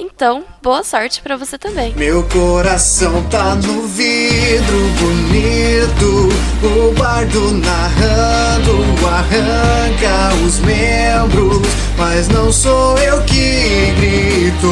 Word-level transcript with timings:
Então, 0.00 0.44
boa 0.62 0.84
sorte 0.84 1.20
para 1.20 1.36
você 1.36 1.58
também. 1.58 1.92
Meu 1.96 2.22
coração 2.24 3.22
tá 3.24 3.56
no 3.56 3.86
vidro 3.88 4.78
bonito, 5.00 6.28
o 6.62 6.92
bardo 6.94 7.50
narrando 7.52 8.88
arranca 9.18 10.34
os 10.46 10.60
membros, 10.60 11.66
mas 11.96 12.28
não 12.28 12.52
sou 12.52 12.96
eu 12.98 13.20
que 13.22 13.92
grito. 13.98 14.70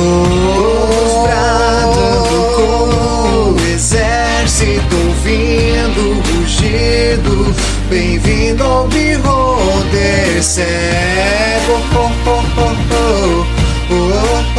Bradando 1.24 2.54
como 2.54 3.50
um 3.50 3.66
exército, 3.74 4.96
ouvindo 5.08 6.22
rugido. 6.22 7.54
Bem-vindo 7.90 8.62
ao 8.62 8.86
Beholder 8.86 10.42
cego. 10.42 11.80
Oh, 11.96 12.10
oh, 12.26 12.42
oh, 12.58 12.74
oh. 12.92 13.66
Oh, 13.88 13.94
oh, 13.94 14.55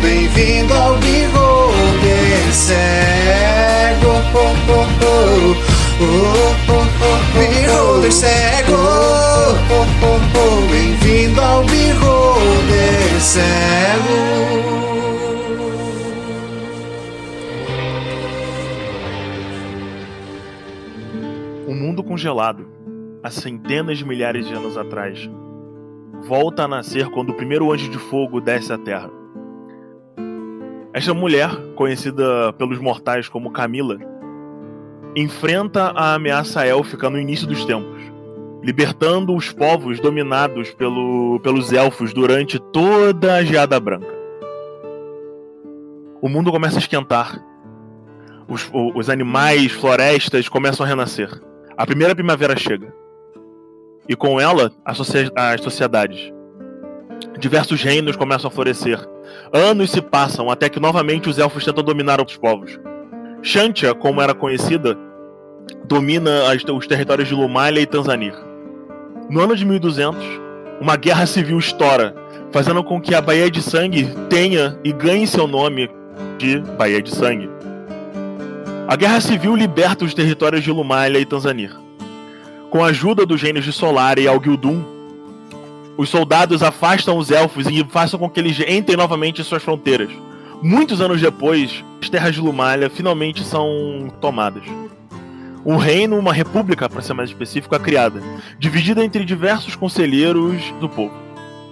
Bem-vindo 0.00 0.72
ao 0.74 0.96
cego. 2.52 4.10
Oh, 5.92 6.06
oh, 6.68 6.86
oh, 7.02 7.20
Beholder 7.38 8.12
cego. 8.12 8.76
Bem-vindo 10.70 11.40
ao 11.40 11.64
Beholder 11.64 13.20
cego. 13.20 14.70
Um 21.68 21.74
mundo 21.74 22.02
congelado, 22.02 22.66
há 23.22 23.30
centenas 23.30 23.98
de 23.98 24.04
milhares 24.04 24.46
de 24.46 24.54
anos 24.54 24.76
atrás, 24.76 25.28
volta 26.22 26.64
a 26.64 26.68
nascer 26.68 27.08
quando 27.10 27.30
o 27.30 27.34
primeiro 27.34 27.72
anjo 27.72 27.90
de 27.90 27.98
fogo 27.98 28.40
desce 28.40 28.72
à 28.72 28.78
Terra. 28.78 29.10
Esta 30.92 31.14
mulher, 31.14 31.50
conhecida 31.76 32.52
pelos 32.54 32.78
mortais 32.78 33.28
como 33.28 33.52
Camila, 33.52 33.98
enfrenta 35.16 35.92
a 35.94 36.14
ameaça 36.14 36.64
élfica 36.64 37.08
no 37.08 37.18
início 37.18 37.46
dos 37.46 37.64
tempos, 37.64 38.00
libertando 38.62 39.34
os 39.34 39.52
povos 39.52 40.00
dominados 40.00 40.70
pelo, 40.72 41.40
pelos 41.40 41.72
elfos 41.72 42.12
durante 42.12 42.58
toda 42.58 43.36
a 43.36 43.44
Geada 43.44 43.78
Branca. 43.78 44.18
O 46.20 46.28
mundo 46.28 46.50
começa 46.50 46.76
a 46.76 46.80
esquentar. 46.80 47.42
Os, 48.46 48.68
os 48.72 49.08
animais, 49.08 49.72
florestas 49.72 50.48
começam 50.48 50.84
a 50.84 50.88
renascer. 50.88 51.30
A 51.76 51.86
primeira 51.86 52.14
primavera 52.14 52.56
chega 52.56 52.99
e 54.08 54.16
com 54.16 54.40
ela 54.40 54.72
as, 54.84 54.96
sociedades. 55.60 56.32
Diversos 57.38 57.82
reinos 57.82 58.16
começam 58.16 58.48
a 58.48 58.50
florescer. 58.50 58.98
Anos 59.52 59.90
se 59.90 60.00
passam 60.00 60.50
até 60.50 60.68
que 60.68 60.80
novamente 60.80 61.28
os 61.28 61.38
elfos 61.38 61.64
tentam 61.64 61.84
dominar 61.84 62.18
outros 62.18 62.36
povos. 62.36 62.78
Shantia, 63.42 63.94
como 63.94 64.20
era 64.20 64.34
conhecida, 64.34 64.98
domina 65.84 66.52
as, 66.52 66.62
os 66.64 66.86
territórios 66.86 67.28
de 67.28 67.34
Lumalia 67.34 67.82
e 67.82 67.86
Tanzanir. 67.86 68.34
No 69.28 69.40
ano 69.40 69.56
de 69.56 69.64
1200, 69.64 70.18
uma 70.80 70.96
guerra 70.96 71.26
civil 71.26 71.58
estoura, 71.58 72.14
fazendo 72.50 72.82
com 72.82 73.00
que 73.00 73.14
a 73.14 73.20
Baía 73.20 73.50
de 73.50 73.62
Sangue 73.62 74.08
tenha 74.28 74.78
e 74.82 74.92
ganhe 74.92 75.26
seu 75.26 75.46
nome 75.46 75.90
de 76.38 76.58
Baía 76.76 77.00
de 77.00 77.10
Sangue. 77.10 77.48
A 78.88 78.96
guerra 78.96 79.20
civil 79.20 79.54
liberta 79.54 80.04
os 80.04 80.14
territórios 80.14 80.64
de 80.64 80.72
Lumalia 80.72 81.20
e 81.20 81.24
Tanzanir. 81.24 81.70
Com 82.70 82.82
a 82.84 82.86
ajuda 82.86 83.26
dos 83.26 83.40
gênios 83.40 83.64
de 83.64 83.72
Solar 83.72 84.16
e 84.20 84.28
Algildum, 84.28 84.84
os 85.96 86.08
soldados 86.08 86.62
afastam 86.62 87.18
os 87.18 87.32
elfos 87.32 87.66
e 87.66 87.84
façam 87.90 88.16
com 88.16 88.30
que 88.30 88.38
eles 88.38 88.60
entrem 88.60 88.96
novamente 88.96 89.40
em 89.40 89.44
suas 89.44 89.60
fronteiras. 89.60 90.12
Muitos 90.62 91.00
anos 91.00 91.20
depois, 91.20 91.84
as 92.00 92.08
terras 92.08 92.32
de 92.32 92.40
Lumalia 92.40 92.88
finalmente 92.88 93.42
são 93.42 94.08
tomadas. 94.20 94.62
Um 95.66 95.78
reino, 95.78 96.16
uma 96.16 96.32
república, 96.32 96.88
para 96.88 97.02
ser 97.02 97.12
mais 97.12 97.30
específico, 97.30 97.74
é 97.74 97.78
criada, 97.80 98.22
dividida 98.56 99.04
entre 99.04 99.24
diversos 99.24 99.74
conselheiros 99.74 100.62
do 100.80 100.88
povo. 100.88 101.12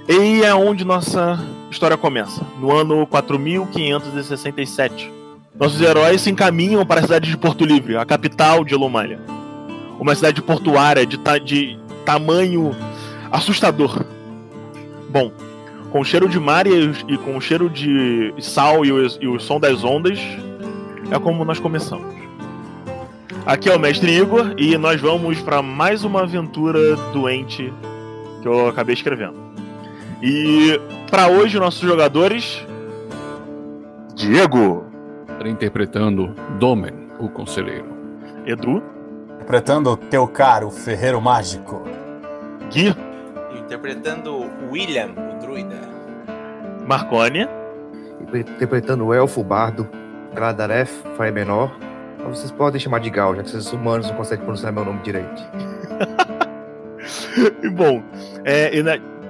E 0.09 0.43
é 0.43 0.53
onde 0.53 0.85
nossa 0.85 1.39
história 1.71 1.97
começa, 1.97 2.45
no 2.61 2.75
ano 2.75 3.07
4567. 3.07 5.13
Nossos 5.55 5.81
heróis 5.81 6.23
se 6.23 6.31
encaminham 6.31 6.85
para 6.85 6.99
a 6.99 7.05
cidade 7.05 7.31
de 7.31 7.37
Porto 7.37 7.65
Livre, 7.65 7.97
a 7.97 8.05
capital 8.05 8.65
de 8.65 8.75
Lumalia 8.75 9.39
uma 9.99 10.15
cidade 10.15 10.41
portuária 10.41 11.05
de, 11.05 11.19
ta 11.19 11.39
de 11.39 11.79
tamanho 12.05 12.75
assustador. 13.31 14.05
Bom, 15.11 15.33
com 15.91 16.01
o 16.01 16.05
cheiro 16.05 16.29
de 16.29 16.39
mar 16.39 16.67
e, 16.67 16.91
e 17.09 17.19
com 17.19 17.37
o 17.37 17.41
cheiro 17.41 17.69
de 17.69 18.33
sal 18.39 18.85
e 18.85 18.93
o, 18.93 19.07
e 19.21 19.27
o 19.27 19.39
som 19.39 19.59
das 19.59 19.85
ondas, 19.85 20.19
é 21.11 21.19
como 21.19 21.45
nós 21.45 21.59
começamos. 21.59 22.17
Aqui 23.47 23.69
é 23.71 23.75
o 23.75 23.79
Mestre 23.79 24.15
Igor 24.15 24.55
e 24.59 24.77
nós 24.77 25.01
vamos 25.01 25.41
para 25.41 25.63
mais 25.63 26.05
uma 26.05 26.23
aventura 26.23 26.97
doente 27.13 27.73
que 28.43 28.49
eu 28.49 28.69
acabei 28.69 28.95
escrevendo. 28.95 29.37
E 30.23 30.79
para 31.11 31.29
hoje, 31.29 31.59
nossos 31.59 31.81
jogadores. 31.81 32.65
Diego. 34.15 34.85
Interpretando 35.45 36.35
Domen, 36.59 36.93
o 37.19 37.29
conselheiro. 37.29 37.87
Edu 38.45 38.83
interpretando 39.49 39.97
teu 39.97 40.29
caro 40.29 40.71
ferreiro 40.71 41.23
mágico. 41.23 41.83
Gui. 42.71 42.95
Interpretando 43.59 44.45
William, 44.71 45.09
o 45.17 45.41
druida. 45.41 45.81
Marconi. 46.87 47.49
Interpretando 48.35 49.07
o 49.07 49.15
elfo 49.15 49.43
bardo, 49.43 49.89
Gladareth, 50.35 50.91
Fire 51.17 51.33
Menor. 51.33 51.75
Vocês 52.27 52.53
podem 52.53 52.79
chamar 52.79 53.01
de 53.01 53.09
Gal, 53.09 53.35
já 53.37 53.43
que 53.43 53.49
vocês 53.49 53.73
humanos 53.73 54.07
não 54.09 54.17
conseguem 54.17 54.45
pronunciar 54.45 54.71
meu 54.71 54.85
nome 54.85 55.01
direito. 55.01 55.43
Bom, 57.73 58.03
é, 58.45 58.71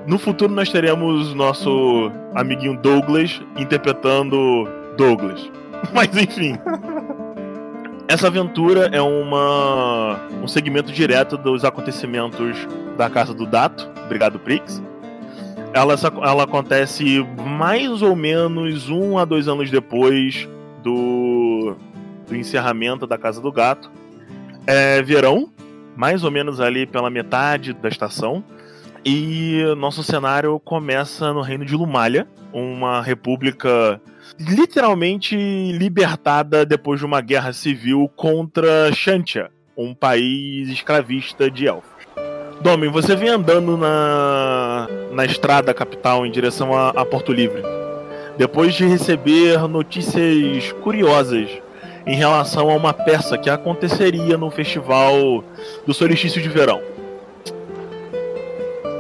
No 0.05 0.19
futuro 0.19 0.53
nós 0.53 0.69
teremos 0.69 1.33
nosso 1.33 2.11
amiguinho 2.35 2.77
Douglas 2.83 3.41
interpretando 3.57 4.69
Douglas. 4.97 5.49
Mas 5.95 6.09
enfim. 6.17 6.59
Essa 8.09 8.29
aventura 8.29 8.89
é 8.91 9.03
uma 9.03 10.19
um 10.43 10.49
segmento 10.49 10.91
direto 10.91 11.37
dos 11.37 11.63
acontecimentos 11.63 12.57
da 12.97 13.11
casa 13.11 13.35
do 13.35 13.45
Dato. 13.45 13.87
Obrigado, 14.07 14.39
Prix. 14.39 14.83
Ela, 15.75 15.95
ela 16.23 16.45
acontece 16.45 17.23
mais 17.45 18.01
ou 18.01 18.17
menos 18.17 18.89
um 18.89 19.19
a 19.19 19.27
dois 19.27 19.47
anos 19.47 19.71
depois 19.71 20.49
do, 20.83 21.77
do 22.27 22.35
encerramento 22.35 23.07
da 23.07 23.19
Casa 23.19 23.43
do 23.43 23.53
Gato. 23.53 23.91
É 24.67 25.03
verão, 25.03 25.51
mais 25.95 26.25
ou 26.25 26.31
menos 26.31 26.63
ali 26.63 26.87
pela 26.87 27.11
metade 27.11 27.75
da 27.75 27.91
estação. 27.91 28.43
E 29.11 29.65
nosso 29.79 30.03
cenário 30.03 30.61
começa 30.61 31.33
no 31.33 31.41
reino 31.41 31.65
de 31.65 31.75
Lumalha, 31.75 32.29
uma 32.53 33.01
república 33.01 33.99
literalmente 34.39 35.35
libertada 35.73 36.67
depois 36.67 37.01
de 37.01 37.07
uma 37.07 37.23
guerra 37.23 37.55
civil 37.55 38.11
contra 38.15 38.93
Shantia, 38.93 39.51
um 39.75 39.95
país 39.95 40.69
escravista 40.69 41.51
de 41.51 41.67
elfos. 41.67 42.07
Domen, 42.61 42.91
você 42.91 43.17
vem 43.17 43.31
andando 43.31 43.79
na, 43.79 44.87
na 45.11 45.25
estrada 45.25 45.73
capital 45.73 46.27
em 46.27 46.31
direção 46.31 46.77
a, 46.77 46.91
a 46.91 47.03
Porto 47.03 47.33
Livre, 47.33 47.63
depois 48.37 48.75
de 48.75 48.85
receber 48.85 49.67
notícias 49.67 50.71
curiosas 50.83 51.49
em 52.07 52.15
relação 52.15 52.69
a 52.69 52.75
uma 52.75 52.93
peça 52.93 53.39
que 53.39 53.49
aconteceria 53.49 54.37
no 54.37 54.51
festival 54.51 55.43
do 55.87 55.95
solstício 55.95 56.43
de 56.43 56.49
verão. 56.51 56.98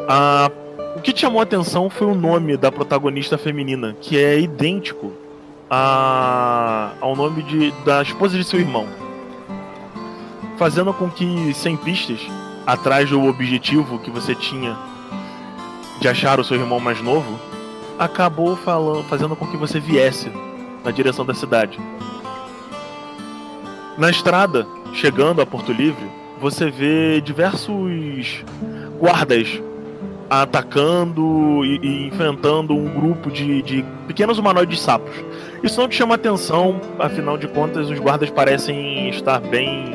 A 0.09 0.51
o 0.99 1.01
que 1.01 1.17
chamou 1.17 1.39
a 1.39 1.45
atenção 1.45 1.89
foi 1.89 2.09
o 2.09 2.15
nome 2.15 2.57
da 2.57 2.73
protagonista 2.73 3.39
feminina, 3.39 3.97
que 4.01 4.19
é 4.19 4.41
idêntico 4.41 5.13
a, 5.71 6.91
ao 7.01 7.15
nome 7.15 7.43
de, 7.45 7.71
da 7.85 8.03
esposa 8.03 8.37
de 8.37 8.43
seu 8.43 8.59
irmão. 8.59 8.89
Fazendo 10.57 10.93
com 10.93 11.09
que, 11.09 11.55
sem 11.55 11.77
pistas, 11.77 12.21
atrás 12.67 13.09
do 13.09 13.25
objetivo 13.27 14.01
que 14.01 14.11
você 14.11 14.35
tinha 14.35 14.77
de 16.01 16.09
achar 16.09 16.41
o 16.41 16.45
seu 16.45 16.57
irmão 16.57 16.81
mais 16.81 17.01
novo, 17.01 17.39
acabou 17.97 18.57
falando, 18.57 19.05
fazendo 19.05 19.37
com 19.37 19.47
que 19.47 19.57
você 19.57 19.79
viesse 19.79 20.33
na 20.85 20.91
direção 20.91 21.25
da 21.25 21.35
cidade. 21.35 21.79
Na 23.97 24.11
estrada, 24.11 24.67
chegando 24.95 25.41
a 25.41 25.47
Porto 25.47 25.73
Livre, 25.73 26.11
você 26.41 26.71
vê 26.71 27.21
diversos 27.21 28.45
guardas 28.99 29.63
atacando 30.29 31.65
e, 31.65 31.79
e, 31.83 32.07
enfrentando 32.09 32.75
um 32.75 32.89
grupo 32.89 33.31
de, 33.31 33.63
de 33.63 33.85
pequenos 34.07 34.39
humanoides 34.39 34.81
sapos. 34.81 35.15
Isso 35.63 35.81
não 35.81 35.89
te 35.89 35.97
chama 35.97 36.15
atenção, 36.15 36.81
afinal 36.99 37.37
de 37.39 37.49
contas, 37.49 37.89
os 37.89 37.99
guardas 37.99 38.31
parecem 38.31 39.09
estar 39.09 39.41
bem, 39.41 39.87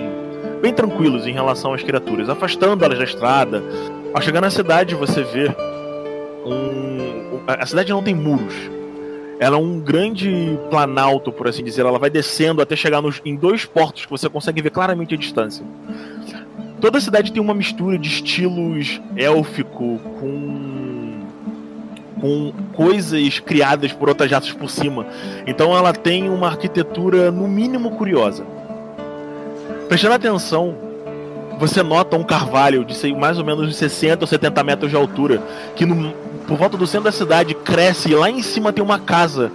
bem 0.62 0.74
tranquilos 0.74 1.28
em 1.28 1.32
relação 1.32 1.74
às 1.74 1.84
criaturas, 1.84 2.30
afastando 2.30 2.84
elas 2.84 2.98
da 2.98 3.04
estrada. 3.04 3.64
Ao 4.14 4.22
chegar 4.22 4.42
na 4.42 4.50
cidade, 4.50 4.96
você 4.96 5.24
vê 5.24 5.56
um. 6.46 7.40
A 7.48 7.66
cidade 7.66 7.92
não 7.92 8.04
tem 8.04 8.14
muros. 8.14 8.54
Ela 9.40 9.58
é 9.58 9.60
um 9.60 9.80
grande 9.80 10.58
planalto, 10.70 11.32
por 11.32 11.48
assim 11.48 11.64
dizer. 11.64 11.82
Ela 11.82 12.00
vai 12.00 12.10
descendo 12.10 12.62
até 12.62 12.76
chegar 12.76 13.02
nos, 13.02 13.22
em 13.26 13.36
dois 13.36 13.66
portos 13.66 14.06
que 14.06 14.12
você 14.12 14.30
consegue 14.30 14.62
ver 14.62 14.70
claramente 14.70 15.16
a 15.16 15.18
distância. 15.18 15.66
Toda 16.84 16.98
a 16.98 17.02
cidade 17.02 17.32
tem 17.32 17.42
uma 17.42 17.54
mistura 17.54 17.98
de 17.98 18.10
estilos 18.10 19.00
élfico 19.16 20.02
com 20.20 21.14
com 22.20 22.52
coisas 22.74 23.40
criadas 23.40 23.94
por 23.94 24.10
outras 24.10 24.30
raças 24.30 24.52
por 24.52 24.70
cima. 24.70 25.06
Então 25.48 25.74
ela 25.78 25.94
tem 25.94 26.30
uma 26.30 26.48
arquitetura 26.48 27.32
no 27.32 27.48
mínimo 27.48 27.92
curiosa. 27.92 28.46
Prestando 29.88 30.16
atenção, 30.16 30.76
você 31.58 31.82
nota 31.82 32.18
um 32.18 32.24
carvalho 32.24 32.84
de 32.84 33.14
mais 33.14 33.38
ou 33.38 33.46
menos 33.46 33.74
60 33.78 34.26
ou 34.26 34.28
70 34.28 34.62
metros 34.66 34.92
de 34.92 34.98
altura, 34.98 35.42
que 35.78 35.86
no, 35.86 36.12
por 36.46 36.58
volta 36.58 36.76
do 36.76 36.86
centro 36.86 37.06
da 37.06 37.14
cidade 37.14 37.54
cresce 37.54 38.12
e 38.12 38.14
lá 38.14 38.30
em 38.30 38.42
cima 38.42 38.74
tem 38.74 38.84
uma 38.84 39.00
casa 39.00 39.50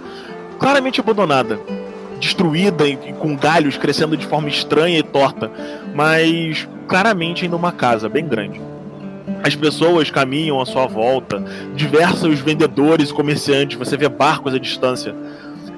claramente 0.57 0.99
abandonada 0.99 1.59
destruída 2.19 2.87
e 2.87 2.97
com 3.13 3.35
galhos 3.35 3.77
crescendo 3.77 4.17
de 4.17 4.25
forma 4.25 4.49
estranha 4.49 4.99
e 4.99 5.03
torta, 5.03 5.51
mas 5.93 6.67
claramente 6.87 7.43
ainda 7.43 7.55
uma 7.55 7.71
casa 7.71 8.09
bem 8.09 8.27
grande. 8.27 8.61
As 9.43 9.55
pessoas 9.55 10.11
caminham 10.11 10.59
à 10.59 10.65
sua 10.65 10.85
volta, 10.85 11.43
diversos 11.75 12.39
vendedores 12.39 13.11
comerciantes, 13.11 13.77
você 13.77 13.95
vê 13.95 14.09
barcos 14.09 14.53
à 14.53 14.59
distância, 14.59 15.15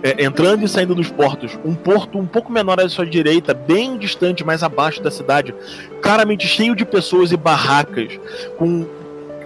é, 0.01 0.23
entrando 0.23 0.65
e 0.65 0.67
saindo 0.67 0.95
dos 0.95 1.11
portos. 1.11 1.59
Um 1.63 1.75
porto 1.75 2.17
um 2.17 2.25
pouco 2.25 2.51
menor 2.51 2.79
à 2.79 2.89
sua 2.89 3.05
direita, 3.05 3.53
bem 3.53 3.97
distante, 3.97 4.43
mais 4.43 4.63
abaixo 4.63 5.01
da 5.01 5.11
cidade, 5.11 5.53
claramente 6.01 6.47
cheio 6.47 6.75
de 6.75 6.85
pessoas 6.85 7.31
e 7.31 7.37
barracas, 7.37 8.19
com 8.57 8.85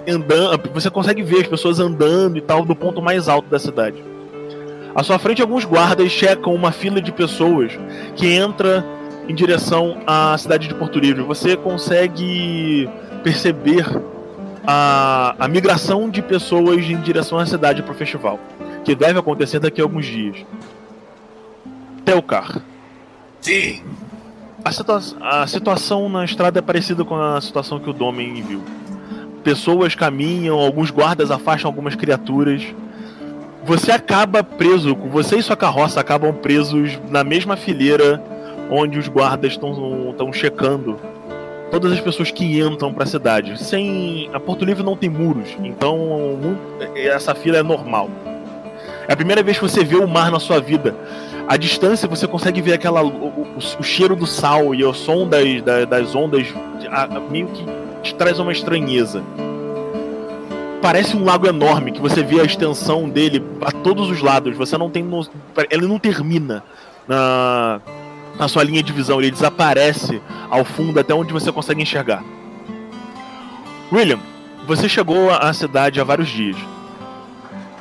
andando, 0.08 0.70
você 0.74 0.90
consegue 0.90 1.24
ver 1.24 1.42
as 1.42 1.48
pessoas 1.48 1.80
andando 1.80 2.38
e 2.38 2.42
tal 2.42 2.64
do 2.64 2.76
ponto 2.76 3.02
mais 3.02 3.28
alto 3.28 3.50
da 3.50 3.60
cidade. 3.60 4.15
À 4.96 5.04
sua 5.04 5.20
frente, 5.20 5.42
alguns 5.42 5.66
guardas 5.66 6.10
checam 6.10 6.56
uma 6.56 6.72
fila 6.72 7.02
de 7.02 7.12
pessoas 7.12 7.78
que 8.16 8.28
entra 8.28 8.86
em 9.28 9.36
direção 9.36 9.98
à 10.08 10.38
cidade 10.38 10.70
de 10.70 10.74
Porto 10.74 10.98
Livre. 10.98 11.22
Você 11.24 11.58
consegue 11.58 12.90
perceber 13.22 13.86
a, 14.66 15.36
a 15.38 15.48
migração 15.50 16.10
de 16.10 16.22
pessoas 16.22 16.86
em 16.86 16.96
direção 17.02 17.38
à 17.38 17.46
cidade 17.46 17.84
para 17.84 17.92
o 17.92 17.96
festival, 17.96 18.40
que 18.86 18.96
deve 18.96 19.20
acontecer 19.20 19.60
daqui 19.60 19.82
a 19.82 19.84
alguns 19.84 20.06
dias. 20.06 20.38
Telcar. 22.06 22.62
Sim. 23.42 23.82
A, 24.64 24.72
situa 24.72 25.02
a 25.22 25.46
situação 25.46 26.08
na 26.08 26.24
estrada 26.24 26.60
é 26.60 26.62
parecida 26.62 27.04
com 27.04 27.16
a 27.16 27.42
situação 27.42 27.80
que 27.82 27.90
o 27.90 27.94
Domen 27.94 28.42
viu. 28.42 28.64
Pessoas 29.44 29.94
caminham, 29.94 30.58
alguns 30.58 30.90
guardas 30.90 31.32
afastam 31.32 31.68
algumas 31.70 31.96
criaturas 31.96 32.66
você 33.66 33.92
acaba 33.92 34.44
preso, 34.44 34.96
você 34.96 35.38
e 35.38 35.44
sua 35.44 35.58
carroça 35.58 36.00
acabam 36.00 36.32
presos 36.32 37.00
na 37.10 37.24
mesma 37.24 37.58
fileira 37.58 38.22
onde 38.70 39.00
os 39.00 39.08
guardas 39.08 39.54
estão 39.54 40.32
checando 40.32 41.00
todas 41.72 41.92
as 41.92 42.00
pessoas 42.00 42.30
que 42.30 42.60
entram 42.60 42.94
para 42.94 43.04
a 43.04 43.08
cidade. 43.08 43.58
Sem 43.62 44.30
a 44.32 44.40
Porto 44.40 44.64
Livre 44.64 44.84
não 44.84 44.96
tem 44.96 45.10
muros, 45.10 45.50
então 45.64 46.40
essa 46.96 47.34
fila 47.34 47.58
é 47.58 47.64
normal. 47.64 48.10
É 49.08 49.14
a 49.14 49.16
primeira 49.16 49.42
vez 49.42 49.58
que 49.58 49.64
você 49.64 49.84
vê 49.84 49.96
o 49.96 50.08
mar 50.08 50.32
na 50.32 50.40
sua 50.40 50.60
vida. 50.60 50.96
A 51.48 51.58
distância 51.58 52.08
você 52.08 52.28
consegue 52.28 52.62
ver 52.62 52.74
aquela 52.74 53.04
o, 53.04 53.08
o, 53.08 53.48
o 53.80 53.84
cheiro 53.84 54.16
do 54.16 54.28
sal 54.28 54.76
e 54.76 54.84
o 54.84 54.94
som 54.94 55.28
das, 55.28 55.62
das, 55.64 55.88
das 55.88 56.16
ondas 56.16 56.48
meio 57.32 57.48
que 57.48 57.66
te 58.04 58.14
traz 58.14 58.40
uma 58.40 58.52
estranheza 58.52 59.24
parece 60.86 61.18
um 61.18 61.26
lago 61.26 61.48
enorme 61.48 61.92
que 61.92 62.00
você 62.00 62.22
vê 62.22 62.40
a 62.40 62.44
extensão 62.44 63.10
dele 63.10 63.44
a 63.60 63.72
todos 63.72 64.08
os 64.08 64.22
lados. 64.22 64.56
Você 64.56 64.78
não 64.78 64.88
tem. 64.88 65.02
No... 65.02 65.28
Ele 65.72 65.88
não 65.88 65.98
termina 65.98 66.64
na, 67.08 67.82
na 68.38 68.48
sua 68.48 68.64
linha 68.64 68.84
de 68.84 68.94
visão, 68.94 69.20
ele 69.20 69.32
desaparece 69.32 70.22
ao 70.48 70.64
fundo 70.64 71.00
até 71.00 71.12
onde 71.12 71.34
você 71.34 71.52
consegue 71.52 71.82
enxergar. 71.82 72.24
William, 73.92 74.20
você 74.68 74.88
chegou 74.88 75.32
à 75.32 75.52
cidade 75.54 76.00
há 76.00 76.04
vários 76.04 76.30
dias. 76.30 76.58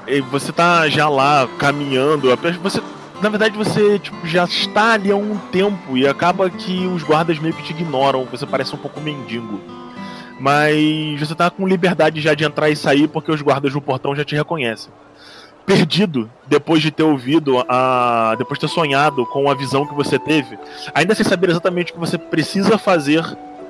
E 0.06 0.22
você 0.22 0.50
tá 0.50 0.88
já 0.88 1.06
lá 1.06 1.46
caminhando. 1.58 2.34
Você, 2.62 2.82
na 3.20 3.28
verdade, 3.28 3.54
você 3.54 3.98
tipo, 3.98 4.26
já 4.26 4.44
está 4.44 4.92
ali 4.94 5.10
há 5.10 5.16
um 5.16 5.36
tempo 5.52 5.94
e 5.94 6.08
acaba 6.08 6.48
que 6.48 6.86
os 6.86 7.02
guardas 7.02 7.38
meio 7.38 7.52
que 7.52 7.64
te 7.64 7.72
ignoram. 7.74 8.26
Você 8.30 8.46
parece 8.46 8.74
um 8.74 8.78
pouco 8.78 8.98
mendigo 8.98 9.60
mas 10.38 11.18
você 11.18 11.34
tá 11.34 11.50
com 11.50 11.66
liberdade 11.66 12.20
já 12.20 12.34
de 12.34 12.44
entrar 12.44 12.68
e 12.70 12.76
sair 12.76 13.08
porque 13.08 13.30
os 13.30 13.40
guardas 13.40 13.72
no 13.72 13.80
portão 13.80 14.14
já 14.14 14.24
te 14.24 14.34
reconhecem. 14.34 14.92
Perdido, 15.66 16.30
depois 16.46 16.82
de 16.82 16.90
ter 16.90 17.02
ouvido, 17.02 17.64
a, 17.68 18.34
depois 18.36 18.58
de 18.58 18.66
ter 18.66 18.72
sonhado 18.72 19.24
com 19.26 19.50
a 19.50 19.54
visão 19.54 19.86
que 19.86 19.94
você 19.94 20.18
teve, 20.18 20.58
ainda 20.94 21.14
sem 21.14 21.24
saber 21.24 21.50
exatamente 21.50 21.90
o 21.90 21.94
que 21.94 22.00
você 22.00 22.18
precisa 22.18 22.76
fazer, 22.76 23.24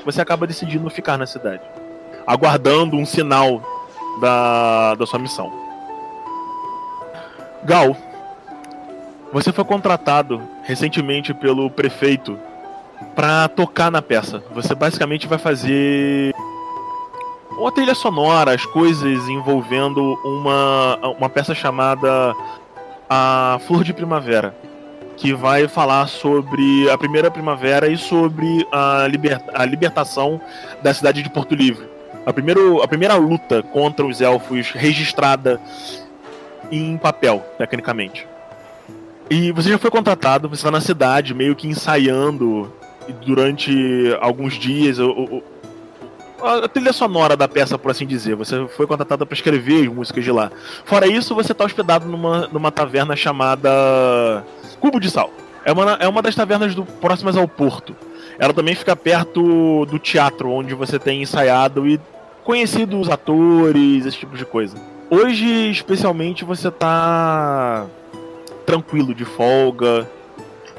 você 0.05 0.21
acaba 0.21 0.47
decidindo 0.47 0.91
ficar 0.91 1.17
na 1.17 1.27
cidade, 1.27 1.63
aguardando 2.27 2.97
um 2.97 3.07
sinal 3.07 3.63
da, 4.21 4.97
da 4.97 5.07
sua 5.07 5.21
missão. 5.21 5.53
Gal, 7.65 7.97
você 9.33 9.53
foi 9.53 9.65
contratado 9.65 10.43
recentemente 10.65 11.33
pelo 11.33 11.71
prefeito 11.71 12.39
para 13.15 13.49
tocar 13.49 13.91
na 13.91 14.03
peça. 14.03 14.43
Você 14.53 14.75
basicamente 14.75 15.27
vai 15.27 15.39
fazer 15.39 16.35
uma 17.59 17.71
trilha 17.73 17.95
sonora, 17.95 18.53
as 18.53 18.65
coisas 18.67 19.29
envolvendo 19.29 20.19
uma, 20.25 20.99
uma 21.19 21.29
peça 21.29 21.55
chamada 21.55 22.35
A 23.09 23.59
Flor 23.67 23.85
de 23.85 23.93
Primavera, 23.93 24.55
que 25.17 25.33
vai 25.33 25.69
falar 25.69 26.09
sobre 26.09 26.91
a 26.91 26.99
primeira 26.99 27.31
primavera 27.31 27.89
e 27.89 27.97
sobre 27.97 28.67
a, 28.73 29.07
liber, 29.09 29.41
a 29.55 29.65
libertação 29.65 30.41
da 30.83 30.93
cidade 30.93 31.23
de 31.23 31.31
Porto 31.31 31.55
Livre. 31.55 31.87
A, 32.27 32.33
primeiro, 32.33 32.83
a 32.83 32.89
primeira 32.89 33.15
luta 33.15 33.63
contra 33.63 34.05
os 34.05 34.21
elfos 34.21 34.71
registrada 34.71 35.61
em 36.71 36.97
papel, 36.97 37.45
tecnicamente. 37.59 38.27
E 39.31 39.53
você 39.53 39.71
já 39.71 39.79
foi 39.79 39.91
contratado, 39.91 40.49
você 40.49 40.61
está 40.61 40.71
na 40.71 40.81
cidade, 40.81 41.35
meio 41.35 41.55
que 41.55 41.69
ensaiando 41.69 42.73
durante 43.25 44.17
alguns 44.21 44.55
dias 44.55 44.99
a 46.45 46.69
trilha 46.69 46.93
sonora 46.93 47.37
da 47.37 47.49
peça, 47.49 47.79
por 47.79 47.91
assim 47.91 48.07
dizer. 48.07 48.35
Você 48.37 48.67
foi 48.69 48.87
contratado 48.87 49.27
para 49.27 49.35
escrever 49.35 49.83
as 49.83 49.93
músicas 49.93 50.25
de 50.25 50.31
lá. 50.31 50.51
Fora 50.85 51.07
isso, 51.07 51.35
você 51.35 51.53
está 51.53 51.65
hospedado 51.65 52.07
numa, 52.07 52.49
numa 52.49 52.71
taverna 52.71 53.17
chamada 53.17 54.45
Cubo 54.81 55.01
de 55.01 55.11
Sal. 55.11 55.31
É 55.65 55.73
uma, 55.73 55.93
é 55.95 56.07
uma 56.07 56.21
das 56.21 56.35
tavernas 56.35 56.75
do, 56.75 56.85
próximas 56.85 57.37
ao 57.37 57.49
porto. 57.49 57.97
Ela 58.39 58.53
também 58.53 58.75
fica 58.75 58.95
perto 58.95 59.87
do 59.87 59.99
teatro, 59.99 60.51
onde 60.51 60.75
você 60.75 60.99
tem 60.99 61.23
ensaiado 61.23 61.87
e 61.87 62.01
conhecido 62.43 63.01
os 63.01 63.09
atores, 63.09 64.05
esse 64.05 64.19
tipo 64.19 64.37
de 64.37 64.45
coisa. 64.45 64.77
Hoje, 65.11 65.71
especialmente, 65.71 66.45
você 66.45 66.71
tá 66.71 67.87
tranquilo, 68.67 69.15
de 69.15 69.25
folga, 69.25 70.09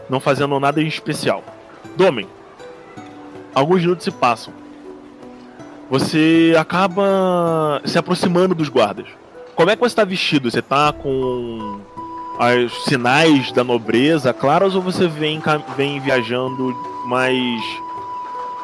não 0.09 0.19
fazendo 0.19 0.59
nada 0.59 0.81
em 0.81 0.87
especial. 0.87 1.43
Domen, 1.95 2.27
alguns 3.53 3.81
minutos 3.81 4.03
se 4.03 4.11
passam. 4.11 4.53
Você 5.89 6.55
acaba 6.59 7.81
se 7.85 7.97
aproximando 7.97 8.55
dos 8.55 8.69
guardas. 8.69 9.05
Como 9.55 9.69
é 9.69 9.75
que 9.75 9.79
você 9.79 9.87
está 9.87 10.03
vestido? 10.03 10.49
Você 10.49 10.61
tá 10.61 10.91
com 10.91 11.79
os 12.39 12.83
sinais 12.85 13.51
da 13.51 13.63
nobreza 13.63 14.33
claros 14.33 14.75
ou 14.75 14.81
você 14.81 15.07
vem, 15.07 15.41
vem 15.77 15.99
viajando 15.99 16.75
mais. 17.05 17.63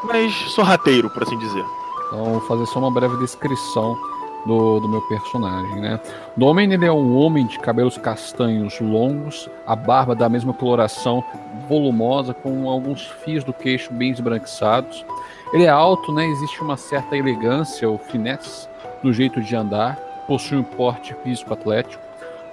mais 0.04 0.34
sorrateiro, 0.52 1.08
por 1.08 1.22
assim 1.22 1.38
dizer? 1.38 1.64
Então, 2.08 2.24
vou 2.24 2.40
fazer 2.42 2.66
só 2.66 2.78
uma 2.78 2.90
breve 2.90 3.16
descrição 3.18 3.96
do, 4.46 4.80
do 4.80 4.88
meu 4.88 5.02
personagem, 5.02 5.80
né? 5.80 6.00
Domen 6.36 6.72
ele 6.72 6.86
é 6.86 6.92
um 6.92 7.16
homem 7.16 7.46
de 7.46 7.58
cabelos 7.58 7.96
castanhos 7.96 8.80
longos, 8.80 9.48
a 9.66 9.76
barba 9.76 10.14
da 10.14 10.28
mesma 10.28 10.52
coloração, 10.52 11.24
volumosa, 11.68 12.34
com 12.34 12.68
alguns 12.68 13.06
fios 13.24 13.44
do 13.44 13.52
queixo 13.52 13.92
bem 13.92 14.10
esbranquiçados. 14.10 15.04
Ele 15.52 15.64
é 15.64 15.68
alto, 15.68 16.12
né? 16.12 16.26
Existe 16.26 16.60
uma 16.62 16.76
certa 16.76 17.16
elegância 17.16 17.88
ou 17.88 17.98
finesse 17.98 18.68
no 19.02 19.12
jeito 19.12 19.40
de 19.40 19.54
andar, 19.54 19.96
possui 20.26 20.58
um 20.58 20.62
porte 20.62 21.14
físico 21.22 21.52
atlético. 21.52 22.02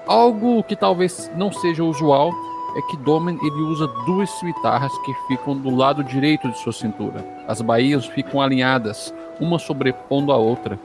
Algo 0.07 0.63
que 0.63 0.75
talvez 0.75 1.31
não 1.35 1.51
seja 1.51 1.83
usual 1.83 2.33
é 2.75 2.81
que 2.81 2.97
Domen 2.97 3.37
ele 3.41 3.61
usa 3.63 3.87
duas 4.05 4.29
cimitarras 4.31 4.95
que 4.99 5.13
ficam 5.27 5.55
do 5.55 5.75
lado 5.75 6.03
direito 6.03 6.49
de 6.49 6.57
sua 6.57 6.73
cintura. 6.73 7.25
As 7.47 7.61
baías 7.61 8.05
ficam 8.05 8.41
alinhadas, 8.41 9.13
uma 9.39 9.57
sobrepondo 9.57 10.31
a 10.31 10.37
outra. 10.37 10.79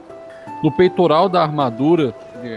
No 0.63 0.71
peitoral 0.71 1.29
da 1.29 1.41
armadura, 1.41 2.13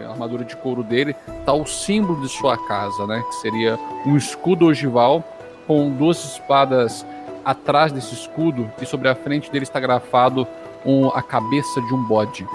armadura 0.08 0.44
de 0.44 0.56
couro 0.56 0.82
dele, 0.82 1.14
está 1.40 1.52
o 1.52 1.66
símbolo 1.66 2.20
de 2.20 2.28
sua 2.28 2.56
casa, 2.56 3.06
né? 3.06 3.22
Que 3.28 3.34
seria 3.36 3.78
um 4.06 4.16
escudo 4.16 4.66
ogival 4.66 5.22
com 5.66 5.90
duas 5.90 6.24
espadas 6.24 7.04
atrás 7.44 7.92
desse 7.92 8.14
escudo 8.14 8.70
e 8.80 8.86
sobre 8.86 9.08
a 9.08 9.14
frente 9.14 9.50
dele 9.50 9.64
está 9.64 9.80
grafado 9.80 10.46
um, 10.84 11.08
a 11.08 11.22
cabeça 11.22 11.80
de 11.80 11.94
um 11.94 12.02
bode. 12.04 12.46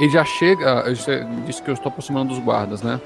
Ele 0.00 0.10
já 0.10 0.24
chega. 0.24 0.84
Você 0.94 1.26
disse 1.46 1.62
que 1.62 1.68
eu 1.68 1.74
estou 1.74 1.90
aproximando 1.90 2.30
dos 2.34 2.42
guardas, 2.42 2.82
né? 2.82 3.00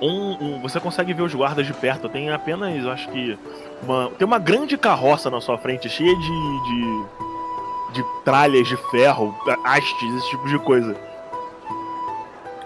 Um, 0.00 0.36
um, 0.40 0.60
você 0.62 0.78
consegue 0.78 1.12
ver 1.12 1.22
os 1.22 1.34
guardas 1.34 1.66
de 1.66 1.74
perto. 1.74 2.08
Tem 2.08 2.30
apenas, 2.30 2.82
eu 2.82 2.90
acho 2.90 3.08
que. 3.10 3.38
Uma, 3.82 4.10
tem 4.16 4.26
uma 4.26 4.38
grande 4.38 4.78
carroça 4.78 5.30
na 5.30 5.40
sua 5.40 5.58
frente, 5.58 5.88
cheia 5.88 6.14
de, 6.14 6.22
de 6.22 7.04
de 7.92 8.04
tralhas 8.24 8.66
de 8.68 8.76
ferro, 8.90 9.34
hastes, 9.64 10.14
esse 10.14 10.30
tipo 10.30 10.48
de 10.48 10.58
coisa. 10.58 10.96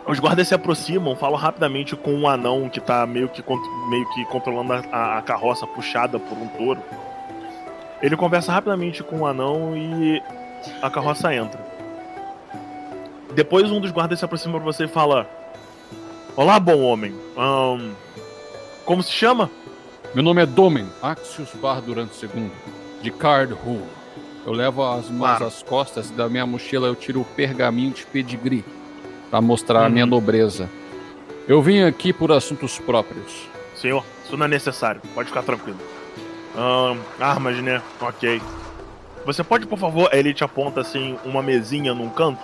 Os 0.07 0.19
guardas 0.19 0.49
se 0.49 0.55
aproximam, 0.55 1.15
falam 1.15 1.39
rapidamente 1.39 1.95
com 1.95 2.13
um 2.13 2.29
anão 2.29 2.69
que 2.69 2.81
tá 2.81 3.07
meio 3.07 3.29
que, 3.29 3.43
meio 3.89 4.09
que 4.11 4.25
controlando 4.27 4.73
a, 4.73 5.19
a 5.19 5.23
carroça 5.23 5.67
puxada 5.67 6.19
por 6.19 6.37
um 6.37 6.49
touro. 6.49 6.83
Ele 8.03 8.17
conversa 8.17 8.51
rapidamente 8.51 9.03
com 9.05 9.21
o 9.21 9.27
anão 9.27 9.77
e 9.77 10.21
a 10.83 10.91
carroça 10.91 11.33
entra. 11.33 11.65
Depois 13.33 13.71
um 13.71 13.81
dos 13.81 13.93
guardas 13.93 14.19
se 14.19 14.25
aproxima 14.25 14.55
pra 14.55 14.65
você 14.65 14.85
e 14.85 14.89
fala: 14.89 15.31
Olá, 16.37 16.59
bom 16.59 16.83
homem. 16.83 17.15
Um, 17.37 17.93
como 18.85 19.03
se 19.03 19.13
chama? 19.13 19.49
Meu 20.15 20.23
nome 20.25 20.43
é 20.43 20.47
Domen 20.47 20.87
Axios 21.01 21.51
Bardurante 21.55 22.27
II, 22.27 22.51
de 23.01 23.11
Card 23.13 23.55
Hull. 23.55 24.02
Eu 24.45 24.53
levo 24.53 24.83
as 24.83 25.09
mãos 25.09 25.19
claro. 25.19 25.47
às 25.47 25.63
costas 25.63 26.11
da 26.11 26.29
minha 26.29 26.45
mochila 26.45 26.89
eu 26.89 26.97
tiro 26.97 27.21
o 27.21 27.25
pergaminho 27.25 27.93
de 27.93 28.05
pedigree 28.05 28.65
para 29.31 29.41
mostrar 29.41 29.87
a 29.87 29.89
minha 29.89 30.05
uhum. 30.05 30.11
nobreza. 30.11 30.69
Eu 31.49 31.63
vim 31.63 31.83
aqui 31.83 32.13
por 32.13 32.31
assuntos 32.33 32.79
próprios. 32.79 33.49
Senhor, 33.75 34.05
isso 34.25 34.37
não 34.37 34.47
é 34.47 34.49
necessário. 34.49 35.01
Pode 35.15 35.29
ficar 35.29 35.43
tranquilo. 35.43 35.79
Um, 36.57 36.99
armas, 37.23 37.57
né? 37.59 37.81
Ok. 38.01 38.43
Você 39.25 39.43
pode, 39.45 39.67
por 39.67 39.79
favor, 39.79 40.09
ele 40.13 40.35
te 40.35 40.45
aponta 40.45 40.81
assim 40.81 41.17
uma 41.25 41.43
mesinha 41.43 41.95
num 41.95 42.09
canto. 42.09 42.41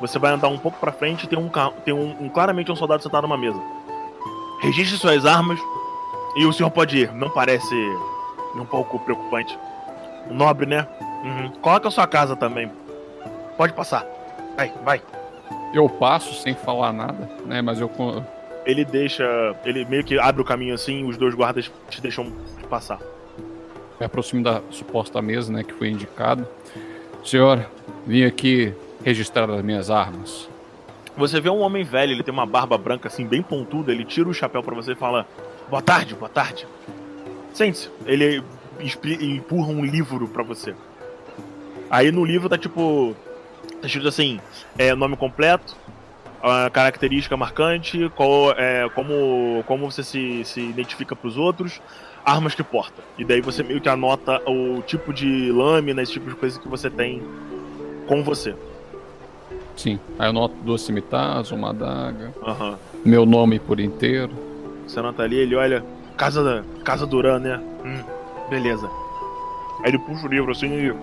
Você 0.00 0.18
vai 0.18 0.32
andar 0.32 0.48
um 0.48 0.58
pouco 0.58 0.78
para 0.78 0.92
frente 0.92 1.24
e 1.24 1.26
tem 1.26 1.38
um, 1.38 1.50
tem 1.84 1.92
um, 1.92 2.24
um 2.24 2.28
claramente 2.28 2.70
um 2.70 2.76
soldado 2.76 3.02
sentado 3.02 3.22
numa 3.22 3.36
mesa. 3.36 3.60
Registre 4.60 4.98
suas 4.98 5.26
armas 5.26 5.58
e 6.36 6.44
o 6.46 6.52
senhor 6.52 6.70
pode 6.70 6.98
ir. 6.98 7.12
Não 7.12 7.30
parece 7.30 7.74
um 8.54 8.64
pouco 8.64 8.98
preocupante. 9.00 9.58
Nobre, 10.30 10.66
né? 10.66 10.86
Uhum. 11.26 11.50
Coloca 11.60 11.88
a 11.88 11.90
sua 11.90 12.06
casa 12.06 12.36
também. 12.36 12.70
Pode 13.56 13.72
passar. 13.72 14.06
Vai, 14.56 14.72
vai. 14.84 15.02
Eu 15.74 15.88
passo 15.88 16.34
sem 16.40 16.54
falar 16.54 16.92
nada, 16.92 17.28
né? 17.44 17.60
Mas 17.60 17.80
eu. 17.80 17.90
Ele 18.64 18.84
deixa. 18.84 19.24
Ele 19.64 19.84
meio 19.84 20.04
que 20.04 20.18
abre 20.18 20.40
o 20.40 20.44
caminho 20.44 20.74
assim, 20.74 21.04
os 21.04 21.16
dois 21.16 21.34
guardas 21.34 21.70
te 21.90 22.00
deixam 22.00 22.32
passar. 22.70 23.00
Me 23.98 24.06
aproximo 24.06 24.42
da 24.42 24.62
suposta 24.70 25.20
mesa, 25.20 25.52
né? 25.52 25.64
Que 25.64 25.72
foi 25.72 25.88
indicado. 25.88 26.46
Senhor, 27.24 27.66
vim 28.06 28.24
aqui 28.24 28.72
registrar 29.04 29.50
as 29.50 29.62
minhas 29.62 29.90
armas. 29.90 30.48
Você 31.16 31.40
vê 31.40 31.48
um 31.48 31.60
homem 31.60 31.82
velho, 31.82 32.12
ele 32.12 32.22
tem 32.22 32.32
uma 32.32 32.44
barba 32.44 32.76
branca 32.76 33.08
assim, 33.08 33.26
bem 33.26 33.42
pontuda, 33.42 33.90
ele 33.90 34.04
tira 34.04 34.28
o 34.28 34.34
chapéu 34.34 34.62
para 34.62 34.74
você 34.74 34.92
e 34.92 34.96
fala: 34.96 35.26
Boa 35.68 35.82
tarde, 35.82 36.14
boa 36.14 36.28
tarde. 36.28 36.66
Sente-se. 37.52 37.90
Ele 38.04 38.44
empurra 39.20 39.68
um 39.68 39.84
livro 39.84 40.28
para 40.28 40.42
você. 40.42 40.74
Aí 41.90 42.10
no 42.10 42.24
livro 42.24 42.48
tá 42.48 42.58
tipo. 42.58 43.14
Tá 43.80 43.86
escrito 43.86 44.08
assim: 44.08 44.40
é, 44.78 44.94
nome 44.94 45.16
completo, 45.16 45.76
a 46.42 46.70
característica 46.70 47.36
marcante, 47.36 48.10
qual, 48.14 48.52
é, 48.52 48.88
como, 48.94 49.62
como 49.66 49.90
você 49.90 50.02
se, 50.02 50.44
se 50.44 50.60
identifica 50.60 51.14
pros 51.14 51.36
outros, 51.36 51.80
armas 52.24 52.54
que 52.54 52.62
porta. 52.62 53.02
E 53.18 53.24
daí 53.24 53.40
você 53.40 53.62
meio 53.62 53.80
que 53.80 53.88
anota 53.88 54.40
o 54.48 54.82
tipo 54.82 55.12
de 55.12 55.50
lâmina, 55.52 56.02
esse 56.02 56.12
tipo 56.12 56.28
de 56.28 56.36
coisa 56.36 56.58
que 56.58 56.68
você 56.68 56.88
tem 56.90 57.22
com 58.06 58.22
você. 58.22 58.54
Sim, 59.76 60.00
aí 60.18 60.26
eu 60.26 60.30
anoto 60.30 60.54
duas 60.62 60.80
cimitarras, 60.80 61.50
uma 61.50 61.68
adaga, 61.70 62.32
uhum. 62.40 62.76
meu 63.04 63.26
nome 63.26 63.58
por 63.58 63.78
inteiro. 63.78 64.32
Você 64.86 64.98
anota 64.98 65.22
ali, 65.22 65.36
ele 65.36 65.54
olha, 65.54 65.84
Casa, 66.16 66.64
casa 66.82 67.06
Duran, 67.06 67.38
né? 67.40 67.60
Hum, 67.84 68.02
beleza. 68.48 68.88
Aí 69.82 69.90
ele 69.90 69.98
puxa 69.98 70.26
o 70.26 70.30
livro 70.30 70.50
assim 70.50 70.72
e 70.72 70.94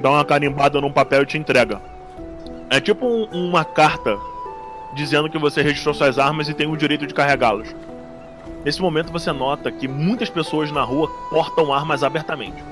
dá 0.00 0.10
uma 0.10 0.24
carimbada 0.24 0.80
num 0.80 0.92
papel 0.92 1.22
e 1.22 1.26
te 1.26 1.38
entrega. 1.38 1.80
É 2.70 2.80
tipo 2.80 3.06
um, 3.06 3.24
uma 3.32 3.64
carta 3.64 4.18
dizendo 4.94 5.28
que 5.28 5.38
você 5.38 5.62
registrou 5.62 5.94
suas 5.94 6.18
armas 6.18 6.48
e 6.48 6.54
tem 6.54 6.66
o 6.66 6.76
direito 6.76 7.06
de 7.06 7.14
carregá-los. 7.14 7.74
Nesse 8.64 8.80
momento 8.80 9.12
você 9.12 9.32
nota 9.32 9.70
que 9.70 9.86
muitas 9.86 10.30
pessoas 10.30 10.70
na 10.70 10.82
rua 10.82 11.08
portam 11.28 11.72
armas 11.72 12.02
abertamente. 12.02 12.62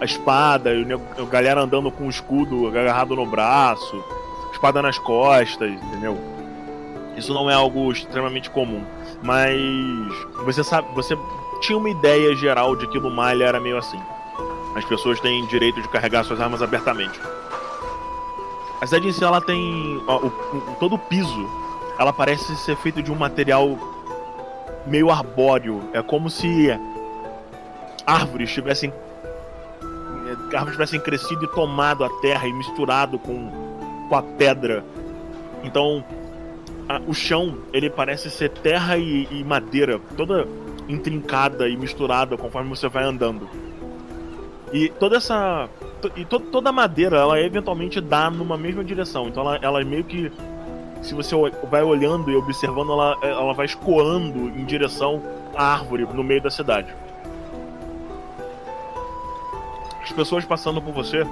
A 0.00 0.04
espada, 0.04 0.70
a 0.70 1.24
galera 1.24 1.62
andando 1.62 1.90
com 1.90 2.06
o 2.06 2.10
escudo 2.10 2.66
agarrado 2.66 3.14
no 3.14 3.24
braço, 3.24 4.02
espada 4.52 4.82
nas 4.82 4.98
costas, 4.98 5.70
entendeu? 5.70 6.18
Isso 7.16 7.32
não 7.32 7.48
é 7.48 7.54
algo 7.54 7.92
extremamente 7.92 8.50
comum, 8.50 8.82
mas 9.22 9.56
você 10.44 10.64
sabe, 10.64 10.88
você 10.94 11.16
tinha 11.60 11.78
uma 11.78 11.88
ideia 11.88 12.34
geral 12.34 12.74
de 12.74 12.88
que 12.88 12.98
no 12.98 13.08
Malha 13.08 13.44
era 13.44 13.60
meio 13.60 13.78
assim. 13.78 14.00
As 14.74 14.84
pessoas 14.84 15.20
têm 15.20 15.46
direito 15.46 15.80
de 15.80 15.88
carregar 15.88 16.24
suas 16.24 16.40
armas 16.40 16.62
abertamente. 16.62 17.20
A 18.80 18.86
cidade 18.86 19.08
em 19.08 19.12
si 19.12 19.24
ela 19.24 19.40
tem 19.40 19.96
o, 20.06 20.26
o, 20.26 20.76
todo 20.78 20.96
o 20.96 20.98
piso, 20.98 21.48
ela 21.98 22.12
parece 22.12 22.56
ser 22.56 22.76
feito 22.76 23.02
de 23.02 23.10
um 23.10 23.14
material 23.14 23.78
meio 24.86 25.10
arbóreo. 25.10 25.88
É 25.92 26.02
como 26.02 26.28
se 26.28 26.68
árvores 28.06 28.52
tivessem 28.52 28.92
árvores 30.52 30.72
tivessem 30.72 31.00
crescido 31.00 31.44
e 31.44 31.48
tomado 31.48 32.04
a 32.04 32.10
terra 32.20 32.46
e 32.46 32.52
misturado 32.52 33.18
com, 33.18 33.50
com 34.08 34.16
a 34.16 34.22
pedra. 34.22 34.84
Então, 35.62 36.04
a, 36.88 37.00
o 37.06 37.14
chão 37.14 37.58
ele 37.72 37.88
parece 37.88 38.30
ser 38.30 38.50
terra 38.50 38.96
e, 38.96 39.26
e 39.30 39.44
madeira, 39.44 40.00
toda 40.16 40.46
intrincada 40.88 41.68
e 41.68 41.76
misturada 41.76 42.36
conforme 42.36 42.68
você 42.68 42.88
vai 42.88 43.04
andando. 43.04 43.48
E 44.74 44.88
toda 44.88 45.16
essa. 45.18 45.68
E 46.16 46.24
to- 46.24 46.40
toda 46.40 46.70
a 46.70 46.72
madeira, 46.72 47.16
ela 47.16 47.40
eventualmente 47.40 48.00
dá 48.00 48.28
numa 48.28 48.56
mesma 48.58 48.82
direção. 48.82 49.28
Então 49.28 49.44
ela, 49.44 49.56
ela 49.62 49.84
meio 49.84 50.02
que. 50.02 50.32
Se 51.00 51.14
você 51.14 51.36
vai 51.70 51.82
olhando 51.82 52.28
e 52.30 52.34
observando, 52.34 52.90
ela, 52.90 53.16
ela 53.22 53.54
vai 53.54 53.66
escoando 53.66 54.48
em 54.48 54.64
direção 54.64 55.22
à 55.54 55.62
árvore 55.74 56.06
no 56.12 56.24
meio 56.24 56.42
da 56.42 56.50
cidade. 56.50 56.92
As 60.02 60.10
pessoas 60.12 60.44
passando 60.44 60.82
por 60.82 60.92
você 60.92 61.24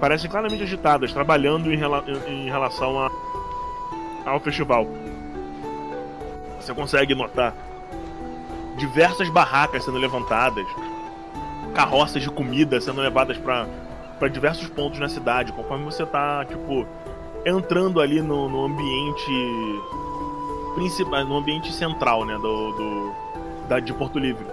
parecem 0.00 0.28
claramente 0.30 0.62
agitadas, 0.62 1.12
trabalhando 1.12 1.72
em, 1.72 1.76
rela- 1.76 2.04
em 2.26 2.46
relação 2.48 2.98
a- 2.98 3.10
ao 4.26 4.40
festival. 4.40 4.86
Você 6.58 6.74
consegue 6.74 7.14
notar 7.14 7.54
diversas 8.76 9.28
barracas 9.28 9.84
sendo 9.84 9.98
levantadas, 9.98 10.66
carroças 11.74 12.22
de 12.22 12.30
comida 12.30 12.80
sendo 12.80 13.00
levadas 13.00 13.38
para 13.38 14.28
diversos 14.28 14.68
pontos 14.68 14.98
na 14.98 15.08
cidade, 15.08 15.52
conforme 15.52 15.84
você 15.84 16.04
tá, 16.04 16.44
tipo, 16.44 16.86
entrando 17.44 18.00
ali 18.00 18.20
no, 18.20 18.48
no 18.48 18.64
ambiente 18.64 19.32
principal, 20.74 21.24
no 21.24 21.36
ambiente 21.36 21.72
central, 21.72 22.24
né, 22.24 22.34
do, 22.34 22.72
do 22.72 23.14
da, 23.68 23.80
de 23.80 23.92
Porto 23.92 24.18
Livre. 24.18 24.46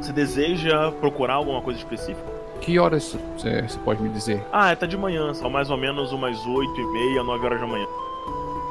Você 0.00 0.12
deseja 0.12 0.90
procurar 0.92 1.34
alguma 1.34 1.62
coisa 1.62 1.78
específica? 1.78 2.34
Que 2.60 2.78
horas 2.78 3.16
você 3.36 3.78
pode 3.84 4.02
me 4.02 4.08
dizer? 4.08 4.44
Ah, 4.52 4.72
é, 4.72 4.76
tá 4.76 4.86
de 4.86 4.96
manhã, 4.96 5.32
são 5.34 5.50
mais 5.50 5.70
ou 5.70 5.76
menos 5.76 6.12
umas 6.12 6.44
8 6.44 6.80
e 6.80 6.86
meia, 6.92 7.22
9 7.22 7.46
horas 7.46 7.60
da 7.60 7.66
manhã. 7.66 7.86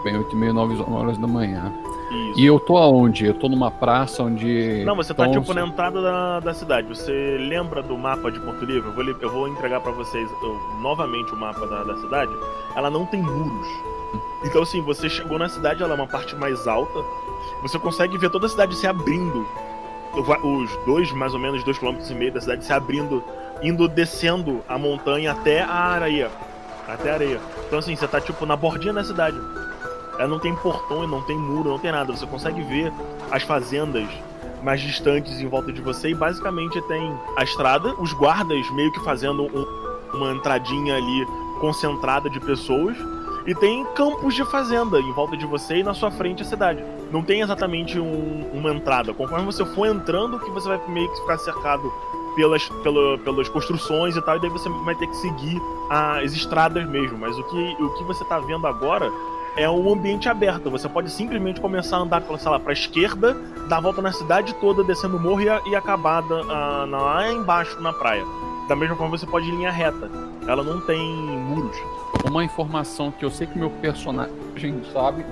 Bem, 0.03 0.17
8 0.17 0.31
e 0.33 0.35
meia, 0.35 0.53
9 0.53 0.83
horas 0.91 1.17
da 1.17 1.27
manhã. 1.27 1.71
Isso. 2.11 2.39
E 2.39 2.45
eu 2.45 2.59
tô 2.59 2.77
aonde? 2.77 3.25
Eu 3.25 3.33
tô 3.33 3.47
numa 3.49 3.71
praça 3.71 4.21
onde. 4.23 4.83
Não, 4.85 4.95
você 4.95 5.13
tá 5.13 5.25
estão- 5.25 5.41
tipo 5.41 5.53
na 5.53 5.65
entrada 5.65 6.01
da, 6.01 6.39
da 6.41 6.53
cidade. 6.53 6.87
Você 6.87 7.37
lembra 7.39 7.81
do 7.81 7.97
mapa 7.97 8.31
de 8.31 8.39
Porto 8.39 8.63
Livre? 8.65 8.89
Eu 8.89 8.93
vou, 8.93 9.03
eu 9.03 9.29
vou 9.31 9.47
entregar 9.47 9.79
pra 9.79 9.91
vocês 9.91 10.29
eu, 10.41 10.59
novamente 10.81 11.33
o 11.33 11.37
mapa 11.37 11.65
da, 11.65 11.83
da 11.83 11.97
cidade. 11.97 12.31
Ela 12.75 12.89
não 12.89 13.05
tem 13.05 13.21
muros. 13.21 13.67
Então, 14.43 14.61
assim, 14.61 14.81
você 14.81 15.09
chegou 15.09 15.39
na 15.39 15.47
cidade, 15.49 15.81
ela 15.81 15.93
é 15.93 15.95
uma 15.95 16.07
parte 16.07 16.35
mais 16.35 16.67
alta. 16.67 16.99
Você 17.61 17.79
consegue 17.79 18.17
ver 18.17 18.29
toda 18.29 18.45
a 18.45 18.49
cidade 18.49 18.75
se 18.75 18.85
abrindo. 18.85 19.47
Os 20.43 20.69
dois, 20.85 21.11
mais 21.13 21.33
ou 21.33 21.39
menos, 21.39 21.63
dois 21.63 21.77
quilômetros 21.79 22.11
e 22.11 22.13
meio 22.13 22.31
da 22.33 22.41
cidade 22.41 22.63
se 22.63 22.71
abrindo, 22.71 23.23
indo 23.63 23.87
descendo 23.87 24.61
a 24.67 24.77
montanha 24.77 25.31
até 25.31 25.61
a 25.61 25.73
areia. 25.73 26.29
Até 26.87 27.09
a 27.09 27.13
areia. 27.13 27.39
Então, 27.65 27.79
assim, 27.79 27.95
você 27.95 28.07
tá 28.07 28.21
tipo 28.21 28.45
na 28.45 28.55
bordinha 28.55 28.93
da 28.93 29.03
cidade. 29.03 29.37
Ela 30.17 30.27
não 30.27 30.39
tem 30.39 30.55
portão, 30.55 31.07
não 31.07 31.21
tem 31.21 31.37
muro, 31.37 31.69
não 31.69 31.79
tem 31.79 31.91
nada. 31.91 32.15
Você 32.15 32.25
consegue 32.25 32.61
ver 32.61 32.91
as 33.31 33.43
fazendas 33.43 34.07
mais 34.63 34.79
distantes 34.81 35.39
em 35.39 35.47
volta 35.47 35.71
de 35.73 35.81
você 35.81 36.09
e 36.09 36.15
basicamente 36.15 36.81
tem 36.83 37.13
a 37.35 37.43
estrada, 37.43 37.93
os 37.99 38.13
guardas 38.13 38.69
meio 38.71 38.91
que 38.91 38.99
fazendo 39.03 39.43
um- 39.43 40.17
uma 40.17 40.31
entradinha 40.31 40.95
ali 40.95 41.27
concentrada 41.59 42.29
de 42.29 42.39
pessoas 42.39 42.95
e 43.45 43.53
tem 43.55 43.83
campos 43.93 44.33
de 44.33 44.45
fazenda 44.45 44.99
em 44.99 45.11
volta 45.13 45.35
de 45.35 45.45
você 45.45 45.77
e 45.77 45.83
na 45.83 45.93
sua 45.93 46.09
frente 46.11 46.43
a 46.43 46.45
cidade. 46.45 46.83
Não 47.11 47.21
tem 47.21 47.41
exatamente 47.41 47.99
um- 47.99 48.49
uma 48.53 48.71
entrada. 48.73 49.13
Conforme 49.13 49.45
você 49.45 49.65
for 49.65 49.85
entrando, 49.87 50.39
que 50.39 50.49
você 50.51 50.67
vai 50.69 50.79
meio 50.87 51.09
que 51.09 51.19
ficar 51.21 51.37
cercado 51.39 51.91
pelas, 52.35 52.67
pela- 52.69 53.17
pelas 53.19 53.49
construções 53.49 54.15
e 54.15 54.21
tal, 54.21 54.37
e 54.37 54.39
daí 54.39 54.49
você 54.49 54.67
vai 54.69 54.95
ter 54.95 55.07
que 55.07 55.15
seguir 55.17 55.61
as 55.89 56.31
estradas 56.33 56.87
mesmo. 56.87 57.17
Mas 57.17 57.37
o 57.37 57.43
que, 57.43 57.75
o 57.83 57.89
que 57.95 58.03
você 58.05 58.23
tá 58.25 58.39
vendo 58.39 58.65
agora 58.65 59.11
é 59.55 59.69
um 59.69 59.91
ambiente 59.93 60.27
aberto. 60.29 60.69
Você 60.69 60.87
pode 60.89 61.09
simplesmente 61.11 61.61
começar 61.61 61.97
a 61.97 61.99
andar, 62.01 62.21
pela, 62.21 62.37
sei 62.39 62.49
lá, 62.51 62.59
pra 62.59 62.73
esquerda, 62.73 63.33
dar 63.69 63.77
a 63.77 63.81
volta 63.81 64.01
na 64.01 64.11
cidade 64.11 64.53
toda, 64.55 64.83
descendo 64.83 65.17
o 65.17 65.19
morro 65.19 65.41
e, 65.41 65.69
e 65.69 65.75
acabar 65.75 66.21
da- 66.21 66.41
ah, 66.49 66.85
lá 66.89 67.31
embaixo 67.31 67.79
na 67.81 67.93
praia. 67.93 68.23
Da 68.67 68.75
mesma 68.75 68.95
forma, 68.95 69.17
você 69.17 69.25
pode 69.25 69.45
ir 69.47 69.53
em 69.53 69.57
linha 69.57 69.71
reta. 69.71 70.09
Ela 70.47 70.63
não 70.63 70.79
tem 70.81 70.99
muros. 71.15 71.77
Uma 72.25 72.43
informação 72.43 73.11
que 73.11 73.23
eu 73.25 73.29
sei 73.31 73.45
que 73.47 73.57
meu 73.59 73.69
personagem 73.69 74.81
sabe, 74.93 75.25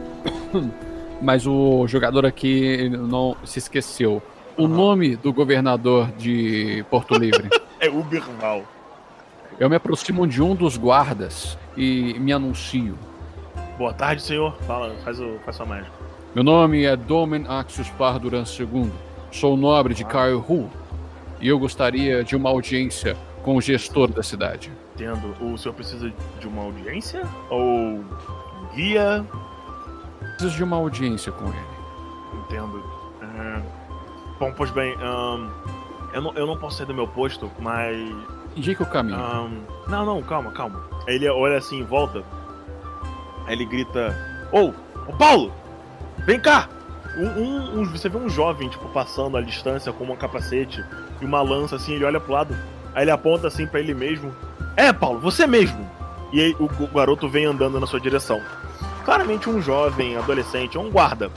mas 1.21 1.47
o 1.47 1.87
jogador 1.87 2.25
aqui 2.25 2.89
não 2.89 3.35
se 3.45 3.59
esqueceu. 3.59 4.21
O 4.57 4.65
Aham. 4.65 4.75
nome 4.75 5.15
do 5.15 5.31
governador 5.31 6.09
de 6.17 6.85
Porto 6.89 7.15
Livre. 7.15 7.49
É 7.83 7.89
Uberval. 7.89 8.61
eu 9.59 9.67
me 9.67 9.75
aproximo 9.75 10.27
de 10.27 10.39
um 10.39 10.53
dos 10.53 10.77
guardas 10.77 11.57
e 11.75 12.15
me 12.19 12.31
anuncio. 12.31 12.95
Boa 13.77 13.93
tarde, 13.93 14.21
senhor. 14.21 14.55
Fala, 14.63 14.95
faz, 15.03 15.19
o, 15.19 15.39
faz 15.45 15.55
sua 15.55 15.65
mágica. 15.65 15.91
Meu 16.35 16.43
nome 16.43 16.83
é 16.83 16.95
Domen 16.95 17.45
Axios 17.47 17.89
Parduran 17.89 18.43
II. 18.43 18.91
Sou 19.31 19.57
nobre 19.57 19.93
de 19.93 20.05
Carhu 20.05 20.69
e 21.39 21.47
eu 21.47 21.57
gostaria 21.57 22.23
de 22.23 22.35
uma 22.35 22.49
audiência 22.49 23.17
com 23.43 23.55
o 23.55 23.61
gestor 23.61 24.11
da 24.11 24.21
cidade. 24.21 24.71
Entendo. 24.93 25.35
O 25.41 25.57
senhor 25.57 25.73
precisa 25.73 26.13
de 26.39 26.47
uma 26.47 26.63
audiência? 26.63 27.23
Ou 27.49 28.03
guia? 28.75 29.25
Preciso 30.33 30.55
de 30.57 30.63
uma 30.63 30.77
audiência 30.77 31.31
com 31.31 31.45
ele. 31.45 32.41
Entendo. 32.43 32.83
É, 33.21 33.61
Bom, 34.39 34.53
pois 34.55 34.71
bem, 34.71 34.95
eu, 36.13 36.21
não, 36.21 36.33
eu 36.33 36.47
não 36.47 36.57
posso 36.57 36.77
sair 36.77 36.87
do 36.87 36.93
meu 36.93 37.07
posto, 37.07 37.49
mas 37.59 37.97
Indique 38.55 38.83
o 38.83 38.85
caminho. 38.85 39.17
Não, 39.87 40.05
não, 40.05 40.21
calma, 40.21 40.51
calma. 40.51 40.83
Ele 41.07 41.29
olha 41.29 41.57
assim 41.57 41.79
em 41.79 41.83
volta. 41.83 42.23
Aí 43.47 43.53
ele 43.53 43.65
grita: 43.65 44.15
Ô, 44.51 44.71
ô 45.07 45.13
Paulo! 45.17 45.53
Vem 46.25 46.39
cá! 46.39 46.69
Um, 47.17 47.81
um- 47.81 47.85
você 47.85 48.07
vê 48.07 48.17
um 48.17 48.29
jovem, 48.29 48.69
tipo, 48.69 48.87
passando 48.89 49.35
à 49.37 49.41
distância 49.41 49.91
com 49.91 50.05
um 50.05 50.15
capacete 50.15 50.83
e 51.19 51.25
uma 51.25 51.41
lança 51.41 51.75
assim, 51.75 51.93
ele 51.95 52.05
olha 52.05 52.19
pro 52.19 52.31
lado. 52.33 52.55
Aí 52.95 53.03
ele 53.03 53.11
aponta 53.11 53.47
assim 53.47 53.65
pra 53.67 53.79
ele 53.79 53.93
mesmo. 53.93 54.33
É, 54.77 54.93
Paulo, 54.93 55.19
você 55.19 55.45
mesmo! 55.45 55.89
E 56.31 56.39
aí 56.39 56.55
o, 56.59 56.65
o 56.65 56.87
garoto 56.87 57.27
vem 57.27 57.45
andando 57.45 57.79
na 57.79 57.85
sua 57.87 57.99
direção. 57.99 58.41
Claramente 59.03 59.49
um 59.49 59.61
jovem, 59.61 60.15
adolescente, 60.15 60.77
um 60.77 60.89
guarda. 60.89 61.29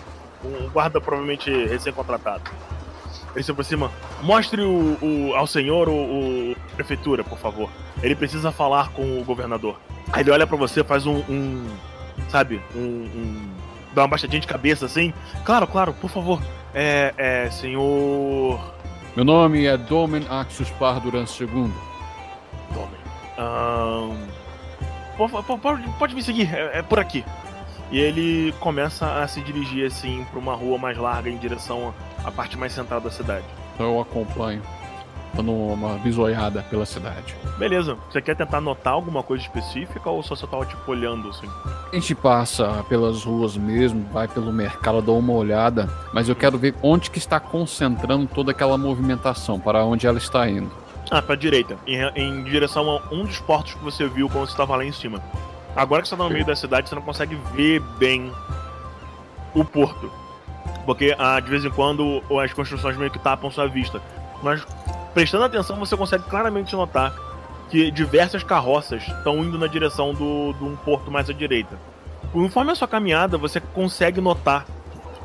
Um 0.44 0.68
guarda 0.68 1.00
provavelmente 1.00 1.50
recém-contratado. 1.66 2.42
Ele 3.34 3.42
se 3.42 3.50
aproxima. 3.50 3.90
Mostre 4.22 4.62
o, 4.62 4.96
o- 5.02 5.34
ao 5.34 5.46
senhor 5.46 5.88
o, 5.88 5.92
o 6.52 6.56
prefeitura, 6.76 7.24
por 7.24 7.38
favor. 7.38 7.68
Ele 8.02 8.14
precisa 8.14 8.52
falar 8.52 8.90
com 8.92 9.18
o 9.20 9.24
governador. 9.24 9.76
Aí 10.12 10.22
ele 10.22 10.30
olha 10.30 10.46
pra 10.46 10.56
você, 10.56 10.84
faz 10.84 11.04
um, 11.06 11.16
um- 11.28 11.66
sabe, 12.28 12.60
um, 12.74 12.78
um- 12.80 13.50
dá 13.94 14.02
uma 14.02 14.08
baixadinha 14.08 14.40
de 14.40 14.46
cabeça 14.46 14.86
assim. 14.86 15.12
Claro, 15.44 15.66
claro, 15.66 15.92
por 15.94 16.10
favor. 16.10 16.40
É, 16.74 17.14
é, 17.16 17.50
senhor 17.50 18.58
Meu 19.14 19.24
nome 19.24 19.64
é 19.66 19.76
Domen 19.76 20.26
Axios 20.28 20.68
Parduran 20.70 21.24
II. 21.40 21.70
Po- 25.16 25.42
po- 25.42 25.58
pode, 25.58 25.88
pode 25.98 26.14
me 26.14 26.22
seguir, 26.22 26.52
é, 26.52 26.78
é 26.78 26.82
por 26.82 26.98
aqui. 26.98 27.24
E 27.90 28.00
ele 28.00 28.52
começa 28.58 29.22
a 29.22 29.28
se 29.28 29.40
dirigir 29.40 29.86
assim 29.86 30.26
pra 30.30 30.38
uma 30.40 30.54
rua 30.54 30.76
mais 30.78 30.96
larga 30.98 31.30
em 31.30 31.36
direção 31.36 31.94
à 32.24 32.30
parte 32.30 32.58
mais 32.58 32.72
central 32.72 33.00
da 33.00 33.10
cidade. 33.10 33.44
Então 33.74 33.94
eu 33.94 34.00
acompanho, 34.00 34.62
dando 35.36 35.52
uma 35.52 35.98
bisoiada 35.98 36.62
pela 36.70 36.86
cidade. 36.86 37.34
Beleza, 37.58 37.96
você 38.10 38.20
quer 38.20 38.36
tentar 38.36 38.60
notar 38.60 38.92
alguma 38.92 39.22
coisa 39.22 39.42
específica 39.42 40.08
ou 40.08 40.22
só 40.22 40.34
você 40.34 40.46
tava 40.46 40.64
tipo 40.66 40.90
olhando 40.90 41.28
assim? 41.28 41.48
A 41.92 41.94
gente 41.94 42.14
passa 42.14 42.84
pelas 42.88 43.24
ruas 43.24 43.56
mesmo, 43.56 44.06
vai 44.12 44.26
pelo 44.26 44.52
mercado, 44.52 45.02
dá 45.02 45.12
uma 45.12 45.32
olhada, 45.32 45.88
mas 46.12 46.28
eu 46.28 46.36
quero 46.36 46.58
ver 46.58 46.74
onde 46.82 47.10
que 47.10 47.18
está 47.18 47.38
concentrando 47.38 48.26
toda 48.26 48.50
aquela 48.50 48.76
movimentação, 48.76 49.58
para 49.60 49.84
onde 49.84 50.06
ela 50.06 50.18
está 50.18 50.48
indo. 50.48 50.70
Ah, 51.10 51.20
pra 51.20 51.34
direita, 51.34 51.76
em, 51.86 52.00
em 52.16 52.44
direção 52.44 52.88
a 52.88 53.14
um 53.14 53.24
dos 53.24 53.38
portos 53.40 53.74
que 53.74 53.84
você 53.84 54.08
viu 54.08 54.28
quando 54.28 54.48
você 54.48 54.56
tava 54.56 54.76
lá 54.76 54.84
em 54.84 54.92
cima. 54.92 55.20
Agora 55.76 56.02
que 56.02 56.08
você 56.08 56.16
tá 56.16 56.24
no 56.24 56.30
meio 56.30 56.44
da 56.44 56.56
cidade, 56.56 56.88
você 56.88 56.94
não 56.94 57.02
consegue 57.02 57.36
ver 57.54 57.80
bem 57.98 58.32
o 59.54 59.64
porto. 59.64 60.10
Porque 60.86 61.14
ah, 61.18 61.38
de 61.40 61.50
vez 61.50 61.64
em 61.64 61.70
quando 61.70 62.22
as 62.42 62.52
construções 62.52 62.96
meio 62.96 63.10
que 63.10 63.18
tapam 63.18 63.50
sua 63.50 63.66
vista. 63.66 64.00
Mas 64.42 64.64
prestando 65.14 65.44
atenção, 65.44 65.76
você 65.76 65.96
consegue 65.96 66.24
claramente 66.24 66.74
notar 66.74 67.14
que 67.70 67.90
diversas 67.90 68.42
carroças 68.42 69.02
estão 69.06 69.38
indo 69.38 69.58
na 69.58 69.66
direção 69.66 70.12
do, 70.12 70.52
de 70.52 70.64
um 70.64 70.76
porto 70.76 71.10
mais 71.10 71.30
à 71.30 71.32
direita. 71.32 71.78
Conforme 72.32 72.72
a 72.72 72.74
sua 72.74 72.88
caminhada, 72.88 73.38
você 73.38 73.60
consegue 73.60 74.20
notar 74.20 74.66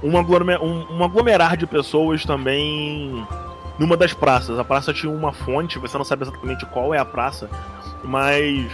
um, 0.04 0.17
aglome- 0.17 0.58
um- 0.58 0.97
um 0.97 1.04
aglomerar 1.04 1.58
de 1.58 1.65
pessoas 1.67 2.23
também 2.23 3.25
numa 3.78 3.97
das 3.97 4.13
praças. 4.13 4.58
A 4.60 4.63
praça 4.63 4.93
tinha 4.93 5.12
uma 5.12 5.34
fonte, 5.34 5.80
você 5.80 5.97
não 5.97 6.06
sabe 6.06 6.23
exatamente 6.23 6.65
qual 6.67 6.93
é 6.93 6.97
a 6.99 7.06
praça, 7.06 7.49
mas 8.04 8.69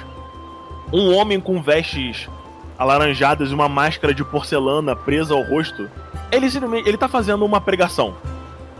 um 0.93 1.15
homem 1.15 1.39
com 1.39 1.61
vestes 1.61 2.29
alaranjadas 2.77 3.49
e 3.51 3.53
uma 3.53 3.69
máscara 3.69 4.13
de 4.13 4.23
porcelana 4.23 4.95
presa 4.95 5.33
ao 5.33 5.41
rosto, 5.43 5.89
ele 6.31 6.47
ele 6.85 6.97
tá 6.97 7.07
fazendo 7.07 7.45
uma 7.45 7.61
pregação. 7.61 8.13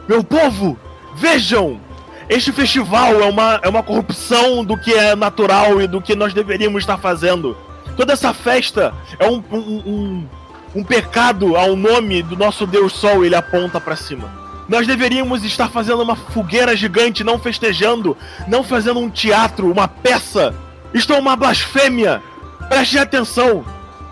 Meu 0.07 0.23
povo, 0.23 0.77
vejam! 1.15 1.79
Este 2.27 2.51
festival 2.51 3.21
é 3.21 3.25
uma, 3.25 3.59
é 3.61 3.69
uma 3.69 3.83
corrupção 3.83 4.63
do 4.65 4.77
que 4.77 4.91
é 4.91 5.15
natural 5.15 5.79
e 5.81 5.87
do 5.87 6.01
que 6.01 6.15
nós 6.15 6.33
deveríamos 6.33 6.81
estar 6.81 6.97
fazendo. 6.97 7.55
Toda 7.95 8.13
essa 8.13 8.33
festa 8.33 8.93
é 9.19 9.27
um, 9.27 9.43
um, 9.51 9.57
um, 9.57 10.29
um 10.75 10.83
pecado 10.83 11.55
ao 11.55 11.75
nome 11.75 12.23
do 12.23 12.35
nosso 12.35 12.65
Deus 12.65 12.93
Sol, 12.93 13.23
ele 13.23 13.35
aponta 13.35 13.79
pra 13.79 13.95
cima. 13.95 14.29
Nós 14.67 14.87
deveríamos 14.87 15.43
estar 15.43 15.69
fazendo 15.69 16.01
uma 16.01 16.15
fogueira 16.15 16.75
gigante, 16.75 17.23
não 17.23 17.37
festejando, 17.37 18.17
não 18.47 18.63
fazendo 18.63 18.99
um 18.99 19.09
teatro, 19.09 19.71
uma 19.71 19.87
peça. 19.87 20.55
Isto 20.93 21.13
é 21.13 21.19
uma 21.19 21.35
blasfêmia. 21.35 22.21
Preste 22.67 22.97
atenção. 22.97 23.63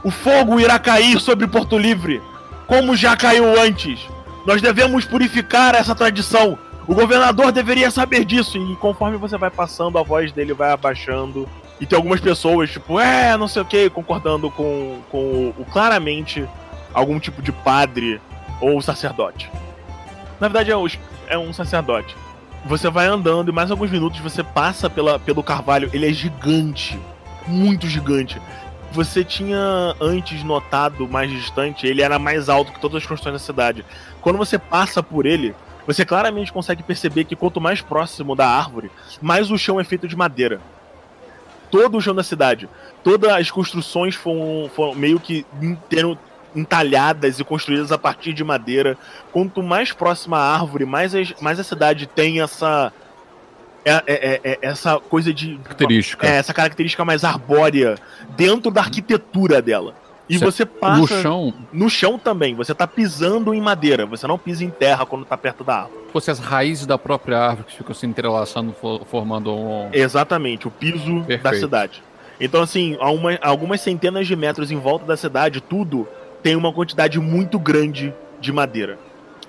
O 0.03 0.11
fogo 0.11 0.59
irá 0.59 0.77
cair 0.77 1.19
sobre 1.19 1.47
Porto 1.47 1.77
Livre, 1.77 2.21
como 2.67 2.95
já 2.95 3.17
caiu 3.17 3.59
antes. 3.59 4.01
Nós 4.45 4.61
devemos 4.61 5.05
purificar 5.05 5.73
essa 5.73 5.95
tradição. 5.95 6.57
O 6.87 6.93
governador 6.93 7.51
deveria 7.51 7.89
saber 7.89 8.25
disso. 8.25 8.57
E 8.57 8.75
conforme 8.77 9.17
você 9.17 9.37
vai 9.37 9.49
passando, 9.49 9.97
a 9.97 10.03
voz 10.03 10.31
dele 10.31 10.53
vai 10.53 10.71
abaixando. 10.71 11.47
E 11.79 11.85
tem 11.85 11.95
algumas 11.97 12.19
pessoas, 12.19 12.71
tipo, 12.71 12.99
é, 12.99 13.35
não 13.37 13.47
sei 13.47 13.61
o 13.61 13.65
que, 13.65 13.89
concordando 13.89 14.49
com, 14.51 14.99
com 15.09 15.53
o 15.57 15.65
claramente 15.71 16.47
algum 16.93 17.19
tipo 17.19 17.41
de 17.41 17.51
padre 17.51 18.21
ou 18.61 18.81
sacerdote. 18.81 19.49
Na 20.39 20.47
verdade, 20.47 20.71
é, 20.71 20.77
os- 20.77 20.99
é 21.27 21.37
um 21.37 21.51
sacerdote. 21.53 22.15
Você 22.65 22.89
vai 22.89 23.07
andando 23.07 23.49
e 23.49 23.51
mais 23.51 23.71
alguns 23.71 23.89
minutos 23.91 24.19
você 24.19 24.43
passa 24.43 24.89
pela, 24.89 25.19
pelo 25.19 25.43
carvalho. 25.43 25.89
Ele 25.93 26.07
é 26.09 26.13
gigante. 26.13 26.99
Muito 27.47 27.87
gigante. 27.87 28.41
Você 28.93 29.23
tinha 29.23 29.57
antes 29.99 30.43
notado 30.43 31.07
mais 31.09 31.29
distante, 31.31 31.87
ele 31.87 32.01
era 32.01 32.19
mais 32.19 32.47
alto 32.47 32.71
que 32.71 32.79
todas 32.79 32.97
as 33.01 33.05
construções 33.07 33.33
da 33.33 33.39
cidade. 33.45 33.83
Quando 34.21 34.37
você 34.37 34.57
passa 34.59 35.01
por 35.01 35.25
ele, 35.25 35.53
você 35.85 36.05
claramente 36.05 36.51
consegue 36.53 36.83
perceber 36.83 37.23
que 37.25 37.35
quanto 37.35 37.59
mais 37.61 37.81
próximo 37.81 38.35
da 38.35 38.47
árvore, 38.47 38.89
mais 39.21 39.51
o 39.51 39.57
chão 39.57 39.79
é 39.79 39.83
feito 39.83 40.07
de 40.07 40.15
madeira. 40.15 40.59
Todo 41.71 41.97
o 41.97 42.01
chão 42.01 42.13
da 42.13 42.23
cidade, 42.23 42.69
todas 43.03 43.31
as 43.31 43.49
construções 43.49 44.13
foram, 44.15 44.69
foram 44.75 44.93
meio 44.95 45.19
que 45.19 45.45
inteiro 45.61 46.17
entalhadas 46.55 47.39
e 47.39 47.43
construídas 47.43 47.91
a 47.91 47.97
partir 47.97 48.31
de 48.31 48.43
madeira. 48.43 48.95
Quanto 49.31 49.63
mais 49.63 49.91
próxima 49.91 50.37
à 50.37 50.53
árvore, 50.53 50.85
mais, 50.85 51.15
as- 51.15 51.33
mais 51.41 51.59
a 51.59 51.63
cidade 51.63 52.05
tem 52.05 52.41
essa 52.41 52.93
é, 53.85 53.91
é- 53.91 54.01
é- 54.07 54.41
é- 54.53 54.59
essa 54.61 54.97
coisa 54.97 55.33
de 55.33 55.57
Característica. 55.57 56.25
é, 56.25 56.37
essa 56.37 56.53
característica 56.53 57.03
mais 57.03 57.25
arbórea 57.25 57.95
dentro 58.29 58.71
da 58.71 58.79
arquitetura 58.79 59.61
dela. 59.61 59.93
E 60.29 60.39
Certo. 60.39 60.51
você 60.51 60.65
passa 60.65 61.01
No 61.01 61.07
chão, 61.07 61.53
no 61.73 61.89
chão 61.89 62.17
também, 62.17 62.55
você 62.55 62.73
tá 62.73 62.87
pisando 62.87 63.53
em 63.53 63.59
madeira, 63.59 64.05
você 64.05 64.25
não 64.25 64.37
pisa 64.37 64.63
em 64.63 64.69
terra 64.69 65.05
quando 65.05 65.25
tá 65.25 65.35
perto 65.37 65.63
da 65.63 65.81
árvore. 65.81 66.03
fosse 66.13 66.29
as 66.31 66.39
raízes 66.39 66.85
da 66.85 66.97
própria 66.97 67.39
árvore 67.39 67.65
que 67.67 67.75
ficam 67.75 67.93
se 67.93 68.05
entrelaçando, 68.05 68.71
fo- 68.73 69.01
formando 69.09 69.51
um. 69.53 69.89
Exatamente, 69.91 70.67
o 70.67 70.71
piso 70.71 71.19
da 71.21 71.25
Perfeito. 71.25 71.57
cidade. 71.59 72.03
Então, 72.39 72.61
assim, 72.61 72.95
a 73.01 73.09
uma- 73.09 73.37
algumas 73.41 73.81
centenas 73.81 74.27
de 74.27 74.35
metros 74.35 74.71
em 74.71 74.77
volta 74.79 75.05
da 75.05 75.17
cidade, 75.17 75.59
tudo 75.59 76.07
tem 76.43 76.55
uma 76.55 76.71
quantidade 76.71 77.19
muito 77.19 77.57
grande 77.59 78.13
de 78.39 78.51
madeira. 78.51 78.97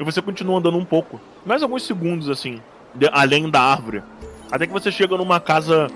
E 0.00 0.02
você 0.04 0.20
continua 0.22 0.58
andando 0.58 0.76
um 0.78 0.84
pouco, 0.84 1.20
mais 1.46 1.62
alguns 1.62 1.82
segundos, 1.84 2.28
assim, 2.30 2.60
de- 2.94 3.08
além 3.12 3.48
da 3.50 3.60
árvore. 3.60 4.02
Até 4.50 4.66
que 4.66 4.72
você 4.72 4.90
chega 4.90 5.16
numa 5.16 5.38
casa 5.38 5.88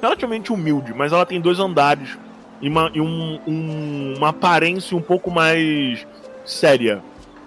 relativamente 0.00 0.52
humilde, 0.52 0.92
mas 0.94 1.12
ela 1.12 1.24
tem 1.26 1.40
dois 1.40 1.58
andares 1.58 2.16
e, 2.64 2.68
uma, 2.68 2.90
e 2.94 3.00
um- 3.00 3.38
um- 3.46 4.14
uma 4.16 4.30
aparência 4.30 4.96
um 4.96 5.02
pouco 5.02 5.30
mais 5.30 6.06
séria. 6.44 7.02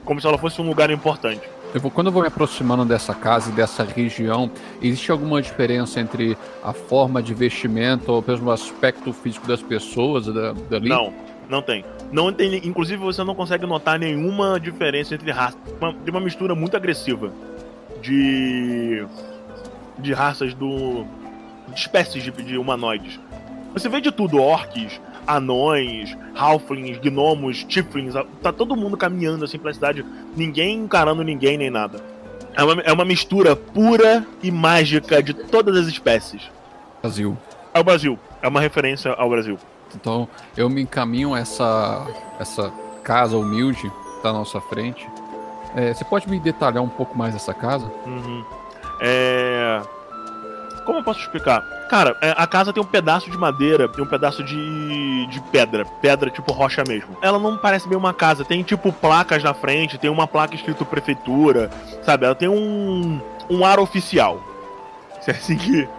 Como 0.05 0.21
se 0.21 0.27
ela 0.27 0.37
fosse 0.37 0.61
um 0.61 0.67
lugar 0.67 0.89
importante. 0.91 1.41
Eu 1.73 1.81
vou- 1.81 1.91
quando 1.91 2.07
eu 2.07 2.13
vou 2.13 2.21
me 2.21 2.27
aproximando 2.27 2.85
dessa 2.85 3.13
casa 3.13 3.49
e 3.49 3.53
dessa 3.53 3.83
região, 3.83 4.49
existe 4.81 5.11
alguma 5.11 5.41
diferença 5.41 5.99
entre 5.99 6.37
a 6.63 6.71
forma 6.71 7.21
de 7.21 7.33
vestimento 7.33 8.09
ou 8.11 8.23
mesmo 8.25 8.47
o 8.47 8.51
aspecto 8.51 9.11
físico 9.11 9.45
das 9.47 9.61
pessoas 9.61 10.27
da, 10.27 10.53
dali? 10.69 10.87
Não, 10.87 11.11
não 11.49 11.61
tem. 11.61 11.83
Não 12.11 12.31
tem. 12.31 12.55
Inclusive 12.65 12.97
você 13.03 13.21
não 13.23 13.35
consegue 13.35 13.65
notar 13.65 13.99
nenhuma 13.99 14.59
diferença 14.59 15.13
entre 15.15 15.29
raças. 15.31 15.59
Tem 16.05 16.11
uma 16.13 16.21
mistura 16.21 16.55
muito 16.55 16.77
agressiva 16.77 17.33
de. 18.01 19.05
de 19.99 20.13
raças 20.13 20.53
do. 20.53 21.05
de 21.67 21.79
espécies 21.79 22.23
de, 22.23 22.31
de 22.31 22.57
humanoides. 22.57 23.19
Você 23.73 23.89
vê 23.89 23.99
de 23.99 24.11
tudo, 24.11 24.41
orcs, 24.41 24.99
anões, 25.27 26.17
halflings, 26.33 26.97
gnomos, 26.99 27.63
tieflings, 27.65 28.13
tá 28.41 28.51
todo 28.53 28.75
mundo 28.75 28.95
caminhando 28.95 29.43
assim 29.43 29.59
pela 29.59 29.73
cidade, 29.73 30.05
ninguém 30.35 30.79
encarando 30.79 31.23
ninguém 31.23 31.57
nem 31.57 31.69
nada. 31.69 32.01
É 32.55 32.63
uma, 32.63 32.81
é 32.81 32.91
uma 32.91 33.05
mistura 33.05 33.55
pura 33.55 34.25
e 34.41 34.49
mágica 34.49 35.21
de 35.21 35.33
todas 35.33 35.77
as 35.77 35.87
espécies. 35.87 36.49
Brasil. 37.01 37.37
É 37.73 37.79
o 37.79 37.83
Brasil, 37.83 38.17
é 38.41 38.47
uma 38.47 38.61
referência 38.61 39.11
ao 39.11 39.29
Brasil. 39.29 39.59
Então 39.93 40.27
eu 40.55 40.69
me 40.69 40.81
encaminho 40.81 41.33
a 41.33 41.39
essa, 41.39 42.07
essa 42.39 42.71
casa 43.03 43.37
humilde 43.37 43.91
tá 44.23 44.29
à 44.29 44.33
nossa 44.33 44.59
frente. 44.59 45.07
É, 45.75 45.93
você 45.93 46.03
pode 46.03 46.27
me 46.29 46.39
detalhar 46.39 46.83
um 46.83 46.89
pouco 46.89 47.15
mais 47.17 47.33
dessa 47.33 47.53
casa? 47.53 47.85
Uhum. 48.05 48.43
É. 48.99 49.81
Como 50.87 50.99
eu 50.99 51.03
posso 51.03 51.19
explicar? 51.19 51.63
Cara, 51.89 52.15
é, 52.21 52.33
a 52.37 52.47
casa 52.47 52.71
tem 52.71 52.81
um 52.81 52.85
pedaço 52.85 53.29
de 53.29 53.37
madeira 53.37 53.91
e 53.97 54.01
um 54.01 54.05
pedaço 54.05 54.41
de, 54.41 55.27
de 55.27 55.41
pedra. 55.51 55.83
Pedra 56.01 56.29
tipo 56.29 56.53
rocha 56.53 56.81
mesmo. 56.87 57.17
Ela 57.21 57.37
não 57.37 57.57
parece 57.57 57.89
bem 57.89 57.97
uma 57.97 58.13
casa. 58.13 58.45
Tem 58.45 58.63
tipo 58.63 58.93
placas 58.93 59.43
na 59.43 59.53
frente, 59.53 59.97
tem 59.97 60.09
uma 60.09 60.25
placa 60.25 60.55
escrito 60.55 60.85
prefeitura, 60.85 61.69
sabe? 62.03 62.25
Ela 62.25 62.35
tem 62.35 62.47
um, 62.47 63.19
um 63.49 63.65
ar 63.65 63.79
oficial. 63.79 64.41
Se 65.19 65.31
é 65.31 65.33
assim 65.33 65.57
que. 65.57 65.89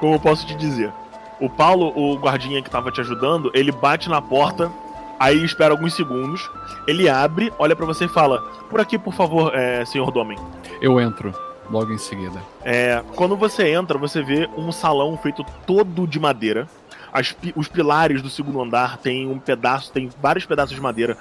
Como 0.00 0.16
eu 0.16 0.20
posso 0.20 0.44
te 0.44 0.56
dizer? 0.56 0.92
O 1.40 1.48
Paulo, 1.48 1.92
o 1.96 2.16
guardinha 2.18 2.60
que 2.60 2.68
tava 2.68 2.90
te 2.90 3.00
ajudando, 3.00 3.52
ele 3.54 3.70
bate 3.70 4.08
na 4.08 4.20
porta, 4.20 4.68
aí 5.16 5.44
espera 5.44 5.72
alguns 5.72 5.94
segundos, 5.94 6.50
ele 6.88 7.08
abre, 7.08 7.52
olha 7.56 7.76
pra 7.76 7.86
você 7.86 8.06
e 8.06 8.08
fala: 8.08 8.40
Por 8.68 8.80
aqui, 8.80 8.98
por 8.98 9.14
favor, 9.14 9.54
é, 9.54 9.84
senhor 9.84 10.10
Domen. 10.10 10.38
Eu 10.80 11.00
entro 11.00 11.32
logo 11.70 11.92
em 11.92 11.98
seguida. 11.98 12.40
É, 12.64 13.02
quando 13.16 13.36
você 13.36 13.68
entra, 13.68 13.96
você 13.98 14.22
vê 14.22 14.48
um 14.56 14.70
salão 14.72 15.16
feito 15.16 15.44
todo 15.66 16.06
de 16.06 16.18
madeira. 16.20 16.68
As 17.12 17.34
os 17.54 17.68
pilares 17.68 18.20
do 18.20 18.28
segundo 18.28 18.60
andar 18.60 18.98
tem 18.98 19.28
um 19.28 19.38
pedaço, 19.38 19.92
tem 19.92 20.10
vários 20.20 20.44
pedaços 20.46 20.74
de 20.74 20.80
madeira. 20.80 21.16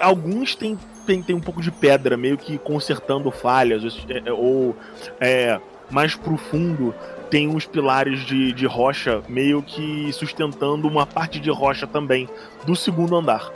Alguns 0.00 0.54
tem, 0.54 0.78
tem, 1.06 1.22
tem 1.22 1.36
um 1.36 1.40
pouco 1.40 1.60
de 1.60 1.70
pedra, 1.70 2.16
meio 2.16 2.38
que 2.38 2.56
consertando 2.56 3.30
falhas. 3.30 3.84
é, 4.08 4.22
é, 4.28 4.32
Ou 4.32 4.74
é, 5.20 5.60
mais 5.90 6.14
pro 6.16 6.38
fundo 6.38 6.94
tem 7.30 7.46
uns 7.48 7.66
pilares 7.66 8.20
de, 8.24 8.52
de 8.52 8.64
rocha, 8.64 9.22
meio 9.28 9.62
que 9.62 10.10
sustentando 10.14 10.88
uma 10.88 11.04
parte 11.04 11.38
de 11.38 11.50
rocha 11.50 11.86
também 11.86 12.26
do 12.64 12.74
segundo 12.74 13.14
andar. 13.14 13.50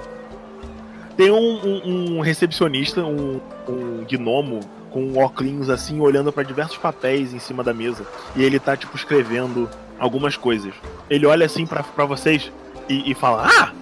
Tem 1.16 1.30
um, 1.30 1.36
um- 1.66 2.16
um 2.16 2.20
recepcionista, 2.20 3.02
um, 3.02 3.40
um 3.68 4.04
gnomo 4.08 4.60
com 4.90 5.18
óculos 5.18 5.70
assim, 5.70 6.00
olhando 6.00 6.32
para 6.32 6.42
diversos 6.42 6.76
papéis 6.76 7.32
em 7.32 7.38
cima 7.38 7.62
da 7.62 7.74
mesa. 7.74 8.06
E 8.34 8.42
ele 8.42 8.58
tá, 8.58 8.76
tipo, 8.76 8.96
escrevendo 8.96 9.68
algumas 9.98 10.36
coisas. 10.36 10.74
Ele 11.08 11.26
olha 11.26 11.46
assim 11.46 11.66
pra 11.66 12.04
vocês 12.04 12.50
e, 12.88 13.10
e 13.10 13.14
fala: 13.14 13.46
Ah! 13.46 13.72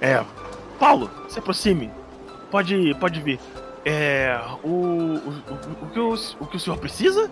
É. 0.00 0.22
Paulo, 0.78 1.10
se 1.28 1.38
aproxime. 1.38 1.90
Pode, 2.50 2.94
pode 2.94 3.20
vir. 3.20 3.38
É. 3.84 4.38
O. 4.62 4.68
O, 4.68 5.30
o, 5.30 5.84
o 5.84 5.90
que, 5.90 6.00
o, 6.00 6.14
o 6.40 6.46
que 6.46 6.56
o 6.56 6.60
senhor 6.60 6.78
precisa? 6.78 7.30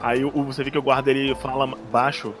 Aí 0.00 0.24
o, 0.24 0.42
você 0.44 0.62
vê 0.62 0.70
que 0.70 0.78
o 0.78 0.82
guarda 0.82 1.10
ele 1.10 1.34
fala 1.36 1.66
baixo 1.90 2.34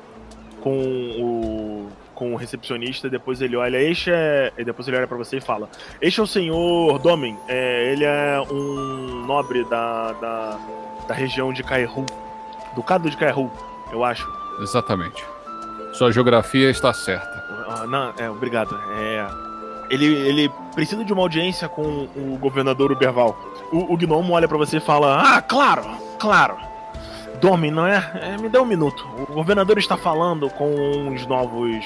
com 0.60 0.78
o. 1.18 1.88
Com 2.16 2.32
o 2.32 2.36
recepcionista, 2.36 3.08
depois 3.08 3.40
ele 3.42 3.56
olha, 3.56 3.76
este 3.76 4.10
é. 4.10 4.50
E 4.56 4.64
depois 4.64 4.88
ele 4.88 4.96
olha 4.96 5.06
pra 5.06 5.18
você 5.18 5.36
e 5.36 5.40
fala: 5.40 5.68
Este 6.00 6.18
é 6.18 6.22
o 6.22 6.26
senhor 6.26 6.98
Domen. 6.98 7.36
É, 7.46 7.92
ele 7.92 8.04
é 8.04 8.40
um 8.50 9.24
nobre 9.26 9.64
da, 9.66 10.12
da, 10.12 10.58
da 11.06 11.14
região 11.14 11.52
de 11.52 11.62
Kaeru. 11.62 12.06
Ducado 12.74 13.08
de 13.08 13.16
Kaeru, 13.16 13.52
eu 13.92 14.02
acho. 14.02 14.26
Exatamente. 14.60 15.22
Sua 15.92 16.10
geografia 16.10 16.70
está 16.70 16.92
certa. 16.92 17.44
Ah, 17.68 17.86
não, 17.86 18.14
é, 18.18 18.30
obrigado. 18.30 18.74
É, 18.98 19.26
ele, 19.90 20.06
ele 20.06 20.52
precisa 20.74 21.04
de 21.04 21.12
uma 21.12 21.22
audiência 21.22 21.68
com 21.68 22.08
o 22.16 22.38
governador 22.40 22.90
Uberval. 22.92 23.38
O, 23.70 23.94
o 23.94 23.96
gnomo 23.96 24.32
olha 24.32 24.48
pra 24.48 24.56
você 24.56 24.78
e 24.78 24.80
fala: 24.80 25.36
Ah, 25.36 25.42
claro, 25.42 25.84
claro. 26.18 26.65
Domen, 27.40 27.70
não 27.70 27.86
é? 27.86 27.96
É, 28.14 28.36
Me 28.38 28.48
dê 28.48 28.58
um 28.58 28.64
minuto. 28.64 29.06
O 29.28 29.32
governador 29.34 29.78
está 29.78 29.96
falando 29.96 30.48
com 30.50 31.08
os 31.12 31.26
novos 31.26 31.84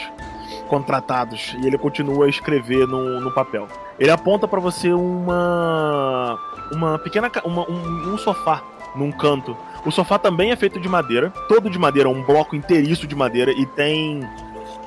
contratados 0.68 1.56
e 1.62 1.66
ele 1.66 1.76
continua 1.76 2.26
a 2.26 2.28
escrever 2.28 2.86
no, 2.86 3.20
no 3.20 3.32
papel. 3.32 3.66
Ele 3.98 4.10
aponta 4.10 4.46
pra 4.46 4.60
você 4.60 4.92
uma 4.92 6.38
uma 6.72 6.98
pequena 6.98 7.30
uma, 7.44 7.68
um, 7.68 8.14
um 8.14 8.18
sofá 8.18 8.62
num 8.94 9.10
canto. 9.10 9.56
O 9.84 9.90
sofá 9.90 10.18
também 10.18 10.50
é 10.50 10.56
feito 10.56 10.78
de 10.78 10.88
madeira, 10.88 11.30
todo 11.48 11.70
de 11.70 11.78
madeira, 11.78 12.08
um 12.08 12.22
bloco 12.22 12.54
inteiriço 12.54 13.06
de 13.06 13.14
madeira 13.14 13.50
e 13.50 13.66
tem 13.66 14.20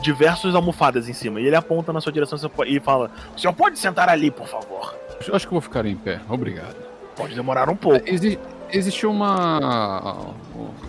diversas 0.01 0.55
almofadas 0.55 1.09
em 1.09 1.13
cima. 1.13 1.41
E 1.41 1.45
ele 1.47 1.55
aponta 1.55 1.91
na 1.91 1.99
sua 1.99 2.11
direção 2.11 2.37
e 2.65 2.79
fala: 2.79 3.11
"O 3.35 3.39
senhor 3.39 3.53
pode 3.53 3.79
sentar 3.79 4.09
ali, 4.09 4.31
por 4.31 4.47
favor?" 4.47 4.95
Eu 5.27 5.35
acho 5.35 5.47
que 5.47 5.53
eu 5.53 5.59
vou 5.59 5.61
ficar 5.61 5.85
em 5.85 5.95
pé. 5.95 6.19
Obrigado. 6.29 6.75
Pode 7.15 7.35
demorar 7.35 7.69
um 7.69 7.75
pouco. 7.75 8.01
Exi 8.05 8.37
existe 8.71 9.05
uma, 9.05 10.15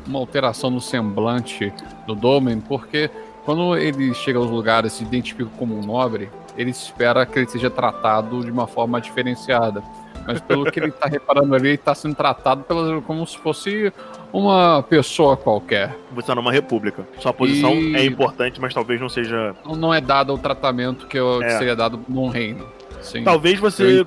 uma 0.06 0.18
alteração 0.18 0.70
no 0.70 0.80
semblante 0.80 1.72
do 2.06 2.14
Domen, 2.14 2.60
porque 2.60 3.10
Quando 3.44 3.76
ele 3.76 4.14
chega 4.14 4.38
aos 4.38 4.48
lugares 4.50 4.94
e 4.94 4.96
se 4.96 5.04
identifica 5.04 5.50
como 5.58 5.78
um 5.78 5.82
nobre, 5.84 6.30
ele 6.56 6.70
espera 6.70 7.26
que 7.26 7.38
ele 7.38 7.46
seja 7.46 7.68
tratado 7.68 8.42
de 8.42 8.50
uma 8.50 8.66
forma 8.66 8.98
diferenciada. 9.02 9.82
Mas 10.26 10.40
pelo 10.40 10.64
que 10.72 10.80
ele 10.80 10.88
está 10.88 11.06
reparando 11.06 11.54
ali, 11.54 11.68
ele 11.68 11.74
está 11.74 11.94
sendo 11.94 12.14
tratado 12.14 12.62
pela, 12.64 13.02
como 13.02 13.26
se 13.26 13.36
fosse 13.36 13.92
uma 14.32 14.82
pessoa 14.88 15.36
qualquer. 15.36 15.94
Você 16.12 16.20
está 16.20 16.34
numa 16.34 16.50
república. 16.50 17.06
Sua 17.20 17.34
posição 17.34 17.74
E- 17.74 17.94
é 17.96 18.06
importante, 18.06 18.58
mas 18.58 18.72
talvez 18.72 18.98
não 18.98 19.10
seja. 19.10 19.54
Não- 19.76 19.92
é 19.92 20.00
dado 20.00 20.32
o 20.32 20.38
tratamento 20.38 21.06
que, 21.06 21.18
eu- 21.18 21.40
que 21.40 21.44
É. 21.44 21.58
seria 21.58 21.76
dado 21.76 22.00
num 22.08 22.28
reino. 22.28 22.64
Sim. 23.04 23.22
Talvez 23.22 23.60
você. 23.60 24.04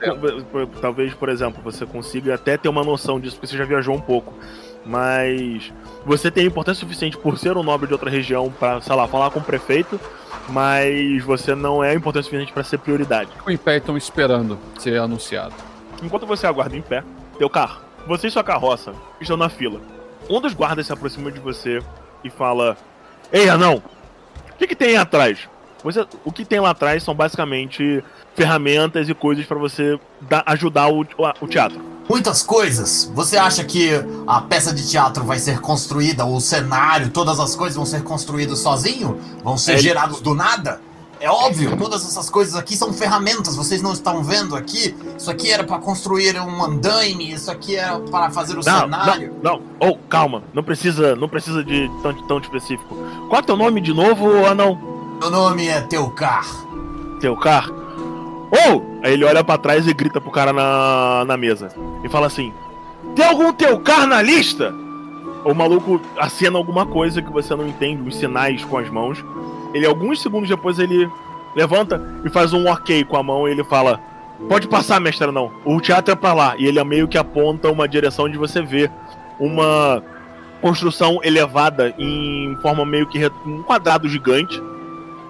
Talvez, 0.82 1.14
por 1.14 1.30
exemplo, 1.30 1.62
você 1.64 1.86
consiga 1.86 2.34
até 2.36 2.58
ter 2.58 2.68
uma 2.68 2.84
noção 2.84 3.20
disso, 3.20 3.36
porque 3.36 3.48
você 3.48 3.58
já 3.58 3.64
viajou 3.64 3.96
um 3.96 4.02
pouco. 4.02 4.34
Mas 4.84 5.72
você 6.06 6.32
tem 6.32 6.46
importância 6.46 6.80
suficiente 6.80 7.18
por 7.18 7.38
ser 7.38 7.56
um 7.58 7.64
nobre 7.64 7.88
de 7.88 7.94
outra 7.94 8.10
região 8.10 8.52
para, 8.52 8.82
sei 8.82 8.96
lá, 8.96 9.08
falar 9.08 9.30
com 9.32 9.40
o 9.40 9.44
prefeito, 9.44 10.00
mas 10.50 11.24
você 11.24 11.54
não 11.54 11.84
é 11.84 11.94
importante 11.94 12.24
o 12.24 12.26
suficiente 12.26 12.54
para 12.54 12.64
ser 12.64 12.80
prioridade. 12.80 13.30
O 13.46 13.52
Império 13.52 13.80
estão 13.80 13.98
esperando 13.98 14.58
ser 14.80 14.98
anunciado. 15.00 15.54
Enquanto 16.02 16.26
você 16.26 16.48
aguarda 16.48 16.76
em 16.76 16.82
pé, 16.82 17.04
teu 17.38 17.50
carro, 17.50 17.82
você 18.08 18.28
e 18.28 18.32
sua 18.32 18.44
carroça 18.44 18.94
estão 19.20 19.36
na 19.36 19.50
fila. 19.50 19.82
Um 20.30 20.40
dos 20.40 20.54
guardas 20.54 20.88
se 20.88 20.94
aproxima 20.94 21.32
de 21.32 21.40
você 21.40 21.82
e 22.24 22.30
fala: 22.30 22.78
Ei, 23.32 23.50
anão, 23.50 23.84
o 24.54 24.58
que, 24.58 24.68
que 24.68 24.76
tem 24.76 24.90
aí 24.90 24.96
atrás? 24.96 25.50
Você, 25.84 26.06
o 26.26 26.32
que 26.32 26.44
tem 26.44 26.60
lá 26.60 26.72
atrás 26.72 27.04
são 27.04 27.14
basicamente 27.14 28.04
ferramentas 28.36 29.08
e 29.10 29.14
coisas 29.14 29.46
para 29.46 29.58
você 29.58 30.00
dar- 30.22 30.44
ajudar 30.48 30.88
o, 30.90 31.02
o- 31.02 31.48
teatro. 31.48 31.80
Muitas 32.10 32.42
coisas. 32.42 33.12
Você 33.14 33.38
acha 33.38 33.64
que 33.64 33.90
a 34.26 34.40
peça 34.42 34.74
de 34.74 34.88
teatro 34.90 35.24
vai 35.26 35.40
ser 35.40 35.60
construída, 35.60 36.26
o 36.26 36.40
cenário, 36.40 37.10
todas 37.10 37.40
as 37.40 37.56
coisas 37.56 37.76
vão 37.76 37.86
ser 37.86 38.02
construídas 38.04 38.60
sozinho? 38.60 39.20
Vão 39.44 39.58
ser 39.58 39.74
É, 39.74 39.78
gerados 39.78 40.22
do 40.22 40.34
nada? 40.34 40.80
É 41.20 41.30
óbvio, 41.32 41.76
todas 41.76 42.06
essas 42.06 42.30
coisas 42.30 42.56
aqui 42.56 42.78
são 42.78 42.94
ferramentas, 42.94 43.56
vocês 43.56 43.82
não 43.82 43.92
estão 43.92 44.24
vendo 44.24 44.56
aqui? 44.56 44.96
Isso 45.18 45.32
aqui 45.32 45.52
era 45.52 45.64
para 45.64 45.80
construir 45.80 46.40
um 46.40 46.64
andaime, 46.64 47.34
isso 47.34 47.50
aqui 47.50 47.76
era 47.76 48.00
para 48.00 48.30
fazer 48.30 48.56
o 48.58 48.62
cenário. 48.62 49.34
não, 49.42 49.58
não. 49.58 49.62
Oh, 49.80 49.98
calma. 50.08 50.44
Não 50.54 50.64
precisa, 50.64 51.16
não 51.16 51.28
precisa 51.28 51.64
de 51.64 51.90
tão, 52.04 52.14
tão 52.28 52.38
específico. 52.38 52.96
Qual 53.30 53.40
é 53.40 53.44
teu 53.44 53.58
nome 53.58 53.82
de 53.82 53.94
novo, 53.94 54.46
anão? 54.46 54.97
Meu 55.20 55.32
nome 55.32 55.68
é 55.68 55.82
Teucar. 55.82 56.46
Teu 57.20 57.36
carro? 57.36 57.74
Ou! 58.52 59.00
Aí 59.04 59.14
ele 59.14 59.26
olha 59.26 59.44
pra 59.44 59.58
trás 59.58 59.88
e 59.88 59.94
grita 59.94 60.22
pro 60.22 60.32
cara 60.32 60.54
na, 60.54 61.26
na 61.26 61.36
mesa. 61.36 61.70
E 62.04 62.10
fala 62.10 62.28
assim: 62.28 62.54
Tem 63.16 63.26
algum 63.26 63.52
teu 63.52 63.80
carro 63.80 64.08
na 64.08 64.22
lista? 64.22 64.74
O 65.44 65.54
maluco 65.54 66.00
acena 66.18 66.58
alguma 66.58 66.86
coisa 66.86 67.22
que 67.22 67.32
você 67.32 67.56
não 67.56 67.68
entende, 67.68 68.08
os 68.08 68.16
sinais 68.16 68.64
com 68.64 68.78
as 68.78 68.90
mãos. 68.90 69.24
Ele, 69.74 69.86
alguns 69.86 70.22
segundos 70.22 70.50
depois, 70.50 70.78
ele 70.78 71.10
levanta 71.56 72.02
e 72.24 72.30
faz 72.30 72.54
um 72.54 72.68
ok 72.68 73.04
com 73.04 73.18
a 73.18 73.24
mão 73.24 73.48
e 73.48 73.52
ele 73.52 73.64
fala: 73.64 74.00
Pode 74.48 74.68
passar, 74.68 75.00
mestre, 75.00 75.32
não. 75.32 75.52
O 75.66 75.82
teatro 75.82 76.14
é 76.14 76.16
pra 76.16 76.34
lá. 76.34 76.56
E 76.58 76.68
ele 76.68 76.82
meio 76.84 77.08
que 77.08 77.18
aponta 77.18 77.72
uma 77.72 77.88
direção 77.88 78.26
onde 78.26 78.38
você 78.38 78.62
vê 78.62 78.90
uma 79.40 80.04
construção 80.62 81.20
elevada 81.24 81.94
em 81.98 82.56
forma 82.62 82.86
meio 82.86 83.08
que 83.08 83.20
um 83.46 83.62
quadrado 83.64 84.08
gigante, 84.08 84.62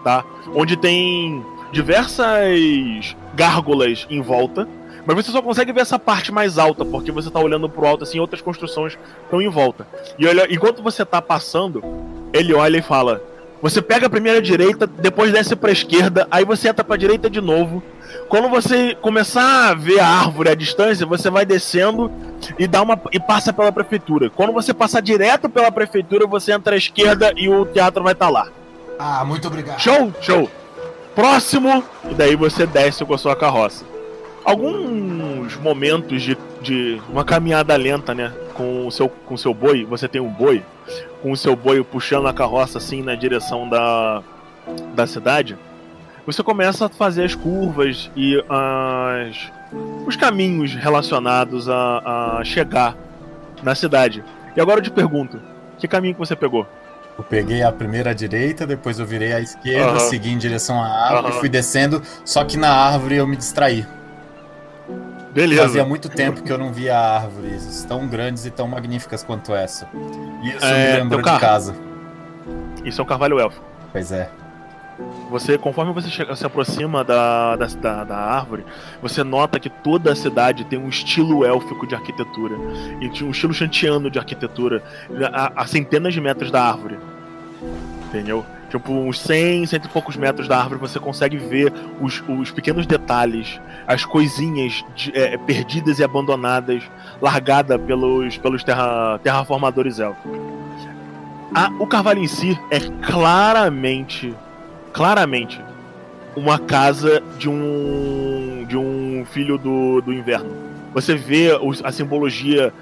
tá? 0.07 0.23
Onde 0.55 0.77
tem 0.77 1.45
diversas 1.69 3.13
gárgulas 3.35 4.07
em 4.09 4.21
volta, 4.21 4.65
mas 5.05 5.17
você 5.17 5.31
só 5.31 5.41
consegue 5.41 5.73
ver 5.73 5.81
essa 5.81 5.99
parte 5.99 6.31
mais 6.31 6.57
alta, 6.57 6.85
porque 6.85 7.11
você 7.11 7.29
tá 7.29 7.41
olhando 7.41 7.69
pro 7.69 7.85
alto 7.85 8.05
assim, 8.05 8.17
outras 8.17 8.41
construções 8.41 8.97
estão 9.25 9.41
em 9.41 9.49
volta. 9.49 9.85
E 10.17 10.25
olha, 10.25 10.47
enquanto 10.49 10.81
você 10.81 11.03
tá 11.03 11.21
passando, 11.21 11.83
ele 12.31 12.53
olha 12.53 12.77
e 12.77 12.81
fala: 12.81 13.21
"Você 13.61 13.81
pega 13.81 14.07
a 14.07 14.09
primeira 14.09 14.41
direita, 14.41 14.87
depois 14.87 15.33
desce 15.33 15.57
pra 15.57 15.73
esquerda, 15.73 16.25
aí 16.31 16.45
você 16.45 16.69
entra 16.69 16.85
pra 16.85 16.95
direita 16.95 17.29
de 17.29 17.41
novo. 17.41 17.83
Quando 18.29 18.47
você 18.47 18.95
começar 18.95 19.71
a 19.71 19.73
ver 19.73 19.99
a 19.99 20.07
árvore 20.07 20.49
à 20.51 20.55
distância, 20.55 21.05
você 21.05 21.29
vai 21.29 21.45
descendo 21.45 22.09
e 22.57 22.65
dá 22.65 22.81
uma 22.81 22.97
e 23.11 23.19
passa 23.19 23.51
pela 23.51 23.73
prefeitura. 23.73 24.29
Quando 24.29 24.53
você 24.53 24.73
passar 24.73 25.01
direto 25.01 25.49
pela 25.49 25.69
prefeitura, 25.69 26.25
você 26.25 26.53
entra 26.53 26.75
à 26.75 26.77
esquerda 26.77 27.33
e 27.35 27.49
o 27.49 27.65
teatro 27.65 28.01
vai 28.01 28.13
estar 28.13 28.29
lá. 28.29 28.47
Ah, 28.99 29.23
muito 29.25 29.47
obrigado. 29.47 29.79
Show, 29.79 30.13
show. 30.21 30.49
Próximo, 31.15 31.83
e 32.09 32.13
daí 32.13 32.35
você 32.35 32.65
desce 32.65 33.03
com 33.03 33.13
a 33.13 33.17
sua 33.17 33.35
carroça. 33.35 33.83
Alguns 34.45 35.55
momentos 35.57 36.21
de, 36.21 36.37
de 36.61 37.01
uma 37.09 37.25
caminhada 37.25 37.75
lenta, 37.75 38.13
né? 38.13 38.31
Com 38.53 38.87
o 38.87 38.91
seu 38.91 39.09
com 39.09 39.33
o 39.33 39.37
seu 39.37 39.53
boi, 39.53 39.83
você 39.83 40.07
tem 40.07 40.21
um 40.21 40.29
boi, 40.29 40.63
com 41.21 41.31
o 41.31 41.37
seu 41.37 41.55
boi 41.55 41.83
puxando 41.83 42.27
a 42.27 42.33
carroça 42.33 42.77
assim 42.77 43.01
na 43.01 43.15
direção 43.15 43.67
da 43.67 44.21
da 44.95 45.07
cidade. 45.07 45.57
Você 46.25 46.43
começa 46.43 46.85
a 46.85 46.89
fazer 46.89 47.23
as 47.23 47.33
curvas 47.33 48.11
e 48.15 48.41
as 48.49 49.51
os 50.05 50.15
caminhos 50.15 50.75
relacionados 50.75 51.67
a, 51.67 52.37
a 52.39 52.43
chegar 52.43 52.95
na 53.63 53.73
cidade. 53.75 54.23
E 54.55 54.61
agora 54.61 54.79
eu 54.79 54.83
te 54.83 54.91
pergunto, 54.91 55.41
que 55.77 55.87
caminho 55.87 56.13
que 56.13 56.19
você 56.19 56.35
pegou? 56.35 56.65
Eu 57.17 57.23
peguei 57.23 57.63
a 57.63 57.71
primeira 57.71 58.13
direita, 58.13 58.65
depois 58.67 58.99
eu 58.99 59.05
virei 59.05 59.33
à 59.33 59.39
esquerda, 59.39 59.91
Aham. 59.91 59.99
segui 59.99 60.31
em 60.31 60.37
direção 60.37 60.81
à 60.81 60.87
árvore, 60.87 61.31
Aham. 61.33 61.39
fui 61.39 61.49
descendo, 61.49 62.01
só 62.23 62.43
que 62.45 62.57
na 62.57 62.69
árvore 62.71 63.15
eu 63.15 63.25
me 63.25 63.35
distraí. 63.35 63.85
Beleza. 65.33 65.63
Fazia 65.63 65.85
muito 65.85 66.09
tempo 66.09 66.41
que 66.41 66.51
eu 66.51 66.57
não 66.57 66.71
via 66.71 66.97
árvores 66.97 67.83
tão 67.87 68.07
grandes 68.07 68.45
e 68.45 68.51
tão 68.51 68.67
magníficas 68.67 69.23
quanto 69.23 69.53
essa. 69.53 69.87
E 70.43 70.49
isso 70.49 70.65
É, 70.65 70.93
me 70.95 70.99
lembrou 71.01 71.21
de 71.21 71.39
casa. 71.39 71.75
Isso 72.83 73.01
é 73.01 73.03
um 73.03 73.07
carvalho 73.07 73.39
elfo. 73.39 73.61
Pois 73.91 74.11
é. 74.11 74.29
Você, 75.29 75.57
conforme 75.57 75.93
você 75.93 76.09
chega- 76.09 76.35
se 76.35 76.45
aproxima 76.45 77.03
da, 77.03 77.55
da, 77.55 78.03
da, 78.03 78.15
árvore, 78.17 78.65
você 79.01 79.23
nota 79.23 79.59
que 79.59 79.69
toda 79.69 80.11
a 80.11 80.15
cidade 80.15 80.63
tem 80.65 80.79
um 80.79 80.89
estilo 80.89 81.45
élfico 81.45 81.85
de 81.85 81.93
arquitetura. 81.95 82.55
E 83.01 83.23
um 83.23 83.31
estilo 83.31 83.53
chantiano 83.53 84.09
de 84.09 84.17
arquitetura 84.17 84.81
a, 85.33 85.61
a 85.61 85.67
centenas 85.67 86.13
de 86.13 86.21
metros 86.21 86.49
da 86.49 86.63
árvore. 86.63 86.97
Entendeu? 88.07 88.45
Tipo, 88.69 88.91
uns 88.91 89.19
100, 89.21 89.65
cento 89.67 89.85
e 89.85 89.89
poucos 89.89 90.17
metros 90.17 90.47
da 90.47 90.57
árvore 90.57 90.79
você 90.79 90.99
consegue 90.99 91.37
ver 91.37 91.71
os, 92.01 92.21
os 92.27 92.51
pequenos 92.51 92.85
detalhes, 92.85 93.61
as 93.85 94.03
coisinhas 94.03 94.83
de- 94.95 95.11
é, 95.17 95.37
perdidas 95.37 95.99
e 95.99 96.03
abandonadas, 96.03 96.83
largadas 97.21 97.79
pelos, 97.81 98.37
pelos 98.37 98.63
terra, 98.63 99.19
terraformadores 99.23 99.99
élficos. 99.99 100.37
A- 101.55 101.71
o 101.79 101.87
carvalho 101.87 102.19
em 102.19 102.27
si 102.27 102.59
é 102.69 102.79
claramente 103.05 104.35
claramente 104.97 105.61
uma 106.35 106.57
casa 106.57 107.21
de 107.37 107.47
um 107.47 108.65
de 108.67 108.75
um 108.75 109.23
filho 109.31 109.57
do, 109.57 110.01
do 110.01 110.11
inverno. 110.11 110.49
Você 110.93 111.15
vê 111.15 111.49
a 111.83 111.91
simbologia 111.91 112.73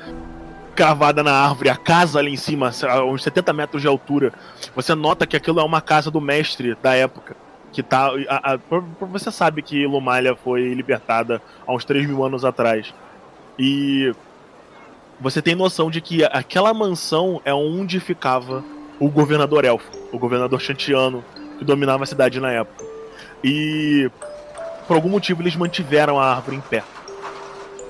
cravada 0.74 1.22
na 1.22 1.32
árvore, 1.34 1.70
a 1.70 1.76
casa 1.76 2.18
ali 2.18 2.32
em 2.34 2.38
cima, 2.38 2.72
a 2.90 3.04
uns 3.04 3.22
70 3.22 3.52
metros 3.54 3.82
de 3.82 3.88
altura. 3.88 4.32
Você 4.76 4.96
nota 4.96 5.28
que 5.28 5.36
aquilo 5.36 5.60
é 5.60 5.64
uma 5.64 5.82
casa 5.82 6.10
do 6.10 6.20
mestre 6.22 6.76
da 6.82 6.96
época. 6.96 7.36
Que 7.74 7.84
tá. 7.84 8.08
a- 8.30 8.54
a- 8.54 8.60
você 9.02 9.30
sabe 9.30 9.62
que 9.62 9.86
Lumalha 9.86 10.36
foi 10.36 10.74
libertada 10.74 11.42
há 11.68 11.74
uns 11.74 11.84
3 11.84 12.08
mil 12.08 12.24
anos 12.24 12.46
atrás. 12.46 12.94
E 13.60 14.14
você 15.20 15.42
tem 15.42 15.54
noção 15.54 15.92
de 15.92 16.00
que 16.00 16.24
aquela 16.24 16.74
mansão 16.74 17.42
é 17.44 17.54
onde 17.54 18.00
ficava 18.00 18.64
o 19.00 19.10
governador 19.10 19.66
elfo, 19.66 19.92
o 20.14 20.18
governador 20.18 20.60
chantiano, 20.62 21.24
que 21.58 21.66
dominava 21.66 22.04
a 22.04 22.08
cidade 22.08 22.40
na 22.40 22.52
época. 22.52 22.84
E 23.44 24.10
por 24.88 24.96
algum 24.96 25.10
motivo 25.10 25.42
eles 25.42 25.56
mantiveram 25.56 26.20
a 26.20 26.36
árvore 26.36 26.58
em 26.58 26.62
pé. 26.62 26.84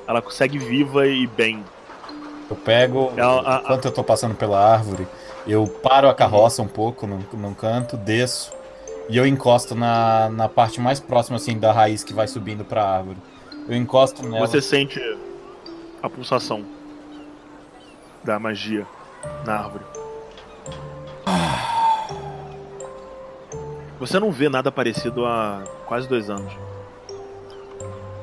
Ela 0.08 0.22
consegue 0.22 0.58
viva 0.58 1.08
e 1.08 1.26
bem. 1.28 1.64
Eu 2.50 2.56
pego, 2.56 3.12
Ela- 3.18 3.42
a- 3.42 3.58
a- 3.58 3.62
enquanto 3.62 3.86
eu 3.86 3.92
tô 3.92 4.04
passando 4.04 4.36
pela 4.36 4.60
árvore, 4.64 5.08
eu 5.48 5.66
paro 5.68 6.08
a 6.08 6.14
carroça 6.14 6.62
um 6.62 6.68
pouco 6.68 7.08
num, 7.08 7.24
num 7.34 7.54
canto, 7.54 7.98
desço 7.98 8.54
e 9.10 9.18
eu 9.18 9.26
encosto 9.26 9.74
na, 9.76 10.30
na 10.30 10.48
parte 10.48 10.80
mais 10.80 11.00
próxima 11.00 11.38
assim 11.38 11.58
da 11.58 11.72
raiz 11.72 12.04
que 12.04 12.14
vai 12.14 12.28
subindo 12.28 12.64
pra 12.64 12.84
árvore. 12.88 13.18
Eu 13.68 13.76
encosto 13.76 14.24
nela. 14.24 14.46
Você 14.46 14.62
sente 14.62 15.00
a 16.04 16.10
pulsação 16.10 16.64
da 18.24 18.38
magia 18.38 18.86
na 19.44 19.56
árvore. 19.56 19.84
Você 24.00 24.20
não 24.20 24.32
vê 24.32 24.50
nada 24.50 24.72
parecido 24.72 25.26
há 25.26 25.64
quase 25.86 26.08
dois 26.08 26.30
anos. 26.30 26.52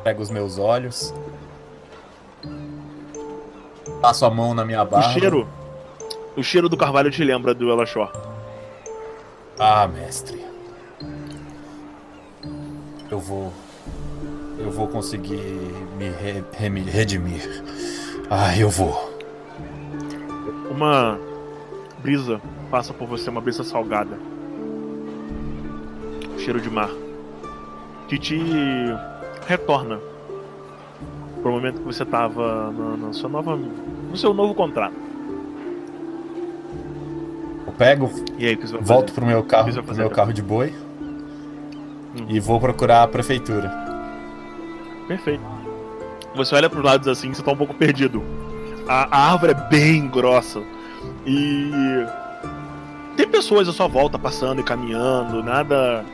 Pego 0.05 0.21
os 0.23 0.31
meus 0.31 0.59
olhos. 0.59 1.15
Passo 4.01 4.25
a 4.27 4.31
mão 4.31 4.53
na 4.55 4.65
minha 4.65 4.83
O 4.83 4.87
barba. 4.87 5.09
cheiro. 5.13 5.49
O 6.37 6.43
cheiro 6.43 6.69
do 6.69 6.77
carvalho 6.77 7.11
te 7.11 7.23
lembra 7.25 7.55
do 7.55 7.71
Elashor. 7.71 8.11
Ah, 9.59 9.87
mestre. 9.87 10.45
Eu 13.11 13.19
vou. 13.19 13.53
Eu 14.59 14.71
vou 14.71 14.89
conseguir 14.89 15.37
me 15.97 16.09
re- 16.11 16.45
remi- 16.53 16.83
redimir. 16.83 17.63
Ah, 18.31 18.57
eu 18.57 18.69
vou. 18.71 19.13
Uma 20.71 21.19
brisa 21.99 22.41
passa 22.71 22.93
por 22.93 23.07
você, 23.07 23.29
uma 23.31 23.41
brisa 23.41 23.63
salgada. 23.63 24.19
Cheiro 26.43 26.61
de 26.61 26.69
mar, 26.71 26.91
que 28.09 28.19
te 28.19 28.39
retorna 29.47 29.99
pro 31.43 31.53
momento 31.53 31.79
que 31.81 31.85
você 31.87 32.05
tava 32.05 32.71
na, 32.73 32.97
na 32.97 33.13
sua 33.13 33.29
nova, 33.29 33.57
no 33.57 34.17
seu 34.17 34.33
novo 34.35 34.55
contrato. 34.55 34.95
Eu 37.67 37.73
pego, 37.73 38.11
E 38.39 38.47
aí, 38.47 38.57
volto 38.81 39.09
fazer? 39.09 39.13
pro 39.13 39.27
meu 39.27 39.43
carro, 39.43 39.83
pro 39.83 39.95
meu 39.97 40.11
carro 40.11 40.33
de 40.33 40.43
boi 40.43 40.73
Hum. 42.15 42.27
e 42.29 42.39
vou 42.39 42.61
procurar 42.61 43.05
a 43.05 43.09
prefeitura. 43.09 43.73
Perfeito. 45.09 45.43
Você 46.35 46.55
olha 46.55 46.69
pros 46.69 46.85
lados 46.85 47.09
assim, 47.09 47.33
você 47.33 47.43
tá 47.43 47.51
um 47.53 47.57
pouco 47.57 47.73
perdido. 47.73 48.23
A, 48.87 49.17
a 49.17 49.33
árvore 49.33 49.53
é 49.53 49.69
bem 49.71 50.09
grossa. 50.09 50.63
E. 51.27 51.71
Tem 53.17 53.27
pessoas 53.27 53.67
à 53.67 53.73
sua 53.73 53.89
volta 53.89 54.19
passando 54.19 54.61
e 54.61 54.63
caminhando, 54.65 55.43
nada 55.43 56.05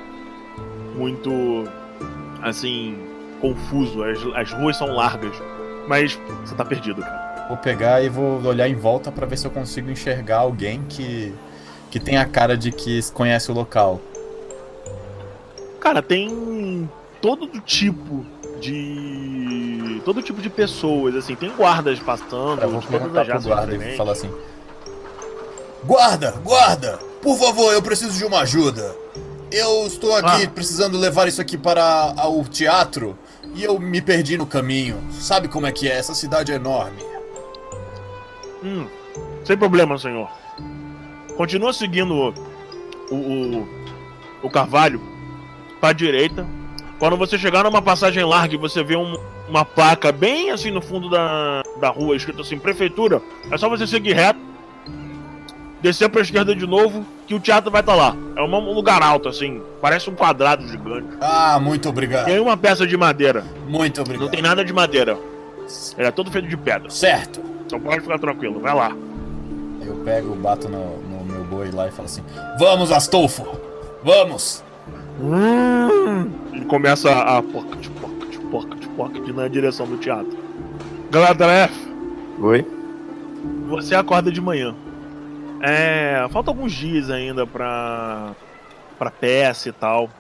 muito. 0.96 1.30
assim. 2.42 2.96
confuso. 3.40 4.02
As, 4.02 4.18
as 4.34 4.52
ruas 4.52 4.76
são 4.76 4.88
largas. 4.94 5.34
Mas 5.86 6.18
você 6.44 6.54
tá 6.54 6.64
perdido, 6.64 7.00
cara. 7.00 7.46
Vou 7.48 7.56
pegar 7.56 8.02
e 8.02 8.08
vou 8.08 8.42
olhar 8.44 8.68
em 8.68 8.74
volta 8.74 9.10
pra 9.10 9.26
ver 9.26 9.38
se 9.38 9.46
eu 9.46 9.50
consigo 9.50 9.90
enxergar 9.90 10.38
alguém 10.38 10.82
que 10.88 11.32
que 11.90 11.98
tem 11.98 12.18
a 12.18 12.26
cara 12.26 12.56
de 12.56 12.70
que 12.70 13.00
conhece 13.12 13.50
o 13.50 13.54
local. 13.54 14.00
Cara, 15.80 16.02
tem 16.02 16.88
todo 17.20 17.48
tipo 17.60 18.24
de. 18.60 20.02
todo 20.04 20.22
tipo 20.22 20.42
de 20.42 20.50
pessoas, 20.50 21.14
assim. 21.14 21.34
Tem 21.34 21.50
guardas 21.50 21.98
passando, 22.00 22.60
Eu 22.62 22.70
vou 22.70 22.82
perguntar 22.82 23.24
pro 23.24 23.40
guarda 23.42 23.72
e 23.72 23.78
diferentes. 23.78 23.96
falar 23.96 24.12
assim: 24.12 24.30
Guarda, 25.84 26.32
guarda! 26.44 26.98
Por 27.22 27.36
favor, 27.38 27.72
eu 27.72 27.82
preciso 27.82 28.16
de 28.18 28.24
uma 28.24 28.40
ajuda. 28.40 28.94
Eu 29.50 29.86
estou 29.86 30.14
aqui 30.14 30.44
Ah. 30.44 30.50
precisando 30.50 30.98
levar 30.98 31.26
isso 31.28 31.40
aqui 31.40 31.56
para 31.56 31.82
a- 32.16 32.28
o 32.28 32.44
teatro 32.44 33.18
e 33.54 33.64
eu 33.64 33.78
me 33.78 34.00
perdi 34.02 34.36
no 34.36 34.46
caminho. 34.46 34.98
Sabe 35.12 35.48
como 35.48 35.66
é 35.66 35.72
que 35.72 35.88
é? 35.88 35.96
Essa 35.96 36.14
cidade 36.14 36.52
é 36.52 36.56
enorme. 36.56 37.02
Hum, 38.62 38.86
sem 39.44 39.56
problema, 39.56 39.96
senhor. 39.98 40.28
Continua 41.36 41.72
seguindo 41.72 42.34
o, 43.10 43.14
o, 43.14 43.68
o 44.42 44.50
carvalho 44.50 45.00
pra 45.80 45.92
direita. 45.92 46.46
Quando 46.98 47.16
você 47.16 47.38
chegar 47.38 47.62
numa 47.64 47.80
passagem 47.80 48.24
larga 48.24 48.54
e 48.54 48.58
você 48.58 48.82
vê 48.82 48.96
um- 48.96 49.16
uma 49.48 49.64
placa 49.64 50.10
bem 50.12 50.50
assim 50.50 50.70
no 50.70 50.82
fundo 50.82 51.08
da, 51.08 51.62
da 51.80 51.88
rua, 51.88 52.16
escrito 52.16 52.42
assim, 52.42 52.58
prefeitura, 52.58 53.22
é 53.50 53.56
só 53.56 53.68
você 53.68 53.86
seguir 53.86 54.12
reto, 54.14 54.40
descer 55.80 56.08
pra 56.10 56.20
esquerda 56.20 56.54
de 56.54 56.66
novo, 56.66 57.06
que 57.28 57.34
o 57.34 57.38
teatro 57.40 57.70
vai 57.70 57.82
estar 57.82 57.94
lá. 57.94 58.16
É 58.34 58.42
um 58.42 58.72
lugar 58.72 59.02
alto, 59.02 59.28
assim, 59.28 59.60
parece 59.82 60.08
um 60.08 60.14
quadrado 60.14 60.66
gigante. 60.66 61.08
Ah, 61.20 61.58
muito 61.60 61.86
obrigado. 61.88 62.24
Tem 62.24 62.40
uma 62.40 62.56
peça 62.56 62.86
de 62.86 62.96
madeira, 62.96 63.44
Muito 63.68 63.98
não 63.98 64.04
obrigado. 64.04 64.30
tem 64.30 64.40
nada 64.42 64.64
de 64.64 64.72
madeira. 64.72 65.16
Ele 65.98 66.08
é 66.08 66.10
todo 66.10 66.30
feito 66.30 66.48
de 66.48 66.56
pedra. 66.56 66.88
Certo. 66.88 67.40
Então 67.66 67.78
pode 67.78 68.00
ficar 68.00 68.18
tranquilo, 68.18 68.58
vai 68.60 68.74
lá. 68.74 68.96
Eu 69.84 69.96
pego, 69.96 70.34
bato 70.36 70.68
no, 70.70 70.96
no 71.02 71.22
meu 71.24 71.44
boi 71.44 71.70
lá 71.70 71.86
e 71.86 71.90
falo 71.90 72.06
assim: 72.06 72.22
Vamos, 72.58 72.90
Astolfo. 72.90 73.46
Vamos. 74.02 74.64
Ele 76.54 76.64
começa 76.64 77.10
a 77.10 77.42
pocket, 77.42 77.88
pocket, 78.00 78.38
pocket, 78.50 78.86
pocket 78.96 79.28
na 79.34 79.48
direção 79.48 79.86
do 79.86 79.98
teatro. 79.98 80.38
Galadriel, 81.10 81.68
Oi? 82.40 82.66
você 83.68 83.94
acorda 83.94 84.30
de 84.32 84.40
manhã. 84.40 84.74
É, 85.60 86.26
falta 86.30 86.50
alguns 86.50 86.72
dias 86.72 87.10
ainda 87.10 87.46
pra 87.46 88.34
pra 88.98 89.10
peça 89.10 89.68
e 89.68 89.72
tal. 89.72 90.10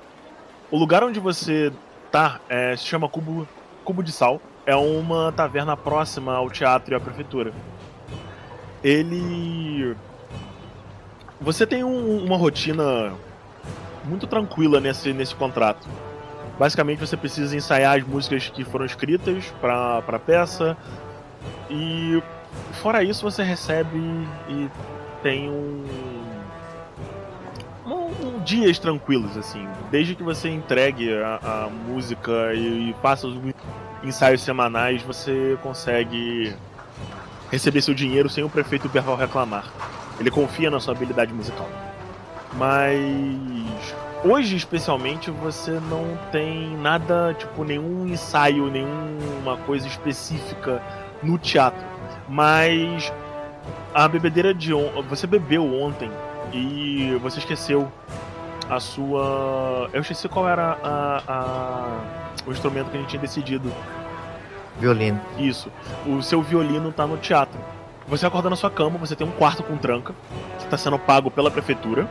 O 0.70 0.78
lugar 0.78 1.02
onde 1.02 1.18
você 1.18 1.72
tá 2.12 2.40
é, 2.48 2.76
se 2.76 2.84
chama 2.84 3.08
Cubo 3.08 3.46
Cubo 3.84 4.02
de 4.02 4.12
Sal. 4.12 4.40
É 4.66 4.76
uma 4.76 5.32
taverna 5.32 5.76
próxima 5.76 6.34
ao 6.34 6.50
teatro 6.50 6.92
e 6.92 6.96
à 6.96 7.00
prefeitura. 7.00 7.52
Ele 8.82 9.96
você 11.40 11.66
tem 11.66 11.84
um- 11.84 12.24
uma 12.24 12.36
rotina 12.36 13.12
muito 14.04 14.26
tranquila 14.26 14.80
nesse, 14.80 15.12
nesse 15.12 15.34
contrato. 15.34 15.88
Basicamente 16.58 16.98
você 16.98 17.16
precisa 17.16 17.56
ensaiar 17.56 17.96
as 17.98 18.04
músicas 18.04 18.48
que 18.48 18.64
foram 18.64 18.84
escritas 18.84 19.44
para 19.60 19.98
a 19.98 20.18
peça 20.18 20.76
e 21.70 22.20
fora 22.82 23.02
isso 23.04 23.22
você 23.22 23.42
recebe 23.42 23.98
e 24.48 24.68
tem 25.22 25.48
um, 25.48 25.84
um- 27.86 28.26
um 28.28 28.38
dias 28.44 28.78
tranquilos 28.78 29.36
assim, 29.36 29.66
desde 29.90 30.14
que 30.14 30.22
você 30.22 30.48
entregue 30.48 31.12
a, 31.14 31.38
a 31.42 31.68
música 31.70 32.52
e, 32.54 32.90
e 32.90 32.94
os 33.24 33.54
ensaios 34.02 34.42
semanais 34.42 35.02
você 35.02 35.58
consegue 35.62 36.54
receber 37.50 37.82
seu 37.82 37.94
dinheiro 37.94 38.28
sem 38.28 38.44
o 38.44 38.48
prefeito 38.48 38.88
Berval 38.88 39.16
reclamar. 39.16 39.64
Ele 40.20 40.30
confia 40.30 40.70
na 40.70 40.80
sua 40.80 40.94
habilidade 40.94 41.32
musical. 41.32 41.68
Mas 42.54 42.98
hoje 44.24 44.56
especialmente 44.56 45.30
você 45.30 45.72
não 45.88 46.18
tem 46.32 46.76
nada, 46.78 47.34
tipo, 47.38 47.64
nenhum 47.64 48.06
ensaio, 48.06 48.68
nenhuma 48.70 49.56
coisa 49.58 49.86
específica 49.86 50.82
no 51.22 51.38
teatro. 51.38 51.86
Mas 52.28 53.12
a 53.94 54.06
bebedeira 54.08 54.52
de 54.54 54.72
ontem. 54.74 55.02
Você 55.08 55.26
bebeu 55.26 55.64
ontem 55.82 56.10
e 56.52 57.18
você 57.22 57.38
esqueceu 57.38 57.90
a 58.68 58.78
sua. 58.80 59.88
Eu 59.92 60.00
esqueci 60.00 60.28
qual 60.28 60.48
era 60.48 60.76
a, 60.82 61.22
a- 61.28 62.00
o 62.46 62.50
instrumento 62.52 62.90
que 62.90 62.96
a 62.96 63.00
gente 63.00 63.10
tinha 63.10 63.20
decidido. 63.22 63.72
Violino. 64.78 65.20
Isso. 65.38 65.70
O 66.06 66.22
seu 66.22 66.40
violino 66.42 66.92
tá 66.92 67.06
no 67.06 67.16
teatro. 67.16 67.58
Você 68.06 68.24
acorda 68.26 68.48
na 68.48 68.56
sua 68.56 68.70
cama, 68.70 68.96
você 68.98 69.14
tem 69.14 69.26
um 69.26 69.30
quarto 69.30 69.62
com 69.62 69.76
tranca, 69.76 70.14
que 70.58 70.66
tá 70.66 70.78
sendo 70.78 70.98
pago 70.98 71.30
pela 71.30 71.50
prefeitura. 71.50 72.08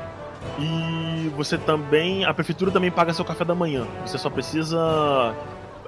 E 0.59 1.31
você 1.35 1.57
também. 1.57 2.25
A 2.25 2.33
prefeitura 2.33 2.69
também 2.71 2.91
paga 2.91 3.13
seu 3.13 3.25
café 3.25 3.43
da 3.45 3.55
manhã. 3.55 3.85
Você 4.05 4.17
só 4.17 4.29
precisa 4.29 5.33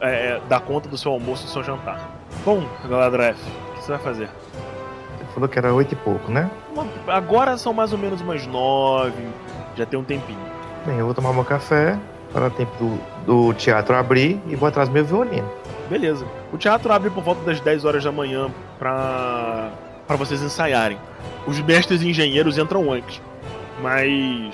é, 0.01 0.39
dar 0.47 0.61
conta 0.61 0.87
do 0.89 0.97
seu 0.97 1.11
almoço 1.11 1.43
e 1.43 1.45
do 1.47 1.51
seu 1.51 1.63
jantar. 1.63 1.99
Bom, 2.45 2.63
Galadriel, 2.87 3.33
o 3.33 3.73
que 3.75 3.83
você 3.83 3.91
vai 3.91 3.99
fazer? 3.99 4.29
Falou 5.39 5.47
que 5.47 5.57
era 5.57 5.73
oito 5.73 5.93
e 5.93 5.95
pouco, 5.95 6.29
né? 6.29 6.51
Agora 7.07 7.57
são 7.57 7.71
mais 7.71 7.93
ou 7.93 7.97
menos 7.97 8.19
umas 8.19 8.45
nove, 8.45 9.25
já 9.73 9.85
tem 9.85 9.97
um 9.97 10.03
tempinho. 10.03 10.37
Bem, 10.85 10.97
eu 10.97 11.05
vou 11.05 11.13
tomar 11.13 11.31
meu 11.31 11.45
café, 11.45 11.97
para 12.33 12.47
o 12.47 12.49
tempo 12.49 12.71
do, 12.77 13.47
do 13.47 13.53
teatro 13.53 13.95
abrir 13.95 14.37
e 14.47 14.55
vou 14.57 14.67
atrás 14.67 14.89
do 14.89 14.93
meu 14.93 15.05
violino. 15.05 15.49
Beleza. 15.89 16.25
O 16.51 16.57
teatro 16.57 16.91
abre 16.91 17.09
por 17.09 17.23
volta 17.23 17.41
das 17.45 17.61
10 17.61 17.85
horas 17.85 18.03
da 18.03 18.11
manhã 18.11 18.51
pra, 18.77 19.71
pra 20.05 20.17
vocês 20.17 20.41
ensaiarem. 20.41 20.99
Os 21.47 21.57
mestres 21.61 22.01
e 22.01 22.09
engenheiros 22.09 22.57
entram 22.57 22.91
antes. 22.91 23.21
Mas 23.81 24.53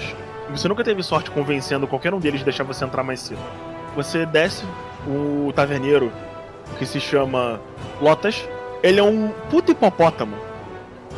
você 0.51 0.67
nunca 0.67 0.83
teve 0.83 1.01
sorte 1.01 1.31
convencendo 1.31 1.87
qualquer 1.87 2.13
um 2.13 2.19
deles 2.19 2.41
de 2.41 2.45
deixar 2.45 2.63
você 2.63 2.85
entrar 2.85 3.01
mais 3.01 3.21
cedo. 3.21 3.41
Você 3.95 4.23
desce, 4.23 4.63
o 5.07 5.51
taverneiro, 5.51 6.11
que 6.77 6.85
se 6.85 6.99
chama 6.99 7.59
Lotas, 7.99 8.47
ele 8.83 8.99
é 8.99 9.03
um 9.03 9.29
puto 9.49 9.71
hipopótamo 9.71 10.53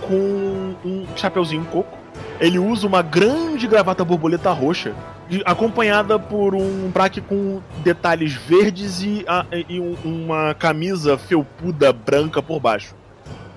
com 0.02 0.76
um 0.86 1.06
chapeuzinho 1.16 1.66
coco. 1.66 1.98
Ele 2.40 2.60
usa 2.60 2.86
uma 2.88 3.02
grande 3.02 3.68
gravata 3.68 4.04
borboleta 4.06 4.52
roxa, 4.52 4.94
acompanhada 5.46 6.18
por 6.18 6.56
um 6.56 6.90
traque 6.92 7.20
com 7.22 7.62
detalhes 7.84 8.34
verdes 8.34 9.02
e, 9.02 9.24
a- 9.28 9.46
e 9.68 9.80
um- 9.80 9.96
uma 10.06 10.54
camisa 10.54 11.18
felpuda 11.18 11.92
branca 11.92 12.42
por 12.42 12.60
baixo. 12.60 12.96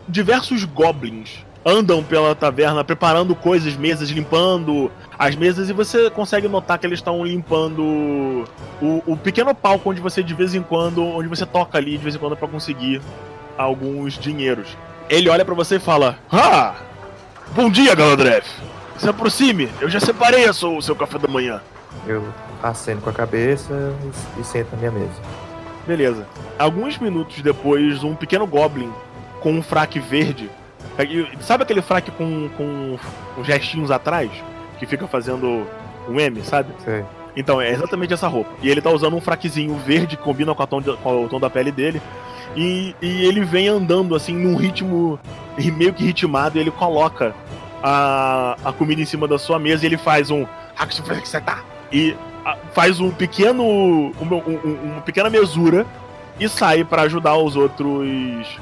Diversos 0.09 0.65
goblins 0.65 1.45
andam 1.65 2.03
pela 2.03 2.35
taverna 2.35 2.83
preparando 2.83 3.35
coisas, 3.35 3.77
mesas, 3.77 4.09
limpando 4.09 4.91
as 5.19 5.37
mesas 5.37 5.69
e 5.69 5.73
você 5.75 6.09
consegue 6.11 6.49
notar 6.49 6.79
que 6.79 6.87
eles 6.87 6.99
estão 6.99 7.23
limpando 7.25 7.83
o, 8.81 9.03
o 9.07 9.17
pequeno 9.17 9.55
palco 9.55 9.91
onde 9.91 10.01
você 10.01 10.23
de 10.23 10.33
vez 10.35 10.55
em 10.55 10.63
quando, 10.63 11.03
onde 11.05 11.29
você 11.29 11.45
toca 11.45 11.77
ali 11.77 11.93
de 11.93 11.99
vez 12.05 12.15
em 12.15 12.19
quando 12.19 12.35
pra 12.37 12.49
conseguir 12.49 13.01
alguns 13.59 14.19
dinheiros. 14.19 14.69
Ele 15.11 15.29
olha 15.29 15.45
pra 15.45 15.55
você 15.55 15.77
e 15.77 15.81
fala: 15.81 16.19
Ah! 16.31 16.75
Bom 17.55 17.69
dia, 17.69 17.95
Galadriel! 17.95 18.43
Se 18.97 19.09
aproxime, 19.09 19.69
eu 19.81 19.89
já 19.91 19.99
separei 19.99 20.47
a 20.47 20.53
sua- 20.53 20.71
o 20.77 20.81
seu 20.83 20.95
café 20.95 21.19
da 21.19 21.27
manhã. 21.29 21.61
Eu 22.07 22.25
aceno 22.63 23.01
com 23.01 23.11
a 23.11 23.13
cabeça 23.13 23.93
e, 24.39 24.41
e 24.41 24.45
sento 24.45 24.69
na 24.73 24.79
minha 24.79 24.91
mesa. 24.93 25.21
Beleza. 25.87 26.27
Alguns 26.59 26.97
minutos 26.99 27.43
depois, 27.43 28.05
um 28.05 28.15
pequeno 28.15 28.47
goblin 28.47 28.93
com 29.41 29.53
um 29.53 29.63
fraque 29.63 29.99
verde. 29.99 30.49
Sabe 31.41 31.63
aquele 31.65 31.83
fraque 31.83 32.11
com, 32.13 32.49
com 32.57 32.99
os 33.39 33.47
restinhos 33.49 33.91
atrás? 33.91 34.31
Que 34.79 34.87
fica 34.87 35.07
fazendo 35.09 35.67
um 36.09 36.21
M, 36.21 36.43
sabe? 36.45 36.73
Sei. 36.85 37.05
Então, 37.37 37.61
é 37.61 37.71
exatamente 37.71 38.13
essa 38.13 38.27
roupa. 38.29 38.51
E 38.63 38.69
ele 38.69 38.81
tá 38.81 38.91
usando 38.91 39.17
um 39.17 39.21
fraquezinho 39.21 39.75
verde 39.77 40.17
que 40.17 40.23
combina 40.23 40.55
com, 40.55 40.67
tom 40.67 40.81
de- 40.81 40.97
com 40.97 41.25
o 41.25 41.29
tom 41.29 41.39
da 41.41 41.49
pele 41.49 41.71
dele. 41.71 42.01
E, 42.57 42.95
e 43.01 43.25
ele 43.25 43.45
vem 43.45 43.69
andando 43.69 44.15
assim 44.17 44.35
num 44.35 44.57
ritmo 44.57 45.19
ri- 45.57 45.71
meio 45.71 45.93
que 45.93 46.05
ritmado 46.05 46.59
e 46.59 46.61
ele 46.61 46.71
coloca 46.73 47.33
a, 47.83 48.57
a 48.65 48.73
comida 48.73 49.01
em 49.01 49.05
cima 49.05 49.29
da 49.29 49.39
sua 49.39 49.59
mesa 49.59 49.85
e 49.85 49.89
ele 49.89 49.97
faz 49.97 50.31
um. 50.31 50.45
E 51.93 52.17
faz 52.73 52.99
um 53.01 53.11
pequeno. 53.11 53.63
uma, 54.21 54.37
um- 54.37 54.61
um- 54.65 54.79
uma 54.95 55.01
pequena 55.03 55.31
mesura 55.31 55.87
e 56.41 56.49
sai 56.49 56.83
pra 56.85 57.03
ajudar 57.03 57.37
os 57.37 57.55
outros. 57.55 58.59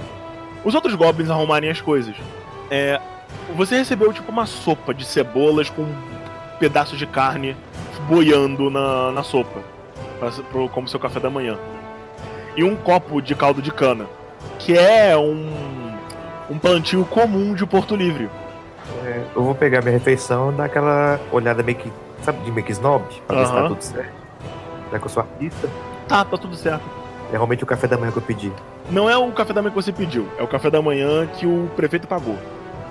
Os 0.64 0.74
outros 0.74 0.94
goblins 0.94 1.30
a 1.30 1.34
arrumarem 1.34 1.70
as 1.70 1.80
coisas. 1.80 2.14
É, 2.70 3.00
você 3.56 3.76
recebeu 3.78 4.12
tipo 4.12 4.30
uma 4.30 4.44
sopa 4.44 4.92
de 4.92 5.04
cebolas 5.04 5.70
com 5.70 5.86
pedaços 6.59 6.98
de 6.98 7.06
carne 7.06 7.56
boiando 8.09 8.70
na, 8.70 9.12
na 9.12 9.22
sopa. 9.22 9.61
pra- 10.18 10.30
pro- 10.50 10.68
como 10.68 10.88
seu 10.88 10.98
café 10.98 11.20
da 11.20 11.30
manhã. 11.30 11.56
E 12.56 12.64
um 12.64 12.74
copo 12.74 13.20
de 13.22 13.34
caldo 13.34 13.62
de 13.62 13.70
cana. 13.70 14.06
Que 14.59 14.76
é 14.76 15.16
um. 15.16 15.50
um 16.50 16.59
plantio 16.59 17.04
comum 17.04 17.54
de 17.54 17.64
Porto 17.66 17.94
Livre. 17.94 18.28
É, 19.04 19.22
eu 19.36 19.42
vou 19.44 19.54
pegar 19.54 19.80
minha 19.82 19.92
refeição 19.92 20.50
e 20.50 20.54
dar 20.54 20.64
aquela 20.64 21.20
olhada 21.30 21.62
meio 21.62 21.78
que, 21.78 21.92
sabe, 22.22 22.40
de 22.44 22.50
meio 22.50 22.66
que 22.66 22.72
snob, 22.72 23.04
pra 23.26 23.36
ver 23.38 23.46
se 23.46 23.52
tá 23.52 23.68
tudo 23.68 23.82
certo. 23.82 24.11
Já 24.90 24.98
que 24.98 25.04
eu 25.04 25.09
sou 25.11 25.22
artista, 25.22 25.68
Tá, 26.09 26.24
tá 26.24 26.36
tudo 26.38 26.56
certo. 26.56 26.82
é 27.28 27.32
realmente 27.32 27.62
o 27.62 27.66
café 27.66 27.86
da 27.86 27.96
manhã 27.98 28.11
que 28.11 28.18
eu 28.18 28.22
pedi. 28.22 28.50
Não 28.90 29.09
é 29.09 29.16
o 29.16 29.30
café 29.30 29.52
da 29.52 29.61
manhã 29.61 29.70
que 29.74 29.76
você 29.82 29.92
pediu, 29.92 30.26
é 30.38 30.42
o 30.42 30.48
café 30.48 30.70
da 30.70 30.80
manhã 30.80 31.26
que 31.26 31.46
o 31.46 31.68
prefeito 31.76 32.09
pagou. 32.09 32.36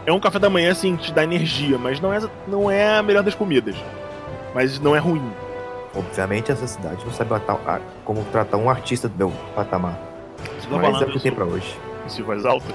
É 0.08 0.12
um 0.14 0.20
café 0.22 0.40
da 0.40 0.50
manhã, 0.50 0.72
assim, 0.72 0.96
que 0.96 1.04
te 1.08 1.14
dá 1.14 1.22
energia, 1.26 1.78
mas 1.78 2.00
não 2.00 2.14
é, 2.14 2.20
não 2.48 2.72
é 2.72 2.98
a 2.98 3.04
melhor 3.04 3.22
das 3.24 3.36
comidas. 3.36 3.76
Mas 4.56 4.80
não 4.80 4.96
é 4.96 5.00
ruim. 5.00 5.22
Obviamente 5.94 6.50
essa 6.50 6.66
cidade 6.66 7.04
não 7.06 7.12
sabe 7.12 7.30
tratar- 7.30 7.82
como 8.06 8.24
tratar 8.26 8.56
um 8.56 8.70
artista 8.70 9.10
do 9.10 9.18
meu 9.18 9.32
patamar. 9.54 10.00
Você 10.60 10.68
tá 10.70 10.78
Mas 10.78 11.02
é 11.02 11.06
o 11.06 11.12
que 11.12 11.20
tem 11.20 11.32
pra 11.34 11.44
hoje. 11.44 11.78
isso 12.08 12.24
voz 12.24 12.46
alta? 12.46 12.66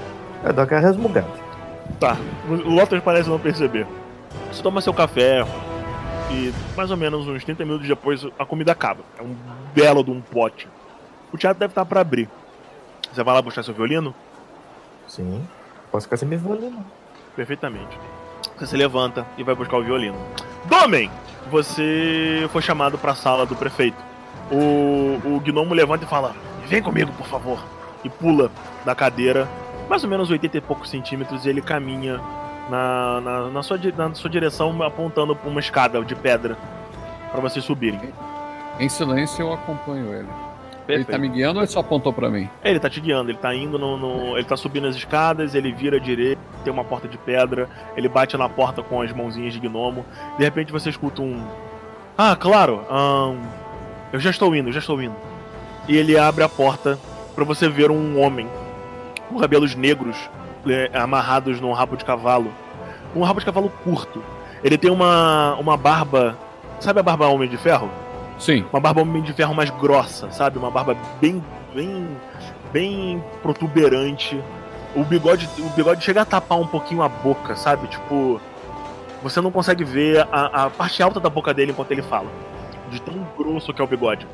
Eu 0.43 0.53
dou 0.53 0.63
aquela 0.63 0.81
resmungada. 0.81 1.27
Tá, 1.99 2.17
o 2.47 2.53
Lotus 2.69 2.99
parece 3.01 3.27
não 3.29 3.39
perceber. 3.39 3.87
Você 4.51 4.61
toma 4.61 4.79
seu 4.79 4.93
café 4.93 5.43
e 6.31 6.53
mais 6.77 6.91
ou 6.91 6.97
menos 6.97 7.27
uns 7.27 7.43
30 7.43 7.65
minutos 7.65 7.87
depois 7.87 8.25
a 8.37 8.45
comida 8.45 8.71
acaba. 8.71 9.01
É 9.17 9.23
um 9.23 9.35
belo 9.73 10.03
de 10.03 10.11
um 10.11 10.21
pote. 10.21 10.67
O 11.31 11.37
teatro 11.37 11.59
deve 11.59 11.71
estar 11.71 11.83
pra 11.85 12.01
abrir. 12.01 12.29
Você 13.11 13.23
vai 13.23 13.33
lá 13.33 13.41
buscar 13.41 13.63
seu 13.63 13.73
violino? 13.73 14.13
Sim. 15.07 15.43
Posso 15.91 16.05
ficar 16.05 16.17
sem 16.17 16.27
meu 16.27 16.37
violino. 16.39 16.85
Perfeitamente. 17.35 17.97
Você 18.55 18.67
se 18.67 18.77
levanta 18.77 19.25
e 19.37 19.43
vai 19.43 19.55
buscar 19.55 19.77
o 19.77 19.83
violino. 19.83 20.17
Domen! 20.65 21.09
Você 21.49 22.47
foi 22.51 22.61
chamado 22.61 22.97
pra 22.97 23.15
sala 23.15 23.45
do 23.45 23.55
prefeito. 23.55 23.97
O, 24.51 25.19
o 25.25 25.41
gnomo 25.43 25.73
levanta 25.73 26.05
e 26.05 26.07
fala: 26.07 26.35
Vem 26.67 26.81
comigo, 26.81 27.11
por 27.13 27.27
favor. 27.27 27.59
E 28.03 28.09
pula 28.09 28.51
da 28.85 28.93
cadeira, 28.93 29.47
mais 29.89 30.03
ou 30.03 30.09
menos 30.09 30.29
80 30.29 30.57
e 30.57 30.61
poucos 30.61 30.89
centímetros, 30.89 31.45
e 31.45 31.49
ele 31.49 31.61
caminha 31.61 32.19
na, 32.69 33.21
na, 33.21 33.49
na 33.49 33.63
sua, 33.63 33.77
na 33.77 34.13
sua 34.13 34.29
direção, 34.29 34.81
apontando 34.83 35.35
pra 35.35 35.49
uma 35.49 35.59
escada 35.59 36.03
de 36.03 36.15
pedra 36.15 36.57
pra 37.31 37.41
vocês 37.41 37.63
subirem. 37.63 38.13
Em 38.79 38.89
silêncio 38.89 39.41
eu 39.43 39.53
acompanho 39.53 40.13
ele. 40.13 40.29
Ele 40.87 40.97
Perfeito. 40.97 41.11
tá 41.11 41.17
me 41.17 41.29
guiando 41.29 41.59
ou 41.59 41.63
ele 41.63 41.71
só 41.71 41.79
apontou 41.79 42.11
pra 42.11 42.29
mim? 42.29 42.49
Ele 42.63 42.77
tá 42.79 42.89
te 42.89 42.99
guiando, 42.99 43.31
ele 43.31 43.37
tá 43.37 43.53
indo 43.55 43.79
no, 43.79 43.97
no- 43.97 44.37
Ele 44.37 44.43
tá 44.43 44.57
subindo 44.57 44.85
as 44.87 44.95
escadas, 44.95 45.55
ele 45.55 45.71
vira 45.71 45.95
à 45.95 45.99
direita, 45.99 46.41
tem 46.63 46.73
uma 46.73 46.83
porta 46.83 47.07
de 47.07 47.17
pedra, 47.17 47.69
ele 47.95 48.09
bate 48.09 48.35
na 48.35 48.49
porta 48.49 48.83
com 48.83 49.01
as 49.01 49.11
mãozinhas 49.13 49.53
de 49.53 49.59
gnomo. 49.61 50.05
De 50.37 50.43
repente 50.43 50.71
você 50.73 50.89
escuta 50.89 51.21
um. 51.21 51.41
Ah, 52.17 52.35
claro, 52.35 52.81
ahn, 52.89 53.37
eu 54.11 54.19
já 54.19 54.29
estou 54.29 54.53
indo, 54.55 54.71
já 54.71 54.79
estou 54.79 55.01
indo. 55.01 55.15
E 55.87 55.95
ele 55.95 56.17
abre 56.17 56.43
a 56.43 56.49
porta 56.49 56.99
pra 57.33 57.43
você 57.45 57.69
ver 57.69 57.89
um 57.89 58.19
homem 58.21 58.47
com 59.29 59.39
cabelos 59.39 59.75
negros 59.75 60.17
é, 60.67 60.91
amarrados 60.93 61.59
num 61.61 61.71
rabo 61.71 61.95
de 61.95 62.03
cavalo. 62.05 62.51
Um 63.15 63.23
rabo 63.23 63.39
de 63.39 63.45
cavalo 63.45 63.69
curto. 63.83 64.21
Ele 64.63 64.77
tem 64.77 64.91
uma, 64.91 65.55
uma 65.55 65.75
barba. 65.77 66.37
Sabe 66.79 66.99
a 66.99 67.03
barba 67.03 67.27
Homem 67.27 67.47
de 67.49 67.57
Ferro? 67.57 67.89
Sim. 68.43 68.65
uma 68.73 68.79
barba 68.81 69.01
homem 69.01 69.21
de 69.23 69.31
ferro 69.31 69.53
mais 69.55 69.69
grossa, 69.69 70.29
sabe? 70.31 70.57
Uma 70.57 70.69
barba 70.69 70.97
bem, 71.21 71.41
bem, 71.73 72.07
bem 72.73 73.23
protuberante. 73.41 74.41
O 74.95 75.03
bigode, 75.03 75.49
o 75.59 75.69
bigode 75.69 76.03
chega 76.03 76.21
a 76.21 76.25
tapar 76.25 76.59
um 76.59 76.67
pouquinho 76.67 77.01
a 77.01 77.07
boca, 77.09 77.55
sabe? 77.55 77.87
Tipo, 77.87 78.41
você 79.23 79.39
não 79.39 79.49
consegue 79.49 79.83
ver 79.85 80.27
a, 80.31 80.65
a 80.65 80.69
parte 80.69 81.01
alta 81.01 81.19
da 81.21 81.29
boca 81.29 81.53
dele 81.53 81.71
enquanto 81.71 81.91
ele 81.91 82.01
fala, 82.01 82.27
de 82.91 83.01
tão 83.01 83.25
grosso 83.37 83.73
que 83.73 83.81
é 83.81 83.83
o 83.85 83.87
bigode. 83.87 84.27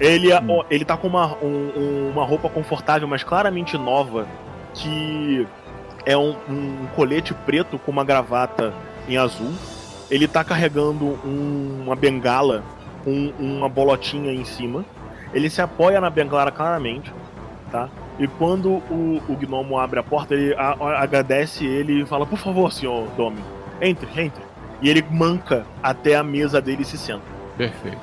Ele, 0.00 0.32
é- 0.32 0.42
ó, 0.48 0.64
ele 0.68 0.84
tá 0.84 0.96
com 0.96 1.06
uma, 1.06 1.36
um- 1.36 1.72
um- 1.76 2.10
uma 2.12 2.24
roupa 2.24 2.48
confortável, 2.48 3.06
mas 3.06 3.22
claramente 3.22 3.78
nova, 3.78 4.26
que 4.74 5.46
é 6.04 6.16
um, 6.16 6.36
um 6.50 6.86
colete 6.96 7.32
preto 7.32 7.78
com 7.78 7.92
uma 7.92 8.04
gravata 8.04 8.74
em 9.08 9.16
azul. 9.16 9.52
Ele 10.10 10.26
tá 10.28 10.42
carregando 10.44 11.04
um- 11.24 11.84
uma 11.86 11.96
bengala 11.96 12.62
com 13.06 13.32
uma 13.38 13.68
bolotinha 13.68 14.32
em 14.32 14.44
cima. 14.44 14.84
Ele 15.32 15.48
se 15.48 15.62
apoia 15.62 16.00
na 16.00 16.10
bengala 16.10 16.50
claramente, 16.50 17.12
tá? 17.70 17.88
E 18.18 18.26
quando 18.26 18.68
o, 18.90 19.22
o 19.28 19.36
gnomo 19.36 19.78
abre 19.78 20.00
a 20.00 20.02
porta, 20.02 20.34
ele 20.34 20.52
a- 20.54 20.76
a- 20.80 21.02
agradece 21.02 21.64
ele 21.64 22.02
e 22.02 22.06
fala: 22.06 22.26
Por 22.26 22.38
favor, 22.38 22.72
senhor 22.72 23.06
Domi, 23.16 23.40
entre, 23.80 24.08
entre. 24.20 24.42
E 24.82 24.88
ele 24.90 25.04
manca 25.10 25.64
até 25.82 26.16
a 26.16 26.22
mesa 26.24 26.60
dele 26.60 26.82
e 26.82 26.84
se 26.84 26.98
senta. 26.98 27.22
Perfeito. 27.56 27.98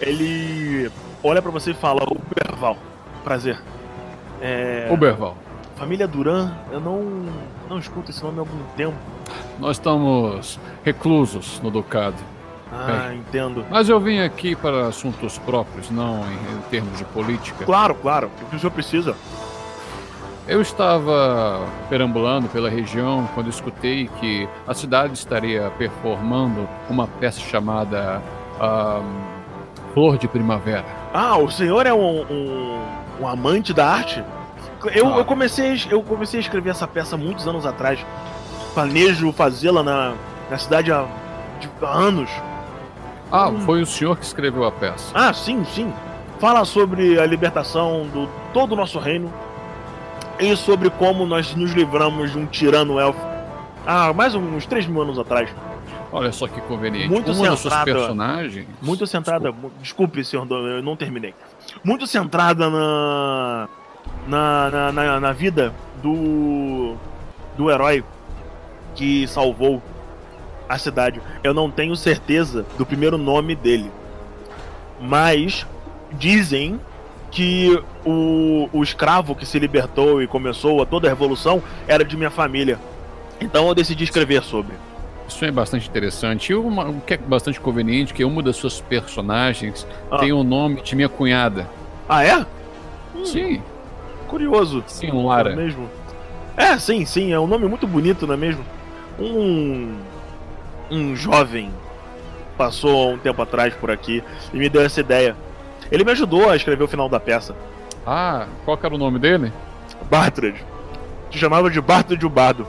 Ele 0.00 0.90
olha 1.24 1.40
pra 1.40 1.50
você 1.50 1.70
e 1.70 1.74
fala: 1.74 2.02
Uberval, 2.04 2.76
prazer. 3.24 3.58
É, 4.42 4.88
Uberval, 4.90 5.36
família 5.76 6.06
Duran, 6.06 6.52
eu 6.70 6.80
não, 6.80 7.02
não 7.70 7.78
escuto 7.78 8.10
esse 8.10 8.22
nome 8.22 8.38
há 8.38 8.40
algum 8.42 8.58
tempo. 8.76 8.94
nós 9.58 9.76
estamos 9.76 10.58
reclusos 10.84 11.58
no 11.62 11.70
Ducado. 11.70 12.16
Ah, 12.78 13.14
entendo. 13.14 13.64
Mas 13.70 13.88
eu 13.88 13.98
vim 14.00 14.20
aqui 14.20 14.54
para 14.54 14.86
assuntos 14.88 15.38
próprios, 15.38 15.90
não 15.90 16.20
em, 16.20 16.34
em 16.58 16.60
termos 16.70 16.96
de 16.98 17.04
política. 17.06 17.64
Claro, 17.64 17.94
claro, 17.94 18.30
o 18.42 18.46
que 18.46 18.56
o 18.56 18.58
senhor 18.58 18.70
precisa? 18.72 19.14
Eu 20.48 20.62
estava 20.62 21.60
perambulando 21.88 22.46
pela 22.48 22.68
região 22.70 23.28
quando 23.34 23.48
escutei 23.50 24.08
que 24.20 24.48
a 24.66 24.74
cidade 24.74 25.14
estaria 25.14 25.72
performando 25.76 26.68
uma 26.88 27.08
peça 27.08 27.40
chamada 27.40 28.22
Flor 29.92 30.18
de 30.18 30.28
Primavera. 30.28 30.84
Ah, 31.12 31.36
o 31.38 31.50
senhor 31.50 31.86
é 31.86 31.92
um, 31.94 32.22
um, 32.30 32.78
um 33.22 33.26
amante 33.28 33.72
da 33.72 33.88
arte? 33.88 34.22
Eu, 34.94 35.14
Ah. 35.14 35.18
eu, 35.18 35.24
comecei, 35.24 35.72
a- 35.72 35.78
eu 35.90 36.02
comecei 36.02 36.38
a 36.38 36.42
escrever 36.42 36.70
essa 36.70 36.86
peça 36.86 37.16
muitos 37.16 37.48
anos 37.48 37.64
atrás. 37.66 37.98
Planejo 38.74 39.32
fazê-la 39.32 39.82
na, 39.82 40.12
na 40.50 40.58
cidade 40.58 40.92
há, 40.92 41.06
de- 41.58 41.68
há 41.82 41.90
anos. 41.90 42.30
Ah, 43.30 43.48
Hum. 43.48 43.60
foi 43.60 43.82
o 43.82 43.86
senhor 43.86 44.16
que 44.16 44.24
escreveu 44.24 44.64
a 44.64 44.72
peça. 44.72 45.10
Ah, 45.14 45.32
sim, 45.32 45.64
sim. 45.64 45.92
Fala 46.38 46.64
sobre 46.64 47.18
a 47.18 47.26
libertação 47.26 48.06
do 48.12 48.28
todo 48.52 48.72
o 48.72 48.76
nosso 48.76 48.98
reino 48.98 49.32
e 50.38 50.54
sobre 50.56 50.90
como 50.90 51.24
nós 51.26 51.54
nos 51.54 51.72
livramos 51.72 52.32
de 52.32 52.38
um 52.38 52.46
tirano 52.46 53.00
elfo. 53.00 53.20
Ah, 53.86 54.12
mais 54.12 54.34
uns 54.34 54.66
3 54.66 54.86
mil 54.86 55.02
anos 55.02 55.18
atrás. 55.18 55.48
Olha 56.12 56.30
só 56.32 56.46
que 56.46 56.60
conveniente. 56.62 57.08
Muito 57.08 57.32
Uma 57.32 57.50
das 57.50 57.60
suas 57.60 57.72
centrada. 57.74 57.98
personagens. 58.00 58.66
Muito 58.80 59.06
centrada. 59.06 59.50
mu- 59.52 59.72
Desculpe, 59.80 60.24
senhor, 60.24 60.46
eu 60.50 60.82
não 60.82 60.94
terminei. 60.96 61.34
Muito 61.84 62.06
centrada 62.06 62.70
na. 62.70 63.68
Na, 64.28 64.70
na, 64.70 64.92
na, 64.92 65.20
na 65.20 65.32
vida 65.32 65.72
do. 66.02 66.94
do 67.56 67.70
herói 67.70 68.04
que 68.94 69.26
salvou 69.26 69.82
a 70.68 70.78
cidade. 70.78 71.20
Eu 71.44 71.52
não 71.54 71.70
tenho 71.70 71.94
certeza 71.96 72.64
do 72.78 72.84
primeiro 72.86 73.16
nome 73.18 73.54
dele. 73.54 73.90
Mas 75.00 75.66
dizem 76.12 76.80
que 77.30 77.82
o, 78.04 78.68
o 78.72 78.82
escravo 78.82 79.34
que 79.34 79.44
se 79.44 79.58
libertou 79.58 80.22
e 80.22 80.26
começou 80.26 80.80
a 80.80 80.86
toda 80.86 81.06
a 81.06 81.10
revolução 81.10 81.62
era 81.86 82.04
de 82.04 82.16
minha 82.16 82.30
família. 82.30 82.78
Então 83.40 83.68
eu 83.68 83.74
decidi 83.74 84.04
escrever 84.04 84.42
sobre. 84.42 84.74
Isso 85.28 85.44
é 85.44 85.50
bastante 85.50 85.88
interessante. 85.88 86.52
E 86.52 86.54
uma- 86.54 86.88
o 86.88 87.00
que 87.00 87.14
é 87.14 87.16
bastante 87.18 87.60
conveniente 87.60 88.14
que 88.14 88.24
uma 88.24 88.42
das 88.42 88.56
suas 88.56 88.80
personagens 88.80 89.86
Ah. 90.10 90.18
tem 90.18 90.32
o 90.32 90.42
nome 90.44 90.80
de 90.80 90.94
minha 90.96 91.08
cunhada. 91.08 91.68
Ah, 92.08 92.24
é? 92.24 92.46
Sim, 93.24 93.60
Curioso. 94.28 94.84
sim, 94.86 95.10
Lara. 95.10 95.52
É 95.52 95.56
mesmo? 95.56 95.88
É, 96.56 96.78
sim, 96.78 97.04
sim, 97.04 97.32
é 97.32 97.38
um 97.40 97.46
nome 97.46 97.66
muito 97.68 97.86
bonito, 97.86 98.26
não 98.26 98.34
é 98.34 98.36
mesmo? 98.36 98.64
Um. 99.18 99.94
Um 100.90 101.16
jovem 101.16 101.72
passou 102.56 103.12
um 103.12 103.18
tempo 103.18 103.40
atrás 103.42 103.74
por 103.74 103.90
aqui 103.90 104.22
e 104.52 104.56
me 104.56 104.68
deu 104.68 104.82
essa 104.82 105.00
ideia. 105.00 105.36
Ele 105.90 106.04
me 106.04 106.12
ajudou 106.12 106.50
a 106.50 106.56
escrever 106.56 106.82
o 106.82 106.88
final 106.88 107.08
da 107.08 107.20
peça. 107.20 107.54
Ah, 108.06 108.46
qual 108.64 108.78
era 108.82 108.94
o 108.94 108.98
nome 108.98 109.18
dele? 109.18 109.52
Bartrand. 110.10 110.54
Te 111.30 111.38
chamava 111.38 111.70
de 111.70 111.80
Bartrand 111.80 112.22
o 112.22 112.28
Bardo. 112.28 112.66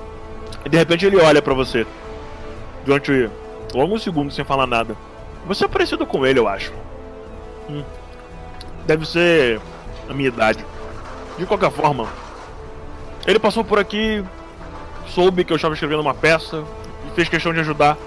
E 0.65 0.69
de 0.69 0.77
repente 0.77 1.05
ele 1.05 1.17
olha 1.17 1.41
pra 1.41 1.53
você. 1.53 1.85
Durante 2.85 3.29
longos 3.73 4.03
segundos 4.03 4.35
sem 4.35 4.43
falar 4.43 4.67
nada. 4.67 4.95
Você 5.45 5.65
é 5.65 5.67
parecido 5.67 6.05
com 6.05 6.25
ele, 6.25 6.39
eu 6.39 6.47
acho. 6.47 6.73
Hum. 7.69 7.83
Deve 8.85 9.05
ser 9.05 9.61
a 10.09 10.13
minha 10.13 10.29
idade. 10.29 10.65
De 11.37 11.45
qualquer 11.45 11.71
forma, 11.71 12.07
ele 13.27 13.37
passou 13.37 13.63
por 13.63 13.77
aqui, 13.77 14.23
soube 15.07 15.43
que 15.43 15.53
eu 15.53 15.55
estava 15.55 15.73
escrevendo 15.73 16.01
uma 16.01 16.13
peça 16.13 16.63
fez 17.17 17.27
questão 17.27 17.51
de 17.51 17.59
ajudar. 17.61 17.97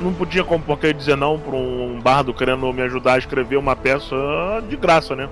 não 0.00 0.12
podia 0.12 0.42
como 0.42 0.64
por 0.64 0.76
que 0.80 0.92
dizer 0.92 1.16
não 1.16 1.38
pra 1.38 1.54
um 1.54 2.00
bardo 2.02 2.34
querendo 2.34 2.72
me 2.72 2.82
ajudar 2.82 3.12
a 3.14 3.18
escrever 3.18 3.56
uma 3.56 3.76
peça 3.76 4.16
de 4.68 4.76
graça, 4.76 5.14
né? 5.14 5.28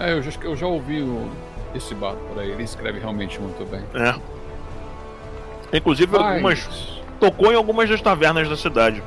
É, 0.00 0.14
eu 0.14 0.22
já, 0.22 0.32
eu 0.42 0.56
já 0.56 0.66
ouvi 0.66 1.00
o- 1.00 1.28
esse 1.76 1.94
bardo 1.94 2.18
por 2.28 2.40
aí. 2.42 2.50
Ele 2.50 2.64
escreve 2.64 2.98
realmente 2.98 3.38
muito 3.40 3.64
bem. 3.70 3.82
É. 3.94 5.76
Inclusive, 5.76 6.10
Mas- 6.10 6.22
algumas. 6.26 6.98
Tocou 7.20 7.52
em 7.52 7.56
algumas 7.56 7.88
das 7.88 8.00
tavernas 8.00 8.48
da 8.48 8.56
cidade. 8.56 9.00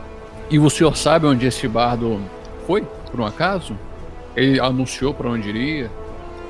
E 0.50 0.58
o 0.60 0.70
senhor 0.70 0.96
sabe 0.96 1.26
onde 1.26 1.46
esse 1.46 1.68
bardo 1.68 2.22
foi, 2.68 2.84
por 3.10 3.20
um 3.20 3.26
acaso? 3.26 3.76
Ele 4.38 4.58
anunciou 4.60 5.14
pra 5.14 5.30
onde 5.30 5.50
iria? 5.50 5.90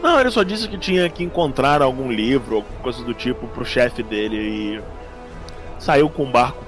Não, 0.02 0.20
ele 0.20 0.30
só 0.32 0.42
disse 0.44 0.68
que 0.68 0.78
tinha 0.78 1.08
que 1.10 1.24
encontrar 1.24 1.82
algum 1.82 2.12
livro, 2.12 2.58
alguma 2.58 2.80
coisa 2.82 3.04
do 3.04 3.14
tipo, 3.16 3.48
pro 3.48 3.66
chefe 3.66 4.04
dele 4.04 4.36
e. 4.38 4.82
Saiu 5.82 6.08
com 6.10 6.24
um 6.26 6.32
barco. 6.32 6.64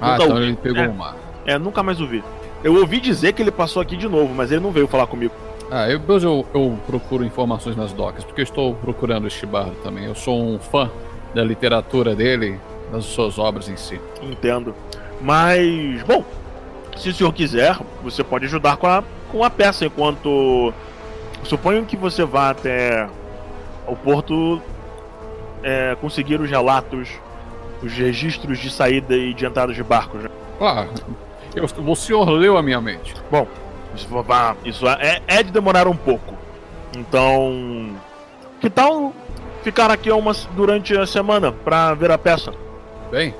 Ah, 0.00 0.12
Nunca 0.12 0.24
então 0.24 0.36
ouvi. 0.36 0.48
ele 0.48 0.56
pegou 0.56 0.82
É. 0.82 0.88
o 0.88 0.94
mar. 0.94 1.16
É, 1.46 1.56
nunca 1.58 1.80
mais 1.80 2.00
ouvi. 2.00 2.24
Eu 2.64 2.74
ouvi 2.74 2.98
dizer 3.00 3.32
que 3.32 3.40
ele 3.40 3.52
passou 3.52 3.80
aqui 3.80 3.96
de 3.96 4.08
novo, 4.08 4.34
mas 4.34 4.50
ele 4.50 4.60
não 4.60 4.72
veio 4.72 4.88
falar 4.88 5.06
comigo. 5.06 5.32
Ah, 5.70 5.88
eu, 5.88 6.00
depois 6.00 6.24
eu, 6.24 6.44
eu 6.52 6.76
procuro 6.86 7.24
informações 7.24 7.76
nas 7.76 7.92
docas, 7.92 8.24
porque 8.24 8.40
eu 8.40 8.44
estou 8.44 8.74
procurando 8.74 9.28
este 9.28 9.46
bardo 9.46 9.76
também. 9.82 10.06
Eu 10.06 10.14
sou 10.16 10.40
um 10.42 10.58
fã 10.58 10.90
da 11.32 11.44
literatura 11.44 12.16
dele, 12.16 12.58
das 12.90 13.04
suas 13.04 13.38
obras 13.38 13.68
em 13.68 13.76
si. 13.76 14.00
Entendo. 14.22 14.74
Mas, 15.20 16.02
bom, 16.02 16.24
se 16.96 17.10
o 17.10 17.14
senhor 17.14 17.32
quiser, 17.32 17.78
você 18.02 18.24
pode 18.24 18.46
ajudar 18.46 18.76
com 18.76 18.88
a, 18.88 19.04
com 19.30 19.44
a 19.44 19.50
peça 19.50 19.86
enquanto. 19.86 20.72
Suponho 21.44 21.84
que 21.84 21.96
você 21.96 22.24
vá 22.24 22.50
até 22.50 23.08
o 23.86 23.94
porto 23.94 24.60
é, 25.62 25.96
conseguir 26.00 26.40
os 26.40 26.50
relatos, 26.50 27.08
os 27.82 27.92
registros 27.92 28.58
de 28.58 28.70
saída 28.70 29.14
e 29.16 29.32
de 29.34 29.46
entrada 29.46 29.72
de 29.72 29.82
barcos. 29.82 30.22
né? 30.22 30.30
Ah, 30.60 30.86
eu, 31.54 31.64
o 31.86 31.96
senhor 31.96 32.28
leu 32.30 32.56
a 32.56 32.62
minha 32.62 32.80
mente. 32.80 33.14
Isso, 33.94 34.08
vá- 34.22 34.56
isso 34.64 34.86
é, 34.88 35.20
é 35.26 35.42
de 35.42 35.50
demorar 35.50 35.86
um 35.88 35.96
pouco. 35.96 36.34
Então, 36.96 37.92
que 38.60 38.68
tal 38.68 39.12
ficar 39.62 39.90
aqui 39.90 40.10
uma, 40.10 40.32
durante 40.54 40.96
a 40.96 41.06
semana 41.06 41.52
pra 41.52 41.94
ver 41.94 42.10
a 42.10 42.18
peça? 42.18 42.52
Bem, 43.10 43.34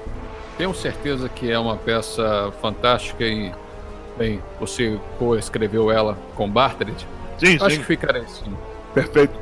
tenho 0.57 0.75
certeza 0.75 1.29
que 1.29 1.51
é 1.51 1.59
uma 1.59 1.77
peça 1.77 2.53
fantástica 2.61 3.25
e, 3.25 3.53
bem, 4.17 4.43
você 4.61 4.99
coescreveu 5.19 5.91
ela 5.91 6.17
com 6.35 6.49
Bartlett. 6.49 7.07
Sim, 7.39 7.57
Acho 7.61 7.71
sim, 7.71 7.79
que 7.79 7.85
ficarei 7.85 8.23
sim. 8.27 8.53
perfeito. 8.95 9.35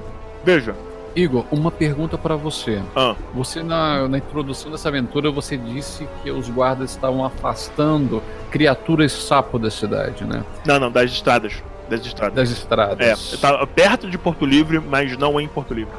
Veja, 0.44 0.74
Igor, 1.16 1.46
uma 1.50 1.70
pergunta 1.70 2.18
pra 2.18 2.36
você. 2.36 2.82
Ah. 2.94 3.16
Você 3.34 3.62
na, 3.62 4.06
na 4.06 4.18
introdução 4.18 4.70
dessa 4.70 4.90
aventura 4.90 5.30
você 5.30 5.56
disse 5.56 6.06
que 6.22 6.30
os 6.30 6.50
guardas 6.50 6.90
estavam 6.90 7.24
afastando 7.24 8.22
criaturas 8.50 9.12
sapo 9.12 9.58
da 9.58 9.70
cidade, 9.70 10.24
né? 10.24 10.44
não, 10.66 10.78
não, 10.78 10.90
das 10.90 11.10
estradas. 11.10 11.54
Das 11.88 12.04
estradas. 12.04 12.34
Das 12.34 12.50
estradas. 12.50 13.32
É, 13.32 13.36
tá 13.38 13.66
perto 13.66 14.10
de 14.10 14.18
Porto 14.18 14.44
Livre, 14.44 14.78
mas 14.78 15.16
não 15.16 15.40
em 15.40 15.48
Porto 15.48 15.72
Livre. 15.72 15.94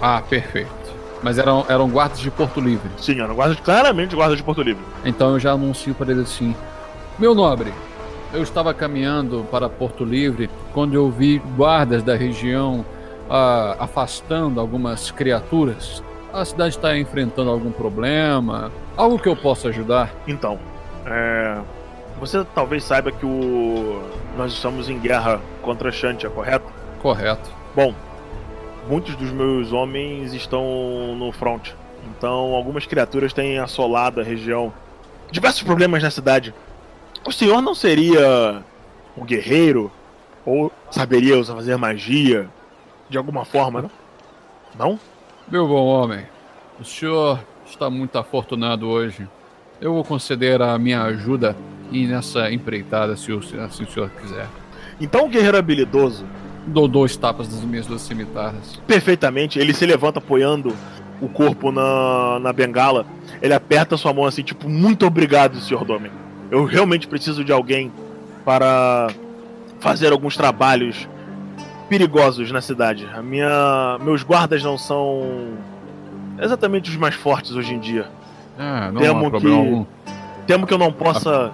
Ah, 0.00 0.20
perfeito. 0.28 0.68
Mas 1.22 1.38
eram, 1.38 1.64
eram 1.68 1.88
guardas 1.88 2.18
de 2.18 2.30
Porto 2.30 2.60
Livre. 2.60 2.90
Sim, 2.98 3.20
era 3.20 3.32
guarda, 3.32 3.54
claramente 3.56 4.16
guarda 4.16 4.34
de 4.34 4.42
Porto 4.42 4.62
Livre. 4.62 4.82
Então 5.04 5.30
eu 5.34 5.38
já 5.38 5.52
anuncio 5.52 5.94
para 5.94 6.10
ele 6.10 6.22
assim: 6.22 6.54
Meu 7.18 7.34
nobre, 7.34 7.72
eu 8.32 8.42
estava 8.42 8.74
caminhando 8.74 9.46
para 9.50 9.68
Porto 9.68 10.04
Livre 10.04 10.50
quando 10.72 10.94
eu 10.94 11.10
vi 11.10 11.38
guardas 11.56 12.02
da 12.02 12.16
região 12.16 12.84
ah, 13.28 13.76
afastando 13.78 14.60
algumas 14.60 15.10
criaturas. 15.10 16.02
A 16.32 16.44
cidade 16.44 16.76
está 16.76 16.96
enfrentando 16.96 17.50
algum 17.50 17.70
problema? 17.70 18.70
Algo 18.96 19.18
que 19.18 19.28
eu 19.28 19.36
possa 19.36 19.68
ajudar? 19.68 20.10
Então, 20.26 20.58
é, 21.06 21.58
você 22.20 22.44
talvez 22.54 22.84
saiba 22.84 23.10
que 23.10 23.24
o 23.24 24.02
nós 24.36 24.52
estamos 24.52 24.88
em 24.88 24.98
guerra 24.98 25.40
contra 25.62 25.90
Shantia, 25.90 26.30
correto? 26.30 26.66
Correto. 27.00 27.50
Bom, 27.74 27.94
muitos 28.88 29.16
dos 29.16 29.30
meus 29.32 29.72
homens 29.72 30.32
estão 30.32 31.16
no 31.16 31.32
front. 31.32 31.70
Então, 32.06 32.54
algumas 32.54 32.86
criaturas 32.86 33.32
têm 33.32 33.58
assolado 33.58 34.20
a 34.20 34.24
região. 34.24 34.72
Diversos 35.30 35.62
problemas 35.62 36.02
na 36.02 36.10
cidade. 36.10 36.54
O 37.24 37.32
senhor 37.32 37.60
não 37.60 37.74
seria 37.74 38.62
um 39.16 39.24
guerreiro? 39.24 39.90
Ou 40.46 40.72
saberia 40.90 41.38
usar 41.38 41.54
fazer 41.54 41.76
magia? 41.76 42.48
De 43.08 43.16
alguma 43.16 43.44
forma, 43.44 43.82
não? 43.82 43.90
Não? 44.78 45.00
Meu 45.50 45.66
bom 45.66 45.86
homem, 45.86 46.26
o 46.78 46.84
senhor 46.84 47.40
está 47.66 47.88
muito 47.88 48.16
afortunado 48.18 48.86
hoje. 48.86 49.26
Eu 49.80 49.94
vou 49.94 50.04
conceder 50.04 50.60
a 50.60 50.78
minha 50.78 51.02
ajuda 51.02 51.56
e 51.90 52.06
nessa 52.06 52.52
empreitada, 52.52 53.16
se 53.16 53.32
o, 53.32 53.42
se 53.42 53.56
o 53.56 53.90
senhor 53.90 54.10
quiser. 54.10 54.46
Então, 55.00 55.26
o 55.26 55.28
guerreiro 55.28 55.56
habilidoso 55.56 56.26
Dou 56.68 56.86
dois 56.86 57.16
tapas 57.16 57.48
das 57.48 57.64
minhas 57.64 57.86
duas 57.86 58.02
cimitarras. 58.02 58.80
perfeitamente. 58.86 59.58
Ele 59.58 59.72
se 59.72 59.86
levanta 59.86 60.18
apoiando 60.18 60.74
o 61.20 61.28
corpo 61.28 61.72
na, 61.72 62.38
na 62.40 62.52
bengala. 62.52 63.06
Ele 63.40 63.54
aperta 63.54 63.96
sua 63.96 64.12
mão 64.12 64.26
assim, 64.26 64.42
tipo, 64.42 64.68
muito 64.68 65.06
obrigado, 65.06 65.58
Sr. 65.60 65.84
Domen. 65.84 66.12
Eu 66.50 66.64
realmente 66.64 67.08
preciso 67.08 67.42
de 67.42 67.52
alguém 67.52 67.90
para 68.44 69.08
fazer 69.80 70.12
alguns 70.12 70.36
trabalhos 70.36 71.08
perigosos 71.88 72.50
na 72.52 72.60
cidade. 72.60 73.08
A 73.14 73.22
minha, 73.22 73.98
meus 74.02 74.22
guardas 74.22 74.62
não 74.62 74.76
são 74.76 75.54
exatamente 76.40 76.90
os 76.90 76.96
mais 76.96 77.14
fortes 77.14 77.52
hoje 77.52 77.74
em 77.74 77.78
dia. 77.78 78.06
Ah, 78.58 78.90
não 78.92 79.00
Temo 79.00 79.26
há 79.26 79.30
problema 79.30 79.62
que- 79.62 79.68
algum. 79.70 79.86
Temo 80.46 80.66
que 80.66 80.74
eu 80.74 80.78
não 80.78 80.92
possa 80.92 81.50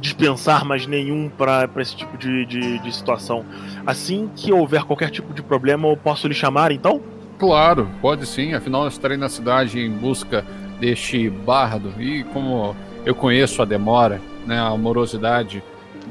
dispensar 0.00 0.64
mais 0.64 0.86
nenhum 0.86 1.28
para 1.28 1.68
esse 1.78 1.94
tipo 1.96 2.16
de, 2.16 2.44
de, 2.46 2.78
de 2.78 2.94
situação. 2.94 3.44
Assim 3.86 4.28
que 4.34 4.52
houver 4.52 4.84
qualquer 4.84 5.10
tipo 5.10 5.32
de 5.32 5.42
problema, 5.42 5.88
eu 5.88 5.96
posso 5.96 6.26
lhe 6.28 6.34
chamar, 6.34 6.70
então? 6.72 7.00
Claro, 7.38 7.88
pode 8.00 8.26
sim. 8.26 8.54
Afinal, 8.54 8.82
eu 8.82 8.88
estarei 8.88 9.16
na 9.16 9.28
cidade 9.28 9.80
em 9.80 9.90
busca 9.90 10.44
deste 10.80 11.28
bardo. 11.30 11.92
E 12.00 12.24
como 12.24 12.74
eu 13.04 13.14
conheço 13.14 13.62
a 13.62 13.64
demora, 13.64 14.20
né, 14.46 14.58
a 14.60 14.76
morosidade 14.76 15.62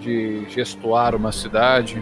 de 0.01 0.45
gestuar 0.49 1.13
uma 1.15 1.31
cidade, 1.31 2.01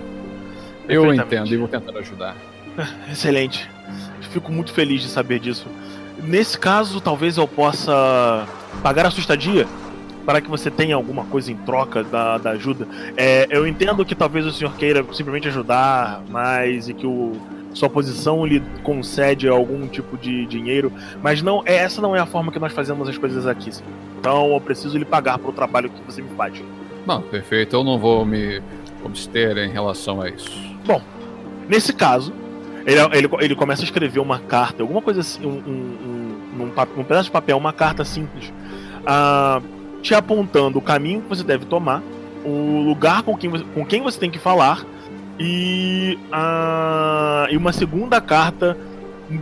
eu 0.88 1.14
entendo 1.14 1.54
e 1.54 1.58
vou 1.58 1.68
tentar 1.68 1.98
ajudar. 2.00 2.36
Excelente. 3.12 3.70
Fico 4.32 4.52
muito 4.52 4.74
feliz 4.74 5.02
de 5.02 5.08
saber 5.08 5.40
disso. 5.40 5.68
Nesse 6.24 6.58
caso, 6.58 7.00
talvez 7.00 7.38
eu 7.38 7.48
possa 7.48 8.48
pagar 8.82 9.06
a 9.06 9.12
sua 9.12 9.22
estadia 9.22 9.68
para 10.26 10.42
que 10.42 10.50
você 10.50 10.72
tenha 10.72 10.96
alguma 10.96 11.24
coisa 11.26 11.52
em 11.52 11.56
troca 11.56 12.04
da, 12.04 12.38
da 12.38 12.52
ajuda. 12.52 12.88
É, 13.16 13.48
eu 13.50 13.68
entendo 13.68 14.04
que 14.04 14.16
talvez 14.16 14.46
o 14.46 14.52
senhor 14.52 14.74
queira 14.76 15.06
simplesmente 15.14 15.48
ajudar 15.48 16.22
mais 16.30 16.90
e 16.90 16.94
que 16.94 17.06
o, 17.06 17.34
sua 17.74 17.90
posição 17.90 18.46
lhe 18.46 18.62
concede 18.84 19.48
algum 19.48 19.88
tipo 19.88 20.18
de 20.18 20.46
dinheiro, 20.48 20.92
mas 21.22 21.42
não 21.42 21.62
é 21.66 21.76
essa 21.76 22.02
não 22.02 22.16
é 22.16 22.20
a 22.20 22.26
forma 22.26 22.52
que 22.52 22.58
nós 22.58 22.74
fazemos 22.74 23.08
as 23.08 23.18
coisas 23.18 23.46
aqui. 23.46 23.72
senhor. 23.72 23.92
Então 24.20 24.54
eu 24.54 24.60
preciso 24.60 24.98
lhe 24.98 25.06
pagar 25.06 25.38
pelo 25.38 25.54
trabalho 25.54 25.90
que 25.90 26.02
você 26.02 26.22
me 26.22 26.30
faz. 26.36 26.62
Bom, 27.06 27.22
perfeito. 27.22 27.76
Eu 27.76 27.84
não 27.84 28.00
vou 28.00 28.26
me 28.26 28.62
abster 29.06 29.58
em 29.58 29.70
relação 29.70 30.20
a 30.22 30.30
isso. 30.30 30.75
Nesse 31.68 31.94
caso, 31.94 32.34
ele, 32.86 33.00
ele, 33.18 33.30
ele 33.40 33.56
começa 33.56 33.82
a 33.82 33.86
escrever 33.86 34.20
uma 34.20 34.40
carta, 34.40 34.84
alguma 34.84 35.02
coisa 35.02 35.22
assim, 35.22 35.46
um, 35.46 35.50
um, 35.50 35.98
um, 36.06 36.58
num 36.58 36.70
pa- 36.70 36.88
num 36.96 37.04
pedaço 37.04 37.26
de 37.26 37.32
papel, 37.32 37.58
uma 37.58 37.74
carta 37.74 38.06
simples, 38.06 38.54
ah, 39.06 39.62
te 40.02 40.14
apontando 40.14 40.78
o 40.78 40.82
caminho 40.82 41.22
que 41.22 41.30
você 41.30 41.44
deve 41.44 41.66
tomar, 41.66 42.04
o 42.44 42.82
lugar 42.82 43.24
com 43.24 43.36
quem 43.36 43.50
você, 43.50 43.64
com 43.74 43.84
quem 43.84 44.02
você 44.04 44.20
tem 44.20 44.30
que 44.30 44.38
falar 44.38 44.86
e, 45.40 46.20
ah, 46.32 47.48
e 47.50 47.58
uma 47.58 47.74
segunda 47.74 48.22
carta 48.22 48.78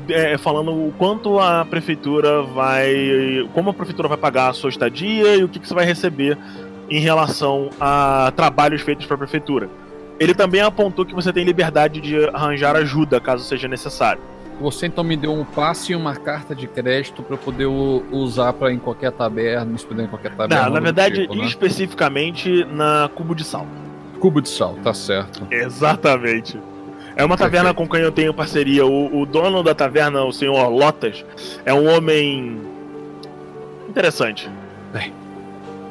é, 0.08 0.38
falando 0.38 0.72
o 0.72 0.94
quanto 0.98 1.40
a 1.40 1.66
prefeitura 1.66 2.42
vai. 2.44 3.46
como 3.54 3.72
a 3.72 3.74
prefeitura 3.74 4.08
vai 4.08 4.18
pagar 4.18 4.50
a 4.50 4.54
sua 4.54 4.70
estadia 4.70 5.36
e 5.36 5.44
o 5.44 5.50
que, 5.50 5.60
que 5.60 5.68
você 5.68 5.74
vai 5.74 5.84
receber 5.86 6.38
em 6.90 7.00
relação 7.00 7.70
a 7.80 8.32
trabalhos 8.34 8.82
feitos 8.82 9.06
para 9.06 9.16
a 9.16 9.18
prefeitura. 9.18 9.70
Ele 10.20 10.34
também 10.34 10.62
apontou 10.62 11.06
que 11.06 11.14
você 11.14 11.34
tem 11.34 11.44
liberdade 11.44 12.00
de 12.00 12.26
arranjar 12.30 12.76
ajuda 12.76 13.20
caso 13.20 13.44
seja 13.44 13.68
necessário. 13.68 14.22
Você 14.62 14.86
então 14.86 15.04
me 15.04 15.18
deu 15.18 15.34
um 15.34 15.44
passe 15.44 15.94
e 15.94 15.96
uma 15.96 16.16
carta 16.16 16.56
de 16.56 16.68
crédito 16.68 17.24
para 17.24 17.34
eu 17.34 17.40
poder 17.40 17.66
usar 17.66 18.54
para 18.54 18.72
em 18.72 18.78
qualquer 18.78 19.12
taberna, 19.12 19.66
me 19.66 19.74
hospedar 19.74 20.06
em 20.06 20.08
qualquer 20.08 20.36
taberna. 20.36 20.66
Não, 20.66 20.74
na 20.74 20.80
verdade, 20.80 21.22
tipo, 21.22 21.36
né? 21.36 21.46
especificamente 21.46 22.64
na 22.66 23.10
Cubo 23.16 23.34
de 23.34 23.44
Sal. 23.44 23.66
Cubo 24.20 24.42
de 24.42 24.48
sal, 24.48 24.78
tá 24.82 24.94
certo. 24.94 25.46
Exatamente. 25.52 26.58
É 27.16 27.26
uma 27.26 27.36
taverna 27.36 27.74
com 27.74 27.88
quem 27.88 28.00
eu 28.00 28.12
tenho 28.12 28.34
parceria. 28.34 28.86
O, 28.86 29.22
o 29.22 29.26
dono 29.26 29.62
da 29.62 29.76
taverna, 29.76 30.24
o 30.24 30.32
senhor 30.32 30.70
Lotas, 30.70 31.26
é 31.66 31.74
um 31.74 31.88
homem 31.94 32.62
interessante. 33.90 34.50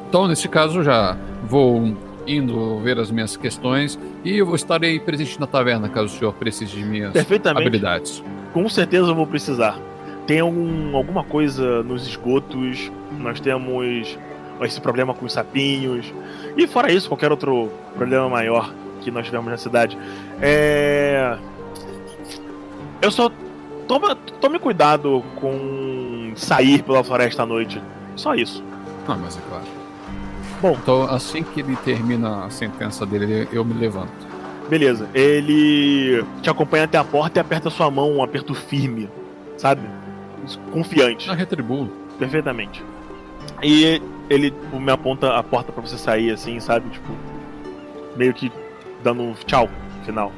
Então, 0.09 0.27
nesse 0.27 0.47
caso, 0.47 0.83
já 0.83 1.17
vou 1.43 1.95
indo 2.27 2.79
ver 2.79 2.99
as 2.99 3.11
minhas 3.11 3.35
questões 3.35 3.99
e 4.23 4.37
eu 4.37 4.53
estarei 4.55 4.99
presente 4.99 5.39
na 5.39 5.47
taverna 5.47 5.89
caso 5.89 6.07
o 6.07 6.09
senhor 6.17 6.33
precise 6.33 6.75
de 6.75 6.83
minhas 6.83 7.13
habilidades. 7.45 8.23
Com 8.53 8.67
certeza 8.69 9.07
eu 9.07 9.15
vou 9.15 9.27
precisar. 9.27 9.77
Tem 10.25 10.39
algum, 10.39 10.95
alguma 10.95 11.23
coisa 11.23 11.83
nos 11.83 12.07
esgotos. 12.07 12.91
Nós 13.19 13.39
temos. 13.39 14.17
esse 14.61 14.79
problema 14.79 15.13
com 15.13 15.25
os 15.25 15.33
sapinhos. 15.33 16.13
E 16.55 16.65
fora 16.67 16.91
isso, 16.91 17.09
qualquer 17.09 17.31
outro 17.31 17.69
problema 17.95 18.29
maior 18.29 18.73
que 19.01 19.11
nós 19.11 19.25
tivemos 19.25 19.49
na 19.49 19.57
cidade. 19.57 19.97
É. 20.41 21.37
Eu 23.01 23.11
só. 23.11 23.29
Toma, 23.87 24.15
tome 24.15 24.59
cuidado 24.59 25.21
com 25.35 26.31
sair 26.35 26.81
pela 26.83 27.03
floresta 27.03 27.43
à 27.43 27.45
noite. 27.45 27.81
Só 28.15 28.33
isso. 28.33 28.63
Ah, 29.07 29.17
mas 29.21 29.37
é 29.37 29.41
claro. 29.49 29.82
Bom. 30.63 30.77
Então, 30.81 31.03
assim 31.03 31.43
que 31.43 31.59
ele 31.59 31.75
termina 31.75 32.45
a 32.45 32.49
sentença 32.49 33.05
dele, 33.05 33.49
eu 33.51 33.65
me 33.65 33.73
levanto. 33.73 34.13
Beleza. 34.69 35.09
Ele 35.13 36.23
te 36.41 36.49
acompanha 36.49 36.85
até 36.85 36.97
a 36.97 37.03
porta 37.03 37.37
e 37.37 37.41
aperta 37.41 37.69
sua 37.69 37.91
mão, 37.91 38.09
um 38.09 38.23
aperto 38.23 38.55
firme, 38.55 39.09
sabe? 39.57 39.81
Confiante. 40.71 41.27
Eu 41.27 41.35
retribuo. 41.35 41.89
Perfeitamente. 42.17 42.81
E 43.61 44.01
ele 44.29 44.53
me 44.71 44.89
aponta 44.89 45.35
a 45.37 45.43
porta 45.43 45.69
pra 45.73 45.81
você 45.81 45.97
sair, 45.97 46.31
assim, 46.31 46.61
sabe? 46.61 46.89
Tipo, 46.91 47.11
meio 48.15 48.33
que 48.33 48.49
dando 49.03 49.21
um 49.21 49.33
tchau 49.33 49.67
final. 50.05 50.31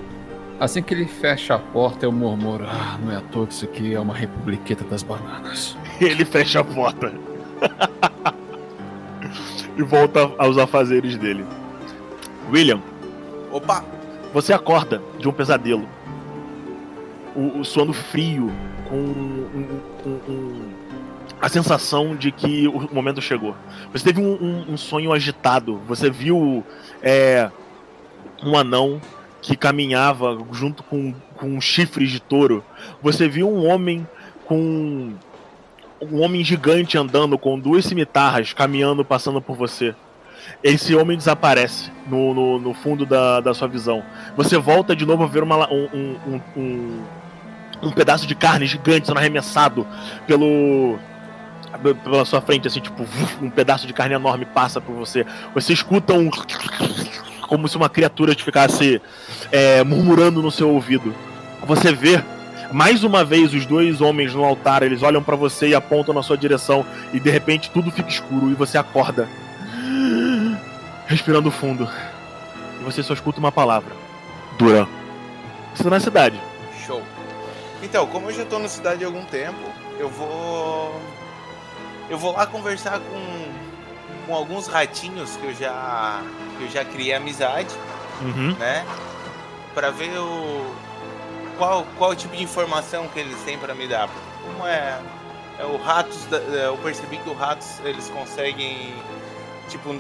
Assim 0.60 0.82
que 0.82 0.92
ele 0.92 1.06
fecha 1.06 1.54
a 1.54 1.60
porta, 1.60 2.08
eu 2.08 2.12
murmuro: 2.12 2.66
Ah, 2.68 2.98
não 3.00 3.12
é 3.12 3.18
à 3.18 3.22
toa 3.22 3.46
que 3.46 3.54
isso 3.54 3.66
aqui 3.66 3.94
é 3.94 4.00
uma 4.00 4.16
republiqueta 4.16 4.84
das 4.86 5.04
bananas. 5.04 5.78
ele 6.02 6.26
fecha 6.26 6.62
a 6.62 6.64
porta. 6.64 7.14
e 9.78 9.84
volta 9.84 10.32
aos 10.38 10.58
afazeres 10.58 11.18
dele. 11.18 11.46
William, 12.52 12.82
Opa! 13.52 13.84
você 14.34 14.54
acorda 14.54 15.02
de 15.20 15.28
um 15.28 15.32
pesadelo. 15.32 15.88
O, 17.36 17.60
o 17.60 17.66
sono 17.66 17.92
frio, 17.94 18.52
com 18.88 18.96
um- 18.96 19.80
um- 20.06 20.32
um- 20.32 20.62
a 21.42 21.50
sensação 21.50 22.16
de 22.16 22.32
que 22.32 22.68
o 22.68 22.90
momento 22.94 23.22
chegou. 23.22 23.56
Você 23.92 24.06
teve 24.06 24.22
um, 24.22 24.78
sonho 24.78 25.12
agitado. 25.12 25.82
Você 25.88 26.10
viu 26.10 26.64
é, 27.02 27.50
um 28.44 28.58
anão 28.58 29.02
que 29.42 29.56
caminhava 29.56 30.38
junto 30.52 30.82
com, 30.84 31.14
com 31.36 31.60
chifres 31.60 32.10
de 32.10 32.20
touro. 32.22 32.64
Você 33.02 33.28
viu 33.28 33.50
um 33.50 33.66
homem 33.68 34.08
com 34.46 35.14
um 36.02 36.22
homem 36.22 36.44
gigante 36.44 36.98
andando 36.98 37.38
com 37.38 37.60
duas 37.60 37.86
cimitarras 37.86 38.54
caminhando, 38.54 39.06
passando 39.06 39.42
por 39.42 39.56
você. 39.56 39.96
Esse 40.64 40.96
homem 40.96 41.18
desaparece 41.18 41.92
no, 42.08 42.34
no, 42.34 42.60
no 42.60 42.74
fundo 42.74 43.06
da, 43.06 43.40
da 43.40 43.54
sua 43.54 43.68
visão. 43.68 44.04
Você 44.36 44.58
volta 44.58 44.96
de 44.96 45.06
novo 45.06 45.24
a 45.24 45.28
ver 45.28 45.44
uma, 45.44 45.72
um, 45.72 45.88
um, 45.94 46.18
um, 46.28 46.42
um, 46.56 47.04
um 47.84 47.92
pedaço 47.92 48.28
de 48.28 48.36
carne 48.36 48.66
gigante 48.66 49.08
sendo 49.08 49.18
arremessado 49.18 49.88
pelo 50.28 50.98
pela 52.04 52.24
sua 52.24 52.40
frente, 52.40 52.68
assim, 52.68 52.80
tipo, 52.80 53.06
um 53.42 53.50
pedaço 53.50 53.86
de 53.86 53.92
carne 53.92 54.16
enorme 54.16 54.46
passa 54.46 54.80
por 54.80 54.96
você. 54.96 55.26
Você 55.54 55.74
escuta 55.74 56.14
um. 56.14 56.30
Como 57.42 57.68
se 57.68 57.78
uma 57.78 57.90
criatura 57.90 58.34
te 58.34 58.44
ficasse 58.44 59.02
é, 59.52 59.84
murmurando 59.84 60.42
no 60.42 60.50
seu 60.50 60.70
ouvido. 60.70 61.14
Você 61.68 61.92
vê 61.92 62.24
mais 62.76 63.06
uma 63.06 63.24
vez 63.24 63.54
os 63.54 63.66
dois 63.66 64.02
homens 64.02 64.34
no 64.36 64.44
altar, 64.44 64.84
eles 64.84 65.02
olham 65.02 65.24
pra 65.24 65.38
você 65.38 65.70
e 65.70 65.76
apontam 65.76 66.14
na 66.14 66.22
sua 66.22 66.38
direção, 66.38 66.86
e 67.14 67.20
de 67.22 67.30
repente 67.30 67.70
tudo 67.72 67.90
fica 67.90 68.10
escuro 68.10 68.52
e 68.52 68.54
você 68.54 68.78
acorda. 68.78 69.30
Respirando 71.08 71.50
fundo. 71.52 71.90
E 72.82 72.84
você 72.84 73.02
só 73.02 73.14
escuta 73.14 73.40
uma 73.40 73.52
palavra: 73.52 73.94
Duran. 74.58 74.88
Você 75.74 75.84
tá 75.84 75.90
na 75.90 76.00
cidade. 76.02 76.40
Show. 76.86 77.02
Então, 77.82 78.06
como 78.08 78.30
eu 78.30 78.34
já 78.36 78.44
tô 78.46 78.60
na 78.60 78.68
cidade 78.68 79.04
há 79.04 79.08
algum 79.08 79.24
tempo, 79.24 79.58
eu 79.98 80.10
vou. 80.10 81.00
Eu 82.10 82.18
vou 82.18 82.34
lá 82.34 82.46
conversar 82.46 83.00
com, 83.00 83.46
com 84.28 84.36
alguns 84.36 84.68
ratinhos 84.68 85.38
que 85.38 85.46
eu 85.48 85.54
já. 85.56 86.22
que 86.58 86.64
eu 86.66 86.70
já 86.70 86.84
criei 86.84 87.14
amizade, 87.14 87.70
Uhum. 88.22 88.54
né? 88.60 88.84
Pra 89.74 89.92
ver 89.92 90.18
o. 90.20 90.76
Qual, 91.58 91.86
qual 91.98 92.12
o 92.12 92.16
tipo 92.16 92.36
de 92.36 92.44
informação 92.44 93.08
que 93.08 93.20
eles 93.20 93.38
têm 93.44 93.58
pra 93.58 93.74
me 93.74 93.88
dar. 93.88 94.10
Como 94.44 94.66
é. 94.68 95.00
É 95.58 95.66
o 95.66 95.78
Ratos. 95.78 96.28
é, 96.32 96.68
Eu 96.68 96.78
percebi 96.78 97.18
que 97.18 97.30
o 97.30 97.34
Ratos 97.34 97.80
eles 97.84 98.10
conseguem. 98.10 98.94
Tipo, 99.70 99.96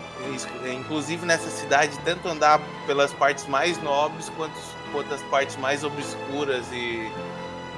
inclusive 0.71 1.25
nessa 1.25 1.49
cidade, 1.49 1.97
tanto 2.05 2.27
andar 2.27 2.61
pelas 2.85 3.11
partes 3.11 3.47
mais 3.47 3.81
nobres 3.81 4.29
quanto, 4.37 4.53
quanto 4.91 5.11
as 5.11 5.21
partes 5.23 5.57
mais 5.57 5.83
obscuras 5.83 6.65
e. 6.71 7.09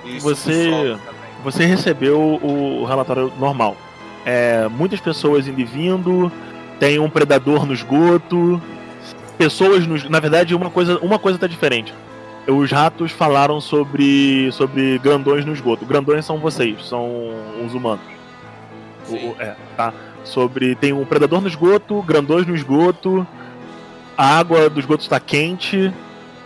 e 0.03 0.19
Você-. 0.19 0.97
Você 1.43 1.65
recebeu 1.65 2.19
o, 2.19 2.83
relatório 2.85 3.31
normal. 3.37 3.77
É, 4.25 4.67
muitas 4.67 4.99
pessoas 4.99 5.47
indo 5.47 5.61
e 5.61 5.63
vindo, 5.63 6.31
tem 6.79 6.99
um 6.99 7.09
predador 7.09 7.65
no 7.65 7.73
esgoto, 7.73 8.61
pessoas 9.37 9.87
no, 9.87 9.97
na 10.09 10.19
verdade 10.19 10.53
uma 10.53 10.69
coisa 10.69 10.97
uma 10.99 11.17
coisa 11.17 11.37
tá 11.37 11.47
diferente. 11.47 11.93
Os 12.47 12.71
ratos 12.71 13.11
falaram 13.11 13.59
sobre 13.59 14.49
sobre 14.53 14.97
grandões 14.99 15.43
no 15.45 15.51
esgoto. 15.53 15.85
Grandões 15.85 16.25
são 16.25 16.37
vocês, 16.39 16.85
são 16.85 17.29
os 17.65 17.73
humanos. 17.73 18.05
O- 19.09 19.35
é, 19.39 19.55
tá. 19.75 19.93
Sobre 20.23 20.75
tem 20.75 20.93
um 20.93 21.05
predador 21.05 21.41
no 21.41 21.47
esgoto, 21.47 22.01
grandões 22.01 22.45
no 22.45 22.55
esgoto, 22.55 23.25
a 24.17 24.37
água 24.39 24.69
do 24.69 24.79
esgoto 24.79 25.03
está 25.03 25.19
quente, 25.19 25.93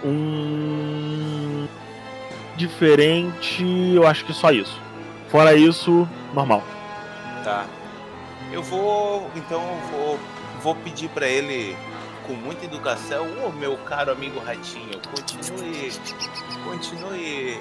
um 0.04 1.68
diferente, 2.56 3.64
eu 3.96 4.06
acho 4.06 4.26
que 4.26 4.34
só 4.34 4.52
isso. 4.52 4.80
Fora 5.30 5.56
isso, 5.56 6.08
normal. 6.34 6.64
Tá. 7.44 7.66
Eu 8.52 8.62
vou. 8.62 9.30
Então 9.36 9.60
eu 9.62 9.98
vou, 9.98 10.20
vou 10.62 10.76
pedir 10.76 11.10
pra 11.10 11.28
ele, 11.28 11.76
com 12.32 12.38
muita 12.38 12.64
educação, 12.64 13.28
ô 13.46 13.52
meu 13.52 13.76
caro 13.80 14.10
amigo 14.12 14.40
Ratinho, 14.40 15.00
continue. 15.14 15.92
Continue 16.64 17.60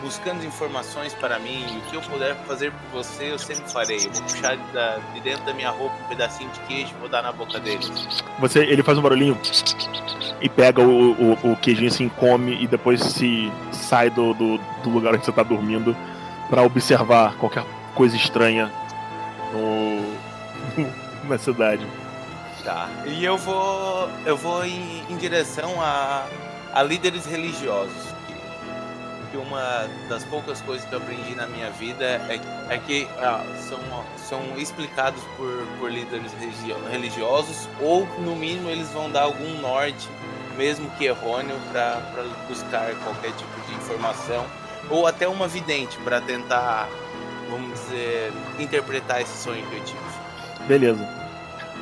buscando 0.00 0.42
informações 0.44 1.12
para 1.14 1.38
mim. 1.38 1.64
O 1.78 1.90
que 1.90 1.96
eu 1.96 2.00
puder 2.02 2.34
fazer 2.46 2.72
por 2.72 3.02
você, 3.02 3.32
eu 3.32 3.38
sempre 3.38 3.70
farei. 3.70 3.98
Eu 3.98 4.10
vou 4.12 4.22
puxar 4.22 4.56
da- 4.72 4.98
de 5.12 5.20
dentro 5.20 5.44
da 5.44 5.52
minha 5.52 5.70
roupa 5.70 5.94
um 6.02 6.08
pedacinho 6.08 6.48
de 6.50 6.60
queijo 6.60 6.92
e 6.96 7.00
vou 7.00 7.08
dar 7.10 7.22
na 7.22 7.30
boca 7.32 7.60
dele. 7.60 7.80
Você, 8.38 8.60
ele 8.60 8.82
faz 8.82 8.96
um 8.96 9.02
barulhinho 9.02 9.38
e 10.40 10.48
pega 10.48 10.80
o, 10.80 11.12
o, 11.12 11.52
o 11.52 11.56
queijinho 11.56 11.88
assim, 11.88 12.08
come 12.08 12.62
e 12.62 12.66
depois 12.66 13.00
se 13.02 13.52
sai 13.70 14.08
do, 14.08 14.32
do, 14.32 14.58
do 14.82 14.88
lugar 14.90 15.14
onde 15.14 15.26
você 15.26 15.32
tá 15.32 15.42
dormindo 15.42 15.94
pra 16.48 16.62
observar 16.62 17.34
qualquer 17.36 17.64
coisa 17.94 18.16
estranha 18.16 18.72
no, 19.52 20.86
na 21.28 21.36
cidade. 21.36 21.86
Tá. 22.66 22.88
E 23.06 23.24
eu 23.24 23.38
vou. 23.38 24.10
Eu 24.24 24.36
vou 24.36 24.64
em, 24.64 25.04
em 25.08 25.16
direção 25.16 25.80
a, 25.80 26.26
a 26.74 26.82
líderes 26.82 27.24
religiosos. 27.24 27.94
Que, 28.26 29.30
que 29.30 29.36
uma 29.36 29.88
das 30.08 30.24
poucas 30.24 30.60
coisas 30.62 30.84
que 30.84 30.92
eu 30.92 30.98
aprendi 30.98 31.36
na 31.36 31.46
minha 31.46 31.70
vida 31.70 32.04
é, 32.04 32.40
é 32.68 32.78
que 32.78 33.06
ah, 33.18 33.44
são, 33.68 33.78
são 34.16 34.58
explicados 34.58 35.22
por, 35.36 35.64
por 35.78 35.92
líderes 35.92 36.32
religiosos, 36.90 37.68
ou 37.80 38.04
no 38.18 38.34
mínimo 38.34 38.68
eles 38.68 38.88
vão 38.88 39.12
dar 39.12 39.22
algum 39.22 39.60
norte, 39.60 40.08
mesmo 40.56 40.90
que 40.98 41.04
errôneo, 41.04 41.54
para 41.70 42.02
buscar 42.48 42.92
qualquer 43.04 43.30
tipo 43.30 43.60
de 43.68 43.76
informação, 43.76 44.44
ou 44.90 45.06
até 45.06 45.28
uma 45.28 45.46
vidente 45.46 45.96
para 45.98 46.20
tentar, 46.20 46.88
vamos 47.48 47.78
dizer, 47.78 48.32
interpretar 48.58 49.22
esse 49.22 49.40
sonho 49.40 49.64
que 49.68 49.76
eu 49.76 49.84
tive. 49.84 50.66
Beleza. 50.66 51.08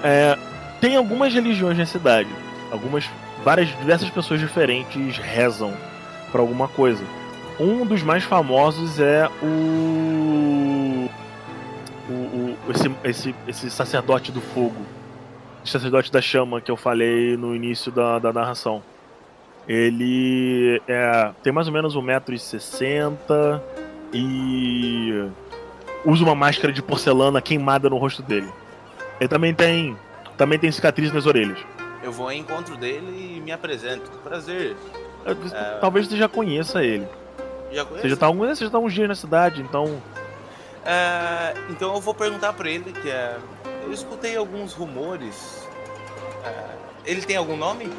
É, 0.03 0.37
tem 0.85 0.97
algumas 0.97 1.33
religiões 1.33 1.79
na 1.79 1.87
cidade. 1.87 2.29
Algumas. 2.71 3.09
Várias, 3.43 3.69
diversas 3.79 4.11
pessoas 4.11 4.39
diferentes 4.39 5.17
rezam 5.17 5.73
pra 6.31 6.43
alguma 6.43 6.69
coisa. 6.69 7.03
Um 7.59 7.87
dos 7.87 8.03
mais 8.03 8.23
famosos 8.23 9.01
é 9.01 9.27
o. 9.43 11.09
o, 12.07 12.13
o- 12.13 12.57
esse, 12.69 12.95
esse, 13.03 13.35
esse 13.49 13.71
sacerdote 13.71 14.31
do 14.31 14.43
fogo. 14.43 14.77
Esse 15.63 15.73
sacerdote 15.73 16.13
da 16.13 16.21
chama 16.21 16.61
que 16.61 16.71
eu 16.71 16.77
falei 16.77 17.35
no 17.35 17.57
início 17.57 17.91
da, 17.91 18.19
da 18.19 18.31
narração. 18.31 18.83
Ele 19.67 20.83
é, 20.87 21.31
tem 21.43 21.51
mais 21.51 21.67
ou 21.67 21.73
menos 21.73 21.97
1,60m 21.97 23.59
e 24.13 25.29
usa 26.05 26.23
uma 26.23 26.35
máscara 26.35 26.71
de 26.71 26.83
porcelana 26.83 27.41
queimada 27.41 27.89
no 27.89 27.97
rosto 27.97 28.23
dele. 28.23 28.51
Ele 29.19 29.29
também 29.29 29.55
tem. 29.55 29.97
Também 30.37 30.59
tem 30.59 30.71
cicatriz 30.73 31.13
nas 31.13 31.27
orelhas. 31.27 31.59
Eu 32.03 32.13
vou 32.13 32.27
ao 32.27 32.33
encontro 32.33 32.77
dele 32.77 33.37
e 33.37 33.41
me 33.41 33.53
apresento. 33.53 34.11
Prazer. 34.23 34.77
É. 35.27 35.79
Talvez 35.81 36.07
você 36.09 36.17
já 36.17 36.29
conheça 36.29 36.83
ele. 36.85 37.07
Já 37.73 37.85
Você 37.85 38.09
já 38.09 38.17
tá, 38.17 38.27
algum- 38.27 38.47
você 38.47 38.65
já 38.65 38.71
tá 38.71 38.79
uns 38.79 38.93
dias 38.93 39.09
na 39.09 39.15
cidade, 39.15 39.63
então. 39.63 40.01
É, 40.85 41.55
então 41.71 41.95
eu 41.95 42.01
vou 42.01 42.15
perguntar 42.15 42.53
pra 42.53 42.69
ele 42.69 42.93
que 42.93 43.11
é. 43.11 43.37
Eu 43.85 43.93
escutei 43.93 44.37
alguns 44.37 44.75
rumores. 44.75 45.67
É, 46.45 47.11
ele 47.11 47.23
tem 47.23 47.37
algum 47.37 47.57
nome? 47.57 47.91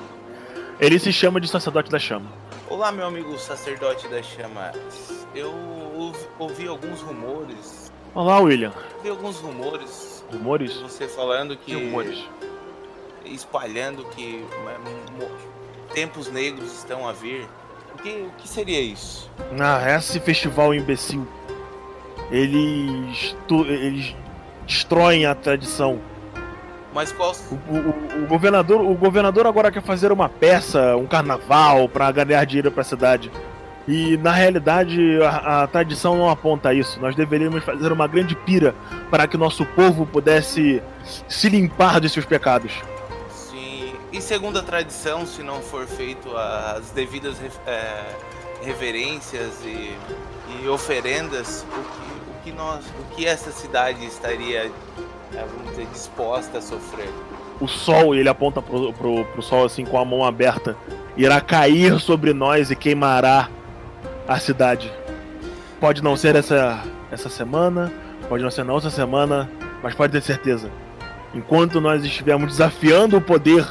Ele 0.79 0.99
se 0.99 1.11
chama 1.11 1.41
de 1.41 1.47
sacerdote 1.47 1.89
da 1.89 1.97
chama. 1.97 2.27
Olá, 2.69 2.91
meu 2.91 3.07
amigo 3.07 3.37
sacerdote 3.39 4.07
da 4.07 4.21
chama. 4.21 4.71
Eu 5.33 5.51
ouvi, 5.95 6.27
ouvi 6.37 6.67
alguns 6.67 7.01
rumores. 7.01 7.91
Olá, 8.13 8.39
William. 8.39 8.71
Ouvi 8.97 9.09
alguns 9.09 9.37
rumores 9.39 10.14
Rumores? 10.31 10.73
Você 10.81 11.07
falando 11.07 11.55
que. 11.55 11.65
Que 11.65 11.85
rumores? 11.85 12.23
Espalhando 13.25 14.03
que 14.05 14.45
tempos 15.93 16.31
negros 16.31 16.73
estão 16.73 17.07
a 17.07 17.11
vir. 17.13 17.47
O 17.93 17.97
que, 18.01 18.09
o 18.09 18.31
que 18.37 18.47
seria 18.47 18.79
isso? 18.81 19.31
Ah, 19.59 19.95
esse 19.95 20.19
festival 20.19 20.73
imbecil. 20.73 21.27
Eles. 22.31 23.35
eles 23.67 24.15
destroem 24.65 25.25
a 25.25 25.33
tradição. 25.35 25.99
Mas 26.93 27.11
qual. 27.11 27.33
O, 27.51 27.55
o- 27.55 28.23
o 28.23 28.27
governador, 28.27 28.81
o 28.81 28.93
governador 28.95 29.45
agora 29.47 29.71
quer 29.71 29.81
fazer 29.83 30.11
uma 30.11 30.29
peça, 30.29 30.95
um 30.95 31.05
carnaval, 31.05 31.87
pra 31.89 32.11
ganhar 32.11 32.43
dinheiro 32.45 32.71
pra 32.71 32.83
cidade. 32.83 33.31
E 33.87 34.17
na 34.17 34.31
realidade 34.31 34.99
a, 35.21 35.63
a 35.63 35.67
tradição 35.67 36.17
não 36.17 36.29
aponta 36.29 36.69
a 36.69 36.73
isso. 36.73 36.99
Nós 36.99 37.15
deveríamos 37.15 37.63
fazer 37.63 37.91
uma 37.91 38.07
grande 38.07 38.35
pira 38.35 38.73
para 39.11 39.27
que 39.27 39.37
nosso 39.37 39.65
povo 39.65 40.05
pudesse 40.05 40.81
se 41.27 41.49
limpar 41.49 41.99
de 41.99 42.09
seus 42.09 42.25
pecados. 42.25 42.71
Sim. 43.29 43.93
E 44.11 44.19
segundo 44.21 44.57
a 44.57 44.63
tradição, 44.63 45.25
se 45.25 45.43
não 45.43 45.61
for 45.61 45.85
feito 45.85 46.35
as 46.35 46.89
devidas 46.91 47.37
é, 47.67 48.03
reverências 48.63 49.53
e, 49.63 49.95
e 50.63 50.67
oferendas, 50.67 51.63
o 51.63 51.81
que, 51.83 52.31
o 52.31 52.43
que 52.43 52.51
nós, 52.51 52.83
o 52.99 53.15
que 53.15 53.25
essa 53.27 53.51
cidade 53.51 54.03
estaria, 54.03 54.71
é, 55.33 55.45
vamos 55.55 55.69
dizer, 55.71 55.85
disposta 55.93 56.57
a 56.57 56.61
sofrer? 56.61 57.09
O 57.59 57.67
sol, 57.67 58.15
ele 58.15 58.27
aponta 58.27 58.63
pro, 58.63 58.91
pro, 58.93 59.25
pro 59.25 59.41
sol 59.43 59.63
assim 59.63 59.85
com 59.85 59.99
a 59.99 60.03
mão 60.03 60.25
aberta, 60.25 60.75
irá 61.15 61.39
cair 61.39 61.99
sobre 61.99 62.33
nós 62.33 62.71
e 62.71 62.75
queimará 62.75 63.47
a 64.27 64.39
cidade. 64.39 64.91
Pode 65.79 66.03
não 66.03 66.15
ser 66.15 66.35
essa, 66.35 66.83
essa 67.11 67.29
semana, 67.29 67.91
pode 68.27 68.43
não 68.43 68.51
ser 68.51 68.63
na 68.63 68.73
outra 68.73 68.89
semana, 68.89 69.49
mas 69.83 69.93
pode 69.93 70.11
ter 70.11 70.21
certeza. 70.21 70.69
Enquanto 71.33 71.81
nós 71.81 72.03
estivermos 72.03 72.51
desafiando 72.51 73.17
o 73.17 73.21
poder 73.21 73.65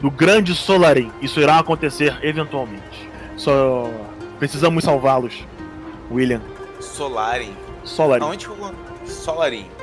do 0.00 0.10
grande 0.10 0.54
Solarin, 0.54 1.10
isso 1.20 1.40
irá 1.40 1.58
acontecer 1.58 2.16
eventualmente. 2.22 3.10
Só 3.36 3.90
precisamos 4.38 4.84
salvá-los. 4.84 5.44
William, 6.10 6.40
Solarin. 6.80 7.52
Solarin, 7.82 8.24
Aonde 8.24 8.46
que 8.46 8.52
eu. 8.52 8.74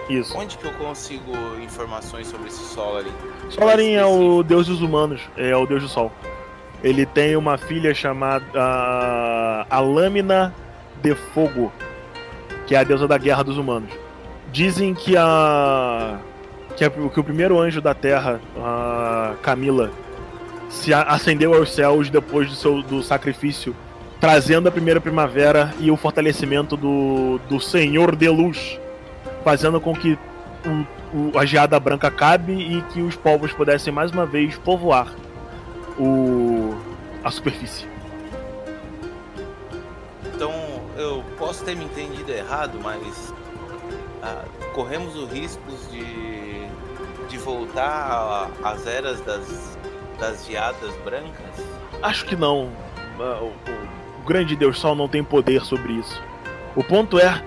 isso. 0.10 0.38
Onde 0.38 0.58
que 0.58 0.66
eu 0.66 0.74
consigo 0.74 1.32
informações 1.62 2.28
sobre 2.28 2.48
esse 2.48 2.64
Solarin? 2.74 3.12
Solarin 3.50 3.94
é 3.94 4.06
o 4.06 4.41
deus 4.44 4.68
dos 4.68 4.82
humanos, 4.82 5.22
é 5.36 5.56
o 5.56 5.66
deus 5.66 5.84
do 5.84 5.89
sol. 5.89 6.12
Ele 6.84 7.05
tem 7.05 7.36
uma 7.36 7.57
filha 7.57 7.93
chamada 7.93 8.45
ah, 8.55 9.65
a 9.69 9.79
Lâmina 9.79 10.53
de 11.01 11.15
Fogo, 11.15 11.71
que 12.67 12.75
é 12.75 12.79
a 12.79 12.84
deusa 12.84 13.07
da 13.07 13.17
guerra 13.17 13.43
dos 13.43 13.57
humanos. 13.57 13.89
Dizem 14.51 14.93
que 14.93 15.15
a 15.17 16.17
que, 16.75 16.84
a- 16.84 16.89
que 16.89 17.19
o 17.19 17.23
primeiro 17.23 17.59
anjo 17.59 17.79
da 17.81 17.93
Terra, 17.93 18.39
a 18.57 19.34
Camila, 19.41 19.91
se 20.69 20.93
a- 20.93 21.03
ascendeu 21.03 21.53
aos 21.53 21.71
céus 21.73 22.09
depois 22.09 22.49
do 22.49 22.55
seu 22.55 22.81
do 22.81 23.01
sacrifício, 23.03 23.75
trazendo 24.19 24.67
a 24.67 24.71
primeira 24.71 24.99
primavera 24.99 25.73
e 25.79 25.89
o 25.91 25.95
fortalecimento 25.97 26.75
do, 26.75 27.39
do 27.47 27.59
Senhor 27.59 28.15
de 28.15 28.27
Luz, 28.29 28.79
fazendo 29.43 29.79
com 29.79 29.93
que 29.93 30.17
o, 30.65 31.27
o- 31.34 31.38
a 31.39 31.45
geada 31.45 31.79
branca 31.79 32.09
cabe 32.11 32.53
e 32.53 32.81
que 32.93 33.01
os 33.01 33.15
povos 33.15 33.53
pudessem 33.53 33.93
mais 33.93 34.11
uma 34.11 34.25
vez 34.25 34.57
povoar 34.57 35.07
o, 35.98 36.76
a 37.24 37.32
superfície. 37.32 37.88
Então, 40.34 40.52
eu 40.98 41.24
posso 41.38 41.64
ter 41.64 41.76
me 41.76 41.86
entendido 41.86 42.32
errado, 42.32 42.80
mas 42.84 43.34
ah, 44.22 44.44
corremos 44.74 45.16
o 45.16 45.26
risco 45.26 45.62
de, 45.91 46.66
de 47.30 47.38
voltar 47.38 48.50
às 48.64 48.86
eras 48.88 49.22
das, 49.22 49.78
das 50.20 50.46
geadas 50.46 50.94
brancas? 51.04 51.66
Acho 52.02 52.26
que 52.26 52.36
não. 52.36 52.70
Ah, 53.20 53.39
O, 53.41 53.48
o- 53.48 53.94
o 54.22 54.26
grande 54.26 54.56
Deus 54.56 54.80
Sol 54.80 54.96
não 54.96 55.08
tem 55.10 55.22
poder 55.24 55.62
sobre 55.66 55.94
isso. 55.94 56.22
O 56.76 56.84
ponto 56.84 57.20
é, 57.20 57.44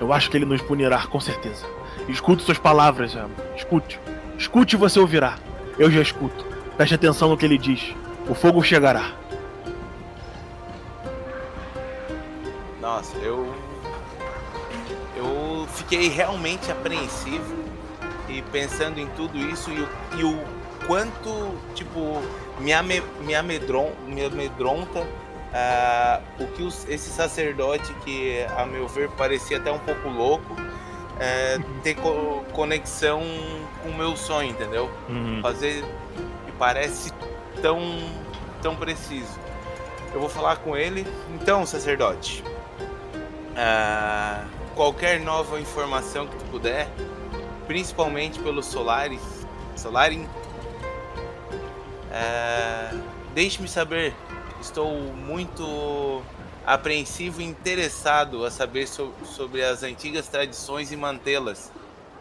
eu 0.00 0.12
acho 0.12 0.28
que 0.30 0.36
ele 0.36 0.44
nos 0.44 0.60
punirá, 0.60 1.06
com 1.06 1.20
certeza. 1.20 1.64
Escute 2.08 2.42
suas 2.42 2.58
palavras, 2.58 3.12
Sam. 3.12 3.30
Escute. 3.56 3.98
Escute 4.36 4.74
e 4.74 4.78
você 4.78 4.98
ouvirá. 5.00 5.36
Eu 5.78 5.90
já 5.90 6.00
escuto. 6.02 6.44
Preste 6.76 6.94
atenção 6.94 7.28
no 7.28 7.36
que 7.36 7.44
ele 7.44 7.58
diz. 7.58 7.94
O 8.28 8.34
fogo 8.34 8.62
chegará. 8.62 9.12
Nossa, 12.80 13.16
eu. 13.18 13.54
Eu 15.16 15.66
fiquei 15.74 16.08
realmente 16.08 16.70
apreensivo 16.70 17.64
e 18.28 18.42
pensando 18.42 18.98
em 19.00 19.06
tudo 19.16 19.38
isso 19.38 19.70
e 19.70 19.80
o, 19.80 19.88
e 20.18 20.24
o 20.24 20.44
quanto, 20.86 21.54
tipo, 21.74 22.20
me, 22.60 22.72
ame, 22.72 23.02
me, 23.22 23.34
amedron, 23.34 23.92
me 24.06 24.24
amedronta 24.24 25.06
ah, 25.54 26.20
o 26.38 26.46
que 26.48 26.62
os- 26.62 26.86
esse 26.88 27.08
sacerdote, 27.10 27.92
que 28.04 28.44
a 28.56 28.66
meu 28.66 28.86
ver 28.86 29.08
parecia 29.10 29.56
até 29.56 29.72
um 29.72 29.78
pouco 29.78 30.08
louco, 30.10 30.54
eh, 31.18 31.58
ter 31.82 31.94
co- 31.94 32.44
conexão 32.52 33.22
com 33.82 33.88
o 33.88 33.94
meu 33.96 34.14
sonho, 34.16 34.50
entendeu? 34.50 34.90
Uhum. 35.08 35.40
fazer 35.42 35.82
parece 36.58 37.12
tão 37.62 37.80
tão 38.62 38.74
preciso. 38.76 39.38
Eu 40.12 40.20
vou 40.20 40.28
falar 40.28 40.56
com 40.56 40.76
ele. 40.76 41.06
Então, 41.34 41.64
sacerdote, 41.66 42.42
ah, 43.56 44.44
qualquer 44.74 45.20
nova 45.20 45.60
informação 45.60 46.26
que 46.26 46.36
tu 46.36 46.44
puder, 46.46 46.88
principalmente 47.66 48.38
pelo 48.40 48.62
Solaris, 48.62 49.20
Solarin, 49.76 50.26
ah, 52.12 52.90
deixe-me 53.34 53.68
saber. 53.68 54.14
Estou 54.60 54.90
muito 55.12 56.22
apreensivo 56.64 57.40
e 57.40 57.44
interessado 57.44 58.44
a 58.44 58.50
saber 58.50 58.88
so- 58.88 59.12
sobre 59.24 59.62
as 59.62 59.82
antigas 59.82 60.26
tradições 60.26 60.90
e 60.90 60.96
mantê-las 60.96 61.70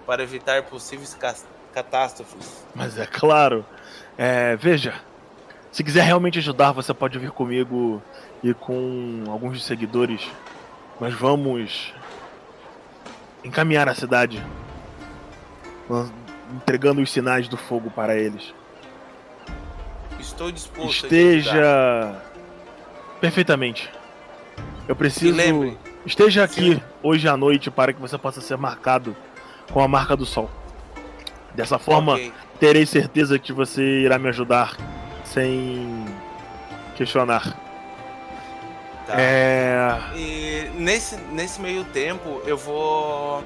para 0.06 0.22
evitar 0.22 0.64
possíveis 0.64 1.18
catástrofes. 1.74 2.64
Mas 2.76 2.98
é 3.00 3.06
claro. 3.08 3.66
É, 4.18 4.56
veja, 4.56 4.94
se 5.72 5.84
quiser 5.84 6.04
realmente 6.04 6.40
ajudar, 6.40 6.72
você 6.72 6.94
pode 6.94 7.20
vir 7.20 7.32
comigo 7.32 8.02
e 8.42 8.54
com 8.54 9.24
alguns 9.28 9.54
dos 9.54 9.66
seguidores. 9.66 10.22
Nós 11.00 11.14
vamos 11.14 11.94
encaminhar 13.44 13.90
a 13.90 13.94
cidade, 13.94 14.42
entregando 16.56 17.02
os 17.02 17.12
sinais 17.12 17.48
do 17.48 17.58
fogo 17.58 17.92
para 17.92 18.16
eles. 18.16 18.54
Estou 20.18 20.52
disposto. 20.52 21.06
Esteja 21.06 22.22
perfeitamente. 23.20 23.92
Eu 24.88 24.96
preciso. 24.96 25.38
Esteja 26.06 26.44
aqui 26.44 26.76
Sim. 26.76 26.82
hoje 27.04 27.28
à 27.28 27.36
noite 27.36 27.70
para 27.70 27.92
que 27.92 28.00
você 28.00 28.18
possa 28.18 28.40
ser 28.40 28.58
marcado 28.58 29.16
com 29.74 29.82
a 29.82 29.88
marca 29.88 30.16
do 30.16 30.26
sol. 30.26 30.50
Dessa 31.54 31.80
forma, 31.80 32.14
ok, 32.14 32.32
terei 32.60 32.86
certeza 32.86 33.38
que 33.38 33.52
você 33.52 33.82
irá 34.02 34.18
me 34.18 34.30
ajudar 34.30 34.76
sem 35.24 36.06
questionar. 36.96 37.58
tá. 39.06 39.14
É. 39.18 40.00
E 40.16 40.72
nesse, 40.76 41.18
nesse 41.32 41.62
meio 41.62 41.84
tempo 41.86 42.42
eu 42.46 42.58
vou 42.58 43.44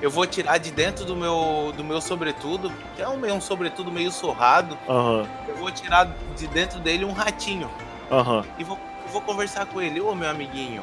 eu 0.00 0.10
vou 0.10 0.26
tirar 0.26 0.58
de 0.58 0.72
dentro 0.72 1.04
do 1.04 1.14
meu 1.14 1.72
do 1.76 1.84
meu 1.84 2.00
sobretudo, 2.00 2.72
que 2.96 3.02
é 3.02 3.08
um, 3.08 3.34
um 3.34 3.40
sobretudo 3.40 3.92
meio 3.92 4.10
surrado, 4.10 4.76
Aham, 4.88 5.26
eu 5.46 5.56
vou 5.56 5.70
tirar 5.70 6.10
de 6.36 6.46
dentro 6.48 6.80
dele 6.80 7.04
um 7.04 7.12
ratinho 7.12 7.70
aham. 8.10 8.44
e 8.58 8.64
vou, 8.64 8.78
vou 9.12 9.20
conversar 9.20 9.66
com 9.66 9.80
ele, 9.80 10.00
ô 10.00 10.14
meu 10.14 10.28
amiguinho, 10.28 10.82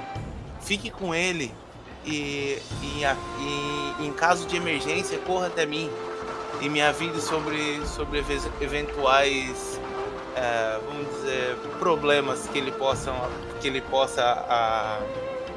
fique 0.62 0.89
com 0.89 1.14
ele 1.14 1.54
e, 2.06 2.58
e, 2.82 3.04
e 4.00 4.06
em 4.08 4.14
caso 4.14 4.47
de 4.47 4.56
emergência 4.56 5.18
corra 5.20 5.47
até 5.47 5.66
mim 5.66 5.89
e 6.62 6.70
me 6.70 6.82
avise 6.82 7.22
sobre, 7.22 7.82
sobre 7.88 8.24
eventuais 8.62 9.80
é, 10.36 10.80
vamos 10.86 11.07
dizer 11.16 11.55
problemas 11.80 12.47
que 12.51 12.57
ele 12.57 12.72
possa 12.72 13.14
que 13.62 13.68
ele 13.68 13.82
possa 13.82 14.24
a, 14.24 14.99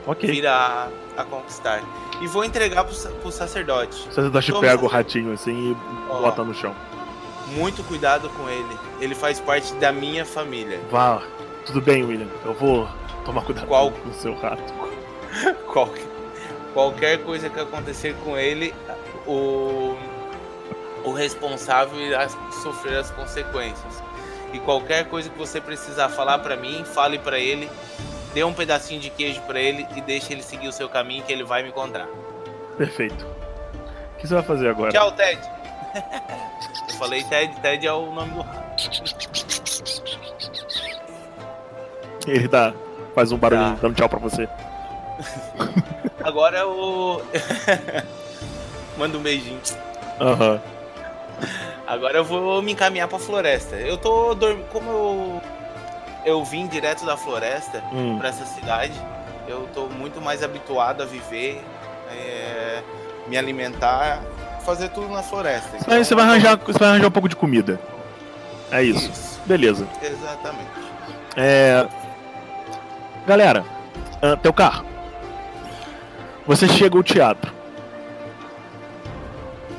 Ok. 0.07 0.28
vir 0.30 0.46
a, 0.46 0.88
a 1.16 1.24
conquistar 1.24 1.82
e 2.20 2.26
vou 2.26 2.44
entregar 2.44 2.84
pro, 2.84 2.94
pro 3.14 3.30
sacerdote 3.32 4.09
O 4.09 4.12
sacerdote 4.12 4.48
Toma, 4.50 4.61
pega 4.61 4.84
o 4.84 4.88
ratinho 4.88 5.32
assim 5.32 5.72
e 5.72 5.76
Ó. 6.11 6.20
bota 6.20 6.42
no 6.42 6.55
chão. 6.55 6.74
muito 7.48 7.82
cuidado 7.84 8.28
com 8.30 8.48
ele 8.48 8.76
ele 9.00 9.14
faz 9.14 9.38
parte 9.40 9.72
da 9.74 9.92
minha 9.92 10.24
família 10.24 10.80
Vá. 10.90 11.22
Tudo 11.64 11.80
bem, 11.80 12.03
William. 12.05 12.26
Eu 12.44 12.55
vou 12.55 12.88
tomar 13.24 13.42
cuidado 13.44 13.68
Qual- 13.68 13.92
com 13.92 14.09
o 14.09 14.12
seu 14.14 14.34
rato. 14.34 14.72
Qualquer, 15.72 16.05
qualquer 16.74 17.18
coisa 17.24 17.48
que 17.48 17.61
acontecer 17.61 18.16
com 18.24 18.36
ele, 18.36 18.74
o, 19.24 19.94
o 21.05 21.12
responsável 21.12 22.00
irá 22.00 22.28
sofrer 22.62 22.98
as 22.98 23.11
consequências. 23.11 24.03
E 24.53 24.59
qualquer 24.61 25.07
coisa 25.09 25.30
que 25.30 25.38
você 25.38 25.61
precisar 25.61 26.09
falar 26.11 26.38
pra 26.40 26.57
mim, 26.57 26.84
fale 26.84 27.18
pra 27.18 27.38
ele, 27.38 27.70
dê 28.34 28.44
um 28.44 28.53
pedacinho 28.53 29.00
de 29.00 29.09
queijo 29.11 29.40
pra 29.42 29.59
ele 29.59 29.86
e 29.96 30.00
deixe 30.00 30.32
ele 30.32 30.42
seguir 30.42 30.68
o 30.68 30.72
seu 30.72 30.88
caminho 30.88 31.22
que 31.24 31.32
ele 31.32 31.44
vai 31.44 31.62
me 31.62 31.70
encontrar. 31.70 32.07
Perfeito. 32.76 33.26
que 34.18 34.26
você 34.28 34.34
vai 34.34 34.42
fazer 34.42 34.68
agora? 34.68 34.90
Tchau, 34.92 35.11
Ted. 35.12 35.40
Eu 36.88 36.94
falei 36.98 37.24
Ted, 37.24 37.55
Ted 37.61 37.86
é 37.86 37.92
o 37.92 38.12
nome 38.12 38.32
do. 38.32 38.44
Ele 42.26 42.48
tá. 42.48 42.72
Faz 43.14 43.32
um 43.32 43.36
barulho 43.36 43.61
Tá. 43.62 43.76
dando 43.82 43.94
tchau 43.94 44.09
pra 44.09 44.18
você. 44.18 44.48
Agora 46.24 46.66
o. 46.68 47.20
Manda 48.96 49.18
um 49.18 49.22
beijinho. 49.22 49.61
Aham. 50.20 50.61
Agora 51.86 52.18
eu 52.18 52.24
vou 52.24 52.62
me 52.62 52.72
encaminhar 52.72 53.09
pra 53.09 53.18
floresta. 53.18 53.76
Eu 53.76 53.97
tô 53.99 54.34
dormindo. 54.34 54.64
Como 54.68 54.90
eu. 54.90 55.40
Eu 56.24 56.45
vim 56.45 56.66
direto 56.68 57.05
da 57.05 57.16
floresta 57.16 57.82
Hum. 57.93 58.16
pra 58.18 58.28
essa 58.28 58.45
cidade, 58.45 58.93
eu 59.49 59.68
tô 59.74 59.86
muito 59.86 60.20
mais 60.20 60.40
habituado 60.40 61.03
a 61.03 61.05
viver, 61.05 61.61
é, 62.12 62.80
me 63.26 63.36
alimentar, 63.36 64.22
fazer 64.64 64.88
tudo 64.90 65.09
na 65.09 65.20
floresta. 65.22 65.76
Então, 65.80 65.93
Aí 65.93 66.05
você 66.05 66.14
vai 66.14 66.24
arranjar. 66.24 66.57
Você 66.59 66.78
vai 66.78 66.88
arranjar 66.90 67.09
um 67.09 67.11
pouco 67.11 67.28
de 67.28 67.34
comida. 67.34 67.80
É 68.70 68.82
isso. 68.84 69.11
Isso, 69.11 69.40
Beleza. 69.45 69.86
exatamente. 70.01 70.70
É. 71.36 71.86
Galera, 73.26 73.64
ah, 74.22 74.36
teu 74.36 74.53
carro. 74.53 74.84
Você 76.47 76.66
chega 76.68 76.97
ao 76.97 77.03
teatro. 77.03 77.53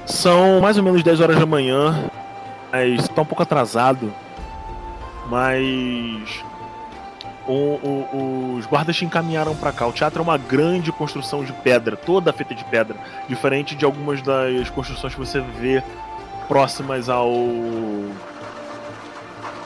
São 0.06 0.60
mais 0.62 0.78
ou 0.78 0.84
menos 0.84 1.02
10 1.04 1.20
horas 1.22 1.38
da 1.38 1.46
manhã. 1.46 2.10
Mas 2.72 3.08
tá 3.10 3.22
um 3.22 3.26
pouco 3.26 3.44
atrasado. 3.44 4.14
Mas. 5.30 6.44
o- 7.46 7.52
o- 7.84 8.56
os 8.58 8.66
guardas 8.66 8.96
te 8.96 9.04
encaminharam 9.04 9.54
pra 9.56 9.72
cá. 9.74 9.86
O 9.86 9.92
teatro 9.92 10.20
é 10.20 10.24
uma 10.24 10.38
grande 10.38 10.92
construção 10.94 11.44
de 11.44 11.52
pedra, 11.52 11.96
toda 11.98 12.32
feita 12.32 12.56
de 12.56 12.64
pedra. 12.64 12.96
Diferente 13.28 13.76
de 13.76 13.84
algumas 13.84 14.22
das 14.22 14.70
construções 14.70 15.14
que 15.14 15.20
você 15.20 15.42
vê 15.42 15.84
próximas 16.48 17.10
ao. 17.10 17.30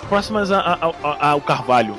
próximas 0.10 0.52
a- 0.52 0.78
a- 0.82 1.08
a- 1.08 1.30
ao 1.32 1.42
Carvalho. 1.42 1.96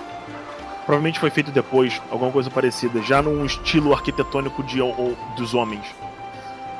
Provavelmente 0.86 1.20
foi 1.20 1.28
feito 1.30 1.50
depois, 1.52 2.00
alguma 2.10 2.32
coisa 2.32 2.50
parecida, 2.50 3.00
já 3.02 3.20
num 3.22 3.44
estilo 3.44 3.92
arquitetônico 3.92 4.62
de, 4.62 4.80
o- 4.80 5.16
dos 5.36 5.52
homens. 5.54 5.84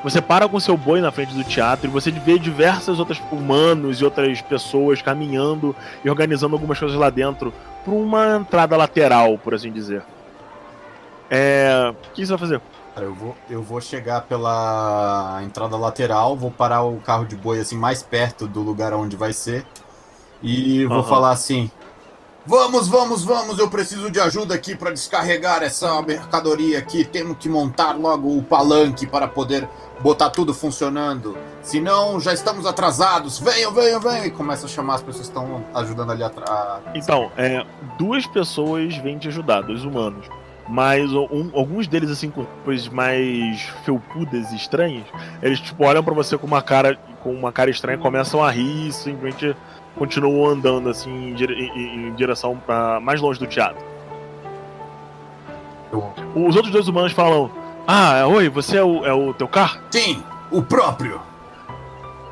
Você 0.03 0.21
para 0.21 0.47
com 0.47 0.59
seu 0.59 0.77
boi 0.77 1.01
na 1.01 1.11
frente 1.11 1.33
do 1.33 1.43
teatro 1.43 1.87
e 1.87 1.91
você 1.91 2.09
vê 2.09 2.39
diversas 2.39 2.99
outras 2.99 3.21
humanos 3.31 3.99
e 3.99 4.05
outras 4.05 4.41
pessoas 4.41 5.01
caminhando 5.01 5.75
e 6.03 6.09
organizando 6.09 6.55
algumas 6.55 6.79
coisas 6.79 6.97
lá 6.97 7.09
dentro 7.09 7.53
por 7.83 7.93
uma 7.93 8.37
entrada 8.37 8.77
lateral, 8.77 9.37
por 9.37 9.53
assim 9.53 9.71
dizer. 9.71 10.01
É. 11.29 11.93
O 12.11 12.13
que 12.13 12.25
você 12.25 12.31
vai 12.31 12.39
fazer? 12.39 12.61
Eu 12.95 13.13
vou, 13.13 13.35
eu 13.49 13.61
vou 13.61 13.79
chegar 13.79 14.21
pela 14.21 15.41
entrada 15.43 15.77
lateral, 15.77 16.35
vou 16.35 16.51
parar 16.51 16.83
o 16.83 16.97
carro 16.97 17.25
de 17.25 17.35
boi 17.35 17.59
assim 17.59 17.77
mais 17.77 18.01
perto 18.01 18.47
do 18.47 18.61
lugar 18.61 18.93
onde 18.93 19.15
vai 19.15 19.31
ser 19.31 19.65
e 20.41 20.85
vou 20.85 20.99
Aham. 20.99 21.07
falar 21.07 21.31
assim: 21.31 21.69
Vamos, 22.45 22.87
vamos, 22.87 23.23
vamos, 23.23 23.59
eu 23.59 23.69
preciso 23.69 24.09
de 24.09 24.19
ajuda 24.19 24.55
aqui 24.55 24.75
para 24.75 24.91
descarregar 24.91 25.61
essa 25.61 26.01
mercadoria 26.01 26.79
aqui. 26.79 27.03
Temos 27.03 27.37
que 27.37 27.47
montar 27.47 27.91
logo 27.91 28.35
o 28.35 28.41
palanque 28.41 29.05
para 29.05 29.27
poder 29.27 29.67
botar 29.99 30.29
tudo 30.31 30.51
funcionando. 30.53 31.37
Senão 31.61 32.19
já 32.19 32.33
estamos 32.33 32.65
atrasados. 32.65 33.37
Venham, 33.39 33.71
venham, 33.71 33.99
venham. 33.99 34.25
E 34.25 34.31
começa 34.31 34.65
a 34.65 34.69
chamar 34.69 34.95
as 34.95 35.01
pessoas 35.01 35.27
que 35.27 35.37
estão 35.37 35.63
ajudando 35.75 36.11
ali 36.11 36.23
atrás. 36.23 36.81
Então, 36.95 37.31
é, 37.37 37.63
duas 37.99 38.25
pessoas 38.25 38.95
vêm 38.97 39.19
te 39.19 39.27
ajudar, 39.27 39.61
dois 39.61 39.83
humanos. 39.83 40.25
Mas 40.67 41.11
um- 41.11 41.49
alguns 41.53 41.87
deles, 41.87 42.09
assim, 42.09 42.29
com 42.29 42.45
coisas 42.63 42.87
mais 42.87 43.61
felpudas 43.83 44.51
e 44.51 44.55
estranhas, 44.55 45.03
eles 45.41 45.59
tipo, 45.59 45.83
olham 45.83 46.03
pra 46.03 46.13
você 46.13 46.37
com 46.37 46.47
uma 46.47 46.61
cara 46.61 46.97
com 47.21 47.33
uma 47.33 47.51
cara 47.51 47.69
estranha, 47.69 47.97
começam 47.97 48.41
a 48.41 48.49
rir 48.49 48.87
e 48.87 48.93
simplesmente 48.93 49.53
continuam 49.99 50.49
andando 50.49 50.89
assim 50.89 51.29
em, 51.29 51.33
dire- 51.35 51.53
em- 51.53 52.07
em 52.07 52.13
direção 52.15 52.57
para 52.57 52.99
mais 52.99 53.21
longe 53.21 53.37
do 53.39 53.45
teatro. 53.45 53.83
Os 56.35 56.55
outros 56.55 56.71
dois 56.71 56.87
humanos 56.87 57.11
falam: 57.11 57.51
Ah, 57.87 58.25
oi, 58.27 58.49
você 58.49 58.77
é 58.77 58.83
o, 58.83 59.05
é 59.05 59.13
o 59.13 59.33
teu 59.33 59.47
carro? 59.47 59.79
Sim, 59.91 60.23
o 60.51 60.61
próprio. 60.61 61.19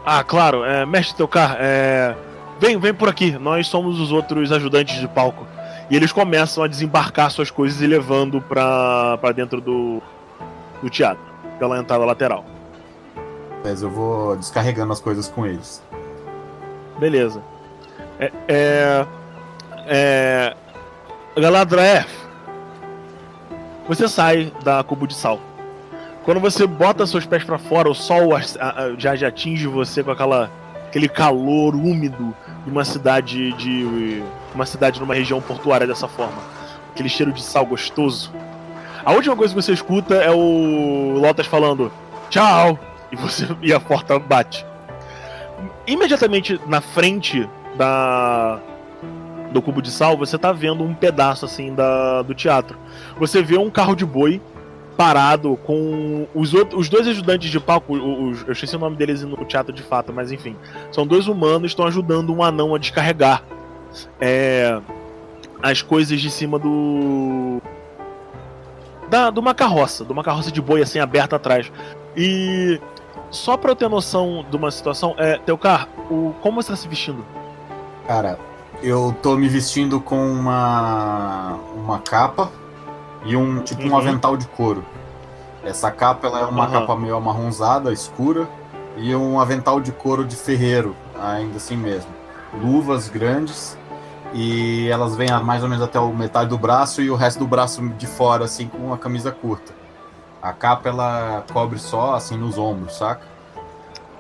Ah, 0.05 0.23
claro, 0.23 0.63
é, 0.63 0.85
mestre 0.85 1.15
teu 1.17 1.27
carro, 1.27 1.55
é. 1.59 2.15
Vem, 2.59 2.77
vem 2.79 2.93
por 2.93 3.07
aqui, 3.09 3.31
nós 3.37 3.67
somos 3.67 3.99
os 3.99 4.11
outros 4.11 4.51
ajudantes 4.51 4.99
de 4.99 5.07
palco. 5.07 5.45
E 5.89 5.95
eles 5.95 6.11
começam 6.11 6.63
a 6.63 6.67
desembarcar 6.67 7.29
suas 7.31 7.51
coisas 7.51 7.81
e 7.81 7.87
levando 7.87 8.41
pra, 8.41 9.17
pra 9.19 9.31
dentro 9.31 9.61
do, 9.61 10.01
do 10.81 10.89
teatro, 10.89 11.23
pela 11.59 11.77
entrada 11.77 12.03
lateral. 12.03 12.43
Mas 13.63 13.81
eu 13.81 13.89
vou 13.89 14.35
descarregando 14.35 14.91
as 14.93 14.99
coisas 14.99 15.27
com 15.29 15.45
eles. 15.45 15.81
Beleza. 16.99 17.41
É. 18.19 18.31
É. 18.47 19.05
é 19.87 20.55
Galadriel, 21.39 22.05
você 23.87 24.07
sai 24.07 24.51
da 24.63 24.83
cubo 24.83 25.07
de 25.07 25.13
sal. 25.13 25.39
Quando 26.23 26.41
você 26.41 26.67
bota 26.67 27.07
seus 27.07 27.25
pés 27.25 27.43
pra 27.43 27.57
fora, 27.57 27.89
o 27.89 27.93
sol 27.93 28.31
já, 28.97 29.15
já 29.15 29.27
atinge 29.27 29.65
você 29.65 30.03
com 30.03 30.11
aquela, 30.11 30.51
aquele 30.87 31.07
calor 31.07 31.73
úmido 31.73 32.35
de 32.65 32.71
uma 32.71 32.83
cidade 32.83 33.53
de 33.53 34.21
uma 34.53 34.65
cidade 34.65 34.99
numa 34.99 35.13
região 35.13 35.39
portuária 35.39 35.87
dessa 35.87 36.07
forma. 36.07 36.41
Aquele 36.91 37.07
cheiro 37.07 37.31
de 37.31 37.41
sal 37.41 37.65
gostoso. 37.65 38.33
A 39.05 39.13
última 39.13 39.37
coisa 39.37 39.53
que 39.55 39.61
você 39.61 39.71
escuta 39.71 40.15
é 40.15 40.31
o 40.31 41.13
Lotus 41.17 41.47
falando 41.47 41.89
tchau 42.29 42.77
e 43.09 43.15
você 43.15 43.47
e 43.61 43.71
a 43.71 43.79
porta 43.79 44.19
bate. 44.19 44.65
Imediatamente 45.85 46.59
na 46.67 46.81
frente 46.81 47.47
da 47.77 48.59
do 49.51 49.61
cubo 49.61 49.81
de 49.81 49.89
sal, 49.89 50.17
você 50.17 50.37
tá 50.37 50.51
vendo 50.51 50.83
um 50.83 50.93
pedaço 50.93 51.45
assim 51.45 51.73
da, 51.73 52.21
do 52.21 52.33
teatro. 52.33 52.77
Você 53.17 53.41
vê 53.41 53.57
um 53.57 53.69
carro 53.69 53.95
de 53.95 54.05
boi 54.05 54.41
parado 54.97 55.57
com 55.63 56.27
os, 56.33 56.53
outros, 56.53 56.81
os 56.81 56.89
dois 56.89 57.07
ajudantes 57.07 57.49
de 57.49 57.59
palco, 57.59 57.93
os, 57.93 58.45
eu 58.47 58.51
esqueci 58.51 58.75
o 58.75 58.79
nome 58.79 58.95
deles 58.95 59.21
no 59.23 59.45
teatro 59.45 59.71
de 59.71 59.83
fato, 59.83 60.11
mas 60.11 60.31
enfim, 60.31 60.55
são 60.91 61.05
dois 61.05 61.27
humanos 61.27 61.71
estão 61.71 61.85
ajudando 61.85 62.33
um 62.33 62.43
anão 62.43 62.73
a 62.73 62.79
descarregar 62.79 63.43
é, 64.19 64.79
as 65.61 65.81
coisas 65.81 66.19
de 66.19 66.31
cima 66.31 66.57
do 66.57 67.61
da, 69.07 69.29
de 69.29 69.39
uma 69.39 69.53
carroça, 69.53 70.03
de 70.03 70.11
uma 70.11 70.23
carroça 70.23 70.51
de 70.51 70.61
boi 70.61 70.81
assim 70.81 70.99
aberta 70.99 71.35
atrás. 71.35 71.71
E 72.15 72.81
só 73.29 73.55
pra 73.55 73.71
eu 73.71 73.75
ter 73.75 73.87
noção 73.87 74.45
de 74.49 74.57
uma 74.57 74.71
situação, 74.71 75.15
é, 75.17 75.37
Teukar, 75.37 75.87
o 76.09 76.33
como 76.41 76.61
você 76.61 76.69
tá 76.69 76.75
se 76.75 76.87
vestindo? 76.87 77.23
Cara, 78.07 78.39
eu 78.81 79.15
tô 79.21 79.35
me 79.35 79.47
vestindo 79.49 79.99
com 79.99 80.17
uma 80.31 81.57
uma 81.75 81.99
capa 81.99 82.49
e 83.25 83.35
um 83.35 83.61
tipo 83.61 83.83
um 83.83 83.91
Uhum. 83.91 83.97
avental 83.97 84.37
de 84.37 84.47
couro. 84.47 84.85
Essa 85.63 85.91
capa 85.91 86.27
ela 86.27 86.39
é 86.41 86.45
uma 86.45 86.63
Aham. 86.65 86.71
capa 86.81 86.95
meio 86.95 87.15
amarronzada, 87.17 87.91
escura, 87.91 88.47
e 88.95 89.13
um 89.15 89.39
avental 89.39 89.81
de 89.81 89.91
couro 89.91 90.23
de 90.25 90.35
ferreiro, 90.35 90.95
ainda 91.21 91.57
assim 91.57 91.75
mesmo. 91.75 92.09
Luvas 92.53 93.09
grandes 93.09 93.77
e 94.33 94.87
elas 94.89 95.15
vêm 95.15 95.29
mais 95.43 95.63
ou 95.63 95.69
menos 95.69 95.83
até 95.83 95.99
o 95.99 96.13
metade 96.13 96.49
do 96.49 96.57
braço 96.57 97.01
e 97.01 97.09
o 97.09 97.15
resto 97.15 97.39
do 97.39 97.47
braço 97.47 97.81
de 97.89 98.07
fora 98.07 98.45
assim 98.45 98.67
com 98.67 98.77
uma 98.77 98.97
camisa 98.97 99.31
curta. 99.31 99.73
A 100.41 100.53
capa 100.53 100.87
ela 100.87 101.43
cobre 101.51 101.77
só 101.79 102.13
assim 102.15 102.37
nos 102.37 102.57
ombros, 102.57 102.97
saca? 102.97 103.21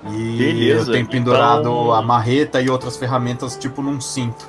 E 0.03 0.37
Beleza, 0.37 0.91
eu 0.91 0.93
tenho 0.93 1.07
pendurado 1.07 1.61
então- 1.61 1.91
a 1.91 2.01
marreta 2.01 2.61
e 2.61 2.69
outras 2.69 2.95
ferramentas 2.97 3.57
tipo 3.57 3.81
num 3.81 3.99
cinto. 3.99 4.47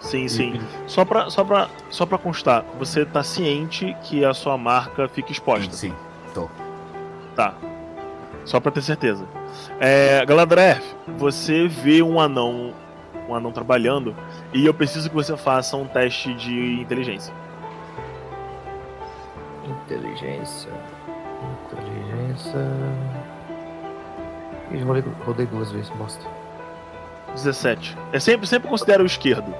Sim, 0.00 0.28
sim. 0.28 0.60
Só 0.86 1.02
pra, 1.04 1.30
só, 1.30 1.42
pra, 1.42 1.68
só 1.88 2.04
pra 2.04 2.18
constar, 2.18 2.62
você 2.78 3.06
tá 3.06 3.22
ciente 3.22 3.96
que 4.02 4.22
a 4.22 4.34
sua 4.34 4.58
marca 4.58 5.08
fica 5.08 5.32
exposta. 5.32 5.74
Sim, 5.74 5.94
tô. 6.34 6.46
Tá. 7.34 7.54
Só 8.44 8.60
pra 8.60 8.70
ter 8.70 8.82
certeza. 8.82 9.24
É, 9.80 10.24
Galadriel, 10.26 10.76
você 11.16 11.66
vê 11.66 12.02
um 12.02 12.20
anão, 12.20 12.74
um 13.26 13.34
anão 13.34 13.50
trabalhando 13.50 14.14
e 14.52 14.66
eu 14.66 14.74
preciso 14.74 15.08
que 15.08 15.14
você 15.14 15.34
faça 15.38 15.74
um 15.76 15.86
teste 15.86 16.34
de 16.34 16.80
inteligência. 16.82 17.32
Inteligência. 19.66 20.70
Inteligência. 21.72 22.60
Ih, 24.74 24.82
rodei, 25.24 25.46
duas 25.46 25.70
vezes, 25.70 25.88
bosta. 25.90 26.26
17. 27.34 27.96
É 28.12 28.18
sempre, 28.18 28.46
sempre 28.46 28.68
considera 28.68 29.02
o 29.02 29.06
esquerdo. 29.06 29.54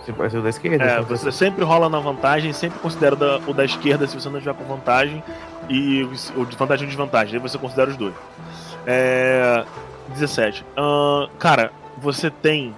Você 0.00 0.12
parece 0.12 0.36
o 0.36 0.42
da 0.42 0.48
esquerda? 0.48 0.84
É, 0.84 1.00
então 1.00 1.16
você 1.16 1.32
sempre 1.32 1.64
rola 1.64 1.88
na 1.88 1.98
vantagem, 1.98 2.52
sempre 2.52 2.78
considera 2.78 3.14
o 3.14 3.18
da, 3.18 3.38
o 3.38 3.52
da 3.52 3.64
esquerda 3.64 4.06
se 4.06 4.14
você 4.14 4.28
não 4.28 4.38
estiver 4.38 4.54
com 4.54 4.64
vantagem, 4.64 5.22
e 5.68 6.02
o 6.36 6.44
de 6.44 6.56
vantagem 6.56 6.84
ou 6.84 6.88
desvantagem, 6.88 7.34
aí 7.34 7.40
você 7.40 7.58
considera 7.58 7.90
os 7.90 7.96
dois. 7.96 8.14
É, 8.86 9.64
17. 10.10 10.64
Ahn, 10.76 11.28
cara, 11.38 11.72
você 11.98 12.30
tem 12.30 12.72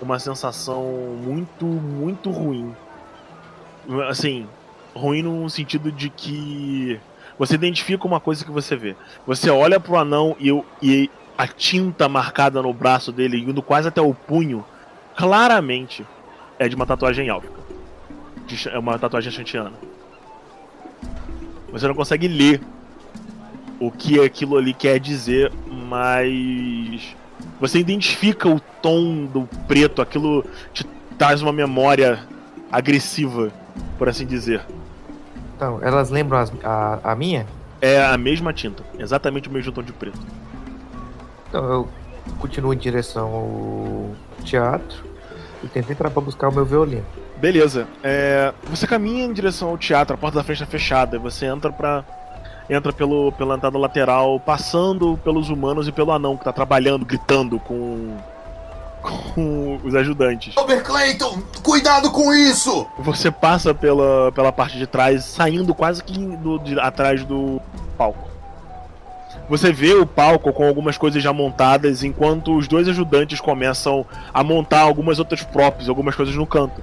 uma 0.00 0.18
sensação 0.18 0.82
muito, 1.20 1.64
muito 1.66 2.30
ruim. 2.30 2.74
Assim, 4.08 4.46
ruim 4.94 5.22
no 5.22 5.50
sentido 5.50 5.90
de 5.90 6.08
que 6.08 7.00
Você 7.40 7.54
identifica 7.54 8.06
uma 8.06 8.20
coisa 8.20 8.44
que 8.44 8.50
você 8.50 8.76
vê. 8.76 8.94
Você 9.26 9.48
olha 9.48 9.80
pro 9.80 9.96
anão 9.96 10.36
e, 10.38 10.52
o- 10.52 10.62
e 10.82 11.08
a 11.38 11.46
tinta 11.48 12.06
marcada 12.06 12.60
no 12.60 12.70
braço 12.70 13.10
dele, 13.10 13.38
indo 13.40 13.62
quase 13.62 13.88
até 13.88 13.98
o 14.02 14.12
punho, 14.12 14.62
claramente 15.16 16.04
é 16.58 16.68
de 16.68 16.76
uma 16.76 16.84
tatuagem 16.84 17.30
élfica. 17.30 17.58
É 18.70 18.78
uma 18.78 18.98
tatuagem 18.98 19.32
shantiana. 19.32 19.72
Você 21.72 21.88
não 21.88 21.94
consegue 21.94 22.28
ler 22.28 22.60
o 23.78 23.90
que 23.90 24.20
aquilo 24.20 24.58
ali 24.58 24.74
quer 24.74 25.00
dizer, 25.00 25.50
mas 25.88 27.16
você 27.58 27.78
identifica 27.78 28.50
o 28.50 28.60
tom 28.82 29.24
do 29.24 29.48
preto, 29.66 30.02
aquilo 30.02 30.44
te 30.74 30.84
traz 31.16 31.40
uma 31.40 31.54
memória 31.54 32.22
agressiva, 32.70 33.50
por 33.96 34.10
assim 34.10 34.26
dizer. 34.26 34.60
Então, 35.60 35.78
elas 35.82 36.08
lembram 36.08 36.38
as- 36.38 36.50
a, 36.64 37.00
a 37.12 37.14
minha? 37.14 37.46
É 37.82 38.02
a 38.02 38.16
mesma 38.16 38.50
tinta, 38.50 38.82
exatamente 38.98 39.46
o 39.46 39.52
mesmo 39.52 39.70
tom 39.70 39.82
de 39.82 39.92
preto. 39.92 40.18
Então 41.50 41.62
eu 41.70 41.88
continuo 42.38 42.72
em 42.72 42.78
direção 42.78 43.28
ao 43.28 44.42
teatro 44.42 45.04
e 45.62 45.66
tento 45.68 45.92
entrar 45.92 46.08
pra 46.10 46.22
buscar 46.22 46.48
o 46.48 46.54
meu 46.54 46.64
violino. 46.64 47.04
Beleza. 47.36 47.86
É, 48.02 48.54
você 48.70 48.86
caminha 48.86 49.22
em 49.26 49.32
direção 49.34 49.68
ao 49.68 49.76
teatro, 49.76 50.14
a 50.14 50.16
porta 50.16 50.38
da 50.38 50.44
frente 50.44 50.62
é 50.62 50.66
fechada, 50.66 51.16
e 51.16 51.18
você 51.18 51.44
entra 51.44 51.70
para 51.70 52.04
entra 52.70 52.90
pelo 52.90 53.30
pela 53.32 53.54
entrada 53.56 53.76
lateral, 53.76 54.40
passando 54.40 55.18
pelos 55.22 55.50
humanos 55.50 55.86
e 55.86 55.92
pelo 55.92 56.10
anão 56.10 56.38
que 56.38 56.44
tá 56.44 56.52
trabalhando, 56.54 57.04
gritando 57.04 57.58
com 57.60 58.16
com 59.00 59.80
os 59.84 59.94
ajudantes. 59.94 60.54
Robert 60.54 60.82
Clayton, 60.82 61.42
cuidado 61.62 62.10
com 62.10 62.32
isso! 62.32 62.86
Você 62.98 63.30
passa 63.30 63.74
pela, 63.74 64.30
pela 64.32 64.52
parte 64.52 64.78
de 64.78 64.86
trás, 64.86 65.24
saindo 65.24 65.74
quase 65.74 66.02
que 66.02 66.18
do, 66.18 66.58
de, 66.58 66.78
atrás 66.78 67.24
do 67.24 67.60
palco. 67.96 68.30
Você 69.48 69.72
vê 69.72 69.94
o 69.94 70.06
palco 70.06 70.52
com 70.52 70.64
algumas 70.66 70.96
coisas 70.96 71.20
já 71.22 71.32
montadas, 71.32 72.04
enquanto 72.04 72.56
os 72.56 72.68
dois 72.68 72.88
ajudantes 72.88 73.40
começam 73.40 74.06
a 74.32 74.44
montar 74.44 74.80
algumas 74.80 75.18
outras 75.18 75.42
props, 75.42 75.88
algumas 75.88 76.14
coisas 76.14 76.34
no 76.36 76.46
canto. 76.46 76.80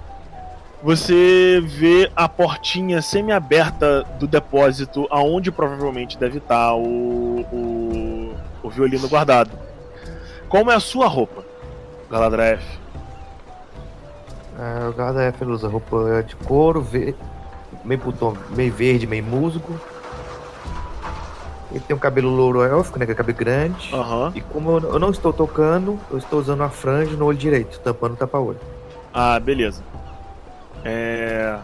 Você 0.84 1.62
vê 1.66 2.12
a 2.16 2.28
portinha 2.30 3.02
semi-aberta 3.02 4.04
do 4.20 4.28
depósito, 4.28 5.08
aonde 5.10 5.52
provavelmente 5.52 6.18
deve 6.18 6.40
estar 6.40 6.76
o, 6.76 7.40
o, 7.52 8.36
o 8.62 8.70
violino 8.70 9.08
guardado. 9.08 9.52
Como 10.50 10.70
é 10.70 10.76
a 10.76 10.80
sua 10.80 11.08
roupa, 11.08 11.44
Galadriel? 12.10 12.60
Ah, 14.60 14.92
o 14.96 15.20
F 15.20 15.46
usa 15.46 15.68
roupa 15.68 16.24
de 16.24 16.36
couro, 16.36 16.82
ve... 16.82 17.16
meio, 17.84 18.00
putom, 18.00 18.36
meio 18.50 18.74
verde, 18.74 19.06
meio 19.06 19.24
musgo. 19.24 19.80
Ele 21.70 21.82
tem 21.82 21.96
um 21.96 22.00
cabelo 22.00 22.30
louro 22.30 22.64
élfico, 22.64 22.98
né? 22.98 23.06
Que 23.06 23.12
é 23.12 23.16
cabelo 23.16 23.38
grande. 23.38 23.94
Aham. 23.94 24.32
E 24.34 24.42
como 24.42 24.72
eu, 24.72 24.94
eu 24.94 25.00
não 25.00 25.10
estou 25.10 25.34
tocando, 25.34 26.00
eu 26.10 26.18
estou 26.18 26.40
usando 26.40 26.64
a 26.64 26.70
franja 26.70 27.16
no 27.16 27.26
olho 27.26 27.38
direito, 27.38 27.80
tampando 27.82 28.14
o 28.14 28.16
tapa-olho. 28.16 28.60
Ah, 29.14 29.40
beleza. 29.40 29.84
É... 30.84 31.58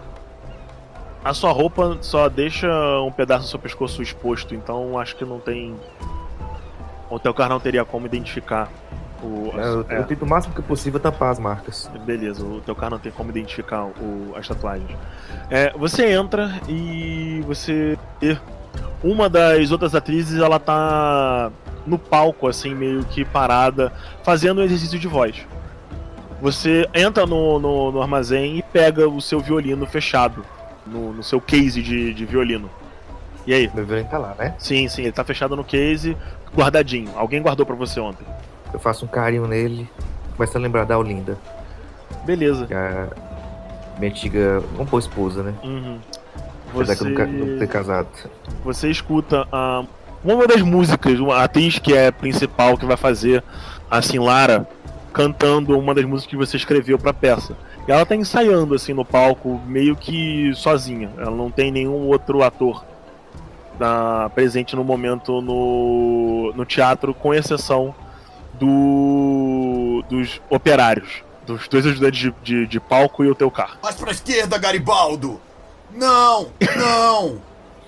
A 1.23 1.33
sua 1.33 1.53
roupa 1.53 1.97
só 2.01 2.27
deixa 2.27 2.67
um 2.99 3.11
pedaço 3.11 3.45
do 3.45 3.49
seu 3.49 3.59
pescoço 3.59 4.01
exposto, 4.01 4.53
então 4.53 4.99
acho 4.99 5.15
que 5.15 5.23
não 5.23 5.39
tem. 5.39 5.73
O 7.09 7.17
teu 7.17 7.33
carro 7.33 7.51
não 7.51 7.59
teria 7.61 7.85
como 7.85 8.05
identificar 8.05 8.69
o. 9.23 9.51
É, 9.57 9.63
eu, 9.63 9.85
é, 9.89 9.99
eu 9.99 10.03
tento 10.03 10.23
o 10.23 10.27
máximo 10.27 10.53
que 10.53 10.61
possível 10.61 10.99
tampar 10.99 11.31
as 11.31 11.39
marcas. 11.39 11.89
Beleza, 12.05 12.43
o 12.43 12.61
teu 12.61 12.75
carro 12.75 12.91
não 12.91 12.99
tem 12.99 13.11
como 13.11 13.29
identificar 13.29 13.85
o, 13.85 14.33
as 14.35 14.47
tatuagens. 14.47 14.89
É, 15.49 15.71
você 15.77 16.11
entra 16.11 16.51
e 16.67 17.43
você 17.47 17.97
uma 19.03 19.29
das 19.29 19.71
outras 19.71 19.93
atrizes, 19.93 20.39
ela 20.39 20.59
tá 20.59 21.51
no 21.85 21.99
palco, 21.99 22.47
assim, 22.47 22.73
meio 22.73 23.03
que 23.03 23.25
parada, 23.25 23.91
fazendo 24.23 24.61
um 24.61 24.63
exercício 24.63 24.97
de 24.97 25.07
voz. 25.07 25.45
Você 26.41 26.87
entra 26.93 27.25
no, 27.25 27.59
no, 27.59 27.91
no 27.91 28.01
armazém 28.01 28.57
e 28.57 28.61
pega 28.61 29.07
o 29.07 29.21
seu 29.21 29.39
violino 29.39 29.85
fechado 29.85 30.45
no, 30.87 31.13
no 31.13 31.23
seu 31.23 31.39
case 31.41 31.81
de, 31.81 32.13
de 32.13 32.25
violino. 32.25 32.69
E 33.45 33.53
aí? 33.53 33.69
Meu 33.73 33.85
violino 33.85 34.09
tá 34.09 34.17
lá, 34.17 34.35
né? 34.37 34.55
Sim, 34.57 34.87
sim, 34.87 35.03
ele 35.03 35.11
tá 35.11 35.23
fechado 35.23 35.55
no 35.55 35.63
case, 35.63 36.17
guardadinho. 36.55 37.11
Alguém 37.15 37.41
guardou 37.41 37.65
pra 37.65 37.75
você 37.75 37.99
ontem. 37.99 38.25
Eu 38.73 38.79
faço 38.79 39.05
um 39.05 39.07
carinho 39.07 39.47
nele, 39.47 39.87
começo 40.35 40.57
a 40.57 40.61
lembrar 40.61 40.85
da 40.85 40.97
Olinda, 40.97 41.37
Beleza. 42.25 42.67
é 42.69 42.75
a 42.75 43.99
minha 43.99 44.11
antiga, 44.11 44.61
vamos 44.75 44.89
pôr 44.89 44.99
esposa, 44.99 45.43
né? 45.43 45.53
Uhum. 45.63 45.99
Apesar 46.73 46.95
que 46.95 47.03
eu 47.03 47.09
nunca, 47.09 47.25
Você, 47.27 47.57
ter 47.59 47.67
casado. 47.67 48.07
você 48.63 48.89
escuta 48.89 49.47
ah, 49.51 49.83
uma 50.23 50.47
das 50.47 50.61
músicas, 50.63 51.19
uma 51.19 51.43
atriz 51.43 51.77
que 51.77 51.93
é 51.93 52.09
principal 52.11 52.75
que 52.77 52.85
vai 52.85 52.97
fazer, 52.97 53.43
assim, 53.91 54.17
Lara, 54.17 54.67
cantando 55.13 55.77
uma 55.77 55.93
das 55.93 56.05
músicas 56.05 56.31
que 56.31 56.37
você 56.37 56.57
escreveu 56.57 56.97
pra 56.97 57.13
peça. 57.13 57.55
E 57.87 57.91
ela 57.91 58.05
tá 58.05 58.15
ensaiando, 58.15 58.73
assim, 58.73 58.93
no 58.93 59.05
palco, 59.05 59.61
meio 59.67 59.95
que 59.95 60.51
sozinha. 60.55 61.11
Ela 61.17 61.35
não 61.35 61.51
tem 61.51 61.71
nenhum 61.71 62.07
outro 62.07 62.41
ator 62.41 62.83
ah, 63.79 64.31
presente 64.33 64.75
no 64.75 64.83
momento 64.83 65.41
no, 65.41 66.53
no 66.55 66.65
teatro, 66.65 67.13
com 67.13 67.33
exceção 67.33 67.93
do, 68.63 70.03
dos 70.09 70.41
operários. 70.49 71.23
Dos 71.45 71.67
dois 71.67 71.85
ajudantes 71.85 72.19
de, 72.19 72.33
de, 72.41 72.67
de 72.67 72.79
palco 72.79 73.23
e 73.23 73.29
o 73.29 73.35
teu 73.35 73.51
carro. 73.51 73.77
Mais 73.83 73.95
pra 73.95 74.11
esquerda, 74.11 74.57
Garibaldo! 74.57 75.41
Não! 75.93 76.47
Não! 76.77 77.41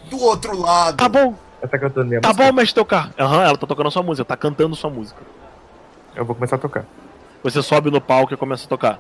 Do 0.10 0.20
outro 0.22 0.58
lado! 0.60 0.98
Tá 0.98 1.08
bom, 1.08 1.34
Ela 1.62 1.72
tá 1.72 1.80
cantando 1.80 2.08
minha 2.08 2.20
tá 2.22 2.28
música. 2.30 2.46
bom, 2.46 2.52
mas 2.54 2.74
teu 2.74 2.86
carro. 2.86 3.14
Aham, 3.18 3.44
ela 3.44 3.58
tá 3.58 3.66
tocando 3.66 3.88
a 3.88 3.92
sua 3.92 4.04
música, 4.04 4.26
tá 4.26 4.36
cantando 4.36 4.76
sua 4.76 4.90
música. 4.90 5.22
Eu 6.16 6.26
vou 6.26 6.36
começar 6.36 6.58
a 6.58 6.60
tocar. 6.60 6.86
Você 7.44 7.62
sobe 7.64 7.90
no 7.90 8.02
palco 8.02 8.34
e 8.34 8.38
começa 8.38 8.66
a 8.66 8.70
tocar. 8.70 9.00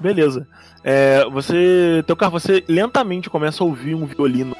Beleza. 0.00 0.46
É, 0.82 1.24
você. 1.30 2.02
Teu 2.06 2.16
carro, 2.16 2.32
você 2.32 2.64
lentamente 2.68 3.28
começa 3.30 3.62
a 3.62 3.66
ouvir 3.66 3.94
um 3.94 4.06
violino. 4.06 4.56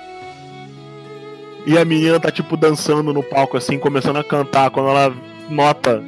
E 1.66 1.76
a 1.76 1.84
menina 1.84 2.18
tá 2.18 2.30
tipo 2.30 2.56
dançando 2.56 3.12
no 3.12 3.22
palco, 3.22 3.56
assim, 3.56 3.78
começando 3.78 4.16
a 4.16 4.24
cantar 4.24 4.70
quando 4.70 4.88
ela 4.88 5.14
nota 5.48 6.02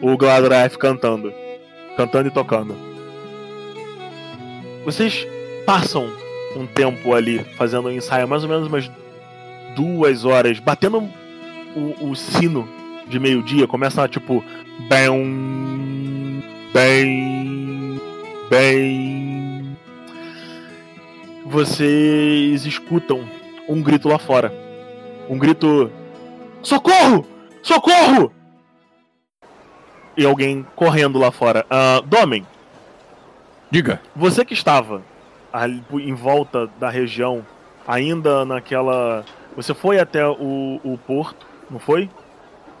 o 0.00 0.16
Gladraff 0.16 0.78
cantando. 0.78 1.32
Cantando 1.96 2.28
e 2.28 2.30
tocando. 2.30 2.74
Vocês 4.84 5.26
passam 5.66 6.10
um 6.56 6.66
tempo 6.66 7.14
ali 7.14 7.44
fazendo 7.56 7.88
um 7.88 7.92
ensaio, 7.92 8.26
mais 8.26 8.42
ou 8.42 8.48
menos 8.48 8.68
umas 8.68 8.90
duas 9.76 10.24
horas, 10.24 10.58
batendo 10.58 11.08
o, 11.76 12.10
o 12.10 12.16
sino 12.16 12.68
de 13.08 13.18
meio-dia, 13.18 13.66
começa 13.66 14.02
a 14.02 14.08
tipo. 14.08 14.44
Bem. 14.88 16.42
Bem. 16.72 18.00
Bem. 18.48 19.76
Vocês 21.46 22.64
escutam 22.64 23.24
um 23.68 23.82
grito 23.82 24.08
lá 24.08 24.18
fora. 24.18 24.67
Um 25.28 25.38
grito. 25.38 25.90
Socorro! 26.62 27.26
Socorro! 27.62 28.32
E 30.16 30.24
alguém 30.24 30.66
correndo 30.74 31.18
lá 31.18 31.30
fora. 31.30 31.64
Ah, 31.70 32.02
Domen, 32.04 32.44
Diga. 33.70 34.00
você 34.16 34.44
que 34.44 34.54
estava 34.54 35.02
ali 35.52 35.82
em 35.92 36.14
volta 36.14 36.66
da 36.78 36.90
região, 36.90 37.44
ainda 37.86 38.44
naquela. 38.44 39.24
Você 39.54 39.74
foi 39.74 39.98
até 39.98 40.26
o, 40.26 40.80
o 40.82 40.98
porto, 41.06 41.46
não 41.70 41.78
foi? 41.78 42.10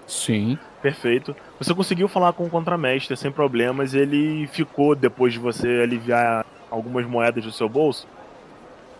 Sim. 0.06 0.58
Perfeito. 0.82 1.34
Você 1.58 1.74
conseguiu 1.74 2.08
falar 2.08 2.32
com 2.32 2.44
o 2.44 2.50
contramestre 2.50 3.16
sem 3.16 3.30
problemas. 3.30 3.94
Ele 3.94 4.46
ficou, 4.48 4.94
depois 4.94 5.32
de 5.32 5.38
você 5.38 5.66
aliviar 5.82 6.46
algumas 6.70 7.04
moedas 7.06 7.44
do 7.44 7.52
seu 7.52 7.68
bolso, 7.68 8.06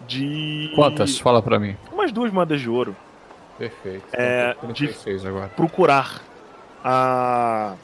de. 0.06 0.70
Quantas? 0.74 1.18
Fala 1.18 1.42
pra 1.42 1.58
mim. 1.58 1.76
Umas 1.92 2.12
duas 2.12 2.32
moedas 2.32 2.60
de 2.60 2.68
ouro. 2.68 2.94
Perfeito. 3.58 4.04
É, 4.12 4.54
com 4.54 4.68
36 4.72 5.26
agora. 5.26 5.48
Procurar 5.48 6.22
a. 6.84 7.74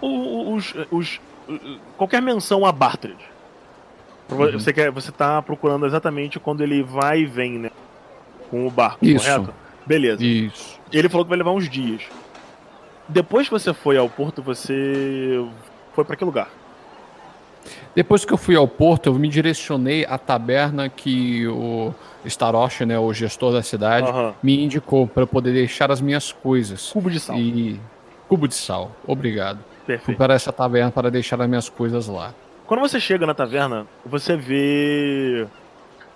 o- 0.00 0.06
o- 0.06 0.54
Os. 0.54 0.74
os 0.90 1.20
qualquer 1.96 2.20
menção 2.22 2.64
a 2.64 2.70
Bartred. 2.72 3.16
Uhum. 4.30 4.52
Você, 4.52 4.72
quer, 4.72 4.90
você 4.90 5.10
tá 5.12 5.42
procurando 5.42 5.84
exatamente 5.84 6.38
quando 6.38 6.62
ele 6.62 6.82
vai 6.82 7.20
e 7.20 7.26
vem, 7.26 7.58
né? 7.58 7.70
Com 8.50 8.66
o 8.66 8.70
barco, 8.70 9.04
Isso. 9.04 9.24
correto? 9.24 9.52
Beleza. 9.84 10.24
Isso. 10.24 10.80
Ele 10.92 11.08
falou 11.08 11.24
que 11.24 11.28
vai 11.30 11.38
levar 11.38 11.50
uns 11.52 11.68
dias. 11.68 12.02
Depois 13.08 13.48
que 13.48 13.52
você 13.52 13.74
foi 13.74 13.96
ao 13.98 14.08
porto, 14.08 14.40
você 14.42 15.44
foi 15.94 16.04
pra 16.04 16.16
que 16.16 16.24
lugar? 16.24 16.48
Depois 17.94 18.24
que 18.24 18.32
eu 18.32 18.38
fui 18.38 18.56
ao 18.56 18.66
porto, 18.66 19.08
eu 19.08 19.14
me 19.14 19.28
direcionei 19.28 20.04
à 20.06 20.18
taberna 20.18 20.88
que 20.88 21.46
o 21.46 21.94
Starosh, 22.24 22.80
né, 22.80 22.98
o 22.98 23.12
gestor 23.12 23.52
da 23.52 23.62
cidade, 23.62 24.08
Aham. 24.08 24.34
me 24.42 24.62
indicou 24.62 25.06
para 25.06 25.26
poder 25.26 25.52
deixar 25.52 25.90
as 25.90 26.00
minhas 26.00 26.32
coisas. 26.32 26.90
Cubo 26.90 27.10
de 27.10 27.20
sal. 27.20 27.38
E 27.38 27.80
cubo 28.28 28.48
de 28.48 28.54
sal. 28.54 28.90
Obrigado. 29.06 29.58
Fui 29.84 29.96
Perfeito. 29.96 30.18
para 30.18 30.34
essa 30.34 30.52
taberna 30.52 30.90
para 30.90 31.10
deixar 31.10 31.40
as 31.40 31.48
minhas 31.48 31.68
coisas 31.68 32.06
lá. 32.06 32.32
Quando 32.66 32.80
você 32.80 32.98
chega 32.98 33.26
na 33.26 33.34
taverna, 33.34 33.86
você 34.06 34.36
vê 34.36 35.46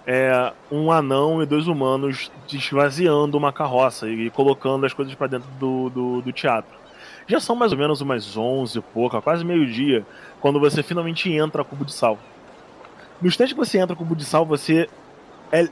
é, 0.07 0.53
um 0.71 0.93
anão 0.93 1.43
e 1.43 1.47
dois 1.47 1.67
humanos 1.67 2.31
esvaziando 2.51 3.37
uma 3.37 3.53
carroça 3.53 4.09
e 4.09 4.31
colocando 4.31 4.87
as 4.87 4.95
coisas 4.95 5.15
para 5.15 5.27
dentro 5.27 5.49
do, 5.59 5.91
do, 5.91 6.23
do, 6.23 6.33
teatro. 6.33 6.79
Já 7.27 7.41
são 7.41 7.57
mais 7.57 7.73
ou 7.73 7.79
menos 7.79 8.01
umas 8.01 8.37
11 8.37 8.79
e 8.79 8.81
pouca, 8.81 9.21
quase 9.21 9.45
meio-dia, 9.45 10.07
quando 10.41 10.61
você 10.61 10.83
finalmente 10.83 11.33
entra 11.33 11.63
a 11.63 11.65
Cubo 11.65 11.85
de 11.85 11.93
Sal. 11.93 12.19
No 13.21 13.29
instante 13.29 13.55
que 13.55 13.59
você 13.59 13.79
entra 13.79 13.95
a 13.95 13.97
Cubo 13.97 14.15
de 14.15 14.25
Sal, 14.25 14.45
você 14.45 14.89
é 15.53 15.69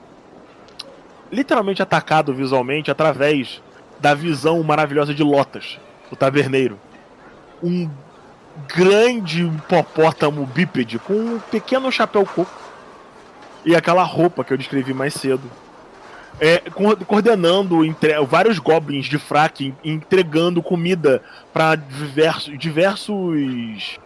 literalmente 1.30 1.82
atacado 1.82 2.32
visualmente 2.32 2.90
através 2.90 3.60
da 4.00 4.14
visão 4.14 4.62
maravilhosa 4.62 5.14
de 5.14 5.22
Lotas, 5.22 5.78
o 6.10 6.16
taverneiro. 6.16 6.78
Um 7.62 7.88
grande 8.68 9.44
hipopótamo 9.44 10.46
bípede 10.46 10.98
com 10.98 11.14
um 11.14 11.38
pequeno 11.38 11.90
chapéu 11.90 12.24
coco 12.24 12.62
e 13.64 13.74
aquela 13.74 14.02
roupa 14.02 14.44
que 14.44 14.52
eu 14.52 14.58
descrevi 14.58 14.92
mais 14.92 15.14
cedo. 15.14 15.50
É, 16.40 16.58
coordenando 17.06 17.84
entre, 17.84 18.12
vários 18.24 18.58
goblins 18.58 19.06
de 19.06 19.18
fraque, 19.18 19.72
entregando 19.84 20.62
comida 20.62 21.22
para 21.52 21.76
diversos, 21.76 22.58
diversos, 22.58 23.98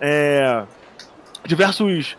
é, 0.00 0.64
diversos 1.44 2.16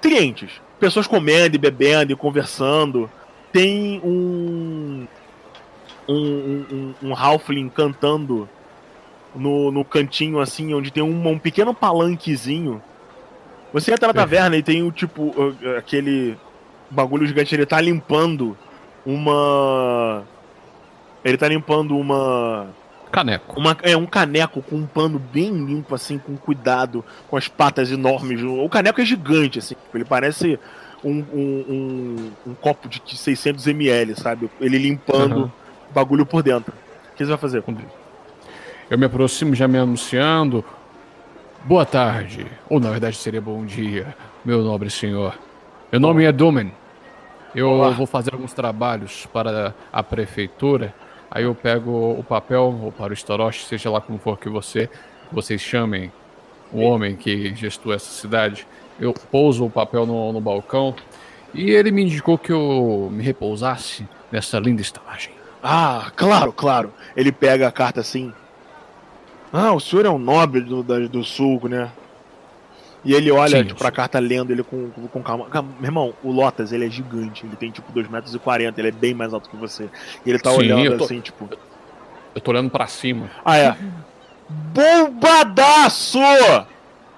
clientes, 0.00 0.50
pessoas 0.78 1.06
comendo 1.06 1.56
e 1.56 1.58
bebendo 1.58 2.12
e 2.12 2.16
conversando. 2.16 3.10
Tem 3.52 4.00
um 4.04 5.06
um, 6.08 6.14
um, 6.14 6.94
um 7.02 7.14
Halfling 7.14 7.68
cantando 7.68 8.48
no, 9.34 9.70
no 9.70 9.84
cantinho 9.84 10.40
assim, 10.40 10.72
onde 10.72 10.90
tem 10.90 11.02
um, 11.02 11.28
um 11.28 11.38
pequeno 11.38 11.74
palanquezinho 11.74 12.82
você 13.72 13.92
entra 13.92 14.08
na 14.08 14.14
taverna 14.14 14.56
e 14.56 14.62
tem 14.62 14.82
o 14.82 14.90
tipo, 14.90 15.34
aquele 15.76 16.38
bagulho 16.90 17.26
gigante, 17.26 17.54
ele 17.54 17.66
tá 17.66 17.80
limpando 17.80 18.56
uma. 19.04 20.24
Ele 21.24 21.36
tá 21.36 21.48
limpando 21.48 21.96
uma. 21.96 22.68
Caneco. 23.10 23.58
Uma, 23.58 23.76
é, 23.82 23.96
um 23.96 24.06
caneco 24.06 24.62
com 24.62 24.76
um 24.76 24.86
pano 24.86 25.18
bem 25.18 25.50
limpo, 25.50 25.94
assim, 25.94 26.18
com 26.18 26.36
cuidado, 26.36 27.04
com 27.28 27.36
as 27.36 27.48
patas 27.48 27.90
enormes. 27.90 28.42
O 28.42 28.68
caneco 28.68 29.00
é 29.00 29.04
gigante, 29.04 29.58
assim, 29.58 29.74
ele 29.94 30.04
parece 30.04 30.58
um, 31.02 31.24
um, 31.32 31.64
um, 31.68 32.30
um 32.48 32.54
copo 32.54 32.88
de 32.88 33.00
600 33.16 33.66
ml, 33.66 34.14
sabe? 34.14 34.50
Ele 34.60 34.78
limpando 34.78 35.36
uhum. 35.36 35.50
o 35.90 35.92
bagulho 35.92 36.26
por 36.26 36.42
dentro. 36.42 36.72
O 37.12 37.16
que 37.16 37.24
você 37.24 37.30
vai 37.30 37.38
fazer? 37.38 37.64
Eu 38.90 38.98
me 38.98 39.06
aproximo 39.06 39.54
já 39.54 39.66
me 39.66 39.78
anunciando. 39.78 40.64
Boa 41.64 41.84
tarde, 41.84 42.46
ou 42.68 42.78
na 42.78 42.90
verdade 42.90 43.16
seria 43.16 43.40
bom 43.40 43.64
dia, 43.64 44.14
meu 44.44 44.62
nobre 44.62 44.90
senhor. 44.90 45.36
Meu 45.90 46.00
nome 46.00 46.24
é 46.24 46.30
Dumen. 46.30 46.72
Eu 47.54 47.70
Olá. 47.70 47.90
vou 47.90 48.06
fazer 48.06 48.32
alguns 48.32 48.52
trabalhos 48.52 49.26
para 49.26 49.74
a 49.92 50.02
prefeitura. 50.02 50.94
Aí 51.30 51.44
eu 51.44 51.54
pego 51.54 52.18
o 52.18 52.24
papel, 52.24 52.92
para 52.96 53.12
o 53.12 53.16
Storosh, 53.16 53.66
seja 53.66 53.90
lá 53.90 54.00
como 54.00 54.18
for 54.18 54.38
que 54.38 54.48
você, 54.48 54.88
vocês 55.30 55.60
chamem 55.60 56.10
o 56.72 56.80
homem 56.80 57.16
que 57.16 57.54
gestou 57.54 57.92
essa 57.92 58.10
cidade. 58.10 58.66
Eu 58.98 59.12
pouso 59.12 59.64
o 59.64 59.70
papel 59.70 60.06
no, 60.06 60.32
no 60.32 60.40
balcão 60.40 60.94
e 61.52 61.70
ele 61.70 61.90
me 61.90 62.02
indicou 62.02 62.38
que 62.38 62.52
eu 62.52 63.08
me 63.12 63.22
repousasse 63.22 64.06
nessa 64.30 64.58
linda 64.58 64.82
estalagem. 64.82 65.32
Ah, 65.62 66.10
claro, 66.16 66.52
claro. 66.52 66.92
Ele 67.16 67.32
pega 67.32 67.68
a 67.68 67.72
carta 67.72 68.00
assim, 68.00 68.32
ah, 69.52 69.72
o 69.72 69.80
senhor 69.80 70.06
é 70.06 70.10
um 70.10 70.18
nobre 70.18 70.60
do, 70.60 70.82
do, 70.82 71.08
do 71.08 71.24
sul, 71.24 71.60
né? 71.68 71.90
E 73.04 73.14
ele 73.14 73.30
olha 73.30 73.64
tipo, 73.64 73.78
pra 73.78 73.90
carta 73.90 74.18
lendo 74.18 74.50
ele 74.50 74.62
com, 74.62 74.90
com 74.90 75.22
calma. 75.22 75.46
Meu 75.78 75.84
irmão, 75.84 76.14
o 76.22 76.32
Lotas, 76.32 76.72
ele 76.72 76.86
é 76.86 76.90
gigante. 76.90 77.46
Ele 77.46 77.56
tem 77.56 77.70
tipo 77.70 77.92
2,40 77.92 78.10
metros, 78.10 78.34
e 78.34 78.80
ele 78.80 78.88
é 78.88 78.92
bem 78.92 79.14
mais 79.14 79.32
alto 79.32 79.48
que 79.48 79.56
você. 79.56 79.88
E 80.26 80.30
ele 80.30 80.38
tá 80.38 80.50
Sim, 80.50 80.58
olhando 80.58 80.98
tô, 80.98 81.04
assim, 81.04 81.20
tipo. 81.20 81.48
Eu 82.34 82.40
tô 82.40 82.50
olhando 82.50 82.70
pra 82.70 82.86
cima. 82.86 83.30
Ah, 83.44 83.56
é. 83.56 83.76
Bombadaço! 84.48 86.18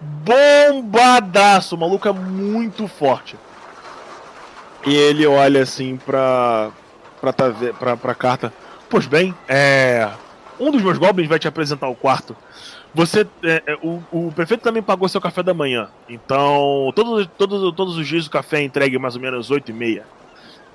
Bombadaço! 0.00 1.76
O 1.76 1.78
maluco 1.78 2.08
é 2.08 2.12
muito 2.12 2.86
forte. 2.86 3.36
E 4.86 4.94
ele 4.94 5.26
olha 5.26 5.62
assim 5.62 5.96
pra. 5.96 6.70
pra, 7.20 7.32
pra, 7.78 7.96
pra 7.96 8.14
carta. 8.14 8.52
Pois 8.88 9.06
bem, 9.06 9.34
é 9.48 10.08
um 10.60 10.70
dos 10.70 10.82
meus 10.82 10.98
goblins 10.98 11.28
vai 11.28 11.38
te 11.38 11.48
apresentar 11.48 11.88
o 11.88 11.94
quarto. 11.94 12.36
Você, 12.94 13.26
é, 13.42 13.62
é, 13.66 13.74
o, 13.82 14.02
o, 14.10 14.32
prefeito 14.32 14.62
também 14.62 14.82
pagou 14.82 15.08
seu 15.08 15.20
café 15.20 15.42
da 15.42 15.54
manhã. 15.54 15.88
Então, 16.08 16.92
todos, 16.94 17.28
todos, 17.38 17.74
todos 17.74 17.96
os 17.96 18.06
dias 18.06 18.26
o 18.26 18.30
café 18.30 18.58
é 18.58 18.64
entregue 18.64 18.98
mais 18.98 19.14
ou 19.14 19.22
menos 19.22 19.50
8 19.50 19.70
e 19.70 19.74
meia. 19.74 20.04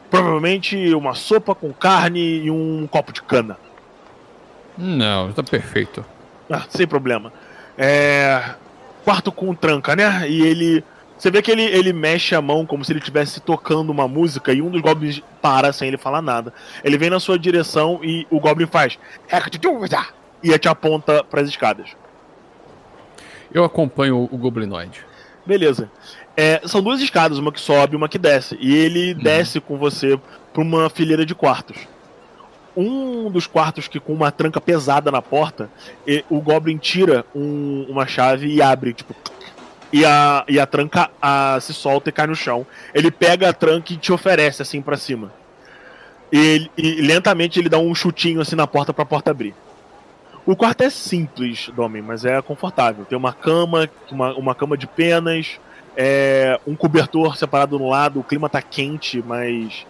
Provavelmente 0.10 0.94
uma 0.94 1.14
sopa 1.14 1.54
com 1.54 1.74
carne 1.74 2.46
e 2.46 2.52
um 2.52 2.88
copo 2.88 3.12
de 3.12 3.22
cana. 3.22 3.58
Não, 4.78 5.32
tá 5.34 5.44
perfeito. 5.44 6.06
Ah, 6.50 6.64
sem 6.70 6.88
problema. 6.88 7.34
É, 7.78 8.56
quarto 9.04 9.32
com 9.32 9.54
tranca, 9.54 9.96
né? 9.96 10.30
E 10.30 10.42
ele 10.42 10.84
você 11.18 11.32
vê 11.32 11.42
que 11.42 11.50
ele, 11.50 11.64
ele 11.64 11.94
mexe 11.94 12.36
a 12.36 12.42
mão 12.42 12.66
como 12.66 12.84
se 12.84 12.92
ele 12.92 13.00
estivesse 13.00 13.40
tocando 13.40 13.90
uma 13.90 14.08
música 14.08 14.52
e 14.52 14.62
um 14.62 14.70
dos 14.70 14.82
goblins 14.82 15.22
para 15.42 15.72
sem 15.72 15.88
ele 15.88 15.98
falar 15.98 16.22
nada. 16.22 16.54
Ele 16.84 16.98
vem 16.98 17.10
na 17.10 17.20
sua 17.20 17.40
direção 17.40 18.00
e 18.04 18.28
o 18.30 18.40
goblin 18.40 18.68
faz 18.68 19.00
e 20.44 20.60
te 20.60 20.68
aponta 20.68 21.24
para 21.24 21.42
as 21.42 21.48
escadas. 21.48 21.96
Eu 23.56 23.64
acompanho 23.64 24.28
o 24.30 24.38
goblinoide. 24.38 25.06
Beleza. 25.46 25.90
É, 26.36 26.60
são 26.66 26.84
duas 26.84 27.00
escadas, 27.00 27.38
uma 27.38 27.54
que 27.54 27.62
sobe 27.62 27.94
e 27.94 27.96
uma 27.96 28.10
que 28.10 28.18
desce. 28.18 28.58
E 28.60 28.76
ele 28.76 29.14
uhum. 29.14 29.24
desce 29.24 29.62
com 29.62 29.78
você 29.78 30.20
para 30.52 30.62
uma 30.62 30.90
fileira 30.90 31.26
de 31.26 31.34
quartos. 31.34 31.78
Um 32.76 33.32
dos 33.32 33.48
quartos 33.48 33.88
que 33.88 33.98
com 33.98 34.12
uma 34.12 34.30
tranca 34.30 34.60
pesada 34.60 35.10
na 35.10 35.22
porta, 35.22 35.70
o 36.30 36.42
Goblin 36.42 36.76
tira 36.76 37.24
um, 37.34 37.86
uma 37.88 38.06
chave 38.06 38.54
e 38.54 38.62
abre, 38.62 38.92
tipo, 38.92 39.16
e 39.94 40.04
a, 40.04 40.44
e 40.50 40.60
a 40.60 40.66
tranca 40.66 41.10
a, 41.22 41.58
se 41.62 41.74
solta 41.74 42.10
e 42.10 42.12
cai 42.12 42.28
no 42.28 42.36
chão. 42.36 42.68
Ele 42.94 43.10
pega 43.10 43.48
a 43.48 43.54
tranca 43.54 43.94
e 43.94 43.96
te 43.96 44.12
oferece 44.12 44.62
assim 44.62 44.82
para 44.82 44.98
cima. 44.98 45.32
E, 46.30 46.70
e, 46.78 47.02
lentamente 47.02 47.58
ele 47.58 47.70
dá 47.70 47.78
um 47.78 47.96
chutinho 47.96 48.42
assim 48.42 48.58
na 48.58 48.68
porta 48.68 48.94
para 48.94 49.04
a 49.04 49.06
porta 49.06 49.32
abrir. 49.32 49.56
O 50.46 50.56
quarto 50.56 50.82
é 50.82 50.90
simples, 50.90 51.70
Domen, 51.76 52.04
mas 52.04 52.24
é 52.24 52.40
confortável. 52.42 53.04
Tem 53.06 53.18
uma 53.18 53.34
cama, 53.34 53.90
uma, 54.12 54.34
uma 54.36 54.56
cama 54.56 54.78
de 54.78 54.86
penas, 54.86 55.60
é, 55.98 56.60
um 56.68 56.76
cobertor 56.76 57.36
separado 57.36 57.80
no 57.80 57.90
lado. 57.90 58.20
O 58.20 58.24
clima 58.24 58.48
tá 58.48 58.62
quente, 58.62 59.24
mas 59.26 59.88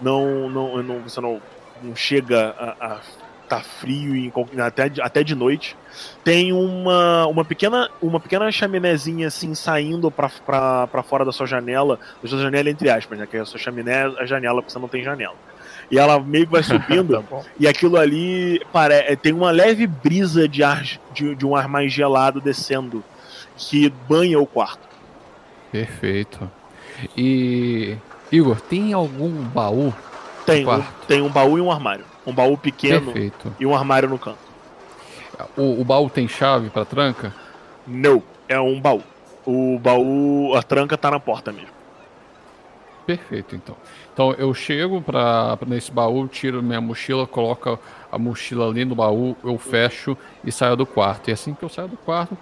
não, 0.00 0.50
não, 0.50 0.82
não 0.82 1.00
você 1.00 1.20
não, 1.20 1.40
não 1.82 1.96
chega 1.96 2.54
a, 2.58 2.94
a 2.94 3.00
tá 3.48 3.60
frio 3.60 4.14
e 4.16 4.32
até, 4.60 4.90
até 5.00 5.22
de 5.22 5.34
noite. 5.34 5.76
Tem 6.24 6.52
uma, 6.52 7.26
uma 7.26 7.44
pequena 7.44 7.88
uma 8.02 8.20
pequena 8.20 8.50
chaminézinha 8.50 9.28
assim 9.28 9.54
saindo 9.54 10.10
para 10.10 11.02
fora 11.04 11.24
da 11.24 11.32
sua 11.32 11.46
janela, 11.46 11.98
da 12.22 12.28
sua 12.28 12.40
janela 12.40 12.68
entre 12.68 12.90
aspas, 12.90 13.18
né? 13.18 13.26
Que 13.26 13.36
é 13.36 13.40
a 13.40 13.44
sua 13.44 13.58
chaminé, 13.58 14.04
a 14.18 14.26
janela, 14.26 14.60
porque 14.60 14.72
você 14.72 14.78
não 14.78 14.88
tem 14.88 15.02
janela. 15.02 15.36
E 15.90 15.98
ela 15.98 16.18
meio 16.20 16.46
que 16.46 16.52
vai 16.52 16.62
subindo, 16.64 17.22
tá 17.22 17.42
e 17.58 17.66
aquilo 17.66 17.96
ali 17.96 18.60
pare... 18.72 18.94
É, 18.94 19.16
tem 19.16 19.32
uma 19.32 19.50
leve 19.50 19.86
brisa 19.86 20.48
de 20.48 20.62
ar 20.62 20.82
de, 21.12 21.34
de 21.34 21.46
um 21.46 21.54
ar 21.54 21.68
mais 21.68 21.92
gelado 21.92 22.40
descendo, 22.40 23.02
que 23.56 23.88
banha 24.08 24.38
o 24.38 24.46
quarto. 24.46 24.86
Perfeito. 25.70 26.50
E 27.16 27.96
Igor, 28.30 28.60
tem 28.60 28.92
algum 28.92 29.30
baú? 29.30 29.94
Tem, 30.44 30.66
um, 30.66 30.82
tem 31.06 31.22
um 31.22 31.28
baú 31.28 31.58
e 31.58 31.60
um 31.60 31.70
armário. 31.70 32.04
Um 32.26 32.32
baú 32.32 32.56
pequeno 32.56 33.12
Perfeito. 33.12 33.54
e 33.58 33.66
um 33.66 33.74
armário 33.74 34.08
no 34.08 34.18
canto. 34.18 34.38
O, 35.56 35.80
o 35.80 35.84
baú 35.84 36.08
tem 36.08 36.26
chave 36.26 36.70
para 36.70 36.84
tranca? 36.84 37.34
Não, 37.86 38.22
é 38.48 38.58
um 38.58 38.80
baú. 38.80 39.02
O 39.44 39.78
baú, 39.78 40.54
a 40.56 40.62
tranca 40.62 40.96
tá 40.96 41.10
na 41.10 41.20
porta 41.20 41.52
mesmo. 41.52 41.70
Perfeito, 43.06 43.54
então. 43.54 43.76
Então 44.16 44.32
eu 44.32 44.54
chego 44.54 45.02
para 45.02 45.58
nesse 45.66 45.92
baú, 45.92 46.26
tiro 46.26 46.62
minha 46.62 46.80
mochila, 46.80 47.26
coloco 47.26 47.78
a 48.10 48.18
mochila 48.18 48.66
ali 48.66 48.82
no 48.82 48.94
baú, 48.94 49.36
eu 49.44 49.58
fecho 49.58 50.16
e 50.42 50.50
saio 50.50 50.74
do 50.74 50.86
quarto. 50.86 51.28
E 51.28 51.34
assim 51.34 51.52
que 51.52 51.62
eu 51.62 51.68
saio 51.68 51.88
do 51.88 51.98
quarto, 51.98 52.34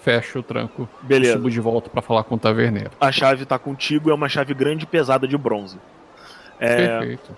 fecho 0.00 0.38
o 0.38 0.42
tranco 0.44 0.88
Beleza. 1.02 1.32
e 1.32 1.34
subo 1.34 1.50
de 1.50 1.58
volta 1.58 1.90
para 1.90 2.00
falar 2.00 2.22
com 2.22 2.36
o 2.36 2.38
taverneiro. 2.38 2.92
A 3.00 3.10
chave 3.10 3.44
tá 3.44 3.58
contigo, 3.58 4.12
é 4.12 4.14
uma 4.14 4.28
chave 4.28 4.54
grande 4.54 4.84
e 4.84 4.86
pesada 4.86 5.26
de 5.26 5.36
bronze. 5.36 5.76
É... 6.60 6.86
Perfeito. 6.86 7.36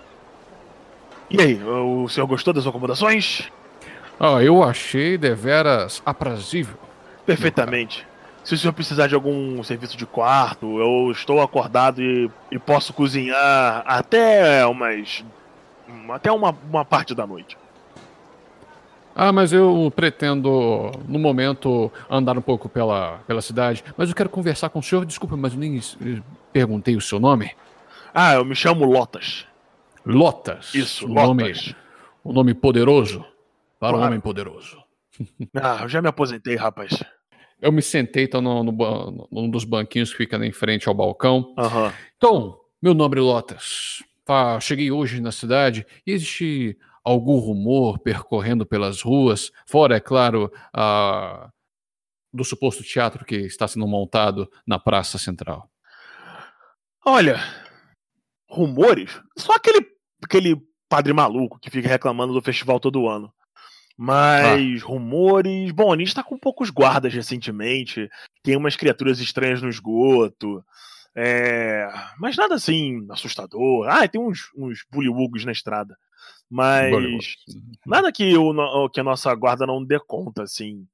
E 1.27 1.41
aí, 1.41 1.63
o 1.63 2.07
senhor 2.09 2.27
gostou 2.27 2.53
das 2.53 2.67
acomodações? 2.67 3.51
Ah, 4.19 4.43
eu 4.43 4.61
achei 4.61 5.17
deveras 5.17 6.03
aprazível. 6.05 6.77
Perfeitamente. 7.25 8.05
Se 8.43 8.53
o 8.53 8.57
senhor 8.57 8.73
precisar 8.73 9.07
de 9.07 9.15
algum 9.15 9.63
serviço 9.63 9.95
de 9.95 10.05
quarto, 10.05 10.77
eu 10.79 11.11
estou 11.11 11.41
acordado 11.41 12.01
e, 12.01 12.29
e 12.51 12.59
posso 12.59 12.91
cozinhar 12.93 13.83
até 13.85 14.65
umas. 14.65 15.23
até 16.09 16.31
uma, 16.31 16.53
uma 16.69 16.83
parte 16.83 17.15
da 17.15 17.25
noite. 17.25 17.57
Ah, 19.15 19.31
mas 19.31 19.53
eu 19.53 19.91
pretendo, 19.95 20.91
no 21.07 21.19
momento, 21.19 21.91
andar 22.09 22.37
um 22.37 22.41
pouco 22.41 22.67
pela, 22.67 23.19
pela 23.27 23.41
cidade. 23.41 23.83
Mas 23.95 24.09
eu 24.09 24.15
quero 24.15 24.27
conversar 24.29 24.69
com 24.69 24.79
o 24.79 24.83
senhor. 24.83 25.05
Desculpa, 25.05 25.37
mas 25.37 25.53
eu 25.53 25.59
nem 25.59 25.77
eh, 25.77 26.21
perguntei 26.51 26.95
o 26.97 27.01
seu 27.01 27.19
nome. 27.19 27.51
Ah, 28.13 28.33
eu 28.33 28.43
me 28.43 28.55
chamo 28.55 28.83
Lotas. 28.85 29.45
Lotas. 30.05 30.73
Isso, 30.73 31.05
um 31.05 31.13
nome, 31.13 31.43
Lotas. 31.43 31.75
um 32.25 32.33
nome 32.33 32.53
poderoso 32.55 33.19
para 33.79 33.89
um 33.89 33.91
Claro. 33.99 34.07
homem 34.07 34.19
poderoso. 34.19 34.83
Ah, 35.55 35.79
eu 35.83 35.87
já 35.89 36.01
me 36.01 36.07
aposentei, 36.09 36.55
rapaz. 36.55 37.03
Eu 37.63 37.71
me 37.71 37.81
sentei 37.81 38.25
então, 38.25 38.41
no, 38.41 38.61
no 38.61 39.27
num 39.31 39.49
dos 39.49 39.63
banquinhos 39.63 40.11
que 40.11 40.17
fica 40.17 40.35
em 40.45 40.51
frente 40.51 40.89
ao 40.89 40.93
balcão. 40.93 41.53
Aham. 41.57 41.93
Então, 42.17 42.59
meu 42.81 42.93
nobre 42.93 43.21
Lotas, 43.21 44.03
ah, 44.27 44.59
cheguei 44.59 44.91
hoje 44.91 45.21
na 45.21 45.31
cidade 45.31 45.85
e 46.05 46.11
existe 46.11 46.77
algum 47.01 47.37
rumor 47.37 47.99
percorrendo 47.99 48.65
pelas 48.65 49.01
ruas, 49.01 49.49
fora, 49.65 49.95
é 49.95 50.01
claro, 50.01 50.51
ah, 50.73 51.49
do 52.33 52.43
suposto 52.43 52.83
teatro 52.83 53.23
que 53.23 53.37
está 53.37 53.65
sendo 53.65 53.87
montado 53.87 54.51
na 54.67 54.77
Praça 54.77 55.17
Central. 55.17 55.71
Olha, 57.05 57.37
rumores. 58.49 59.21
Só 59.37 59.53
aquele, 59.53 59.87
aquele 60.21 60.61
padre 60.89 61.13
maluco 61.13 61.57
que 61.61 61.69
fica 61.69 61.87
reclamando 61.87 62.33
do 62.33 62.41
festival 62.41 62.77
todo 62.77 63.07
ano. 63.07 63.33
Mas 63.97 64.81
rumores. 64.81 65.71
Bom, 65.71 65.93
a 65.93 65.97
gente 65.97 66.13
tá 66.13 66.23
com 66.23 66.37
poucos 66.37 66.69
guardas 66.69 67.13
recentemente. 67.13 68.09
Tem 68.41 68.55
umas 68.55 68.75
criaturas 68.75 69.19
estranhas 69.19 69.61
no 69.61 69.69
esgoto. 69.69 70.63
É, 71.15 71.87
mas 72.17 72.35
nada 72.35 72.55
assim 72.55 73.05
assustador. 73.09 73.87
Ah, 73.87 74.07
tem 74.07 74.19
uns, 74.19 74.49
uns 74.55 74.83
bullywugs 74.91 75.45
na 75.45 75.51
estrada. 75.51 75.95
Mas 76.49 77.35
nada 77.85 78.11
que, 78.11 78.35
o, 78.37 78.89
que 78.89 78.99
a 78.99 79.03
nossa 79.03 79.33
guarda 79.35 79.65
não 79.65 79.83
dê 79.83 79.99
conta, 79.99 80.43
assim. 80.43 80.87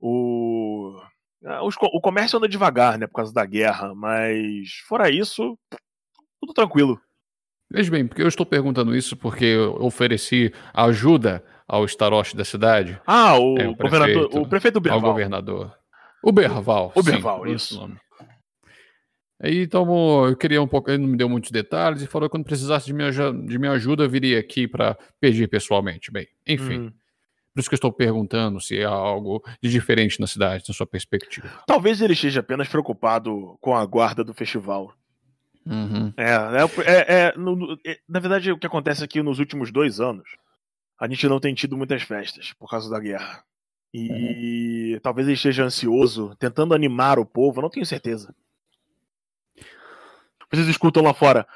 O, 0.00 0.98
ah, 1.44 1.64
os 1.64 1.76
o 1.76 2.00
comércio 2.00 2.36
anda 2.36 2.48
devagar, 2.48 2.98
né, 2.98 3.06
por 3.06 3.14
causa 3.14 3.32
da 3.32 3.44
guerra. 3.44 3.94
Mas 3.94 4.74
fora 4.86 5.10
isso, 5.10 5.58
tudo 6.40 6.52
tranquilo. 6.52 7.00
Veja 7.70 7.90
bem, 7.90 8.06
porque 8.06 8.22
eu 8.22 8.28
estou 8.28 8.46
perguntando 8.46 8.96
isso 8.96 9.14
porque 9.14 9.44
eu 9.44 9.74
ofereci 9.82 10.52
ajuda 10.72 11.44
ao 11.68 11.84
staroste 11.84 12.34
da 12.36 12.44
cidade, 12.44 12.98
Ah, 13.06 13.38
o, 13.38 13.58
É, 13.58 13.68
o 13.68 13.74
governador, 13.76 14.22
prefeito. 14.28 14.38
o 14.40 14.48
prefeito 14.48 14.76
ao 14.76 14.80
Berval. 14.82 15.00
governador. 15.02 15.74
O 16.22 16.32
Berval. 16.32 16.92
O 16.94 17.02
sim, 17.02 17.10
Berval, 17.12 17.46
esse 17.46 17.54
isso. 17.74 17.80
nome. 17.80 17.96
Aí, 19.40 19.62
então, 19.62 20.26
eu 20.26 20.36
queria 20.36 20.60
um 20.60 20.66
pouco. 20.66 20.90
Ele 20.90 20.98
não 21.02 21.08
me 21.10 21.16
deu 21.16 21.28
muitos 21.28 21.52
detalhes 21.52 22.02
e 22.02 22.06
falou 22.08 22.28
que 22.28 22.32
quando 22.32 22.44
precisasse 22.44 22.86
de 22.86 22.92
minha, 22.92 23.10
de 23.12 23.56
minha 23.58 23.70
ajuda, 23.72 24.02
eu 24.02 24.10
viria 24.10 24.38
aqui 24.40 24.66
para 24.66 24.96
pedir 25.20 25.46
pessoalmente. 25.48 26.10
Bem, 26.10 26.26
enfim. 26.46 26.78
Hum. 26.78 26.92
Por 27.54 27.60
isso 27.60 27.68
que 27.68 27.74
eu 27.74 27.76
estou 27.76 27.92
perguntando 27.92 28.60
se 28.60 28.82
há 28.84 28.88
algo 28.88 29.42
de 29.62 29.70
diferente 29.70 30.18
na 30.20 30.26
cidade, 30.26 30.64
na 30.68 30.74
sua 30.74 30.86
perspectiva. 30.86 31.48
Talvez 31.66 32.00
ele 32.00 32.12
esteja 32.14 32.40
apenas 32.40 32.68
preocupado 32.68 33.56
com 33.60 33.76
a 33.76 33.84
guarda 33.86 34.24
do 34.24 34.34
festival. 34.34 34.92
Uhum. 35.66 36.12
É, 36.16 36.30
é, 36.32 36.90
é- 36.90 37.14
é, 37.28 37.34
no- 37.36 37.54
no- 37.56 37.78
é, 37.86 37.98
na 38.08 38.18
verdade, 38.20 38.50
o 38.50 38.58
que 38.58 38.66
acontece 38.66 39.04
aqui 39.04 39.22
nos 39.22 39.38
últimos 39.38 39.70
dois 39.70 40.00
anos, 40.00 40.28
a 40.98 41.08
gente 41.08 41.28
não 41.28 41.40
tem 41.40 41.54
tido 41.54 41.76
muitas 41.76 42.02
festas 42.02 42.52
por 42.54 42.68
causa 42.68 42.90
da 42.90 42.98
guerra. 42.98 43.44
E 43.94 45.00
talvez 45.02 45.26
ele 45.26 45.34
esteja 45.36 45.64
ansioso, 45.64 46.34
tentando 46.38 46.74
animar 46.74 47.18
o 47.18 47.24
povo, 47.26 47.58
eu 47.58 47.62
não 47.62 47.70
tenho 47.70 47.86
certeza. 47.86 48.34
Vocês 50.50 50.68
escutam 50.68 51.02
lá 51.02 51.14
fora: 51.14 51.46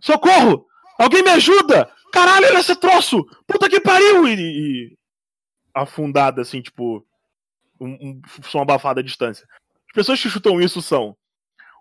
Socorro! 0.00 0.66
Alguém 0.98 1.22
me 1.22 1.30
ajuda! 1.30 1.90
Caralho, 2.12 2.46
olha 2.46 2.58
esse 2.60 2.76
troço! 2.76 3.24
Puta 3.46 3.68
que 3.68 3.80
pariu! 3.80 4.26
E, 4.28 4.34
e 4.34 4.98
afundada, 5.74 6.42
assim, 6.42 6.60
tipo, 6.60 7.04
um, 7.80 7.92
um 7.92 8.20
som 8.42 8.60
abafado 8.60 9.00
à 9.00 9.02
distância. 9.02 9.46
As 9.88 9.94
pessoas 9.94 10.20
que 10.20 10.28
chutam 10.28 10.60
isso 10.60 10.80
são 10.82 11.16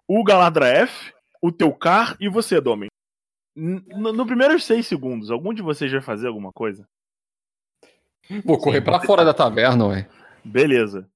o 0.08 0.24
Galadra 0.24 0.66
F, 0.68 1.14
o 1.42 1.52
Teucar 1.52 2.16
e 2.20 2.28
você, 2.30 2.60
Domen. 2.62 2.90
N- 3.56 3.84
No, 3.88 4.14
no 4.14 4.26
primeiros 4.26 4.64
seis 4.66 4.88
segundos, 4.88 5.30
algum 5.30 5.54
de 5.54 5.62
vocês 5.62 5.92
vai 5.92 6.02
fazer 6.02 6.28
alguma 6.28 6.52
coisa? 6.52 6.88
Vou 8.46 8.58
correr 8.58 8.82
para 8.82 9.02
fora 9.02 9.26
da 9.26 9.34
taverna, 9.34 9.88
ué. 9.88 10.08
Beleza. 10.44 11.08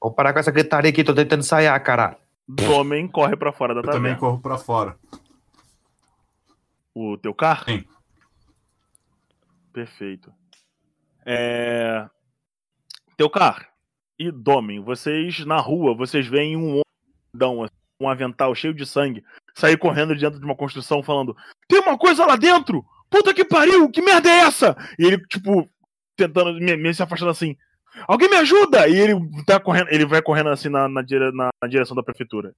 Vamos 0.00 0.16
parar 0.16 0.32
com 0.32 0.38
essa 0.38 0.50
gritaria 0.50 0.90
aqui, 0.90 1.04
tô 1.04 1.14
tentando 1.14 1.40
ensaiar, 1.40 1.82
caralho. 1.82 2.16
Domen 2.48 3.08
corre 3.08 3.36
pra 3.36 3.52
fora 3.52 3.74
da 3.74 3.80
Eu 3.80 3.90
também 3.90 4.16
corro 4.16 4.38
pra 4.38 4.56
fora. 4.56 4.96
O 6.94 7.16
Teucar? 7.16 7.64
Sim. 7.64 7.84
Perfeito. 9.72 10.32
É... 11.24 12.08
Teucar 13.16 13.68
e 14.18 14.30
Domen, 14.30 14.80
vocês 14.80 15.44
na 15.44 15.58
rua, 15.58 15.94
vocês 15.94 16.26
veem 16.26 16.56
um 16.56 16.80
homem, 17.34 17.70
um 18.00 18.08
avental 18.08 18.54
cheio 18.54 18.72
de 18.72 18.86
sangue, 18.86 19.24
sair 19.54 19.76
correndo 19.76 20.14
dentro 20.14 20.38
de 20.38 20.44
uma 20.44 20.54
construção 20.54 21.02
falando: 21.02 21.36
Tem 21.68 21.80
uma 21.80 21.98
coisa 21.98 22.24
lá 22.24 22.36
dentro! 22.36 22.84
Puta 23.10 23.34
que 23.34 23.44
pariu! 23.44 23.90
Que 23.90 24.02
merda 24.02 24.28
é 24.28 24.40
essa? 24.40 24.76
E 24.98 25.04
ele, 25.04 25.18
tipo, 25.26 25.68
tentando, 26.16 26.54
me, 26.54 26.76
me 26.76 26.94
se 26.94 27.02
afastando 27.02 27.30
assim. 27.30 27.56
Alguém 28.06 28.28
me 28.28 28.36
ajuda! 28.36 28.88
E 28.88 28.96
ele 28.98 29.14
tá 29.46 29.58
correndo, 29.60 29.88
ele 29.90 30.04
vai 30.06 30.20
correndo 30.20 30.50
assim 30.50 30.68
na, 30.68 30.88
na, 30.88 31.02
dire- 31.02 31.32
na- 31.32 31.50
na 31.62 31.68
direção 31.68 31.96
da 31.96 32.02
prefeitura. 32.02 32.52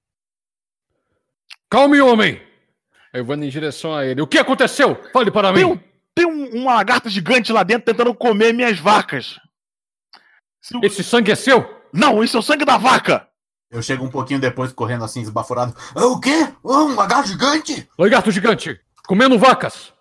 Calme, 1.69 2.01
homem! 2.01 2.41
Eu 3.13 3.25
vou 3.25 3.35
em 3.35 3.49
direção 3.49 3.95
a 3.95 4.05
ele. 4.05 4.21
O 4.21 4.27
que 4.27 4.37
aconteceu? 4.37 4.95
Fale 5.11 5.31
para 5.31 5.53
Tem, 5.53 5.65
mim! 5.65 5.71
um, 5.73 5.79
tem 6.15 6.25
um, 6.25 6.59
um 6.61 6.65
lagarto 6.65 7.09
gigante 7.09 7.51
lá 7.51 7.63
dentro 7.63 7.85
tentando 7.85 8.13
comer 8.13 8.53
minhas 8.53 8.77
vacas. 8.79 9.39
Se 10.61 10.77
Esse 10.83 11.03
sangue 11.03 11.31
é 11.31 11.35
seu? 11.35 11.77
Não, 11.93 12.23
isso 12.23 12.37
é 12.37 12.39
o 12.39 12.43
sangue 12.43 12.65
da 12.65 12.77
vaca! 12.77 13.27
Eu 13.71 13.81
chego 13.83 14.03
um 14.03 14.09
pouquinho 14.09 14.39
depois 14.39 14.71
correndo 14.73 15.03
assim, 15.03 15.21
esbaforado. 15.21 15.75
Ah, 15.95 16.05
o 16.07 16.19
quê? 16.19 16.29
Ah, 16.65 16.83
um 16.83 16.95
lagarto 16.95 17.29
gigante? 17.29 17.87
Lagarto 17.97 18.31
gigante! 18.31 18.79
Comendo 19.07 19.37
vacas! 19.39 19.93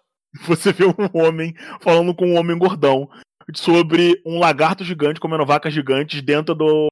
Você 0.47 0.72
vê 0.72 0.85
um 0.85 0.94
homem 1.14 1.55
falando 1.80 2.14
com 2.14 2.26
um 2.26 2.36
homem 2.39 2.59
gordão 2.59 3.09
sobre 3.55 4.20
um 4.27 4.39
lagarto 4.39 4.85
gigante 4.85 5.20
comendo 5.20 5.45
vacas 5.47 5.73
gigantes 5.73 6.20
dentro 6.23 6.55
do 6.55 6.89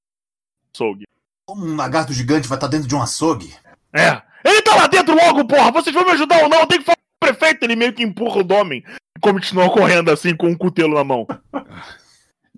açougue. 0.75 1.05
Como 1.47 1.65
um 1.65 1.77
lagarto 1.77 2.13
gigante 2.13 2.49
vai 2.49 2.57
estar 2.57 2.67
dentro 2.69 2.89
de 2.89 2.95
um 2.95 3.03
açougue? 3.03 3.55
É. 3.93 4.21
Ele 4.45 4.63
tá 4.63 4.75
lá 4.75 4.87
dentro 4.87 5.15
logo, 5.15 5.47
porra! 5.47 5.71
Vocês 5.73 5.95
vão 5.95 6.05
me 6.05 6.13
ajudar 6.13 6.43
ou 6.43 6.49
não? 6.49 6.61
Eu 6.61 6.67
tenho 6.67 6.81
que 6.81 6.87
falar 6.87 6.97
com 6.97 7.27
o 7.27 7.33
prefeito. 7.33 7.63
Ele 7.65 7.77
meio 7.77 7.93
que 7.93 8.03
empurra 8.03 8.39
o 8.41 8.45
Domen 8.45 8.83
e 9.17 9.21
continua 9.21 9.71
correndo 9.71 10.11
assim 10.11 10.37
com 10.37 10.49
um 10.49 10.57
cutelo 10.57 10.95
na 10.95 11.05
mão. 11.05 11.27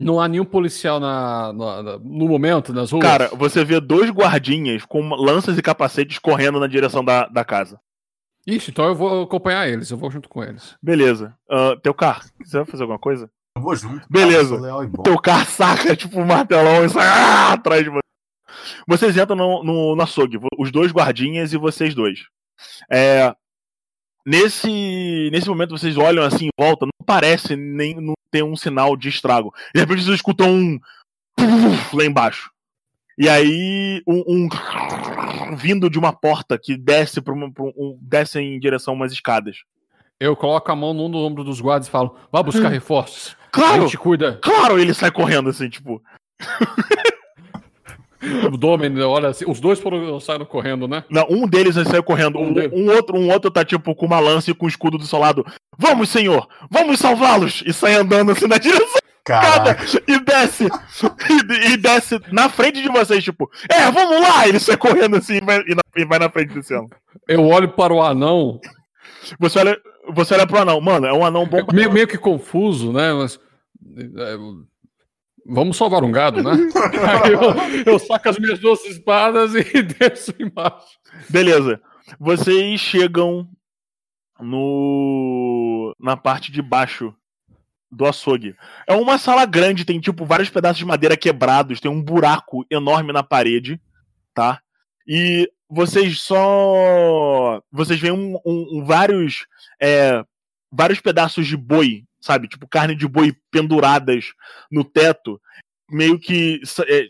Não 0.01 0.21
há 0.21 0.29
nenhum 0.29 0.45
policial 0.45 1.01
na, 1.01 1.53
na- 1.53 1.83
na- 1.83 1.99
no 1.99 2.29
momento, 2.29 2.73
nas 2.73 2.91
ruas? 2.93 3.03
Cara, 3.05 3.29
você 3.35 3.65
vê 3.65 3.81
dois 3.81 4.11
guardinhas 4.11 4.85
com 4.85 5.01
lanças 5.15 5.59
e 5.59 5.63
capacetes 5.63 6.19
correndo 6.21 6.61
na 6.61 6.69
direção 6.69 7.05
da, 7.05 7.27
da 7.27 7.45
casa. 7.45 7.81
Ixi, 8.47 8.71
então 8.71 8.85
eu 8.87 8.95
vou 8.95 9.23
acompanhar 9.25 9.69
eles, 9.69 9.91
eu 9.91 9.97
vou 9.99 10.11
junto 10.11 10.29
com 10.29 10.43
eles. 10.43 10.77
Beleza. 10.81 11.35
Ah, 11.51 11.77
teu 11.83 11.93
carro, 11.93 12.23
você 12.45 12.59
vai 12.59 12.67
fazer 12.67 12.85
alguma 12.85 12.99
coisa? 12.99 13.29
Eu 13.59 13.63
vou 13.63 13.75
junto. 13.75 14.07
Beleza. 14.09 14.57
Bom. 14.87 15.03
Teu 15.03 15.19
carro 15.19 15.47
saca, 15.47 15.97
tipo, 15.97 16.21
um 16.21 16.25
martelão 16.25 16.85
e 16.85 16.89
sai 16.89 17.07
ah, 17.07 17.53
atrás 17.53 17.83
de 17.83 17.91
você. 17.91 18.01
Vocês 18.87 19.17
entram 19.17 19.37
no, 19.37 19.65
no, 19.65 19.97
no 19.97 20.03
açougue, 20.03 20.39
os 20.57 20.71
dois 20.71 20.93
guardinhas 20.93 21.53
e 21.53 21.59
vocês 21.59 21.95
dois. 21.95 22.21
É, 22.91 23.35
nesse, 24.25 25.29
nesse 25.33 25.49
momento 25.49 25.77
vocês 25.77 25.97
olham 25.97 26.23
assim 26.23 26.47
em 26.47 26.51
volta, 26.59 26.87
não 26.87 27.05
parece 27.05 27.57
nem 27.57 27.95
não 27.97 28.15
ter 28.31 28.43
um 28.43 28.57
sinal 28.57 28.97
de 28.97 29.09
estrago. 29.09 29.53
De 29.75 29.81
repente 29.81 30.05
vocês 30.05 30.17
escutam 30.17 30.51
um 30.51 30.79
puf 31.37 31.97
lá 31.97 32.05
embaixo. 32.05 32.51
E 33.19 33.29
aí 33.29 34.03
um, 34.07 34.23
um 34.29 35.57
vindo 35.57 35.91
de 35.91 35.99
uma 35.99 36.13
porta 36.13 36.59
que 36.59 36.77
desce 36.77 37.21
para 37.21 37.35
um, 37.35 37.99
desce 38.01 38.39
em 38.39 38.59
direção 38.61 38.95
a 38.95 38.97
umas 38.97 39.13
escadas. 39.13 39.59
Eu 40.21 40.35
coloco 40.35 40.71
a 40.71 40.77
mão 40.77 40.93
num 40.93 41.11
do 41.11 41.19
ombro 41.19 41.45
dos 41.45 41.61
guardas 41.61 41.89
e 41.89 41.91
falo: 41.91 42.17
vá 42.33 42.43
buscar 42.43 42.69
reforços. 42.69 43.37
Claro, 43.53 43.99
cuida. 43.99 44.39
claro, 44.43 44.79
ele 44.79 44.93
sai 44.95 45.11
correndo 45.11 45.51
assim, 45.51 45.69
tipo, 45.69 46.03
O 48.53 48.57
Domen, 48.57 49.01
olha, 49.03 49.29
assim, 49.29 49.45
os 49.47 49.61
dois 49.61 49.79
foram, 49.79 50.19
saíram 50.19 50.45
correndo, 50.45 50.89
né? 50.89 51.05
Não, 51.09 51.25
um 51.31 51.47
deles 51.47 51.77
saiu 51.77 52.03
correndo. 52.03 52.37
Um 52.39 52.49
Um, 52.53 52.85
um 52.87 52.91
outro, 52.95 53.17
um 53.17 53.31
outro 53.31 53.49
tá 53.51 53.65
tipo 53.65 53.95
com 53.95 54.07
uma 54.07 54.19
lança 54.19 54.51
e 54.51 54.55
com 54.55 54.67
o 54.67 54.69
escudo 54.69 54.99
do 54.99 55.07
seu 55.07 55.21
lado. 55.21 55.47
Vamos, 55.79 56.09
senhor! 56.09 56.49
Vamos 56.69 56.99
salvá-los! 56.99 57.63
E 57.65 57.73
sai 57.73 57.95
andando 57.95 58.33
assim 58.33 58.49
na 58.49 58.59
direção 58.59 58.99
Caraca. 59.25 59.85
e 60.09 60.19
desce. 60.19 60.65
E, 60.67 61.73
e 61.73 61.77
desce 61.77 62.21
na 62.33 62.49
frente 62.49 62.83
de 62.83 62.89
vocês, 62.89 63.23
tipo, 63.23 63.49
é, 63.69 63.89
vamos 63.91 64.21
lá! 64.21 64.49
Ele 64.49 64.59
sai 64.59 64.77
correndo 64.77 65.17
assim 65.17 65.37
e 65.37 65.41
vai, 65.41 65.61
e 65.61 65.75
na- 65.77 65.83
e 65.97 66.05
vai 66.05 66.19
na 66.19 66.29
frente 66.29 66.53
descendo. 66.53 66.89
Eu 67.29 67.47
olho 67.47 67.69
para 67.69 67.93
o 67.95 68.03
anão, 68.03 68.61
Você 69.39 69.59
olha, 69.61 69.79
você 70.13 70.35
olha 70.35 70.47
pro 70.47 70.59
anão, 70.59 70.81
mano, 70.81 71.07
é 71.07 71.13
um 71.13 71.25
anão 71.25 71.47
bom 71.47 71.65
meio, 71.73 71.93
meio 71.93 72.09
que 72.09 72.19
confuso, 72.19 72.93
né? 72.93 73.13
Mas, 73.13 73.39
é, 73.97 74.37
vamos 75.47 75.77
salvar 75.77 76.05
um 76.05 76.13
gado, 76.13 76.43
né? 76.43 76.53
Aí 77.25 77.33
eu, 77.33 77.93
eu 77.93 77.99
saco 77.99 78.29
as 78.29 78.39
minhas 78.39 78.59
duas 78.59 78.85
espadas 78.85 79.55
e 79.55 79.83
desço 79.83 80.35
embaixo. 80.39 80.99
Beleza. 81.29 81.81
Vocês 82.19 82.81
chegam 82.81 83.49
no 84.41 85.95
na 85.99 86.17
parte 86.17 86.53
de 86.53 86.63
baixo 86.63 87.15
do 87.91 88.07
açougue. 88.07 88.55
É 88.87 88.95
uma 88.95 89.19
sala 89.19 89.45
grande, 89.47 89.85
tem 89.85 89.99
tipo 89.99 90.25
vários 90.25 90.51
pedaços 90.51 90.79
de 90.79 90.85
madeira 90.85 91.17
quebrados, 91.17 91.81
tem 91.81 91.91
um 91.91 92.03
buraco 92.03 92.65
enorme 92.71 93.13
na 93.13 93.23
parede, 93.23 93.81
tá? 94.35 94.61
E 95.07 95.51
vocês 95.69 96.21
só. 96.21 97.63
Vocês 97.71 98.01
veem 98.01 98.13
um, 98.15 98.37
um- 98.45 98.79
um- 98.79 98.85
vários. 98.85 99.47
é, 99.81 100.25
vários 100.71 101.01
pedaços 101.01 101.47
de 101.47 101.57
boi, 101.57 102.05
sabe? 102.21 102.49
Tipo 102.49 102.67
carne 102.69 102.95
de 102.95 103.07
boi 103.09 103.35
penduradas 103.51 104.33
no 104.71 104.85
teto, 104.85 105.41
meio 105.91 106.19
que. 106.19 106.61
é, 106.87 107.09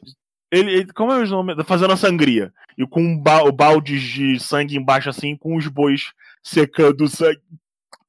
ele, 0.50 0.70
ele- 0.72 0.92
como 0.92 1.12
é 1.12 1.18
o 1.18 1.26
nome? 1.26 1.54
Fazendo 1.64 1.92
a 1.92 1.96
sangria. 1.96 2.52
E 2.76 2.86
com 2.86 3.18
ba- 3.18 3.50
baldes 3.50 4.02
de 4.02 4.38
sangue 4.38 4.76
embaixo, 4.76 5.08
assim, 5.10 5.36
com 5.36 5.56
os 5.56 5.66
bois 5.66 6.12
secando 6.42 7.04
o 7.04 7.08
sangue, 7.08 7.40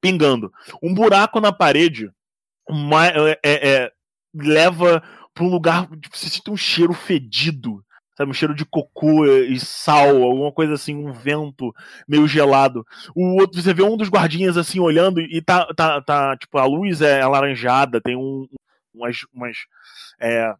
pingando. 0.00 0.52
Um 0.82 0.94
buraco 0.94 1.40
na 1.40 1.52
parede 1.52 2.10
uma- 2.68 3.06
é, 3.08 3.38
é, 3.42 3.68
é, 3.68 3.92
leva 4.34 5.02
pra 5.34 5.44
um 5.44 5.48
lugar. 5.48 5.86
Tipo, 5.98 6.16
você 6.16 6.28
sente 6.28 6.50
um 6.50 6.56
cheiro 6.56 6.92
fedido. 6.92 7.84
Sabe, 8.20 8.30
um 8.32 8.34
cheiro 8.34 8.54
de 8.54 8.66
cocô 8.66 9.24
e 9.24 9.58
sal, 9.58 10.22
alguma 10.22 10.52
coisa 10.52 10.74
assim, 10.74 10.94
um 10.94 11.10
vento 11.10 11.74
meio 12.06 12.28
gelado. 12.28 12.86
O 13.14 13.40
outro, 13.40 13.62
você 13.62 13.72
vê 13.72 13.82
um 13.82 13.96
dos 13.96 14.10
guardinhas 14.10 14.58
assim 14.58 14.78
olhando 14.78 15.22
e 15.22 15.40
tá, 15.40 15.66
tá, 15.74 16.02
tá 16.02 16.36
tipo, 16.36 16.58
a 16.58 16.66
luz 16.66 17.00
é 17.00 17.22
alaranjada, 17.22 17.98
tem 17.98 18.14
um, 18.16 18.46
umas, 18.94 19.20
umas 19.32 19.56
é, 20.20 20.52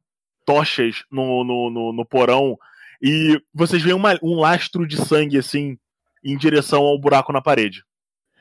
tochas 0.46 1.04
no, 1.10 1.44
no, 1.44 1.68
no, 1.70 1.92
no 1.92 2.06
porão 2.06 2.56
e 3.02 3.38
vocês 3.52 3.82
veem 3.82 3.94
uma- 3.94 4.18
um 4.22 4.40
lastro 4.40 4.86
de 4.86 4.96
sangue 4.96 5.36
assim 5.36 5.76
em 6.24 6.38
direção 6.38 6.80
ao 6.84 6.98
buraco 6.98 7.30
na 7.30 7.42
parede. 7.42 7.84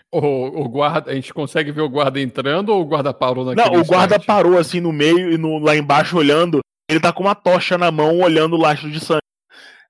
O, 0.09 0.61
o 0.61 0.69
guarda, 0.69 1.11
a 1.11 1.13
gente 1.13 1.33
consegue 1.33 1.73
ver 1.73 1.81
o 1.81 1.89
guarda 1.89 2.21
entrando 2.21 2.69
ou 2.69 2.81
o 2.81 2.85
guarda 2.85 3.13
parou 3.13 3.43
naquele 3.43 3.67
Não, 3.69 3.81
o 3.81 3.85
guarda 3.85 4.15
instante? 4.15 4.25
parou 4.27 4.57
assim 4.57 4.79
no 4.79 4.93
meio 4.93 5.29
e 5.29 5.37
no- 5.37 5.59
lá 5.59 5.75
embaixo 5.75 6.17
olhando. 6.17 6.61
Ele 6.89 6.99
tá 6.99 7.13
com 7.13 7.21
uma 7.21 7.35
tocha 7.35 7.77
na 7.77 7.91
mão 7.91 8.19
olhando 8.19 8.55
o 8.55 8.59
lastro 8.59 8.89
de 8.91 8.99
sangue. 8.99 9.21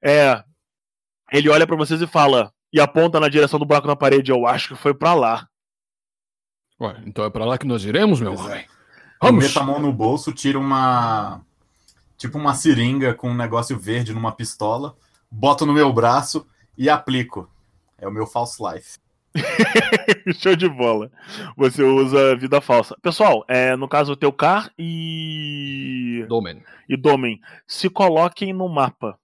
É. 0.04 0.44
Ele 1.32 1.50
olha 1.50 1.66
pra 1.66 1.78
vocês 1.78 2.02
e 2.02 2.08
fala. 2.08 2.52
E 2.74 2.80
aponta 2.80 3.22
na 3.22 3.30
direção 3.30 3.58
do 3.58 3.66
buraco 3.66 3.88
na 3.88 3.96
parede. 3.96 4.32
Eu 4.32 4.46
acho 4.46 4.68
que 4.68 4.76
foi 4.76 4.94
pra 4.94 5.14
lá. 5.14 5.48
Ué, 6.82 7.02
então 7.06 7.24
é 7.24 7.30
pra 7.30 7.46
lá 7.46 7.58
que 7.58 7.66
nós 7.66 7.86
iremos, 7.86 8.20
meu 8.20 8.36
Pois 8.36 8.50
é. 8.52 8.62
Eu 8.62 8.68
Vamos! 9.22 9.46
meto 9.46 9.60
a 9.60 9.64
mão 9.64 9.80
no 9.80 9.92
bolso, 9.94 10.34
tiro 10.34 10.60
uma. 10.60 11.42
Tipo 12.18 12.38
uma 12.38 12.54
seringa 12.54 13.14
com 13.14 13.30
um 13.30 13.36
negócio 13.36 13.80
verde 13.80 14.14
numa 14.14 14.34
pistola, 14.34 14.96
boto 15.32 15.66
no 15.66 15.72
meu 15.72 15.92
braço 15.94 16.46
e 16.78 16.90
aplico. 16.90 17.50
É 17.98 18.08
o 18.08 18.12
meu 18.12 18.28
false 18.28 18.62
life. 18.62 18.98
Show 20.40 20.56
de 20.56 20.68
bola. 20.68 21.12
Você 21.56 21.84
usa 21.84 22.36
vida 22.36 22.60
falsa. 22.62 22.96
Pessoal, 23.02 23.46
é, 23.48 23.76
no 23.76 23.88
caso, 23.88 24.14
o 24.14 24.16
Teucar 24.16 24.72
e. 24.78 26.26
Domen. 26.28 26.64
E 26.88 26.98
Domen, 26.98 27.40
se 27.68 27.90
coloquem 27.90 28.54
no 28.54 28.68
mapa. 28.68 29.20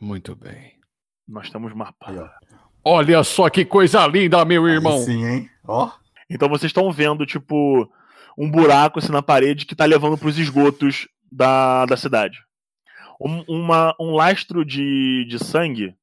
Muito 0.00 0.34
bem. 0.34 0.78
Nós 1.26 1.50
temos 1.50 1.72
mapa. 1.74 2.32
Olha 2.84 3.22
só 3.22 3.50
que 3.50 3.64
coisa 3.64 4.06
linda, 4.06 4.44
meu 4.44 4.64
Aí 4.64 4.72
irmão. 4.72 4.98
sim, 4.98 5.24
hein? 5.24 5.50
Ó. 5.66 5.90
Então 6.30 6.48
vocês 6.48 6.70
estão 6.70 6.90
vendo, 6.92 7.26
tipo, 7.26 7.90
um 8.36 8.50
buraco 8.50 8.98
assim 8.98 9.12
na 9.12 9.22
parede 9.22 9.66
que 9.66 9.74
tá 9.74 9.84
levando 9.84 10.16
pros 10.16 10.38
esgotos 10.38 11.08
da, 11.30 11.84
da 11.86 11.96
cidade. 11.96 12.38
Um, 13.20 13.42
uma, 13.48 13.94
um 14.00 14.14
lastro 14.14 14.64
de, 14.64 15.26
de 15.28 15.38
sangue 15.38 15.94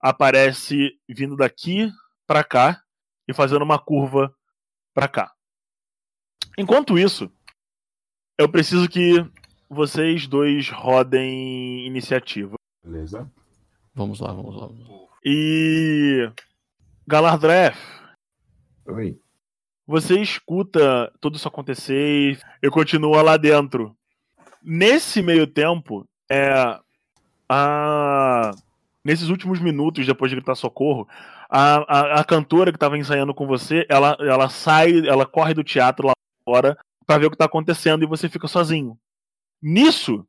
aparece 0.00 0.92
vindo 1.08 1.36
daqui 1.36 1.90
pra 2.30 2.44
cá 2.44 2.80
e 3.26 3.34
fazendo 3.34 3.62
uma 3.62 3.76
curva 3.76 4.32
pra 4.94 5.08
cá. 5.08 5.34
Enquanto 6.56 6.96
isso, 6.96 7.28
eu 8.38 8.48
preciso 8.48 8.88
que 8.88 9.28
vocês 9.68 10.28
dois 10.28 10.70
rodem 10.70 11.84
iniciativa. 11.84 12.54
Beleza. 12.84 13.28
Vamos 13.92 14.20
lá, 14.20 14.32
vamos 14.32 14.54
lá. 14.54 14.68
vamos 14.68 14.88
lá. 14.88 15.08
E. 15.24 16.30
Galardref, 17.04 17.76
Oi. 18.86 19.18
Você 19.84 20.20
escuta 20.20 21.12
tudo 21.20 21.34
isso 21.34 21.48
acontecer 21.48 22.38
e, 22.62 22.66
e 22.68 22.70
continua 22.70 23.22
lá 23.22 23.36
dentro. 23.36 23.96
Nesse 24.62 25.20
meio 25.20 25.48
tempo, 25.48 26.08
é. 26.30 26.78
A, 27.48 28.52
nesses 29.04 29.28
últimos 29.28 29.60
minutos, 29.60 30.06
depois 30.06 30.30
de 30.30 30.36
gritar 30.36 30.54
socorro, 30.54 31.08
a, 31.48 31.76
a, 31.76 32.20
a 32.20 32.24
cantora 32.24 32.70
que 32.70 32.76
estava 32.76 32.98
ensaiando 32.98 33.34
com 33.34 33.46
você, 33.46 33.86
ela, 33.88 34.16
ela 34.20 34.48
sai, 34.48 35.06
ela 35.06 35.26
corre 35.26 35.54
do 35.54 35.64
teatro 35.64 36.06
lá 36.06 36.12
fora 36.44 36.78
para 37.06 37.18
ver 37.18 37.26
o 37.26 37.30
que 37.30 37.36
tá 37.36 37.46
acontecendo 37.46 38.02
e 38.02 38.06
você 38.06 38.28
fica 38.28 38.46
sozinho. 38.46 38.98
Nisso, 39.62 40.26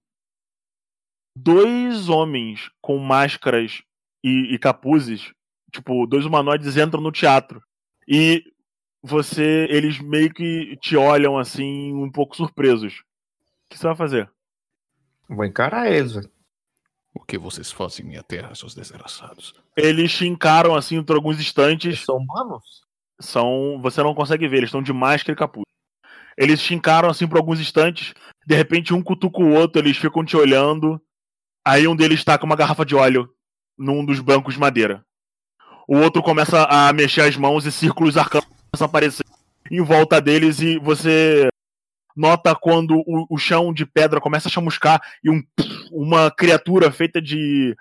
dois 1.36 2.10
homens 2.10 2.72
com 2.82 2.98
máscaras 2.98 3.84
e, 4.24 4.54
e 4.54 4.60
capuzes, 4.60 5.32
tipo, 5.72 6.06
dois 6.08 6.26
humanoides 6.26 6.78
entram 6.78 7.02
no 7.02 7.12
teatro. 7.12 7.62
E 8.08 8.44
você, 9.04 9.68
eles 9.70 10.00
meio 10.00 10.34
que 10.34 10.78
te 10.78 10.96
olham 10.96 11.38
assim, 11.38 11.94
um 11.94 12.12
pouco 12.12 12.36
surpresos. 12.36 13.00
O 13.00 13.04
que 13.70 13.78
você 13.78 13.88
vai 13.88 13.96
fazer? 13.96 14.32
Vou 15.30 15.46
encarar 15.46 15.92
eles, 15.92 16.14
velho. 16.14 16.32
O 17.14 17.20
que 17.20 17.38
vocês 17.38 17.72
fazem 17.72 18.06
em 18.06 18.10
minha 18.10 18.24
terra, 18.24 18.56
seus 18.56 18.74
desgraçados? 18.74 19.54
Eles 19.76 20.12
te 20.14 20.26
encaram 20.26 20.76
assim 20.76 21.04
por 21.04 21.16
alguns 21.16 21.36
Eles 21.36 21.48
instantes. 21.48 22.06
são 22.06 22.18
humanos? 22.18 22.64
São, 23.20 23.80
você 23.82 24.02
não 24.02 24.16
consegue 24.16 24.48
ver, 24.48 24.58
eles 24.58 24.70
estão 24.70 24.82
de 24.82 24.94
máscara 24.94 25.34
e 25.34 25.36
capuz. 25.36 25.66
Eles 26.38 26.62
te 26.62 26.74
encaram 26.74 27.10
assim 27.10 27.28
por 27.28 27.38
alguns 27.38 27.60
instantes. 27.60 28.14
De 28.48 28.56
repente 28.56 28.94
um 28.94 29.02
cutuca 29.02 29.40
o 29.40 29.54
outro, 29.54 29.82
eles 29.82 29.98
ficam 29.98 30.24
te 30.24 30.36
olhando. 30.38 31.00
Aí 31.66 31.88
um 31.88 31.96
deles 31.96 32.24
tá 32.24 32.38
com 32.38 32.46
uma 32.46 32.56
garrafa 32.56 32.86
de 32.86 32.96
óleo 32.96 33.30
num 33.78 34.06
dos 34.06 34.20
bancos 34.20 34.54
de 34.54 34.60
madeira. 34.60 35.06
O 35.88 35.98
outro 35.98 36.24
começa 36.24 36.64
a 36.66 36.92
mexer 36.94 37.22
as 37.22 37.36
mãos 37.36 37.66
e 37.66 37.72
círculos 37.72 38.18
arcanos 38.18 38.48
começam 38.48 38.86
a 38.86 38.90
aparecer 38.90 39.26
em 39.70 39.82
volta 39.82 40.22
deles 40.22 40.62
e 40.62 40.80
você 40.80 41.51
nota 42.22 42.56
quando 42.56 42.96
o, 43.08 43.26
o 43.30 43.38
chão 43.38 43.74
de 43.74 43.86
pedra 43.86 44.22
começa 44.22 44.48
a 44.48 44.52
chamuscar 44.52 45.02
e 45.24 45.30
um, 45.30 45.42
uma 45.92 46.30
criatura 46.30 46.92
feita 46.92 47.20
de, 47.22 47.76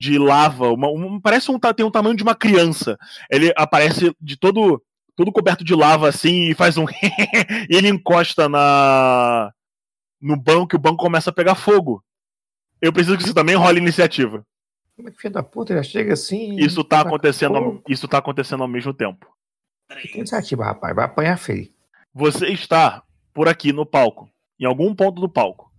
de 0.00 0.18
lava, 0.18 0.70
uma, 0.70 0.88
um- 0.88 1.20
parece 1.20 1.50
um 1.50 1.58
tem 1.58 1.84
um 1.86 1.90
tamanho 1.90 2.14
de 2.16 2.22
uma 2.22 2.34
criança. 2.34 2.98
Ele 3.30 3.52
aparece 3.56 4.14
de 4.20 4.36
todo 4.38 4.82
todo 5.16 5.32
coberto 5.32 5.64
de 5.64 5.74
lava 5.74 6.08
assim 6.10 6.50
e 6.50 6.54
faz 6.54 6.76
um 6.76 6.84
e 7.70 7.74
ele 7.74 7.88
encosta 7.88 8.48
na 8.50 9.50
no 10.20 10.36
banco 10.36 10.74
e 10.74 10.76
o 10.76 10.80
banco 10.80 10.98
começa 11.02 11.30
a 11.30 11.32
pegar 11.32 11.54
fogo. 11.54 12.02
Eu 12.82 12.92
preciso 12.92 13.16
que 13.16 13.24
você 13.24 13.32
também 13.32 13.54
role 13.56 13.78
iniciativa. 13.78 14.42
Como 14.94 15.08
é 15.08 15.12
que 15.12 15.18
filho 15.20 15.32
da 15.34 15.42
puta 15.42 15.74
já 15.74 15.82
chega 15.82 16.12
assim? 16.14 16.56
Isso 16.56 16.82
tá 16.84 17.00
acontecendo, 17.00 17.56
ao- 17.56 17.82
isso 17.88 18.06
tá 18.08 18.18
acontecendo 18.18 18.62
ao 18.62 18.68
mesmo 18.68 18.92
tempo. 18.92 19.26
Que 20.02 20.18
iniciativa, 20.18 20.64
rapaz. 20.64 20.94
Vai 20.94 21.04
apanhar 21.04 21.38
feio. 21.38 21.70
Você 22.14 22.48
está 22.48 23.02
por 23.36 23.48
aqui 23.48 23.70
no 23.70 23.84
palco, 23.84 24.30
em 24.58 24.64
algum 24.64 24.94
ponto 24.94 25.20
do 25.20 25.28
palco. 25.28 25.70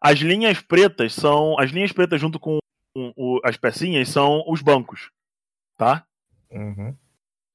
As 0.00 0.20
linhas 0.20 0.60
pretas 0.62 1.12
são 1.12 1.58
as 1.58 1.72
linhas 1.72 1.90
pretas 1.90 2.20
junto 2.20 2.38
com 2.38 2.58
o- 2.96 3.12
o- 3.16 3.40
as 3.44 3.56
pecinhas 3.56 4.08
são 4.08 4.44
os 4.46 4.62
bancos, 4.62 5.10
tá? 5.76 6.06
Uhum. 6.48 6.96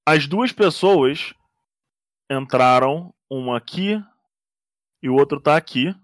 As 0.06 0.28
duas 0.28 0.52
pessoas 0.52 1.34
entraram, 2.30 3.14
uma 3.30 3.56
aqui 3.58 4.03
e 5.02 5.08
o 5.08 5.16
outro 5.16 5.40
tá 5.40 5.56
aqui. 5.56 5.95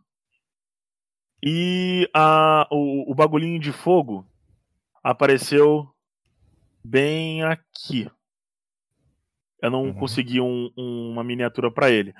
E 1.43 2.09
a, 2.13 2.65
o, 2.71 3.11
o 3.11 3.13
bagulhinho 3.13 3.59
de 3.59 3.73
fogo 3.73 4.25
apareceu 5.03 5.93
bem 6.81 7.43
aqui. 7.43 8.09
Eu 9.61 9.69
não 9.69 9.83
Uhum. 9.87 9.93
consegui 9.95 10.39
um- 10.39 10.71
um- 10.77 11.11
uma 11.11 11.23
miniatura 11.25 11.69
pra 11.69 11.89
ele. 11.91 12.13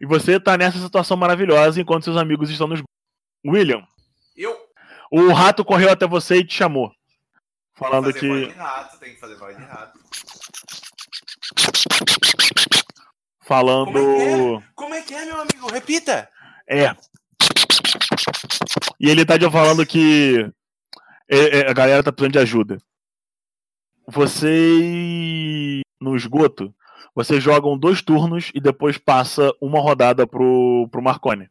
E 0.00 0.06
você 0.06 0.38
tá 0.38 0.56
nessa 0.56 0.78
situação 0.78 1.16
maravilhosa 1.16 1.80
enquanto 1.80 2.04
seus 2.04 2.16
amigos 2.16 2.50
estão 2.50 2.66
nos. 2.66 2.82
William, 3.46 3.86
Eu. 4.36 4.56
o 5.10 5.32
rato 5.32 5.64
correu 5.64 5.90
até 5.90 6.06
você 6.06 6.38
e 6.38 6.44
te 6.44 6.54
chamou. 6.54 6.92
Falando 7.74 8.12
tem 8.12 8.14
que 8.14 8.20
fazer 8.20 8.40
voz 8.40 8.48
de 8.48 8.58
rato, 8.58 8.98
tem 8.98 9.14
que 9.14 9.20
fazer 9.20 9.36
voz 9.36 9.56
de 9.56 9.62
rato. 9.62 9.98
Falando. 13.42 13.92
Como 13.92 14.62
Como 14.74 14.94
é 14.94 15.02
que 15.02 15.14
é, 15.14 15.24
meu 15.24 15.40
amigo? 15.40 15.70
Repita! 15.70 16.28
É. 16.68 16.96
E 18.98 19.08
ele 19.08 19.24
tá 19.24 19.38
te 19.38 19.48
falando 19.50 19.86
que 19.86 20.50
é, 21.28 21.60
é, 21.60 21.70
a 21.70 21.72
galera 21.72 22.02
tá 22.02 22.10
precisando 22.10 22.32
de 22.32 22.38
ajuda. 22.38 22.78
Vocês 24.08 25.82
no 26.00 26.16
esgoto, 26.16 26.74
vocês 27.14 27.42
jogam 27.42 27.76
dois 27.78 28.02
turnos 28.02 28.50
e 28.54 28.60
depois 28.60 28.98
passa 28.98 29.52
uma 29.60 29.80
rodada 29.80 30.26
pro, 30.26 30.88
pro 30.90 31.02
Marconi. 31.02 31.48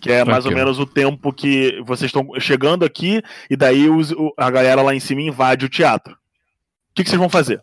Que 0.00 0.12
é 0.12 0.24
mais 0.24 0.44
ou 0.44 0.50
menos 0.52 0.78
o 0.78 0.86
tempo 0.86 1.32
que 1.32 1.80
vocês 1.82 2.08
estão 2.10 2.28
chegando 2.38 2.84
aqui 2.84 3.22
e 3.48 3.56
daí 3.56 3.88
os- 3.88 4.12
o- 4.12 4.32
a 4.36 4.50
galera 4.50 4.82
lá 4.82 4.94
em 4.94 5.00
cima 5.00 5.22
invade 5.22 5.64
o 5.64 5.68
teatro. 5.68 6.14
O 6.14 6.94
que, 6.94 7.02
que 7.04 7.08
vocês 7.10 7.18
vão 7.20 7.28
fazer? 7.28 7.62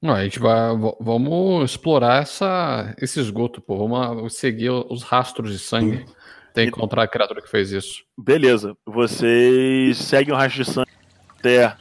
Não, 0.00 0.14
a 0.14 0.22
gente 0.22 0.38
vai. 0.38 0.70
Vamos 1.00 1.70
explorar 1.70 2.22
essa, 2.22 2.94
esse 3.00 3.18
esgoto, 3.20 3.60
pô. 3.60 3.76
Vamos 3.88 4.34
seguir 4.36 4.70
os 4.70 5.02
rastros 5.02 5.50
de 5.52 5.58
sangue. 5.58 6.04
Tem 6.52 6.70
que 6.70 6.76
encontrar 6.76 7.02
a 7.04 7.08
criatura 7.08 7.40
que 7.42 7.50
fez 7.50 7.72
isso. 7.72 8.04
Beleza. 8.16 8.76
Vocês 8.86 9.96
seguem 9.98 10.32
o 10.32 10.36
rastro 10.36 10.62
de 10.62 10.70
sangue 10.70 10.90
até 11.38 11.74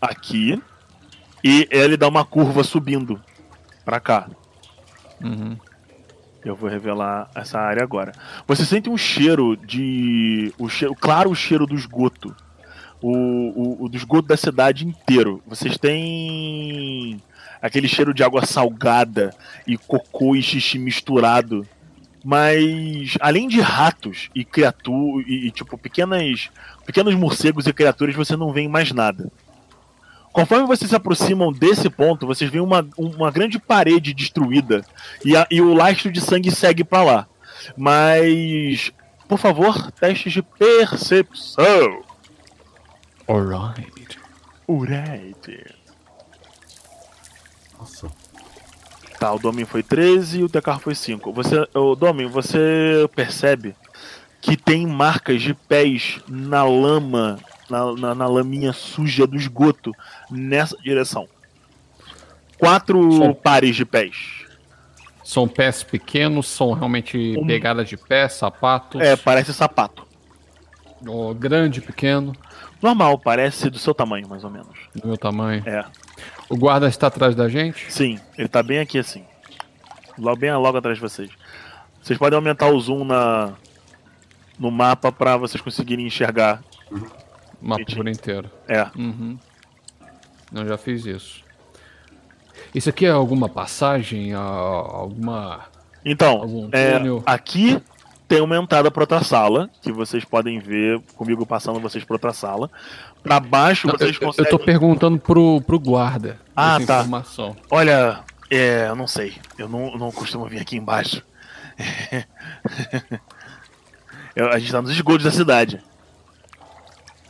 aqui. 0.00 0.62
E 1.46 1.68
ele 1.70 1.96
dá 1.96 2.08
uma 2.08 2.24
curva 2.24 2.64
subindo 2.64 3.22
pra 3.84 4.00
cá. 4.00 4.28
Uhum. 5.22 5.56
Eu 6.44 6.56
vou 6.56 6.68
revelar 6.68 7.30
essa 7.36 7.56
área 7.56 7.84
agora. 7.84 8.10
Você 8.48 8.64
sente 8.64 8.90
um 8.90 8.98
cheiro 8.98 9.56
de. 9.56 10.52
O 10.58 10.68
cheiro, 10.68 10.92
claro, 10.96 11.30
o 11.30 11.36
cheiro 11.36 11.64
do 11.64 11.76
esgoto. 11.76 12.34
O, 13.00 13.12
o, 13.12 13.84
o 13.84 13.88
do 13.88 13.96
esgoto 13.96 14.26
da 14.26 14.36
cidade 14.36 14.84
inteiro. 14.84 15.40
Vocês 15.46 15.78
têm 15.78 17.22
aquele 17.62 17.86
cheiro 17.86 18.12
de 18.12 18.24
água 18.24 18.44
salgada 18.44 19.32
e 19.68 19.78
cocô 19.78 20.34
e 20.34 20.42
xixi 20.42 20.80
misturado. 20.80 21.64
Mas 22.24 23.16
além 23.20 23.46
de 23.46 23.60
ratos 23.60 24.30
e 24.34 24.44
criaturas 24.44 25.24
e, 25.28 25.46
e, 25.46 25.50
tipo 25.52 25.78
pequenas 25.78 26.50
pequenos 26.84 27.14
morcegos 27.14 27.68
e 27.68 27.72
criaturas, 27.72 28.16
você 28.16 28.34
não 28.34 28.52
vê 28.52 28.66
mais 28.66 28.90
nada. 28.90 29.30
Conforme 30.36 30.66
vocês 30.66 30.90
se 30.90 30.94
aproximam 30.94 31.50
desse 31.50 31.88
ponto, 31.88 32.26
vocês 32.26 32.50
veem 32.50 32.62
uma, 32.62 32.86
uma 32.98 33.30
grande 33.30 33.58
parede 33.58 34.12
destruída 34.12 34.84
e, 35.24 35.34
a- 35.34 35.46
e 35.50 35.62
o 35.62 35.72
lastro 35.72 36.12
de 36.12 36.20
sangue 36.20 36.50
segue 36.50 36.84
pra 36.84 37.02
lá. 37.02 37.26
Mas, 37.74 38.92
por 39.26 39.38
favor, 39.38 39.90
testes 39.92 40.34
de 40.34 40.42
percepção. 40.42 42.02
Alright. 43.26 44.18
Alright. 44.68 45.74
Nossa. 47.78 48.08
Tá, 49.18 49.32
o 49.32 49.38
Domin 49.38 49.64
foi 49.64 49.82
13 49.82 50.40
e 50.40 50.44
o 50.44 50.50
Tecar 50.50 50.78
foi 50.80 50.94
5. 50.94 51.32
Você, 51.32 51.66
o 51.72 51.94
Domin, 51.94 52.26
você 52.26 53.08
percebe 53.14 53.74
que 54.42 54.54
tem 54.54 54.86
marcas 54.86 55.40
de 55.40 55.54
pés 55.54 56.20
na 56.28 56.62
lama, 56.62 57.38
na, 57.70 57.92
na, 57.94 58.14
na 58.14 58.26
laminha 58.26 58.72
suja 58.72 59.26
do 59.26 59.36
esgoto, 59.36 59.92
nessa 60.30 60.76
direção. 60.78 61.28
Quatro 62.58 63.12
Só- 63.12 63.32
pares 63.34 63.76
de 63.76 63.84
pés. 63.84 64.44
São 65.24 65.48
pés 65.48 65.82
pequenos, 65.82 66.46
são 66.48 66.72
realmente 66.72 67.34
Um- 67.38 67.46
pegadas 67.46 67.88
de 67.88 67.96
pé, 67.96 68.28
sapatos. 68.28 69.00
É, 69.00 69.16
parece 69.16 69.52
sapato. 69.52 70.06
ó, 71.06 71.32
grande, 71.34 71.80
pequeno, 71.80 72.32
Normal, 72.82 73.18
parece 73.18 73.70
do 73.70 73.78
seu 73.78 73.94
tamanho, 73.94 74.28
mais 74.28 74.44
ou 74.44 74.50
menos. 74.50 74.76
do 74.94 75.08
meu 75.08 75.16
tamanho. 75.16 75.62
É. 75.66 75.84
O 76.48 76.56
guarda 76.56 76.86
está 76.86 77.06
atrás 77.06 77.34
da 77.34 77.48
gente? 77.48 77.90
Sim, 77.90 78.20
ele 78.36 78.48
tá 78.48 78.62
bem 78.62 78.78
aqui 78.78 78.98
assim. 78.98 79.24
Logo, 80.18 80.36
bem 80.36 80.52
logo 80.54 80.76
atrás 80.78 80.96
de 80.98 81.02
vocês. 81.02 81.30
Vocês 82.02 82.18
podem 82.18 82.36
aumentar 82.36 82.68
o 82.68 82.78
zoom 82.78 83.02
na, 83.04 83.54
no 84.58 84.70
mapa 84.70 85.10
pra 85.10 85.36
vocês 85.38 85.60
conseguirem 85.60 86.06
enxergar. 86.06 86.62
Mapa 87.60 87.84
por 87.94 88.06
inteiro. 88.08 88.50
É. 88.68 88.86
Uhum. 88.96 89.38
Eu 90.54 90.66
já 90.66 90.76
fiz 90.78 91.04
isso. 91.06 91.44
Isso 92.74 92.88
aqui 92.88 93.06
é 93.06 93.10
alguma 93.10 93.48
passagem? 93.48 94.32
Alguma. 94.34 95.64
Então, 96.04 96.68
é, 96.72 96.96
aqui 97.26 97.80
tem 98.28 98.40
uma 98.40 98.56
entrada 98.56 98.90
pra 98.90 99.02
outra 99.02 99.22
sala, 99.24 99.68
que 99.82 99.90
vocês 99.92 100.24
podem 100.24 100.58
ver 100.58 101.00
comigo 101.16 101.44
passando 101.46 101.80
vocês 101.80 102.04
pra 102.04 102.14
outra 102.14 102.32
sala. 102.32 102.70
Pra 103.22 103.40
baixo 103.40 103.86
Não, 103.88 103.94
eu, 103.94 103.98
vocês 103.98 104.16
eu- 104.16 104.20
eu 104.22 104.26
conseguem. 104.28 104.50
tô 104.50 104.58
perguntando 104.58 105.18
pro, 105.18 105.60
pro 105.62 105.80
guarda. 105.80 106.38
Ah, 106.54 106.78
tá. 106.86 107.00
informação. 107.00 107.56
Olha, 107.70 108.20
é, 108.50 108.86
eu 108.88 108.94
não 108.94 109.06
sei. 109.08 109.34
Eu 109.58 109.68
não, 109.68 109.92
eu 109.92 109.98
não 109.98 110.12
costumo 110.12 110.46
vir 110.46 110.60
aqui 110.60 110.76
embaixo. 110.76 111.22
Eu- 114.34 114.50
a 114.50 114.58
gente 114.58 114.70
tá 114.70 114.82
nos 114.82 114.90
esgotos 114.90 115.24
da 115.24 115.30
cidade. 115.30 115.80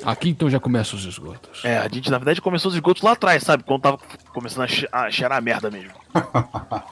Aqui 0.04 0.28
então 0.28 0.48
já 0.50 0.60
começam 0.60 0.98
os 0.98 1.04
esgotos. 1.04 1.64
É, 1.64 1.78
a 1.78 1.88
gente 1.88 2.10
na 2.10 2.18
verdade 2.18 2.40
começou 2.40 2.68
os 2.68 2.74
esgotos 2.74 3.02
lá 3.02 3.12
atrás, 3.12 3.42
sabe? 3.42 3.64
Quando 3.64 3.82
tava 3.82 3.98
começando 4.32 4.64
a, 4.64 4.68
che 4.68 4.86
a 4.92 5.10
cheirar 5.10 5.38
a 5.38 5.40
merda 5.40 5.70
mesmo. 5.70 5.92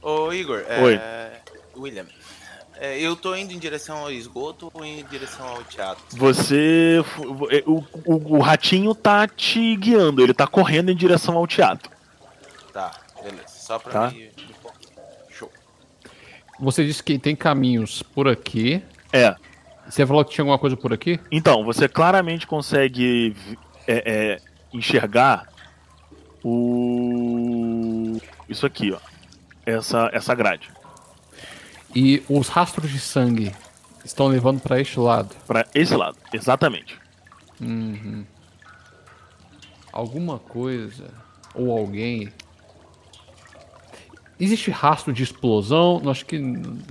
Ô 0.00 0.32
Igor, 0.32 0.64
é, 0.68 0.82
Oi. 0.82 1.00
William, 1.76 2.06
é, 2.76 2.98
eu 3.00 3.16
tô 3.16 3.34
indo 3.34 3.52
em 3.52 3.58
direção 3.58 3.98
ao 3.98 4.12
esgoto 4.12 4.70
ou 4.72 4.84
em 4.84 5.04
direção 5.04 5.46
ao 5.46 5.62
teatro? 5.64 6.02
Você. 6.16 7.02
é, 7.50 7.62
O, 7.66 7.84
o, 8.06 8.36
o 8.36 8.40
ratinho 8.40 8.94
tá 8.94 9.26
te 9.26 9.76
guiando, 9.76 10.22
ele 10.22 10.32
tá 10.32 10.46
correndo 10.46 10.90
em 10.90 10.96
direção 10.96 11.36
ao 11.36 11.46
teatro. 11.46 11.90
Tá, 12.72 12.92
beleza. 13.22 13.48
Só 13.48 13.78
pra 13.78 13.92
Tá. 13.92 14.10
me. 14.10 14.30
Show. 15.30 15.50
Você 16.60 16.86
disse 16.86 17.02
que 17.02 17.18
tem 17.18 17.34
caminhos 17.34 18.02
por 18.02 18.28
aqui. 18.28 18.82
É. 19.12 19.34
Você 19.88 20.06
falou 20.06 20.24
que 20.24 20.32
tinha 20.32 20.42
alguma 20.42 20.58
coisa 20.58 20.76
por 20.76 20.92
aqui? 20.92 21.18
Então, 21.30 21.64
você 21.64 21.88
claramente 21.88 22.46
consegue 22.46 23.34
é, 23.86 24.02
é, 24.04 24.40
enxergar 24.72 25.48
o. 26.44 28.18
Isso 28.48 28.66
aqui, 28.66 28.92
ó. 28.92 28.98
Essa, 29.64 30.10
essa 30.12 30.34
grade. 30.34 30.70
E 31.94 32.22
os 32.28 32.48
rastros 32.48 32.90
de 32.90 33.00
sangue 33.00 33.52
estão 34.04 34.28
levando 34.28 34.60
pra 34.60 34.80
este 34.80 34.98
lado. 35.00 35.34
Pra 35.46 35.66
esse 35.74 35.94
lado, 35.96 36.16
exatamente. 36.32 36.98
Uhum. 37.60 38.24
Alguma 39.92 40.38
coisa 40.38 41.10
ou 41.54 41.76
alguém. 41.76 42.32
Existe 44.40 44.70
rastro 44.70 45.12
de 45.12 45.22
explosão? 45.22 46.00
Eu 46.02 46.10
Acho 46.10 46.24
que 46.24 46.38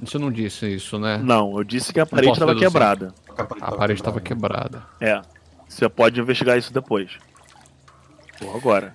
você 0.02 0.18
não 0.18 0.32
disse 0.32 0.68
isso, 0.68 0.99
né? 0.99 1.18
Não, 1.18 1.57
eu 1.57 1.64
disse 1.64 1.94
que 1.94 1.99
a 1.99 2.06
parede 2.06 2.34
estava 2.34 2.56
quebrada. 2.56 3.14
A 3.61 3.72
parede 3.72 4.02
estava 4.02 4.19
quebrada. 4.19 4.84
É. 4.99 5.22
Você 5.68 5.88
pode 5.88 6.19
investigar 6.19 6.57
isso 6.57 6.74
depois. 6.74 7.18
Ou 8.41 8.56
agora. 8.56 8.94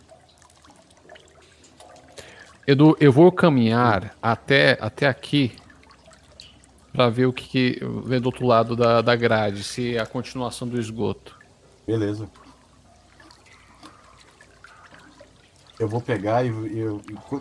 Edu, 2.67 2.97
eu 3.01 3.11
vou 3.11 3.33
caminhar 3.33 4.15
até, 4.23 4.79
até 4.81 5.07
aqui 5.07 5.53
pra 6.93 7.09
ver 7.09 7.27
o 7.27 7.33
que, 7.33 7.49
que 7.49 7.81
ver 8.05 8.21
do 8.21 8.27
outro 8.27 8.47
lado 8.47 8.77
da, 8.77 9.01
da 9.01 9.17
grade, 9.17 9.65
se 9.65 9.97
é 9.97 10.01
a 10.01 10.07
continuação 10.07 10.69
do 10.69 10.79
esgoto. 10.79 11.37
Beleza. 11.87 12.29
Eu 15.83 15.89
vou 15.89 16.01
pegar 16.01 16.45
e 16.45 16.49
eu, 16.79 17.01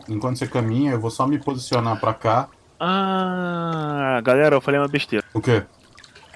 enquanto 0.09 0.38
você 0.39 0.47
caminha, 0.47 0.93
eu 0.93 0.99
vou 0.99 1.11
só 1.11 1.27
me 1.27 1.38
posicionar 1.38 1.99
pra 1.99 2.11
cá. 2.11 2.47
Ah, 2.80 4.19
galera, 4.23 4.55
eu 4.55 4.61
falei 4.61 4.80
uma 4.80 4.88
besteira. 4.88 5.23
O 5.31 5.39
quê? 5.39 5.61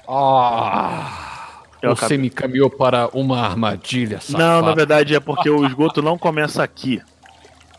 Ah! 0.08 1.62
Eu 1.82 1.90
Você 1.96 2.04
acabei- 2.04 2.18
me 2.18 2.30
caminhou 2.30 2.70
para 2.70 3.08
uma 3.12 3.40
armadilha, 3.40 4.20
safado. 4.20 4.38
Não, 4.38 4.62
na 4.62 4.72
verdade 4.72 5.16
é 5.16 5.20
porque 5.20 5.50
o 5.50 5.66
esgoto 5.66 6.00
não 6.00 6.16
começa 6.16 6.62
aqui. 6.62 7.02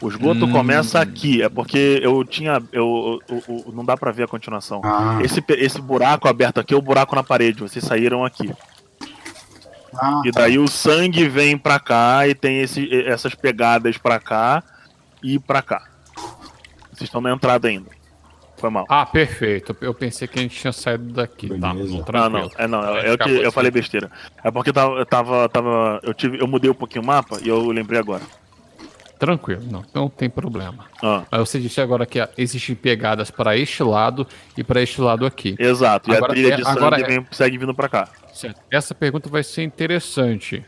O 0.01 0.09
esgoto 0.09 0.45
Hum. 0.45 0.51
começa 0.51 0.99
aqui. 0.99 1.41
É 1.41 1.47
porque 1.49 1.99
eu 2.03 2.23
tinha. 2.25 2.61
Eu, 2.71 3.19
eu- 3.29 3.43
eu- 3.47 3.73
não 3.73 3.83
dá 3.85 3.95
pra 3.97 4.11
ver 4.11 4.23
a 4.23 4.27
continuação. 4.27 4.81
Ah, 4.83 5.19
Esse, 5.23 5.41
esse 5.51 5.81
buraco 5.81 6.27
aberto 6.27 6.59
aqui 6.59 6.73
é 6.73 6.77
o 6.77 6.81
buraco 6.81 7.15
na 7.15 7.23
parede. 7.23 7.61
Vocês 7.61 7.83
saíram 7.83 8.23
aqui. 8.25 8.53
Ah, 9.99 10.21
E 10.25 10.31
daí 10.31 10.57
o 10.59 10.67
sangue 10.67 11.27
vem 11.27 11.57
pra 11.57 11.79
cá 11.79 12.27
e 12.27 12.33
tem 12.35 12.59
esse, 12.61 12.89
essas 13.05 13.33
pegadas 13.35 13.97
pra 13.97 14.19
cá 14.19 14.63
e 15.23 15.37
pra 15.39 15.61
cá. 15.61 15.83
Vocês 16.91 17.07
estão 17.07 17.21
na 17.21 17.31
entrada 17.31 17.67
ainda. 17.67 17.89
Foi 18.57 18.71
mal. 18.71 18.85
Ah, 18.89 19.05
perfeito. 19.05 19.75
Eu 19.81 19.93
pensei 19.93 20.27
que 20.27 20.39
a 20.39 20.41
gente 20.41 20.59
tinha 20.59 20.73
saído 20.73 21.13
daqui. 21.13 21.47
Tá, 21.59 21.73
Beleza. 21.73 21.93
não, 21.93 22.01
Ah, 22.01 22.03
tranquilo. 22.03 22.51
não. 22.57 22.63
É, 22.63 22.67
não. 22.67 22.97
É, 22.97 23.09
eu, 23.11 23.17
eu 23.43 23.51
falei 23.51 23.69
besteira. 23.69 24.09
É 24.43 24.49
porque 24.49 24.69
eu 24.69 24.73
tava. 24.73 24.95
Eu, 24.99 25.05
tava, 25.05 25.47
tava- 25.49 25.99
eu, 26.01 26.11
tive, 26.13 26.41
eu 26.41 26.47
mudei 26.47 26.69
um 26.71 26.73
pouquinho 26.73 27.03
o 27.03 27.05
mapa 27.05 27.37
e 27.43 27.47
eu 27.47 27.67
lembrei 27.69 27.99
agora. 27.99 28.23
Tranquilo, 29.19 29.63
não, 29.71 29.83
não 29.95 30.09
tem 30.09 30.29
problema. 30.29 30.85
Ah, 31.03 31.23
Mas 31.31 31.39
você 31.49 31.59
disse 31.59 31.81
agora 31.81 32.05
que 32.05 32.19
existem 32.37 32.75
pegadas 32.75 33.31
para 33.31 33.57
este 33.57 33.81
lado 33.81 34.27
e 34.55 34.63
para 34.63 34.79
este 34.81 35.01
lado 35.01 35.25
aqui. 35.25 35.55
exato. 35.59 36.11
E 36.11 36.15
Agora 36.15 36.31
a 36.31 36.35
trilha 36.35 36.53
é- 36.53 36.55
de 36.57 36.63
sangue 36.63 36.77
agora 36.77 36.99
é- 37.01 37.03
vem, 37.03 37.27
segue 37.31 37.57
vindo 37.57 37.73
pra 37.73 37.89
cá. 37.89 38.07
Certo. 38.37 38.61
Essa 38.69 38.93
pergunta 38.93 39.29
vai 39.29 39.43
ser 39.43 39.63
interessante. 39.63 40.63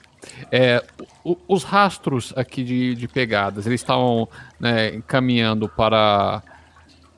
É, 0.51 0.83
o- 1.23 1.37
os 1.47 1.63
rastros 1.63 2.33
aqui 2.35 2.63
de, 2.63 2.95
de 2.95 3.07
pegadas, 3.07 3.65
eles 3.65 3.79
estavam 3.81 4.27
né, 4.59 5.01
caminhando 5.07 5.69
para. 5.69 6.41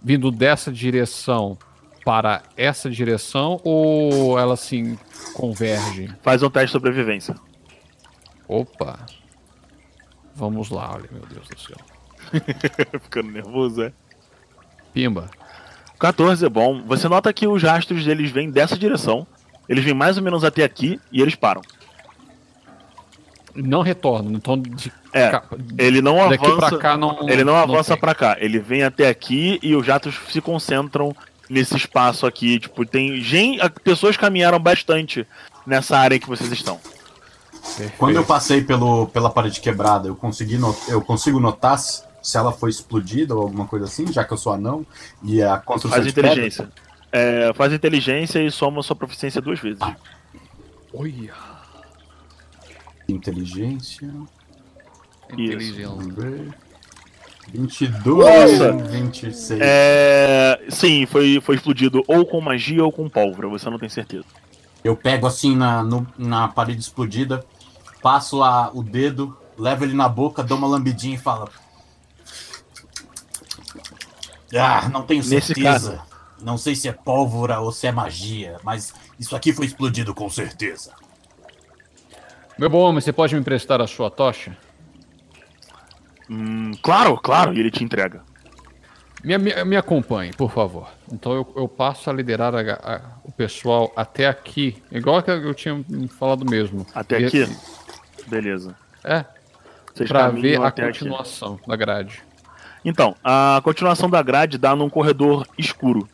vindo 0.02 0.30
dessa 0.32 0.72
direção 0.72 1.58
para 2.04 2.42
essa 2.58 2.90
direção 2.90 3.60
ou 3.64 4.38
elas 4.38 4.60
assim 4.64 4.98
convergem? 5.34 6.10
Faz 6.22 6.42
um 6.44 6.50
teste 6.50 6.68
de 6.68 6.72
sobrevivência. 6.74 7.36
Opa! 8.48 9.06
Vamos 10.36 10.70
lá, 10.70 10.94
olha, 10.96 11.10
meu 11.12 11.26
Deus 11.28 11.48
do 11.48 11.60
céu. 11.60 11.78
Ficando 13.04 13.32
nervoso, 13.32 13.84
é? 13.84 13.94
Pimba. 14.94 15.30
14 16.00 16.46
é 16.46 16.50
bom. 16.50 16.82
Você 16.84 17.08
nota 17.08 17.32
que 17.32 17.48
os 17.48 17.62
rastros 17.62 18.04
deles 18.04 18.32
vêm 18.32 18.50
dessa 18.50 18.78
direção. 18.78 19.28
Eles 19.72 19.86
vêm 19.86 19.94
mais 19.94 20.18
ou 20.18 20.24
menos 20.24 20.44
até 20.44 20.66
aqui 20.66 21.00
e 21.14 21.22
eles 21.22 21.34
param. 21.34 21.62
Não 23.56 23.82
retorna, 23.82 24.32
então 24.38 24.58
de 24.62 24.92
É, 25.14 25.30
ca- 25.30 25.44
Ele 25.78 26.02
não 26.02 26.30
daqui 26.30 26.46
avança. 26.46 26.68
pra 26.70 26.78
cá 26.78 26.98
não. 26.98 27.30
Ele 27.30 27.44
não 27.44 27.56
avança 27.56 27.96
pra 27.98 28.14
cá, 28.14 28.36
ele 28.40 28.60
vem 28.60 28.84
até 28.84 29.08
aqui 29.10 29.60
e 29.62 29.74
os 29.76 29.86
jatos 29.86 30.16
se 30.30 30.40
concentram 30.42 31.16
nesse 31.50 31.76
espaço 31.76 32.26
aqui. 32.26 32.60
Tipo, 32.60 32.86
tem 32.86 33.20
gente, 33.22 33.60
pessoas 33.84 34.16
caminharam 34.18 34.60
bastante 34.60 35.26
nessa 35.66 35.98
área 35.98 36.20
que 36.20 36.28
vocês 36.28 36.52
estão. 36.52 36.80
Perfeito. 37.52 37.94
Quando 37.98 38.16
eu 38.18 38.26
passei 38.26 38.62
pelo, 38.62 39.08
pela 39.08 39.30
parede 39.30 39.60
quebrada, 39.62 40.08
eu, 40.08 40.16
consegui 40.16 40.58
no- 40.58 40.76
eu 40.88 41.02
consigo 41.02 41.40
notar 41.40 41.78
se 41.78 42.04
ela 42.38 42.52
foi 42.52 42.70
explodida 42.70 43.36
ou 43.36 43.42
alguma 43.42 43.66
coisa 43.68 43.86
assim, 43.86 44.12
já 44.12 44.24
que 44.24 44.32
eu 44.34 44.38
sou 44.38 44.54
anão 44.54 44.86
e 45.24 45.42
a 45.42 45.58
construção 45.58 45.98
Faz 45.98 46.06
de 46.08 46.14
pedra? 46.14 46.70
É, 47.12 47.52
faz 47.54 47.74
inteligência 47.74 48.40
e 48.42 48.50
soma 48.52 48.82
sua 48.82 48.96
proficiência 48.96 49.42
duas 49.42 49.60
vezes. 49.60 49.80
Olha. 50.94 51.34
Inteligência. 53.08 54.10
Inteligência. 55.32 55.88
Vamos 55.88 56.16
ver. 56.16 56.54
22, 57.54 58.60
Nossa! 58.60 58.72
26. 58.72 59.60
É, 59.62 60.62
sim, 60.70 61.06
foi, 61.06 61.42
foi 61.42 61.56
explodido 61.56 62.04
ou 62.08 62.26
com 62.26 62.40
magia 62.40 62.84
ou 62.86 62.92
com 62.92 63.10
pólvora, 63.10 63.50
você 63.50 63.70
não 63.70 63.78
tem 63.80 63.90
certeza. 63.90 64.24
Eu 64.84 64.96
pego 64.96 65.28
assim 65.28 65.56
na, 65.56 65.84
no- 65.84 66.08
na 66.18 66.48
parede 66.48 66.80
explodida, 66.80 67.44
passo 68.02 68.42
a, 68.42 68.72
o 68.74 68.82
dedo, 68.82 69.38
levo 69.58 69.84
ele 69.84 69.94
na 69.94 70.08
boca, 70.08 70.42
dou 70.44 70.58
uma 70.58 70.68
lambidinha 70.68 71.16
e 71.16 71.18
falo. 71.18 71.50
Ah, 74.56 74.90
não 74.90 75.04
tenho 75.04 75.20
Nesse 75.24 75.54
certeza. 75.54 76.02
Não 76.44 76.58
sei 76.58 76.76
se 76.76 76.88
é 76.88 76.92
pólvora 76.92 77.60
ou 77.60 77.72
se 77.72 77.88
é 77.88 77.92
magia, 77.92 78.58
mas 78.64 78.94
isso 79.20 79.36
aqui 79.36 79.54
foi 79.54 79.66
explodido 79.66 80.14
com 80.14 80.30
certeza. 80.30 80.92
Meu 82.58 82.70
bom 82.70 82.80
homem, 82.80 83.02
você 83.02 83.12
pode 83.14 83.34
me 83.34 83.42
emprestar 83.42 83.82
a 83.82 83.88
sua 83.88 84.10
tocha? 84.12 84.56
Hum, 86.30 86.72
claro, 86.82 87.18
claro, 87.18 87.54
e 87.54 87.60
ele 87.60 87.72
te 87.72 87.84
entrega. 87.84 88.22
Me, 89.24 89.38
me, 89.38 89.64
me 89.66 89.78
acompanhe, 89.78 90.32
por 90.34 90.52
favor. 90.52 90.90
Então 91.12 91.34
eu, 91.34 91.54
eu 91.56 91.68
passo 91.68 92.10
a 92.10 92.14
liderar 92.14 92.56
a- 92.56 92.60
a- 92.74 93.02
o 93.24 93.32
pessoal 93.32 93.92
até 93.96 94.28
aqui. 94.28 94.82
Igual 94.92 95.22
que 95.22 95.30
eu 95.30 95.54
tinha 95.54 95.84
falado 96.18 96.44
mesmo. 96.50 96.86
Até 96.96 97.20
E- 97.22 97.26
aqui? 97.26 97.58
Beleza. 98.28 98.76
É, 99.04 99.26
Vocês 99.94 100.10
pra 100.10 100.22
caminham 100.22 100.42
ver 100.42 100.62
a 100.62 100.68
até 100.68 100.84
aqui. 100.86 101.00
continuação 101.00 101.60
da 101.68 101.76
grade. 101.76 102.24
Então, 102.84 103.16
a 103.24 103.62
continuação 103.64 104.10
da 104.10 104.24
grade 104.24 104.58
dá 104.58 104.76
num 104.76 104.90
corredor 104.90 105.46
escuro. 105.58 106.08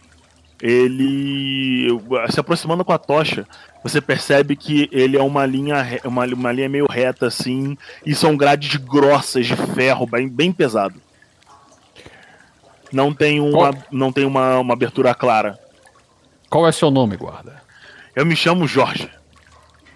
Ele 0.62 1.88
se 2.30 2.40
aproximando 2.40 2.84
com 2.84 2.92
a 2.92 2.98
tocha, 2.98 3.48
você 3.84 4.02
percebe 4.02 4.56
que 4.56 4.90
ele 4.92 5.16
é 5.16 5.22
uma 5.22 5.46
linha, 5.46 5.86
uma, 6.04 6.26
uma 6.26 6.52
linha 6.52 6.68
meio 6.68 6.88
reta 6.90 7.28
assim, 7.28 7.78
e 8.06 8.16
são 8.16 8.36
grades 8.36 8.76
grossas 8.78 9.46
de 9.46 9.56
ferro, 9.56 10.08
bem, 10.08 10.28
bem 10.28 10.52
pesado. 10.52 11.00
Não 12.92 13.14
tem 13.14 13.40
uma, 13.40 13.72
não 13.92 14.12
tem 14.12 14.26
uma, 14.26 14.60
uma 14.60 14.74
abertura 14.74 15.14
clara. 15.14 15.60
Qual 16.50 16.68
é 16.68 16.72
seu 16.72 16.90
nome, 16.90 17.18
guarda? 17.18 17.62
Eu 18.16 18.26
me 18.26 18.36
chamo 18.36 18.68
Jorge. 18.68 19.10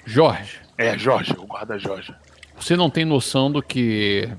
Jorge. 0.05 0.59
É, 0.77 0.97
Jorge, 0.97 1.33
o 1.37 1.47
guarda 1.47 1.79
Jorge. 1.79 2.13
Você 2.59 2.75
não 2.75 2.89
tem 2.89 3.05
noção 3.05 3.51
do 3.51 3.61
que. 3.63 4.29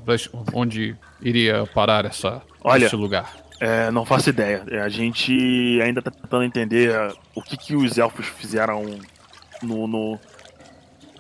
onde 0.52 0.94
iria 1.20 1.66
parar 1.74 2.04
essa, 2.04 2.42
Olha. 2.62 2.86
esse 2.86 2.94
lugar. 2.94 3.41
É, 3.64 3.92
não 3.92 4.04
faço 4.04 4.28
ideia. 4.28 4.64
É, 4.68 4.80
A 4.80 4.88
gente 4.88 5.80
ainda 5.80 6.02
tá 6.02 6.10
tentando 6.10 6.42
entender 6.42 6.90
é, 6.90 7.12
o 7.32 7.40
que, 7.40 7.56
que 7.56 7.76
os 7.76 7.96
elfos 7.96 8.26
fizeram 8.26 8.82
no, 9.62 9.86
no, 9.86 10.18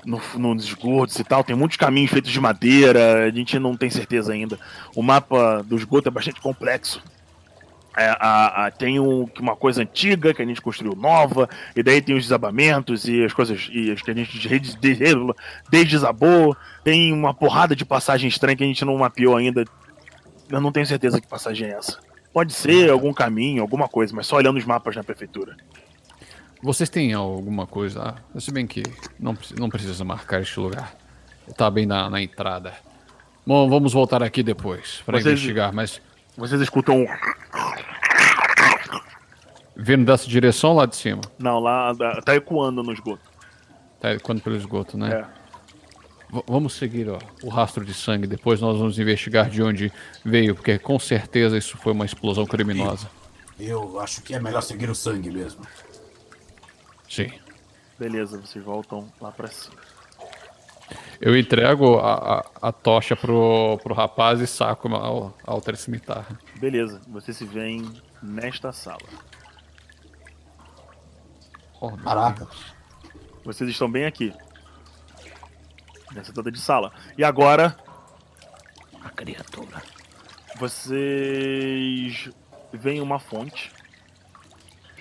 no, 0.04 0.20
nos 0.54 0.64
esgotos 0.64 1.16
e 1.20 1.22
tal. 1.22 1.44
Tem 1.44 1.54
muitos 1.54 1.76
caminhos 1.76 2.10
feitos 2.10 2.32
de 2.32 2.40
madeira, 2.40 3.26
a 3.26 3.30
gente 3.30 3.56
não 3.60 3.76
tem 3.76 3.88
certeza 3.90 4.32
ainda. 4.32 4.58
O 4.96 5.02
mapa 5.04 5.62
do 5.62 5.76
esgoto 5.76 6.08
é 6.08 6.10
bastante 6.10 6.40
complexo. 6.40 7.00
É, 7.96 8.08
a- 8.18 8.66
a- 8.66 8.70
tem 8.72 8.98
um- 8.98 9.28
uma 9.38 9.54
coisa 9.54 9.82
antiga 9.82 10.34
que 10.34 10.42
a 10.42 10.44
gente 10.44 10.60
construiu 10.60 10.96
nova, 10.96 11.48
e 11.76 11.82
daí 11.82 12.00
tem 12.02 12.16
os 12.16 12.24
desabamentos 12.24 13.06
e 13.06 13.22
as 13.22 13.32
coisas 13.32 13.68
e 13.70 13.92
as 13.92 14.02
que 14.02 14.10
a 14.10 14.14
gente 14.14 14.36
des- 14.48 14.74
des- 14.74 15.04
desdesabou. 15.70 16.56
Tem 16.82 17.12
uma 17.12 17.32
porrada 17.32 17.76
de 17.76 17.84
passagem 17.84 18.26
estranha 18.28 18.56
que 18.56 18.64
a 18.64 18.66
gente 18.66 18.84
não 18.84 18.98
mapeou 18.98 19.36
ainda. 19.36 19.64
Eu 20.50 20.60
não 20.60 20.72
tenho 20.72 20.86
certeza 20.86 21.20
que 21.20 21.28
passagem 21.28 21.68
é 21.68 21.72
essa. 21.74 21.98
Pode 22.32 22.52
ser 22.54 22.90
algum 22.90 23.12
caminho, 23.12 23.60
alguma 23.62 23.88
coisa, 23.88 24.14
mas 24.14 24.26
só 24.26 24.36
olhando 24.36 24.58
os 24.58 24.64
mapas 24.64 24.96
na 24.96 25.04
prefeitura. 25.04 25.56
Vocês 26.62 26.88
têm 26.88 27.12
alguma 27.12 27.66
coisa? 27.66 28.14
Ah, 28.34 28.40
se 28.40 28.50
bem 28.52 28.66
que 28.66 28.82
não, 29.18 29.36
não 29.58 29.68
precisa 29.68 30.04
marcar 30.04 30.40
este 30.40 30.58
lugar. 30.60 30.94
Tá 31.56 31.70
bem 31.70 31.84
na, 31.86 32.08
na 32.08 32.22
entrada. 32.22 32.72
Bom, 33.44 33.68
vamos 33.68 33.92
voltar 33.92 34.22
aqui 34.22 34.42
depois 34.42 35.02
para 35.04 35.18
Vocês- 35.18 35.32
investigar, 35.34 35.72
mas 35.72 36.00
Vocês 36.36 36.60
escutam 36.60 37.00
um. 37.02 37.06
vindo 39.76 40.04
dessa 40.04 40.26
direção 40.28 40.74
lá 40.74 40.86
de 40.86 40.96
cima. 40.96 41.20
Não, 41.38 41.58
lá 41.58 41.92
tá 42.24 42.34
ecoando 42.36 42.82
no 42.82 42.92
esgoto. 42.92 43.22
Tá 44.00 44.18
quando 44.20 44.40
pelo 44.40 44.56
esgoto, 44.56 44.96
né? 44.96 45.20
É. 45.38 45.41
Vamos 46.46 46.72
seguir 46.72 47.10
ó, 47.10 47.18
o 47.42 47.50
rastro 47.50 47.84
de 47.84 47.92
sangue. 47.92 48.26
Depois 48.26 48.58
nós 48.58 48.78
vamos 48.78 48.98
investigar 48.98 49.50
de 49.50 49.62
onde 49.62 49.92
veio, 50.24 50.54
porque 50.54 50.78
com 50.78 50.98
certeza 50.98 51.58
isso 51.58 51.76
foi 51.76 51.92
uma 51.92 52.06
explosão 52.06 52.46
criminosa. 52.46 53.10
Eu 53.60 54.00
acho 54.00 54.22
que 54.22 54.34
é 54.34 54.40
melhor 54.40 54.62
seguir 54.62 54.88
o 54.88 54.94
sangue 54.94 55.30
mesmo. 55.30 55.66
Sim. 57.06 57.30
Beleza, 57.98 58.40
vocês 58.40 58.64
voltam 58.64 59.12
lá 59.20 59.30
pra 59.30 59.48
cima. 59.48 59.76
Eu 61.20 61.38
entrego 61.38 61.98
a, 61.98 62.38
a, 62.38 62.68
a 62.68 62.72
tocha 62.72 63.14
pro, 63.14 63.78
pro 63.82 63.94
rapaz 63.94 64.40
e 64.40 64.46
saco 64.46 64.88
a, 64.88 65.50
a 65.50 65.54
outra 65.54 65.76
cimitarra. 65.76 66.38
Beleza, 66.58 67.00
vocês 67.08 67.36
se 67.36 67.44
veem 67.44 67.92
nesta 68.22 68.72
sala. 68.72 68.98
Oh, 71.78 71.90
meu 71.90 71.98
Caraca. 71.98 72.48
Vocês 73.44 73.68
estão 73.68 73.90
bem 73.90 74.06
aqui. 74.06 74.32
Nessa 76.14 76.32
toda 76.32 76.50
de 76.50 76.58
sala. 76.60 76.92
E 77.16 77.24
agora, 77.24 77.76
A 79.04 79.10
criatura. 79.10 79.82
vocês 80.58 82.30
veem 82.72 83.00
uma 83.00 83.18
fonte. 83.18 83.70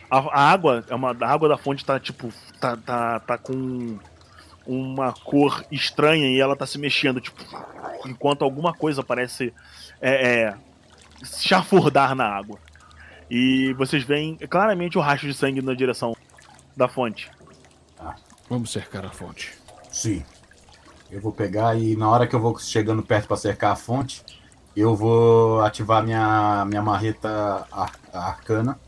A, 0.10 0.18
a 0.18 0.52
água, 0.52 0.84
é 0.90 0.96
uma, 0.96 1.16
a 1.20 1.28
água 1.28 1.50
da 1.50 1.58
fonte 1.58 1.86
tá 1.86 2.00
tipo. 2.00 2.32
Tá, 2.60 2.76
tá, 2.78 3.20
tá 3.20 3.38
com 3.38 3.98
uma 4.66 5.12
cor 5.14 5.66
estranha 5.72 6.28
e 6.28 6.40
ela 6.40 6.56
tá 6.56 6.66
se 6.66 6.78
mexendo, 6.78 7.20
tipo. 7.22 7.44
Enquanto 8.06 8.44
alguma 8.44 8.74
coisa 8.74 9.04
parece 9.04 9.54
é, 10.02 10.44
é, 10.48 10.56
chafurdar 11.24 12.16
na 12.16 12.26
água. 12.26 12.60
E 13.30 13.74
vocês 13.74 14.04
veem 14.04 14.36
claramente 14.36 14.98
o 14.98 15.02
rastro 15.02 15.28
de 15.28 15.34
sangue 15.34 15.62
na 15.62 15.74
direção 15.74 16.16
da 16.76 16.88
fonte. 16.88 17.30
Vamos 18.50 18.72
cercar 18.72 19.06
a 19.06 19.10
fonte. 19.10 19.54
Sim. 19.90 20.26
Eu 21.12 21.20
vou 21.20 21.34
pegar 21.34 21.76
e 21.78 21.96
na 21.96 22.10
hora 22.10 22.26
que 22.26 22.34
eu 22.34 22.40
vou 22.40 22.58
chegando 22.58 23.04
perto 23.04 23.28
para 23.28 23.36
cercar 23.36 23.74
a 23.74 23.76
fonte, 23.76 24.24
eu 24.76 24.96
vou 24.96 25.60
ativar 25.62 26.02
minha, 26.02 26.64
minha 26.66 26.82
marreta 26.82 27.68
ar- 27.70 28.00
arcana 28.14 28.80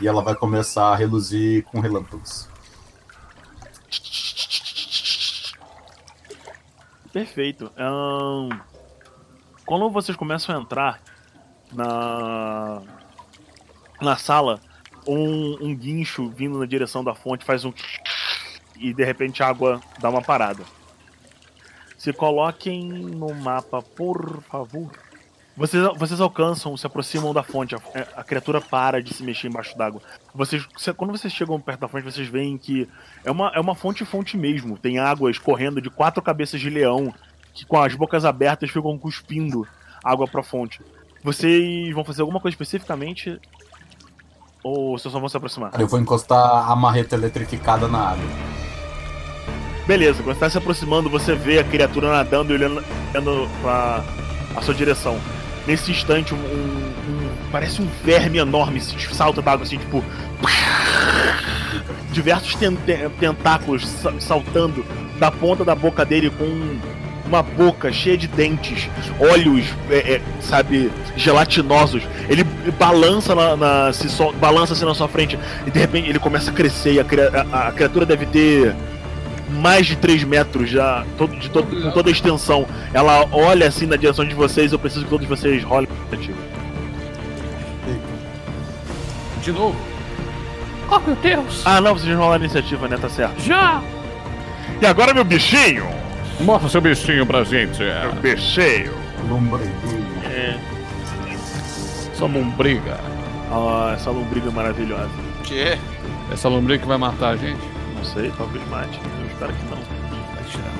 e 0.00 0.08
ela 0.08 0.22
vai 0.22 0.34
começar 0.34 0.88
a 0.92 0.96
reluzir 0.96 1.64
com 1.64 1.78
relâmpagos. 1.80 2.48
Perfeito. 7.12 7.70
Ahn, 7.76 8.48
quando 9.66 9.90
vocês 9.90 10.16
começam 10.16 10.56
a 10.56 10.60
entrar 10.60 11.00
na 11.72 12.82
na 14.00 14.16
sala, 14.16 14.60
um, 15.06 15.58
um 15.60 15.74
guincho 15.74 16.30
vindo 16.30 16.58
na 16.58 16.64
direção 16.64 17.02
da 17.02 17.14
fonte 17.14 17.44
faz 17.44 17.64
um 17.64 17.72
e 18.76 18.94
de 18.94 19.04
repente 19.04 19.42
a 19.42 19.48
água 19.48 19.80
dá 20.00 20.08
uma 20.08 20.22
parada. 20.22 20.62
Se 21.98 22.12
coloquem 22.12 22.84
no 22.84 23.34
mapa, 23.34 23.82
por 23.82 24.40
favor. 24.42 24.88
Vocês, 25.56 25.82
vocês 25.96 26.20
alcançam, 26.20 26.76
se 26.76 26.86
aproximam 26.86 27.34
da 27.34 27.42
fonte, 27.42 27.74
a, 27.74 27.80
a 28.16 28.22
criatura 28.22 28.60
para 28.60 29.02
de 29.02 29.12
se 29.12 29.24
mexer 29.24 29.48
embaixo 29.48 29.76
d'água. 29.76 30.00
Vocês, 30.32 30.64
quando 30.96 31.10
vocês 31.10 31.32
chegam 31.32 31.60
perto 31.60 31.80
da 31.80 31.88
fonte, 31.88 32.04
vocês 32.04 32.28
veem 32.28 32.56
que 32.56 32.88
é 33.24 33.30
uma, 33.32 33.50
é 33.52 33.58
uma 33.58 33.74
fonte 33.74 34.04
fonte 34.04 34.36
mesmo. 34.36 34.78
Tem 34.78 35.00
água 35.00 35.28
escorrendo 35.28 35.82
de 35.82 35.90
quatro 35.90 36.22
cabeças 36.22 36.60
de 36.60 36.70
leão 36.70 37.12
que 37.52 37.66
com 37.66 37.76
as 37.76 37.92
bocas 37.96 38.24
abertas 38.24 38.70
ficam 38.70 38.96
cuspindo 38.96 39.66
água 40.04 40.28
pra 40.28 40.44
fonte. 40.44 40.80
Vocês 41.24 41.92
vão 41.92 42.04
fazer 42.04 42.22
alguma 42.22 42.38
coisa 42.38 42.54
especificamente? 42.54 43.40
Ou 44.62 44.96
vocês 44.96 45.12
só 45.12 45.18
vão 45.18 45.28
se 45.28 45.36
aproximar? 45.36 45.72
Eu 45.80 45.88
vou 45.88 45.98
encostar 45.98 46.70
a 46.70 46.76
marreta 46.76 47.16
eletrificada 47.16 47.88
na 47.88 48.10
água. 48.10 48.67
Beleza, 49.88 50.22
quando 50.22 50.34
você 50.36 50.40
tá 50.40 50.50
se 50.50 50.58
aproximando, 50.58 51.08
você 51.08 51.34
vê 51.34 51.58
a 51.58 51.64
criatura 51.64 52.12
nadando 52.12 52.52
e 52.52 52.56
olhando, 52.56 52.84
pra 53.62 54.04
a 54.54 54.60
sua 54.60 54.74
direção. 54.74 55.18
Nesse 55.66 55.90
instante, 55.90 56.34
um, 56.34 56.36
um- 56.36 56.92
um- 57.08 57.30
parece 57.50 57.80
um 57.80 57.88
verme 58.04 58.36
enorme 58.36 58.82
se 58.82 58.94
salta 59.14 59.40
da 59.40 59.52
água 59.52 59.64
assim, 59.64 59.78
tipo. 59.78 60.04
Diversos 62.12 62.54
ten- 62.56 62.74
ten- 62.76 63.08
tentáculos 63.18 63.86
sa- 63.88 64.12
saltando 64.20 64.84
da 65.18 65.30
ponta 65.30 65.64
da 65.64 65.74
boca 65.74 66.04
dele 66.04 66.28
com 66.30 66.76
uma 67.26 67.42
boca 67.42 67.90
cheia 67.90 68.16
de 68.16 68.26
dentes, 68.26 68.88
olhos, 69.18 69.64
é, 69.90 70.14
é, 70.16 70.20
sabe, 70.42 70.90
gelatinosos. 71.16 72.02
Ele 72.28 72.44
balança 72.78 73.34
na, 73.34 73.56
na 73.56 73.92
se 73.94 74.08
sol- 74.10 74.34
balança 74.34 74.74
assim 74.74 74.84
na 74.84 74.94
sua 74.94 75.08
frente 75.08 75.38
e 75.66 75.70
de 75.70 75.78
repente 75.78 76.10
ele 76.10 76.18
começa 76.18 76.50
a 76.50 76.54
crescer 76.54 76.98
a, 77.00 77.56
a- 77.56 77.68
a 77.68 77.72
criatura 77.72 78.04
deve 78.04 78.26
ter 78.26 78.74
mais 79.50 79.86
de 79.86 79.96
3 79.96 80.24
metros 80.24 80.70
já, 80.70 81.04
todo, 81.16 81.36
de 81.36 81.48
todo, 81.50 81.82
com 81.82 81.90
toda 81.90 82.08
a 82.08 82.12
extensão. 82.12 82.66
Ela 82.92 83.26
olha 83.32 83.66
assim 83.66 83.86
na 83.86 83.96
direção 83.96 84.24
de 84.24 84.34
vocês, 84.34 84.72
eu 84.72 84.78
preciso 84.78 85.04
que 85.04 85.10
todos 85.10 85.26
vocês 85.26 85.62
rolem 85.62 85.88
a 85.90 86.14
iniciativa. 86.14 86.38
De 89.42 89.52
novo. 89.52 89.76
Oh, 90.90 90.98
meu 91.00 91.16
Deus. 91.16 91.62
Ah, 91.64 91.80
não, 91.80 91.94
vocês 91.94 92.14
rolaram 92.14 92.42
a 92.42 92.44
iniciativa, 92.44 92.88
né? 92.88 92.96
Tá 92.96 93.08
certo. 93.08 93.40
Já. 93.42 93.82
E 94.80 94.86
agora, 94.86 95.12
meu 95.12 95.24
bichinho? 95.24 95.86
Mostra 96.40 96.68
seu 96.68 96.80
bichinho 96.80 97.26
pra 97.26 97.44
gente. 97.44 97.78
Meu 97.78 98.12
bichinho. 98.14 98.94
Lombreguinho. 99.28 100.06
É. 100.24 100.56
Essa 102.12 102.26
lombriga. 102.26 102.98
Ah, 103.50 103.92
essa 103.94 104.10
lombriga 104.10 104.50
maravilhosa. 104.50 105.10
Que? 105.44 105.78
Essa 106.32 106.48
lombriga 106.48 106.82
que 106.82 106.88
vai 106.88 106.98
matar 106.98 107.30
a 107.30 107.36
gente? 107.36 107.60
Não 107.96 108.04
sei, 108.04 108.32
talvez 108.36 108.66
mate. 108.68 109.00
Espero 109.38 109.52
que 109.52 109.64
não. 109.66 109.78
Vai 110.34 110.42
tirar. 110.50 110.72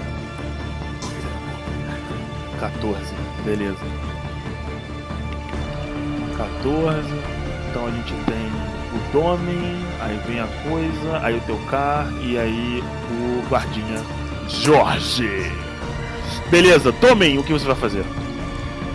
14, 2.59 3.15
beleza. 3.45 3.79
14. 6.37 7.09
Então 7.71 7.87
a 7.87 7.91
gente 7.93 8.13
tem 8.25 8.51
o 8.93 9.13
Domen, 9.13 9.87
aí 10.01 10.21
vem 10.27 10.41
a 10.41 10.49
coisa, 10.69 11.21
aí 11.23 11.37
o 11.37 11.41
teu 11.43 11.57
car 11.71 12.13
e 12.21 12.37
aí 12.37 12.83
o 13.13 13.49
guardinha 13.49 14.03
Jorge. 14.49 15.53
Beleza, 16.51 16.91
Domen, 16.91 17.39
o 17.39 17.45
que 17.45 17.53
você 17.53 17.65
vai 17.65 17.77
fazer? 17.77 18.05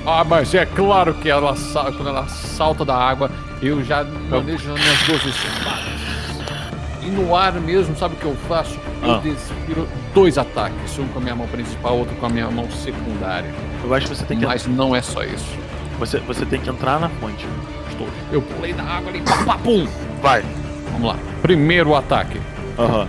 Ah, 0.06 0.26
mas 0.26 0.54
é 0.54 0.66
claro 0.66 1.14
que 1.14 1.30
ela 1.30 1.56
quando 1.74 2.10
ela 2.10 2.28
salta 2.28 2.84
da 2.84 2.98
água, 2.98 3.32
eu 3.62 3.82
já 3.82 4.04
manejo 4.04 4.74
as 4.74 4.82
minhas 4.82 5.04
duas 5.04 5.24
espadas. 5.24 5.94
E 7.02 7.06
no 7.06 7.34
ar 7.34 7.54
mesmo, 7.54 7.96
sabe 7.96 8.16
o 8.16 8.18
que 8.18 8.26
eu 8.26 8.36
faço? 8.50 8.78
Eu 9.04 9.12
Ah. 9.16 9.18
desfiro 9.18 9.88
dois 10.14 10.38
ataques, 10.38 10.98
um 10.98 11.08
com 11.10 11.20
a 11.20 11.22
minha 11.22 11.36
mão 11.36 11.48
principal, 11.48 11.98
outro 11.98 12.16
com 12.16 12.26
a 12.26 12.30
minha 12.30 12.50
mão 12.50 12.70
secundária. 12.72 13.54
Eu 13.84 13.94
acho 13.94 14.08
que 14.08 14.16
você 14.16 14.26
tem 14.26 14.40
que, 14.40 14.46
Mas 14.46 14.66
não 14.66 14.96
é 14.96 15.02
só 15.02 15.24
isso. 15.24 15.58
você, 16.00 16.20
você 16.20 16.46
tem 16.46 16.60
que 16.62 16.70
entrar 16.70 17.00
na 17.00 17.10
fonte. 17.10 17.46
Estou. 17.90 18.08
Eu 18.32 18.42
pulei 18.42 18.74
da 18.74 18.84
água 18.84 19.10
ali, 19.10 19.22
pá, 19.22 19.44
pá, 19.46 19.58
pum. 19.58 19.86
Vai. 20.22 20.44
Vamos 20.94 21.08
lá. 21.10 21.18
Primeiro 21.42 21.94
ataque. 21.96 22.40
Aham. 22.80 23.08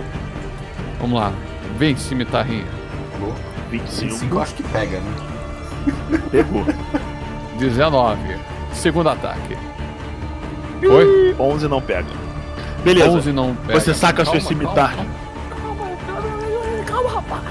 Vamos 0.99 1.19
lá. 1.19 1.31
Vem, 1.77 1.95
cimitarrinha. 1.95 2.65
25. 3.71 4.01
25 4.11 4.35
eu 4.35 4.41
acho 4.41 4.53
que 4.55 4.63
pega, 4.63 4.99
né? 4.99 6.21
Pegou. 6.31 6.65
19. 7.57 8.19
Segundo 8.73 9.09
ataque. 9.09 9.57
Oi? 10.83 11.35
11 11.39 11.67
não 11.67 11.81
pega. 11.81 12.07
Beleza. 12.83 13.09
11 13.09 13.31
não 13.31 13.55
pega. 13.55 13.79
Você 13.79 13.93
saca 13.93 14.23
seu 14.25 14.33
Calma, 14.33 14.47
cimitar. 14.47 14.75
calma, 14.75 14.95
calma, 14.97 15.09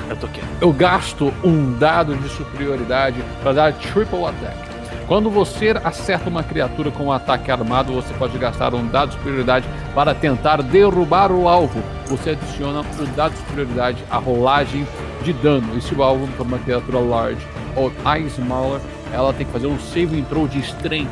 Eu 0.09 0.17
tô 0.17 0.29
quieto. 0.29 0.49
Eu 0.61 0.73
gasto 0.73 1.33
um 1.43 1.77
dado 1.79 2.17
de 2.17 2.29
superioridade 2.29 3.23
para 3.43 3.53
dar 3.53 3.73
triple 3.73 4.25
attack. 4.25 4.75
Quando 5.07 5.29
você 5.29 5.75
acerta 5.85 6.31
uma 6.31 6.43
criatura 6.43 6.91
com 6.91 7.05
um 7.05 7.13
ataque 7.13 7.51
armado, 7.51 7.93
você 7.93 8.13
pode 8.15 8.39
gastar 8.39 8.75
um 8.75 8.87
dado 8.87 9.11
de 9.11 9.17
superioridade 9.17 9.69
para 9.95 10.15
tentar 10.15 10.63
derrubar 10.63 11.31
o 11.31 11.47
alvo. 11.47 11.83
Você 12.07 12.31
adiciona 12.31 12.81
o 12.81 13.07
dado 13.15 13.33
de 13.33 13.39
superioridade 13.39 14.03
à 14.11 14.17
rolagem 14.17 14.87
de 15.23 15.33
dano. 15.35 15.77
E 15.77 15.83
se 15.83 15.95
o 15.95 16.03
alvo 16.03 16.27
for 16.29 16.47
uma 16.47 16.59
criatura 16.59 16.99
large 16.99 17.47
ou 17.77 17.93
eye 18.07 18.27
smaller, 18.29 18.81
ela 19.13 19.33
tem 19.35 19.45
que 19.45 19.53
fazer 19.53 19.67
um 19.67 19.79
save 19.79 20.23
throw 20.23 20.49
de 20.49 20.61
strength. 20.61 21.11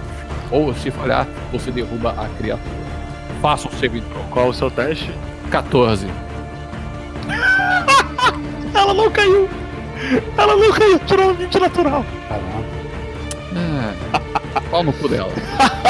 Ou 0.50 0.72
se 0.74 0.90
falhar, 0.90 1.26
você 1.50 1.70
derruba 1.70 2.10
a 2.10 2.26
criatura. 2.38 2.82
Faça 3.42 3.68
um 3.68 3.72
save 3.72 4.00
throw. 4.00 4.24
Qual 4.30 4.48
o 4.48 4.54
seu 4.54 4.70
teste? 4.70 5.12
14. 5.50 6.06
Ela 8.92 9.04
não 9.04 9.10
caiu! 9.10 9.48
Ela 10.36 10.54
não 10.54 10.70
caiu, 10.70 10.98
tirou 11.06 11.30
um 11.30 11.34
20 11.34 11.60
natural. 11.60 12.04
Caramba. 12.28 12.64
É. 13.56 14.60
Pau 14.70 14.82
no 14.82 14.92
cu 14.92 15.08
dela. 15.08 15.32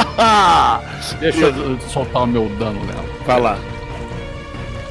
Deixa 1.18 1.46
eu 1.46 1.80
soltar 1.80 2.22
o 2.22 2.26
meu 2.28 2.48
dano 2.60 2.78
nela. 2.84 3.04
Vai 3.26 3.40
lá. 3.40 3.58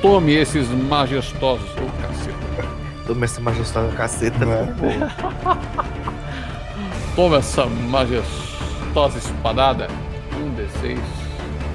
Tome 0.02 0.34
esses 0.34 0.68
majestosos. 0.68 1.70
Ô, 1.72 2.02
caceta. 2.02 2.68
Toma 3.08 3.24
essa 3.24 3.40
majestosa 3.40 3.96
caceta. 3.96 4.46
Né? 4.46 4.76
pô. 4.78 4.88
Toma 7.16 7.38
essa 7.38 7.66
majestosa 7.66 9.20
espadada. 9.20 9.88
Um 10.36 10.54
D6. 10.54 11.00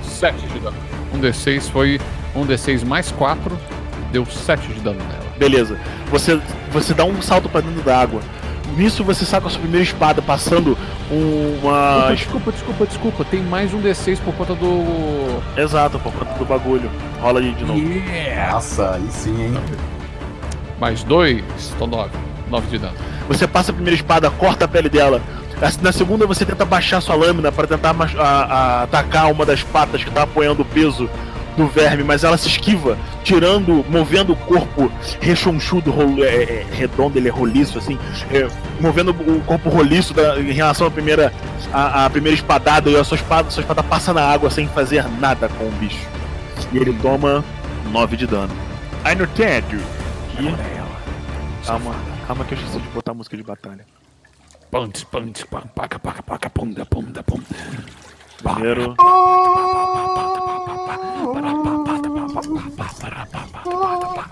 7 0.03 0.47
de 0.49 0.59
dano. 0.59 0.77
Um 1.15 1.19
D6 1.19 1.71
foi. 1.71 1.99
Um 2.35 2.47
D6 2.47 2.85
mais 2.85 3.11
4. 3.13 3.59
Deu 4.13 4.27
7 4.27 4.69
de 4.69 4.81
dano 4.81 4.99
nela. 4.99 5.26
Beleza. 5.39 5.79
Você, 6.11 6.41
você 6.71 6.95
dá 6.95 7.05
um 7.05 7.21
salto 7.21 7.49
pra 7.49 7.61
dentro 7.61 7.83
da 7.83 7.99
água. 7.99 8.21
Nisso 8.77 9.05
você 9.05 9.25
saca 9.25 9.47
a 9.47 9.51
sua 9.51 9.61
primeira 9.61 9.85
espada, 9.85 10.21
passando 10.21 10.77
uma. 11.11 12.13
Desculpa, 12.13 12.51
desculpa, 12.53 12.87
desculpa. 12.87 13.25
Tem 13.25 13.41
mais 13.41 13.73
um 13.73 13.81
D6 13.81 14.19
por 14.25 14.35
conta 14.35 14.55
do. 14.55 15.41
Exato, 15.57 15.99
por 15.99 16.13
conta 16.13 16.35
do 16.39 16.45
bagulho. 16.45 16.91
Rola 17.21 17.41
aí 17.41 17.53
de 17.55 17.65
novo. 17.65 17.79
Yeah! 17.81 18.53
Nossa, 18.53 18.95
aí 18.97 19.07
sim, 19.11 19.41
hein? 19.41 19.55
Mais 20.81 21.03
2. 21.05 21.43
Então 21.75 21.87
9. 21.87 22.11
9 22.51 22.67
de 22.69 22.79
dano. 22.79 22.95
Você 23.29 23.47
passa 23.47 23.71
a 23.71 23.75
primeira 23.75 23.95
espada, 23.97 24.31
corta 24.31 24.65
a 24.65 24.69
pele 24.69 24.89
dela. 24.89 25.21
Na 25.81 25.91
segunda 25.91 26.27
você 26.27 26.45
tenta 26.45 26.65
baixar 26.67 27.01
sua 27.01 27.15
lâmina 27.15 27.51
para 27.51 27.67
tentar 27.67 27.95
a- 27.99 28.23
a- 28.23 28.83
atacar 28.83 29.31
uma 29.33 29.47
das 29.47 29.63
patas 29.63 30.05
que 30.05 30.11
tá 30.11 30.25
apoiando 30.25 30.61
o 30.63 30.65
peso 30.67 31.09
do 31.57 31.67
verme, 31.67 32.03
mas 32.05 32.23
ela 32.25 32.37
se 32.37 32.49
esquiva, 32.49 32.99
tirando, 33.25 33.85
movendo 33.89 34.33
o 34.33 34.37
corpo 34.37 34.91
rechonchudo, 35.21 35.91
rolo- 35.91 36.23
é, 36.25 36.43
é, 36.43 36.67
redondo, 36.73 37.19
ele 37.19 37.29
é 37.29 37.31
roliço, 37.31 37.79
assim, 37.79 37.99
é, 38.31 38.47
movendo 38.81 39.11
o 39.13 39.41
corpo 39.43 39.69
roliço 39.71 40.13
da- 40.13 40.39
em 40.39 40.53
relação 40.53 40.87
à 40.87 40.91
primeira, 40.91 41.33
à, 41.73 42.05
à 42.05 42.11
primeira 42.11 42.35
espadada, 42.35 42.91
e 42.91 42.97
a 42.97 43.03
sua 43.05 43.17
espada, 43.17 43.51
sua 43.51 43.63
espada 43.63 43.83
passa 43.83 44.13
na 44.13 44.23
água 44.23 44.51
sem 44.51 44.69
fazer 44.69 45.05
nada 45.19 45.49
com 45.49 45.65
o 45.65 45.71
bicho. 45.73 46.07
E 46.73 46.77
ele 46.79 46.93
toma 47.01 47.45
9 47.91 48.17
de 48.17 48.27
dano. 48.27 48.55
I 49.05 49.15
know. 49.15 49.27
E... 50.39 50.55
Calma, 51.67 51.95
calma 52.27 52.45
que 52.45 52.55
eu 52.55 52.59
esqueci 52.59 52.79
de 52.79 52.89
botar 52.89 53.13
a 53.13 53.15
música 53.15 53.37
de 53.37 53.43
batalha. 53.43 53.85
Punch, 54.71 55.07
punch, 55.07 55.47
pam, 55.47 55.63
paca, 55.75 55.99
paca, 55.99 56.23
paca, 56.23 56.51
punda, 56.51 56.85
punda, 56.85 57.23
punda. 57.23 57.45
Primeiro. 58.43 58.95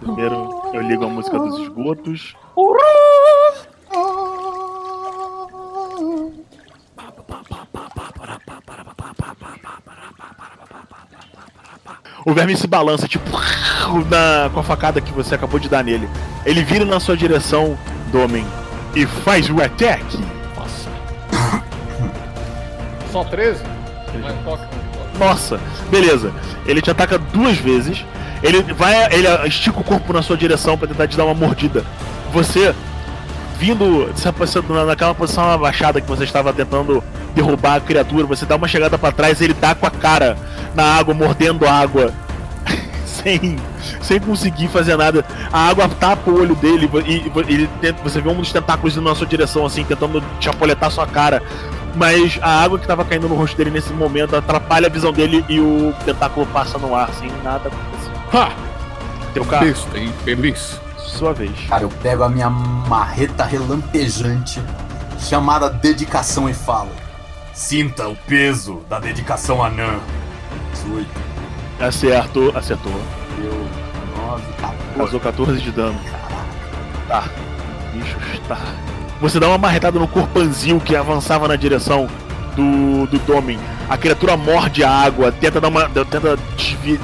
Primeiro 0.01 0.62
eu 0.72 0.82
ligo 0.82 1.05
a 1.05 1.09
música 1.09 1.39
dos 1.39 1.59
esgotos. 1.60 2.35
O 12.26 12.32
verme 12.32 12.56
se 12.56 12.66
balança, 12.66 13.06
tipo, 13.06 13.31
na, 14.09 14.48
com 14.52 14.60
a 14.60 14.62
facada 14.62 14.98
que 15.01 15.12
você 15.12 15.35
acabou 15.35 15.60
de 15.60 15.68
dar 15.68 15.85
nele. 15.85 16.09
Ele 16.47 16.64
vira 16.64 16.85
na 16.85 16.98
sua 16.98 17.16
direção, 17.16 17.78
Domen, 18.10 18.47
e 18.94 19.05
faz 19.06 19.51
o 19.51 19.62
attack. 19.62 20.02
Nossa. 20.56 20.90
Só 23.12 23.24
13? 23.24 23.74
Nossa, 25.19 25.61
beleza. 25.91 26.32
Ele 26.66 26.81
te 26.82 26.91
ataca 26.91 27.19
duas 27.19 27.57
vezes. 27.57 28.05
Ele 28.43 28.62
vai, 28.74 29.07
ele 29.12 29.27
estica 29.47 29.81
o 29.81 29.85
corpo 29.85 30.12
na 30.12 30.23
sua 30.23 30.36
direção 30.36 30.77
pra 30.77 30.86
tentar 30.89 31.07
te 31.09 31.16
dar 31.16 31.24
uma 31.24 31.35
mordida. 31.35 31.85
Você, 32.32 32.74
vindo 33.59 34.11
naquela 34.86 35.15
posição 35.15 35.51
abaixada 35.51 36.01
que 36.01 36.09
você 36.09 36.24
estava 36.24 36.53
tentando 36.53 37.03
derrubar 37.35 37.77
a 37.77 37.81
criatura, 37.81 38.27
você 38.27 38.45
dá 38.45 38.57
uma 38.57 38.69
chegada 38.69 38.99
pra 38.99 39.12
trás 39.12 39.41
ele 39.41 39.55
dá 39.55 39.74
com 39.74 39.86
a 39.86 39.91
cara 39.91 40.36
na 40.74 40.85
água, 40.85 41.15
mordendo 41.15 41.66
a 41.66 41.73
água. 41.73 42.12
sem, 43.07 43.57
sem 44.03 44.20
conseguir 44.20 44.69
fazer 44.69 44.97
nada. 44.97 45.24
A 45.53 45.69
água 45.69 45.89
tapa 45.89 46.31
o 46.31 46.41
olho 46.41 46.55
dele 46.57 46.91
e, 47.07 47.55
e 47.55 47.66
tenta- 47.81 48.03
você 48.03 48.20
vê 48.20 48.28
um 48.28 48.35
dos 48.35 48.53
tentáculos 48.53 48.97
indo 48.97 49.09
na 49.09 49.15
sua 49.15 49.27
direção, 49.27 49.65
assim, 49.65 49.85
tentando 49.85 50.23
chapoletar 50.41 50.91
sua 50.91 51.07
cara. 51.07 51.43
Mas 51.95 52.39
a 52.43 52.62
água 52.62 52.79
que 52.79 52.87
tava 52.87 53.05
caindo 53.05 53.29
no 53.29 53.35
rosto 53.37 53.57
dele 53.57 53.71
nesse 53.71 53.93
momento 53.93 54.35
atrapalha 54.37 54.87
a 54.89 54.91
visão 54.91 55.12
dele 55.12 55.45
e 55.49 55.61
o 55.61 55.95
tentáculo 56.05 56.45
passa 56.47 56.77
no 56.79 56.95
ar, 56.95 57.09
sem 57.15 57.31
nada 57.43 57.69
acontecer. 57.69 58.12
Ha! 58.33 58.53
Teu 59.33 59.45
carro, 59.45 59.66
Besta 59.66 59.99
infeliz. 59.99 60.81
sua 60.97 61.33
vez. 61.33 61.53
Cara, 61.69 61.83
eu 61.85 61.89
pego 61.89 62.23
a 62.25 62.29
minha 62.29 62.51
marreta 62.51 63.45
relampejante, 63.45 64.61
chamada 65.19 65.69
dedicação, 65.71 66.49
e 66.49 66.55
falo: 66.55 66.91
Sinta 67.53 68.09
o 68.09 68.16
peso 68.16 68.81
da 68.89 68.99
dedicação 68.99 69.62
anã. 69.62 69.99
18, 70.73 71.09
Acertou, 71.81 72.53
acertou. 72.57 72.93
deu 73.39 73.66
9, 74.16 74.43
14. 74.61 74.79
Causou 74.97 75.21
14 75.21 75.61
de 75.61 75.71
dano. 75.73 76.01
Tá. 77.09 77.25
bicho 77.93 78.16
está. 78.33 78.59
Você 79.25 79.41
dá 79.41 79.49
uma 79.49 79.57
marretada 79.57 79.99
no 79.99 80.07
corpanzil 80.07 80.79
que 80.79 80.95
avançava 80.95 81.49
na 81.49 81.57
direção 81.57 82.07
do, 82.55 83.07
do 83.07 83.19
Domen. 83.21 83.59
A 83.89 83.97
criatura 83.97 84.37
morde 84.37 84.85
a 84.85 84.91
água, 84.91 85.33
tenta 85.33 85.59
dar 85.63 85.69
uma. 85.69 85.89
tenta 85.89 86.39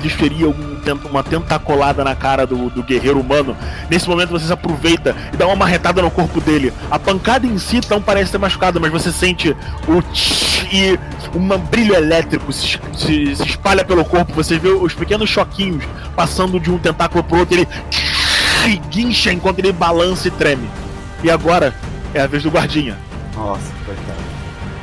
desferir 0.03 0.45
algum, 0.45 0.77
tenta- 0.81 1.09
uma 1.09 1.23
tentacolada 1.23 2.05
na 2.05 2.15
cara 2.15 2.47
do, 2.47 2.69
do 2.69 2.83
guerreiro 2.83 3.19
humano. 3.19 3.57
Nesse 3.89 4.07
momento 4.07 4.33
você 4.33 4.45
se 4.47 4.53
aproveita 4.53 5.17
e 5.33 5.37
dá 5.39 5.47
uma 5.47 5.57
marretada 5.57 6.03
no 6.03 6.11
corpo 6.11 6.43
dele. 6.43 6.75
A 6.91 6.99
pancada 6.99 7.47
em 7.47 7.57
si 7.57 7.81
não 7.89 8.03
parece 8.03 8.31
ter 8.31 8.37
machucado, 8.39 8.79
mas 8.79 8.93
você 8.93 9.11
sente 9.11 9.57
o 9.89 10.03
tch 10.03 10.67
e 10.71 10.99
um 11.35 11.49
brilho 11.59 11.95
elétrico 11.95 12.53
se, 12.53 12.79
se- 12.93 13.35
se 13.35 13.45
espalha 13.47 13.83
pelo 13.83 14.05
corpo. 14.05 14.35
Você 14.35 14.59
vê 14.59 14.69
os 14.69 14.93
pequenos 14.93 15.31
choquinhos 15.31 15.85
passando 16.15 16.61
de 16.61 16.71
um 16.71 16.77
tentáculo 16.77 17.25
pro 17.25 17.39
outro. 17.39 17.55
Ele 17.57 17.67
tch, 17.89 18.67
e 18.69 18.77
guincha 18.91 19.33
enquanto 19.33 19.61
ele 19.61 19.73
balança 19.73 20.29
e 20.29 20.31
treme. 20.31 20.69
E 21.25 21.31
agora 21.31 21.75
é 22.15 22.20
a 22.20 22.27
vez 22.27 22.43
do 22.43 22.51
guardinha. 22.51 22.97
Nossa, 23.37 23.73
coitado. 23.85 24.19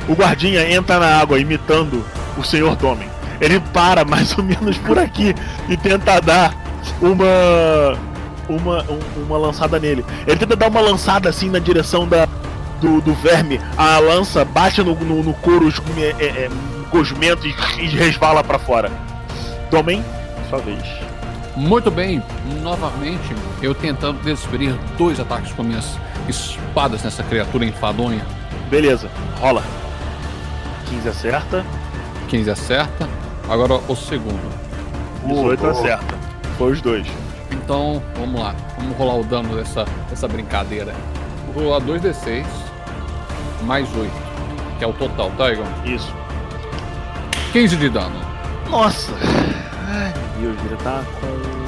O 0.08 0.14
guardinha 0.14 0.70
entra 0.70 0.98
na 0.98 1.18
água 1.20 1.38
imitando 1.38 2.04
o 2.36 2.42
Senhor 2.42 2.74
Domen. 2.76 3.08
Ele 3.40 3.60
para 3.60 4.04
mais 4.04 4.36
ou 4.36 4.42
menos 4.44 4.76
por 4.78 4.98
aqui 4.98 5.34
e 5.68 5.76
tenta 5.76 6.20
dar 6.20 6.54
uma 7.00 7.96
uma, 8.48 8.82
um- 8.84 9.22
uma 9.24 9.36
lançada 9.38 9.78
nele. 9.78 10.04
Ele 10.26 10.36
tenta 10.38 10.56
dar 10.56 10.68
uma 10.68 10.80
lançada 10.80 11.28
assim 11.28 11.50
na 11.50 11.58
direção 11.58 12.08
da, 12.08 12.26
do, 12.80 13.00
do 13.02 13.12
verme. 13.14 13.60
A 13.76 13.98
lança 13.98 14.44
bate 14.44 14.82
no, 14.82 14.94
no, 14.94 15.22
no 15.22 15.34
couro 15.34 15.68
esgume- 15.68 16.02
é, 16.18 16.24
é, 16.24 16.50
gosmento 16.90 17.46
e, 17.46 17.54
e 17.78 17.86
resvala 17.88 18.42
pra 18.42 18.58
fora. 18.58 18.90
Domen, 19.70 20.02
sua 20.48 20.58
vez. 20.60 20.82
Muito 21.54 21.90
bem, 21.90 22.22
novamente 22.62 23.34
eu 23.60 23.74
tentando 23.74 24.22
desferir 24.22 24.72
dois 24.96 25.18
ataques 25.20 25.52
com 25.52 25.62
minhas 25.64 25.84
espadas 26.28 27.02
nessa 27.02 27.22
criatura 27.22 27.64
enfadonha. 27.64 28.24
Beleza, 28.70 29.10
rola. 29.40 29.62
15 30.88 31.08
acerta, 31.08 31.64
15 32.28 32.50
acerta. 32.50 33.08
Agora 33.48 33.74
o 33.88 33.96
segundo. 33.96 34.58
18 35.26 35.62
Oh, 35.62 35.66
oh. 35.66 35.70
acerta. 35.70 36.14
Foi 36.56 36.72
os 36.72 36.80
dois. 36.80 37.06
Então, 37.50 38.02
vamos 38.16 38.40
lá. 38.40 38.54
Vamos 38.78 38.96
rolar 38.96 39.16
o 39.16 39.24
dano 39.24 39.56
dessa, 39.56 39.84
dessa 40.08 40.28
brincadeira. 40.28 40.94
Vou 41.54 41.64
rolar 41.64 41.80
2d6 41.80 42.44
mais 43.62 43.88
8, 43.96 44.10
que 44.78 44.84
é 44.84 44.86
o 44.86 44.92
total, 44.92 45.30
tá, 45.36 45.50
Igor? 45.52 45.66
Isso. 45.84 46.14
15 47.52 47.76
de 47.76 47.88
dano. 47.88 48.14
Nossa! 48.70 49.12
Ai 49.88 50.12
meu 50.38 50.52
Deus, 50.52 50.66
ele 50.66 50.76
tá 50.82 51.02
com. 51.20 51.67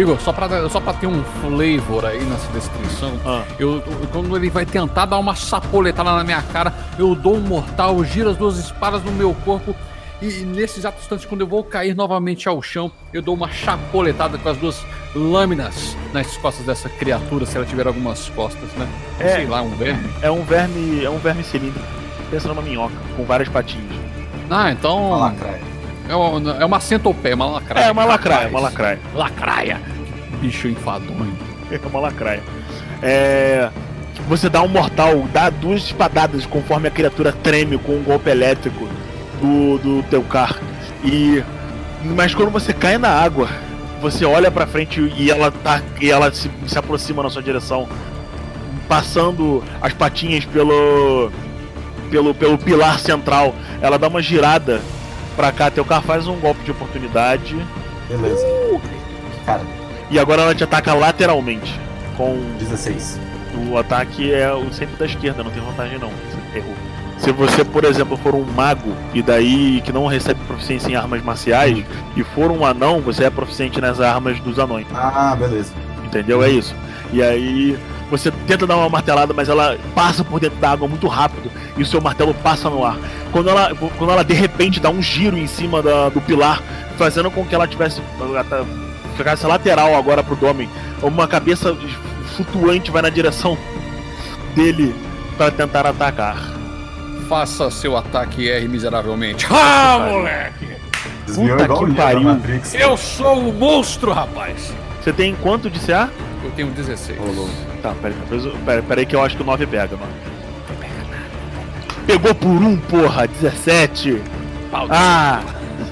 Igor, 0.00 0.20
só 0.20 0.32
pra, 0.32 0.68
só 0.68 0.80
pra 0.80 0.92
ter 0.92 1.06
um 1.08 1.22
flavor 1.40 2.04
aí 2.06 2.22
nessa 2.24 2.46
descrição, 2.52 3.12
Ah. 3.26 3.42
eu, 3.58 3.76
eu- 3.78 4.08
quando 4.12 4.36
ele 4.36 4.48
vai 4.48 4.64
tentar 4.64 5.06
dar 5.06 5.18
uma 5.18 5.34
chapoletada 5.34 6.12
na 6.12 6.22
minha 6.22 6.40
cara, 6.42 6.72
eu 6.98 7.14
dou 7.14 7.34
um 7.36 7.40
mortal, 7.40 8.02
giro 8.04 8.30
as 8.30 8.36
duas 8.36 8.58
espadas 8.58 9.02
no 9.02 9.10
meu 9.10 9.34
corpo 9.44 9.74
e, 10.22 10.26
e 10.40 10.42
nesse 10.44 10.78
exato 10.78 10.98
instante, 11.00 11.26
quando 11.26 11.40
eu 11.40 11.46
vou 11.48 11.64
cair 11.64 11.96
novamente 11.96 12.48
ao 12.48 12.62
chão, 12.62 12.92
eu 13.12 13.20
dou 13.20 13.34
uma 13.34 13.50
chapoletada 13.50 14.38
com 14.38 14.48
as 14.48 14.56
duas 14.56 14.84
lâminas 15.16 15.96
nas 16.12 16.36
costas 16.36 16.64
dessa 16.64 16.88
criatura, 16.88 17.44
se 17.44 17.56
ela 17.56 17.66
tiver 17.66 17.86
algumas 17.86 18.28
costas, 18.30 18.68
né? 18.76 18.86
É. 19.18 19.36
Sei 19.36 19.46
lá, 19.46 19.62
um 19.62 19.70
verme. 19.70 20.08
É 20.22 20.30
um 20.30 20.42
verme. 20.44 21.04
É 21.04 21.10
um 21.10 21.18
verme 21.18 21.42
cilíndrico. 21.42 21.84
Pensa 22.30 22.46
numa 22.46 22.62
minhoca, 22.62 22.94
com 23.16 23.24
várias 23.24 23.48
patinhas. 23.48 23.86
Ah, 24.50 24.70
então. 24.70 25.08
Uma 25.08 25.16
lacraia. 25.16 25.60
É 26.08 26.14
uma, 26.14 26.56
é 26.58 26.64
uma 26.64 26.80
centopeia, 26.80 27.34
uma 27.34 27.46
lacraia. 27.46 27.84
É 27.84 27.92
uma 27.92 28.04
lacraia, 28.04 28.36
Rapaz. 28.44 28.52
uma 28.52 28.60
lacraia. 28.60 29.00
Lacraia. 29.14 29.80
Bicho 30.40 30.68
enfadonho. 30.68 31.36
É 31.70 31.78
uma 31.86 32.00
lacraia. 32.00 32.42
É. 33.02 33.68
Você 34.26 34.48
dá 34.48 34.62
um 34.62 34.68
mortal, 34.68 35.28
dá 35.30 35.50
duas 35.50 35.82
espadadas 35.82 36.46
conforme 36.46 36.88
a 36.88 36.90
criatura 36.90 37.30
treme 37.30 37.76
com 37.76 37.92
um 37.92 38.02
golpe 38.02 38.30
elétrico 38.30 38.88
do, 39.38 39.76
do 39.76 40.02
teu 40.04 40.22
car. 40.22 40.58
E. 41.04 41.44
Mas 42.02 42.34
quando 42.34 42.50
você 42.50 42.72
cai 42.72 42.96
na 42.96 43.10
água, 43.10 43.50
você 44.00 44.24
olha 44.24 44.50
pra 44.50 44.66
frente 44.66 45.12
e 45.14 45.30
ela 45.30 45.50
tá. 45.50 45.82
E 46.00 46.10
ela 46.10 46.32
se, 46.32 46.50
se 46.66 46.78
aproxima 46.78 47.22
na 47.22 47.28
sua 47.28 47.42
direção. 47.42 47.86
Passando 48.88 49.62
as 49.82 49.92
patinhas 49.92 50.46
pelo. 50.46 51.30
Pelo, 52.10 52.34
pelo 52.34 52.56
pilar 52.56 52.98
central. 52.98 53.54
Ela 53.82 53.98
dá 53.98 54.08
uma 54.08 54.22
girada 54.22 54.80
pra 55.38 55.52
cá. 55.52 55.70
Teu 55.70 55.84
car 55.84 56.02
faz 56.02 56.26
um 56.26 56.34
golpe 56.36 56.64
de 56.64 56.72
oportunidade. 56.72 57.56
Beleza. 58.08 58.44
Cara, 59.46 59.62
E 60.10 60.18
agora 60.18 60.42
ela 60.42 60.54
te 60.54 60.64
ataca 60.64 60.92
lateralmente. 60.92 61.78
Com 62.16 62.36
16. 62.58 63.20
o 63.70 63.78
ataque 63.78 64.34
é 64.34 64.52
o 64.52 64.72
sempre 64.72 64.96
da 64.96 65.06
esquerda, 65.06 65.44
não 65.44 65.52
tem 65.52 65.62
vantagem 65.62 65.98
não. 65.98 66.08
Você 66.10 66.58
errou. 66.58 66.74
Se 67.18 67.32
você, 67.32 67.64
por 67.64 67.84
exemplo, 67.84 68.16
for 68.16 68.34
um 68.34 68.44
mago 68.44 68.92
e 69.14 69.22
daí 69.22 69.80
que 69.82 69.92
não 69.92 70.06
recebe 70.06 70.40
proficiência 70.46 70.90
em 70.90 70.96
armas 70.96 71.22
marciais 71.22 71.84
e 72.16 72.22
for 72.22 72.50
um 72.50 72.64
anão, 72.64 73.00
você 73.00 73.24
é 73.24 73.30
proficiente 73.30 73.80
nas 73.80 74.00
armas 74.00 74.38
dos 74.40 74.58
anões. 74.58 74.86
Ah, 74.94 75.36
beleza. 75.38 75.72
Entendeu? 76.04 76.42
É 76.42 76.48
isso. 76.48 76.74
E 77.12 77.22
aí 77.22 77.78
você 78.10 78.30
tenta 78.46 78.66
dar 78.66 78.76
uma 78.76 78.88
martelada, 78.88 79.32
mas 79.34 79.48
ela 79.48 79.76
passa 79.94 80.24
por 80.24 80.40
dentro 80.40 80.58
da 80.58 80.70
água 80.70 80.88
muito 80.88 81.06
rápido 81.06 81.50
e 81.76 81.82
o 81.82 81.86
seu 81.86 82.00
martelo 82.00 82.32
passa 82.34 82.68
no 82.70 82.84
ar. 82.84 82.96
Quando 83.32 83.50
ela, 83.50 83.72
quando 83.96 84.10
ela 84.10 84.24
de 84.24 84.34
repente 84.34 84.80
dá 84.80 84.90
um 84.90 85.02
giro 85.02 85.36
em 85.36 85.46
cima 85.46 85.82
da- 85.82 86.08
do 86.08 86.20
pilar, 86.20 86.62
fazendo 86.96 87.30
com 87.30 87.44
que 87.44 87.54
ela 87.54 87.66
tivesse 87.66 88.00
tá- 88.48 88.64
ficasse 89.16 89.46
lateral 89.46 89.94
agora 89.96 90.22
pro 90.22 90.36
Domen, 90.36 90.68
uma 91.02 91.26
cabeça 91.28 91.76
flutuante 92.36 92.90
vai 92.90 93.02
na 93.02 93.10
direção 93.10 93.56
dele 94.54 94.94
para 95.36 95.50
tentar 95.50 95.86
atacar. 95.86 96.36
Faça 97.28 97.70
seu 97.70 97.96
ataque 97.96 98.48
R 98.48 98.66
miseravelmente. 98.68 99.46
Ah, 99.50 99.98
moleque! 100.10 100.68
Desviou 101.26 101.56
Puta 101.58 101.68
que 101.86 101.92
da 101.92 102.02
pariu. 102.02 102.40
Eu 102.72 102.96
sou 102.96 103.48
o 103.48 103.52
monstro, 103.52 104.12
rapaz! 104.12 104.72
Você 105.02 105.12
tem 105.12 105.34
quanto 105.34 105.68
de 105.68 105.78
CA? 105.78 106.08
Eu 106.44 106.50
tenho 106.52 106.70
16. 106.70 107.18
Tá, 107.82 107.94
peraí, 108.00 108.16
peraí, 108.64 108.82
peraí, 108.82 109.06
que 109.06 109.16
eu 109.16 109.22
acho 109.22 109.36
que 109.36 109.42
o 109.42 109.46
9 109.46 109.66
pega, 109.66 109.96
mano. 109.96 110.12
Pegou 112.06 112.34
por 112.34 112.48
um, 112.48 112.76
porra, 112.76 113.26
17. 113.26 114.22
Ah! 114.90 115.40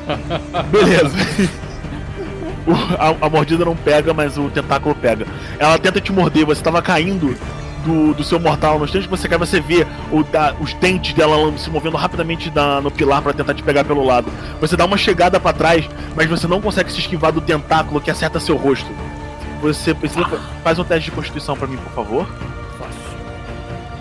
Beleza. 0.70 1.16
A, 2.98 3.26
a 3.26 3.30
mordida 3.30 3.64
não 3.64 3.76
pega, 3.76 4.12
mas 4.14 4.36
o 4.38 4.48
tentáculo 4.48 4.94
pega. 4.94 5.26
Ela 5.58 5.78
tenta 5.78 6.00
te 6.00 6.12
morder, 6.12 6.44
você 6.46 6.62
tava 6.62 6.80
caindo 6.82 7.36
do, 7.84 8.14
do 8.14 8.24
seu 8.24 8.40
mortal. 8.40 8.78
No 8.78 8.84
instante 8.86 9.04
que 9.04 9.10
você 9.10 9.28
cai, 9.28 9.38
você 9.38 9.60
vê 9.60 9.86
o, 10.10 10.24
da- 10.24 10.54
os 10.60 10.72
dentes 10.74 11.12
dela 11.12 11.36
se 11.58 11.70
movendo 11.70 11.96
rapidamente 11.96 12.50
na- 12.54 12.80
no 12.80 12.90
pilar 12.90 13.22
pra 13.22 13.32
tentar 13.32 13.54
te 13.54 13.62
pegar 13.62 13.84
pelo 13.84 14.04
lado. 14.04 14.32
Você 14.60 14.76
dá 14.76 14.84
uma 14.84 14.96
chegada 14.96 15.38
pra 15.38 15.52
trás, 15.52 15.88
mas 16.16 16.28
você 16.28 16.46
não 16.48 16.60
consegue 16.60 16.90
se 16.90 16.98
esquivar 16.98 17.30
do 17.30 17.40
tentáculo 17.40 18.00
que 18.00 18.10
acerta 18.10 18.40
seu 18.40 18.56
rosto. 18.56 18.90
Você 19.60 19.94
precisa. 19.94 20.24
Faz 20.62 20.78
um 20.78 20.84
teste 20.84 21.10
de 21.10 21.16
constituição 21.16 21.56
pra 21.56 21.66
mim, 21.66 21.76
por 21.76 21.92
favor. 21.92 22.28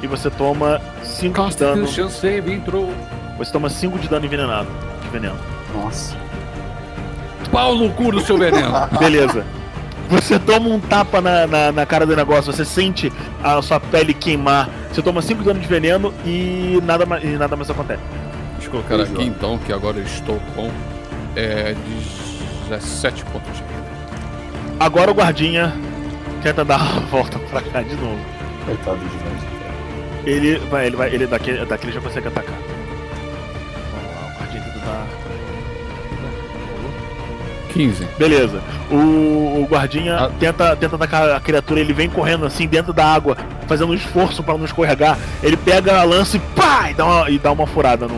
E 0.02 0.08
você 0.08 0.30
toma 0.30 0.82
5 1.04 1.50
de 1.50 1.58
dano. 1.58 1.88
Save 1.88 2.54
entrou. 2.54 2.94
Você 3.38 3.52
toma 3.52 3.70
5 3.70 3.98
de 4.00 4.08
dano 4.08 4.26
envenenado. 4.26 4.68
De 5.02 5.10
veneno. 5.10 5.38
Nossa. 5.74 6.16
Pau 7.52 7.76
no 7.76 7.90
cu 7.92 8.12
do 8.12 8.22
seu 8.22 8.38
veneno. 8.38 8.72
Beleza. 9.00 9.46
Você 10.10 10.38
toma 10.38 10.70
um 10.70 10.80
tapa 10.80 11.20
na, 11.20 11.48
na, 11.48 11.72
na 11.72 11.86
cara 11.86 12.06
do 12.06 12.16
negócio, 12.16 12.54
você 12.54 12.64
sente 12.64 13.12
a 13.44 13.60
sua 13.62 13.80
pele 13.80 14.14
queimar. 14.14 14.70
Você 14.92 15.02
toma 15.02 15.22
5 15.22 15.40
de 15.40 15.46
dano 15.46 15.60
de 15.60 15.68
veneno 15.68 16.14
e 16.24 16.80
nada, 16.84 17.06
e 17.24 17.30
nada 17.30 17.56
mais 17.56 17.70
acontece. 17.70 18.02
Deixa 18.54 18.68
eu 18.68 18.72
colocar 18.72 19.02
aqui 19.02 19.24
então, 19.24 19.58
que 19.58 19.74
agora 19.74 19.98
eu 19.98 20.04
estou 20.04 20.40
com 20.56 20.70
é, 21.36 21.76
17 22.70 23.26
pontos 23.26 23.54
de 23.54 23.64
vida. 23.64 23.75
Agora 24.80 25.12
o 25.12 25.14
guardinha 25.14 25.74
tenta 26.44 26.64
dar 26.66 26.80
a 26.98 27.00
volta 27.12 27.40
pra 27.40 27.62
cá 27.62 27.82
de 27.82 27.96
novo. 27.96 28.20
Coitado 28.66 28.98
de 29.00 29.06
nós. 29.06 29.46
Ele 30.26 30.58
vai, 30.70 30.88
ele 30.88 30.96
vai, 30.96 31.10
ele 31.14 31.28
daqui, 31.28 31.54
daqui 31.66 31.86
ele 31.86 31.94
já 31.94 32.02
consegue 32.02 32.28
atacar. 32.28 32.56
Vamos 33.94 34.16
lá, 34.16 34.28
o 34.36 34.40
guardinha 34.40 34.64
tenta 34.64 34.80
dar. 34.80 35.08
15. 37.74 38.08
Beleza. 38.18 38.62
O, 38.90 38.96
o 39.62 39.68
guardinha 39.70 40.16
Ah. 40.16 40.32
tenta, 40.40 40.76
tenta 40.76 40.96
atacar 40.96 41.30
a 41.32 41.40
criatura, 41.40 41.80
ele 41.80 41.94
vem 41.94 42.10
correndo 42.10 42.46
assim 42.46 42.68
dentro 42.68 42.94
da 42.94 43.06
água, 43.06 43.36
fazendo 43.68 43.92
um 43.92 43.94
esforço 43.94 44.42
para 44.42 44.58
não 44.58 44.66
escorregar. 44.66 45.18
Ele 45.44 45.58
pega 45.58 46.00
a 46.00 46.04
lança 46.04 46.38
e 46.38 46.40
pá! 46.40 46.90
E 46.90 46.94
dá 46.94 47.06
uma, 47.06 47.30
e 47.30 47.38
dá 47.38 47.52
uma 47.52 47.68
furada 47.68 48.08
no. 48.08 48.16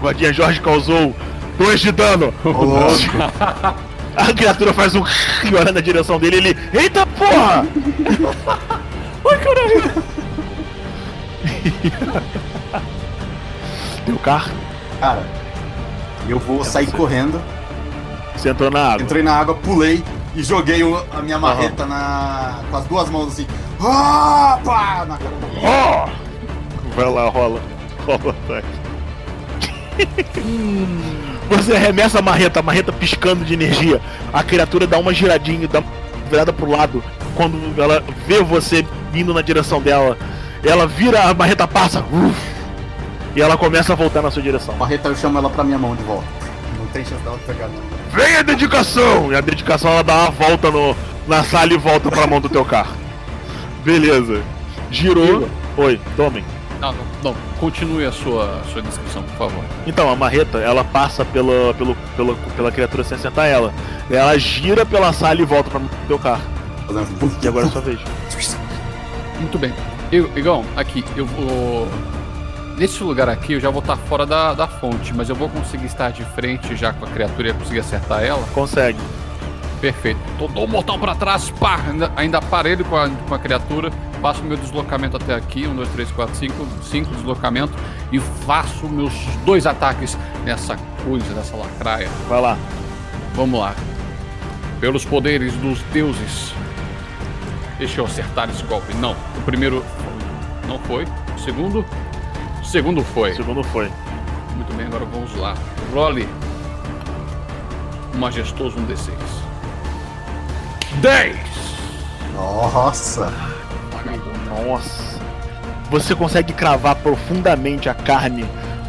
O 0.00 0.04
guardinha 0.04 0.32
Jorge 0.32 0.60
causou 0.60 1.14
2 1.58 1.80
de 1.80 1.92
dano. 1.92 2.32
Louco. 2.44 3.82
A 4.16 4.32
criatura 4.34 4.72
faz 4.72 4.94
um 4.94 5.02
e 5.50 5.54
olha 5.54 5.72
na 5.72 5.80
direção 5.80 6.18
dele 6.18 6.36
ele. 6.36 6.56
Eita 6.72 7.06
porra! 7.06 7.66
Ai 9.30 9.38
caralho! 9.38 10.02
Deu 14.06 14.18
carro, 14.18 14.50
Cara, 15.00 15.22
eu 16.28 16.38
vou 16.38 16.62
sair 16.64 16.86
correndo. 16.90 17.40
você 18.36 18.50
entrou 18.50 18.70
na 18.70 18.92
água. 18.92 19.02
Entrei 19.02 19.22
na 19.22 19.34
água, 19.36 19.54
pulei 19.54 20.02
e 20.34 20.42
joguei 20.42 20.82
o- 20.82 21.04
a 21.12 21.20
minha 21.22 21.38
marreta 21.38 21.84
na, 21.86 22.60
com 22.70 22.76
as 22.76 22.84
duas 22.86 23.08
mãos 23.10 23.28
assim. 23.32 23.46
Ah, 23.80 24.58
pá, 24.64 25.04
na 25.06 25.16
cara. 25.18 25.34
Ó! 25.62 26.08
Vai 26.96 27.08
lá, 27.10 27.28
rola. 27.28 27.60
Rola 28.06 28.20
o 28.24 28.30
ataque. 28.30 28.68
Você 31.52 31.74
arremessa 31.74 32.18
a 32.18 32.22
marreta, 32.22 32.60
a 32.60 32.62
marreta 32.62 32.90
piscando 32.90 33.44
de 33.44 33.52
energia. 33.52 34.00
A 34.32 34.42
criatura 34.42 34.86
dá 34.86 34.98
uma 34.98 35.12
giradinha, 35.12 35.68
dá 35.68 35.80
uma 35.80 35.92
virada 36.30 36.50
pro 36.50 36.70
lado. 36.70 37.04
Quando 37.34 37.78
ela 37.80 38.02
vê 38.26 38.42
você 38.42 38.86
vindo 39.12 39.34
na 39.34 39.42
direção 39.42 39.80
dela, 39.80 40.16
ela 40.64 40.86
vira, 40.86 41.28
a 41.28 41.34
marreta 41.34 41.68
passa. 41.68 42.00
uf, 42.00 42.34
e 43.36 43.42
ela 43.42 43.58
começa 43.58 43.92
a 43.92 43.96
voltar 43.96 44.22
na 44.22 44.30
sua 44.30 44.42
direção. 44.42 44.74
A 44.74 44.78
marreta 44.78 45.08
eu 45.08 45.16
chamo 45.16 45.36
ela 45.36 45.50
pra 45.50 45.62
minha 45.62 45.78
mão 45.78 45.94
de 45.94 46.02
volta. 46.04 46.24
Não 46.78 46.86
tem 46.86 47.04
chance 47.04 47.22
dela 47.22 47.38
pegar, 47.46 47.68
não. 47.68 47.82
Vem 48.12 48.36
a 48.36 48.42
dedicação! 48.42 49.30
E 49.30 49.36
a 49.36 49.40
dedicação 49.42 49.90
ela 49.90 50.02
dá 50.02 50.14
uma 50.14 50.30
volta 50.30 50.70
no, 50.70 50.96
na 51.28 51.44
sala 51.44 51.74
e 51.74 51.76
volta 51.76 52.10
pra 52.10 52.26
mão 52.26 52.40
do 52.40 52.48
teu 52.48 52.64
carro. 52.64 52.96
Beleza. 53.84 54.42
Girou. 54.90 55.48
Oi, 55.76 56.00
tomem. 56.16 56.44
Não, 56.82 56.92
não, 56.92 57.04
não. 57.22 57.34
Continue 57.60 58.04
a 58.04 58.10
sua, 58.10 58.60
a 58.60 58.64
sua 58.64 58.82
descrição, 58.82 59.22
por 59.22 59.36
favor. 59.36 59.64
Então, 59.86 60.10
a 60.10 60.16
marreta, 60.16 60.58
ela 60.58 60.82
passa 60.82 61.24
pela, 61.24 61.72
pelo, 61.74 61.96
pela, 62.16 62.34
pela 62.56 62.72
criatura 62.72 63.04
sem 63.04 63.16
acertar 63.16 63.46
ela. 63.46 63.72
Ela 64.10 64.36
gira 64.36 64.84
pela 64.84 65.12
sala 65.12 65.40
e 65.40 65.44
volta 65.44 65.70
pra 65.70 65.78
mão 65.78 65.88
do 65.88 66.06
teu 66.08 66.18
carro. 66.18 66.42
E 67.40 67.46
agora 67.46 67.66
é 67.66 67.70
sua 67.70 67.80
vez. 67.80 68.00
Muito 69.38 69.58
bem. 69.58 69.72
Eu, 70.10 70.28
Igão, 70.36 70.64
aqui, 70.74 71.04
eu 71.14 71.24
vou. 71.24 71.86
Nesse 72.76 73.02
lugar 73.04 73.28
aqui 73.28 73.52
eu 73.52 73.60
já 73.60 73.70
vou 73.70 73.80
estar 73.80 73.96
fora 73.96 74.26
da, 74.26 74.52
da 74.52 74.66
fonte, 74.66 75.14
mas 75.14 75.28
eu 75.28 75.36
vou 75.36 75.48
conseguir 75.48 75.86
estar 75.86 76.10
de 76.10 76.24
frente 76.24 76.74
já 76.74 76.92
com 76.92 77.04
a 77.04 77.08
criatura 77.08 77.50
e 77.50 77.52
conseguir 77.52 77.80
acertar 77.80 78.24
ela. 78.24 78.42
Consegue. 78.52 78.98
Perfeito. 79.80 80.18
Tô, 80.36 80.48
dou 80.48 80.64
um 80.64 80.68
mortal 80.68 80.98
pra 80.98 81.14
trás, 81.14 81.48
pá! 81.50 81.80
Ainda, 81.88 82.12
ainda 82.16 82.40
parelho 82.42 82.84
com 82.84 82.96
a, 82.96 83.08
com 83.08 83.34
a 83.34 83.38
criatura. 83.38 83.90
Faço 84.22 84.44
meu 84.44 84.56
deslocamento 84.56 85.16
até 85.16 85.34
aqui. 85.34 85.66
Um, 85.66 85.74
dois, 85.74 85.88
três, 85.88 86.10
quatro, 86.12 86.34
cinco. 86.36 86.66
Cinco 86.82 87.12
deslocamento. 87.16 87.74
E 88.12 88.20
faço 88.20 88.88
meus 88.88 89.12
dois 89.44 89.66
ataques 89.66 90.16
nessa 90.44 90.76
coisa, 91.04 91.34
nessa 91.34 91.56
lacraia. 91.56 92.08
Vai 92.28 92.40
lá. 92.40 92.56
Vamos 93.34 93.58
lá. 93.58 93.74
Pelos 94.80 95.04
poderes 95.04 95.52
dos 95.54 95.82
deuses. 95.92 96.54
Deixa 97.78 98.00
eu 98.00 98.06
acertar 98.06 98.48
esse 98.48 98.62
golpe. 98.62 98.94
Não. 98.94 99.16
O 99.38 99.42
primeiro 99.44 99.84
não 100.68 100.78
foi. 100.78 101.04
O 101.34 101.38
segundo. 101.40 101.84
O 102.60 102.64
segundo 102.64 103.02
foi. 103.02 103.32
O 103.32 103.36
segundo 103.36 103.64
foi. 103.64 103.90
Muito 104.54 104.72
bem, 104.74 104.86
agora 104.86 105.04
vamos 105.04 105.34
lá. 105.34 105.54
Role. 105.92 106.28
Majestoso 108.14 108.78
um 108.78 108.86
D6. 108.86 109.10
10! 111.00 111.36
Nossa! 112.34 113.32
Nossa. 114.48 115.20
Você 115.90 116.14
consegue 116.14 116.52
cravar 116.52 116.96
profundamente 116.96 117.88
a 117.88 117.94
carne 117.94 118.44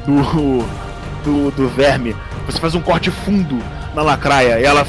do, 0.06 0.66
do, 1.24 1.52
do 1.52 1.70
verme. 1.70 2.16
Você 2.46 2.60
faz 2.60 2.76
um 2.76 2.82
corte 2.82 3.12
fundo 3.12 3.60
na 3.94 4.02
lacraia 4.02 4.60
e 4.60 4.64
ela 4.64 4.86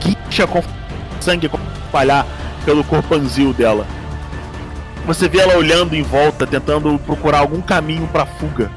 guincha 0.00 0.46
com 0.46 0.62
sangue 1.20 1.50
espalhar 1.84 2.26
pelo 2.64 2.82
corpanzil 2.84 3.52
dela. 3.52 3.86
Você 5.06 5.28
vê 5.28 5.38
ela 5.38 5.56
olhando 5.56 5.94
em 5.94 6.02
volta, 6.02 6.46
tentando 6.46 6.98
procurar 6.98 7.40
algum 7.40 7.60
caminho 7.60 8.06
pra 8.08 8.24
fuga. 8.24 8.70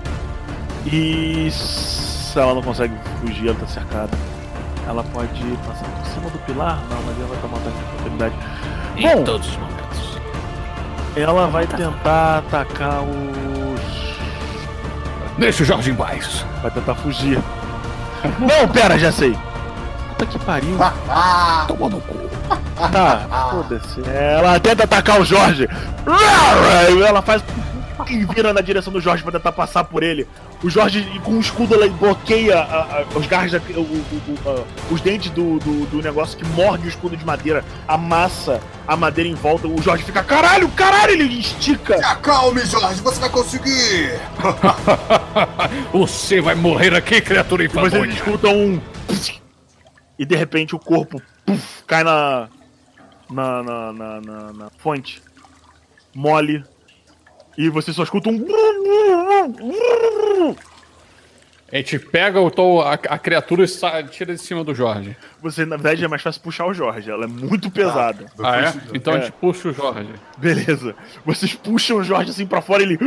E 0.85 1.49
se 1.51 2.37
ela 2.37 2.53
não 2.53 2.61
consegue 2.61 2.93
fugir, 3.19 3.47
ela 3.47 3.57
tá 3.57 3.67
cercada. 3.67 4.11
Ela 4.87 5.03
pode 5.03 5.41
passar 5.65 5.85
por 5.85 6.05
cima 6.05 6.29
do 6.29 6.37
pilar? 6.45 6.81
Não, 6.89 7.01
mas 7.05 7.17
ela 7.17 7.27
vai 7.27 7.37
tomar 7.39 7.57
ataque 7.57 7.77
de 7.77 7.83
oportunidade. 7.83 8.35
Bom, 9.01 9.23
todos 9.23 9.47
os 9.47 9.57
momentos. 9.57 9.76
Ela 11.21 11.47
vai 11.47 11.65
tentar 11.67 12.39
atacar 12.39 13.01
os. 13.01 14.17
Deixa 15.37 15.63
o 15.63 15.65
Jorge 15.65 15.91
em 15.91 15.95
paz. 15.95 16.45
Vai 16.61 16.71
tentar 16.71 16.95
fugir. 16.95 17.39
Não, 18.39 18.67
pera, 18.67 18.97
já 18.97 19.11
sei. 19.11 19.37
Puta 20.09 20.25
que 20.25 20.39
pariu. 20.39 20.77
Ah, 20.81 21.65
Toma 21.67 21.89
no 21.89 22.01
cu. 22.01 22.17
Tá, 22.91 23.49
foda-se. 23.51 24.01
Ela 24.07 24.59
tenta 24.59 24.83
atacar 24.83 25.19
o 25.19 25.25
Jorge. 25.25 25.67
Ela 27.07 27.21
faz. 27.21 27.43
E 28.09 28.25
vira 28.25 28.53
na 28.53 28.61
direção 28.61 28.91
do 28.93 29.01
Jorge 29.01 29.21
pra 29.23 29.31
tentar 29.31 29.51
passar 29.51 29.83
por 29.83 30.01
ele. 30.03 30.27
O 30.63 30.69
Jorge, 30.69 31.03
com 31.23 31.31
o 31.33 31.39
escudo, 31.39 31.75
ela 31.75 31.87
bloqueia 31.89 32.57
a- 32.59 33.01
a- 33.01 33.05
os 33.17 33.25
garras, 33.27 33.51
da- 33.51 33.59
o- 33.75 33.81
o- 33.81 34.21
o- 34.45 34.49
a- 34.49 34.93
os 34.93 35.01
dentes 35.01 35.29
do, 35.31 35.59
do, 35.59 35.85
do 35.87 36.01
negócio 36.01 36.37
que 36.37 36.45
morde 36.49 36.85
o 36.85 36.89
escudo 36.89 37.15
de 37.17 37.25
madeira, 37.25 37.63
amassa 37.87 38.61
a 38.87 38.95
madeira 38.95 39.29
em 39.29 39.35
volta. 39.35 39.67
O 39.67 39.81
Jorge 39.81 40.03
fica, 40.03 40.23
caralho, 40.23 40.67
caralho, 40.69 41.11
ele 41.11 41.39
estica. 41.39 41.97
se 41.97 42.03
acalme, 42.05 42.65
Jorge, 42.65 43.01
você 43.01 43.19
vai 43.19 43.29
conseguir! 43.29 44.19
Você 45.91 46.41
vai 46.41 46.55
morrer 46.55 46.93
aqui, 46.95 47.21
criatura 47.21 47.63
E 47.63 47.67
vocês 47.67 47.87
infamônia. 47.87 48.13
escutam 48.13 48.55
um. 48.55 48.81
E 50.19 50.25
de 50.25 50.35
repente 50.35 50.75
o 50.75 50.79
corpo 50.79 51.21
puf, 51.45 51.83
cai 51.85 52.03
na 52.03 52.47
na, 53.29 53.61
na, 53.63 53.93
na, 53.93 54.21
na- 54.21 54.53
na 54.53 54.69
fonte. 54.77 55.21
Mole. 56.15 56.63
E 57.57 57.69
você 57.69 57.91
só 57.91 58.03
escuta 58.03 58.29
um. 58.29 58.45
A 61.71 61.75
gente 61.75 61.99
pega 61.99 62.39
o 62.39 62.49
tom, 62.49 62.79
a, 62.81 62.93
a 62.93 63.17
criatura 63.19 63.63
e 63.65 63.67
sa- 63.67 64.01
tira 64.03 64.33
de 64.33 64.39
cima 64.41 64.63
do 64.63 64.73
Jorge. 64.73 65.17
Você, 65.41 65.65
na 65.65 65.75
verdade, 65.75 66.05
é 66.05 66.07
mais 66.07 66.21
fácil 66.21 66.41
puxar 66.41 66.65
o 66.65 66.73
Jorge. 66.73 67.11
Ela 67.11 67.25
é 67.25 67.27
muito 67.27 67.69
pesada. 67.69 68.25
Eu 68.37 68.45
Ah, 68.45 68.61
é? 68.61 68.73
Então 68.93 69.13
a 69.13 69.17
É. 69.17 69.21
gente 69.23 69.33
puxa 69.33 69.67
o 69.69 69.73
Jorge. 69.73 70.09
Beleza. 70.37 70.95
Vocês 71.25 71.53
puxam 71.55 71.97
o 71.97 72.03
Jorge 72.03 72.31
assim 72.31 72.45
pra 72.47 72.61
fora 72.61 72.83
e 72.83 72.85
ele. 72.85 72.99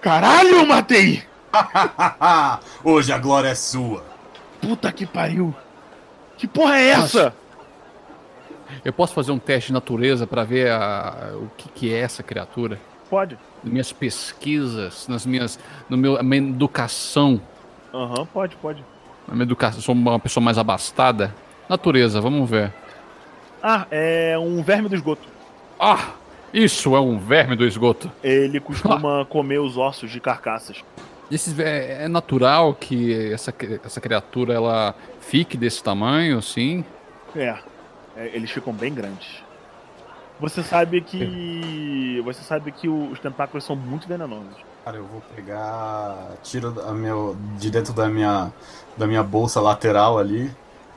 Caralho, 0.00 0.50
eu 0.50 0.66
matei! 0.66 1.22
Hoje 2.84 3.12
a 3.12 3.18
glória 3.18 3.48
é 3.48 3.54
sua. 3.56 4.04
Puta 4.60 4.92
que 4.92 5.04
pariu! 5.04 5.52
Que 6.36 6.46
porra 6.46 6.76
é 6.78 6.88
essa? 6.90 7.34
Eu 8.84 8.92
posso 8.92 9.14
fazer 9.14 9.32
um 9.32 9.38
teste 9.38 9.68
de 9.68 9.72
natureza 9.72 10.26
pra 10.28 10.44
ver 10.44 10.70
a- 10.70 11.32
o 11.34 11.50
que, 11.56 11.68
que 11.70 11.92
é 11.92 11.98
essa 11.98 12.22
criatura? 12.22 12.78
Pode. 13.10 13.38
Nas 13.62 13.72
minhas 13.72 13.92
pesquisas, 13.92 15.06
nas 15.08 15.24
minhas, 15.26 15.58
no 15.88 15.96
meu, 15.96 16.16
a 16.18 16.22
minha 16.22 16.42
educação. 16.42 17.40
Aham, 17.94 18.26
pode, 18.26 18.56
pode. 18.56 18.84
Na 19.28 19.34
minha 19.34 19.44
educação, 19.44 19.80
sou 19.80 19.94
uma 19.94 20.18
pessoa 20.20 20.42
mais 20.42 20.58
abastada. 20.58 21.34
Natureza, 21.68 22.20
vamos 22.20 22.48
ver. 22.48 22.72
Ah, 23.62 23.86
é 23.90 24.36
um 24.38 24.62
verme 24.62 24.88
do 24.88 24.94
esgoto. 24.94 25.28
Ah, 25.80 26.10
isso 26.52 26.94
é 26.94 27.00
um 27.00 27.18
verme 27.18 27.56
do 27.56 27.64
esgoto. 27.66 28.10
Ele 28.22 28.60
costuma 28.60 29.24
comer 29.28 29.58
os 29.58 29.76
ossos 29.76 30.10
de 30.10 30.20
carcaças. 30.20 30.84
Esses, 31.30 31.52
ve- 31.52 31.64
é 31.64 32.06
natural 32.08 32.72
que 32.74 33.32
essa, 33.32 33.52
essa 33.84 34.00
criatura 34.00 34.54
ela 34.54 34.94
fique 35.20 35.56
desse 35.56 35.82
tamanho, 35.82 36.38
assim. 36.38 36.84
É, 37.34 37.56
é, 38.16 38.30
eles 38.32 38.50
ficam 38.50 38.72
bem 38.72 38.94
grandes. 38.94 39.42
Você 40.38 40.62
sabe 40.62 41.00
que. 41.00 42.20
Você 42.24 42.42
sabe 42.42 42.70
que 42.72 42.88
os 42.88 43.18
tentáculos 43.18 43.64
são 43.64 43.74
muito 43.74 44.06
venenosos. 44.06 44.54
Cara, 44.84 44.98
eu 44.98 45.06
vou 45.06 45.20
pegar. 45.34 46.34
Tiro 46.42 46.80
a 46.86 46.92
meu, 46.92 47.36
de 47.58 47.70
dentro 47.70 47.92
da 47.92 48.08
minha, 48.08 48.52
da 48.96 49.06
minha 49.06 49.22
bolsa 49.22 49.60
lateral 49.60 50.18
ali. 50.18 50.50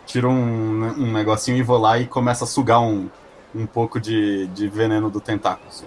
Tiro 0.05 0.29
um, 0.29 0.83
um 0.87 1.11
negocinho 1.13 1.57
e 1.57 1.63
vou 1.63 1.77
lá 1.77 1.97
e 1.99 2.05
começo 2.07 2.43
a 2.43 2.47
sugar 2.47 2.81
um, 2.81 3.09
um 3.55 3.65
pouco 3.65 3.99
de, 3.99 4.47
de 4.47 4.67
veneno 4.67 5.09
do 5.09 5.21
tentáculo. 5.21 5.67
assim. 5.69 5.85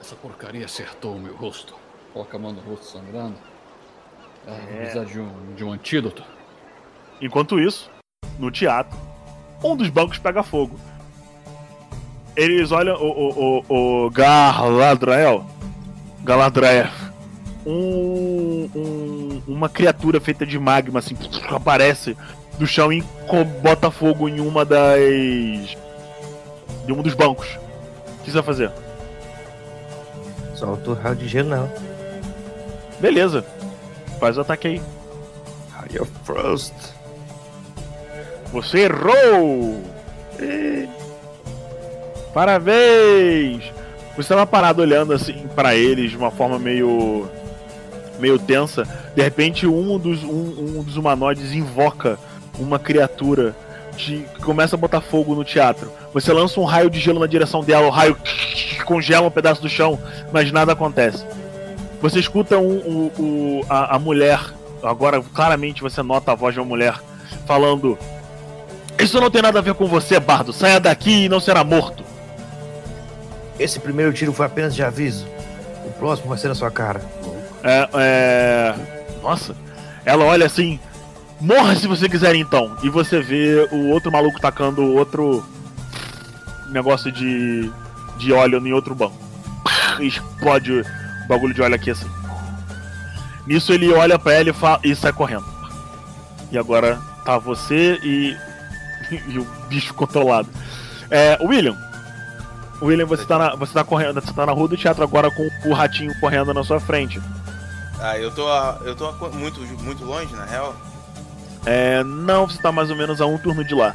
Essa 0.00 0.14
porcaria 0.16 0.64
acertou 0.64 1.16
o 1.16 1.20
meu 1.20 1.34
rosto. 1.34 1.74
Coloca 2.12 2.36
a 2.36 2.40
mão 2.40 2.52
no 2.52 2.60
rosto 2.60 2.86
sangrando. 2.86 3.36
Ah, 4.46 4.52
É. 4.70 4.76
Precisa 4.76 5.04
de 5.04 5.20
um, 5.20 5.54
de 5.54 5.64
um 5.64 5.72
antídoto. 5.72 6.22
Enquanto 7.20 7.58
isso, 7.58 7.90
no 8.38 8.50
teatro, 8.50 8.96
um 9.62 9.76
dos 9.76 9.88
bancos 9.90 10.18
pega 10.18 10.42
fogo. 10.42 10.78
Eles 12.38 12.70
olham 12.70 12.94
o, 12.94 13.08
o, 13.08 13.64
o, 13.68 14.06
o 14.06 14.10
Galadriel. 14.10 15.44
Galadriel. 16.22 16.86
Um, 17.66 18.70
um- 18.76 19.42
uma 19.48 19.68
criatura 19.68 20.20
feita 20.20 20.46
de 20.46 20.56
magma, 20.56 21.00
assim, 21.00 21.16
aparece 21.50 22.16
do 22.56 22.64
chão 22.64 22.92
e 22.92 23.02
bota 23.60 23.90
fogo 23.90 24.28
em 24.28 24.38
uma 24.38 24.64
das. 24.64 25.76
de 26.86 26.92
um 26.92 27.02
dos 27.02 27.14
bancos. 27.14 27.48
O 28.20 28.24
que 28.24 28.30
você 28.30 28.36
vai 28.36 28.42
fazer? 28.44 28.70
Solta 30.54 30.90
o 30.90 30.94
raio 30.94 31.16
de 31.16 31.26
gelo, 31.26 31.48
não. 31.50 31.68
Beleza. 33.00 33.44
Faz 34.20 34.38
o 34.38 34.42
ataque 34.42 34.68
aí. 34.68 34.82
Raio 35.72 36.06
Frost. 36.24 36.72
Você 38.52 38.82
errou! 38.84 39.82
Parabéns! 42.34 43.62
Você 44.14 44.20
estava 44.22 44.46
parado 44.46 44.82
olhando 44.82 45.12
assim 45.12 45.46
pra 45.54 45.74
eles 45.74 46.10
de 46.10 46.16
uma 46.16 46.30
forma 46.30 46.58
meio 46.58 47.28
meio 48.18 48.38
tensa. 48.38 48.86
De 49.14 49.22
repente, 49.22 49.66
um 49.66 49.96
dos 49.98 50.22
um, 50.24 50.78
um 50.78 50.82
dos 50.82 50.96
humanoides 50.96 51.52
invoca 51.52 52.18
uma 52.58 52.78
criatura 52.78 53.54
de 53.96 54.24
que 54.34 54.40
começa 54.42 54.74
a 54.76 54.78
botar 54.78 55.00
fogo 55.00 55.34
no 55.34 55.44
teatro. 55.44 55.90
Você 56.12 56.32
lança 56.32 56.58
um 56.60 56.64
raio 56.64 56.90
de 56.90 56.98
gelo 56.98 57.20
na 57.20 57.26
direção 57.26 57.62
dela, 57.62 57.86
o 57.86 57.90
raio 57.90 58.16
congela 58.84 59.26
um 59.28 59.30
pedaço 59.30 59.62
do 59.62 59.68
chão, 59.68 59.98
mas 60.32 60.50
nada 60.50 60.72
acontece. 60.72 61.24
Você 62.02 62.18
escuta 62.18 62.58
um, 62.58 62.70
um- 62.72 63.10
o- 63.18 63.66
a, 63.68 63.96
a 63.96 63.98
mulher, 63.98 64.40
agora 64.82 65.20
claramente 65.34 65.82
você 65.82 66.02
nota 66.02 66.32
a 66.32 66.34
voz 66.34 66.54
de 66.54 66.60
uma 66.60 66.66
mulher 66.66 66.94
falando: 67.46 67.96
Isso 68.98 69.20
não 69.20 69.30
tem 69.30 69.42
nada 69.42 69.60
a 69.60 69.62
ver 69.62 69.74
com 69.74 69.86
você, 69.86 70.18
Bardo. 70.18 70.52
Saia 70.52 70.80
daqui 70.80 71.24
e 71.24 71.28
não 71.28 71.38
será 71.40 71.62
morto. 71.62 72.02
Esse 73.58 73.78
primeiro 73.80 74.12
tiro 74.12 74.32
foi 74.32 74.46
apenas 74.46 74.74
de 74.74 74.82
aviso. 74.82 75.26
O 75.84 75.90
próximo 75.98 76.28
vai 76.28 76.38
ser 76.38 76.48
na 76.48 76.54
sua 76.54 76.70
cara. 76.70 77.00
É, 77.62 77.88
é... 77.94 78.74
Nossa. 79.22 79.54
Ela 80.04 80.24
olha 80.24 80.46
assim. 80.46 80.78
Morra 81.40 81.74
se 81.76 81.86
você 81.86 82.08
quiser 82.08 82.34
então. 82.34 82.76
E 82.82 82.88
você 82.88 83.20
vê 83.20 83.68
o 83.72 83.88
outro 83.90 84.10
maluco 84.10 84.40
tacando 84.40 84.82
outro 84.94 85.44
negócio 86.70 87.10
de, 87.12 87.70
de 88.18 88.32
óleo 88.32 88.64
em 88.66 88.72
outro 88.72 88.94
banco. 88.94 89.16
Explode 90.00 90.72
o 90.80 90.84
bagulho 91.28 91.54
de 91.54 91.62
óleo 91.62 91.74
aqui 91.74 91.90
assim. 91.90 92.08
Nisso 93.46 93.72
ele 93.72 93.92
olha 93.92 94.18
pra 94.18 94.34
ela 94.34 94.50
e, 94.50 94.52
fa- 94.52 94.80
e 94.84 94.94
sai 94.94 95.12
correndo. 95.12 95.44
E 96.52 96.58
agora 96.58 96.98
tá 97.24 97.38
você 97.38 97.98
e, 98.02 98.36
e 99.28 99.38
o 99.38 99.46
bicho 99.68 99.94
controlado. 99.94 100.48
É, 101.10 101.38
William. 101.40 101.76
William, 102.80 103.06
você 103.06 103.24
tá, 103.24 103.38
na, 103.38 103.54
você 103.56 103.72
tá 103.72 103.82
correndo, 103.84 104.20
você 104.20 104.32
tá 104.32 104.46
na 104.46 104.52
rua 104.52 104.68
do 104.68 104.76
teatro 104.76 105.02
agora 105.02 105.30
com 105.30 105.48
o 105.64 105.72
ratinho 105.72 106.14
correndo 106.20 106.54
na 106.54 106.62
sua 106.62 106.78
frente. 106.78 107.20
Ah, 108.00 108.16
eu 108.18 108.30
tô, 108.30 108.46
a- 108.48 108.78
eu 108.84 108.94
tô 108.94 109.06
a 109.08 109.12
muito, 109.30 109.60
muito 109.82 110.04
longe, 110.04 110.32
na 110.34 110.44
real. 110.44 110.74
É, 111.66 112.04
não, 112.04 112.48
você 112.48 112.60
tá 112.62 112.70
mais 112.70 112.88
ou 112.90 112.96
menos 112.96 113.20
a 113.20 113.26
um 113.26 113.36
turno 113.36 113.64
de 113.64 113.74
lá. 113.74 113.94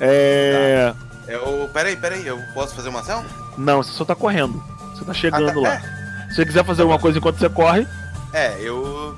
É. 0.00 0.94
Eu, 1.26 1.68
peraí, 1.72 1.96
peraí, 1.96 2.26
eu 2.26 2.38
posso 2.54 2.74
fazer 2.74 2.88
uma 2.88 3.00
ação? 3.00 3.24
Não, 3.58 3.82
você 3.82 3.90
só 3.92 4.04
tá 4.04 4.14
correndo. 4.14 4.62
Você 4.94 5.04
tá 5.04 5.12
chegando 5.12 5.50
Ah, 5.50 5.52
tá, 5.54 5.60
lá. 5.60 5.80
Se 6.28 6.36
você 6.36 6.46
quiser 6.46 6.64
fazer 6.64 6.82
alguma 6.82 6.98
coisa 6.98 7.18
enquanto 7.18 7.38
você 7.38 7.48
corre, 7.48 7.86
É, 8.32 8.56
eu. 8.60 9.16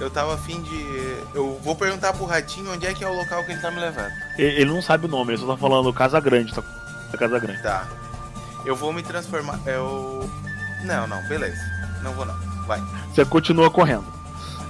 Eu 0.00 0.10
tava 0.10 0.34
afim 0.34 0.60
de. 0.62 1.16
Eu 1.34 1.60
vou 1.62 1.76
perguntar 1.76 2.12
pro 2.12 2.24
ratinho 2.24 2.72
onde 2.72 2.86
é 2.86 2.92
que 2.94 3.04
é 3.04 3.08
o 3.08 3.14
local 3.14 3.44
que 3.44 3.52
ele 3.52 3.60
tá 3.60 3.70
me 3.70 3.78
levando. 3.80 4.10
ele 4.36 4.64
não 4.64 4.82
sabe 4.82 5.06
o 5.06 5.08
nome, 5.08 5.32
ele 5.32 5.40
só 5.40 5.46
tá 5.46 5.56
falando 5.56 5.92
Casa 5.92 6.18
Grande, 6.20 6.52
tá? 6.52 6.62
Casa 7.18 7.38
Grande. 7.38 7.62
Tá. 7.62 7.86
Eu 8.64 8.76
vou 8.76 8.92
me 8.92 9.02
transformar. 9.02 9.58
Eu. 9.66 10.28
Não, 10.84 11.06
não, 11.06 11.22
beleza. 11.28 11.60
Não 12.02 12.12
vou 12.12 12.24
não. 12.24 12.34
Vai. 12.66 12.80
Você 13.12 13.24
continua 13.24 13.70
correndo. 13.70 14.04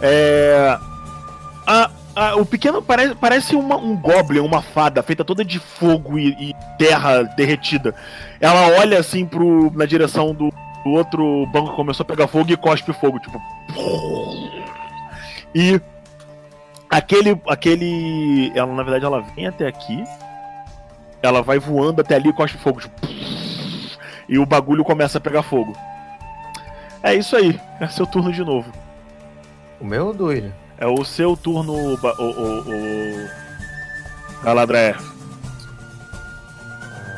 É. 0.00 0.78
A, 1.66 1.90
a- 2.16 2.36
o 2.36 2.44
pequeno 2.44 2.82
parece, 2.82 3.14
parece 3.14 3.54
uma- 3.56 3.76
um 3.76 3.96
goblin, 3.96 4.40
uma 4.40 4.60
fada, 4.62 5.02
feita 5.02 5.24
toda 5.24 5.44
de 5.44 5.58
fogo 5.58 6.18
e, 6.18 6.28
e 6.50 6.54
terra 6.78 7.22
derretida. 7.22 7.94
Ela 8.40 8.68
olha 8.80 8.98
assim 8.98 9.24
pro, 9.24 9.70
na 9.74 9.84
direção 9.86 10.34
do, 10.34 10.48
do 10.84 10.90
outro 10.90 11.46
banco 11.46 11.70
que 11.70 11.76
começou 11.76 12.02
a 12.04 12.06
pegar 12.06 12.26
fogo 12.28 12.50
e 12.50 12.56
cospe 12.56 12.92
fogo, 12.92 13.18
tipo. 13.20 13.40
E 15.54 15.80
aquele. 16.90 17.40
aquele. 17.48 18.52
Ela, 18.54 18.72
na 18.74 18.82
verdade, 18.82 19.04
ela 19.04 19.20
vem 19.34 19.46
até 19.46 19.66
aqui. 19.66 20.02
Ela 21.22 21.42
vai 21.42 21.58
voando 21.58 22.00
até 22.00 22.16
ali 22.16 22.30
e 22.30 22.32
cospe 22.32 22.58
fogo. 22.58 22.80
Tipo, 22.80 22.94
e 24.28 24.38
o 24.38 24.46
bagulho 24.46 24.84
começa 24.84 25.18
a 25.18 25.20
pegar 25.20 25.42
fogo. 25.42 25.76
É 27.02 27.14
isso 27.14 27.34
aí. 27.36 27.60
É 27.80 27.88
seu 27.88 28.06
turno 28.06 28.32
de 28.32 28.44
novo. 28.44 28.72
O 29.80 29.84
meu 29.84 30.08
ou 30.08 30.14
do 30.14 30.26
William? 30.26 30.52
É 30.78 30.86
o 30.86 31.04
seu 31.04 31.36
turno, 31.36 31.96
ba- 31.98 32.14
o, 32.18 32.22
o, 32.24 32.60
o... 32.60 33.28
Galadriel. 34.44 34.96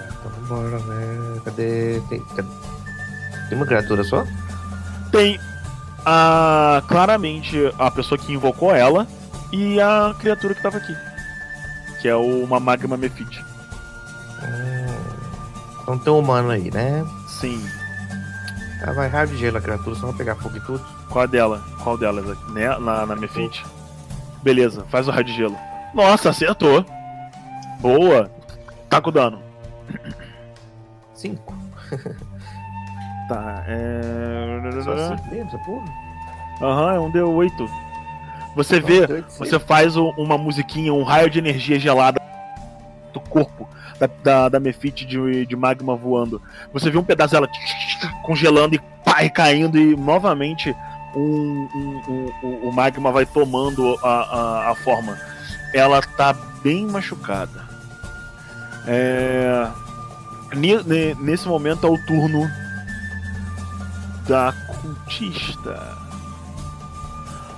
Então 0.08 0.30
vambora, 0.42 0.78
né? 0.78 1.40
Cadê? 1.44 2.00
Tem, 2.08 2.20
cadê? 2.36 2.48
Tem 3.48 3.58
uma 3.58 3.66
criatura 3.66 4.02
só? 4.04 4.24
Tem 5.12 5.38
a 6.04 6.82
claramente 6.88 7.56
a 7.78 7.90
pessoa 7.90 8.18
que 8.18 8.32
invocou 8.32 8.74
ela 8.74 9.06
e 9.52 9.80
a 9.80 10.14
criatura 10.18 10.54
que 10.54 10.62
tava 10.62 10.78
aqui. 10.78 10.96
Que 12.00 12.08
é 12.08 12.16
o- 12.16 12.42
uma 12.44 12.58
magma 12.60 12.96
mephite. 12.96 13.44
Hum, 14.42 14.93
então 15.84 15.98
tem 15.98 16.12
um 16.12 16.18
humano 16.18 16.50
aí, 16.50 16.70
né? 16.72 17.04
Sim. 17.28 17.64
Tá, 18.84 18.92
vai 18.92 19.08
raio 19.08 19.28
de 19.28 19.36
gelo 19.36 19.58
a 19.58 19.60
criatura, 19.60 19.94
só 19.96 20.06
vai 20.08 20.16
pegar 20.16 20.34
fogo 20.34 20.56
e 20.56 20.60
tudo. 20.60 20.84
Qual 21.08 21.28
dela? 21.28 21.62
Qual 21.82 21.96
delas? 21.96 22.24
Né? 22.50 22.68
Na, 22.78 23.06
na 23.06 23.14
mephite? 23.14 23.64
Beleza, 24.42 24.84
faz 24.90 25.06
o 25.06 25.10
raio 25.12 25.24
de 25.24 25.32
gelo. 25.32 25.56
Nossa, 25.94 26.30
acertou. 26.30 26.84
Boa. 27.80 28.30
Tá 28.90 29.00
com 29.00 29.12
dano. 29.12 29.38
Cinco. 31.14 31.54
Tá, 33.26 33.64
é. 33.66 34.82
Só 34.82 34.94
cinco 35.16 35.30
mesmo, 35.30 35.48
essa 35.48 35.58
porra? 35.60 35.86
Aham, 36.60 36.92
é 36.94 37.00
um 37.00 37.10
D8. 37.10 37.70
Você 38.54 38.80
vê, 38.80 39.06
você 39.38 39.58
faz 39.58 39.96
um- 39.96 40.10
uma 40.18 40.36
musiquinha, 40.36 40.92
um 40.92 41.02
raio 41.02 41.30
de 41.30 41.38
energia 41.38 41.80
gelada 41.80 42.20
da, 43.98 44.08
da, 44.22 44.48
da 44.48 44.60
Mephite 44.60 45.04
de, 45.04 45.46
de 45.46 45.56
magma 45.56 45.94
voando. 45.96 46.40
Você 46.72 46.90
vê 46.90 46.98
um 46.98 47.04
pedaço 47.04 47.34
dela 47.34 47.48
congelando 48.22 48.74
e 48.74 48.80
pai 49.04 49.28
caindo 49.30 49.78
e 49.78 49.96
novamente 49.96 50.74
um, 51.14 51.68
um- 51.74 52.02
um- 52.08 52.32
o- 52.42 52.68
magma 52.72 53.12
vai 53.12 53.24
tomando 53.26 53.96
a, 54.02 54.08
a, 54.08 54.70
a 54.70 54.74
forma. 54.76 55.16
Ela 55.72 56.00
tá 56.02 56.32
bem 56.62 56.86
machucada. 56.86 57.64
É, 58.86 59.66
ne- 60.54 60.82
ne- 60.82 61.14
nesse 61.14 61.46
momento 61.48 61.86
é 61.86 61.90
o 61.90 61.98
turno 62.06 62.48
da 64.28 64.52
cultista. 64.80 65.96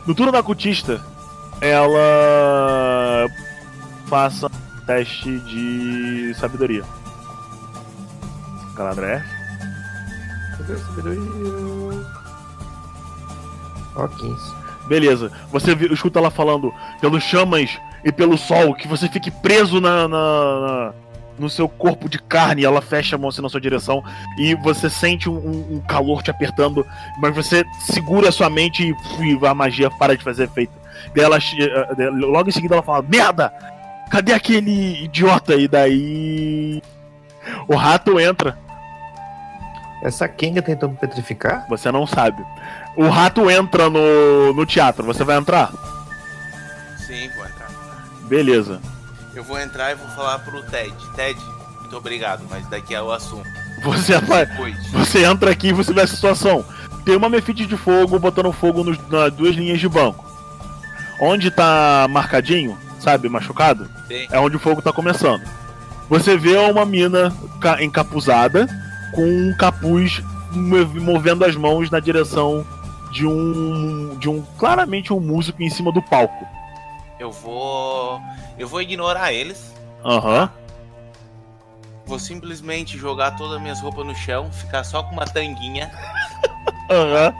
No 0.06 0.14
turno 0.14 0.30
da 0.32 0.42
cultista, 0.42 1.00
ela 1.60 3.26
um 4.08 4.48
teste 4.86 5.38
de 5.40 6.34
sabedoria. 6.38 6.84
Galadriel? 8.76 9.20
Cadê 10.56 10.72
a 10.74 10.78
sabedoria? 10.78 11.20
Ó, 13.96 14.06
15. 14.08 14.54
Beleza. 14.86 15.32
Você 15.50 15.72
escuta 15.90 16.18
ela 16.18 16.30
falando 16.30 16.72
pelos 17.00 17.22
chamas 17.22 17.70
e 18.04 18.12
pelo 18.12 18.36
sol 18.38 18.74
que 18.74 18.86
você 18.86 19.08
fique 19.08 19.30
preso 19.30 19.80
na, 19.80 20.06
na- 20.06 20.60
na- 20.60 20.92
no 21.38 21.50
seu 21.50 21.68
corpo 21.68 22.08
de 22.08 22.18
carne. 22.18 22.64
Ela 22.64 22.80
fecha 22.80 23.16
a 23.16 23.18
mão 23.18 23.28
assim 23.30 23.42
na 23.42 23.48
sua 23.48 23.60
direção 23.60 24.02
e 24.38 24.54
você 24.54 24.88
sente 24.88 25.28
um, 25.28 25.34
um- 25.36 25.76
um 25.76 25.80
calor 25.80 26.22
te 26.22 26.30
apertando, 26.30 26.86
mas 27.20 27.34
você 27.34 27.64
segura 27.80 28.28
a 28.28 28.32
sua 28.32 28.48
mente 28.48 28.84
e 28.88 28.94
ui, 29.20 29.46
a 29.48 29.54
magia 29.54 29.90
para 29.90 30.16
de 30.16 30.22
fazer 30.22 30.44
efeito. 30.44 30.72
Daí 31.14 31.24
ela, 31.24 31.36
eh, 31.38 31.94
daí 31.96 32.10
logo 32.10 32.48
em 32.48 32.52
seguida 32.52 32.74
ela 32.76 32.82
fala: 32.82 33.02
Merda! 33.02 33.52
Cadê 34.10 34.32
aquele 34.32 35.04
idiota? 35.04 35.54
E 35.54 35.66
daí. 35.68 36.82
O 37.68 37.76
rato 37.76 38.18
entra. 38.20 38.58
Essa 40.02 40.28
Kenga 40.28 40.62
tentou 40.62 40.88
me 40.88 40.96
petrificar? 40.96 41.66
Você 41.68 41.90
não 41.90 42.06
sabe. 42.06 42.44
O 42.96 43.08
rato 43.08 43.50
entra 43.50 43.88
no, 43.90 44.52
no 44.52 44.66
teatro. 44.66 45.04
Você 45.04 45.24
vai 45.24 45.36
entrar? 45.36 45.70
Sim, 47.06 47.28
vou 47.36 47.44
entrar. 47.46 47.68
Beleza. 48.28 48.80
Eu 49.34 49.42
vou 49.44 49.58
entrar 49.60 49.92
e 49.92 49.94
vou 49.94 50.08
falar 50.08 50.38
pro 50.40 50.62
Ted. 50.64 50.92
Ted, 51.14 51.38
muito 51.80 51.96
obrigado, 51.96 52.42
mas 52.48 52.66
daqui 52.68 52.94
é 52.94 53.02
o 53.02 53.10
assunto. 53.12 53.48
Você, 53.82 54.18
vai- 54.20 54.46
você 54.92 55.24
entra 55.24 55.50
aqui 55.50 55.68
e 55.68 55.72
você 55.72 55.92
vê 55.92 56.02
a 56.02 56.06
situação. 56.06 56.64
Tem 57.04 57.16
uma 57.16 57.28
mefite 57.28 57.66
de 57.66 57.76
fogo 57.76 58.18
botando 58.18 58.52
fogo 58.52 58.82
nos- 58.82 58.98
nas 59.08 59.32
duas 59.32 59.54
linhas 59.54 59.78
de 59.80 59.88
banco. 59.88 60.24
Onde 61.20 61.50
tá 61.50 62.06
marcadinho, 62.10 62.76
sabe, 63.06 63.28
machucado, 63.28 63.88
Sim. 64.08 64.26
é 64.32 64.40
onde 64.40 64.56
o 64.56 64.58
fogo 64.58 64.82
tá 64.82 64.92
começando. 64.92 65.40
Você 66.10 66.36
vê 66.36 66.56
uma 66.56 66.84
mina 66.84 67.32
ca- 67.60 67.80
encapuzada 67.80 68.66
com 69.14 69.22
um 69.22 69.54
capuz 69.56 70.20
mov- 70.50 70.98
movendo 71.00 71.44
as 71.44 71.54
mãos 71.54 71.88
na 71.88 72.00
direção 72.00 72.66
de 73.12 73.24
um 73.24 74.16
de 74.18 74.28
um 74.28 74.42
claramente 74.58 75.12
um 75.12 75.20
músico 75.20 75.62
em 75.62 75.70
cima 75.70 75.92
do 75.92 76.02
palco. 76.02 76.44
Eu 77.20 77.30
vou. 77.30 78.20
Eu 78.58 78.66
vou 78.66 78.82
ignorar 78.82 79.32
eles. 79.32 79.72
Aham. 80.04 80.50
Vou 82.06 82.18
simplesmente 82.18 82.98
jogar 82.98 83.32
todas 83.36 83.54
as 83.56 83.62
minhas 83.62 83.80
roupas 83.80 84.04
no 84.04 84.14
chão, 84.16 84.50
ficar 84.52 84.82
só 84.82 85.02
com 85.04 85.12
uma 85.12 85.24
tanguinha 85.26 85.90
Aham. 86.90 87.32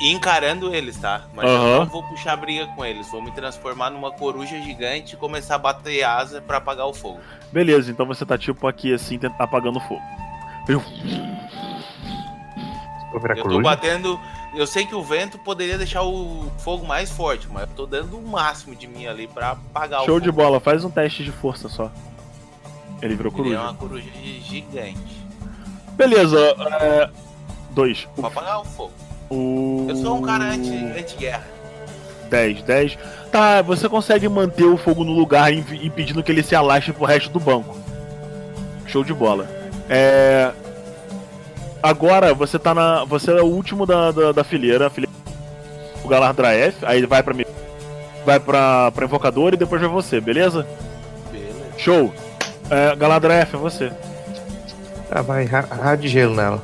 E 0.00 0.12
encarando 0.12 0.74
eles, 0.74 0.96
tá? 0.98 1.22
Mas 1.34 1.46
Aham. 1.48 1.66
eu 1.68 1.78
não 1.80 1.86
vou 1.86 2.02
puxar 2.02 2.36
briga 2.36 2.66
com 2.68 2.84
eles. 2.84 3.08
Vou 3.10 3.22
me 3.22 3.30
transformar 3.32 3.90
numa 3.90 4.10
coruja 4.10 4.60
gigante 4.60 5.14
e 5.14 5.16
começar 5.16 5.54
a 5.54 5.58
bater 5.58 6.02
asa 6.04 6.40
pra 6.40 6.58
apagar 6.58 6.86
o 6.86 6.92
fogo. 6.94 7.20
Beleza, 7.52 7.90
então 7.90 8.04
você 8.06 8.24
tá 8.26 8.36
tipo 8.36 8.66
aqui 8.66 8.92
assim, 8.92 9.18
apagando 9.38 9.80
fogo. 9.80 10.02
Eu- 10.68 10.82
Vou 13.12 13.20
virar 13.20 13.38
Eu 13.38 13.44
tô 13.44 13.60
batendo 13.62 14.20
Eu 14.54 14.66
sei 14.66 14.84
que 14.84 14.94
o 14.94 15.02
vento 15.02 15.38
poderia 15.38 15.78
deixar 15.78 16.02
o 16.02 16.50
fogo 16.58 16.86
mais 16.86 17.10
forte, 17.10 17.46
mas 17.50 17.62
eu 17.62 17.68
tô 17.76 17.86
dando 17.86 18.18
o 18.18 18.26
máximo 18.26 18.74
de 18.74 18.86
mim 18.86 19.06
ali 19.06 19.26
pra 19.28 19.50
apagar 19.52 20.02
Show 20.04 20.16
o 20.16 20.20
de 20.20 20.26
fogo. 20.30 20.42
bola, 20.42 20.60
faz 20.60 20.82
um 20.84 20.90
teste 20.90 21.22
de 21.24 21.30
força 21.30 21.68
só. 21.68 21.90
Ele 23.02 23.14
virou 23.14 23.30
Ele 23.32 23.40
é 23.40 23.56
coruja. 23.56 23.60
uma 23.62 23.74
coruja 23.74 24.10
gigante. 24.42 25.24
Beleza, 25.92 26.38
é... 26.80 27.10
Dois. 27.70 28.06
Pra 28.16 28.28
apagar 28.28 28.60
o 28.60 28.64
fogo. 28.64 28.92
O... 29.30 29.86
Eu 29.88 29.96
sou 29.96 30.16
um 30.18 30.22
cara 30.22 30.44
anti- 30.44 30.98
anti-guerra. 30.98 31.44
10, 32.30 32.62
10. 32.62 32.98
Tá, 33.30 33.62
você 33.62 33.88
consegue 33.88 34.28
manter 34.28 34.64
o 34.64 34.76
fogo 34.76 35.04
no 35.04 35.12
lugar, 35.12 35.52
imp- 35.52 35.72
impedindo 35.82 36.22
que 36.22 36.30
ele 36.32 36.42
se 36.42 36.54
alastre 36.54 36.92
pro 36.92 37.04
resto 37.04 37.30
do 37.30 37.38
banco. 37.40 37.76
Show 38.86 39.04
de 39.04 39.12
bola. 39.14 39.48
É. 39.88 40.50
Agora 41.82 42.34
você 42.34 42.58
tá 42.58 42.74
na. 42.74 43.04
Você 43.04 43.30
é 43.30 43.42
o 43.42 43.46
último 43.46 43.86
da, 43.86 44.10
da, 44.10 44.32
da 44.32 44.44
fileira, 44.44 44.86
a 44.86 44.90
fileira. 44.90 45.14
O 46.04 46.08
Galardraef, 46.08 46.76
aí 46.84 46.98
ele 46.98 47.06
vai 47.06 47.22
pra 47.22 47.34
mim. 47.34 47.44
Vai 48.24 48.40
pra, 48.40 48.90
pra 48.92 49.04
invocador 49.04 49.54
e 49.54 49.56
depois 49.56 49.80
vai 49.80 49.90
você, 49.90 50.20
beleza? 50.20 50.66
Beleza. 51.30 51.64
Show! 51.78 52.12
É, 52.70 52.96
Galadriel, 52.96 53.38
é 53.42 53.44
você. 53.44 53.92
Ah, 55.10 55.22
vai, 55.22 55.44
ra- 55.44 55.66
raio 55.70 55.98
de 55.98 56.08
gelo 56.08 56.34
nela. 56.34 56.60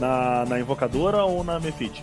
Na, 0.00 0.44
na 0.46 0.58
invocadora 0.58 1.24
ou 1.24 1.44
na 1.44 1.60
Mefit? 1.60 2.02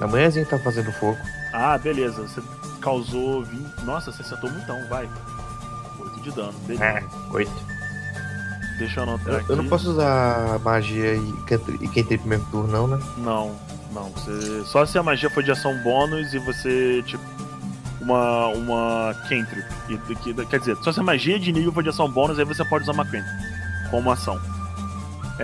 Na 0.00 0.06
manhãzinha 0.06 0.46
tá 0.46 0.58
fazendo 0.58 0.92
fogo. 0.92 1.18
Ah, 1.52 1.76
beleza. 1.76 2.22
Você 2.22 2.40
causou 2.80 3.44
20. 3.44 3.84
Nossa, 3.84 4.12
você 4.12 4.22
acertou 4.22 4.50
muito, 4.50 4.66
vai. 4.88 5.08
8 6.00 6.20
de 6.20 6.30
dano, 6.30 6.52
beleza. 6.66 6.84
É, 6.84 7.04
oito. 7.32 7.52
Deixa 8.78 9.00
eu 9.00 9.02
anotar 9.04 9.34
Eu, 9.34 9.40
aqui. 9.40 9.50
eu 9.50 9.56
não 9.56 9.68
posso 9.68 9.90
usar 9.90 10.58
magia 10.60 11.14
e, 11.14 11.32
quem 11.92 12.04
tem 12.04 12.18
primeiro 12.18 12.44
turno, 12.50 12.68
não, 12.72 12.86
né? 12.86 12.98
Não, 13.18 13.56
não. 13.92 14.10
Você... 14.10 14.64
Só 14.64 14.86
se 14.86 14.98
a 14.98 15.02
magia 15.02 15.28
for 15.30 15.42
de 15.42 15.50
ação 15.52 15.76
bônus 15.82 16.32
e 16.32 16.38
você, 16.38 17.02
tipo, 17.02 17.22
uma, 18.00 18.48
uma 18.48 19.14
cantrip. 19.28 19.66
Que, 20.22 20.46
quer 20.46 20.58
dizer, 20.58 20.76
só 20.78 20.92
se 20.92 21.00
a 21.00 21.02
magia 21.02 21.38
de 21.38 21.52
nível 21.52 21.72
for 21.72 21.82
de 21.82 21.90
ação 21.90 22.10
bônus, 22.10 22.38
aí 22.38 22.44
você 22.44 22.64
pode 22.64 22.84
usar 22.84 22.92
uma 22.92 23.04
cantrip 23.04 23.52
como 23.90 24.10
ação. 24.10 24.40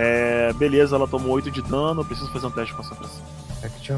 É, 0.01 0.53
beleza, 0.53 0.95
ela 0.95 1.05
tomou 1.07 1.31
8 1.33 1.51
de 1.51 1.61
dano, 1.61 1.99
eu 2.01 2.05
preciso 2.05 2.31
fazer 2.31 2.47
um 2.47 2.51
teste 2.51 2.71
de 2.71 2.77
concentração. 2.77 3.21
Action. 3.61 3.97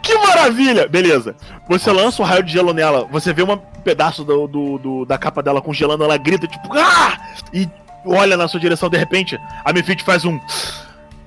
Que 0.00 0.16
maravilha! 0.16 0.86
Beleza. 0.88 1.34
Você 1.68 1.90
lança 1.90 2.22
um 2.22 2.24
raio 2.24 2.42
de 2.44 2.52
gelo 2.52 2.72
nela, 2.72 3.04
você 3.10 3.32
vê 3.32 3.42
um 3.42 3.56
pedaço 3.56 4.22
do, 4.24 4.46
do- 4.46 4.78
do- 4.78 5.04
da 5.04 5.18
capa 5.18 5.42
dela 5.42 5.60
congelando, 5.60 6.04
ela 6.04 6.16
grita, 6.16 6.46
tipo, 6.46 6.68
ah! 6.78 7.18
E 7.52 7.68
olha 8.06 8.36
na 8.36 8.46
sua 8.46 8.60
direção, 8.60 8.88
de 8.88 8.96
repente, 8.96 9.36
a 9.64 9.72
Mefit 9.72 10.04
faz 10.04 10.24
um. 10.24 10.38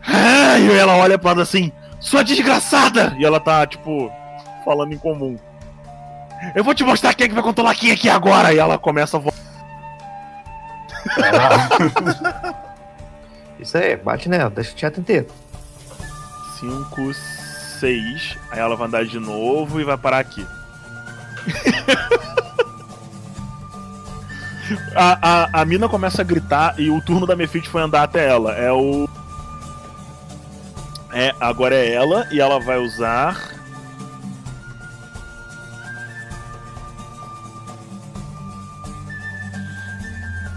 Ah! 0.08 0.58
E 0.58 0.72
ela 0.72 0.96
olha 0.96 1.20
pra 1.20 1.32
ela 1.32 1.42
assim, 1.42 1.74
sua 2.00 2.24
desgraçada! 2.24 3.14
E 3.20 3.26
ela 3.26 3.42
tá, 3.42 3.66
tipo, 3.68 4.10
falando 4.64 4.94
em 4.94 4.98
comum. 4.98 5.38
Eu 6.54 6.64
vou 6.64 6.74
te 6.74 6.84
mostrar 6.86 7.14
quem 7.14 7.26
é 7.26 7.28
que 7.28 7.34
vai 7.36 7.44
controlar 7.44 7.76
quem 7.76 7.92
aqui 7.92 8.08
agora! 8.10 8.54
E 8.54 8.58
ela 8.58 8.78
começa 8.78 9.18
a 9.18 9.20
voar. 9.20 9.34
Isso 13.60 13.78
aí, 13.78 13.96
bate 13.96 14.28
nela, 14.28 14.50
deixa 14.50 14.72
o 14.72 14.76
teatro 14.76 15.02
inteiro. 15.02 15.28
5, 16.60 17.14
6. 17.80 18.38
Aí 18.52 18.60
ela 18.60 18.76
vai 18.76 18.88
andar 18.88 19.06
de 19.06 19.20
novo 19.20 19.80
e 19.80 19.84
vai 19.84 19.98
parar 19.98 20.20
aqui. 20.20 20.46
a, 24.96 25.20
a, 25.22 25.62
a 25.62 25.66
mina 25.66 25.88
começa 25.88 26.22
a 26.22 26.26
gritar 26.26 26.80
e 26.80 26.90
o 26.90 27.02
turno 27.02 27.28
da 27.28 27.36
Mefit 27.36 27.70
foi 27.70 27.82
andar 27.82 28.04
até 28.04 28.28
ela. 28.28 28.54
É 28.54 28.72
o. 28.72 29.10
É, 31.14 31.34
agora 31.40 31.76
é 31.76 31.94
ela 31.94 32.28
e 32.32 32.42
ela 32.42 32.60
vai 32.60 32.78
usar. 32.78 33.54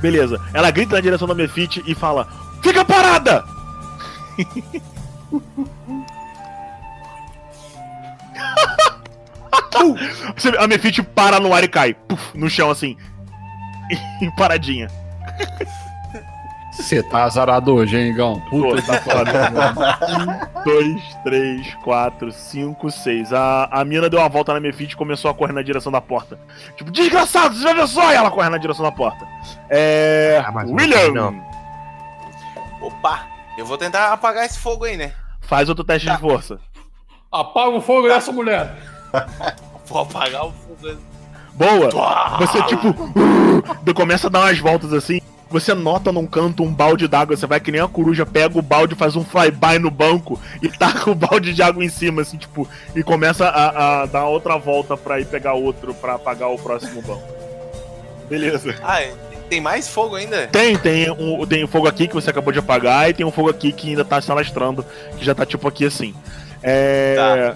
Beleza. 0.01 0.41
Ela 0.55 0.71
grita 0.71 0.95
na 0.95 1.01
direção 1.01 1.27
da 1.29 1.35
Mefit 1.35 1.83
e 1.87 1.95
fala: 1.95 2.29
Fica 2.63 2.85
parada! 2.85 3.45
A 10.59 10.67
Mefit 10.67 11.03
para 11.03 11.41
no 11.41 11.55
ar 11.55 11.65
e 11.65 11.69
cai. 11.69 11.95
Puf, 11.95 12.37
no 12.37 12.49
chão 12.49 12.71
assim. 12.71 12.97
E 14.21 14.31
paradinha. 14.33 14.89
Você 16.73 17.03
tá 17.03 17.25
azarado 17.25 17.75
hoje, 17.75 17.97
hein, 17.97 18.11
Igão? 18.11 18.41
Puta 18.51 18.83
da 18.83 19.01
foda. 19.01 20.51
Dois, 20.65 21.03
três, 21.25 21.75
quatro, 21.83 22.31
cinco, 22.31 22.91
seis. 22.91 23.33
A, 23.33 23.69
a 23.71 23.85
mina 23.85 24.11
deu 24.11 24.21
uma 24.21 24.29
volta 24.29 24.53
na 24.53 24.61
Mefit 24.61 24.93
e 24.93 24.97
começou 24.97 25.31
a 25.31 25.35
correr 25.35 25.53
na 25.53 25.63
direção 25.63 25.91
da 25.91 26.01
porta. 26.01 26.39
Tipo, 26.77 26.91
desgraçado, 26.91 27.57
você 27.57 27.65
vai 27.65 27.75
ver 27.75 27.89
só! 27.89 28.13
E 28.13 28.17
ela 28.17 28.31
corre 28.31 28.49
na 28.49 28.59
direção 28.59 28.85
da 28.85 28.93
porta. 28.93 29.27
É. 29.71 30.43
Ah, 30.45 30.65
William! 30.67 31.48
Opa! 32.89 33.27
Eu 33.59 33.67
vou 33.67 33.77
tentar 33.77 34.13
apagar 34.13 34.47
esse 34.47 34.59
fogo 34.59 34.85
aí, 34.85 34.97
né? 34.97 35.13
Faz 35.43 35.69
outro 35.69 35.85
teste 35.85 36.09
de 36.09 36.19
força. 36.19 36.59
Apaga 37.31 37.77
o 37.77 37.81
fogo 37.83 38.09
dessa 38.09 38.33
mulher. 38.33 38.75
Vou 39.85 40.03
apagar 40.03 40.47
o 40.47 40.53
fogo. 40.53 40.99
Boa! 41.55 42.39
Você, 42.39 42.63
tipo, 42.65 42.89
uh, 42.89 43.93
começa 43.95 44.29
a 44.29 44.31
dar 44.31 44.41
umas 44.41 44.59
voltas 44.59 44.93
assim. 44.93 45.21
Você 45.51 45.75
nota 45.75 46.13
num 46.13 46.27
canto 46.27 46.63
um 46.63 46.73
balde 46.73 47.09
d'água. 47.09 47.37
Você 47.37 47.47
vai 47.47 47.59
que 47.61 47.73
nem 47.73 47.81
a 47.81 47.89
coruja, 47.89 48.25
pega 48.25 48.59
o 48.59 48.63
balde, 48.63 48.95
faz 48.95 49.17
um 49.17 49.25
flyby 49.25 49.79
no 49.79 49.91
banco 49.91 50.41
e 50.63 50.69
taca 50.79 51.11
o 51.11 51.15
balde 51.15 51.53
de 51.53 51.63
água 51.63 51.85
em 51.85 51.89
cima, 51.89 52.23
assim, 52.23 52.37
tipo, 52.37 52.69
e 52.95 53.03
começa 53.03 53.49
a, 53.49 54.03
a 54.03 54.07
dar 54.07 54.27
outra 54.27 54.57
volta 54.59 54.97
pra 54.97 55.21
ir 55.21 55.27
pegar 55.27 55.55
outro 55.55 55.95
pra 55.95 56.15
apagar 56.15 56.51
o 56.51 56.59
próximo 56.59 57.03
banco. 57.03 57.23
Beleza. 58.29 58.77
Ah, 58.83 59.03
é- 59.03 59.28
tem 59.49 59.61
mais 59.61 59.89
fogo 59.89 60.17
ainda? 60.17 60.47
Tem, 60.49 60.77
tem 60.77 61.11
um, 61.11 61.47
tem 61.47 61.65
um 61.65 61.69
fogo 61.69 61.89
aqui 61.89 62.07
que 62.07 62.15
você 62.15 62.31
acabou 62.31 62.53
de 62.53 62.59
apagar 62.59 63.09
e 63.09 63.15
tem 63.15 63.25
um 63.27 63.31
fogo 63.31 63.51
aqui 63.51 63.73
que 63.73 63.91
ainda 63.91 64.05
tá 64.05 64.21
se 64.21 64.31
alastrando, 64.31 64.85
que 65.17 65.25
já 65.25 65.35
tá 65.35 65.45
tipo 65.47 65.67
aqui 65.67 65.85
assim. 65.85 66.15
É. 66.63 67.55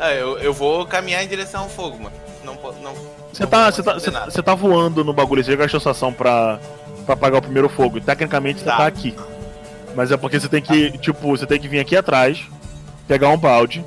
Ah, 0.00 0.12
eu, 0.12 0.38
eu 0.38 0.52
vou 0.52 0.86
caminhar 0.86 1.24
em 1.24 1.28
direção 1.28 1.62
ao 1.62 1.68
fogo, 1.68 1.98
mano. 2.02 2.14
Não, 2.44 2.54
Você 2.54 3.42
não 3.42 3.48
tá, 3.50 3.70
você 3.70 3.82
tá, 3.82 3.92
fazer 3.94 4.10
você, 4.10 4.42
tá 4.42 4.54
voando 4.54 5.04
no 5.04 5.12
bagulho, 5.12 5.42
você 5.44 5.50
já 5.50 5.56
gastou 5.56 5.80
sua 5.80 5.92
ação 5.92 6.12
pra, 6.12 6.58
pra 7.04 7.14
apagar 7.14 7.38
o 7.40 7.42
primeiro 7.42 7.68
fogo. 7.68 8.00
Tecnicamente 8.00 8.60
você 8.60 8.64
tá. 8.66 8.76
Tá. 8.76 8.86
aqui. 8.86 9.14
Mas 9.94 10.12
é 10.12 10.16
porque 10.16 10.38
você 10.38 10.48
tem 10.48 10.62
que, 10.62 10.96
tipo, 10.98 11.36
você 11.36 11.46
tem 11.46 11.58
que 11.60 11.66
vir 11.68 11.80
aqui 11.80 11.96
atrás, 11.96 12.40
pegar 13.06 13.28
um 13.30 13.36
balde 13.36 13.84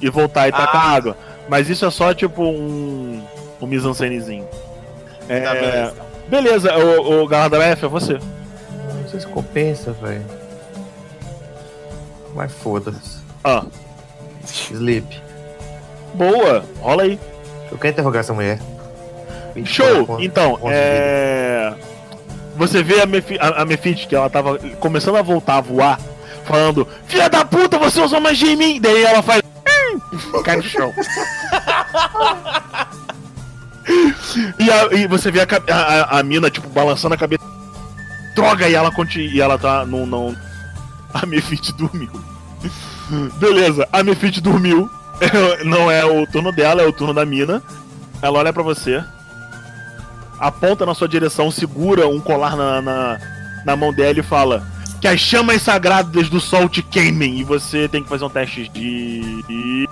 e 0.00 0.10
voltar 0.10 0.48
e 0.48 0.52
tacar 0.52 0.84
Ah. 0.86 0.90
água. 0.94 1.16
Mas 1.48 1.68
isso 1.70 1.84
é 1.86 1.90
só 1.90 2.12
tipo 2.12 2.42
um. 2.42 3.22
um 3.60 3.66
mise-en-scenezinho. 3.66 4.46
É, 5.28 5.40
Tá, 5.40 5.92
beleza. 6.28 6.76
o, 6.76 7.22
o 7.22 7.28
Galadriel 7.28 7.62
é 7.72 7.76
você. 7.76 8.14
Não 8.14 9.08
sei 9.08 9.20
se 9.20 9.26
compensa, 9.26 9.92
velho. 9.92 10.24
Mas 12.34 12.52
foda-se. 12.52 13.20
Ah, 13.44 13.64
Sleep. 14.44 15.20
boa, 16.14 16.64
rola 16.80 17.02
aí. 17.04 17.18
Eu 17.70 17.78
quero 17.78 17.92
interrogar 17.92 18.20
essa 18.20 18.32
mulher. 18.32 18.58
24 19.54 19.66
Show! 19.94 20.06
pontos- 20.06 20.24
Então, 20.24 20.50
pontos 20.52 20.70
é. 20.72 21.74
Você 22.56 22.82
vê 22.82 23.00
a, 23.00 23.06
Mefi 23.06 23.38
a, 23.38 23.62
a 23.62 23.64
Mefit, 23.64 24.06
que 24.06 24.14
ela 24.14 24.28
tava 24.30 24.58
começando 24.78 25.16
a 25.16 25.22
voltar 25.22 25.56
a 25.56 25.60
voar, 25.60 25.98
falando: 26.44 26.86
Filha 27.06 27.28
da 27.28 27.44
puta, 27.44 27.78
você 27.78 28.00
usou 28.00 28.20
magia 28.20 28.52
em 28.52 28.56
mim! 28.56 28.80
Daí 28.80 29.04
ela 29.04 29.22
faz. 29.22 29.42
"Hum", 29.66 30.42
Cai 30.42 30.56
no 30.56 30.62
chão. 30.62 30.92
e, 34.58 34.70
a- 34.70 34.88
e 34.94 35.06
você 35.06 35.30
vê 35.30 35.40
a, 35.40 35.46
a, 35.70 36.18
a- 36.18 36.22
mina, 36.22 36.50
tipo, 36.50 36.68
balançando 36.68 37.14
a 37.14 37.18
cabeça. 37.18 37.42
Droga! 38.34 38.68
E 38.68 38.74
ela, 38.74 38.90
conti 38.90 39.20
e 39.20 39.40
ela 39.40 39.58
tá. 39.58 39.84
Não, 39.84 40.06
não. 40.06 40.36
A 41.12 41.24
Mefit 41.26 41.72
dormiu. 41.72 42.10
Beleza, 43.38 43.86
a 43.92 44.02
Mefit 44.02 44.40
dormiu. 44.40 44.88
Não 45.64 45.90
é 45.90 46.04
o 46.04 46.26
turno 46.26 46.50
dela, 46.50 46.82
é 46.82 46.86
o 46.86 46.92
turno 46.92 47.12
da 47.14 47.24
mina. 47.24 47.62
Ela 48.22 48.38
olha 48.38 48.52
pra 48.52 48.62
você, 48.62 49.04
aponta 50.40 50.86
na 50.86 50.94
sua 50.94 51.06
direção, 51.08 51.50
segura 51.50 52.08
um 52.08 52.18
colar 52.20 52.56
na, 52.56 52.80
na, 52.82 53.18
na 53.64 53.76
mão 53.76 53.92
dela 53.92 54.18
e 54.18 54.22
fala: 54.22 54.66
Que 55.00 55.06
as 55.06 55.20
chamas 55.20 55.62
sagradas 55.62 56.28
do 56.28 56.40
sol 56.40 56.68
te 56.68 56.82
queimem. 56.82 57.38
E 57.38 57.44
você 57.44 57.86
tem 57.88 58.02
que 58.02 58.08
fazer 58.08 58.24
um 58.24 58.30
teste 58.30 58.68
de. 58.68 59.88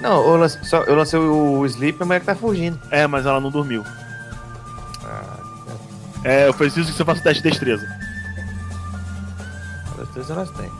Não, 0.00 0.24
eu 0.24 0.36
lancei, 0.36 0.62
só, 0.62 0.82
eu 0.84 0.94
lancei 0.94 1.18
o 1.18 1.66
Sleep 1.66 1.98
e 1.98 2.02
a 2.02 2.06
mulher 2.06 2.20
que 2.20 2.26
tá 2.26 2.34
fugindo. 2.34 2.78
É, 2.90 3.06
mas 3.06 3.26
ela 3.26 3.40
não 3.40 3.50
dormiu. 3.50 3.84
Ah, 5.04 5.38
É, 6.24 6.46
eu 6.48 6.54
preciso 6.54 6.90
que 6.90 6.96
você 6.96 7.04
faça 7.04 7.20
o 7.20 7.24
teste 7.24 7.42
de 7.42 7.48
destreza. 7.50 7.88
as 10.00 10.08
três 10.10 10.30
elas 10.30 10.50
têm. 10.50 10.70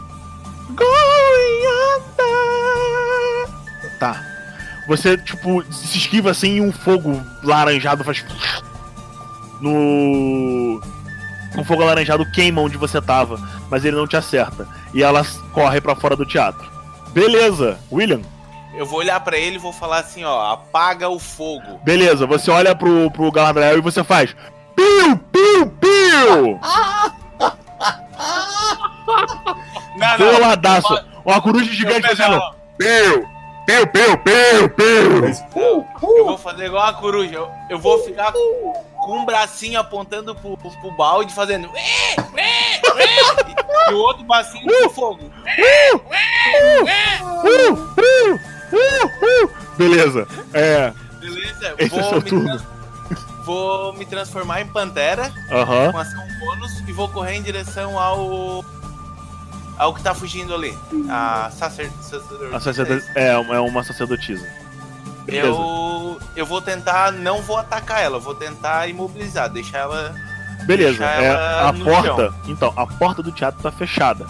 Tá. 3.98 4.22
Você, 4.86 5.18
tipo, 5.18 5.62
se 5.72 5.98
esquiva 5.98 6.30
assim 6.30 6.56
e 6.56 6.60
um 6.60 6.72
fogo 6.72 7.20
laranjado 7.42 8.04
faz. 8.04 8.24
No. 9.60 10.80
Um 11.56 11.64
fogo 11.64 11.82
alaranjado 11.82 12.24
queima 12.30 12.60
onde 12.60 12.76
você 12.76 13.00
tava, 13.00 13.38
mas 13.70 13.84
ele 13.84 13.96
não 13.96 14.06
te 14.06 14.16
acerta. 14.16 14.66
E 14.94 15.02
ela 15.02 15.26
corre 15.52 15.80
pra 15.80 15.96
fora 15.96 16.14
do 16.14 16.24
teatro. 16.24 16.66
Beleza, 17.12 17.78
William. 17.90 18.20
Eu 18.74 18.86
vou 18.86 18.98
olhar 19.00 19.18
pra 19.20 19.36
ele 19.36 19.56
e 19.56 19.58
vou 19.58 19.72
falar 19.72 19.98
assim, 19.98 20.24
ó, 20.24 20.52
apaga 20.52 21.08
o 21.08 21.18
fogo. 21.18 21.80
Beleza, 21.82 22.26
você 22.26 22.50
olha 22.50 22.74
pro, 22.74 23.10
pro 23.10 23.32
Galadriel 23.32 23.78
e 23.78 23.80
você 23.80 24.04
faz. 24.04 24.34
Piu, 24.76 25.18
piu, 25.32 25.70
piu! 25.80 26.60
Não, 29.96 30.18
Boladaço! 30.18 31.04
Uma 31.24 31.40
coruja 31.40 31.72
gigante 31.72 32.06
fazendo. 32.06 32.38
não, 32.38 32.52
Piu, 32.78 33.28
piu, 33.66 33.86
piu, 33.88 34.18
piu, 34.18 34.70
piu! 34.70 36.16
Eu 36.16 36.26
vou 36.26 36.38
fazer 36.38 36.66
igual 36.66 36.84
a 36.84 36.92
coruja. 36.92 37.34
Eu, 37.34 37.50
eu 37.70 37.78
vou 37.78 37.98
ficar 38.04 38.32
com, 38.32 38.72
com 38.94 39.18
um 39.18 39.24
bracinho 39.24 39.80
apontando 39.80 40.34
pro, 40.34 40.56
pro, 40.56 40.70
pro 40.70 40.90
balde, 40.92 41.34
fazendo. 41.34 41.68
E 43.90 43.92
o 43.92 43.98
outro 43.98 44.24
bracinho 44.24 44.66
pro 44.66 44.90
fogo. 44.90 45.30
Uh, 48.72 48.76
uh, 48.76 49.06
uh, 49.06 49.44
uh. 49.46 49.50
Beleza, 49.76 50.26
é. 50.52 50.92
Beleza? 51.20 51.74
Esse 51.78 51.94
é 51.98 52.00
Vou 52.00 52.08
seu 52.10 52.22
me 52.22 52.28
turno. 52.28 52.60
Vou 53.44 53.92
me 53.94 54.04
transformar 54.04 54.60
em 54.60 54.66
pantera 54.66 55.32
Aham. 55.50 55.92
com 55.92 55.98
ação 55.98 56.22
bônus 56.38 56.80
e 56.86 56.92
vou 56.92 57.08
correr 57.08 57.34
em 57.36 57.42
direção 57.42 57.98
ao. 57.98 58.64
ao 59.78 59.94
que 59.94 60.02
tá 60.02 60.14
fugindo 60.14 60.54
ali. 60.54 60.76
A 61.08 61.50
sacer, 61.56 61.90
sacerdotisa. 62.02 63.10
É, 63.14 63.36
uma- 63.38 63.54
é 63.56 63.60
uma 63.60 63.82
sacerdotisa. 63.82 64.46
Beleza. 65.24 65.46
Eu, 65.48 66.18
eu 66.36 66.46
vou 66.46 66.60
tentar, 66.60 67.12
não 67.12 67.40
vou 67.42 67.56
atacar 67.58 68.02
ela, 68.02 68.18
vou 68.18 68.34
tentar 68.34 68.86
imobilizar, 68.88 69.48
deixar 69.48 69.78
ela. 69.78 70.14
Beleza, 70.66 70.98
deixar 70.98 71.22
é, 71.22 71.26
ela 71.26 71.68
a 71.68 71.72
porta. 71.72 72.34
Então, 72.46 72.72
a 72.76 72.86
porta 72.86 73.22
do 73.22 73.30
teatro 73.32 73.62
tá 73.62 73.70
fechada. 73.70 74.26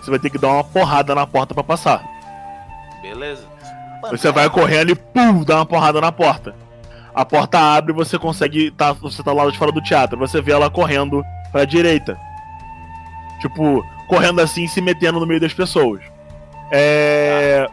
Você 0.00 0.10
vai 0.10 0.18
ter 0.18 0.30
que 0.30 0.38
dar 0.38 0.48
uma 0.48 0.64
porrada 0.64 1.14
na 1.14 1.26
porta 1.26 1.54
pra 1.54 1.62
passar. 1.62 2.02
Beleza? 3.02 3.44
Você 4.10 4.32
vai 4.32 4.48
correndo 4.48 4.90
e 4.90 4.94
pum, 4.94 5.44
dá 5.44 5.56
uma 5.56 5.66
porrada 5.66 6.00
na 6.00 6.10
porta. 6.10 6.54
A 7.14 7.24
porta 7.24 7.58
abre 7.58 7.92
e 7.92 7.94
você 7.94 8.18
consegue. 8.18 8.70
Tá, 8.70 8.92
você 8.92 9.22
tá 9.22 9.32
lá 9.32 9.48
de 9.50 9.58
fora 9.58 9.70
do 9.70 9.82
teatro. 9.82 10.18
Você 10.18 10.40
vê 10.40 10.52
ela 10.52 10.70
correndo 10.70 11.22
pra 11.50 11.64
direita. 11.64 12.18
Tipo, 13.40 13.84
correndo 14.08 14.40
assim, 14.40 14.66
se 14.66 14.80
metendo 14.80 15.20
no 15.20 15.26
meio 15.26 15.40
das 15.40 15.52
pessoas. 15.52 16.00
É. 16.70 17.68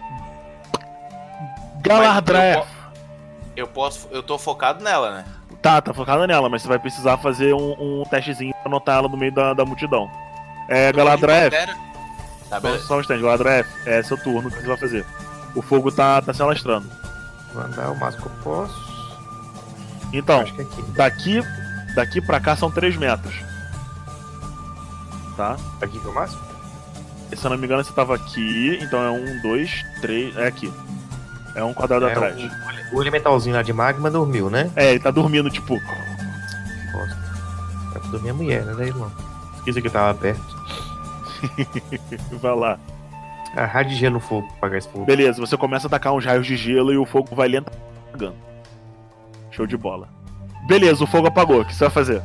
Galadriel. 1.81 2.65
Eu 3.55 3.67
posso. 3.67 4.07
Eu 4.11 4.21
tô 4.21 4.37
focado 4.37 4.83
nela, 4.83 5.11
né? 5.11 5.25
Tá, 5.61 5.81
tá 5.81 5.93
focada 5.93 6.25
nela, 6.27 6.49
mas 6.49 6.61
você 6.61 6.67
vai 6.67 6.79
precisar 6.79 7.17
fazer 7.17 7.53
um, 7.53 8.01
um 8.01 8.03
testezinho 8.09 8.53
pra 8.61 8.69
anotar 8.69 8.97
ela 8.97 9.09
no 9.09 9.17
meio 9.17 9.31
da, 9.31 9.53
da 9.53 9.65
multidão. 9.65 10.09
É, 10.67 10.91
Galadriel. 10.91 11.49
Tá, 12.49 12.55
Só, 12.55 12.59
beleza. 12.61 12.83
só 12.85 12.97
um 12.97 13.01
instante, 13.01 13.21
Galadriel, 13.21 13.65
é 13.85 14.01
seu 14.03 14.17
turno, 14.17 14.49
o 14.49 14.51
que 14.51 14.61
você 14.61 14.67
vai 14.67 14.77
fazer? 14.77 15.05
O 15.55 15.61
fogo 15.61 15.91
tá, 15.91 16.21
tá 16.21 16.33
se 16.33 16.41
alastrando. 16.41 16.87
Vou 17.53 17.63
andar 17.63 17.91
o 17.91 17.99
máximo 17.99 18.23
que 18.23 18.29
eu 18.29 18.43
posso. 18.43 18.89
Então, 20.13 20.41
Acho 20.41 20.53
que 20.53 20.61
é 20.61 20.63
aqui. 20.63 20.81
daqui, 20.93 21.41
daqui 21.95 22.21
pra 22.21 22.39
cá 22.39 22.55
são 22.55 22.71
3 22.71 22.95
metros. 22.97 23.33
Tá? 25.37 25.55
Aqui 25.81 25.99
que 25.99 26.07
é 26.07 26.09
o 26.09 26.13
máximo? 26.13 26.41
Se 27.35 27.45
eu 27.45 27.51
não 27.51 27.57
me 27.57 27.65
engano, 27.65 27.83
você 27.83 27.93
tava 27.93 28.15
aqui, 28.15 28.79
então 28.81 29.01
é 29.03 29.11
um, 29.11 29.41
dois, 29.41 29.83
três. 30.01 30.35
É 30.35 30.47
aqui. 30.47 30.71
É 31.55 31.63
um 31.63 31.73
quadrado 31.73 32.07
É, 32.07 32.11
atrás. 32.11 32.35
o, 32.91 32.97
o 32.97 33.01
elementalzinho 33.03 33.55
lá 33.55 33.61
de 33.61 33.71
magma 33.71 34.09
dormiu, 34.09 34.49
né? 34.49 34.71
É, 34.75 34.89
ele 34.91 34.99
tá 34.99 35.11
dormindo, 35.11 35.49
tipo. 35.49 35.75
É 35.75 35.79
pra 37.99 38.09
dormir 38.11 38.29
a 38.29 38.33
mulher, 38.33 38.63
né, 38.65 38.87
irmão? 38.87 39.11
Esqueci 39.57 39.81
que 39.81 39.89
tava 39.89 40.17
perto. 40.17 40.41
Vai 42.33 42.55
lá. 42.55 42.79
Rádio 43.55 43.93
de 43.93 43.97
gelo 43.97 44.15
no 44.15 44.19
fogo 44.19 44.47
pra 44.47 44.57
apagar 44.57 44.77
esse 44.77 44.87
fogo. 44.87 45.05
Beleza, 45.05 45.39
você 45.39 45.57
começa 45.57 45.87
a 45.87 45.89
atacar 45.89 46.13
uns 46.13 46.25
raios 46.25 46.45
de 46.45 46.55
gelo 46.55 46.93
e 46.93 46.97
o 46.97 47.05
fogo 47.05 47.35
vai 47.35 47.47
lentamente 47.47 47.83
apagando. 48.07 48.35
Show 49.51 49.65
de 49.65 49.75
bola. 49.75 50.07
Beleza, 50.67 51.03
o 51.03 51.07
fogo 51.07 51.27
apagou. 51.27 51.61
O 51.61 51.65
que 51.65 51.73
você 51.73 51.85
vai 51.85 51.89
fazer? 51.89 52.21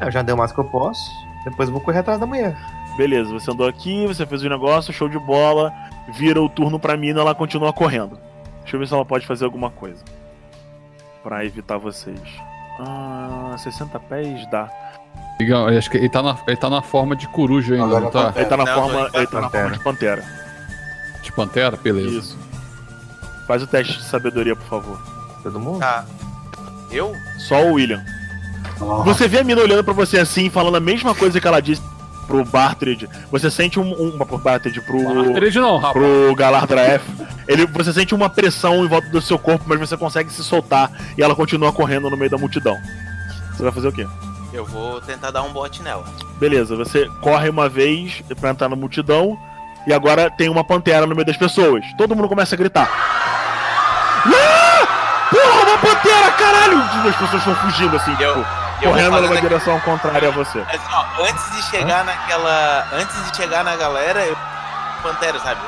Eu 0.00 0.10
já 0.10 0.22
dei 0.22 0.34
o 0.34 0.38
máximo 0.38 0.62
que 0.62 0.68
eu 0.68 0.70
posso. 0.70 1.10
Depois 1.44 1.68
eu 1.68 1.72
vou 1.72 1.82
correr 1.82 2.00
atrás 2.00 2.20
da 2.20 2.26
mulher. 2.26 2.56
Beleza, 2.96 3.30
você 3.32 3.50
andou 3.50 3.66
aqui, 3.66 4.06
você 4.06 4.26
fez 4.26 4.42
o 4.42 4.48
negócio, 4.48 4.92
show 4.92 5.08
de 5.08 5.18
bola. 5.18 5.72
Vira 6.12 6.42
o 6.42 6.48
turno 6.48 6.78
pra 6.78 6.96
mina, 6.96 7.20
ela 7.20 7.34
continua 7.34 7.72
correndo. 7.72 8.18
Deixa 8.60 8.76
eu 8.76 8.80
ver 8.80 8.86
se 8.86 8.94
ela 8.94 9.04
pode 9.04 9.26
fazer 9.26 9.44
alguma 9.46 9.70
coisa. 9.70 10.04
Pra 11.22 11.44
evitar 11.44 11.78
vocês. 11.78 12.20
Ah, 12.78 13.54
60 13.56 13.98
pés 14.00 14.46
dá. 14.50 14.70
Eu 15.40 15.66
acho 15.78 15.90
que 15.90 15.96
ele 15.96 16.08
tá, 16.10 16.22
na, 16.22 16.36
ele 16.46 16.56
tá 16.56 16.68
na 16.68 16.82
forma 16.82 17.16
de 17.16 17.26
coruja 17.28 17.74
ainda, 17.74 17.86
Agora 17.86 18.00
não 18.04 18.10
tá? 18.10 18.32
Ele 18.36 18.44
tá 18.44 18.56
na 18.58 18.64
Não, 18.64 18.74
forma. 18.74 19.10
Ele 19.14 19.26
tá 19.26 19.40
na 19.40 19.48
pantera. 19.48 19.62
forma 19.62 19.76
de 19.78 19.82
pantera. 19.84 20.24
De 21.22 21.32
pantera? 21.32 21.76
Beleza. 21.82 22.18
Isso. 22.18 22.38
Faz 23.46 23.62
o 23.62 23.66
teste 23.66 23.96
de 23.96 24.04
sabedoria, 24.04 24.54
por 24.54 24.66
favor. 24.66 25.00
Todo 25.42 25.58
mundo? 25.58 25.78
Tá. 25.80 26.04
Eu? 26.90 27.14
Só 27.38 27.64
o 27.64 27.72
William. 27.74 28.04
Ah, 28.80 29.02
Você 29.04 29.26
vê 29.26 29.38
a 29.40 29.44
mina 29.44 29.62
olhando 29.62 29.82
pra 29.82 29.94
você 29.94 30.18
assim, 30.18 30.50
falando 30.50 30.76
a 30.76 30.80
mesma 30.80 31.14
coisa 31.14 31.40
que 31.40 31.46
ela 31.46 31.60
disse 31.60 31.80
pro 32.26 32.44
Bartred. 32.44 33.08
Você 33.32 33.50
sente 33.50 33.80
um. 33.80 33.92
um 33.92 34.18
pro 34.18 34.36
Bartred, 34.38 34.78
pro. 34.82 35.02
Bartred 35.02 35.58
não, 35.58 35.78
rapaz. 35.78 35.92
pro 35.94 36.34
Galardraef. 36.36 37.02
Ele, 37.48 37.66
você 37.66 37.92
sente 37.94 38.14
uma 38.14 38.28
pressão 38.28 38.84
em 38.84 38.88
volta 38.88 39.08
do 39.08 39.20
seu 39.22 39.38
corpo, 39.38 39.64
mas 39.66 39.80
você 39.80 39.96
consegue 39.96 40.30
se 40.30 40.44
soltar 40.44 40.90
e 41.16 41.22
ela 41.22 41.34
continua 41.34 41.72
correndo 41.72 42.10
no 42.10 42.16
meio 42.16 42.30
da 42.30 42.36
multidão. 42.38 42.76
Você 43.56 43.62
vai 43.62 43.72
fazer 43.72 43.88
o 43.88 43.92
quê? 43.92 44.06
Eu 44.52 44.64
vou 44.64 45.00
tentar 45.00 45.30
dar 45.30 45.42
um 45.42 45.52
bote 45.52 45.82
nela. 45.82 46.04
Beleza, 46.38 46.74
você 46.76 47.08
corre 47.20 47.48
uma 47.48 47.68
vez 47.68 48.22
pra 48.40 48.50
entrar 48.50 48.68
na 48.68 48.76
multidão 48.76 49.38
e 49.86 49.92
agora 49.92 50.30
tem 50.30 50.48
uma 50.48 50.64
pantera 50.64 51.06
no 51.06 51.14
meio 51.14 51.26
das 51.26 51.36
pessoas. 51.36 51.84
Todo 51.96 52.16
mundo 52.16 52.28
começa 52.28 52.54
a 52.54 52.58
gritar. 52.58 52.88
Ah! 54.26 54.86
Porra, 55.30 55.70
uma 55.70 55.78
pantera, 55.78 56.30
caralho! 56.32 56.78
As 57.08 57.16
pessoas 57.16 57.34
estão 57.34 57.54
fugindo 57.56 57.96
assim, 57.96 58.10
Eu- 58.20 58.34
tipo, 58.34 58.46
Eu 58.82 58.90
correndo 58.90 59.10
numa 59.20 59.28
daqui- 59.28 59.40
direção 59.42 59.78
contrária 59.80 60.28
a 60.28 60.32
você. 60.32 60.58
Assim, 60.60 60.78
ó, 60.92 61.04
antes 61.22 61.50
de 61.52 61.62
chegar 61.70 62.04
naquela. 62.04 62.86
Antes 62.92 63.30
de 63.30 63.36
chegar 63.36 63.62
na 63.64 63.76
galera, 63.76 64.24
eu. 64.24 64.36
Pantera, 65.02 65.38
sabe? 65.38 65.60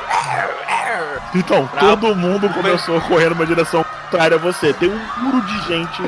Então, 1.34 1.64
Bravo. 1.72 1.86
todo 1.96 2.14
mundo 2.16 2.48
começou 2.50 2.98
a 2.98 3.00
correr 3.02 3.30
numa 3.30 3.46
direção 3.46 3.82
contrária 4.12 4.36
a 4.36 4.40
você. 4.40 4.72
Tem 4.74 4.90
um 4.90 5.22
muro 5.22 5.40
de 5.42 5.62
gente 5.62 6.02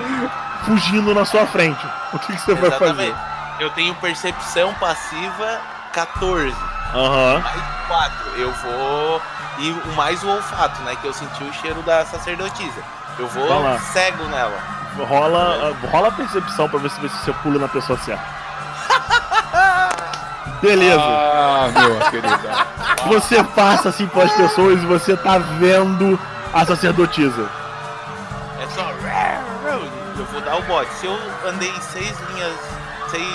fugindo 0.66 1.14
na 1.14 1.24
sua 1.24 1.46
frente. 1.46 1.84
O 2.12 2.18
que, 2.18 2.34
que 2.34 2.40
você 2.40 2.54
vai 2.54 2.70
fazer? 2.70 3.06
Exatamente. 3.06 3.34
Eu 3.58 3.70
tenho 3.70 3.94
percepção 3.94 4.74
passiva 4.74 5.60
14. 5.92 6.54
Aham. 6.94 7.40
Mais 7.40 7.62
4. 7.88 8.16
Eu 8.36 8.52
vou. 8.52 9.22
E 9.58 9.70
o 9.70 9.92
mais 9.94 10.22
o 10.22 10.28
olfato, 10.28 10.82
né? 10.82 10.96
Que 11.00 11.06
eu 11.06 11.14
senti 11.14 11.42
o 11.44 11.52
cheiro 11.54 11.80
da 11.82 12.04
sacerdotisa. 12.04 12.82
Eu 13.18 13.28
vou 13.28 13.62
lá. 13.62 13.78
cego 13.78 14.24
nela. 14.24 14.58
Rola, 14.98 15.74
rola 15.90 16.08
a 16.08 16.12
percepção 16.12 16.68
pra 16.68 16.78
ver 16.78 16.90
se 16.90 17.00
você 17.00 17.32
pula 17.34 17.58
na 17.58 17.68
pessoa 17.68 17.98
certa. 17.98 18.24
Beleza. 20.60 21.00
Ah, 21.00 21.68
meu 21.72 21.98
querido. 22.10 22.38
Você 23.08 23.42
passa 23.42 23.88
assim 23.90 24.06
pelas 24.06 24.32
pessoas 24.32 24.82
e 24.82 24.86
você 24.86 25.16
tá 25.16 25.38
vendo 25.38 26.18
a 26.52 26.64
sacerdotisa. 26.64 27.63
Bote. 30.66 30.92
Se 30.94 31.06
eu 31.06 31.18
andei 31.46 31.72
seis 31.92 32.14
linhas. 32.30 32.54
Seis. 33.10 33.34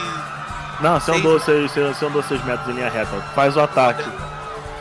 Não, 0.82 1.00
você 1.00 1.12
Seis. 1.12 1.18
andou 1.26 1.40
6 1.40 1.72
você, 1.72 2.06
andou 2.06 2.24
seis 2.24 2.44
metros 2.46 2.68
em 2.70 2.74
linha 2.74 2.90
reta. 2.90 3.22
Faz 3.36 3.56
o 3.58 3.62
ataque. 3.62 4.04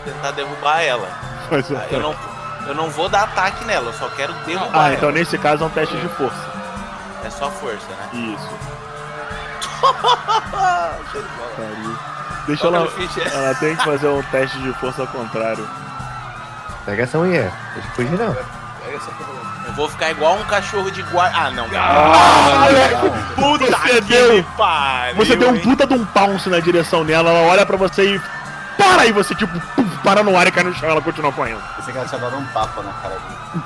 Tentar 0.05 0.31
derrubar 0.33 0.81
ela. 0.83 1.09
Faz 1.51 1.69
o 1.71 1.75
Ah, 1.75 1.79
ataque. 1.79 1.95
Eu 1.95 2.01
não, 2.01 2.15
eu 2.69 2.75
não 2.75 2.91
vou 2.91 3.09
dar 3.09 3.25
ataque 3.25 3.65
nela, 3.65 3.87
eu 3.87 3.93
só 3.95 4.09
quero 4.11 4.33
derrubar 4.47 4.71
Ah, 4.73 4.87
ela. 4.87 4.95
então 4.95 5.11
nesse 5.11 5.37
caso 5.39 5.65
é 5.65 5.67
um 5.67 5.71
teste 5.71 5.97
de 5.97 6.09
força. 6.11 6.47
É 7.25 7.31
só 7.31 7.51
força, 7.51 7.87
né? 7.89 8.09
Isso. 8.13 8.49
Deixa 12.47 12.67
ela. 12.67 12.89
Ela 13.35 13.55
tem 13.57 13.77
que 13.77 13.85
fazer 13.85 14.09
um 14.09 14.23
teste 14.25 14.59
de 14.63 14.73
força 14.75 15.03
ao 15.03 15.09
contrário. 15.09 15.69
Pega 16.87 17.03
essa 17.03 17.19
mulher. 17.19 17.53
Deixa 17.75 17.89
eu 17.89 17.93
fugir, 17.95 18.19
não. 18.19 18.35
Eu 18.87 19.01
vou 19.79 19.89
ficar 19.89 20.11
igual 20.11 20.35
um 20.37 20.45
cachorro 20.45 20.91
de 20.91 21.01
guarda. 21.05 21.39
Ah, 21.39 21.51
não. 21.53 21.69
Puta 23.37 23.65
Você 23.67 23.89
que 23.95 24.01
deu- 24.03 24.45
pariu, 24.57 25.17
Você 25.17 25.37
deu 25.37 25.51
um 25.51 25.55
hein? 25.55 25.63
puta 25.63 25.87
de 25.87 25.95
um 25.95 26.05
pounce 26.05 26.49
na 26.51 26.59
direção 26.61 27.05
dela, 27.05 27.31
ela 27.31 27.49
olha 27.51 27.65
pra 27.65 27.77
você 27.77 28.17
e. 28.17 28.21
Para! 28.77 29.07
E 29.07 29.13
você, 29.13 29.35
tipo, 29.35 29.59
pum, 29.75 29.89
para 30.05 30.23
no 30.23 30.37
ar 30.39 30.47
e 30.47 30.53
cai 30.53 30.63
no 30.65 30.75
chão 30.75 30.89
ela 30.89 31.01
continua 31.01 31.33
correndo. 31.33 31.61
Pensei 31.77 31.93
que 31.93 31.99
ela 31.99 32.09
tinha 32.09 32.21
dado 32.21 32.37
um 32.37 32.45
tapa 32.47 32.83
na 32.83 32.93
cara 32.93 33.15
dele. 33.15 33.65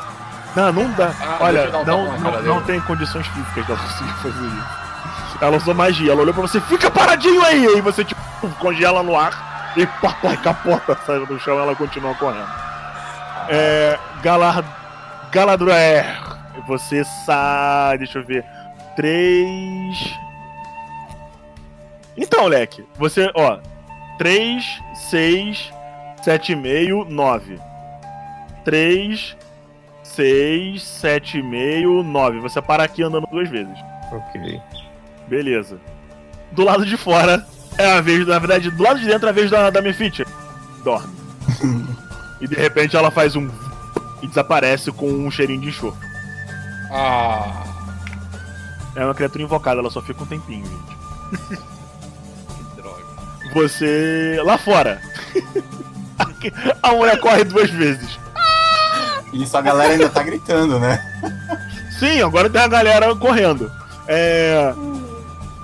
Não, 0.54 0.72
não 0.72 0.90
dá. 0.92 1.10
Ah, 1.20 1.36
Olha, 1.40 1.68
um 1.78 1.84
não, 1.84 2.18
não, 2.18 2.42
não 2.42 2.62
tem 2.62 2.80
condições 2.82 3.26
físicas 3.28 3.66
dela 3.66 3.78
conseguir 3.88 4.12
fazer 4.22 4.46
isso. 4.46 4.82
Ela 5.40 5.56
usou 5.56 5.74
magia, 5.74 6.12
ela 6.12 6.20
olhou 6.22 6.32
pra 6.32 6.42
você, 6.42 6.60
fica 6.60 6.90
paradinho 6.90 7.42
aí! 7.44 7.64
E 7.64 7.68
aí 7.68 7.80
você, 7.80 8.04
tipo, 8.04 8.20
pum, 8.40 8.50
congela 8.52 9.02
no 9.02 9.18
ar 9.18 9.72
e 9.76 9.84
pá, 9.86 10.12
pá, 10.22 10.36
capota, 10.36 10.96
sai 11.06 11.18
do 11.26 11.38
chão 11.40 11.56
e 11.58 11.62
ela 11.62 11.74
continua 11.74 12.14
correndo. 12.14 12.48
É. 13.48 13.98
Galar. 14.22 14.62
Galadriel. 15.32 16.04
Você 16.68 17.02
sai. 17.26 17.98
Deixa 17.98 18.18
eu 18.18 18.24
ver. 18.24 18.44
Três. 18.94 20.18
Então, 22.16 22.46
Leque, 22.46 22.84
você, 22.98 23.30
ó. 23.34 23.58
3, 24.18 24.64
6, 25.10 25.72
7,5, 26.24 27.08
9. 27.08 27.58
3, 28.64 29.36
6, 30.04 30.82
7,5, 31.02 32.02
9. 32.02 32.40
Você 32.40 32.60
para 32.60 32.84
aqui 32.84 33.02
andando 33.02 33.26
duas 33.26 33.48
vezes. 33.48 33.76
Ok. 34.12 34.60
Beleza. 35.26 35.80
Do 36.52 36.64
lado 36.64 36.84
de 36.84 36.96
fora 36.96 37.44
é 37.78 37.86
a 37.86 38.00
vez, 38.00 38.26
na 38.26 38.38
verdade, 38.38 38.70
do 38.70 38.82
lado 38.82 39.00
de 39.00 39.06
dentro 39.06 39.26
é 39.26 39.30
a 39.30 39.32
vez 39.32 39.50
da, 39.50 39.70
da 39.70 39.80
Mephitia. 39.80 40.26
Dorme. 40.84 41.14
e 42.40 42.46
de 42.46 42.54
repente 42.54 42.94
ela 42.94 43.10
faz 43.10 43.34
um. 43.34 43.48
E 44.22 44.26
desaparece 44.26 44.90
com 44.92 45.10
um 45.10 45.30
cheirinho 45.30 45.60
de 45.60 45.68
enxofre. 45.68 46.08
Ah. 46.90 47.64
É 48.94 49.04
uma 49.04 49.14
criatura 49.14 49.42
invocada, 49.42 49.80
ela 49.80 49.90
só 49.90 50.00
fica 50.00 50.22
um 50.22 50.26
tempinho, 50.26 50.64
gente. 50.64 51.62
Que 52.56 52.80
droga. 52.80 53.04
Você. 53.54 54.40
lá 54.44 54.58
fora. 54.58 55.00
a 56.82 56.92
mulher 56.92 57.18
corre 57.20 57.44
duas 57.44 57.70
vezes. 57.70 58.18
Isso 59.32 59.56
a 59.56 59.62
galera 59.62 59.92
ainda 59.92 60.10
tá 60.10 60.22
gritando, 60.22 60.78
né? 60.78 61.00
Sim, 61.98 62.20
agora 62.20 62.50
tem 62.50 62.60
a 62.60 62.68
galera 62.68 63.14
correndo. 63.14 63.70
É. 64.06 64.74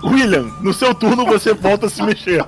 William, 0.03 0.45
no 0.61 0.73
seu 0.73 0.95
turno 0.95 1.27
você 1.27 1.53
volta 1.53 1.87
a 1.87 1.91
se 1.91 2.03
mexer. 2.03 2.45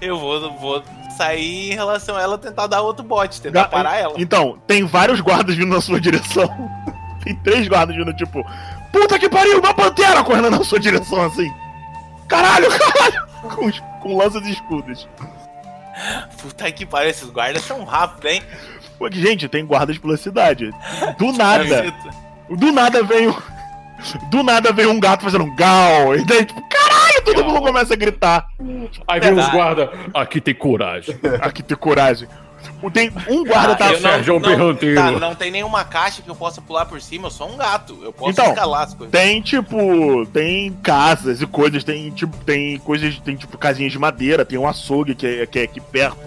Eu 0.00 0.18
vou, 0.18 0.58
vou 0.58 0.82
sair 1.20 1.72
em 1.72 1.74
relação 1.74 2.16
a 2.16 2.22
ela 2.22 2.38
tentar 2.38 2.66
dar 2.66 2.80
outro 2.80 3.04
bote, 3.04 3.40
tentar 3.42 3.64
Ga- 3.64 3.68
parar 3.68 3.96
ela. 3.98 4.14
Então, 4.16 4.58
tem 4.66 4.84
vários 4.84 5.20
guardas 5.20 5.54
vindo 5.54 5.74
na 5.74 5.80
sua 5.80 6.00
direção. 6.00 6.48
Tem 7.22 7.36
três 7.36 7.68
guardas 7.68 7.94
vindo, 7.94 8.14
tipo, 8.14 8.42
puta 8.90 9.18
que 9.18 9.28
pariu, 9.28 9.58
uma 9.60 9.74
pantera 9.74 10.24
correndo 10.24 10.50
na 10.50 10.64
sua 10.64 10.80
direção 10.80 11.22
assim. 11.26 11.52
Caralho, 12.26 12.66
caralho! 12.72 13.26
Com, 13.42 13.70
com 14.00 14.16
lanças 14.16 14.42
e 14.46 14.52
escudos. 14.52 15.06
Puta 16.40 16.72
que 16.72 16.86
pariu, 16.86 17.10
esses 17.10 17.28
guardas 17.28 17.62
são 17.62 17.84
rápidos, 17.84 18.32
hein? 18.32 18.42
Gente, 19.12 19.48
tem 19.48 19.66
guardas 19.66 19.98
pela 19.98 20.16
cidade. 20.16 20.70
Do 21.18 21.30
nada, 21.32 21.92
do 22.48 22.72
nada 22.72 23.02
vem. 23.02 23.34
Do 24.30 24.42
nada 24.42 24.72
vem 24.72 24.86
um 24.86 24.98
gato 25.00 25.22
fazendo 25.24 25.44
um 25.44 25.54
gal. 25.54 26.14
E 26.14 26.24
daí, 26.24 26.44
tipo, 26.44 26.62
caralho, 26.68 27.22
todo 27.24 27.44
mundo 27.44 27.60
começa 27.62 27.94
a 27.94 27.96
gritar. 27.96 28.46
Aí 29.06 29.20
vem 29.20 29.32
os 29.32 29.48
guarda. 29.50 29.90
Aqui 30.14 30.40
tem 30.40 30.54
coragem. 30.54 31.18
Aqui 31.40 31.62
tem 31.62 31.76
coragem. 31.76 32.28
Tem 32.92 33.10
um 33.28 33.44
guarda 33.44 33.74
tá 33.74 33.86
Ah, 33.86 33.92
não, 33.92 33.98
Sérgio 34.00 34.34
não, 34.34 34.40
Berranteiro. 34.40 34.94
tá, 35.00 35.10
não 35.12 35.34
tem 35.34 35.50
nenhuma 35.50 35.82
caixa 35.84 36.20
que 36.20 36.28
eu 36.28 36.34
possa 36.34 36.60
pular 36.60 36.84
por 36.84 37.00
cima, 37.00 37.26
eu 37.26 37.30
sou 37.30 37.50
um 37.50 37.56
gato. 37.56 37.98
Eu 38.02 38.12
posso 38.12 38.32
Então, 38.32 38.46
escalar 38.46 38.82
as 38.82 38.92
coisas. 38.94 39.10
Tem, 39.12 39.40
tipo, 39.40 40.26
tem 40.26 40.70
casas 40.82 41.40
e 41.40 41.46
coisas, 41.46 41.82
tem, 41.84 42.10
tipo, 42.10 42.36
tem 42.44 42.78
coisas, 42.78 43.18
tem, 43.20 43.34
tipo, 43.36 43.56
casinhas 43.56 43.92
de 43.92 43.98
madeira, 43.98 44.44
tem 44.44 44.58
um 44.58 44.68
açougue 44.68 45.14
que 45.14 45.26
é, 45.26 45.46
que 45.46 45.58
é 45.58 45.62
aqui 45.62 45.80
perto, 45.80 46.18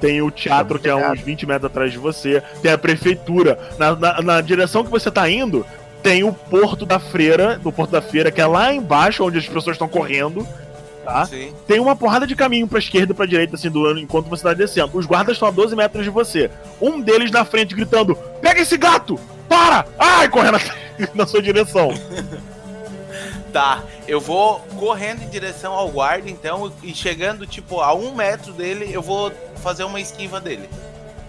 tem 0.00 0.22
o 0.22 0.30
teatro 0.30 0.78
que 0.78 0.88
é 0.88 0.94
uns 0.94 1.20
20 1.20 1.44
metros 1.46 1.66
atrás 1.70 1.90
de 1.90 1.98
você, 1.98 2.40
tem 2.62 2.70
a 2.72 2.78
prefeitura. 2.78 3.58
Na, 3.78 3.94
na, 3.96 4.22
na 4.22 4.40
direção 4.40 4.84
que 4.84 4.90
você 4.90 5.10
tá 5.10 5.28
indo, 5.28 5.66
tem 6.02 6.24
o 6.24 6.32
Porto 6.32 6.84
da 6.86 6.98
Freira, 6.98 7.58
do 7.58 7.70
Porto 7.72 7.90
da 7.90 8.02
Feira, 8.02 8.30
que 8.30 8.40
é 8.40 8.46
lá 8.46 8.72
embaixo, 8.72 9.24
onde 9.24 9.38
as 9.38 9.46
pessoas 9.46 9.74
estão 9.74 9.88
correndo, 9.88 10.46
tá? 11.04 11.26
Sim. 11.26 11.52
Tem 11.66 11.78
uma 11.80 11.94
porrada 11.96 12.26
de 12.26 12.34
caminho 12.34 12.66
pra 12.66 12.78
esquerda 12.78 13.12
e 13.12 13.16
pra 13.16 13.26
direita, 13.26 13.56
assim, 13.56 13.70
do 13.70 13.84
ano, 13.86 13.98
enquanto 14.00 14.28
você 14.28 14.42
tá 14.42 14.54
descendo. 14.54 14.96
Os 14.96 15.06
guardas 15.06 15.36
estão 15.36 15.48
a 15.48 15.50
12 15.50 15.76
metros 15.76 16.04
de 16.04 16.10
você. 16.10 16.50
Um 16.80 17.00
deles 17.00 17.30
na 17.30 17.44
frente 17.44 17.74
gritando: 17.74 18.14
Pega 18.40 18.60
esse 18.60 18.76
gato! 18.76 19.18
Para! 19.48 19.86
Ai! 19.98 20.28
Correndo 20.28 20.58
na 21.14 21.26
sua 21.26 21.42
direção. 21.42 21.90
Tá, 23.52 23.82
eu 24.06 24.20
vou 24.20 24.60
correndo 24.78 25.22
em 25.24 25.28
direção 25.28 25.72
ao 25.72 25.88
guarda, 25.88 26.30
então, 26.30 26.72
e 26.84 26.94
chegando, 26.94 27.44
tipo, 27.46 27.80
a 27.80 27.92
um 27.92 28.14
metro 28.14 28.52
dele, 28.52 28.88
eu 28.92 29.02
vou 29.02 29.32
fazer 29.56 29.82
uma 29.82 30.00
esquiva 30.00 30.40
dele. 30.40 30.70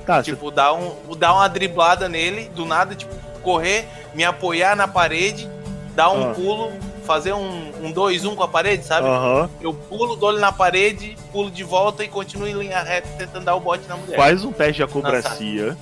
Tá, 0.06 0.23
você 0.23 0.31
Tipo, 0.31 0.52
dar, 0.52 0.73
um, 0.73 0.93
dar 1.18 1.34
uma 1.34 1.48
driblada 1.48 2.07
nele, 2.07 2.49
do 2.56 2.64
nada, 2.64 2.93
tipo, 2.93 3.11
correr, 3.41 3.88
me 4.13 4.23
apoiar 4.23 4.76
na 4.76 4.88
parede, 4.88 5.49
dar 5.95 6.09
um 6.11 6.31
Ah. 6.31 6.34
pulo, 6.34 6.72
fazer 7.05 7.34
um 7.34 7.91
2-1 7.93 8.35
com 8.35 8.43
a 8.43 8.47
parede, 8.47 8.85
sabe? 8.85 9.07
Eu 9.59 9.73
pulo, 9.73 10.15
dou 10.15 10.31
ele 10.31 10.39
na 10.39 10.51
parede, 10.51 11.18
pulo 11.31 11.49
de 11.51 11.63
volta 11.63 12.03
e 12.03 12.07
continuo 12.07 12.47
em 12.47 12.53
linha 12.53 12.81
reta 12.84 13.07
tentando 13.18 13.43
dar 13.45 13.55
o 13.55 13.59
bote 13.59 13.88
na 13.88 13.97
mulher. 13.97 14.15
Faz 14.15 14.45
um 14.45 14.51
teste 14.51 14.76
de 14.76 14.84
acrobacia 14.84 15.77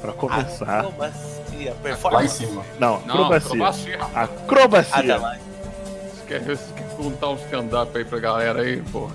pra 0.00 0.10
Ah, 0.10 0.14
começar. 0.14 0.80
Acrobacia, 0.80 1.20
Lá 1.58 1.70
em 1.70 1.74
performance. 1.82 2.36
cima. 2.36 2.62
Não, 2.78 3.00
Não, 3.00 3.14
acrobacia. 3.14 3.50
acrobacia. 3.50 3.98
Acrobacia. 4.14 4.96
Adelaide. 4.96 5.42
Você 6.14 6.24
quer, 6.28 6.40
você 6.44 6.72
quer 6.74 6.88
contar 6.96 7.28
um 7.30 7.34
stand-up 7.36 7.98
aí 7.98 8.04
pra 8.04 8.18
galera 8.20 8.60
aí, 8.62 8.82
pô? 8.92 9.10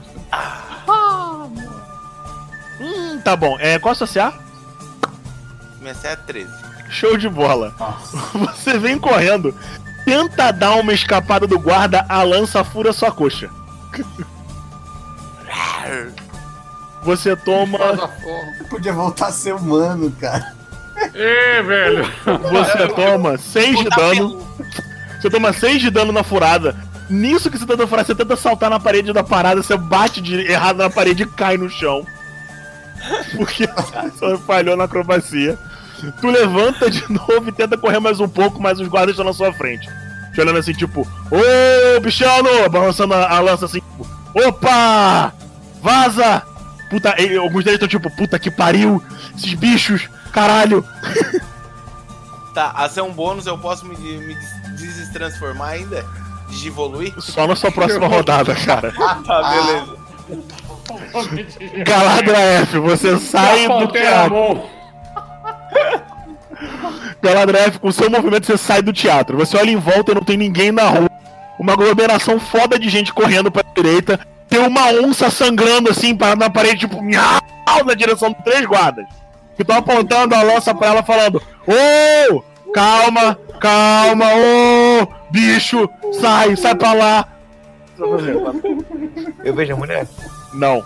Hum, 2.79 3.19
tá 3.23 3.35
bom. 3.35 3.57
É, 3.59 3.79
qual 3.79 3.93
a 3.93 3.95
sua 3.95 4.07
CA? 4.07 4.33
Minha 5.79 5.93
CA 5.95 6.09
é 6.09 6.15
13. 6.15 6.51
Show 6.89 7.17
de 7.17 7.27
bola. 7.27 7.73
Nossa. 7.79 8.17
Você 8.37 8.77
vem 8.77 8.97
correndo, 8.97 9.53
tenta 10.05 10.51
dar 10.51 10.75
uma 10.75 10.93
escapada 10.93 11.47
do 11.47 11.59
guarda, 11.59 12.05
a 12.07 12.21
lança 12.23 12.63
fura 12.63 12.93
sua 12.93 13.11
coxa. 13.11 13.49
Você 17.03 17.35
toma. 17.35 17.77
Forma. 17.77 18.09
Podia 18.69 18.91
voltar 18.91 19.27
a 19.27 19.31
ser 19.31 19.53
humano, 19.53 20.11
cara. 20.19 20.55
Ê, 21.13 21.61
velho! 21.61 22.03
Você 22.51 22.87
toma 22.87 23.37
6 23.37 23.79
de 23.79 23.89
dano. 23.89 24.45
Você 25.19 25.29
toma 25.29 25.53
6 25.53 25.81
de 25.81 25.89
dano 25.91 26.11
na 26.11 26.23
furada. 26.23 26.75
Nisso 27.09 27.51
que 27.51 27.57
você 27.57 27.65
tenta 27.65 27.85
furar, 27.85 28.03
você 28.03 28.15
tenta 28.15 28.35
saltar 28.35 28.69
na 28.69 28.79
parede 28.79 29.13
da 29.13 29.23
parada, 29.23 29.61
você 29.61 29.77
bate 29.77 30.19
de 30.19 30.39
errado 30.51 30.77
na 30.77 30.89
parede 30.89 31.23
e 31.23 31.27
cai 31.27 31.55
no 31.55 31.69
chão. 31.69 32.05
Porque 33.35 33.67
você 34.17 34.37
falhou 34.39 34.75
na 34.75 34.85
acrobacia. 34.85 35.57
Tu 36.21 36.27
levanta 36.27 36.89
de 36.89 37.03
novo 37.11 37.49
e 37.49 37.51
tenta 37.51 37.77
correr 37.77 37.99
mais 37.99 38.19
um 38.19 38.27
pouco, 38.27 38.61
mas 38.61 38.79
os 38.79 38.87
guardas 38.87 39.11
estão 39.13 39.25
na 39.25 39.33
sua 39.33 39.51
frente. 39.53 39.89
Te 40.33 40.41
olhando 40.41 40.59
assim, 40.59 40.73
tipo, 40.73 41.07
ô 41.31 41.99
bichano! 42.01 42.69
Balançando 42.69 43.13
a, 43.13 43.29
a 43.37 43.39
lança 43.39 43.65
assim, 43.65 43.79
tipo, 43.79 44.07
opa! 44.47 45.33
Vaza! 45.81 46.43
Puta, 46.89 47.15
e 47.21 47.35
alguns 47.37 47.63
deles 47.63 47.75
estão 47.81 47.87
tipo, 47.87 48.09
puta 48.15 48.37
que 48.37 48.51
pariu! 48.51 49.01
Esses 49.37 49.53
bichos! 49.53 50.09
Caralho! 50.31 50.83
Tá, 52.53 52.71
ação 52.71 53.11
bônus 53.11 53.45
eu 53.47 53.57
posso 53.57 53.85
me, 53.85 53.97
me 53.97 54.33
des- 54.77 54.95
destransformar 54.95 55.71
ainda? 55.71 56.05
Digivoluir? 56.47 57.13
Só 57.19 57.45
na 57.45 57.53
sua 57.53 57.69
próxima 57.69 58.07
rodada, 58.07 58.55
cara. 58.55 58.93
Tá, 58.93 59.49
beleza. 59.49 59.97
Galadra 61.85 62.37
F, 62.37 62.79
você 62.79 63.17
sai 63.19 63.67
do 63.67 63.87
teatro. 63.87 64.63
Galadra 67.21 67.59
F, 67.59 67.79
com 67.79 67.87
o 67.87 67.93
seu 67.93 68.09
movimento 68.09 68.45
você 68.45 68.57
sai 68.57 68.81
do 68.81 68.93
teatro. 68.93 69.37
Você 69.37 69.57
olha 69.57 69.71
em 69.71 69.77
volta 69.77 70.11
e 70.11 70.15
não 70.15 70.21
tem 70.21 70.37
ninguém 70.37 70.71
na 70.71 70.83
rua. 70.83 71.09
Uma 71.59 71.73
aglomeração 71.73 72.39
foda 72.39 72.77
de 72.77 72.89
gente 72.89 73.13
correndo 73.13 73.51
pra 73.51 73.63
direita. 73.75 74.19
Tem 74.47 74.59
uma 74.59 74.91
onça 74.91 75.29
sangrando 75.29 75.89
assim, 75.89 76.15
parada 76.15 76.45
na 76.45 76.49
parede, 76.49 76.81
tipo, 76.81 77.01
miau, 77.01 77.41
na 77.85 77.93
direção 77.93 78.29
de 78.29 78.43
três 78.43 78.65
guardas. 78.65 79.05
Que 79.55 79.63
estão 79.63 79.77
apontando 79.77 80.35
a 80.35 80.43
lança 80.43 80.73
pra 80.75 80.87
ela, 80.87 81.03
falando: 81.03 81.41
Ô, 81.65 82.43
calma, 82.73 83.39
calma, 83.59 84.25
ô, 84.27 85.07
bicho, 85.31 85.89
sai, 86.19 86.55
sai 86.55 86.75
pra 86.75 86.93
lá. 86.93 87.27
Eu 89.43 89.53
vejo 89.53 89.73
a 89.73 89.77
mulher. 89.77 90.05
Não. 90.53 90.83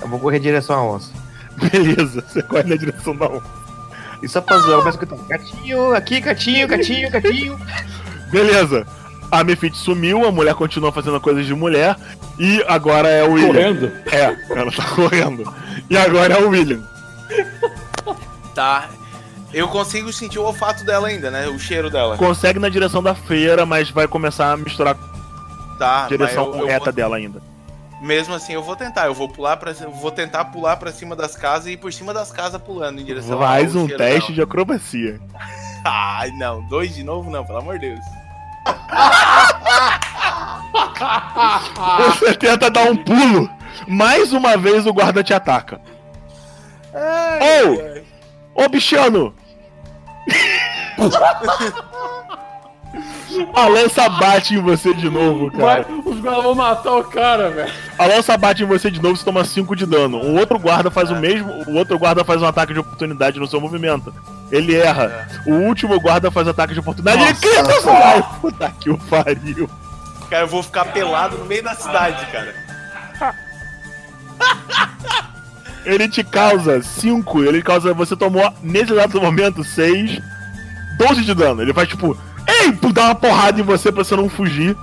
Eu 0.00 0.08
vou 0.08 0.18
correr 0.18 0.38
em 0.38 0.42
direção 0.42 0.76
à 0.76 0.82
onça. 0.82 1.21
Beleza, 1.70 2.22
você 2.26 2.42
corre 2.42 2.64
na 2.64 2.76
direção 2.76 3.14
da 3.16 3.26
onça. 3.26 3.62
E 4.22 4.28
só 4.28 4.40
pra 4.40 4.58
zoar, 4.58 4.78
começa 4.80 4.98
a 4.98 5.00
gritar: 5.00 5.16
Gatinho, 5.28 5.94
aqui, 5.94 6.20
gatinho, 6.20 6.68
gatinho, 6.68 7.10
gatinho. 7.10 7.60
Beleza. 8.30 8.86
A 9.30 9.42
Mefit 9.42 9.76
sumiu, 9.76 10.26
a 10.26 10.30
mulher 10.32 10.54
continua 10.54 10.92
fazendo 10.92 11.20
coisas 11.20 11.46
de 11.46 11.54
mulher. 11.54 11.96
E 12.38 12.62
agora 12.68 13.08
é 13.08 13.24
o 13.24 13.32
William. 13.32 13.48
Correndo? 13.52 13.92
É, 14.10 14.36
ela 14.58 14.70
tá 14.70 14.84
correndo. 14.94 15.54
E 15.88 15.96
agora 15.96 16.34
é 16.34 16.38
o 16.42 16.48
William. 16.50 16.82
Tá. 18.54 18.88
Eu 19.52 19.68
consigo 19.68 20.12
sentir 20.12 20.38
o 20.38 20.44
olfato 20.44 20.84
dela 20.84 21.08
ainda, 21.08 21.30
né? 21.30 21.46
O 21.48 21.58
cheiro 21.58 21.90
dela. 21.90 22.16
Consegue 22.16 22.58
na 22.58 22.68
direção 22.68 23.02
da 23.02 23.14
feira, 23.14 23.66
mas 23.66 23.90
vai 23.90 24.06
começar 24.08 24.52
a 24.52 24.56
misturar 24.56 24.96
Tá, 25.78 26.04
a 26.04 26.08
direção 26.08 26.46
mas 26.46 26.54
eu- 26.54 26.60
eu 26.60 26.66
correta 26.66 26.84
vou- 26.86 26.92
dela 26.92 27.16
ainda. 27.16 27.42
Mesmo 28.02 28.34
assim, 28.34 28.52
eu 28.52 28.62
vou 28.64 28.74
tentar. 28.74 29.06
Eu 29.06 29.14
vou 29.14 29.28
pular 29.28 29.56
para, 29.56 29.72
vou 29.72 30.10
tentar 30.10 30.46
pular 30.46 30.76
pra 30.76 30.90
cima 30.90 31.14
das 31.14 31.36
casas 31.36 31.68
e 31.68 31.72
ir 31.72 31.76
por 31.76 31.92
cima 31.92 32.12
das 32.12 32.32
casas 32.32 32.60
pulando 32.60 33.00
em 33.00 33.04
direção 33.04 33.40
ao 33.40 33.62
um 33.62 33.86
teste 33.86 33.96
dela. 33.96 34.32
de 34.34 34.42
acrobacia. 34.42 35.20
Ai, 35.86 36.32
não, 36.32 36.60
dois 36.62 36.94
de 36.96 37.04
novo 37.04 37.30
não, 37.30 37.44
pelo 37.44 37.58
amor 37.58 37.78
de 37.78 37.90
Deus. 37.90 38.04
Você 41.98 42.34
tenta 42.34 42.68
dar 42.68 42.90
um 42.90 42.96
pulo. 42.96 43.48
Mais 43.86 44.32
uma 44.32 44.56
vez 44.56 44.84
o 44.84 44.92
guarda 44.92 45.22
te 45.22 45.32
ataca. 45.32 45.80
Ô! 48.54 48.64
Ô, 48.64 48.68
bichano! 48.68 49.32
A 53.54 53.66
lança 53.66 54.08
bate 54.08 54.54
em 54.54 54.60
você 54.60 54.94
de 54.94 55.08
novo, 55.08 55.50
cara. 55.50 55.82
Vai, 55.82 55.86
os 56.04 56.20
guardas 56.20 56.44
vão 56.44 56.54
matar 56.54 56.92
o 56.92 57.04
cara, 57.04 57.50
velho. 57.50 57.72
A 57.98 58.06
lança 58.06 58.36
bate 58.36 58.62
em 58.62 58.66
você 58.66 58.90
de 58.90 59.00
novo, 59.00 59.16
você 59.16 59.24
toma 59.24 59.44
5 59.44 59.74
de 59.76 59.86
dano. 59.86 60.18
O 60.18 60.36
outro 60.38 60.58
guarda 60.58 60.90
faz 60.90 61.10
o 61.10 61.16
mesmo. 61.16 61.50
O 61.66 61.74
outro 61.74 61.98
guarda 61.98 62.24
faz 62.24 62.42
um 62.42 62.46
ataque 62.46 62.72
de 62.72 62.80
oportunidade 62.80 63.38
no 63.38 63.46
seu 63.46 63.60
movimento. 63.60 64.14
Ele 64.50 64.74
erra. 64.76 65.28
O 65.46 65.52
último 65.52 65.98
guarda 66.00 66.30
faz 66.30 66.46
ataque 66.46 66.74
de 66.74 66.80
oportunidade. 66.80 67.22
Ele 67.22 67.34
crita, 67.34 67.80
vai! 67.80 68.22
Puta 68.40 68.72
que 68.80 68.90
o 68.90 68.98
pariu. 68.98 69.68
Cara, 70.28 70.44
eu 70.44 70.48
vou 70.48 70.62
ficar 70.62 70.86
pelado 70.86 71.38
no 71.38 71.44
meio 71.44 71.62
da 71.62 71.74
cidade, 71.74 72.26
cara. 72.26 72.54
Ele 75.84 76.08
te 76.08 76.22
causa 76.22 76.82
5. 76.82 77.44
Ele 77.44 77.62
causa. 77.62 77.92
Você 77.94 78.16
tomou, 78.16 78.52
nesse 78.62 78.92
exato 78.92 79.20
momento, 79.20 79.64
6. 79.64 80.20
12 80.98 81.22
de 81.22 81.34
dano. 81.34 81.62
Ele 81.62 81.74
faz 81.74 81.88
tipo. 81.88 82.16
Ei! 82.60 82.72
Dá 82.92 83.04
uma 83.06 83.14
porrada 83.14 83.60
em 83.60 83.64
você 83.64 83.90
pra 83.90 84.04
você 84.04 84.14
não 84.16 84.28
fugir. 84.28 84.76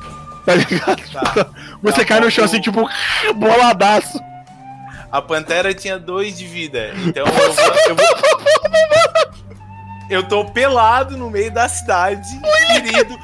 Tá 0.46 0.56
ligado? 0.56 1.02
Tá. 1.12 1.46
Você 1.84 2.00
Tá 2.00 2.06
cai 2.06 2.20
no 2.22 2.32
chão 2.32 2.46
assim, 2.46 2.60
tipo, 2.60 2.88
boladaço. 3.36 4.20
A 5.12 5.22
pantera 5.22 5.74
tinha 5.74 5.98
dois 6.00 6.38
de 6.38 6.46
vida. 6.46 6.92
Então 7.06 7.26
eu 7.26 7.90
eu 7.90 7.96
vou- 7.96 9.30
Eu 10.10 10.24
tô 10.28 10.44
pelado 10.46 11.16
no 11.18 11.30
meio 11.30 11.52
da 11.52 11.70
cidade, 11.70 12.28
querido. 12.68 13.20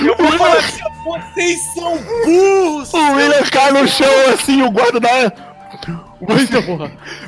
Eu 0.00 0.16
vou 0.16 0.32
falar 0.38 0.58
assim, 0.58 0.80
vocês 1.04 1.60
são 1.74 1.98
burros! 1.98 2.92
O 2.94 3.12
William 3.14 3.42
cai 3.50 3.72
no 3.72 3.88
chão 3.88 4.06
assim, 4.32 4.62
o 4.62 4.70
guarda 4.70 5.00
dá. 5.00 5.32
Você, 6.20 6.60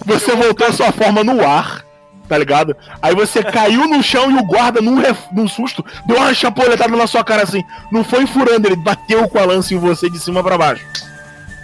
você 0.05 0.37
voltou 0.37 0.67
a 0.69 0.73
sua 0.73 0.93
forma 0.93 1.25
no 1.25 1.45
ar, 1.45 1.83
tá 2.29 2.39
ligado? 2.39 2.77
Aí 3.03 3.15
você 3.15 3.43
caiu 3.43 3.87
no 3.87 4.03
chão 4.03 4.31
e 4.31 4.37
o 4.39 4.45
guarda, 4.45 4.81
num, 4.81 4.97
ref- 4.99 5.27
num 5.33 5.47
susto, 5.49 5.85
deu 6.07 6.17
uma 6.17 6.33
chapoletada 6.35 6.97
na 6.97 7.07
sua 7.07 7.23
cara 7.25 7.43
assim. 7.43 7.63
Não 7.93 8.03
foi 8.05 8.27
furando, 8.27 8.67
ele 8.69 8.77
bateu 8.77 9.29
com 9.29 9.39
a 9.39 9.45
lança 9.45 9.75
em 9.75 9.79
você 9.79 10.09
de 10.11 10.19
cima 10.19 10.43
pra 10.43 10.57
baixo. 10.59 10.85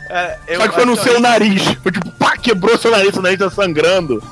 É, 0.09 0.57
Só 0.57 0.67
que 0.69 0.75
foi 0.75 0.85
no 0.85 0.97
seu 0.97 1.21
nariz. 1.21 1.63
Foi 1.83 1.93
tipo, 1.93 2.11
pá, 2.13 2.37
quebrou 2.37 2.77
seu 2.77 2.91
nariz, 2.91 3.13
seu 3.13 3.23
nariz 3.23 3.39
tá 3.39 3.49
sangrando. 3.51 4.23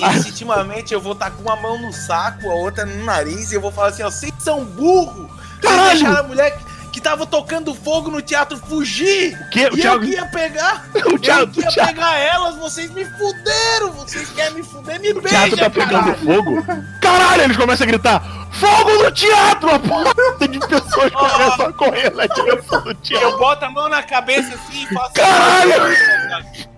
Instintivamente 0.00 0.94
eu 0.94 1.00
vou 1.00 1.12
estar 1.12 1.30
com 1.30 1.42
uma 1.42 1.56
mão 1.56 1.76
no 1.80 1.92
saco, 1.92 2.48
a 2.50 2.54
outra 2.54 2.86
no 2.86 3.04
nariz, 3.04 3.50
e 3.50 3.56
eu 3.56 3.60
vou 3.60 3.72
falar 3.72 3.88
assim, 3.88 4.02
ó, 4.02 4.10
vocês 4.10 4.32
são 4.38 4.64
burro! 4.64 5.28
Vocês 5.28 5.60
Caralho! 5.60 5.90
deixaram 5.98 6.20
a 6.20 6.22
mulher 6.22 6.58
que, 6.88 7.00
tava 7.00 7.26
tocando 7.26 7.74
fogo 7.74 8.10
no 8.10 8.20
teatro 8.22 8.58
fugir! 8.58 9.38
O 9.40 9.50
quê? 9.50 9.68
O 9.72 9.76
e 9.76 9.80
Thiago- 9.80 10.04
eu 10.04 10.08
que 10.08 10.14
ia 10.16 10.26
pegar! 10.26 10.84
O 11.12 11.18
Thiago- 11.18 11.42
eu 11.42 11.50
que 11.52 11.78
ia 11.80 11.86
pegar 11.86 12.16
elas, 12.18 12.56
vocês 12.56 12.90
me 12.90 13.04
fuderam! 13.04 13.92
Vocês 13.92 14.30
querem 14.30 14.54
me 14.54 14.62
fuder, 14.62 15.00
me 15.00 15.10
O 15.12 15.22
teatro 15.22 15.56
tá 15.56 15.70
pegando 15.70 16.14
caralho! 16.14 16.18
fogo. 16.18 16.64
Caralho, 17.00 17.42
eles 17.42 17.56
começam 17.56 17.84
a 17.84 17.88
gritar: 17.88 18.48
Fogo 18.52 19.02
no 19.02 19.10
teatro! 19.12 19.70
A 19.74 19.78
porta 19.78 20.48
de 20.48 20.58
pessoas 20.60 21.10
começam 21.14 21.66
a 21.66 21.72
correr 21.72 22.10
na 22.14 22.26
direção 22.26 22.82
do 22.82 22.94
teatro. 22.94 23.28
Eu 23.28 23.38
boto 23.38 23.64
a 23.64 23.70
mão 23.70 23.88
na 23.88 24.02
cabeça 24.02 24.54
assim 24.54 24.82
e 24.84 24.94
faço. 24.94 25.12
Caralho! 25.14 26.68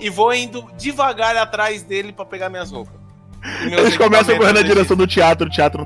E 0.00 0.08
vou 0.08 0.32
indo 0.32 0.64
devagar 0.78 1.36
atrás 1.36 1.82
dele 1.82 2.12
pra 2.12 2.24
pegar 2.24 2.48
minhas 2.48 2.70
roupas. 2.70 2.94
Eles 3.62 3.96
começam 3.96 4.34
a 4.34 4.38
correr 4.38 4.52
na 4.52 4.62
direção 4.62 4.96
do 4.96 5.06
teatro, 5.06 5.48
o 5.48 5.50
teatro. 5.50 5.84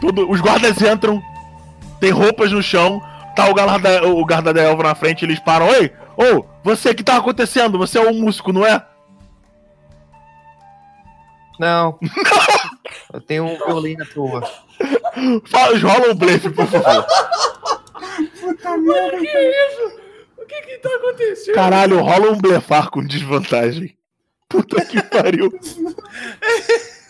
Tudo, 0.00 0.30
os 0.30 0.40
guardas 0.40 0.80
entram, 0.80 1.22
tem 2.00 2.10
roupas 2.10 2.50
no 2.50 2.62
chão, 2.62 3.00
tá 3.36 3.48
o 3.48 3.54
guarda, 3.54 4.06
o 4.08 4.24
guarda 4.24 4.52
da 4.52 4.62
Elva 4.62 4.82
na 4.82 4.94
frente, 4.94 5.24
eles 5.24 5.38
param. 5.38 5.68
Oi! 5.68 5.92
Ô, 6.16 6.44
você, 6.62 6.90
o 6.90 6.94
que 6.94 7.02
tá 7.02 7.16
acontecendo? 7.16 7.78
Você 7.78 7.98
é 7.98 8.08
um 8.08 8.14
músico, 8.14 8.52
não 8.52 8.66
é? 8.66 8.84
Não. 11.58 11.98
Eu 13.12 13.20
tenho 13.20 13.44
um 13.44 13.56
violino 13.56 14.02
à 14.02 14.06
toa. 14.06 14.50
Fala, 15.46 15.78
rola 15.78 16.12
um 16.12 16.14
blefe, 16.14 16.50
por 16.50 16.66
favor. 16.66 17.06
Mano, 18.64 19.18
que 19.18 19.26
isso? 19.26 19.98
O 20.36 20.46
que 20.46 20.62
que 20.62 20.78
tá 20.78 20.88
acontecendo? 20.94 21.54
Caralho, 21.54 22.00
rola 22.02 22.32
um 22.32 22.38
blefar 22.38 22.90
com 22.90 23.04
desvantagem. 23.04 23.96
Puta 24.48 24.84
que 24.84 25.02
pariu. 25.02 25.52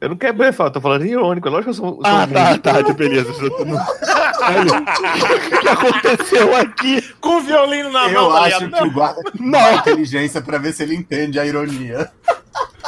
Eu 0.00 0.10
não 0.10 0.16
quero 0.16 0.34
blefar, 0.34 0.68
eu 0.68 0.70
tô 0.72 0.80
falando 0.80 1.04
irônico. 1.04 1.48
é 1.48 1.50
Lógico 1.50 1.72
que 1.72 1.80
eu 1.80 1.84
sou. 1.84 1.94
sou 1.94 2.02
Ah, 2.04 2.26
tá, 2.26 2.56
tá, 2.58 2.92
beleza. 2.92 3.32
Tá 3.32 4.46
Olha, 4.46 4.78
o 4.78 5.60
que 5.60 5.68
aconteceu 5.68 6.56
aqui? 6.56 7.02
Com 7.20 7.38
o 7.38 7.40
violino 7.40 7.90
na 7.90 8.08
Eu 8.08 8.22
mão, 8.22 8.32
tá 8.32 8.42
acho 8.42 8.70
que 8.70 8.82
o 8.84 8.90
guarda 8.92 9.20
Não. 9.40 9.74
inteligência 9.74 10.40
pra 10.40 10.58
ver 10.58 10.72
se 10.72 10.84
ele 10.84 10.94
entende 10.94 11.40
a 11.40 11.44
ironia. 11.44 12.10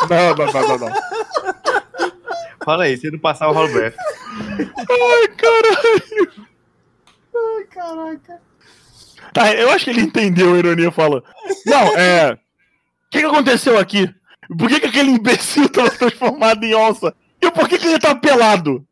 Não, 0.08 0.34
não, 0.36 0.52
não, 0.52 0.68
não, 0.68 0.78
não. 0.78 0.94
Fala 2.64 2.84
aí, 2.84 2.96
se 2.96 3.10
não 3.10 3.18
passar 3.18 3.48
o 3.48 3.52
rolo 3.52 3.72
blefe. 3.72 3.96
Ai, 3.98 5.28
caralho. 5.36 6.30
Ai, 7.34 7.64
caraca. 7.70 8.40
Tá, 9.32 9.52
eu 9.54 9.70
acho 9.70 9.84
que 9.86 9.90
ele 9.90 10.02
entendeu 10.02 10.54
a 10.54 10.58
ironia 10.58 10.88
e 10.88 10.92
fala. 10.92 11.22
Não, 11.66 11.96
é. 11.96 12.32
O 12.34 12.38
que, 13.10 13.18
que 13.20 13.26
aconteceu 13.26 13.78
aqui? 13.78 14.08
Por 14.58 14.68
que, 14.68 14.80
que 14.80 14.86
aquele 14.86 15.10
imbecil 15.10 15.68
tava 15.68 15.90
transformado 15.96 16.64
em 16.64 16.74
onça? 16.74 17.14
E 17.40 17.50
por 17.50 17.68
que, 17.68 17.78
que 17.78 17.86
ele 17.86 17.98
tá 17.98 18.14
pelado? 18.14 18.84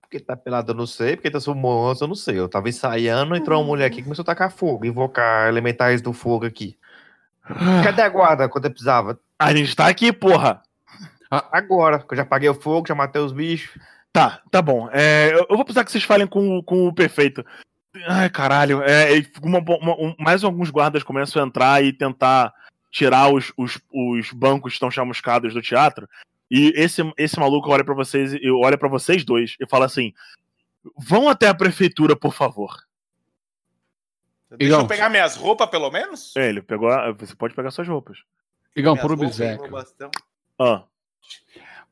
Porque 0.00 0.18
tá 0.18 0.36
pelado, 0.36 0.72
eu 0.72 0.76
não 0.76 0.86
sei. 0.86 1.16
Porque 1.16 1.30
tá 1.30 1.38
sou 1.40 1.54
monstro, 1.54 2.04
eu 2.04 2.08
não 2.08 2.14
sei. 2.14 2.38
Eu 2.38 2.48
tava 2.48 2.68
ensaiando, 2.68 3.36
entrou 3.36 3.60
uma 3.60 3.66
mulher 3.68 3.86
aqui 3.86 4.00
e 4.00 4.02
começou 4.02 4.22
a 4.22 4.26
tacar 4.26 4.50
fogo, 4.50 4.84
invocar 4.84 5.48
elementais 5.48 6.02
do 6.02 6.12
fogo 6.12 6.46
aqui. 6.46 6.76
Cadê 7.82 8.02
a 8.02 8.08
guarda 8.08 8.48
quando 8.48 8.64
eu 8.66 8.70
precisava? 8.70 9.18
A 9.38 9.54
gente 9.54 9.74
tá 9.74 9.86
aqui, 9.88 10.12
porra. 10.12 10.62
Agora, 11.30 12.00
que 12.00 12.12
eu 12.12 12.16
já 12.16 12.22
apaguei 12.22 12.48
o 12.48 12.54
fogo, 12.54 12.88
já 12.88 12.94
matei 12.94 13.22
os 13.22 13.32
bichos. 13.32 13.80
Tá, 14.12 14.40
tá 14.50 14.60
bom. 14.60 14.88
É, 14.92 15.32
eu 15.48 15.56
vou 15.56 15.64
precisar 15.64 15.84
que 15.84 15.92
vocês 15.92 16.02
falem 16.02 16.26
com, 16.26 16.58
o- 16.58 16.62
com 16.62 16.88
o 16.88 16.92
perfeito. 16.92 17.44
Ai, 18.08 18.28
caralho. 18.30 18.82
É, 18.82 19.10
uma- 19.42 19.60
uma- 19.60 19.94
um- 19.94 20.14
mais 20.18 20.42
alguns 20.42 20.70
guardas 20.70 21.04
começam 21.04 21.42
a 21.42 21.46
entrar 21.46 21.84
e 21.84 21.92
tentar 21.92 22.52
tirar 22.90 23.32
os, 23.32 23.52
os, 23.56 23.78
os 23.92 24.32
bancos 24.32 24.72
que 24.72 24.76
estão 24.76 24.90
chamuscados 24.90 25.54
do 25.54 25.62
teatro. 25.62 26.08
E 26.50 26.72
esse, 26.74 27.00
esse 27.16 27.38
maluco 27.38 27.70
olha 27.70 27.84
pra 27.84 27.94
vocês, 27.94 28.32
e 28.34 28.50
olha 28.50 28.76
para 28.76 28.88
vocês 28.88 29.24
dois 29.24 29.54
e 29.60 29.66
fala 29.68 29.86
assim: 29.86 30.12
Vão 30.96 31.28
até 31.28 31.48
a 31.48 31.54
prefeitura, 31.54 32.16
por 32.16 32.32
favor. 32.34 32.76
Deixa 34.50 34.64
Igão. 34.74 34.80
eu 34.80 34.88
pegar 34.88 35.08
minhas 35.08 35.36
roupas, 35.36 35.68
pelo 35.70 35.90
menos? 35.90 36.34
É, 36.36 36.48
ele 36.48 36.60
pegou. 36.60 36.88
a- 36.90 37.12
Você 37.12 37.36
pode 37.36 37.54
pegar 37.54 37.70
suas 37.70 37.86
roupas. 37.86 38.18
Igão, 38.74 38.96
por 38.96 39.12
obséquio. 39.12 39.70
Ah, 40.58 40.84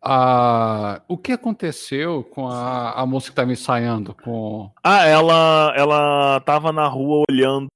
Ah, 0.00 1.02
o 1.08 1.16
que 1.18 1.32
aconteceu 1.32 2.22
com 2.24 2.48
a, 2.48 2.92
a 2.92 3.04
moça 3.06 3.30
que 3.30 3.34
tava 3.36 3.50
ensaiando? 3.52 4.14
Com... 4.14 4.70
Ah, 4.82 5.04
ela, 5.06 5.72
ela 5.76 6.40
tava 6.40 6.72
na 6.72 6.86
rua 6.86 7.24
olhando 7.30 7.68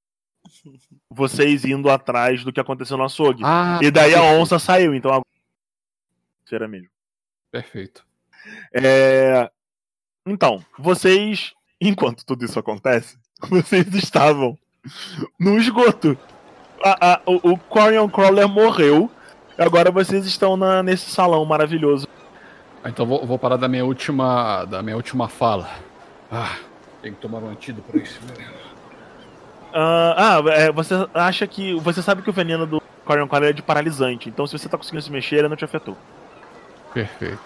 vocês 1.13 1.65
indo 1.65 1.91
atrás 1.91 2.43
do 2.45 2.53
que 2.53 2.61
aconteceu 2.61 2.97
no 2.97 3.05
açougue. 3.05 3.43
Ah, 3.45 3.79
e 3.83 3.91
daí 3.91 4.15
a 4.15 4.19
perfeito. 4.21 4.41
onça 4.43 4.59
saiu, 4.59 4.95
então 4.95 5.11
agora. 5.11 5.27
Será 6.45 6.67
mesmo. 6.69 6.89
Perfeito. 7.51 8.05
É... 8.75 9.51
Então, 10.27 10.65
vocês, 10.79 11.53
enquanto 11.81 12.25
tudo 12.25 12.45
isso 12.45 12.59
acontece, 12.59 13.17
vocês 13.49 13.87
estavam 13.95 14.59
no 15.39 15.59
esgoto. 15.59 16.17
A- 16.85 17.13
a- 17.15 17.21
o, 17.27 17.53
o 17.53 17.59
Corian 17.59 18.09
Crawler 18.09 18.49
morreu. 18.49 19.11
Agora 19.59 19.91
vocês 19.91 20.25
estão 20.27 20.57
na- 20.57 20.83
nesse 20.83 21.11
salão 21.11 21.45
maravilhoso. 21.45 22.09
Ah, 22.83 22.89
Então 22.89 23.07
vou, 23.07 23.25
vou 23.27 23.39
parar 23.39 23.57
da 23.57 23.69
minha 23.69 23.85
última, 23.85 24.65
da 24.65 24.83
minha 24.83 24.97
última 24.97 25.29
fala. 25.29 25.71
Ah, 26.31 26.57
tem 27.01 27.13
que 27.13 27.21
tomar 27.21 27.39
um 27.39 27.51
antídoto 27.51 27.91
pra 27.93 28.01
isso. 28.01 28.19
Ah, 29.73 30.39
ah, 30.45 30.51
é, 30.51 30.71
você 30.73 30.95
acha 31.15 31.47
que. 31.47 31.75
Você 31.81 32.03
sabe 32.03 32.23
que 32.23 32.31
o 32.31 32.33
veneno 32.33 32.67
do 32.67 32.83
Corian 33.05 33.27
Crawler 33.27 33.51
é 33.51 33.53
de 33.53 33.63
paralisante. 33.63 34.29
Então, 34.29 34.47
se 34.47 34.59
você 34.59 34.69
tá 34.69 34.77
conseguindo 34.77 35.03
se 35.03 35.11
mexer, 35.11 35.37
ele 35.37 35.49
não 35.49 35.57
te 35.57 35.65
afetou. 35.65 35.97
Perfeito. 36.93 37.41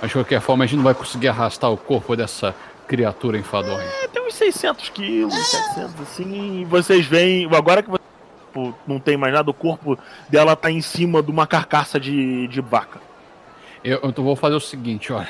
Mas 0.00 0.10
de 0.10 0.16
qualquer 0.16 0.40
forma, 0.40 0.64
a 0.64 0.66
gente 0.66 0.76
não 0.76 0.84
vai 0.84 0.94
conseguir 0.94 1.28
arrastar 1.28 1.70
o 1.70 1.76
corpo 1.76 2.14
dessa 2.16 2.54
criatura 2.86 3.38
enfadonha. 3.38 3.82
É, 4.02 4.08
tem 4.08 4.26
uns 4.26 4.34
600 4.34 4.88
quilos, 4.90 5.34
700 5.34 6.00
assim. 6.02 6.60
E 6.60 6.64
vocês 6.64 7.06
veem. 7.06 7.46
Agora 7.54 7.82
que 7.82 7.90
você 7.90 8.02
tipo, 8.46 8.74
não 8.86 8.98
tem 8.98 9.16
mais 9.16 9.32
nada, 9.34 9.50
o 9.50 9.54
corpo 9.54 9.98
dela 10.28 10.54
tá 10.56 10.70
em 10.70 10.80
cima 10.80 11.22
de 11.22 11.30
uma 11.30 11.46
carcaça 11.46 11.98
de, 12.00 12.46
de 12.48 12.60
vaca. 12.60 13.00
Eu, 13.84 14.00
então 14.04 14.24
vou 14.24 14.36
fazer 14.36 14.54
o 14.54 14.60
seguinte, 14.60 15.12
olha. 15.12 15.28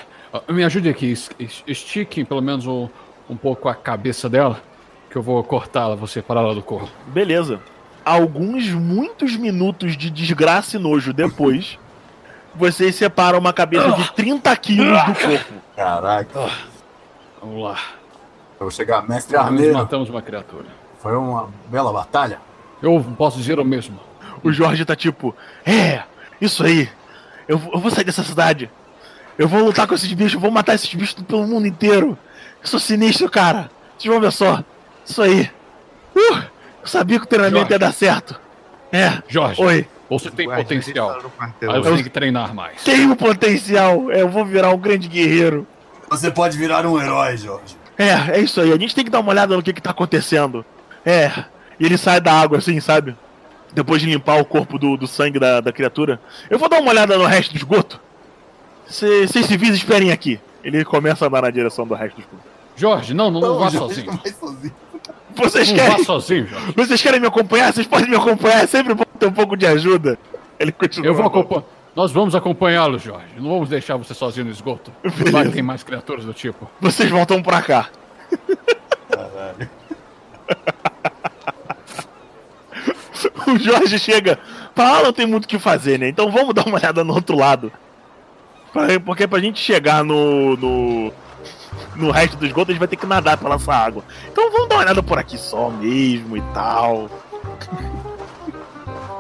Me 0.49 0.65
ajude 0.65 0.89
aqui, 0.89 1.13
es- 1.13 1.31
es- 1.39 1.65
estiquem 1.67 2.25
pelo 2.25 2.43
menos 2.43 2.67
um, 2.67 2.89
um 3.31 3.37
pouco 3.37 3.69
a 3.69 3.75
cabeça 3.75 4.29
dela, 4.29 4.61
que 5.17 5.19
eu 5.19 5.23
vou 5.23 5.43
cortá-la, 5.43 5.95
vou 5.95 6.07
separá-la 6.07 6.53
do 6.53 6.61
corpo. 6.63 6.91
Beleza. 7.07 7.59
Alguns 8.05 8.69
muitos 8.69 9.35
minutos 9.35 9.97
de 9.97 10.11
desgraça 10.11 10.77
e 10.77 10.79
nojo 10.79 11.11
depois, 11.15 11.79
vocês 12.55 12.95
separam 12.97 13.39
uma 13.39 13.51
cabeça 13.53 13.91
de 13.93 14.13
30 14.13 14.55
quilos 14.59 15.03
do 15.05 15.15
corpo. 15.15 15.55
Caraca. 15.75 16.51
Vamos 17.41 17.63
lá. 17.63 17.79
Eu 18.61 18.67
vou 18.67 18.71
chegar, 18.71 19.09
mestre 19.09 19.39
Nós 19.39 19.47
armeiro. 19.47 19.73
matamos 19.73 20.11
uma 20.11 20.21
criatura. 20.21 20.67
Foi 21.01 21.17
uma 21.17 21.49
bela 21.71 21.91
batalha. 21.91 22.39
Eu 22.83 23.03
posso 23.17 23.39
dizer 23.39 23.59
o 23.59 23.65
mesmo. 23.65 23.99
O 24.45 24.53
Jorge 24.53 24.85
tá 24.85 24.95
tipo, 24.95 25.35
é, 25.65 26.03
isso 26.39 26.63
aí. 26.63 26.91
Eu, 27.49 27.57
vou- 27.57 27.73
eu 27.73 27.81
vou 27.81 27.91
sair 27.91 28.05
dessa 28.05 28.23
cidade. 28.23 28.71
Eu 29.39 29.49
vou 29.49 29.65
lutar 29.65 29.87
com 29.87 29.95
esses 29.95 30.13
bichos, 30.13 30.35
eu 30.35 30.41
vou 30.41 30.51
matar 30.51 30.75
esses 30.75 30.93
bichos 30.95 31.15
pelo 31.23 31.47
mundo 31.47 31.67
inteiro. 31.67 32.19
Eu 32.63 32.69
sou 32.69 32.79
sinistro, 32.79 33.31
cara. 33.31 33.71
Vocês 33.97 34.13
vão 34.13 34.21
ver 34.21 34.31
só. 34.31 34.63
Isso 35.07 35.23
aí. 35.23 35.51
Uh, 36.15 36.43
eu 36.83 36.87
sabia 36.87 37.19
que 37.19 37.25
o 37.25 37.29
treinamento 37.29 37.59
Jorge. 37.61 37.73
ia 37.73 37.79
dar 37.79 37.93
certo. 37.93 38.41
É. 38.93 39.23
Jorge, 39.29 39.63
Oi. 39.63 39.87
você 40.09 40.31
tem 40.31 40.47
Guarda, 40.47 40.63
potencial. 40.63 41.19
eu. 41.21 41.33
Mas 41.39 41.53
você 41.85 41.95
tem 41.95 42.03
que 42.05 42.11
treinar 42.11 42.55
mais. 42.55 42.83
Tenho 42.83 43.15
potencial. 43.17 44.11
Eu 44.11 44.29
vou 44.29 44.45
virar 44.45 44.71
um 44.71 44.79
grande 44.79 45.09
guerreiro. 45.09 45.67
Você 46.09 46.31
pode 46.31 46.57
virar 46.57 46.87
um 46.87 47.01
herói, 47.01 47.37
Jorge. 47.37 47.77
É, 47.99 48.39
é 48.39 48.41
isso 48.41 48.61
aí. 48.61 48.73
A 48.73 48.79
gente 48.79 48.95
tem 48.95 49.05
que 49.05 49.11
dar 49.11 49.21
uma 49.21 49.31
olhada 49.31 49.57
no 49.57 49.63
que, 49.63 49.73
que 49.73 49.81
tá 49.83 49.91
acontecendo. 49.91 50.65
É. 51.05 51.45
E 51.79 51.85
ele 51.85 51.99
sai 51.99 52.21
da 52.21 52.33
água 52.33 52.59
assim, 52.59 52.79
sabe? 52.81 53.17
Depois 53.73 54.01
de 54.01 54.09
limpar 54.09 54.41
o 54.41 54.45
corpo 54.45 54.79
do, 54.79 54.97
do 54.97 55.07
sangue 55.07 55.39
da, 55.39 55.61
da 55.61 55.73
criatura. 55.73 56.21
Eu 56.49 56.59
vou 56.59 56.69
dar 56.69 56.81
uma 56.81 56.91
olhada 56.91 57.19
no 57.19 57.25
resto 57.25 57.53
do 57.53 57.57
esgoto. 57.57 58.01
Vocês 58.87 59.31
civis 59.47 59.75
esperem 59.75 60.13
aqui. 60.13 60.41
Ele 60.63 60.85
começa 60.85 61.25
a 61.25 61.29
andar 61.29 61.43
na 61.43 61.51
direção 61.51 61.87
do 61.87 61.95
resto 61.95 62.17
do 62.17 62.21
esgoto. 62.23 62.43
Jorge, 62.77 63.15
não, 63.15 63.31
não, 63.31 63.41
não 63.41 63.59
vá 63.59 63.71
Jorge, 63.71 63.79
sozinho. 63.79 64.21
vai 64.23 64.33
sozinho. 64.33 64.75
Vocês 65.37 65.71
Não 65.71 65.77
vá 65.79 65.85
querem, 65.91 66.05
sozinho, 66.05 66.47
Jorge. 66.47 66.73
vocês 66.77 67.03
querem 67.03 67.21
me 67.21 67.27
acompanhar? 67.27 67.73
Vocês 67.73 67.87
podem 67.87 68.09
me 68.09 68.17
acompanhar. 68.17 68.65
É 68.65 68.67
sempre 68.67 68.95
bom 68.95 69.05
ter 69.19 69.27
um 69.27 69.33
pouco 69.33 69.57
de 69.57 69.67
ajuda. 69.67 70.19
Ele 70.59 70.73
continua. 70.73 71.07
Eu 71.07 71.15
vou 71.15 71.27
acompanhar. 71.27 71.65
Nós 71.95 72.13
vamos 72.13 72.35
acompanhá-lo, 72.35 72.99
Jorge. 72.99 73.27
Não 73.39 73.51
vamos 73.51 73.69
deixar 73.71 73.97
você 73.97 74.13
sozinho 74.15 74.47
no 74.47 74.53
esgoto. 74.53 74.93
Vai 75.31 75.47
que 75.47 75.53
tem 75.53 75.63
mais 75.63 75.83
criaturas 75.83 76.25
do 76.25 76.33
tipo. 76.35 76.71
Vocês 76.81 77.11
voltam 77.11 77.43
pra 77.43 77.63
cá. 77.63 77.89
Caralho. 79.11 79.71
O 83.47 83.59
Jorge 83.59 83.99
chega. 83.99 84.39
Fala, 84.75 85.05
não 85.05 85.13
tem 85.13 85.27
muito 85.27 85.45
o 85.45 85.49
que 85.49 85.59
fazer, 85.59 85.99
né? 85.99 86.09
Então 86.09 86.31
vamos 86.31 86.55
dar 86.55 86.67
uma 86.67 86.77
olhada 86.79 87.05
no 87.05 87.15
outro 87.15 87.37
lado. 87.37 87.73
Pra- 88.73 89.01
Porque 89.05 89.27
pra 89.27 89.39
gente 89.39 89.61
chegar 89.61 90.05
no. 90.05 90.57
no. 90.57 91.13
No 91.97 92.11
resto 92.11 92.37
do 92.37 92.47
esgoto, 92.47 92.71
a 92.71 92.75
gente 92.75 92.79
vai 92.79 92.89
ter 92.89 92.97
que 92.97 93.07
nadar 93.07 93.37
pela 93.37 93.57
essa 93.57 93.73
água. 93.73 94.05
Então 94.31 94.51
vamos 94.51 94.69
dar 94.69 94.77
uma 94.77 94.83
olhada 94.83 95.03
por 95.03 95.19
aqui 95.19 95.39
só 95.39 95.71
mesmo 95.71 96.37
e 96.37 96.43
tal. 96.53 97.09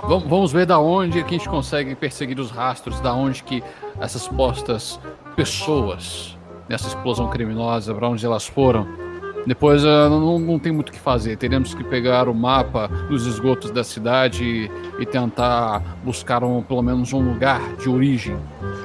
Vamos, 0.02 0.28
vamos 0.28 0.52
ver 0.52 0.66
da 0.66 0.78
onde 0.78 1.22
que 1.24 1.34
a 1.34 1.38
gente 1.38 1.48
consegue 1.48 1.94
perseguir 1.94 2.38
os 2.38 2.50
rastros, 2.50 3.00
da 3.00 3.12
onde 3.12 3.42
que 3.42 3.62
essas 4.00 4.28
postas 4.28 5.00
pessoas 5.34 6.36
nessa 6.68 6.88
explosão 6.88 7.28
criminosa, 7.28 7.94
para 7.94 8.08
onde 8.08 8.24
elas 8.24 8.46
foram. 8.46 9.05
Depois 9.46 9.84
ah, 9.84 10.08
não, 10.08 10.38
não 10.38 10.58
tem 10.58 10.72
muito 10.72 10.88
o 10.88 10.92
que 10.92 10.98
fazer. 10.98 11.36
Teremos 11.36 11.72
que 11.72 11.84
pegar 11.84 12.28
o 12.28 12.34
mapa 12.34 12.88
dos 13.08 13.26
esgotos 13.26 13.70
da 13.70 13.84
cidade 13.84 14.44
e, 14.44 15.02
e 15.02 15.06
tentar 15.06 15.80
buscar 16.02 16.42
um, 16.42 16.62
pelo 16.62 16.82
menos 16.82 17.12
um 17.12 17.20
lugar 17.20 17.60
de 17.76 17.88
origem. 17.88 18.36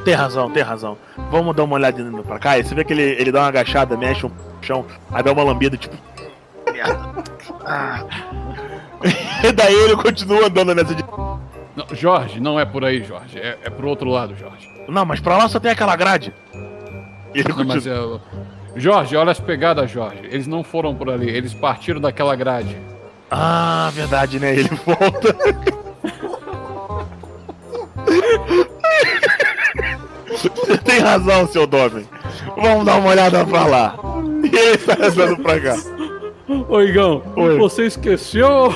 Tem 0.05 0.13
razão, 0.13 0.51
tem 0.51 0.61
razão. 0.61 0.97
Vamos 1.31 1.55
dar 1.55 1.63
uma 1.63 1.75
olhada 1.75 1.99
indo 1.99 2.23
pra 2.23 2.37
cá. 2.37 2.59
E 2.59 2.63
você 2.63 2.75
vê 2.75 2.83
que 2.83 2.93
ele, 2.93 3.01
ele 3.01 3.31
dá 3.31 3.39
uma 3.41 3.47
agachada, 3.47 3.97
mexe 3.97 4.25
um 4.25 4.31
chão, 4.61 4.85
aí 5.11 5.23
dá 5.23 5.31
uma 5.31 5.43
lambida, 5.43 5.75
tipo. 5.77 5.95
Merda. 6.71 7.23
Ah. 7.65 8.03
E 9.43 9.51
daí 9.51 9.73
ele 9.73 9.95
continua 9.95 10.45
andando 10.45 10.75
nessa 10.75 10.93
de. 10.93 11.03
Não, 11.75 11.87
Jorge, 11.95 12.39
não 12.39 12.59
é 12.59 12.65
por 12.65 12.85
aí, 12.85 13.03
Jorge. 13.03 13.39
É, 13.39 13.57
é 13.63 13.69
pro 13.71 13.87
outro 13.89 14.07
lado, 14.07 14.35
Jorge. 14.35 14.69
Não, 14.87 15.03
mas 15.03 15.19
pra 15.19 15.35
lá 15.35 15.49
só 15.49 15.59
tem 15.59 15.71
aquela 15.71 15.95
grade. 15.95 16.31
Ele 17.33 17.49
Não, 17.49 17.55
continua. 17.55 17.75
mas 17.75 17.87
é, 17.87 17.97
Jorge, 18.75 19.15
olha 19.15 19.31
as 19.31 19.39
pegadas, 19.39 19.91
Jorge. 19.91 20.21
Eles 20.23 20.47
não 20.47 20.63
foram 20.63 20.95
por 20.95 21.09
ali, 21.09 21.29
eles 21.29 21.53
partiram 21.53 21.99
daquela 21.99 22.35
grade. 22.35 22.77
Ah, 23.29 23.89
verdade, 23.93 24.39
né? 24.39 24.53
Ele 24.53 24.69
volta. 24.85 25.35
Você 30.27 30.77
tem 30.79 30.99
razão, 30.99 31.47
seu 31.47 31.67
Domen. 31.67 32.05
Vamos 32.57 32.85
dar 32.85 32.97
uma 32.97 33.09
olhada 33.09 33.45
pra 33.45 33.65
lá. 33.65 33.95
E 34.43 34.55
ele 34.55 34.77
tá 34.77 34.97
andando 34.99 35.37
pra 35.41 35.59
cá. 35.59 35.75
Ô, 36.67 36.81
Igão, 36.81 37.23
Oi. 37.37 37.57
você 37.57 37.85
esqueceu 37.85 38.69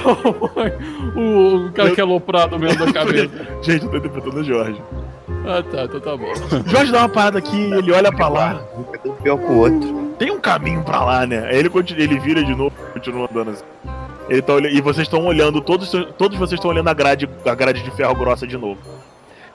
o, 1.16 1.66
o 1.68 1.72
cara 1.74 1.92
que 1.92 2.00
é 2.00 2.04
aloprado 2.04 2.58
mesmo 2.58 2.86
da 2.86 2.94
cabeça? 2.94 3.30
Gente, 3.62 3.84
eu 3.86 3.92
tô 3.92 3.98
interpretando 3.98 4.40
o 4.40 4.44
Jorge. 4.44 4.82
Ah, 5.48 5.64
tá, 5.64 5.84
então 5.84 6.00
tá 6.00 6.16
bom. 6.18 6.32
Jorge 6.68 6.92
dá 6.92 7.00
uma 7.00 7.10
parada 7.10 7.38
aqui, 7.40 7.58
ele 7.74 7.92
olha 7.92 8.12
pra 8.12 8.28
lá. 8.28 8.62
Um 9.06 9.12
pior 9.16 9.38
que 9.38 9.46
o 9.46 9.58
outro. 9.58 10.16
Tem 10.20 10.32
um 10.32 10.40
caminho 10.40 10.84
pra 10.84 11.04
lá, 11.04 11.26
né? 11.26 11.48
Aí 11.50 11.58
ele, 11.58 11.70
continua, 11.70 12.02
ele 12.04 12.20
vira 12.20 12.44
de 12.44 12.56
novo 12.56 12.74
e 12.90 12.94
continua 12.94 13.28
andando 13.30 13.52
assim. 13.52 13.64
Ele 14.30 14.42
tá 14.42 14.54
olhando, 14.54 14.74
e 14.76 14.82
vocês 14.82 15.06
estão 15.06 15.26
olhando, 15.26 15.62
todos, 15.62 15.92
todos 16.18 16.38
vocês 16.38 16.58
estão 16.60 16.72
olhando 16.72 16.88
a 16.90 16.94
grade, 16.94 17.30
a 17.46 17.54
grade 17.56 17.84
de 17.84 17.92
ferro 17.92 18.16
grossa 18.16 18.48
de 18.48 18.58
novo. 18.58 18.80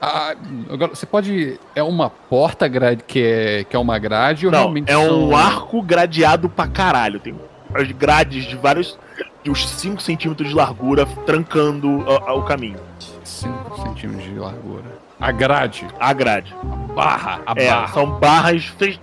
Ah, 0.01 0.33
agora, 0.71 0.95
você 0.95 1.05
pode. 1.05 1.59
É 1.75 1.83
uma 1.83 2.09
porta 2.09 2.67
grade 2.67 3.03
que 3.05 3.21
é, 3.21 3.63
que 3.63 3.75
é 3.75 3.79
uma 3.79 3.99
grade 3.99 4.45
ou 4.47 4.51
Não, 4.51 4.59
realmente 4.59 4.91
é 4.91 4.97
um 4.97 5.29
são- 5.29 5.35
arco 5.35 5.81
gradeado 5.81 6.49
pra 6.49 6.67
caralho. 6.67 7.19
Tem 7.19 7.35
as 7.73 7.91
grades 7.91 8.45
de 8.45 8.55
vários. 8.55 8.97
de 9.43 9.49
uns 9.51 9.67
5 9.67 10.01
centímetros 10.01 10.49
de 10.49 10.55
largura 10.55 11.05
trancando 11.25 12.03
a- 12.07 12.29
a- 12.29 12.33
o 12.35 12.43
caminho. 12.43 12.79
5 13.23 13.81
centímetros 13.81 14.23
de 14.23 14.39
largura. 14.39 14.83
A 15.21 15.31
grade, 15.31 15.87
A 15.99 16.13
grade. 16.13 16.55
barra, 16.95 17.41
a 17.45 17.53
É, 17.55 17.69
barra. 17.69 17.87
são 17.93 18.07
barras 18.19 18.65
fe- 18.65 18.99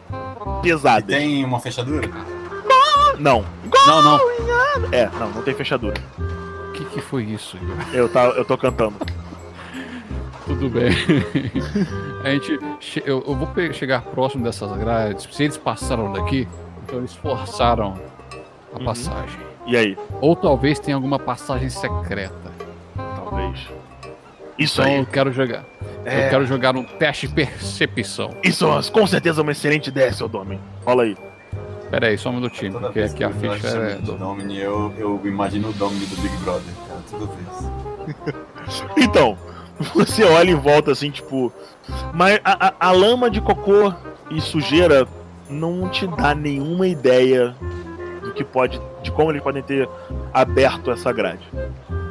pesadas. 0.63 1.07
Tem 1.17 1.45
uma 1.45 1.61
fechadura? 1.61 2.09
Não. 3.19 3.45
Não, 3.87 4.03
não. 4.03 4.21
É, 4.93 5.09
não, 5.19 5.31
não 5.31 5.43
tem 5.43 5.55
fechadura. 5.55 5.95
O 6.19 6.73
que, 6.73 6.85
que 6.87 7.01
foi 7.01 7.23
isso? 7.25 7.57
Eu, 7.93 8.09
tá, 8.09 8.25
eu 8.25 8.45
tô 8.45 8.57
cantando. 8.59 8.97
Tudo 10.47 10.69
bem. 10.71 10.91
a 12.25 12.31
gente. 12.31 12.59
Eu, 13.05 13.23
eu 13.27 13.35
vou 13.35 13.49
chegar 13.73 14.03
próximo 14.03 14.43
dessas 14.45 14.71
grades. 14.79 15.29
Se 15.33 15.45
eles 15.45 15.57
passaram 15.57 16.13
daqui, 16.13 16.49
então 16.85 16.99
eles 16.99 17.15
forçaram 17.15 17.95
a 18.75 18.79
Uhum. 18.79 18.85
passagem. 18.85 19.39
E 19.67 19.77
aí? 19.77 19.99
Ou 20.21 20.35
talvez 20.37 20.79
tenha 20.79 20.97
alguma 20.97 21.19
passagem 21.19 21.69
secreta. 21.71 22.53
Talvez. 22.97 23.67
Isso 24.59 24.81
Então 24.81 24.93
aí. 24.93 24.99
eu 25.01 25.07
quero 25.07 25.33
jogar. 25.33 25.65
É. 26.05 26.27
Eu 26.27 26.31
quero 26.31 26.47
jogar 26.47 26.77
um 26.77 26.83
teste 26.85 27.27
de 27.29 27.35
percepção. 27.35 28.35
Isso 28.43 28.67
é 28.67 28.91
com 28.91 29.07
certeza 29.07 29.43
uma 29.43 29.53
excelente 29.53 29.89
ideia, 29.89 30.13
seu 30.13 30.29
Domen. 30.29 30.59
Rola 30.87 31.03
aí. 31.05 31.17
Pera 31.91 32.09
aí, 32.09 32.19
só 32.19 32.29
um 32.31 32.35
minutinho, 32.35 32.73
Toda 32.73 32.87
porque 32.87 33.01
aqui 33.01 33.25
a 33.25 33.31
ficha 33.31 33.67
é. 33.69 33.95
do- 33.97 34.13
Domini, 34.13 34.59
eu, 34.61 34.93
eu 34.99 35.21
imagino 35.25 35.71
o 35.71 35.73
Domini 35.73 36.05
do 36.07 36.17
Big 36.21 36.37
Brother, 36.39 36.75
cara, 36.87 37.01
toda 37.11 37.27
vez. 37.27 38.39
Então, 38.99 39.39
você 39.95 40.23
olha 40.25 40.51
em 40.51 40.55
volta 40.55 40.93
assim, 40.93 41.11
tipo. 41.11 41.51
Mas 42.13 42.39
a, 42.45 42.69
a- 42.69 42.75
a 42.79 42.93
lama 42.93 43.31
de 43.31 43.41
cocô 43.41 43.93
e 44.31 44.41
sujeira 44.41 45.09
não 45.49 45.89
te 45.89 46.07
dá 46.07 46.35
nenhuma 46.35 46.87
ideia 46.87 47.55
do 48.23 48.33
que 48.35 48.45
pode. 48.45 48.79
de 49.03 49.11
como 49.11 49.31
eles 49.31 49.43
podem 49.43 49.63
ter 49.63 49.89
aberto 50.35 50.91
essa 50.91 51.11
grade. 51.13 51.41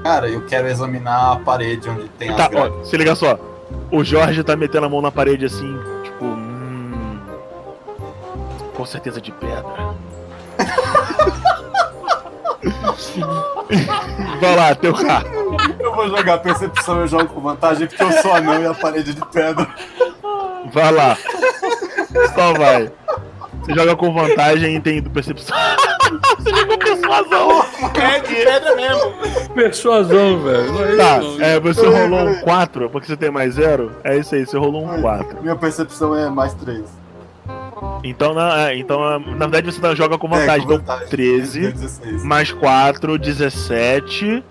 Cara, 0.03 0.27
eu 0.27 0.43
quero 0.47 0.67
examinar 0.67 1.33
a 1.33 1.35
parede 1.35 1.87
onde 1.89 2.07
tem 2.17 2.29
as 2.29 2.35
Tá, 2.37 2.47
grades. 2.47 2.77
ó, 2.79 2.83
se 2.83 2.97
liga 2.97 3.13
só. 3.13 3.37
O 3.91 4.03
Jorge 4.03 4.43
tá 4.43 4.55
metendo 4.55 4.85
a 4.85 4.89
mão 4.89 5.01
na 5.01 5.11
parede 5.11 5.45
assim, 5.45 5.77
tipo. 6.03 6.25
Hum, 6.25 7.19
com 8.75 8.85
certeza 8.85 9.21
de 9.21 9.31
pedra. 9.31 9.95
Vai 14.39 14.55
lá, 14.55 14.75
teu 14.75 14.93
carro. 14.93 15.27
Eu 15.79 15.95
vou 15.95 16.09
jogar 16.09 16.37
percepção, 16.39 16.99
eu 17.01 17.07
jogo 17.07 17.27
com 17.27 17.41
vantagem 17.41 17.87
porque 17.87 18.03
eu 18.03 18.11
sou 18.21 18.33
anão 18.33 18.61
e 18.61 18.67
a 18.67 18.73
parede 18.73 19.11
é 19.11 19.13
de 19.13 19.25
pedra. 19.27 19.67
Vai 20.71 20.91
lá. 20.91 21.17
Só 22.35 22.53
vai. 22.53 22.91
Você 23.67 23.73
joga 23.75 23.95
com 23.95 24.13
vantagem 24.13 24.75
e 24.75 24.79
tem 24.79 25.01
percepção. 25.03 25.55
Você 26.39 26.55
jogou 26.55 26.77
persuasão. 26.77 27.65
É 27.95 28.19
de 28.21 28.33
pedra 28.35 28.75
mesmo. 28.77 29.13
Persuasão, 29.53 30.39
velho. 30.41 30.83
É 30.85 30.95
Tá, 30.95 31.19
é, 31.45 31.59
você 31.59 31.81
Peraí, 31.81 32.01
rolou 32.01 32.19
um 32.21 32.25
peraí. 32.29 32.43
4, 32.43 32.89
porque 32.89 33.07
você 33.07 33.17
tem 33.17 33.29
mais 33.29 33.55
0. 33.55 33.91
É 34.05 34.15
isso 34.17 34.33
aí, 34.33 34.45
você 34.45 34.57
rolou 34.57 34.85
um 34.89 35.01
4. 35.01 35.41
Minha 35.41 35.55
percepção 35.57 36.15
é 36.15 36.29
mais 36.29 36.53
3. 36.53 36.85
Então, 38.05 38.33
na, 38.33 38.69
é, 38.69 38.77
então, 38.77 38.99
na 39.01 39.19
na 39.19 39.47
verdade, 39.47 39.73
você 39.73 39.81
tá- 39.81 39.93
joga 39.93 40.17
com 40.17 40.29
vantagem. 40.29 40.63
É, 40.63 40.67
com 40.67 40.73
Então, 40.75 40.77
vantagem. 40.77 41.07
13, 41.09 41.71
16. 41.73 42.23
mais 42.23 42.51
4, 42.53 43.17
17, 43.17 44.41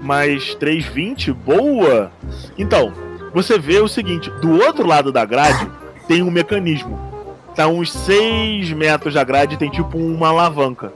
mais 0.00 0.54
3, 0.56 0.84
20. 0.84 1.32
Boa! 1.32 2.12
Então, 2.58 2.92
você 3.32 3.58
vê 3.58 3.78
o 3.80 3.88
seguinte: 3.88 4.30
do 4.42 4.52
outro 4.62 4.86
lado 4.86 5.10
da 5.10 5.24
grade 5.24 5.70
tem 6.06 6.22
um 6.22 6.30
mecanismo. 6.30 7.13
Tá 7.54 7.68
uns 7.68 7.92
6 7.92 8.72
metros 8.72 9.14
da 9.14 9.22
grade 9.22 9.56
tem 9.56 9.70
tipo 9.70 9.96
uma 9.96 10.28
alavanca. 10.28 10.92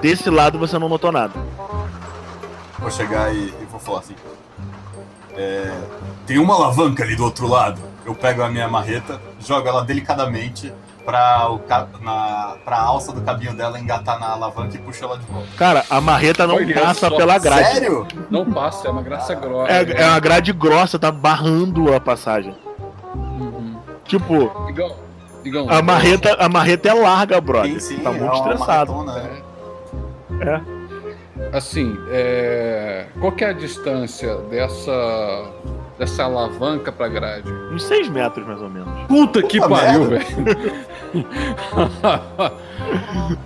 Desse 0.00 0.28
lado 0.28 0.58
você 0.58 0.78
não 0.78 0.88
notou 0.88 1.10
nada. 1.10 1.32
Vou 2.78 2.90
chegar 2.90 3.34
e, 3.34 3.48
e 3.48 3.66
vou 3.70 3.80
falar 3.80 4.00
assim. 4.00 4.14
É, 5.36 5.72
tem 6.26 6.38
uma 6.38 6.54
alavanca 6.54 7.02
ali 7.02 7.16
do 7.16 7.24
outro 7.24 7.48
lado. 7.48 7.80
Eu 8.04 8.14
pego 8.14 8.42
a 8.42 8.50
minha 8.50 8.68
marreta, 8.68 9.18
jogo 9.40 9.66
ela 9.66 9.82
delicadamente 9.82 10.70
pra, 11.04 11.50
o, 11.50 11.60
na, 12.02 12.56
pra 12.64 12.78
alça 12.80 13.12
do 13.12 13.20
cabinho 13.22 13.54
dela 13.54 13.78
engatar 13.78 14.18
na 14.18 14.28
alavanca 14.28 14.76
e 14.76 14.78
puxo 14.78 15.04
ela 15.04 15.18
de 15.18 15.24
volta. 15.26 15.48
Cara, 15.56 15.84
a 15.88 16.00
marreta 16.00 16.46
não 16.46 16.56
Olha 16.56 16.74
passa 16.74 17.08
só. 17.08 17.16
pela 17.16 17.38
grade. 17.38 17.64
Sério? 17.64 18.06
Não 18.30 18.50
passa, 18.50 18.88
é 18.88 18.90
uma 18.90 19.02
graça 19.02 19.34
grossa. 19.34 19.72
É, 19.72 20.02
é 20.02 20.06
uma 20.06 20.20
grade 20.20 20.52
grossa, 20.52 20.98
tá 20.98 21.10
barrando 21.10 21.94
a 21.94 22.00
passagem. 22.00 22.54
Uhum. 23.14 23.76
Tipo, 24.04 24.66
Digão, 24.66 24.94
digão. 25.44 25.68
a 25.70 25.80
marreta, 25.82 26.34
a 26.40 26.48
marreta 26.48 26.88
é 26.88 26.94
larga, 26.94 27.40
brother. 27.40 27.80
Sim, 27.80 27.96
sim, 27.96 28.02
tá 28.02 28.10
é 28.10 28.12
muito 28.12 28.24
uma 28.34 28.34
estressado. 28.52 28.92
maratona, 28.92 29.22
né? 30.38 30.64
Assim, 31.52 31.96
é... 32.10 33.06
qual 33.20 33.30
que 33.32 33.44
é 33.44 33.48
a 33.48 33.52
distância 33.52 34.36
dessa 34.50 35.44
dessa 35.98 36.24
alavanca 36.24 36.90
pra 36.90 37.06
grade? 37.08 37.48
Uns 37.72 37.84
6 37.84 38.08
metros, 38.08 38.44
mais 38.46 38.60
ou 38.60 38.68
menos. 38.68 38.88
Puta 39.06 39.40
que 39.42 39.60
Puta 39.60 39.68
pariu, 39.74 40.00
merda. 40.06 40.18
velho. 40.18 40.76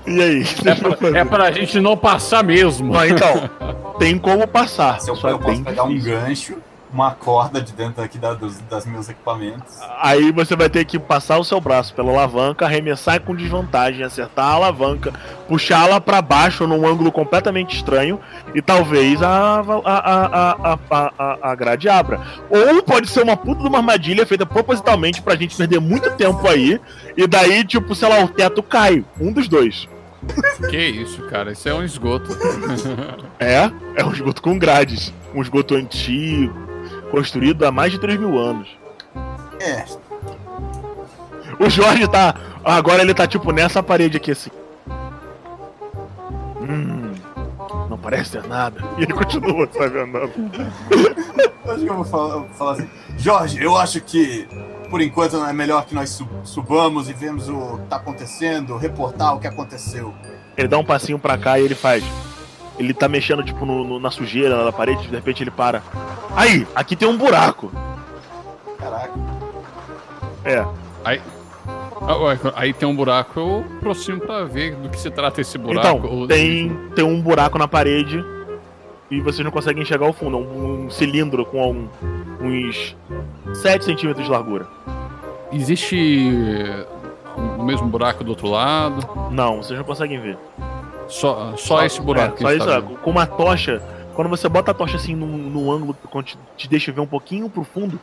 E 0.07 0.23
aí? 0.23 0.43
é, 0.65 0.75
pra, 0.75 1.19
é 1.21 1.25
pra 1.25 1.51
gente 1.53 1.79
não 1.81 1.97
passar 1.97 2.43
mesmo. 2.43 2.93
Mas 2.93 3.13
então, 3.13 3.49
tem 3.99 4.19
como 4.19 4.47
passar. 4.49 5.01
Se 5.01 5.11
eu, 5.11 5.17
só 5.17 5.29
é 5.29 5.33
eu 5.33 5.39
posso 5.39 5.63
pegar 5.63 5.85
um 5.85 5.89
difícil. 5.89 6.11
gancho, 6.21 6.57
uma 6.93 7.11
corda 7.11 7.61
de 7.61 7.73
dentro 7.73 8.03
aqui 8.03 8.19
da, 8.19 8.35
dos 8.35 8.59
das 8.61 8.87
meus 8.87 9.09
equipamentos. 9.09 9.79
Aí 10.01 10.33
você 10.33 10.57
vai 10.57 10.69
ter 10.71 10.85
que 10.85 10.99
passar 10.99 11.39
o 11.39 11.45
seu 11.45 11.61
braço 11.61 11.95
pela 11.95 12.11
alavanca, 12.11 12.65
arremessar 12.65 13.21
com 13.21 13.35
desvantagem, 13.35 14.03
acertar 14.05 14.47
a 14.47 14.53
alavanca, 14.53 15.13
puxá-la 15.47 16.01
pra 16.01 16.23
baixo 16.23 16.67
num 16.67 16.87
ângulo 16.87 17.13
completamente 17.13 17.77
estranho 17.77 18.21
e 18.55 18.63
talvez 18.63 19.23
a, 19.23 19.29
a, 19.29 19.61
a, 19.61 20.73
a, 20.73 20.79
a, 20.91 21.13
a, 21.19 21.51
a 21.51 21.55
grade 21.55 21.89
abra. 21.89 22.21
Ou 22.51 22.83
pode 22.83 23.09
ser 23.09 23.23
uma 23.23 23.37
puta 23.37 23.63
de 23.63 23.69
uma 23.69 23.79
armadilha 23.79 24.27
feita 24.27 24.47
propositalmente 24.47 25.21
pra 25.23 25.37
gente 25.37 25.57
perder 25.57 25.81
muito 25.81 26.11
tempo 26.13 26.47
aí 26.49 26.81
e 27.17 27.27
daí, 27.27 27.65
tipo, 27.65 27.95
sei 27.95 28.09
lá, 28.09 28.23
o 28.25 28.29
teto 28.29 28.63
cai. 28.63 29.05
Um 29.21 29.33
dos 29.33 29.49
dois. 29.49 29.89
Que 30.69 30.77
isso, 30.77 31.23
cara? 31.29 31.53
Isso 31.53 31.69
é 31.69 31.75
um 31.75 31.85
esgoto. 31.85 32.37
É, 33.39 33.71
é 33.95 34.05
um 34.05 34.13
esgoto 34.13 34.43
com 34.43 34.59
grades. 34.59 35.13
Um 35.35 35.41
esgoto 35.41 35.75
antigo, 35.75 36.68
construído 37.11 37.65
há 37.67 37.71
mais 37.73 37.93
de 37.93 37.99
3 37.99 38.19
mil 38.19 38.39
anos. 38.39 38.69
É, 39.61 39.85
O 41.59 41.69
Jorge 41.69 42.07
tá. 42.09 42.35
Agora 42.65 43.03
ele 43.03 43.15
tá 43.15 43.27
tipo 43.27 43.51
nessa 43.53 43.83
parede 43.83 44.17
aqui 44.19 44.31
assim. 44.33 44.51
Hum. 46.61 47.13
Não 47.89 47.99
parece 47.99 48.33
ter 48.33 48.47
nada. 48.47 48.83
E 48.99 49.03
ele 49.03 49.13
continua, 49.13 49.69
sabe, 49.73 49.99
andando. 50.01 50.33
acho 51.67 51.81
que 51.83 51.89
eu 51.91 51.95
vou 51.97 52.05
falar, 52.05 52.35
eu 52.35 52.41
vou 52.41 52.49
falar 52.51 52.73
assim. 52.73 52.89
Jorge, 53.17 53.63
eu 53.63 53.77
acho 53.77 54.01
que 54.01 54.47
por 54.91 55.01
enquanto 55.01 55.37
é 55.45 55.53
melhor 55.53 55.85
que 55.87 55.95
nós 55.95 56.11
sub- 56.11 56.31
subamos 56.45 57.09
e 57.09 57.13
vemos 57.13 57.49
o 57.49 57.79
que 57.79 57.87
tá 57.89 57.97
acontecendo, 57.97 58.77
reportar 58.77 59.35
o 59.35 59.41
que 59.41 59.47
aconteceu. 59.47 60.15
Ele 60.57 60.69
dá 60.69 60.79
um 60.79 60.85
passinho 60.85 61.19
pra 61.19 61.37
cá 61.39 61.59
e 61.59 61.65
ele 61.65 61.75
faz. 61.75 62.05
Ele 62.79 62.95
tá 62.95 63.09
mexendo, 63.09 63.43
tipo, 63.43 63.67
no- 63.67 63.85
no- 63.85 63.99
na 64.01 64.11
sujeira 64.11 64.65
na 64.65 64.73
parede, 64.73 65.09
de 65.09 65.15
repente 65.15 65.43
ele 65.43 65.51
para. 65.51 65.83
Aí, 66.37 66.67
aqui 66.75 66.95
tem 66.95 67.09
um 67.09 67.17
buraco. 67.17 67.73
Caraca. 68.79 69.13
É. 70.45 70.65
Ah, 72.01 72.17
ué, 72.17 72.39
Aí 72.55 72.73
tem 72.73 72.89
um 72.89 72.95
buraco, 72.95 73.39
eu 73.41 73.65
aproximo 73.79 74.21
pra 74.21 74.45
ver 74.45 74.75
do 74.77 74.89
que 74.89 74.99
se 74.99 75.11
trata 75.11 75.41
esse 75.41 75.59
buraco. 75.59 75.99
Então, 76.07 76.27
tem, 76.27 76.69
tem 76.95 77.05
um 77.05 77.21
buraco 77.21 77.59
na 77.59 77.67
parede 77.67 78.25
e 79.11 79.21
vocês 79.21 79.45
não 79.45 79.51
conseguem 79.51 79.83
enxergar 79.83 80.07
o 80.07 80.13
fundo. 80.13 80.37
É 80.37 80.41
um, 80.41 80.85
um 80.87 80.91
cilindro 80.91 81.45
com 81.45 81.73
um- 81.73 81.89
uns 82.41 82.97
7 83.55 83.85
centímetros 83.85 84.25
de 84.25 84.31
largura. 84.31 84.67
Existe 85.53 86.33
o 87.59 87.63
mesmo 87.65 87.87
buraco 87.89 88.23
do 88.23 88.31
outro 88.31 88.49
lado? 88.49 89.07
Não, 89.31 89.57
vocês 89.63 89.77
não 89.79 89.85
conseguem 89.85 90.21
ver. 90.21 90.39
Só, 91.09 91.57
só 91.57 91.85
esse 91.85 92.01
buraco 92.01 92.35
É, 92.35 92.37
que 92.37 92.43
só 92.43 92.49
a 92.49 92.55
isso, 92.55 92.67
tá 92.67 92.81
vendo. 92.81 92.97
com 92.99 93.11
uma 93.11 93.27
tocha, 93.27 93.83
quando 94.15 94.29
você 94.29 94.49
bota 94.49 94.71
a 94.71 94.75
tocha 94.75 94.97
assim 94.97 95.15
num, 95.15 95.27
num 95.27 95.73
ângulo 95.73 95.95
que 95.95 96.23
te, 96.23 96.39
te 96.57 96.69
deixa 96.69 96.93
ver 96.93 97.01
um 97.01 97.07
pouquinho 97.07 97.49
pro 97.49 97.65
fundo, 97.65 97.99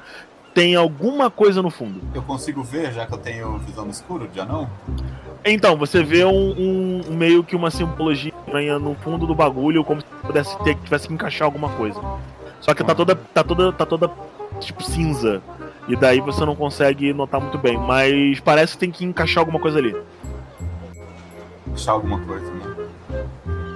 tem 0.53 0.76
alguma 0.76 1.30
coisa 1.30 1.61
no 1.61 1.69
fundo. 1.69 2.02
Eu 2.14 2.22
consigo 2.23 2.64
ver, 2.64 2.91
já 2.94 3.06
que 3.06 3.14
eu 3.14 3.18
tenho 3.18 3.57
visão 3.60 3.84
no 3.86 3.91
escuro 3.91 4.27
de 4.27 4.40
anão? 4.40 4.69
Então, 5.44 5.76
você 5.77 6.02
vê 6.02 6.26
um, 6.26 6.32
um- 6.57 7.14
meio 7.14 7.44
que 7.44 7.56
uma 7.56 7.69
simbologia 7.69 8.34
estranha 8.40 8.80
no 8.80 8.95
fundo 8.95 9.27
do 9.27 9.36
bagulho, 9.36 9.84
como 9.84 10.02
se 10.02 10.07
pudesse 10.26 10.57
ter, 10.64 10.76
tivesse 10.77 11.07
que 11.07 11.14
encaixar 11.14 11.45
alguma 11.45 11.69
coisa. 11.69 11.99
Só 12.61 12.73
que 12.73 12.84
tá 12.84 12.95
toda, 12.95 13.15
tá 13.15 13.44
toda, 13.44 13.72
tá 13.73 13.86
toda 13.86 14.10
tipo 14.60 14.82
cinza. 14.82 15.41
E 15.88 15.95
daí 15.95 16.19
você 16.22 16.44
não 16.44 16.56
consegue 16.56 17.14
notar 17.14 17.40
muito 17.40 17.60
bem, 17.60 17.77
mas 17.77 18.40
parece 18.40 18.73
que 18.73 18.80
tem 18.80 18.90
que 18.90 19.06
encaixar 19.06 19.41
alguma 19.41 19.60
coisa 19.60 19.77
ali. 19.77 19.95
Achar 21.73 21.91
alguma 21.91 22.19
coisa, 22.22 22.49
né? 22.52 22.74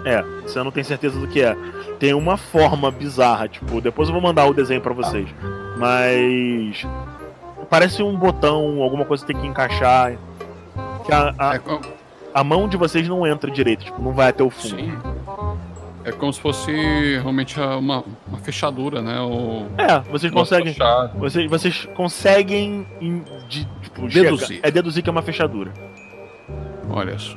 É, 0.05 0.21
você 0.43 0.61
não 0.63 0.71
tem 0.71 0.83
certeza 0.83 1.19
do 1.19 1.27
que 1.27 1.41
é. 1.41 1.55
Tem 1.99 2.13
uma 2.13 2.37
forma 2.37 2.89
bizarra, 2.89 3.47
tipo, 3.47 3.81
depois 3.81 4.07
eu 4.09 4.13
vou 4.13 4.21
mandar 4.21 4.45
o 4.45 4.53
desenho 4.53 4.79
pra 4.81 4.93
vocês. 4.93 5.27
Mas 5.77 6.85
parece 7.69 8.01
um 8.03 8.15
botão, 8.15 8.81
alguma 8.81 9.05
coisa 9.05 9.25
que 9.25 9.33
tem 9.33 9.41
que 9.41 9.47
encaixar. 9.47 10.13
Que 11.05 11.11
a, 11.11 11.33
a, 11.37 11.55
É, 11.55 11.61
a 12.33 12.43
mão 12.43 12.67
de 12.67 12.77
vocês 12.77 13.07
não 13.07 13.25
entra 13.27 13.49
direito, 13.51 13.85
tipo, 13.85 14.01
não 14.01 14.13
vai 14.13 14.29
até 14.29 14.43
o 14.43 14.49
fundo. 14.49 14.75
sim. 14.77 14.93
É 16.05 16.11
como 16.13 16.31
se 16.31 16.39
fosse 16.39 16.71
realmente 16.71 17.59
uma, 17.59 18.03
uma 18.27 18.37
fechadura, 18.41 19.01
né? 19.01 19.19
O, 19.19 19.65
É, 19.77 19.99
vocês 20.09 20.31
conseguem. 20.31 20.73
Vocês, 21.19 21.49
vocês 21.49 21.85
conseguem 21.93 22.87
in- 23.01 23.23
de, 23.49 23.65
tipo, 23.81 24.07
Deduzir. 24.07 24.47
chegar- 24.47 24.67
é 24.67 24.71
deduzir 24.71 25.03
que 25.03 25.09
é 25.09 25.11
uma 25.11 25.21
fechadura. 25.21 25.71
Olha 26.89 27.19
só. 27.19 27.35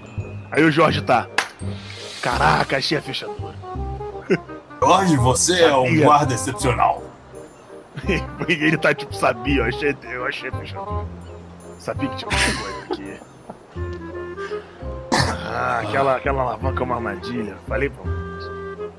Aí 0.50 0.62
o 0.64 0.70
Jorge 0.70 1.02
tá. 1.02 1.26
Caraca, 2.22 2.76
achei 2.76 2.96
a 2.96 3.02
fechadura. 3.02 3.54
Jorge, 4.80 5.16
você 5.16 5.62
é 5.62 5.76
um 5.76 6.00
guarda 6.00 6.34
excepcional. 6.34 7.02
Ele 8.48 8.78
tá 8.78 8.94
tipo, 8.94 9.14
sabia, 9.14 9.58
eu 9.58 9.64
achei, 9.64 9.96
eu 10.04 10.24
achei 10.24 10.48
a 10.48 10.52
fechadura. 10.52 11.06
Sabia 11.78 12.08
que 12.08 12.16
tinha 12.16 12.28
uma 12.30 12.38
coisa 12.38 12.84
aqui. 12.84 13.20
Ah, 15.12 15.80
aquela, 15.82 16.16
aquela 16.16 16.42
alavanca 16.42 16.80
é 16.80 16.84
uma 16.84 16.94
armadilha. 16.94 17.56
Falei, 17.68 17.90
pô. 17.90 18.02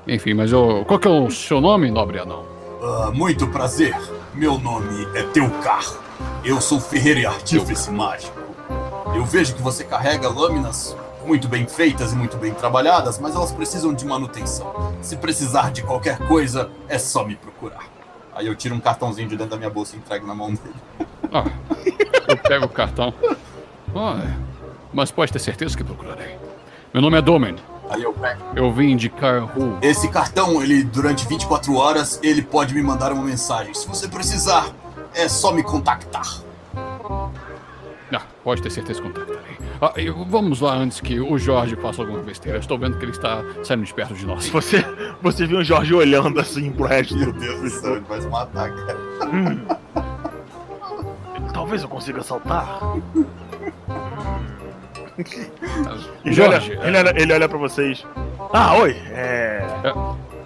Enfim, 0.06 0.34
mas 0.34 0.52
eu, 0.52 0.84
qual 0.86 0.98
que 0.98 1.08
é 1.08 1.10
o 1.10 1.30
seu 1.30 1.60
nome, 1.60 1.90
nobre 1.90 2.18
anão? 2.18 2.44
Ah, 2.82 3.10
muito 3.12 3.46
prazer. 3.48 3.96
Meu 4.34 4.58
nome 4.58 5.08
é 5.14 5.22
Teucar. 5.22 5.84
Eu 6.44 6.60
sou 6.60 6.78
ferreiro 6.78 7.20
e 7.20 7.26
artífice 7.26 7.90
mágico. 7.90 8.38
Eu 9.14 9.24
vejo 9.24 9.54
que 9.54 9.62
você 9.62 9.82
carrega 9.82 10.28
lâminas 10.28 10.94
muito 11.26 11.48
bem 11.48 11.66
feitas 11.66 12.12
e 12.12 12.16
muito 12.16 12.36
bem 12.36 12.52
trabalhadas, 12.52 13.18
mas 13.18 13.34
elas 13.34 13.52
precisam 13.52 13.92
de 13.92 14.04
manutenção. 14.04 14.94
Se 15.00 15.16
precisar 15.16 15.70
de 15.70 15.82
qualquer 15.82 16.18
coisa, 16.18 16.70
é 16.88 16.98
só 16.98 17.24
me 17.24 17.36
procurar. 17.36 17.84
Aí 18.34 18.46
eu 18.46 18.54
tiro 18.54 18.74
um 18.74 18.80
cartãozinho 18.80 19.28
de 19.28 19.36
dentro 19.36 19.52
da 19.52 19.56
minha 19.56 19.70
bolsa 19.70 19.96
e 19.96 19.98
entrego 19.98 20.26
na 20.26 20.34
mão 20.34 20.48
dele. 20.48 21.08
Ah, 21.32 21.44
eu 22.28 22.36
pego 22.36 22.66
o 22.66 22.68
cartão. 22.68 23.14
Ah, 23.94 24.20
mas 24.92 25.10
pode 25.10 25.32
ter 25.32 25.38
certeza 25.38 25.76
que 25.76 25.84
procurarei. 25.84 26.36
Meu 26.92 27.00
nome 27.00 27.16
é 27.18 27.22
Domen. 27.22 27.56
Aí 27.88 28.02
eu 28.02 28.12
pego. 28.12 28.40
Eu 28.56 28.72
vim 28.72 28.90
indicar 28.90 29.44
Ru. 29.44 29.78
Esse 29.82 30.08
cartão, 30.08 30.62
ele 30.62 30.82
durante 30.82 31.26
24 31.26 31.74
horas, 31.76 32.18
ele 32.22 32.42
pode 32.42 32.74
me 32.74 32.82
mandar 32.82 33.12
uma 33.12 33.22
mensagem. 33.22 33.74
Se 33.74 33.86
você 33.86 34.08
precisar, 34.08 34.68
é 35.14 35.28
só 35.28 35.52
me 35.52 35.62
contactar. 35.62 36.40
Ah, 38.14 38.22
pode 38.42 38.62
ter 38.62 38.70
certeza 38.70 39.00
que 39.00 39.06
contactarei. 39.08 39.56
Ah, 39.80 39.92
e 39.96 40.08
vamos 40.10 40.60
lá 40.60 40.74
antes 40.74 41.00
que 41.00 41.18
o 41.20 41.36
Jorge 41.38 41.76
faça 41.76 42.02
alguma 42.02 42.20
besteira. 42.20 42.58
Estou 42.58 42.78
vendo 42.78 42.96
que 42.98 43.04
ele 43.04 43.12
está 43.12 43.42
saindo 43.64 43.84
de 43.84 43.92
perto 43.92 44.14
de 44.14 44.24
nós. 44.26 44.48
Você, 44.48 44.84
você 45.20 45.46
viu 45.46 45.58
o 45.58 45.64
Jorge 45.64 45.92
olhando 45.94 46.38
assim 46.38 46.70
pro 46.70 46.86
resto 46.86 47.16
Meu 47.16 47.32
do. 47.32 47.40
Deus 47.40 47.60
do 47.60 47.70
céu, 47.70 47.96
ele 47.96 48.04
vai 48.08 48.20
se 48.20 48.28
matar, 48.28 48.70
cara. 48.74 48.98
Hum. 49.32 49.66
Talvez 51.52 51.82
eu 51.82 51.88
consiga 51.88 52.22
saltar. 52.22 52.80
Ele 56.24 56.34
Jorge, 56.34 56.76
olha, 56.76 56.88
ele, 56.88 56.98
olha, 56.98 57.22
ele 57.22 57.32
olha 57.32 57.48
pra 57.48 57.56
vocês. 57.56 58.04
Ah, 58.52 58.76
oi. 58.78 58.96
É. 59.12 59.64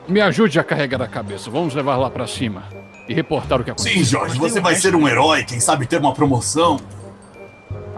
me 0.07 0.21
ajude 0.21 0.61
a 0.61 0.65
carregar 0.65 1.01
a 1.01 1.09
cabeça. 1.09 1.51
Vamos 1.51 1.75
levar 1.75 1.97
lá 1.97 2.11
pra 2.11 2.27
cima 2.27 2.65
e 3.09 3.15
reportar 3.15 3.61
o 3.61 3.65
que 3.65 3.71
aconteceu. 3.71 3.99
Sim, 3.99 4.05
Jorge, 4.05 4.39
você 4.39 4.61
vai 4.61 4.75
ser 4.75 4.95
um 4.95 5.09
herói, 5.09 5.43
quem 5.45 5.59
sabe 5.59 5.87
ter 5.87 5.99
uma 5.99 6.13
promoção. 6.13 6.79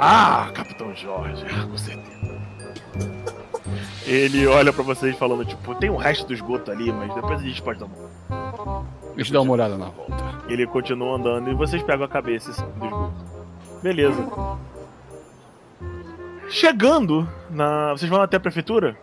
Ah, 0.03 0.51
Capitão 0.55 0.95
Jorge, 0.95 1.45
com 1.71 1.77
certeza. 1.77 2.41
Ele 4.07 4.47
olha 4.47 4.73
pra 4.73 4.83
vocês 4.83 5.15
falando, 5.19 5.45
tipo, 5.45 5.75
tem 5.75 5.91
um 5.91 5.97
resto 5.97 6.27
do 6.27 6.33
esgoto 6.33 6.71
ali, 6.71 6.91
mas 6.91 7.15
depois 7.15 7.39
a 7.39 7.45
gente 7.45 7.61
pode 7.61 7.79
dar 7.81 7.85
uma. 7.85 8.87
Deixa 9.15 9.31
eu 9.31 9.35
dar 9.35 9.41
uma 9.43 9.53
olhada 9.53 9.77
na 9.77 9.91
volta. 9.91 10.17
Ele 10.49 10.67
continua 10.67 11.17
andando 11.17 11.51
e 11.51 11.55
vocês 11.55 11.83
pegam 11.83 12.07
a 12.07 12.09
cabeça 12.09 12.51
assim, 12.51 12.65
do 12.79 12.87
esgoto. 12.87 13.13
Beleza. 13.83 14.27
Chegando 16.49 17.29
na. 17.51 17.91
Vocês 17.93 18.11
vão 18.11 18.23
até 18.23 18.39
a 18.39 18.41
prefeitura? 18.41 18.97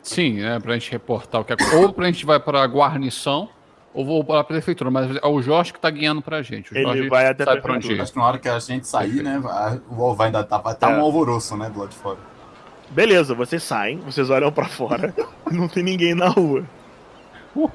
Sim, 0.00 0.44
é 0.44 0.60
pra 0.60 0.74
gente 0.74 0.92
reportar 0.92 1.40
o 1.40 1.44
que 1.44 1.54
aconteceu. 1.54 1.82
Ou 1.82 1.92
pra 1.92 2.06
gente 2.06 2.24
vai 2.24 2.38
pra 2.38 2.64
guarnição, 2.66 3.48
ou 3.96 4.04
vou 4.04 4.22
para 4.22 4.40
a 4.40 4.44
prefeitura. 4.44 4.90
Mas 4.90 5.16
é 5.16 5.26
o 5.26 5.42
Jorge 5.42 5.72
que 5.72 5.80
tá 5.80 5.90
guiando 5.90 6.22
pra 6.22 6.42
gente. 6.42 6.72
O 6.72 6.76
Ele 6.76 6.84
Jorge 6.84 7.08
vai 7.08 7.26
até 7.26 7.42
a 7.42 7.46
sabe 7.46 7.60
pra 7.62 7.74
onde. 7.74 8.00
Acho 8.00 8.12
que 8.12 8.18
na 8.18 8.24
hora 8.26 8.38
que 8.38 8.48
a 8.48 8.58
gente 8.58 8.86
sair, 8.86 9.22
né, 9.22 9.38
vai, 9.42 9.80
o- 9.90 10.14
vai 10.14 10.30
dar, 10.30 10.44
tá, 10.44 10.58
vai 10.58 10.74
tá 10.74 10.90
É. 10.92 10.96
um 10.96 11.00
alvoroço, 11.00 11.56
né, 11.56 11.68
do 11.70 11.80
lado 11.80 11.88
de 11.90 11.96
fora. 11.96 12.18
Beleza, 12.90 13.34
vocês 13.34 13.62
saem, 13.64 13.98
vocês 13.98 14.30
olham 14.30 14.52
pra 14.52 14.66
fora 14.66 15.12
não 15.50 15.66
tem 15.66 15.82
ninguém 15.82 16.14
na 16.14 16.28
rua. 16.28 16.62
Uh. 17.56 17.70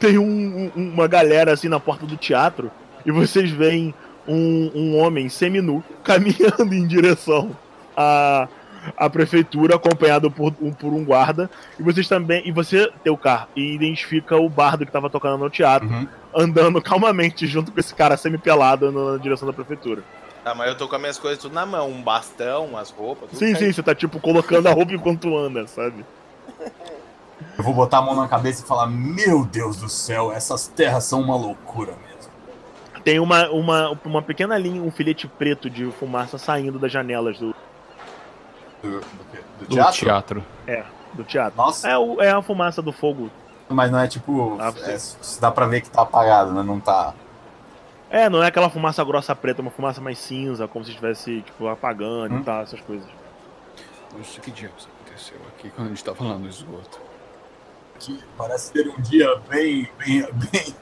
Tem 0.00 0.18
um- 0.18 0.72
um- 0.74 0.90
uma 0.94 1.06
galera 1.06 1.52
assim 1.52 1.68
na 1.68 1.78
porta 1.78 2.04
do 2.04 2.16
teatro 2.16 2.70
e 3.06 3.12
vocês 3.12 3.50
veem 3.50 3.94
um, 4.26 4.70
um 4.74 4.98
homem 4.98 5.28
seminu 5.28 5.82
caminhando 6.02 6.74
em 6.74 6.86
direção 6.86 7.56
à, 7.96 8.48
à 8.96 9.08
prefeitura, 9.10 9.76
acompanhado 9.76 10.30
por 10.30 10.54
um, 10.60 10.72
por 10.72 10.92
um 10.92 11.04
guarda. 11.04 11.50
E 11.78 11.82
vocês 11.82 12.08
também. 12.08 12.42
E 12.46 12.52
você, 12.52 12.90
teu 13.04 13.16
carro, 13.16 13.48
e 13.54 13.74
identifica 13.74 14.36
o 14.36 14.48
bardo 14.48 14.86
que 14.86 14.92
tava 14.92 15.10
tocando 15.10 15.38
no 15.38 15.50
teatro, 15.50 15.88
Uhum. 15.88 16.08
andando 16.34 16.80
calmamente 16.82 17.46
junto 17.46 17.72
com 17.72 17.80
esse 17.80 17.94
cara 17.94 18.16
semi-pelado 18.16 18.90
na 18.90 19.18
direção 19.18 19.46
da 19.46 19.52
prefeitura. 19.52 20.02
Tá, 20.42 20.54
mas 20.54 20.68
eu 20.68 20.74
tô 20.74 20.88
com 20.88 20.94
as 20.96 21.00
minhas 21.00 21.18
coisas 21.18 21.38
tudo 21.38 21.54
na 21.54 21.66
mão. 21.66 21.90
Um 21.90 22.02
bastão, 22.02 22.66
umas 22.66 22.90
roupas. 22.90 23.28
tudo 23.28 23.38
Sim, 23.38 23.54
sim, 23.54 23.72
você 23.72 23.82
tá 23.82 23.94
tipo 23.94 24.18
colocando 24.18 24.66
a 24.68 24.72
roupa 24.72 24.92
enquanto 24.94 25.36
anda, 25.36 25.66
sabe? 25.66 26.04
Eu 27.58 27.64
vou 27.64 27.74
botar 27.74 27.98
a 27.98 28.02
mão 28.02 28.14
na 28.16 28.26
cabeça 28.26 28.62
e 28.64 28.66
falar: 28.66 28.86
Meu 28.86 29.44
Deus 29.44 29.76
do 29.76 29.88
céu, 29.88 30.32
essas 30.32 30.66
terras 30.66 31.04
são 31.04 31.20
uma 31.20 31.36
loucura 31.36 31.92
mesmo. 31.92 32.30
Tem 33.04 33.18
uma, 33.18 33.48
uma, 33.50 33.98
uma 34.04 34.22
pequena 34.22 34.56
linha, 34.58 34.82
um 34.82 34.90
filete 34.90 35.26
preto 35.26 35.68
de 35.70 35.90
fumaça 35.92 36.36
saindo 36.38 36.78
das 36.78 36.92
janelas 36.92 37.38
do, 37.38 37.54
Do, 38.82 38.90
do? 38.90 39.00
Do 39.00 39.66
Do 39.66 39.66
teatro? 39.74 39.98
teatro. 39.98 40.44
é, 40.66 40.84
do 41.14 41.24
teatro. 41.24 41.56
Nossa, 41.56 41.88
É, 41.88 41.98
o, 41.98 42.20
é 42.20 42.30
a 42.30 42.40
fumaça 42.42 42.80
do 42.80 42.92
fogo. 42.92 43.30
mas 43.68 43.90
não 43.90 43.98
é 43.98 44.08
tipo. 44.08 44.56
Ah, 44.60 44.72
é, 44.86 44.96
dá 45.40 45.50
pra 45.50 45.66
ver 45.66 45.80
que 45.82 45.90
tá 45.90 46.02
apagado, 46.02 46.52
né? 46.52 46.62
Não 46.62 46.80
tá. 46.80 47.14
É, 48.08 48.28
não 48.28 48.42
é 48.42 48.48
aquela 48.48 48.68
fumaça 48.68 49.04
grossa 49.04 49.36
preta, 49.36 49.62
uma 49.62 49.70
fumaça 49.70 50.00
mais 50.00 50.18
cinza, 50.18 50.66
como 50.66 50.84
se 50.84 50.90
estivesse, 50.90 51.42
tipo, 51.42 51.68
apagando 51.68 52.34
Hum. 52.34 52.40
e 52.40 52.42
tal, 52.44 52.62
essas 52.62 52.80
coisas. 52.80 53.06
Isso 54.20 54.40
que 54.40 54.50
diabos 54.50 54.88
aconteceu 54.96 55.36
aqui 55.56 55.70
quando 55.70 55.86
a 55.86 55.90
gente 55.90 56.02
tava 56.02 56.24
lá 56.24 56.34
no 56.36 56.48
esgoto? 56.48 56.98
Que 58.00 58.18
parece 58.36 58.72
ter 58.72 58.88
um 58.88 59.00
dia 59.02 59.28
bem, 59.48 59.88
bem, 59.98 60.26
bem, 60.50 60.74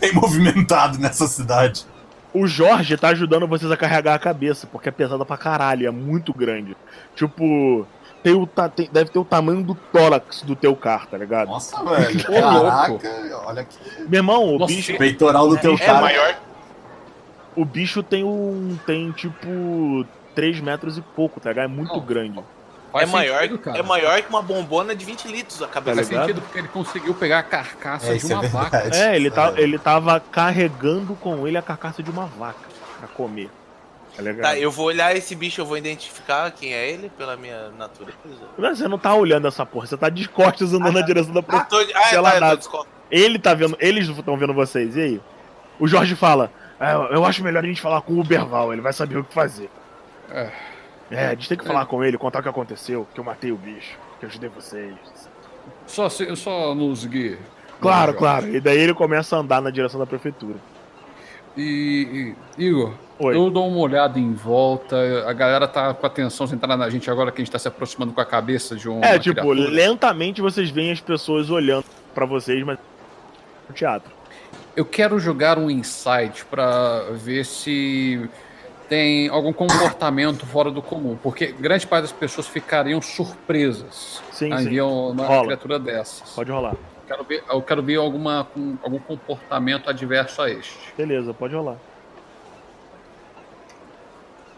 bem 0.00 0.12
movimentado 0.14 0.98
nessa 0.98 1.26
cidade. 1.28 1.86
O 2.34 2.46
Jorge 2.48 2.96
tá 2.96 3.08
ajudando 3.08 3.46
vocês 3.46 3.70
a 3.70 3.76
carregar 3.76 4.14
a 4.14 4.18
cabeça, 4.18 4.66
porque 4.66 4.88
é 4.88 4.92
pesada 4.92 5.24
pra 5.24 5.36
caralho, 5.36 5.86
é 5.86 5.90
muito 5.90 6.34
grande. 6.34 6.76
Tipo, 7.14 7.86
tem 8.24 8.32
o, 8.34 8.44
ta- 8.46 8.68
tem- 8.68 8.88
deve 8.92 9.08
ter 9.10 9.18
o 9.20 9.24
tamanho 9.24 9.62
do 9.62 9.74
tórax 9.74 10.42
do 10.42 10.56
teu 10.56 10.74
carro, 10.74 11.06
tá 11.08 11.16
ligado? 11.16 11.48
Nossa, 11.48 11.76
velho. 11.84 12.20
Ô, 12.28 12.50
louco. 12.52 12.98
Caraca, 12.98 13.38
olha 13.46 13.62
aqui. 13.62 13.78
Meu 14.08 14.18
irmão, 14.18 14.56
o 14.56 14.58
Nossa, 14.58 14.74
bicho, 14.74 14.92
O 14.94 14.98
peitoral 14.98 15.48
do 15.48 15.56
teu 15.58 15.74
É 15.74 15.78
cara. 15.78 16.00
maior. 16.00 16.34
o 17.54 17.64
bicho 17.64 18.02
tem 18.02 18.24
um. 18.24 18.76
tem 18.84 19.12
tipo 19.12 20.04
3 20.34 20.60
metros 20.60 20.98
e 20.98 21.02
pouco, 21.02 21.38
tá 21.38 21.50
ligado? 21.50 21.66
É 21.66 21.68
muito 21.68 21.92
Não. 21.94 22.00
grande. 22.00 22.40
É 23.02 23.06
maior, 23.06 23.40
sentido, 23.42 23.58
cara. 23.58 23.78
é 23.78 23.82
maior 23.82 24.22
que 24.22 24.28
uma 24.28 24.42
bombona 24.42 24.94
de 24.94 25.04
20 25.04 25.26
litros 25.28 25.60
a 25.62 25.66
cabeça. 25.68 25.96
Faz 25.96 26.08
Tá 26.08 26.12
ligado? 26.12 26.26
sentido 26.28 26.42
porque 26.42 26.58
ele 26.58 26.68
conseguiu 26.68 27.14
pegar 27.14 27.38
a 27.40 27.42
carcaça 27.42 28.12
É, 28.14 28.16
de 28.16 28.32
é 28.32 28.36
uma 28.36 28.48
vaca. 28.48 28.78
verdade. 28.80 29.02
É, 29.02 29.16
ele, 29.16 29.30
tá, 29.30 29.52
É. 29.56 29.60
ele 29.60 29.78
tava 29.78 30.20
carregando 30.20 31.14
com 31.16 31.46
ele 31.46 31.56
a 31.58 31.62
carcaça 31.62 32.02
de 32.02 32.10
uma 32.10 32.26
vaca 32.26 32.60
pra 32.98 33.08
comer. 33.08 33.50
Tá 34.16 34.22
ligado? 34.22 34.42
Tá, 34.42 34.56
eu 34.58 34.70
vou 34.70 34.86
olhar 34.86 35.16
esse 35.16 35.34
bicho, 35.34 35.60
eu 35.60 35.66
vou 35.66 35.76
identificar 35.76 36.48
quem 36.52 36.72
é 36.72 36.88
ele 36.88 37.08
pela 37.18 37.36
minha 37.36 37.70
natureza. 37.70 38.16
Mas 38.56 38.78
Você 38.78 38.86
não 38.86 38.96
tá 38.98 39.12
olhando 39.12 39.48
essa 39.48 39.66
porra, 39.66 39.86
você 39.88 39.96
tá 39.96 40.08
de 40.08 40.28
costas 40.28 40.72
andando 40.72 40.92
na 40.92 41.00
direção 41.00 41.32
da 41.34 41.40
Ah, 41.40 41.42
prefeitura. 41.42 41.86
tô, 41.86 41.92
ah, 41.98 42.40
tá, 42.40 42.50
eu 42.52 42.56
tô 42.58 42.86
Ele 43.10 43.38
tá 43.40 43.54
vendo, 43.54 43.76
eles 43.80 44.08
estão 44.08 44.36
vendo 44.36 44.54
vocês, 44.54 44.94
e 44.96 45.00
aí? 45.00 45.20
O 45.80 45.88
Jorge 45.88 46.14
fala: 46.14 46.48
"É, 46.78 46.94
Eu 47.12 47.24
acho 47.24 47.42
melhor 47.42 47.64
a 47.64 47.66
gente 47.66 47.80
falar 47.82 48.00
com 48.02 48.12
o 48.12 48.22
Berval, 48.22 48.72
ele 48.72 48.80
vai 48.80 48.92
saber 48.92 49.18
o 49.18 49.24
que 49.24 49.34
fazer. 49.34 49.68
É. 50.30 50.48
É, 51.10 51.26
a 51.26 51.30
gente 51.30 51.48
tem 51.48 51.58
que 51.58 51.64
falar 51.66 51.86
com 51.86 52.02
ele, 52.02 52.16
contar 52.18 52.40
o 52.40 52.42
que 52.42 52.48
aconteceu, 52.48 53.06
que 53.14 53.20
eu 53.20 53.24
matei 53.24 53.52
o 53.52 53.56
bicho, 53.56 53.96
que 54.18 54.24
eu 54.26 54.28
ajudei 54.30 54.48
vocês. 54.48 54.94
Só, 55.86 56.08
se- 56.08 56.34
só 56.36 56.74
nos 56.74 57.04
guie. 57.04 57.38
Claro, 57.80 58.14
claro. 58.14 58.48
E 58.54 58.60
daí 58.60 58.78
ele 58.78 58.94
começa 58.94 59.36
a 59.36 59.40
andar 59.40 59.60
na 59.60 59.70
direção 59.70 60.00
da 60.00 60.06
prefeitura. 60.06 60.56
E, 61.56 62.34
e- 62.58 62.64
Igor, 62.66 62.94
Oi. 63.18 63.36
eu 63.36 63.48
dou 63.50 63.68
uma 63.68 63.78
olhada 63.78 64.18
em 64.18 64.32
volta. 64.32 64.96
A 65.28 65.32
galera 65.32 65.68
tá 65.68 65.92
com 65.94 66.06
atenção 66.06 66.46
centrada 66.46 66.76
na 66.76 66.90
gente 66.90 67.08
agora 67.10 67.30
que 67.30 67.40
a 67.40 67.44
gente 67.44 67.52
tá 67.52 67.58
se 67.58 67.68
aproximando 67.68 68.12
com 68.12 68.20
a 68.20 68.24
cabeça 68.26 68.74
de 68.74 68.88
um. 68.88 69.02
É, 69.04 69.18
tipo, 69.18 69.52
lentamente 69.52 70.40
vocês 70.40 70.70
veem 70.70 70.90
as 70.90 71.00
pessoas 71.00 71.50
olhando 71.50 71.84
pra 72.14 72.26
vocês, 72.26 72.64
mas 72.64 72.78
no 73.68 73.74
teatro. 73.74 74.10
Eu 74.74 74.84
quero 74.84 75.20
jogar 75.20 75.56
um 75.58 75.70
insight 75.70 76.44
pra 76.46 77.04
ver 77.12 77.44
se 77.44 78.28
tem 78.94 79.28
algum 79.28 79.52
comportamento 79.52 80.46
fora 80.46 80.70
do 80.70 80.80
comum, 80.80 81.18
porque 81.20 81.48
grande 81.48 81.84
parte 81.84 82.02
das 82.02 82.12
pessoas 82.12 82.46
ficariam 82.46 83.02
surpresas 83.02 84.22
Sim, 84.30 84.52
a 84.52 84.58
sim. 84.58 84.80
uma 84.80 85.26
Rola. 85.26 85.46
criatura 85.46 85.80
dessas. 85.80 86.30
Pode 86.30 86.48
rolar. 86.52 86.76
Quero 87.08 87.24
ver, 87.24 87.42
eu 87.50 87.60
quero 87.60 87.82
ver 87.82 87.96
alguma, 87.96 88.46
algum 88.80 89.00
comportamento 89.00 89.90
adverso 89.90 90.40
a 90.42 90.48
este. 90.48 90.94
Beleza, 90.96 91.34
pode 91.34 91.56
rolar. 91.56 91.76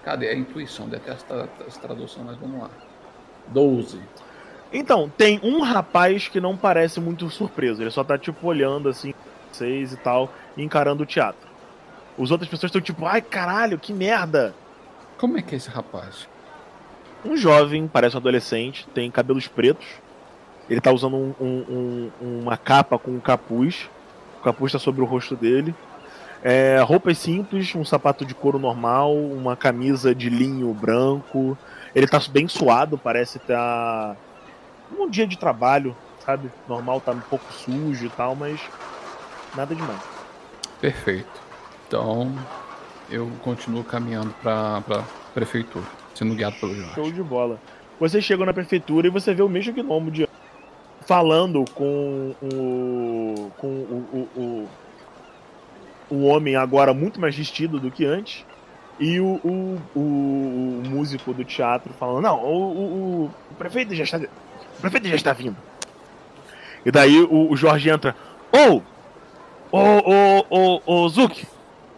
Cadê 0.04 0.28
a 0.28 0.34
intuição? 0.34 0.86
Detesto 0.86 1.32
a- 1.32 1.48
essa 1.66 1.80
tradução, 1.80 2.22
mas 2.24 2.36
vamos 2.36 2.60
lá. 2.60 2.70
12. 3.48 3.98
Então, 4.70 5.10
tem 5.16 5.40
um 5.42 5.62
rapaz 5.62 6.28
que 6.28 6.40
não 6.42 6.58
parece 6.58 7.00
muito 7.00 7.30
surpreso. 7.30 7.82
Ele 7.82 7.90
só 7.90 8.04
tá, 8.04 8.18
tipo, 8.18 8.46
olhando 8.46 8.90
assim, 8.90 9.14
vocês 9.50 9.94
e 9.94 9.96
tal, 9.96 10.30
e 10.58 10.62
encarando 10.62 11.04
o 11.04 11.06
teatro. 11.06 11.45
Os 12.18 12.30
outras 12.30 12.48
pessoas 12.48 12.70
estão 12.70 12.80
tipo, 12.80 13.04
ai 13.06 13.20
caralho, 13.20 13.78
que 13.78 13.92
merda! 13.92 14.54
Como 15.18 15.38
é 15.38 15.42
que 15.42 15.54
é 15.54 15.58
esse 15.58 15.68
rapaz? 15.68 16.28
Um 17.24 17.36
jovem, 17.36 17.86
parece 17.88 18.16
um 18.16 18.18
adolescente, 18.20 18.86
tem 18.94 19.10
cabelos 19.10 19.46
pretos. 19.48 19.86
Ele 20.68 20.80
tá 20.80 20.90
usando 20.92 21.16
um- 21.16 21.34
um- 21.40 22.10
um- 22.20 22.40
uma 22.42 22.56
capa 22.56 22.98
com 22.98 23.10
um 23.10 23.20
capuz. 23.20 23.88
O 24.40 24.44
capuz 24.44 24.72
tá 24.72 24.78
sobre 24.78 25.00
o 25.02 25.04
rosto 25.04 25.36
dele. 25.36 25.74
É, 26.42 26.78
roupas 26.80 27.18
simples, 27.18 27.74
um 27.74 27.84
sapato 27.84 28.24
de 28.24 28.34
couro 28.34 28.58
normal, 28.58 29.14
uma 29.14 29.56
camisa 29.56 30.14
de 30.14 30.28
linho 30.28 30.72
branco. 30.74 31.56
Ele 31.94 32.06
tá 32.06 32.20
bem 32.30 32.46
suado, 32.46 32.98
parece 32.98 33.38
tá 33.38 34.14
um 34.96 35.08
dia 35.08 35.26
de 35.26 35.36
trabalho, 35.38 35.96
sabe? 36.24 36.50
Normal, 36.68 37.00
tá 37.00 37.12
um 37.12 37.20
pouco 37.20 37.44
sujo 37.52 38.06
e 38.06 38.10
tal, 38.10 38.34
mas 38.36 38.60
nada 39.56 39.74
demais. 39.74 40.00
Perfeito. 40.80 41.45
Então, 41.88 42.32
eu 43.10 43.30
continuo 43.42 43.84
caminhando 43.84 44.34
pra, 44.42 44.80
pra 44.82 45.04
prefeitura, 45.34 45.84
sendo 46.14 46.34
guiado 46.34 46.56
pelo 46.56 46.74
Jorge. 46.74 46.94
Show 46.94 47.12
de 47.12 47.22
bola. 47.22 47.58
Você 48.00 48.20
chega 48.20 48.44
na 48.44 48.52
prefeitura 48.52 49.06
e 49.06 49.10
você 49.10 49.32
vê 49.32 49.42
o 49.42 49.48
mesmo 49.48 49.72
gnomo 49.72 50.10
de 50.10 50.28
falando 51.06 51.64
com 51.74 52.34
o 52.42 53.50
com 53.56 53.66
o, 53.68 54.04
o, 54.12 54.40
o, 54.40 54.68
o 56.16 56.24
homem 56.24 56.56
agora 56.56 56.92
muito 56.92 57.20
mais 57.20 57.34
vestido 57.36 57.78
do 57.78 57.90
que 57.92 58.04
antes 58.04 58.44
e 58.98 59.20
o, 59.20 59.40
o, 59.44 59.80
o, 59.94 60.00
o 60.00 60.82
músico 60.88 61.32
do 61.32 61.44
teatro 61.44 61.92
falando 61.94 62.22
não 62.24 62.42
o, 62.44 62.48
o, 62.48 62.80
o- 63.24 63.30
o 63.52 63.54
prefeito 63.56 63.94
já 63.94 64.02
está 64.02 64.18
o 64.18 64.80
prefeito 64.80 65.06
já 65.06 65.14
está 65.14 65.32
vindo 65.32 65.56
e 66.84 66.90
daí 66.90 67.22
o, 67.22 67.52
o 67.52 67.56
Jorge 67.56 67.88
entra 67.88 68.16
ô 68.52 68.82
ô 69.70 69.78
ô 70.10 70.44
ô 70.50 70.82
ô 71.04 71.08
Zuki 71.08 71.46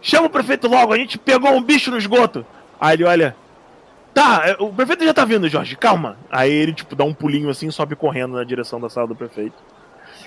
chama 0.01 0.27
o 0.27 0.29
prefeito 0.29 0.67
logo 0.67 0.93
a 0.93 0.97
gente 0.97 1.17
pegou 1.17 1.51
um 1.51 1.61
bicho 1.61 1.91
no 1.91 1.97
esgoto 1.97 2.45
aí 2.79 2.95
ele 2.95 3.03
olha 3.03 3.35
Tá, 4.13 4.41
é, 4.45 4.55
o 4.59 4.69
prefeito 4.73 5.05
já 5.05 5.13
tá 5.13 5.23
vindo, 5.23 5.47
Jorge, 5.47 5.75
calma. 5.75 6.17
Aí 6.29 6.51
ele, 6.51 6.73
tipo, 6.73 6.95
dá 6.95 7.03
um 7.03 7.13
pulinho 7.13 7.49
assim 7.49 7.69
sobe 7.71 7.95
correndo 7.95 8.35
na 8.35 8.43
direção 8.43 8.79
da 8.79 8.89
sala 8.89 9.07
do 9.07 9.15
prefeito. 9.15 9.55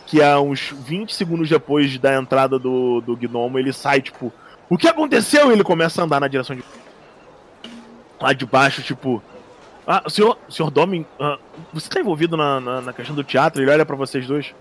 Que 0.06 0.20
é 0.20 0.36
uns 0.38 0.70
20 0.70 1.14
segundos 1.14 1.48
depois 1.48 1.98
da 1.98 2.16
entrada 2.16 2.58
do, 2.58 3.00
do 3.00 3.16
gnomo, 3.16 3.58
ele 3.58 3.72
sai, 3.72 4.00
tipo, 4.00 4.32
o 4.68 4.78
que 4.78 4.88
aconteceu? 4.88 5.50
E 5.50 5.52
ele 5.52 5.64
começa 5.64 6.00
a 6.00 6.04
andar 6.04 6.20
na 6.20 6.28
direção 6.28 6.56
de. 6.56 6.64
Lá 8.20 8.32
de 8.32 8.46
baixo, 8.46 8.82
tipo. 8.82 9.22
Ah, 9.86 10.04
senhor, 10.08 10.38
senhor 10.48 10.70
Domin, 10.70 11.04
ah, 11.18 11.38
você 11.72 11.88
tá 11.88 12.00
envolvido 12.00 12.36
na, 12.36 12.60
na, 12.60 12.80
na 12.80 12.92
questão 12.92 13.16
do 13.16 13.24
teatro? 13.24 13.60
Ele 13.60 13.70
olha 13.70 13.84
pra 13.84 13.96
vocês 13.96 14.26
dois. 14.26 14.54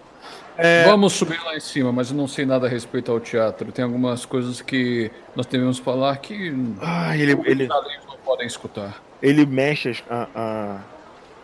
É, 0.58 0.84
Vamos 0.86 1.14
subir 1.14 1.40
lá 1.44 1.56
em 1.56 1.60
cima, 1.60 1.92
mas 1.92 2.12
eu 2.12 2.18
não 2.18 2.28
sei 2.28 2.46
nada 2.46 2.68
a 2.68 2.70
respeito 2.70 3.12
ao 3.12 3.20
teatro. 3.20 3.72
Tem 3.72 3.84
algumas 3.84 4.26
coisas 4.26 4.62
que 4.62 5.10
nós 5.36 5.46
devemos 5.46 5.80
falar 5.80 6.18
que 6.18 6.54
ah, 6.82 7.18
ele, 7.18 7.32
ele, 7.46 7.68
não 7.68 8.18
podem 8.24 8.46
escutar. 8.46 9.02
ele 9.22 9.46
mexe 9.46 9.90
as- 9.90 10.04
a, 10.10 10.28
a- 10.36 10.80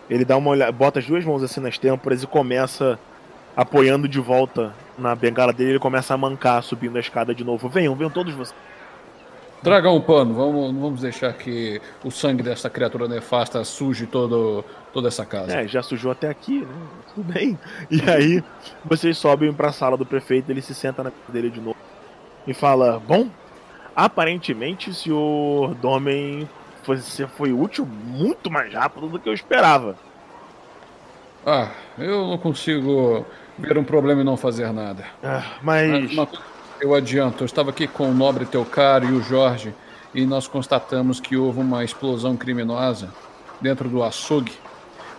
ele 0.10 0.24
dá 0.24 0.38
uma 0.38 0.52
olhada, 0.52 0.72
bota 0.72 1.00
as 1.00 1.06
duas 1.06 1.26
mãos 1.26 1.42
assim 1.44 1.60
nas 1.60 1.78
têmporas 1.78 2.24
e 2.24 2.28
começa 2.28 3.00
apoiando 3.56 4.08
de 4.08 4.20
volta 4.20 4.74
na 4.98 5.16
bengala 5.16 5.52
dele, 5.52 5.72
ele 5.72 5.80
começa 5.80 6.14
a 6.14 6.18
mancar 6.18 6.62
subindo 6.64 6.96
a 6.96 7.00
escada 7.00 7.34
de 7.34 7.44
novo. 7.44 7.68
Venham, 7.68 7.96
venham 7.96 8.10
todos 8.12 8.34
vocês. 8.34 8.56
Traga 9.68 9.92
um 9.92 10.00
pano, 10.00 10.34
vamos, 10.34 10.74
vamos 10.74 11.02
deixar 11.02 11.34
que 11.34 11.82
o 12.04 12.10
sangue 12.10 12.42
dessa 12.42 12.70
criatura 12.70 13.08
nefasta 13.08 13.64
suje 13.66 14.06
todo, 14.06 14.64
toda 14.94 15.10
essa 15.10 15.26
casa. 15.26 15.52
É, 15.60 15.68
já 15.68 15.84
sujou 15.84 16.12
até 16.12 16.30
aqui, 16.30 16.62
né? 16.62 16.88
Tudo 17.14 17.34
bem. 17.34 17.60
E 17.92 18.02
aí 18.10 18.44
vocês 18.86 19.18
sobem 19.18 19.52
pra 19.54 19.72
sala 19.74 19.98
do 19.98 20.06
prefeito, 20.06 20.50
ele 20.50 20.62
se 20.62 20.74
senta 20.74 21.04
na 21.04 21.12
dele 21.28 21.50
de 21.50 21.60
novo 21.60 21.76
e 22.48 22.54
fala: 22.54 22.98
"Bom, 23.06 23.28
aparentemente 23.96 24.90
o 24.90 24.94
senhor 24.94 25.76
Domen 25.76 26.48
você 26.86 27.28
foi 27.28 27.52
útil 27.52 27.86
muito 27.86 28.50
mais 28.50 28.74
rápido 28.74 29.10
do 29.10 29.20
que 29.20 29.28
eu 29.28 29.34
esperava. 29.34 29.98
Ah, 31.46 31.72
eu 31.98 32.28
não 32.28 32.38
consigo 32.38 33.26
ver 33.58 33.78
um 33.78 33.84
problema 33.84 34.22
e 34.22 34.24
não 34.24 34.38
fazer 34.38 34.72
nada. 34.72 35.04
Ah, 35.22 35.44
Mas 35.62 36.16
mas 36.16 36.30
coisa 36.30 36.57
eu 36.80 36.94
adianto, 36.94 37.44
eu 37.44 37.46
estava 37.46 37.70
aqui 37.70 37.88
com 37.88 38.10
o 38.10 38.14
nobre 38.14 38.46
Teucaro 38.46 39.06
e 39.06 39.12
o 39.12 39.22
Jorge, 39.22 39.74
e 40.14 40.26
nós 40.26 40.48
constatamos 40.48 41.20
que 41.20 41.36
houve 41.36 41.60
uma 41.60 41.84
explosão 41.84 42.36
criminosa 42.36 43.10
dentro 43.60 43.90
do 43.90 44.04
açougue, 44.04 44.54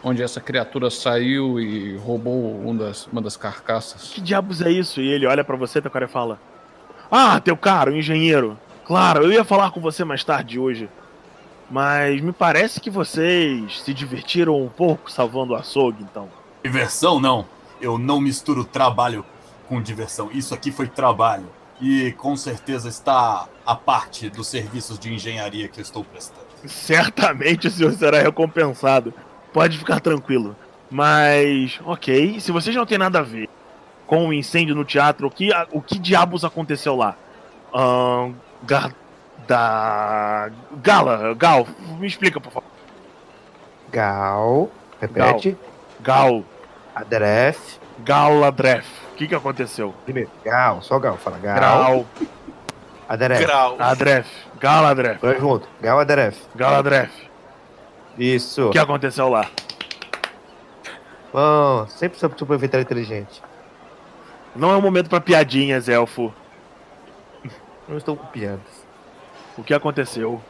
onde 0.02 0.22
essa 0.22 0.40
criatura 0.40 0.90
saiu 0.90 1.60
e 1.60 1.96
roubou 1.96 2.60
um 2.64 2.76
das, 2.76 3.06
uma 3.06 3.20
das 3.20 3.36
carcaças. 3.36 4.10
Que 4.14 4.20
diabos 4.20 4.62
é 4.62 4.70
isso? 4.70 5.00
E 5.00 5.08
ele 5.08 5.26
olha 5.26 5.44
pra 5.44 5.56
você, 5.56 5.80
teu 5.80 5.90
cara 5.90 6.04
e 6.04 6.08
fala: 6.08 6.40
Ah, 7.10 7.40
teu 7.40 7.56
caro, 7.56 7.96
engenheiro. 7.96 8.58
Claro, 8.84 9.24
eu 9.24 9.32
ia 9.32 9.44
falar 9.44 9.70
com 9.70 9.80
você 9.80 10.04
mais 10.04 10.24
tarde 10.24 10.58
hoje. 10.58 10.88
Mas 11.70 12.22
me 12.22 12.32
parece 12.32 12.80
que 12.80 12.88
vocês 12.88 13.82
se 13.82 13.92
divertiram 13.92 14.58
um 14.58 14.68
pouco 14.68 15.12
salvando 15.12 15.52
o 15.52 15.56
açougue, 15.56 16.02
então. 16.02 16.28
Diversão 16.64 17.20
não. 17.20 17.44
Eu 17.80 17.98
não 17.98 18.20
misturo 18.20 18.64
trabalho 18.64 19.24
com 19.68 19.80
diversão. 19.80 20.30
Isso 20.32 20.54
aqui 20.54 20.72
foi 20.72 20.88
trabalho. 20.88 21.46
E 21.80 22.12
com 22.12 22.36
certeza 22.36 22.88
está 22.88 23.46
a 23.64 23.74
parte 23.74 24.28
dos 24.28 24.48
serviços 24.48 24.98
de 24.98 25.12
engenharia 25.14 25.68
que 25.68 25.78
eu 25.78 25.82
estou 25.82 26.02
prestando. 26.02 26.46
Certamente 26.66 27.68
o 27.68 27.70
senhor 27.70 27.92
será 27.92 28.20
recompensado. 28.20 29.14
Pode 29.52 29.78
ficar 29.78 30.00
tranquilo. 30.00 30.56
Mas, 30.90 31.78
ok, 31.84 32.40
se 32.40 32.50
vocês 32.50 32.74
não 32.74 32.84
têm 32.86 32.98
nada 32.98 33.20
a 33.20 33.22
ver 33.22 33.48
com 34.06 34.26
o 34.26 34.32
incêndio 34.32 34.74
no 34.74 34.84
teatro, 34.84 35.26
o 35.28 35.30
que, 35.30 35.50
o 35.70 35.80
que 35.80 35.98
diabos 35.98 36.44
aconteceu 36.44 36.96
lá? 36.96 37.14
Ahn. 37.72 38.32
Ga- 38.64 38.90
da. 39.46 40.50
Gala, 40.82 41.34
Gal, 41.34 41.66
me 41.98 42.06
explica, 42.06 42.40
por 42.40 42.52
favor. 42.52 42.68
Gal. 43.90 44.70
Repete. 45.00 45.56
Gal, 46.00 46.42
Aderef. 46.94 47.78
Galadref. 48.00 48.86
O 49.18 49.20
que 49.20 49.26
que 49.26 49.34
aconteceu? 49.34 49.92
Primeiro. 50.04 50.30
Gal. 50.44 50.80
Só 50.80 50.96
Gal. 50.96 51.16
Fala 51.16 51.38
Gal. 51.38 51.58
Gal, 51.58 52.06
Aderef. 53.08 53.44
Grau. 53.44 53.76
Adref, 53.80 54.28
Galadref, 54.60 55.20
Vai 55.20 55.40
junto. 55.40 55.68
Gal 55.80 55.98
Aderef. 55.98 56.38
Galadref. 56.54 57.10
Isso. 58.16 58.68
O 58.68 58.70
que 58.70 58.78
aconteceu 58.78 59.28
lá? 59.28 59.50
Bom, 61.32 61.84
sempre 61.88 62.16
soube 62.16 62.38
super 62.38 62.62
inteligente. 62.62 63.42
Não 64.54 64.70
é 64.70 64.76
um 64.76 64.80
momento 64.80 65.10
pra 65.10 65.20
piadinhas, 65.20 65.88
elfo. 65.88 66.32
Não 67.88 67.96
estou 67.96 68.16
com 68.16 68.26
piadas. 68.26 68.86
O 69.56 69.64
que 69.64 69.74
aconteceu? 69.74 70.40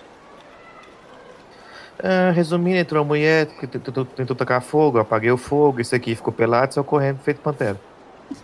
Ah, 2.02 2.32
resumindo, 2.32 2.76
entrou 2.76 3.00
uma 3.02 3.08
mulher 3.08 3.46
que 3.46 3.66
tentou, 3.66 4.04
tentou 4.04 4.36
tacar 4.36 4.60
fogo, 4.60 4.98
eu 4.98 5.02
apaguei 5.02 5.30
o 5.30 5.38
fogo, 5.38 5.80
esse 5.80 5.96
aqui 5.96 6.14
ficou 6.14 6.34
pelado, 6.34 6.74
saiu 6.74 6.84
correndo, 6.84 7.18
feito 7.20 7.40
pantera. 7.40 7.80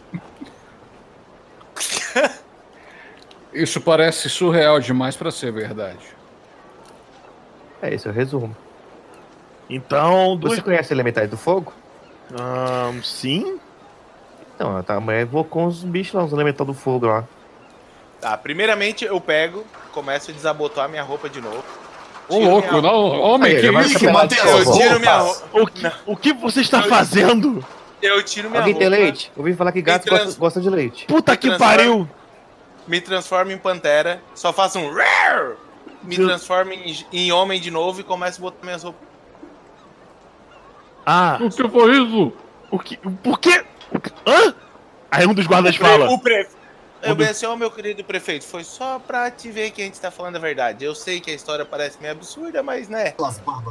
Isso 3.52 3.80
parece 3.80 4.28
surreal 4.28 4.80
demais 4.80 5.16
para 5.16 5.30
ser 5.30 5.52
verdade. 5.52 6.04
É 7.80 7.94
esse 7.94 8.06
é 8.06 8.10
o 8.10 8.14
resumo. 8.14 8.54
Então, 9.70 10.36
duas. 10.36 10.56
Você 10.56 10.62
conhece 10.62 10.92
elementais 10.92 11.30
do 11.30 11.36
fogo? 11.36 11.72
Ahn, 12.38 13.00
sim? 13.02 13.58
Não, 14.58 14.82
tá, 14.82 14.96
a 14.96 15.00
mulher 15.00 15.22
invocou 15.22 15.66
uns 15.66 15.84
bichos 15.84 16.14
lá, 16.14 16.24
uns 16.24 16.32
elementais 16.32 16.66
do 16.66 16.74
fogo 16.74 17.06
lá. 17.06 17.24
Tá, 18.20 18.36
primeiramente 18.36 19.04
eu 19.04 19.20
pego, 19.20 19.64
começo 19.92 20.30
a 20.30 20.34
desabotoar 20.34 20.88
minha 20.88 21.02
roupa 21.02 21.28
de 21.28 21.40
novo. 21.40 21.62
Ô, 22.28 22.38
louco, 22.38 22.68
minha- 22.68 22.82
não, 22.82 23.20
homem, 23.20 23.54
Aí, 23.56 23.60
que 23.60 23.80
isso? 23.80 24.10
Mateus, 24.10 24.66
Eu 24.66 24.72
tiro 24.72 25.00
minha 25.00 25.18
roupa. 25.18 25.42
O 25.52 25.66
que, 25.66 25.92
o 26.06 26.16
que 26.16 26.32
você 26.32 26.60
está 26.62 26.82
fazendo? 26.84 27.64
Eu 28.02 28.22
tiro 28.22 28.48
minha 28.50 28.60
Alguém 28.60 28.74
tem 28.74 28.88
roupa. 28.88 29.02
leite? 29.02 29.32
Ouvi 29.36 29.54
falar 29.54 29.72
que 29.72 29.80
gato 29.82 30.04
trans- 30.04 30.24
gosta, 30.24 30.40
gosta 30.40 30.60
de 30.60 30.68
leite. 30.70 31.06
Puta 31.06 31.36
que 31.36 31.48
Transforma- 31.48 31.76
pariu! 31.76 32.08
me 32.86 33.00
transformo 33.00 33.50
em 33.50 33.56
pantera, 33.58 34.20
só 34.34 34.52
faço 34.52 34.78
um 34.78 34.90
me 36.02 36.18
Meu- 36.18 36.28
transformo 36.28 36.72
em, 36.72 36.94
em 37.12 37.32
homem 37.32 37.58
de 37.58 37.70
novo 37.70 38.00
e 38.00 38.04
começo 38.04 38.38
a 38.38 38.42
botar 38.42 38.62
minhas 38.64 38.82
roupas. 38.82 39.00
Ah, 41.06 41.38
O 41.40 41.50
que 41.50 41.68
foi 41.68 41.92
isso? 41.98 42.32
o 42.70 42.78
que. 42.78 42.96
Por 42.96 43.38
quê? 43.38 43.64
Hã? 44.26 44.54
Aí 45.10 45.26
um 45.26 45.34
dos 45.34 45.46
guardas 45.46 45.74
O 45.74 45.78
pre- 45.78 45.86
fala. 45.88 46.10
O 46.10 46.18
pre... 46.18 46.46
Eu 47.02 47.14
assim, 47.30 47.44
ó, 47.44 47.54
meu 47.54 47.70
querido 47.70 48.02
prefeito, 48.02 48.46
foi 48.46 48.64
só 48.64 48.98
pra 48.98 49.30
te 49.30 49.50
ver 49.50 49.70
que 49.72 49.82
a 49.82 49.84
gente 49.84 50.00
tá 50.00 50.10
falando 50.10 50.36
a 50.36 50.38
verdade. 50.38 50.86
Eu 50.86 50.94
sei 50.94 51.20
que 51.20 51.30
a 51.30 51.34
história 51.34 51.62
parece 51.62 51.98
meio 52.00 52.12
absurda, 52.12 52.62
mas 52.62 52.88
né, 52.88 53.12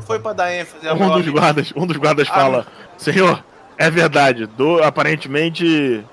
foi 0.05 0.19
pra 0.19 0.33
dar 0.33 0.53
ênfase 0.53 0.87
ao 0.87 0.95
Um 0.95 1.09
dos 1.19 1.27
guardas, 1.29 1.73
um 1.75 1.87
dos 1.87 1.97
guardas 1.97 2.27
Ah, 2.29 2.33
fala: 2.33 2.67
Senhor, 2.95 3.43
é 3.77 3.89
verdade. 3.89 4.45
Do, 4.45 4.83
aparentemente. 4.83 6.03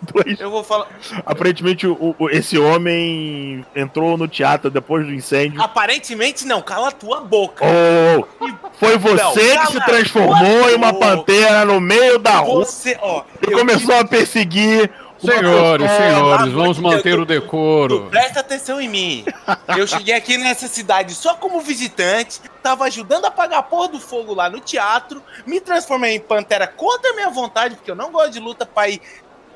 Dois, 0.00 0.38
Eu 0.38 0.48
vou 0.48 0.62
falar. 0.62 0.86
aparentemente, 1.26 1.84
o, 1.84 2.14
o- 2.16 2.30
esse 2.30 2.56
homem 2.56 3.66
entrou 3.74 4.16
no 4.16 4.28
teatro 4.28 4.70
depois 4.70 5.04
do 5.04 5.12
incêndio. 5.12 5.60
Aparentemente 5.60 6.46
não, 6.46 6.62
cala 6.62 6.88
a 6.88 6.92
tua 6.92 7.20
boca. 7.20 7.64
Oh, 7.66 8.24
foi 8.78 8.96
você 8.96 9.54
Não, 9.54 9.66
que 9.66 9.72
se 9.72 9.84
transformou 9.84 10.70
em 10.70 10.76
uma 10.76 10.92
boca. 10.92 11.04
pantera 11.16 11.64
no 11.64 11.80
meio 11.80 12.16
da 12.20 12.36
rua 12.36 12.64
Você, 12.64 12.96
ó. 13.00 13.24
e 13.42 13.50
começou 13.50 13.96
a 13.98 14.04
perseguir. 14.04 14.88
Senhores, 15.20 15.86
pessoa. 15.90 16.08
senhores, 16.10 16.52
vamos 16.52 16.78
manter 16.78 17.18
o 17.18 17.24
decoro. 17.24 18.06
Presta 18.10 18.40
atenção 18.40 18.80
em 18.80 18.88
mim. 18.88 19.24
Eu 19.76 19.86
cheguei 19.86 20.14
aqui 20.14 20.38
nessa 20.38 20.68
cidade 20.68 21.14
só 21.14 21.34
como 21.34 21.60
visitante, 21.60 22.40
tava 22.62 22.84
ajudando 22.84 23.24
a 23.24 23.28
apagar 23.28 23.58
a 23.58 23.62
porra 23.62 23.88
do 23.88 24.00
fogo 24.00 24.32
lá 24.34 24.48
no 24.48 24.60
teatro, 24.60 25.22
me 25.46 25.60
transformei 25.60 26.14
em 26.14 26.20
pantera 26.20 26.66
contra 26.68 27.10
a 27.10 27.14
minha 27.14 27.30
vontade, 27.30 27.74
porque 27.76 27.90
eu 27.90 27.96
não 27.96 28.12
gosto 28.12 28.30
de 28.30 28.38
luta 28.40 28.64
pra 28.64 28.88
ir 28.88 29.00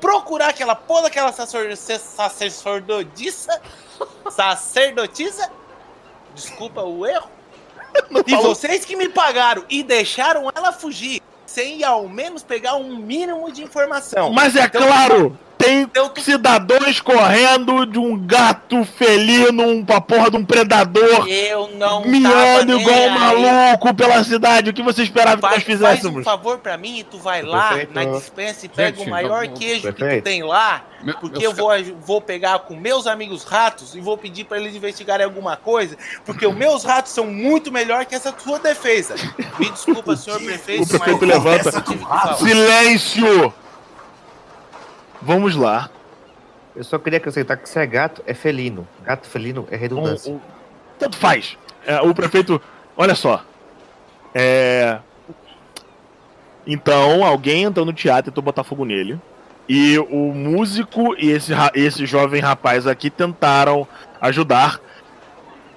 procurar 0.01 0.49
aquela 0.49 0.75
porra 0.75 1.03
daquela 1.03 1.31
sacerdotisa. 1.31 3.61
Sacerdotisa? 4.29 5.49
Desculpa 6.35 6.81
o 6.81 7.05
erro. 7.05 7.29
E 8.25 8.35
vocês 8.35 8.83
que 8.85 8.95
me 8.95 9.07
pagaram 9.07 9.63
e 9.69 9.83
deixaram 9.83 10.49
ela 10.55 10.71
fugir, 10.71 11.21
sem 11.45 11.83
ao 11.83 12.09
menos 12.09 12.41
pegar 12.41 12.75
um 12.75 12.95
mínimo 12.97 13.51
de 13.51 13.61
informação. 13.63 14.31
Mas 14.33 14.55
é 14.55 14.65
Então- 14.65 14.87
claro, 14.87 15.37
tem 15.63 15.89
cidadãos 16.23 16.99
correndo 16.99 17.85
de 17.85 17.97
um 17.99 18.17
gato 18.17 18.83
felino, 18.85 19.63
um 19.67 19.83
pra 19.85 20.01
porra 20.01 20.29
de 20.29 20.37
um 20.37 20.45
predador, 20.45 21.27
Eu 21.27 21.69
não 21.75 22.01
tava 22.01 22.07
miando 22.07 22.77
nem 22.77 22.81
igual 22.81 22.97
um 22.99 23.13
aí. 23.13 23.19
maluco 23.43 23.93
pela 23.93 24.23
cidade. 24.23 24.69
O 24.69 24.73
que 24.73 24.81
você 24.83 25.03
esperava 25.03 25.35
que 25.37 25.41
Faz, 25.41 25.53
nós 25.55 25.63
faz 25.63 25.79
um 25.79 25.85
fizéssemos? 25.87 26.23
favor 26.23 26.57
pra 26.59 26.77
mim 26.77 26.99
e 26.99 27.03
tu 27.03 27.17
vai 27.17 27.41
lá 27.41 27.69
Prefeito. 27.69 27.93
na 27.93 28.05
dispensa 28.05 28.65
e 28.65 28.69
pega 28.69 28.97
Gente, 28.97 29.07
o 29.07 29.11
maior 29.11 29.45
vamos- 29.45 29.59
queijo 29.59 29.93
que 29.93 30.15
tu 30.17 30.21
tem 30.23 30.43
lá, 30.43 30.83
Meu- 31.01 31.15
porque 31.17 31.45
eu 31.45 31.53
vou, 31.53 31.69
vou 32.05 32.21
pegar 32.21 32.59
com 32.59 32.75
meus 32.75 33.07
amigos 33.07 33.43
ratos 33.43 33.95
e 33.95 33.99
vou 34.01 34.17
pedir 34.17 34.43
pra 34.45 34.57
eles 34.59 34.75
investigarem 34.75 35.23
alguma 35.25 35.55
coisa, 35.57 35.97
porque 36.25 36.45
os 36.45 36.55
meus 36.55 36.83
ratos 36.83 37.11
são 37.11 37.25
muito 37.27 37.71
melhor 37.71 38.05
que 38.05 38.15
essa 38.15 38.31
tua 38.31 38.59
defesa. 38.59 39.15
Me 39.59 39.69
desculpa, 39.69 40.15
senhor 40.15 40.39
prefeito, 40.43 40.83
O 40.83 40.87
prefeito 40.87 41.25
mas 41.25 41.29
levanta. 41.43 41.81
que. 41.81 41.97
Silêncio! 42.45 43.53
Vamos 45.23 45.55
lá. 45.55 45.89
Eu 46.75 46.83
só 46.83 46.97
queria 46.97 47.17
acrescentar 47.17 47.57
que 47.57 47.69
se 47.69 47.79
é 47.79 47.85
gato, 47.85 48.21
é 48.25 48.33
felino. 48.33 48.87
Gato 49.03 49.27
felino 49.27 49.67
é 49.71 49.75
redundância. 49.75 50.31
Um- 50.31 50.35
um- 50.37 50.41
Tanto 50.99 51.17
faz. 51.17 51.57
É, 51.85 52.01
o 52.01 52.13
prefeito. 52.13 52.61
Olha 52.97 53.15
só. 53.15 53.43
É. 54.33 54.99
Então, 56.65 57.23
alguém 57.23 57.63
entrou 57.63 57.85
no 57.85 57.93
teatro 57.93 58.29
e 58.29 58.31
tentou 58.31 58.43
botar 58.43 58.63
fogo 58.63 58.85
nele. 58.85 59.19
E 59.67 59.97
o 59.97 60.33
músico 60.33 61.15
e 61.17 61.29
esse, 61.31 61.51
esse 61.73 62.05
jovem 62.05 62.41
rapaz 62.41 62.85
aqui 62.87 63.09
tentaram 63.09 63.87
ajudar 64.19 64.79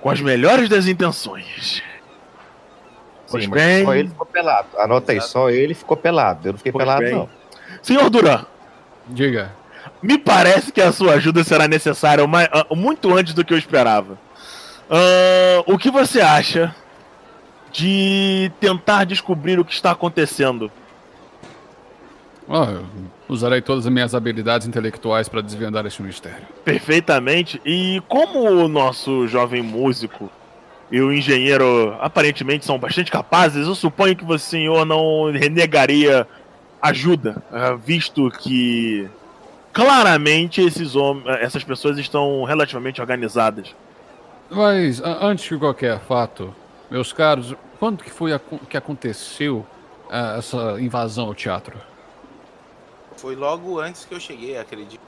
com 0.01 0.11
as 0.11 0.21
melhores 0.21 0.69
das 0.69 0.87
intenções. 0.87 1.83
Pois 3.31 3.45
Sim, 3.45 3.51
bem. 3.51 3.85
só 3.85 3.95
ele 3.95 4.09
ficou 4.09 4.27
pelado. 4.27 4.69
Anota 4.79 5.13
aí, 5.13 5.21
só 5.21 5.51
ele 5.51 5.75
ficou 5.75 5.97
pelado. 5.97 6.47
Eu 6.49 6.53
não 6.53 6.59
fiquei 6.59 6.73
Pois 6.73 6.85
pelado, 6.85 7.03
bem. 7.03 7.15
não. 7.15 7.29
Senhor 7.83 8.09
Duran, 8.11 8.45
Diga. 9.09 9.53
me 10.03 10.19
parece 10.19 10.73
que 10.73 10.81
a 10.81 10.93
sua 10.93 11.15
ajuda 11.15 11.45
será 11.45 11.69
necessária 11.69 12.25
muito 12.71 13.15
antes 13.17 13.33
do 13.35 13.45
que 13.45 13.55
eu 13.55 13.59
esperava. 13.59 14.19
Ah, 14.91 15.63
o 15.67 15.79
que 15.79 15.91
você 15.91 16.21
acha 16.21 16.75
de 17.73 18.51
tentar 18.61 19.05
descobrir 19.05 19.59
o 19.59 19.65
que 19.65 19.73
está 19.73 19.91
acontecendo? 19.91 20.71
Eu 22.49 22.87
usarei 23.29 23.61
todas 23.61 23.87
as 23.87 23.93
minhas 23.93 24.15
habilidades 24.15 24.67
intelectuais 24.69 25.29
para 25.29 25.41
desvendar 25.41 25.85
este 25.85 26.01
mistério. 26.03 26.47
Perfeitamente. 26.65 27.61
E 27.65 28.01
como 28.09 28.41
o 28.41 28.69
nosso 28.69 29.27
jovem 29.27 29.63
músico 29.63 30.31
e 30.91 31.01
o 31.01 31.13
engenheiro 31.13 31.97
aparentemente 32.01 32.65
são 32.65 32.79
bastante 32.79 33.11
capazes, 33.11 33.67
eu 33.67 33.75
suponho 33.75 34.15
que 34.15 34.25
o 34.25 34.39
senhor 34.39 34.87
não 34.87 35.33
renegaria 35.33 36.27
ajuda, 36.81 37.43
ah, 37.53 37.75
visto 37.75 38.31
que 38.31 39.09
claramente 39.73 40.61
esses 40.61 40.95
hom- 40.95 41.23
essas 41.29 41.65
pessoas 41.65 41.99
estão 41.99 42.45
relativamente 42.45 43.01
organizadas. 43.01 43.75
Mas, 44.51 45.03
a- 45.03 45.25
antes 45.27 45.45
de 45.49 45.59
qualquer 45.59 45.99
fato, 46.01 46.55
meus 46.91 47.13
caros, 47.13 47.55
quando 47.79 48.03
que 48.05 48.11
foi 48.11 48.33
acon- 48.33 48.59
que 48.69 48.77
aconteceu 48.77 49.67
ah, 50.09 50.37
essa 50.39 50.81
invasão 50.81 51.27
ao 51.27 51.35
teatro? 51.35 51.77
Foi 53.17 53.35
logo 53.35 53.81
antes 53.81 54.05
que 54.05 54.15
eu 54.15 54.21
cheguei, 54.21 54.57
acredito. 54.57 55.01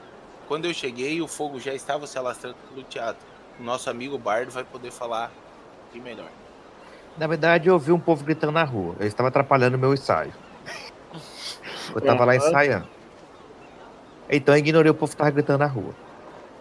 Quando 0.47 0.65
eu 0.65 0.73
cheguei, 0.73 1.21
o 1.21 1.27
fogo 1.27 1.59
já 1.59 1.73
estava 1.73 2.05
se 2.07 2.17
alastrando 2.17 2.55
no 2.75 2.83
teatro. 2.83 3.29
o 3.59 3.63
nosso 3.63 3.89
amigo 3.89 4.17
Bardo 4.17 4.51
vai 4.51 4.63
poder 4.63 4.89
falar 4.89 5.29
de 5.93 5.99
melhor. 5.99 6.29
Na 7.17 7.27
verdade, 7.27 7.67
eu 7.67 7.73
ouvi 7.73 7.91
um 7.91 7.99
povo 7.99 8.23
gritando 8.23 8.53
na 8.53 8.63
rua. 8.63 8.95
Eles 8.99 9.09
estavam 9.11 9.27
atrapalhando 9.27 9.75
o 9.75 9.79
meu 9.79 9.93
ensaio. 9.93 10.31
Eu 11.95 12.01
tava 12.01 12.25
lá 12.25 12.35
ensaiando. 12.35 12.87
Então 14.29 14.53
eu 14.55 14.59
ignorei 14.59 14.91
o 14.91 14.93
povo 14.95 15.11
que 15.11 15.17
tava 15.17 15.31
gritando 15.31 15.59
na 15.59 15.65
rua. 15.67 15.93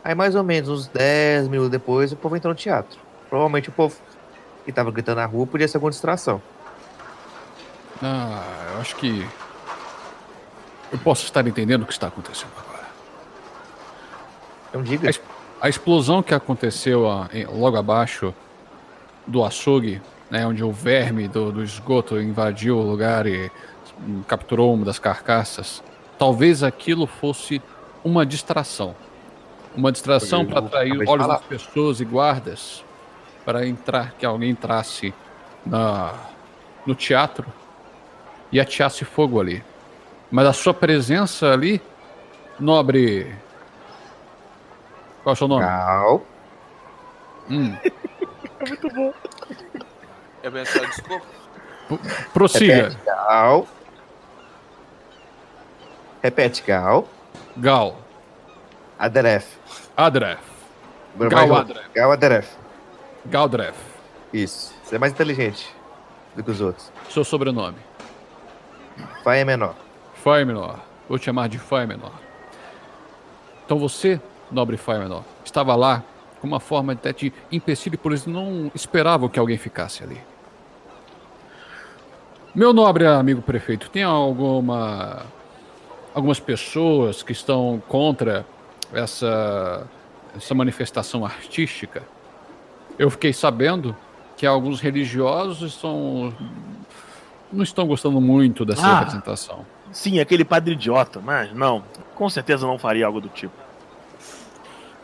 Aí 0.03 0.15
mais 0.15 0.35
ou 0.35 0.43
menos 0.43 0.69
uns 0.69 0.87
10 0.89 1.49
minutos 1.49 1.71
depois, 1.71 2.13
o 2.13 2.17
povo 2.17 2.37
entrou 2.37 2.53
no 2.53 2.59
teatro. 2.59 2.99
Provavelmente 3.29 3.69
o 3.69 3.73
povo 3.73 3.97
que 4.65 4.73
tava 4.73 4.91
gritando 4.91 5.17
na 5.17 5.27
rua 5.27 5.47
podia 5.47 5.69
ser 5.69 5.77
alguma 5.77 5.91
distração. 5.91 6.41
Ah, 8.03 8.43
eu 8.75 8.81
acho 8.81 8.97
que. 8.97 9.27
Eu 10.91 10.99
posso 10.99 11.25
estar 11.25 11.47
entendendo 11.47 11.83
o 11.83 11.87
que 11.87 11.93
está 11.93 12.07
acontecendo 12.07 12.53
agora. 12.59 12.87
Então 14.71 14.83
diga. 14.83 15.09
A, 15.09 15.11
es- 15.11 15.21
a 15.61 15.69
explosão 15.69 16.23
que 16.23 16.33
aconteceu 16.33 17.11
ah, 17.11 17.29
em- 17.33 17.45
logo 17.47 17.77
abaixo 17.77 18.33
do 19.27 19.45
açougue, 19.45 20.01
né, 20.31 20.47
onde 20.47 20.63
o 20.65 20.73
verme 20.73 21.29
do, 21.29 21.53
do 21.53 21.63
esgoto 21.63 22.19
invadiu 22.21 22.79
o 22.79 22.83
lugar 22.83 23.27
e 23.27 23.51
capturou 24.27 24.75
uma 24.75 24.85
das 24.85 24.99
carcaças, 24.99 25.83
talvez 26.19 26.63
aquilo 26.63 27.07
fosse 27.07 27.63
uma 28.05 28.25
distração. 28.25 28.95
Uma 29.77 29.93
distração 29.93 30.45
para 30.45 30.61
atrair 30.61 31.09
olhos 31.09 31.27
das 31.27 31.43
pessoas 31.43 32.01
e 32.01 32.05
guardas 32.05 32.85
para 33.45 33.67
entrar, 33.67 34.13
que 34.13 34.27
alguém 34.27 34.51
entrasse 34.51 35.15
na, 35.65 36.15
no 36.85 36.95
teatro 36.95 37.47
e 38.51 38.61
ateasse 38.61 39.05
fogo 39.05 39.41
ali. 39.41 39.63
Mas 40.31 40.47
a 40.47 40.53
sua 40.53 40.75
presença 40.75 41.53
ali, 41.53 41.81
nobre. 42.59 43.35
Qual 45.23 45.33
é 45.33 45.35
o 45.35 45.37
seu 45.37 45.49
nome? 45.49 45.65
Cal. 45.65 46.23
Hum, 47.51 47.75
Eu 50.43 50.53
penso, 50.53 50.79
desculpa. 50.81 51.27
prossiga. 52.33 52.97
Cal. 53.05 53.67
Repete, 56.23 56.63
Cal. 56.63 57.07
Gal. 57.57 57.97
Aderef. 58.99 59.57
Adref. 59.97 60.41
Mais 61.17 61.31
Gal. 61.31 61.55
Aderef. 61.55 61.89
Gal 61.95 62.13
Aderef. 62.13 62.57
Galdref. 63.27 63.77
Isso. 64.33 64.75
Você 64.83 64.97
é 64.97 64.99
mais 64.99 65.13
inteligente 65.13 65.75
do 66.35 66.43
que 66.43 66.51
os 66.51 66.61
outros. 66.61 66.91
Seu 67.11 67.25
sobrenome. 67.25 67.77
Vai 69.25 69.41
é 69.41 69.45
menor. 69.45 69.75
Fai 70.15 70.45
menor. 70.45 70.81
Vou 71.09 71.19
te 71.19 71.27
chamar 71.27 71.49
de 71.49 71.59
Fai 71.59 71.87
menor. 71.87 72.13
Então 73.65 73.79
você, 73.79 74.21
nobre 74.51 74.77
Fai 74.77 74.99
menor, 74.99 75.25
estava 75.45 75.75
lá 75.77 76.03
com 76.41 76.47
uma 76.47 76.61
forma 76.61 76.93
até 76.93 77.13
de 77.13 77.33
empecilho, 77.51 77.99
por 77.99 78.13
eles 78.13 78.27
não 78.27 78.71
esperavam 78.75 79.29
que 79.29 79.39
alguém 79.39 79.59
ficasse 79.59 80.03
ali. 80.03 80.21
Meu 82.55 82.73
nobre 82.73 83.07
amigo 83.07 83.43
prefeito, 83.43 83.91
tem 83.91 84.03
alguma 84.03 85.27
algumas 86.19 86.41
pessoas 86.41 87.23
que 87.23 87.33
estão 87.33 87.81
contra 87.89 88.45
essa 88.93 89.87
essa 90.37 90.55
manifestação 90.55 91.25
artística? 91.25 92.03
Eu 92.99 93.09
fiquei 93.11 93.33
sabendo 93.33 93.97
que 94.37 94.45
alguns 94.47 94.81
religiosos 94.81 95.73
estão 95.73 96.33
não 97.53 97.63
estão 97.63 97.87
gostando 97.87 98.21
muito 98.21 98.65
dessa 98.65 98.87
Ah. 98.87 98.99
representação. 98.99 99.65
Sim, 99.91 100.21
aquele 100.21 100.45
padre 100.45 100.75
idiota, 100.75 101.19
mas 101.19 101.53
não. 101.55 101.83
Com 102.15 102.29
certeza 102.29 102.67
não 102.67 102.79
faria 102.79 103.07
algo 103.07 103.21
do 103.21 103.29
tipo. 103.29 103.55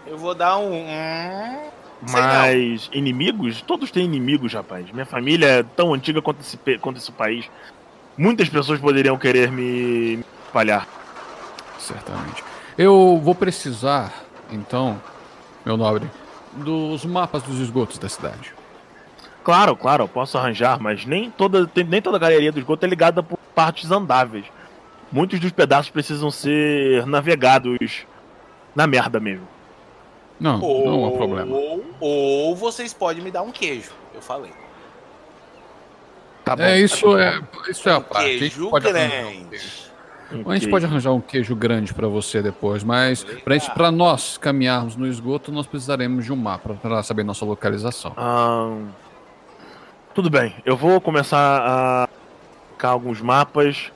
Eu 0.07 0.19
vou 0.19 0.35
dar 0.35 0.59
um. 0.59 0.75
hum. 0.75 1.71
Mas 2.13 2.91
inimigos? 2.93 3.63
Todos 3.63 3.91
têm 3.91 4.05
inimigos, 4.05 4.53
rapaz. 4.53 4.91
Minha 4.91 5.07
família 5.07 5.47
é 5.47 5.63
tão 5.63 5.95
antiga 5.95 6.21
quanto 6.21 6.41
esse, 6.41 6.59
quanto 6.79 6.99
esse 6.99 7.11
país. 7.11 7.49
Muitas 8.19 8.49
pessoas 8.49 8.79
poderiam 8.79 9.17
querer 9.17 9.51
me 9.51 10.17
me 10.19 10.25
espalhar. 10.47 10.87
Certamente. 11.85 12.43
Eu 12.79 13.21
vou 13.23 13.35
precisar, 13.35 14.25
então, 14.51 15.01
meu 15.65 15.77
nobre, 15.77 16.11
dos 16.55 17.05
mapas 17.05 17.43
dos 17.43 17.61
esgotos 17.61 17.99
da 17.99 18.09
cidade. 18.09 18.55
Claro, 19.45 19.77
claro, 19.77 20.05
eu 20.05 20.09
posso 20.09 20.39
arranjar, 20.39 20.81
mas 20.81 21.05
nem 21.05 21.31
toda, 21.31 21.71
nem 21.87 22.01
toda 22.01 22.17
a 22.17 22.21
galeria 22.21 22.51
do 22.51 22.59
esgoto 22.59 22.87
é 22.87 22.89
ligada 22.89 23.23
por 23.23 23.39
partes 23.55 23.91
andáveis. 23.91 24.47
Muitos 25.13 25.39
dos 25.39 25.53
pedaços 25.53 25.91
precisam 25.91 26.31
ser 26.31 27.07
navegados 27.07 28.07
na 28.75 28.87
merda 28.87 29.21
mesmo. 29.21 29.47
Não, 30.41 30.61
Ou, 30.61 30.87
não 30.87 31.07
há 31.07 31.11
problema. 31.13 31.55
ou 32.01 32.57
vocês 32.57 32.93
podem 32.95 33.23
me 33.23 33.31
dar 33.31 33.43
um 33.43 33.53
queijo. 33.53 33.93
Eu 34.15 34.23
falei. 34.23 34.51
Tá 36.45 36.57
bom. 36.57 36.63
É, 36.63 36.81
isso 36.81 37.17
é, 37.17 37.41
isso 37.69 37.89
é 37.89 37.93
a 37.93 37.99
Um 37.99 38.03
parte. 38.03 38.25
A 38.25 38.29
gente 38.31 38.39
queijo 38.39 38.69
um 38.69 38.71
grande. 38.71 39.84
Um 40.33 40.51
A 40.51 40.55
gente 40.55 40.69
pode 40.69 40.85
arranjar 40.85 41.13
um 41.13 41.21
queijo 41.21 41.55
grande 41.55 41.93
para 41.93 42.09
você 42.09 42.43
depois, 42.43 42.83
mas 42.83 43.25
pra 43.75 43.91
nós 43.91 44.39
caminharmos 44.39 44.97
no 44.97 45.07
esgoto, 45.07 45.53
nós 45.53 45.67
precisaremos 45.67 46.25
de 46.25 46.33
um 46.33 46.37
mapa 46.37 46.75
para 46.75 47.03
saber 47.03 47.25
nossa 47.25 47.45
localização. 47.45 48.13
Ahn, 48.17 48.89
tudo 50.15 50.31
bem, 50.31 50.55
eu 50.65 50.77
vou 50.77 51.01
começar 51.01 51.63
a 51.65 52.09
colocar 52.85 52.89
alguns 52.91 53.21
mapas. 53.21 53.91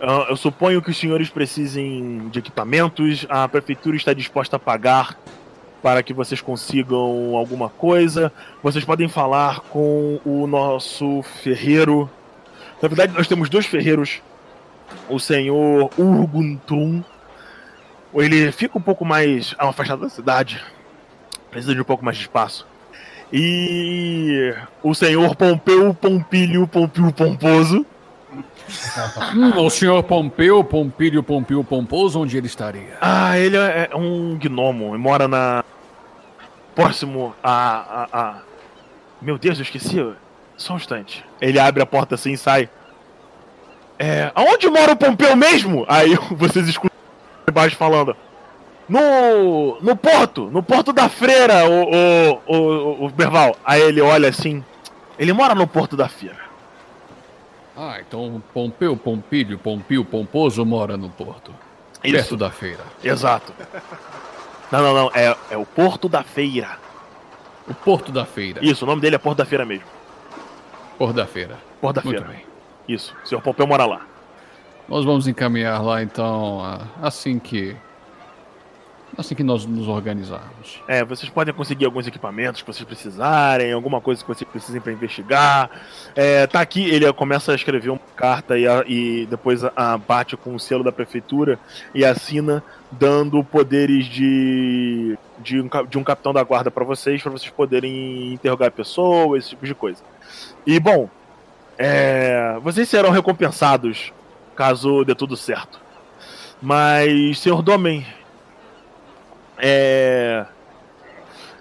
Ah, 0.00 0.26
eu 0.28 0.36
suponho 0.36 0.80
que 0.82 0.90
os 0.90 0.96
senhores 0.96 1.30
precisem 1.30 2.28
de 2.28 2.38
equipamentos. 2.38 3.26
A 3.28 3.48
prefeitura 3.48 3.96
está 3.96 4.12
disposta 4.12 4.56
a 4.56 4.58
pagar 4.58 5.18
para 5.82 6.02
que 6.02 6.12
vocês 6.12 6.40
consigam 6.40 7.36
alguma 7.36 7.68
coisa. 7.68 8.32
Vocês 8.62 8.84
podem 8.84 9.08
falar 9.08 9.60
com 9.60 10.20
o 10.24 10.46
nosso 10.46 11.22
ferreiro. 11.42 12.08
Na 12.80 12.88
verdade, 12.88 13.12
nós 13.12 13.26
temos 13.26 13.48
dois 13.48 13.66
ferreiros. 13.66 14.20
O 15.08 15.18
senhor 15.18 15.90
Urguntum. 15.98 17.02
Ele 18.14 18.50
fica 18.52 18.78
um 18.78 18.80
pouco 18.80 19.04
mais 19.04 19.54
afastado 19.58 20.00
da 20.00 20.08
cidade. 20.08 20.62
Precisa 21.50 21.74
de 21.74 21.80
um 21.80 21.84
pouco 21.84 22.04
mais 22.04 22.16
de 22.16 22.22
espaço. 22.24 22.66
E 23.32 24.54
o 24.82 24.94
senhor 24.94 25.36
Pompeu 25.36 25.92
Pompilho 25.94 26.66
Pompil 26.66 27.12
Pomposo. 27.12 27.84
Hum, 29.34 29.64
o 29.64 29.70
senhor 29.70 30.02
Pompeu, 30.02 30.62
Pompílio, 30.62 31.22
Pompil, 31.22 31.64
Pomposo, 31.64 32.20
onde 32.20 32.36
ele 32.36 32.46
estaria? 32.46 32.96
Ah, 33.00 33.38
ele 33.38 33.56
é 33.56 33.88
um 33.94 34.36
gnomo 34.38 34.94
e 34.94 34.98
mora 34.98 35.26
na. 35.26 35.64
Próximo 36.74 37.34
a, 37.42 37.52
a, 38.12 38.20
a- 38.20 38.38
Meu 39.20 39.38
Deus, 39.38 39.58
eu 39.58 39.62
esqueci. 39.62 39.96
Só 40.56 40.74
um 40.74 40.76
instante. 40.76 41.24
Ele 41.40 41.58
abre 41.58 41.82
a 41.82 41.86
porta 41.86 42.14
assim 42.14 42.32
e 42.32 42.38
sai. 42.38 42.68
É. 43.98 44.30
Aonde 44.34 44.68
mora 44.68 44.92
o 44.92 44.96
Pompeu 44.96 45.34
mesmo? 45.36 45.84
Aí 45.88 46.14
vocês 46.32 46.68
escutam 46.68 46.96
embaixo 47.48 47.76
falando. 47.76 48.16
No. 48.88 49.78
No 49.80 49.96
porto! 49.96 50.48
No 50.50 50.62
porto 50.62 50.92
da 50.92 51.08
freira, 51.08 51.68
o, 51.68 51.90
o, 51.90 52.56
o, 52.56 53.04
o 53.06 53.10
Berval. 53.10 53.56
Aí 53.64 53.82
ele 53.82 54.00
olha 54.00 54.28
assim. 54.28 54.64
Ele 55.18 55.32
mora 55.32 55.54
no 55.54 55.66
porto 55.66 55.96
da 55.96 56.08
feira. 56.08 56.48
Ah, 57.76 57.98
então 58.00 58.42
Pompeu, 58.52 58.96
Pompílio, 58.96 59.58
Pompil, 59.58 60.04
Pomposo 60.04 60.64
mora 60.64 60.96
no 60.96 61.10
porto. 61.10 61.54
Isso. 62.02 62.14
Perto 62.14 62.36
da 62.36 62.50
feira. 62.50 62.84
Exato. 63.02 63.52
Não, 64.70 64.80
não, 64.82 64.94
não. 64.94 65.10
É, 65.14 65.36
é 65.50 65.56
o 65.56 65.66
porto 65.66 66.08
da 66.08 66.22
feira. 66.22 66.78
O 67.68 67.74
porto 67.74 68.10
da 68.10 68.24
feira. 68.24 68.64
Isso, 68.64 68.84
o 68.84 68.88
nome 68.88 69.00
dele 69.02 69.16
é 69.16 69.18
Porto 69.18 69.38
da 69.38 69.44
Feira 69.44 69.64
mesmo. 69.64 69.84
Porto 70.98 71.14
da 71.14 71.26
feira. 71.26 71.58
Porto 71.80 71.96
da 71.96 72.02
Muito 72.02 72.22
Feira. 72.22 72.34
bem. 72.34 72.47
Isso. 72.88 73.14
O 73.22 73.26
senhor 73.28 73.40
Pompeu 73.42 73.66
mora 73.66 73.84
lá. 73.84 74.06
Nós 74.88 75.04
vamos 75.04 75.28
encaminhar 75.28 75.82
lá 75.84 76.02
então 76.02 76.60
assim 77.02 77.38
que 77.38 77.76
assim 79.16 79.34
que 79.34 79.42
nós 79.42 79.66
nos 79.66 79.88
organizarmos. 79.88 80.80
É, 80.86 81.02
vocês 81.04 81.28
podem 81.28 81.52
conseguir 81.52 81.84
alguns 81.86 82.06
equipamentos 82.06 82.62
que 82.62 82.66
vocês 82.72 82.84
precisarem, 82.86 83.72
alguma 83.72 84.00
coisa 84.00 84.22
que 84.22 84.28
vocês 84.28 84.48
precisem 84.48 84.80
para 84.80 84.92
investigar. 84.92 85.70
É, 86.14 86.46
tá 86.46 86.60
aqui, 86.60 86.88
ele 86.88 87.10
começa 87.12 87.50
a 87.50 87.54
escrever 87.54 87.90
uma 87.90 88.00
carta 88.14 88.56
e, 88.56 88.66
a- 88.68 88.84
e 88.86 89.26
depois 89.26 89.64
a, 89.64 89.72
a 89.76 89.98
bate 89.98 90.36
com 90.36 90.54
o 90.54 90.60
selo 90.60 90.84
da 90.84 90.92
prefeitura 90.92 91.58
e 91.94 92.04
assina, 92.04 92.62
dando 92.92 93.42
poderes 93.42 94.06
de, 94.06 95.18
de, 95.40 95.60
um, 95.60 95.68
de 95.88 95.98
um 95.98 96.04
capitão 96.04 96.32
da 96.32 96.44
guarda 96.44 96.70
para 96.70 96.84
vocês, 96.84 97.20
para 97.20 97.32
vocês 97.32 97.50
poderem 97.50 98.34
interrogar 98.34 98.70
pessoas, 98.70 99.40
esse 99.44 99.50
tipo 99.50 99.66
de 99.66 99.74
coisa. 99.74 100.00
E 100.64 100.78
bom, 100.78 101.10
é, 101.78 102.58
vocês 102.62 102.88
serão 102.88 103.10
recompensados 103.10 104.12
caso 104.56 105.04
dê 105.04 105.14
tudo 105.14 105.36
certo. 105.36 105.80
Mas, 106.60 107.38
senhor 107.38 107.62
Domen, 107.62 108.04
é. 109.58 110.44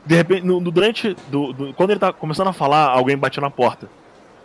De 0.06 0.16
repente, 0.16 0.44
no- 0.46 0.60
durante. 0.60 1.16
do- 1.30 1.54
do- 1.54 1.74
quando 1.74 1.92
ele 1.92 2.00
tá 2.00 2.12
começando 2.14 2.48
a 2.48 2.54
falar, 2.54 2.86
alguém 2.90 3.18
bate 3.18 3.40
na 3.40 3.50
porta. 3.50 3.90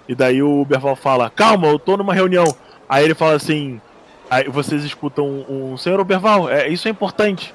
E 0.09 0.15
daí 0.15 0.43
o 0.43 0.65
Berval 0.65 0.97
fala: 0.97 1.31
Calma, 1.31 1.69
eu 1.69 1.79
tô 1.79 1.97
numa 1.97 2.13
reunião. 2.13 2.45
Aí 2.89 3.05
ele 3.05 3.15
fala 3.15 3.35
assim: 3.35 3.81
Aí 4.29 4.49
vocês 4.49 4.85
escutam 4.85 5.27
um. 5.49 5.77
Senhor 5.77 6.03
Berval, 6.05 6.51
é, 6.51 6.69
isso 6.69 6.89
é 6.89 6.91
importante. 6.91 7.55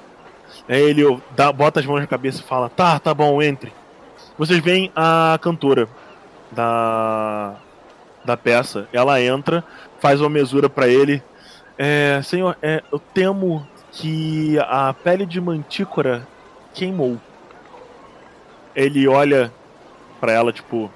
Aí 0.68 0.82
ele 0.82 1.20
dá, 1.36 1.52
bota 1.52 1.80
as 1.80 1.86
mãos 1.86 2.00
na 2.00 2.08
cabeça 2.08 2.42
e 2.42 2.44
fala: 2.44 2.70
Tá, 2.70 2.98
tá 3.00 3.14
bom, 3.14 3.42
entre. 3.42 3.74
Vocês 4.38 4.60
veem 4.60 4.92
a 4.96 5.38
cantora 5.42 5.90
da, 6.52 7.56
da 8.28 8.36
peça. 8.36 8.88
Ela 8.92 9.22
entra, 9.22 9.64
faz 10.00 10.20
uma 10.20 10.30
mesura 10.30 10.70
para 10.70 10.88
ele. 10.88 11.24
É, 11.78 12.22
senhor, 12.24 12.58
é, 12.62 12.84
eu 12.92 13.00
temo 13.00 13.66
que 13.92 14.60
a 14.60 14.94
pele 14.94 15.26
de 15.26 15.40
mantícora 15.40 16.28
queimou. 16.74 17.18
Ele 18.76 19.08
olha 19.08 19.52
para 20.20 20.34
ela, 20.34 20.52
tipo, 20.52 20.92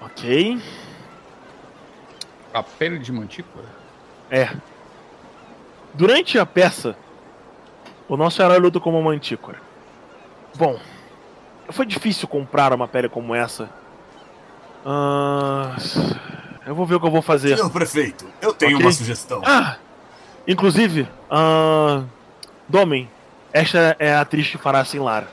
ok. 0.00 0.62
A 2.54 2.62
pele 2.62 2.98
de 2.98 3.12
mantícora? 3.12 3.66
É. 4.30 4.48
Durante 5.92 6.38
a 6.38 6.46
peça, 6.46 6.96
o 8.08 8.16
nosso 8.16 8.40
herói 8.40 8.58
luta 8.58 8.78
como 8.78 8.98
uma 8.98 9.10
mantícora. 9.10 9.58
Bom, 10.54 10.78
foi 11.70 11.84
difícil 11.84 12.28
comprar 12.28 12.72
uma 12.72 12.86
pele 12.86 13.08
como 13.08 13.34
essa. 13.34 13.68
Ah, 14.88 15.74
eu 16.64 16.74
vou 16.74 16.86
ver 16.86 16.94
o 16.94 17.00
que 17.00 17.06
eu 17.06 17.10
vou 17.10 17.20
fazer. 17.22 17.56
Senhor 17.56 17.70
prefeito, 17.70 18.24
eu 18.40 18.54
tenho 18.54 18.76
Ok. 18.76 18.86
uma 18.86 18.92
sugestão. 18.92 19.42
Ah! 19.44 19.76
Inclusive, 20.46 21.08
ah, 21.28 22.04
Domen, 22.68 23.08
esta 23.52 23.96
é 23.98 24.12
a 24.14 24.20
atriz 24.20 24.48
que 24.48 24.56
fará 24.58 24.78
assim 24.78 25.00
Lara. 25.00 25.26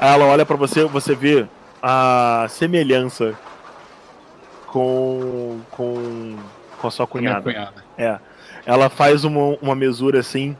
Aí 0.00 0.08
Ela 0.14 0.24
olha 0.24 0.46
pra 0.46 0.56
você, 0.56 0.84
você 0.86 1.14
vê 1.14 1.46
a 1.82 2.46
semelhança 2.48 3.34
com 4.66 5.60
com 5.70 6.36
com 6.80 6.88
a 6.88 6.90
sua 6.90 7.06
cunhada. 7.06 7.42
cunhada. 7.42 7.84
É. 7.98 8.18
Ela 8.64 8.88
faz 8.88 9.24
uma, 9.24 9.56
uma 9.60 9.74
mesura 9.74 10.20
assim 10.20 10.56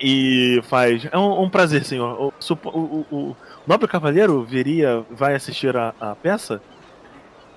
e 0.00 0.62
faz. 0.66 1.06
É 1.10 1.18
um, 1.18 1.42
um 1.42 1.50
prazer, 1.50 1.84
senhor. 1.84 2.18
O, 2.18 2.32
o, 2.68 2.68
o- 2.70 3.06
o 3.10 3.36
nobre 3.66 3.86
cavaleiro 3.86 4.42
viria, 4.44 5.04
vai 5.10 5.34
assistir 5.34 5.76
a, 5.76 5.92
a 6.00 6.14
peça? 6.14 6.62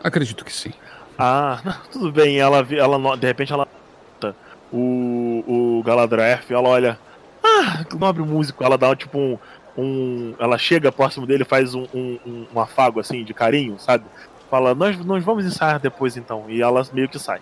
Acredito 0.03 0.45
que 0.45 0.53
sim. 0.53 0.74
Ah, 1.18 1.60
não, 1.64 1.74
tudo 1.92 2.11
bem. 2.11 2.40
Ela, 2.40 2.64
vi- 2.64 2.80
ela 2.80 3.18
de 3.18 3.28
repente 3.28 3.52
ela 3.52 3.68
nota 4.14 4.36
o, 4.72 5.44
o 5.80 5.84
Galadriel, 5.84 6.40
ela 6.50 6.69
olha. 6.69 7.00
Ah, 7.44 7.84
que 7.84 7.95
nobre 7.98 8.22
músico. 8.24 8.64
Ela 8.64 8.78
dá 8.78 8.95
tipo 8.95 9.18
um. 9.18 9.38
um- 9.78 10.36
ela 10.40 10.58
chega 10.58 10.92
próximo 10.92 11.26
dele, 11.26 11.44
faz 11.44 11.74
um, 11.76 11.86
um, 11.94 12.19
um- 12.26 12.48
um 12.56 12.60
afago 12.60 13.00
assim 13.00 13.24
de 13.24 13.34
carinho, 13.34 13.78
sabe? 13.80 14.06
Fala, 14.50 14.74
nós, 14.74 14.98
nós 15.06 15.24
vamos 15.24 15.45
ensaiar 15.45 15.80
depois 15.80 16.18
então. 16.18 16.45
E 16.50 16.61
ela 16.61 16.82
meio 16.94 17.08
que 17.08 17.19
sai. 17.19 17.40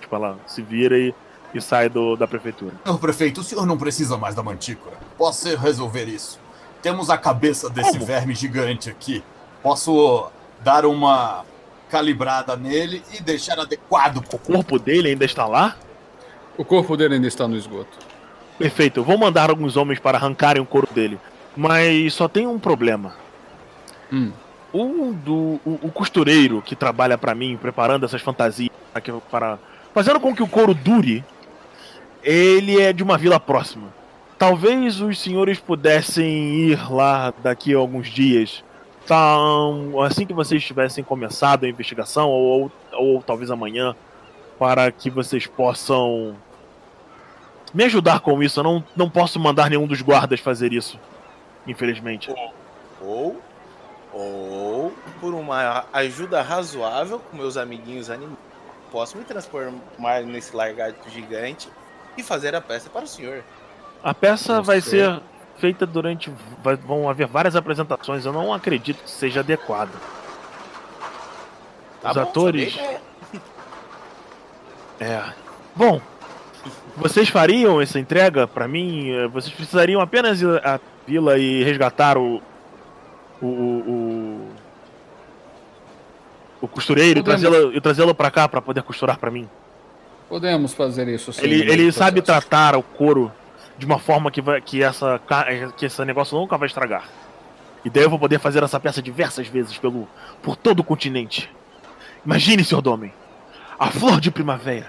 Tipo, 0.00 0.16
ela 0.16 0.38
se 0.46 0.62
vira 0.62 0.96
e, 0.98 1.14
e 1.52 1.60
sai 1.60 1.88
do, 1.88 2.16
da 2.16 2.26
prefeitura. 2.26 2.72
Senhor 2.84 2.98
prefeito, 2.98 3.40
o 3.40 3.44
senhor 3.44 3.66
não 3.66 3.76
precisa 3.76 4.16
mais 4.16 4.34
da 4.34 4.42
mantícora. 4.42 4.96
Posso 5.18 5.54
resolver 5.56 6.04
isso. 6.06 6.38
Temos 6.80 7.10
a 7.10 7.18
cabeça 7.18 7.68
desse 7.68 7.92
Como? 7.92 8.04
verme 8.06 8.34
gigante 8.34 8.88
aqui. 8.90 9.22
Posso 9.62 10.28
dar 10.62 10.84
uma 10.86 11.44
calibrada 11.98 12.56
nele 12.56 13.04
e 13.16 13.22
deixar 13.22 13.56
adequado. 13.60 14.16
O 14.32 14.38
corpo 14.38 14.80
dele 14.80 15.10
ainda 15.10 15.24
está 15.24 15.46
lá? 15.46 15.76
O 16.58 16.64
corpo 16.64 16.96
dele 16.96 17.14
ainda 17.14 17.28
está 17.28 17.46
no 17.46 17.56
esgoto. 17.56 17.96
Perfeito, 18.58 18.98
eu 18.98 19.04
vou 19.04 19.16
mandar 19.16 19.48
alguns 19.48 19.76
homens 19.76 20.00
para 20.00 20.18
arrancarem 20.18 20.60
o 20.60 20.66
couro 20.66 20.88
dele. 20.92 21.20
Mas 21.56 22.12
só 22.14 22.26
tem 22.26 22.48
um 22.48 22.58
problema. 22.58 23.14
Hum. 24.12 24.32
O, 24.72 25.12
do, 25.12 25.60
o, 25.64 25.78
o 25.82 25.92
costureiro 25.92 26.60
que 26.62 26.74
trabalha 26.74 27.16
para 27.16 27.32
mim, 27.32 27.56
preparando 27.56 28.04
essas 28.04 28.20
fantasias 28.20 28.70
para, 28.92 29.00
que- 29.00 29.12
para 29.30 29.58
fazendo 29.94 30.18
com 30.18 30.34
que 30.34 30.42
o 30.42 30.48
couro 30.48 30.74
dure, 30.74 31.24
ele 32.24 32.80
é 32.80 32.92
de 32.92 33.04
uma 33.04 33.16
vila 33.16 33.38
próxima. 33.38 33.94
Talvez 34.36 35.00
os 35.00 35.20
senhores 35.20 35.60
pudessem 35.60 36.26
ir 36.70 36.90
lá 36.92 37.32
daqui 37.40 37.72
a 37.72 37.78
alguns 37.78 38.08
dias. 38.08 38.64
Então, 39.04 40.00
assim 40.02 40.24
que 40.24 40.32
vocês 40.32 40.64
tivessem 40.64 41.04
começado 41.04 41.64
a 41.64 41.68
investigação, 41.68 42.30
ou, 42.30 42.62
ou, 42.62 42.72
ou 42.92 43.22
talvez 43.22 43.50
amanhã, 43.50 43.94
para 44.58 44.90
que 44.90 45.10
vocês 45.10 45.46
possam 45.46 46.34
me 47.74 47.84
ajudar 47.84 48.20
com 48.20 48.42
isso. 48.42 48.60
Eu 48.60 48.64
não, 48.64 48.84
não 48.96 49.10
posso 49.10 49.38
mandar 49.38 49.68
nenhum 49.68 49.86
dos 49.86 50.00
guardas 50.00 50.40
fazer 50.40 50.72
isso, 50.72 50.98
infelizmente. 51.66 52.32
Ou, 53.02 53.36
ou, 54.10 54.92
por 55.20 55.34
uma 55.34 55.84
ajuda 55.92 56.40
razoável 56.40 57.18
com 57.18 57.36
meus 57.36 57.58
amiguinhos 57.58 58.08
animais, 58.08 58.38
posso 58.90 59.18
me 59.18 59.24
transformar 59.24 60.22
nesse 60.24 60.56
largato 60.56 61.10
gigante 61.10 61.68
e 62.16 62.22
fazer 62.22 62.54
a 62.54 62.60
peça 62.60 62.88
para 62.88 63.04
o 63.04 63.08
senhor. 63.08 63.44
A 64.02 64.14
peça 64.14 64.62
vai 64.62 64.80
ser 64.80 65.20
feita 65.64 65.86
durante. 65.86 66.30
vai- 66.62 66.76
vão 66.76 67.08
haver 67.08 67.26
várias 67.26 67.56
apresentações. 67.56 68.26
Eu 68.26 68.34
não 68.34 68.52
acredito 68.52 69.02
que 69.02 69.10
seja 69.10 69.40
adequado. 69.40 69.88
Tá 72.02 72.10
Os 72.10 72.16
bom, 72.16 72.22
atores. 72.22 72.78
É. 75.00 75.22
Bom, 75.74 76.02
vocês 76.98 77.30
fariam 77.30 77.80
essa 77.80 77.98
entrega 77.98 78.46
pra 78.46 78.68
mim? 78.68 79.10
Eh, 79.10 79.26
Vocês 79.28 79.54
precisariam 79.54 80.02
apenas 80.02 80.42
ir 80.42 80.48
à 80.66 80.78
vila 81.06 81.38
e 81.38 81.64
resgatar 81.64 82.18
o. 82.18 82.42
o. 83.40 83.46
o, 83.46 84.48
o 86.60 86.68
costureiro 86.68 87.20
e 87.20 87.22
Podemos. 87.22 87.40
trazê-lo 87.42 87.72
e 87.74 87.80
trazê-lo 87.80 88.14
pra 88.14 88.30
cá 88.30 88.46
pra 88.46 88.60
poder 88.60 88.82
costurar 88.82 89.18
pra 89.18 89.30
mim. 89.30 89.48
Podemos 90.28 90.74
fazer 90.74 91.08
isso 91.08 91.32
sim. 91.32 91.42
Ele, 91.42 91.70
ele 91.72 91.90
sabe 91.90 92.20
tratar 92.20 92.76
o 92.76 92.82
couro 92.82 93.32
de 93.76 93.86
uma 93.86 93.98
forma 93.98 94.30
que, 94.30 94.40
vai, 94.40 94.60
que, 94.60 94.82
essa, 94.82 95.20
que 95.76 95.86
esse 95.86 96.04
negócio 96.04 96.38
nunca 96.38 96.56
vai 96.56 96.66
estragar. 96.66 97.08
E 97.84 97.90
daí 97.90 98.04
eu 98.04 98.10
vou 98.10 98.18
poder 98.18 98.38
fazer 98.38 98.62
essa 98.62 98.80
peça 98.80 99.02
diversas 99.02 99.46
vezes 99.46 99.76
pelo, 99.76 100.08
por 100.42 100.56
todo 100.56 100.80
o 100.80 100.84
continente. 100.84 101.50
Imagine, 102.24 102.64
Sr. 102.64 102.80
Domen, 102.80 103.12
a 103.78 103.90
flor 103.90 104.20
de 104.20 104.30
primavera, 104.30 104.88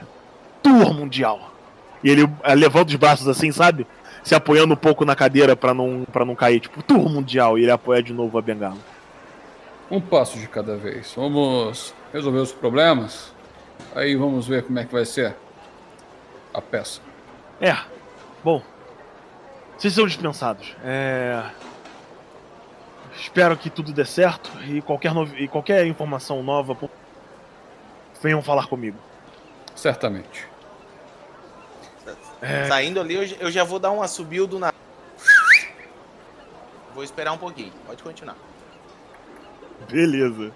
tour 0.63 0.93
mundial. 0.93 1.51
E 2.03 2.09
ele 2.09 2.29
eh, 2.43 2.55
levanta 2.55 2.91
os 2.91 2.95
braços 2.95 3.27
assim, 3.27 3.51
sabe? 3.51 3.85
Se 4.23 4.33
apoiando 4.33 4.73
um 4.73 4.77
pouco 4.77 5.03
na 5.03 5.15
cadeira 5.15 5.55
pra 5.55 5.73
não, 5.73 6.05
pra 6.11 6.23
não 6.23 6.35
cair, 6.35 6.59
tipo, 6.59 6.81
tour 6.81 7.09
mundial. 7.09 7.57
E 7.57 7.63
ele 7.63 7.71
apoia 7.71 8.01
de 8.01 8.13
novo 8.13 8.37
a 8.37 8.41
bengala. 8.41 8.77
Um 9.91 9.99
passo 9.99 10.39
de 10.39 10.47
cada 10.47 10.77
vez. 10.77 11.13
Vamos 11.15 11.93
resolver 12.13 12.39
os 12.39 12.51
problemas. 12.51 13.33
Aí 13.93 14.15
vamos 14.15 14.47
ver 14.47 14.63
como 14.63 14.79
é 14.79 14.85
que 14.85 14.93
vai 14.93 15.05
ser 15.05 15.35
a 16.53 16.61
peça. 16.61 17.01
É, 17.59 17.75
bom. 18.43 18.61
Vocês 19.77 19.93
são 19.93 20.07
dispensados. 20.07 20.75
É. 20.83 21.43
Espero 23.17 23.55
que 23.57 23.69
tudo 23.69 23.93
dê 23.93 24.05
certo 24.05 24.51
e 24.67 24.81
qualquer, 24.81 25.13
novi- 25.13 25.43
e 25.43 25.47
qualquer 25.47 25.85
informação 25.87 26.43
nova, 26.43 26.75
por- 26.75 26.89
venham 28.21 28.41
falar 28.41 28.67
comigo. 28.67 28.97
Certamente. 29.75 30.47
É, 32.41 32.65
Saindo 32.67 32.99
ali, 32.99 33.15
eu, 33.39 33.49
já 33.51 33.63
vou 33.63 33.79
dar 33.79 33.91
um 33.91 34.01
assobio 34.01 34.45
do 34.45 34.59
na. 34.59 34.71
Vou 36.93 37.03
esperar 37.03 37.31
um 37.31 37.37
pouquinho. 37.37 37.71
Pode 37.87 38.03
continuar. 38.03 38.35
beleza. 39.89 40.51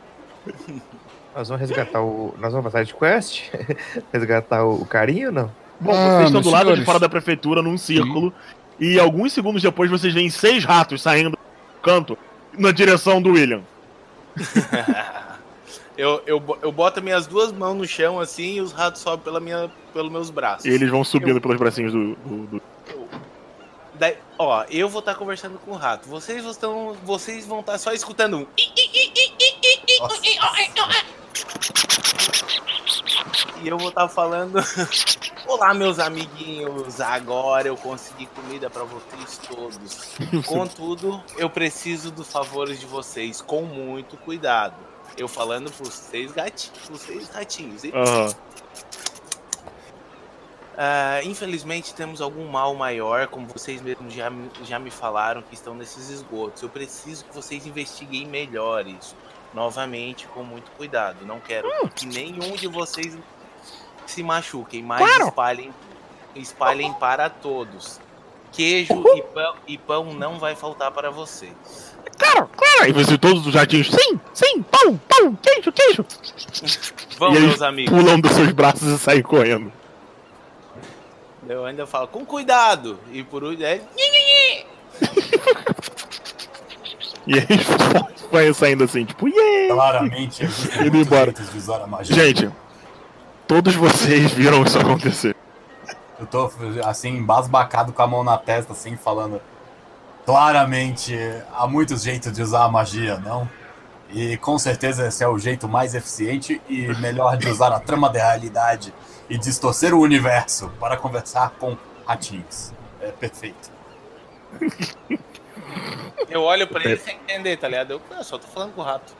Nós 1.35 1.47
vamos 1.49 1.61
resgatar 1.67 2.01
o. 2.01 2.35
Nós 2.37 2.51
vamos 2.51 2.65
passar 2.71 2.83
de 2.83 2.93
quest? 2.93 3.49
resgatar 4.13 4.63
o, 4.65 4.85
carinho 4.85 5.27
ou 5.29 5.33
não? 5.33 5.51
Bom, 5.79 5.91
Ah, 5.93 6.17
vocês 6.17 6.25
estão 6.27 6.41
do 6.41 6.49
lado 6.49 6.61
de 6.65 6.65
senhores. 6.71 6.85
fora 6.85 6.99
da 6.99 7.09
prefeitura 7.09 7.61
num 7.61 7.77
círculo 7.77 8.33
e 8.79 8.99
alguns 8.99 9.33
segundos 9.33 9.61
depois 9.61 9.89
vocês 9.89 10.13
veem 10.13 10.29
seis 10.29 10.63
ratos 10.63 11.01
saindo 11.01 11.31
do 11.31 11.37
canto 11.81 12.17
na 12.57 12.71
direção 12.71 13.21
do 13.21 13.31
William. 13.31 13.61
Eu, 15.97 16.21
eu, 16.25 16.59
eu 16.61 16.71
boto 16.71 17.01
minhas 17.01 17.27
duas 17.27 17.51
mãos 17.51 17.75
no 17.75 17.85
chão 17.85 18.19
assim 18.21 18.55
e 18.55 18.61
os 18.61 18.71
ratos 18.71 19.01
sobem 19.01 19.19
pela 19.19 19.39
minha, 19.41 19.69
pelos 19.93 20.09
meus 20.11 20.29
braços. 20.29 20.65
E 20.65 20.69
eles 20.69 20.89
vão 20.89 21.03
subindo 21.03 21.41
pelos 21.41 21.57
bracinhos 21.57 21.91
do. 21.91 22.15
do- 22.15 22.47
do- 22.47 22.61
Daí, 23.95 24.15
ó, 24.37 24.63
eu 24.69 24.87
vou 24.87 24.99
estar 24.99 25.13
conversando 25.15 25.59
com 25.59 25.71
o 25.71 25.75
rato. 25.75 26.07
Vocês 26.07 26.41
vão, 26.61 26.95
vocês 27.03 27.45
vão 27.45 27.59
estar 27.59 27.77
só 27.77 27.91
escutando 27.91 28.37
um. 28.37 28.47
E 33.61 33.67
eu 33.67 33.77
vou 33.77 33.89
estar 33.89 34.07
falando. 34.07 34.57
Olá, 35.47 35.73
meus 35.73 35.99
amiguinhos. 35.99 37.01
Agora 37.01 37.67
eu 37.67 37.75
consegui 37.75 38.25
comida 38.27 38.69
para 38.69 38.83
vocês 38.83 39.37
todos. 39.47 40.15
Contudo, 40.45 41.21
eu 41.37 41.49
preciso 41.49 42.11
dos 42.11 42.31
favores 42.31 42.79
de 42.79 42.85
vocês 42.85 43.41
com 43.41 43.63
muito 43.63 44.15
cuidado. 44.17 44.75
Eu 45.17 45.27
falando 45.27 45.71
pros 45.71 45.93
seis 45.93 46.31
gatinhos, 46.31 46.79
pros 46.85 47.01
seis 47.01 47.29
ratinhos. 47.29 47.83
hein? 47.83 47.91
Aham. 47.95 48.33
Ah, 50.81 51.19
infelizmente 51.25 51.93
temos 51.93 52.21
algum 52.21 52.47
mal 52.47 52.73
maior, 52.73 53.27
como 53.27 53.45
vocês 53.47 53.81
mesmos 53.81 54.13
já, 54.13 54.31
já 54.63 54.79
me 54.79 54.89
falaram, 54.89 55.41
que 55.41 55.53
estão 55.53 55.75
nesses 55.75 56.09
esgotos. 56.09 56.61
Eu 56.63 56.69
preciso 56.69 57.25
que 57.25 57.35
vocês 57.35 57.65
investiguem 57.65 58.25
melhor 58.25 58.87
isso. 58.87 59.13
Novamente, 59.53 60.27
com 60.27 60.43
muito 60.43 60.69
cuidado. 60.71 61.25
Não 61.25 61.39
quero 61.39 61.67
que 61.95 62.05
nenhum 62.05 62.55
de 62.55 62.67
vocês 62.67 63.17
se 64.05 64.21
machuquem, 64.23 64.83
mas 64.83 64.99
Claro. 64.99 65.27
espalhem, 65.27 65.73
espalhem 66.35 66.93
para 66.93 67.29
todos. 67.29 67.99
queijo 68.51 68.93
e 69.15 69.21
pão, 69.21 69.55
e 69.67 69.77
pão 69.77 70.13
não 70.13 70.39
vai 70.39 70.55
faltar 70.55 70.91
para 70.91 71.11
vocês. 71.11 71.53
Claro, 72.17 72.49
claro. 72.55 72.89
E 72.89 72.91
você 72.91 73.15
todos 73.17 73.45
os 73.45 73.53
jardinos, 73.53 73.87
sim, 73.91 74.19
sim, 74.33 74.63
pão, 74.63 74.97
pão, 75.07 75.35
queijo, 75.35 75.71
queijo. 75.71 76.05
Vamos, 77.19 77.37
e 77.37 77.41
meus 77.41 77.61
amigos. 77.61 77.93
pulam 77.95 78.19
dos 78.19 78.31
seus 78.31 78.51
braços 78.51 78.87
e 78.87 78.97
saem 78.97 79.21
correndo. 79.21 79.71
Eu 81.47 81.63
ainda 81.65 81.85
falo, 81.87 82.07
com 82.07 82.25
cuidado. 82.25 82.99
E 83.11 83.23
por 83.23 83.43
último, 83.43 83.65
é... 83.65 83.81
E 87.29 87.37
eles 87.37 87.67
vai 88.31 88.51
saindo 88.55 88.83
assim, 88.83 89.05
tipo, 89.05 89.27
yeah! 89.27 89.75
Claramente, 89.75 90.43
Indo 90.83 90.97
embora. 90.97 91.31
de 91.31 91.57
usar 91.57 91.79
a 91.79 91.85
magia. 91.85 92.15
Gente, 92.15 92.49
todos 93.47 93.75
vocês 93.75 94.31
viram 94.31 94.63
isso 94.63 94.79
acontecer. 94.79 95.35
Eu 96.19 96.25
tô, 96.25 96.51
assim, 96.83 97.09
embasbacado 97.09 97.93
com 97.93 98.01
a 98.01 98.07
mão 98.07 98.23
na 98.23 98.35
testa, 98.35 98.73
assim, 98.73 98.97
falando. 98.97 99.39
Claramente, 100.25 101.15
há 101.53 101.67
muitos 101.67 102.01
jeitos 102.01 102.33
de 102.33 102.41
usar 102.41 102.63
a 102.63 102.69
magia, 102.69 103.19
não? 103.19 103.47
E 104.11 104.35
com 104.37 104.57
certeza 104.57 105.07
esse 105.07 105.23
é 105.23 105.27
o 105.27 105.37
jeito 105.37 105.67
mais 105.67 105.93
eficiente 105.93 106.59
e 106.67 106.87
melhor 106.95 107.37
de 107.37 107.47
usar 107.47 107.71
a 107.71 107.79
trama 107.79 108.09
da 108.09 108.19
realidade 108.19 108.91
e 109.29 109.37
distorcer 109.37 109.93
o 109.93 109.99
universo 109.99 110.71
para 110.79 110.97
conversar 110.97 111.51
com 111.59 111.77
ratinhos. 112.07 112.73
É 112.99 113.11
perfeito. 113.11 113.69
Eu 116.29 116.41
olho 116.43 116.67
pra 116.67 116.83
ele 116.83 116.97
sem 116.97 117.15
entender, 117.15 117.57
tá 117.57 117.67
ligado? 117.67 117.91
Eu 117.91 118.01
"Ah, 118.17 118.23
só 118.23 118.37
tô 118.37 118.47
falando 118.47 118.73
com 118.73 118.81
o 118.81 118.83
rato. 118.83 119.13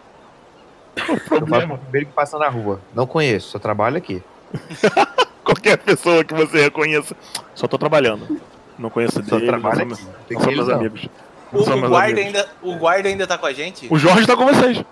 Eu 0.96 1.18
pro 1.20 1.78
primeiro 1.78 2.08
que 2.08 2.14
passa 2.14 2.38
na 2.38 2.50
rua. 2.50 2.80
Não 2.94 3.08
conheço, 3.08 3.50
só 3.50 3.60
trabalho 3.60 3.98
aqui. 3.98 4.22
Qualquer 5.44 5.78
pessoa 5.78 6.24
que 6.24 6.34
você 6.34 6.62
reconheça. 6.62 7.16
Só 7.56 7.68
tô 7.68 7.78
trabalhando. 7.78 8.40
Não 8.78 8.90
conheço 8.90 9.24
Só 9.24 9.38
dele, 9.38 9.52
não 9.52 9.60
trabalho 9.60 9.94
aqui. 9.94 10.04
não 10.04 10.14
Tem 10.28 10.40
somos 10.40 10.56
que 10.56 10.62
ir, 10.62 10.66
não. 10.66 10.76
amigos. 10.80 11.08
O, 11.52 11.64
o 11.64 11.66
meus 11.78 11.90
guarda 11.90 12.12
amigos. 12.22 12.26
ainda, 12.26 12.50
o 12.62 12.76
guarda 12.76 13.10
ainda 13.10 13.28
tá 13.28 13.38
com 13.38 13.46
a 13.46 13.54
gente? 13.54 13.88
O 13.92 13.98
Jorge 13.98 14.28
tá 14.28 14.36
com 14.38 14.46
vocês. 14.46 14.84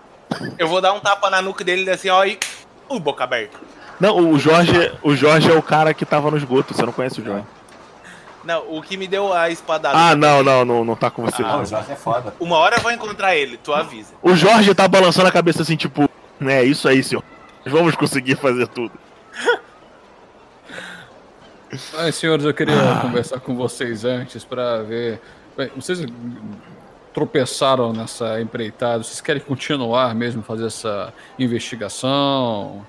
Eu 0.57 0.67
vou 0.67 0.81
dar 0.81 0.93
um 0.93 0.99
tapa 0.99 1.29
na 1.29 1.41
nuca 1.41 1.63
dele 1.63 1.89
assim, 1.89 2.09
ó, 2.09 2.25
e. 2.25 2.39
Uh, 2.89 2.99
boca 2.99 3.23
aberta. 3.23 3.57
Não, 3.99 4.17
o 4.31 4.39
Jorge, 4.39 4.91
o 5.03 5.15
Jorge 5.15 5.49
é 5.51 5.53
o 5.53 5.61
cara 5.61 5.93
que 5.93 6.05
tava 6.05 6.29
no 6.31 6.37
esgoto. 6.37 6.73
Você 6.73 6.83
não 6.85 6.93
conhece 6.93 7.21
o 7.21 7.25
Jorge. 7.25 7.45
Não, 8.47 8.63
o 8.77 8.81
que 8.81 8.95
me 8.95 9.07
deu 9.09 9.33
a 9.33 9.49
espadada. 9.49 9.97
Ah, 9.97 10.15
não, 10.15 10.41
não, 10.41 10.63
não, 10.63 10.85
não 10.85 10.95
tá 10.95 11.11
com 11.11 11.21
você. 11.21 11.43
Ah, 11.43 11.57
não. 11.57 11.63
o 11.63 11.65
Jorge 11.65 11.91
é 11.91 11.95
foda. 11.97 12.33
Uma 12.39 12.55
hora 12.55 12.77
eu 12.77 12.81
vou 12.81 12.93
encontrar 12.93 13.35
ele, 13.35 13.57
tu 13.57 13.73
avisa. 13.73 14.13
O 14.21 14.33
Jorge 14.35 14.73
tá 14.73 14.87
balançando 14.87 15.27
a 15.27 15.31
cabeça 15.33 15.63
assim, 15.63 15.75
tipo, 15.75 16.09
é 16.39 16.63
isso 16.63 16.87
aí, 16.87 17.03
senhor. 17.03 17.21
Vamos 17.65 17.93
conseguir 17.97 18.37
fazer 18.37 18.65
tudo. 18.69 18.93
Ai, 21.97 22.13
senhores, 22.13 22.45
eu 22.45 22.53
queria 22.53 22.75
conversar 23.01 23.41
com 23.41 23.53
vocês 23.53 24.05
antes 24.05 24.45
para 24.45 24.81
ver. 24.83 25.19
Bem, 25.57 25.69
vocês 25.75 25.99
tropeçaram 27.13 27.91
nessa 27.91 28.39
empreitada, 28.39 29.03
vocês 29.03 29.19
querem 29.19 29.41
continuar 29.41 30.15
mesmo 30.15 30.41
fazer 30.41 30.67
essa 30.67 31.13
investigação? 31.37 32.85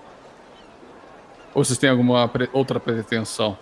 Ou 1.53 1.65
vocês 1.65 1.77
têm 1.79 1.91
alguma 1.91 2.29
pre- 2.29 2.49
outra 2.53 2.79
pretensão? 2.79 3.59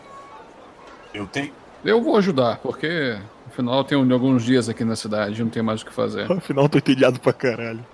Eu 1.15 1.26
tenho. 1.26 1.52
Eu 1.85 2.03
vou 2.03 2.17
ajudar, 2.17 2.59
porque 2.59 3.17
afinal 3.49 3.79
eu 3.79 3.85
tenho 3.85 4.13
alguns 4.13 4.45
dias 4.45 4.69
aqui 4.69 4.85
na 4.85 4.97
cidade, 4.97 5.43
não 5.43 5.51
tem 5.51 5.63
mais 5.63 5.83
o 5.83 5.87
que 5.87 5.93
fazer. 5.93 6.31
Afinal, 6.31 6.69
tô 6.69 6.79
entediado 6.79 7.21
pra 7.21 7.33
caralho. 7.33 7.85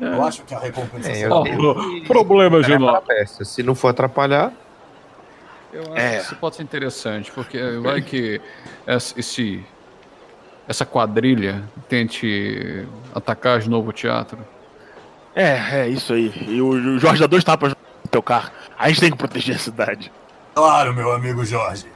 Eu 0.00 0.22
acho 0.24 0.42
que 0.44 0.54
a 0.54 0.58
recompensa 0.58 1.10
É, 1.10 1.14
será. 1.14 1.34
eu- 1.34 1.76
Oh, 1.76 2.04
problema, 2.06 2.60
É 2.60 2.62
Gino. 2.62 2.86
para 2.86 2.98
a 2.98 3.02
peça. 3.02 3.44
Se 3.44 3.62
não 3.62 3.74
for 3.74 3.88
atrapalhar, 3.88 4.52
Eu 5.72 5.82
acho 5.82 5.96
É. 6.02 6.16
que 6.16 6.22
isso 6.24 6.34
pode 6.34 6.56
ser 6.56 6.64
interessante, 6.64 7.30
porque 7.30 7.56
vai 7.80 8.02
que 8.02 8.40
essa, 8.84 9.14
esse, 9.20 9.64
essa 10.66 10.84
quadrilha 10.84 11.62
tente 11.88 12.84
atacar 13.14 13.60
de 13.60 13.70
novo 13.70 13.90
o 13.90 13.92
teatro. 13.92 14.36
É, 15.32 15.82
é 15.82 15.88
isso 15.88 16.12
aí. 16.12 16.32
E 16.48 16.60
o, 16.60 16.70
o 16.70 16.98
Jorge 16.98 17.20
dá 17.20 17.28
dois 17.28 17.44
tapas 17.44 17.70
no 17.70 18.10
teu 18.10 18.20
carro. 18.20 18.50
A 18.76 18.88
gente 18.88 19.00
tem 19.00 19.10
que 19.12 19.16
proteger 19.16 19.54
a 19.54 19.58
cidade. 19.60 20.10
Claro, 20.56 20.92
meu 20.92 21.12
amigo 21.12 21.44
Jorge. 21.44 21.86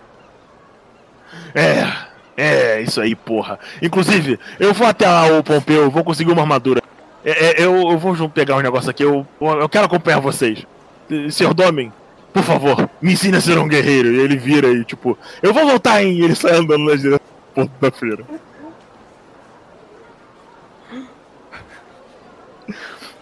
É, 1.54 1.86
é, 2.36 2.80
isso 2.82 3.00
aí, 3.00 3.14
porra. 3.14 3.58
Inclusive, 3.80 4.38
eu 4.58 4.72
vou 4.72 4.86
até 4.86 5.06
lá 5.06 5.38
o 5.38 5.42
Pompeu, 5.42 5.90
vou 5.90 6.04
conseguir 6.04 6.32
uma 6.32 6.42
armadura. 6.42 6.82
É, 7.24 7.62
é, 7.62 7.64
eu, 7.64 7.90
eu 7.90 7.98
vou 7.98 8.28
pegar 8.28 8.56
um 8.56 8.60
negócio 8.60 8.90
aqui, 8.90 9.02
eu, 9.02 9.26
eu 9.40 9.68
quero 9.68 9.86
acompanhar 9.86 10.20
vocês. 10.20 10.66
Senhor 11.30 11.54
Domen, 11.54 11.92
por 12.32 12.42
favor, 12.42 12.90
me 13.00 13.12
ensine 13.12 13.36
a 13.36 13.40
ser 13.40 13.58
um 13.58 13.68
guerreiro. 13.68 14.08
E 14.12 14.20
ele 14.20 14.36
vira 14.36 14.68
e, 14.68 14.84
tipo, 14.84 15.16
eu 15.42 15.54
vou 15.54 15.66
voltar, 15.66 16.02
hein? 16.02 16.12
E 16.18 16.24
ele 16.24 16.34
sai 16.34 16.56
andando 16.56 16.84
na 16.84 16.96
direção 16.96 17.18
do 17.18 17.54
ponto 17.54 17.72
da 17.80 17.90
feira. 17.90 18.24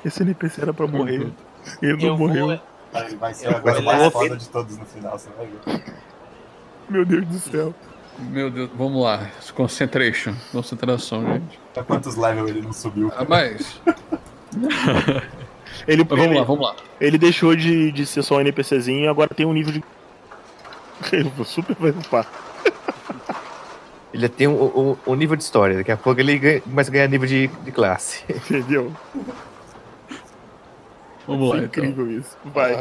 Esse 0.04 0.22
NPC 0.22 0.62
era 0.62 0.74
pra 0.74 0.86
morrer. 0.86 1.28
Ele 1.80 1.96
não 1.96 2.08
Eu 2.08 2.18
morreu. 2.18 2.46
vou. 2.46 2.60
Vai, 2.92 3.16
vai 3.16 3.34
ser 3.34 3.48
a 3.48 3.60
coisa 3.60 3.80
mais 3.80 4.12
foda 4.12 4.36
de 4.36 4.48
todos 4.48 4.76
no 4.76 4.84
final, 4.84 5.18
você 5.18 5.28
vai 5.36 5.46
ver. 5.46 5.82
Meu 6.88 7.04
Deus 7.04 7.26
do 7.26 7.38
céu. 7.38 7.74
Meu 8.30 8.50
Deus, 8.50 8.70
vamos 8.74 9.02
lá. 9.02 9.28
Concentration. 9.54 10.34
Concentração, 10.52 11.24
gente. 11.26 11.58
Pra 11.74 11.82
quantos 11.82 12.16
levels 12.16 12.50
ele 12.50 12.62
não 12.62 12.72
subiu? 12.72 13.12
Ah, 13.16 13.24
mas, 13.28 13.80
Ele, 15.88 16.04
mas 16.04 16.08
vamos 16.08 16.24
ele, 16.26 16.38
lá, 16.38 16.44
vamos 16.44 16.66
lá. 16.66 16.76
ele 17.00 17.18
deixou 17.18 17.56
de, 17.56 17.90
de 17.92 18.04
ser 18.06 18.22
só 18.22 18.36
um 18.36 18.40
NPCzinho 18.40 19.04
e 19.04 19.08
agora 19.08 19.34
tem 19.34 19.46
um 19.46 19.52
nível 19.52 19.72
de. 19.72 19.82
Ele 21.12 21.30
super 21.44 21.74
vai 21.76 21.90
upar. 21.90 22.26
ele 24.14 24.28
tem 24.28 24.46
um, 24.46 24.62
um- 24.62 24.96
um 25.06 25.14
nível 25.14 25.34
de 25.36 25.42
história. 25.42 25.76
Daqui 25.78 25.90
a 25.90 25.96
pouco 25.96 26.20
ele 26.20 26.38
ganha- 26.38 26.60
começa 26.60 26.90
a 26.90 26.92
ganhar 26.92 27.08
nível 27.08 27.26
de, 27.26 27.48
de 27.48 27.72
classe. 27.72 28.22
Entendeu? 28.28 28.92
Vamos 31.26 31.50
lá, 31.50 31.56
É 31.56 31.64
então. 31.64 31.84
incrível 31.84 32.10
isso. 32.20 32.36
Vai. 32.44 32.72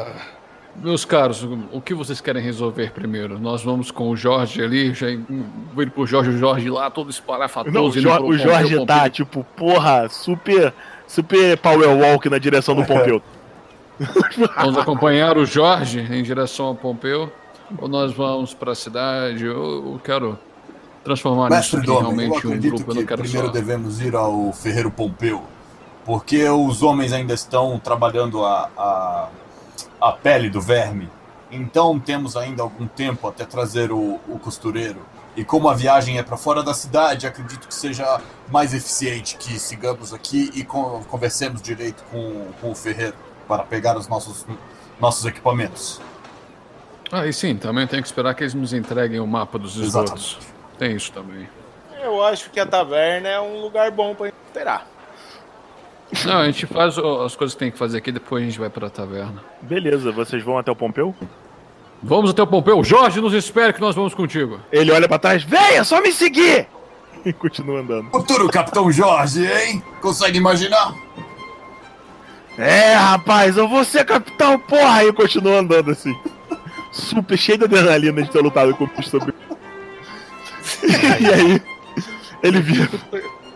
Meus 0.75 1.03
caros, 1.05 1.43
o 1.71 1.81
que 1.81 1.93
vocês 1.93 2.21
querem 2.21 2.41
resolver 2.41 2.91
primeiro? 2.91 3.37
Nós 3.37 3.61
vamos 3.63 3.91
com 3.91 4.09
o 4.09 4.15
Jorge 4.15 4.63
ali, 4.63 4.93
já 4.93 5.07
vou 5.73 5.83
ir 5.83 5.91
pro 5.91 6.05
Jorge, 6.07 6.29
o 6.31 6.37
Jorge 6.37 6.69
lá, 6.69 6.89
todo 6.89 7.09
espalhafatoso. 7.09 7.75
Não, 7.75 7.85
o, 7.85 7.91
Jo- 7.91 8.37
Jorge 8.37 8.69
Pompeu. 8.77 8.85
tá, 8.85 9.09
tipo, 9.09 9.45
porra, 9.55 10.07
super. 10.09 10.73
Super 11.07 11.57
power 11.57 11.89
walk 11.89 12.29
na 12.29 12.37
direção 12.37 12.73
do 12.73 12.85
Pompeu. 12.85 13.21
Vamos 14.55 14.77
acompanhar 14.77 15.37
o 15.37 15.45
Jorge 15.45 15.99
em 15.99 16.23
direção 16.23 16.67
ao 16.67 16.75
Pompeu? 16.75 17.29
Ou 17.77 17.87
nós 17.87 18.13
vamos 18.13 18.53
para 18.53 18.71
a 18.71 18.75
cidade? 18.75 19.45
Eu, 19.45 19.53
eu 19.93 20.01
quero 20.03 20.39
transformar 21.03 21.47
isso 21.47 21.55
Mestre 21.55 21.77
aqui 21.79 21.87
Domen, 21.87 22.27
eu 22.27 22.31
realmente 22.33 22.47
em 22.47 22.49
um 22.49 22.59
grupo. 22.59 22.81
Eu 22.81 22.93
que 22.93 22.99
não 22.99 23.05
quero 23.05 23.21
primeiro 23.23 23.47
só. 23.47 23.53
devemos 23.53 24.01
ir 24.01 24.15
ao 24.15 24.51
Ferreiro 24.53 24.89
Pompeu, 24.91 25.41
porque 26.05 26.47
os 26.49 26.81
homens 26.81 27.11
ainda 27.13 27.33
estão 27.33 27.79
trabalhando 27.79 28.43
a, 28.43 28.69
a, 28.77 29.27
a 30.01 30.11
pele 30.11 30.49
do 30.49 30.59
verme. 30.59 31.09
Então 31.51 31.99
temos 31.99 32.35
ainda 32.35 32.63
algum 32.63 32.87
tempo 32.87 33.27
até 33.27 33.45
trazer 33.45 33.91
o, 33.91 34.19
o 34.27 34.39
costureiro. 34.39 35.01
E 35.35 35.43
como 35.45 35.69
a 35.69 35.73
viagem 35.73 36.17
é 36.17 36.23
para 36.23 36.35
fora 36.35 36.61
da 36.63 36.73
cidade, 36.73 37.25
acredito 37.27 37.67
que 37.67 37.73
seja 37.73 38.19
mais 38.49 38.73
eficiente 38.73 39.37
que 39.37 39.57
sigamos 39.59 40.13
aqui 40.13 40.49
e 40.53 40.63
con- 40.63 41.03
conversemos 41.09 41.61
direito 41.61 42.03
com, 42.11 42.47
com 42.59 42.71
o 42.71 42.75
ferreiro 42.75 43.15
para 43.47 43.63
pegar 43.63 43.97
os 43.97 44.07
nossos, 44.07 44.45
nossos 44.99 45.25
equipamentos. 45.25 46.01
Ah, 47.11 47.25
e 47.25 47.33
sim, 47.33 47.55
também 47.57 47.85
tem 47.87 48.01
que 48.01 48.07
esperar 48.07 48.33
que 48.33 48.43
eles 48.43 48.53
nos 48.53 48.73
entreguem 48.73 49.19
o 49.19 49.27
mapa 49.27 49.57
dos 49.59 49.75
esgotos. 49.75 50.37
Exatamente. 50.39 50.53
Tem 50.77 50.95
isso 50.95 51.11
também. 51.11 51.49
Eu 52.01 52.23
acho 52.25 52.49
que 52.49 52.59
a 52.59 52.65
taverna 52.65 53.27
é 53.29 53.39
um 53.39 53.61
lugar 53.61 53.91
bom 53.91 54.15
pra 54.15 54.27
esperar. 54.29 54.87
Não, 56.25 56.39
a 56.39 56.45
gente 56.45 56.65
faz 56.65 56.97
as 56.97 57.35
coisas 57.35 57.53
que 57.53 57.59
tem 57.59 57.71
que 57.71 57.77
fazer 57.77 57.97
aqui, 57.97 58.11
depois 58.11 58.43
a 58.43 58.45
gente 58.45 58.59
vai 58.59 58.69
para 58.69 58.87
a 58.87 58.89
taverna. 58.89 59.43
Beleza, 59.61 60.11
vocês 60.11 60.43
vão 60.43 60.57
até 60.57 60.69
o 60.69 60.75
Pompeu? 60.75 61.15
Vamos 62.03 62.31
até 62.31 62.41
o 62.41 62.47
Pompeu. 62.47 62.83
Jorge, 62.83 63.21
nos 63.21 63.33
espere 63.33 63.73
que 63.73 63.81
nós 63.81 63.95
vamos 63.95 64.13
contigo. 64.13 64.59
Ele 64.71 64.91
olha 64.91 65.07
pra 65.07 65.19
trás, 65.19 65.43
venha, 65.43 65.83
só 65.83 66.01
me 66.01 66.11
seguir! 66.11 66.67
E 67.23 67.31
continua 67.31 67.81
andando. 67.81 68.09
Futuro 68.09 68.49
Capitão 68.49 68.91
Jorge, 68.91 69.45
hein? 69.45 69.83
Consegue 70.01 70.39
imaginar? 70.39 70.95
É, 72.57 72.95
rapaz, 72.95 73.57
eu 73.57 73.67
vou 73.67 73.85
ser 73.85 74.05
capitão, 74.05 74.57
porra! 74.57 75.03
E 75.03 75.13
continua 75.13 75.59
andando 75.59 75.91
assim. 75.91 76.17
Super 76.91 77.37
cheio 77.37 77.59
de 77.59 77.65
adrenalina 77.65 78.23
de 78.23 78.31
ter 78.31 78.41
lutado 78.41 78.73
com 78.75 78.85
o 78.85 79.03
sobre. 79.03 79.35
e 80.83 81.27
aí, 81.27 81.61
ele 82.41 82.59
vira. 82.59 82.89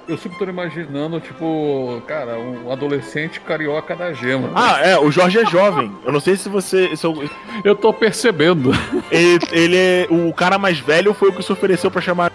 Eu 0.08 0.18
sempre 0.20 0.38
tô 0.38 0.46
imaginando, 0.46 1.20
tipo, 1.20 2.00
cara, 2.08 2.38
um 2.38 2.72
adolescente 2.72 3.40
carioca 3.40 3.96
da 3.96 4.14
gema. 4.14 4.52
Ah, 4.54 4.80
é, 4.80 5.00
o 5.00 5.10
Jorge 5.10 5.40
é 5.40 5.46
jovem. 5.48 5.92
Eu 6.06 6.12
não 6.12 6.20
sei 6.20 6.36
se 6.36 6.48
você. 6.48 6.96
Se 6.96 7.06
eu- 7.08 7.28
Eu 7.64 7.76
tô 7.76 7.92
percebendo. 7.92 8.72
ele, 9.10 9.40
ele 9.52 9.76
é. 9.78 10.08
O 10.10 10.32
cara 10.32 10.60
mais 10.60 10.78
velho 10.80 11.12
foi 11.14 11.30
o 11.30 11.34
que 11.34 11.42
se 11.42 11.52
ofereceu 11.52 11.90
pra 11.90 12.02
chamar. 12.02 12.32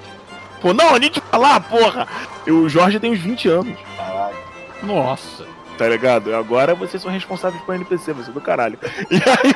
Pô, 0.60 0.74
não, 0.74 0.94
a 0.94 1.00
gente 1.00 1.20
falar, 1.31 1.60
porra! 1.60 2.08
E 2.47 2.50
O 2.50 2.68
Jorge 2.68 2.99
tem 2.99 3.12
uns 3.12 3.20
20 3.20 3.49
anos, 3.49 3.78
Caralho. 3.97 4.36
Nossa. 4.82 5.47
tá 5.78 5.89
ligado? 5.89 6.34
Agora 6.34 6.74
vocês 6.74 7.00
são 7.02 7.10
responsáveis 7.10 7.62
por 7.62 7.74
NPC, 7.74 8.12
você 8.12 8.31
é 8.31 8.32
do 8.32 8.40
caralho. 8.40 8.78
E 9.10 9.16
aí. 9.16 9.55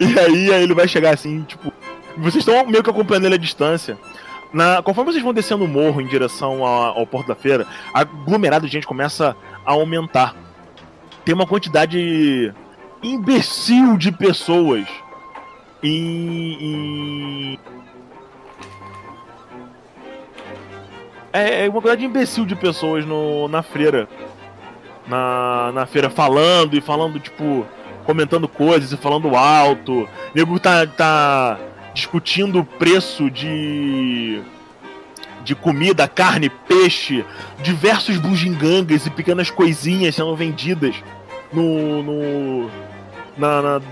e 0.00 0.18
aí, 0.18 0.52
aí 0.54 0.62
ele 0.62 0.74
vai 0.74 0.88
chegar 0.88 1.14
assim, 1.14 1.42
tipo. 1.42 1.72
Vocês 2.16 2.44
estão 2.44 2.66
meio 2.66 2.82
que 2.82 2.90
acompanhando 2.90 3.26
ele 3.26 3.36
à 3.36 3.38
distância. 3.38 3.96
Na, 4.52 4.82
conforme 4.82 5.12
vocês 5.12 5.22
vão 5.22 5.32
descendo 5.32 5.64
o 5.64 5.68
morro 5.68 6.00
em 6.00 6.06
direção 6.06 6.64
ao, 6.64 6.98
ao 6.98 7.06
Porto 7.06 7.28
da 7.28 7.34
Feira, 7.34 7.66
a 7.94 8.00
aglomerado 8.00 8.66
de 8.66 8.72
gente 8.72 8.86
começa 8.86 9.36
a 9.64 9.72
aumentar. 9.72 10.34
Tem 11.24 11.34
uma 11.34 11.46
quantidade 11.46 12.52
imbecil 13.02 13.96
de 13.96 14.10
pessoas 14.10 14.86
em. 15.82 16.56
em... 16.60 17.58
É, 21.32 21.66
é 21.66 21.68
uma 21.68 21.80
quantidade 21.80 22.04
imbecil 22.04 22.44
de 22.44 22.56
pessoas 22.56 23.06
no, 23.06 23.46
na 23.48 23.62
feira. 23.62 24.08
Na, 25.06 25.72
na 25.72 25.86
feira 25.86 26.08
falando 26.08 26.74
e 26.74 26.80
falando, 26.80 27.18
tipo, 27.18 27.66
comentando 28.04 28.48
coisas 28.48 28.92
e 28.92 28.96
falando 28.96 29.36
alto. 29.36 30.02
O 30.02 30.08
nego 30.34 30.58
tá, 30.58 30.86
tá 30.86 31.58
discutindo 31.94 32.60
o 32.60 32.64
preço 32.64 33.30
de 33.30 34.42
de 35.42 35.54
comida, 35.54 36.06
carne, 36.06 36.50
peixe, 36.50 37.24
diversos 37.62 38.18
bugigangas 38.18 39.06
e 39.06 39.10
pequenas 39.10 39.50
coisinhas 39.50 40.14
sendo 40.14 40.36
vendidas 40.36 40.94
no, 41.50 42.02
no 42.02 42.70
na, 43.38 43.62
na 43.62 43.82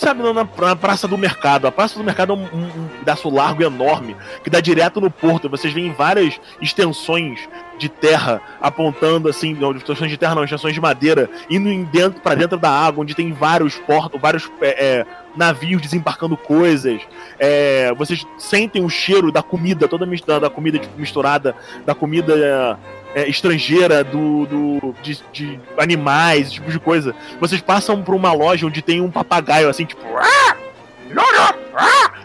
sabe, 0.00 0.22
na, 0.22 0.32
na, 0.32 0.76
Praça 0.76 1.06
do 1.06 1.18
Mercado. 1.18 1.66
A 1.66 1.72
Praça 1.72 1.98
do 1.98 2.04
Mercado 2.04 2.32
é 2.32 2.36
um, 2.36 2.40
um, 2.40 2.64
um, 2.64 2.88
pedaço 2.98 3.28
largo 3.28 3.62
enorme 3.62 4.16
que 4.42 4.48
dá 4.48 4.60
direto 4.60 5.00
no 5.00 5.10
porto. 5.10 5.48
Vocês 5.48 5.72
veem 5.72 5.92
várias 5.92 6.40
extensões 6.60 7.48
de 7.78 7.88
terra 7.88 8.40
apontando 8.60 9.28
assim, 9.28 9.54
não, 9.54 9.72
extensões 9.72 10.10
de 10.10 10.16
terra 10.16 10.34
não, 10.34 10.44
extensões 10.44 10.74
de 10.74 10.80
madeira 10.80 11.28
indo 11.50 11.68
dentro 11.90 12.20
para 12.20 12.34
dentro 12.34 12.58
da 12.58 12.70
água, 12.70 13.02
onde 13.02 13.14
tem 13.14 13.32
vários 13.32 13.76
portos, 13.76 14.20
vários 14.20 14.50
é, 14.62 14.68
é, 14.68 15.06
navios 15.36 15.80
desembarcando 15.80 16.36
coisas. 16.36 17.00
É, 17.38 17.92
vocês 17.94 18.26
sentem 18.38 18.84
o 18.84 18.88
cheiro 18.88 19.30
da 19.30 19.42
comida, 19.42 19.88
toda 19.88 20.06
da, 20.26 20.38
da 20.38 20.50
comida 20.50 20.78
tipo, 20.78 20.98
misturada, 20.98 21.54
da 21.84 21.94
comida 21.94 22.78
é, 23.14 23.28
estrangeira, 23.28 24.04
do, 24.04 24.46
do 24.46 24.94
de, 25.02 25.18
de, 25.32 25.60
animais, 25.78 26.46
esse 26.46 26.54
tipo 26.54 26.70
de 26.70 26.78
coisa. 26.78 27.14
Vocês 27.40 27.60
passam 27.60 28.02
por 28.02 28.14
uma 28.14 28.32
loja 28.32 28.66
onde 28.66 28.82
tem 28.82 29.00
um 29.00 29.10
papagaio 29.10 29.68
assim, 29.68 29.84
tipo. 29.84 30.02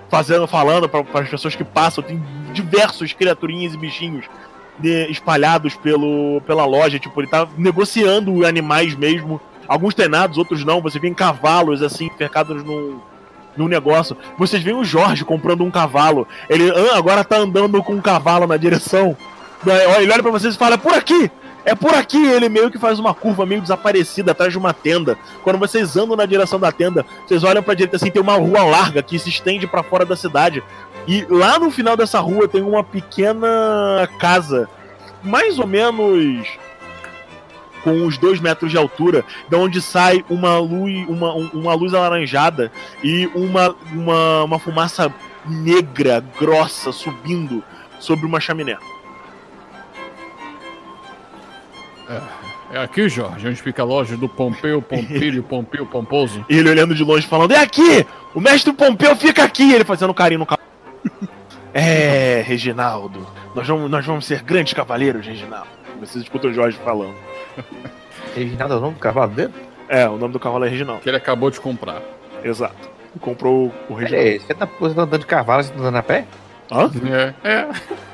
Fazendo, 0.09 0.47
falando 0.47 0.87
para 0.87 1.21
as 1.21 1.29
pessoas 1.29 1.55
que 1.55 1.63
passam, 1.63 2.03
tem 2.03 2.23
diversos 2.53 3.13
criaturinhas 3.13 3.73
e 3.73 3.77
bichinhos 3.77 4.25
de, 4.79 5.09
espalhados 5.09 5.75
pelo, 5.75 6.41
pela 6.41 6.65
loja. 6.65 6.99
Tipo, 6.99 7.21
ele 7.21 7.27
tá 7.27 7.47
negociando 7.57 8.45
animais 8.45 8.95
mesmo. 8.95 9.41
Alguns 9.67 9.93
treinados, 9.93 10.37
outros 10.37 10.63
não. 10.63 10.81
Você 10.81 10.99
vê 10.99 11.09
cavalos 11.11 11.81
assim, 11.81 12.09
cercados 12.17 12.63
num, 12.63 12.99
num 13.55 13.67
negócio. 13.67 14.17
Vocês 14.37 14.61
veem 14.61 14.75
o 14.75 14.83
Jorge 14.83 15.25
comprando 15.25 15.63
um 15.63 15.71
cavalo. 15.71 16.27
Ele 16.49 16.69
ah, 16.71 16.97
agora 16.97 17.23
tá 17.23 17.37
andando 17.37 17.81
com 17.83 17.93
um 17.93 18.01
cavalo 18.01 18.47
na 18.47 18.57
direção 18.57 19.15
ele 20.01 20.11
olha 20.11 20.21
pra 20.21 20.31
vocês 20.31 20.55
e 20.55 20.57
fala, 20.57 20.75
é 20.75 20.77
por 20.77 20.93
aqui! 20.93 21.31
É 21.63 21.73
por 21.73 21.93
aqui! 21.95 22.23
Ele 22.23 22.47
meio 22.47 22.69
que 22.69 22.77
faz 22.77 22.99
uma 22.99 23.13
curva 23.13 23.45
meio 23.45 23.61
desaparecida 23.61 24.31
atrás 24.31 24.51
de 24.51 24.57
uma 24.57 24.73
tenda. 24.73 25.17
Quando 25.43 25.57
vocês 25.57 25.97
andam 25.97 26.15
na 26.15 26.25
direção 26.25 26.59
da 26.59 26.71
tenda, 26.71 27.05
vocês 27.25 27.43
olham 27.43 27.63
pra 27.63 27.73
direita 27.73 27.95
assim, 27.95 28.11
tem 28.11 28.21
uma 28.21 28.35
rua 28.35 28.63
larga 28.63 29.01
que 29.01 29.17
se 29.17 29.29
estende 29.29 29.65
para 29.65 29.81
fora 29.81 30.05
da 30.05 30.15
cidade. 30.15 30.63
E 31.07 31.25
lá 31.29 31.57
no 31.57 31.71
final 31.71 31.97
dessa 31.97 32.19
rua 32.19 32.47
tem 32.47 32.61
uma 32.61 32.83
pequena 32.83 34.07
casa, 34.19 34.69
mais 35.23 35.57
ou 35.57 35.67
menos 35.67 36.47
com 37.85 37.91
uns 37.91 38.17
dois 38.17 38.39
metros 38.39 38.71
de 38.71 38.77
altura, 38.77 39.23
de 39.47 39.55
onde 39.55 39.79
sai 39.79 40.25
uma 40.27 40.57
luz, 40.57 41.07
uma, 41.07 41.33
uma 41.35 41.75
luz 41.75 41.93
alaranjada 41.93 42.71
e 43.03 43.27
uma, 43.35 43.75
uma, 43.93 44.43
uma 44.43 44.59
fumaça 44.59 45.13
negra, 45.47 46.25
grossa, 46.39 46.91
subindo 46.91 47.63
sobre 47.99 48.25
uma 48.25 48.39
chaminé. 48.39 48.75
É, 52.09 52.21
é 52.73 52.79
aqui, 52.79 53.07
Jorge, 53.07 53.47
onde 53.47 53.61
fica 53.61 53.83
a 53.83 53.85
loja 53.85 54.17
do 54.17 54.27
Pompeu, 54.27 54.81
Pompilho, 54.81 55.43
Pompeu, 55.47 55.85
Pomposo. 55.85 56.43
E 56.49 56.57
ele 56.57 56.71
olhando 56.71 56.95
de 56.95 57.03
longe 57.03 57.27
falando, 57.27 57.51
é 57.51 57.59
aqui! 57.59 58.03
O 58.33 58.41
mestre 58.41 58.73
Pompeu 58.73 59.15
fica 59.15 59.43
aqui! 59.43 59.71
Ele 59.71 59.85
fazendo 59.85 60.11
carinho 60.11 60.39
no 60.39 60.45
cavalo. 60.47 60.67
é, 61.71 62.43
Reginaldo, 62.43 63.27
nós 63.53 63.67
vamos, 63.67 63.91
nós 63.91 64.03
vamos 64.03 64.25
ser 64.25 64.41
grandes 64.41 64.73
cavaleiros, 64.73 65.23
Reginaldo. 65.23 65.69
Vocês 65.99 66.23
escutam 66.23 66.49
o 66.49 66.53
Jorge 66.53 66.79
falando. 66.83 67.15
Reginaldo 68.35 68.73
é 68.73 68.77
o 68.77 68.81
nome 68.81 68.93
do 68.93 68.99
cavalo 68.99 69.31
dele? 69.31 69.53
É, 69.87 70.07
o 70.07 70.17
nome 70.17 70.33
do 70.33 70.39
cavalo 70.39 70.65
é 70.65 70.69
Reginaldo. 70.69 71.01
Que 71.01 71.09
ele 71.09 71.17
acabou 71.17 71.49
de 71.49 71.59
comprar. 71.59 72.01
Exato. 72.43 72.89
Comprou 73.21 73.71
o 73.89 73.93
Reginaldo. 73.93 74.27
É, 74.27 74.39
você 74.39 74.53
tá 74.53 74.67
andando 74.85 75.19
de 75.19 75.25
cavalo, 75.25 75.63
você 75.63 75.71
tá 75.71 75.79
andando 75.79 75.97
a 75.97 76.03
pé? 76.03 76.25
Hã? 76.71 76.91
É. 77.43 77.69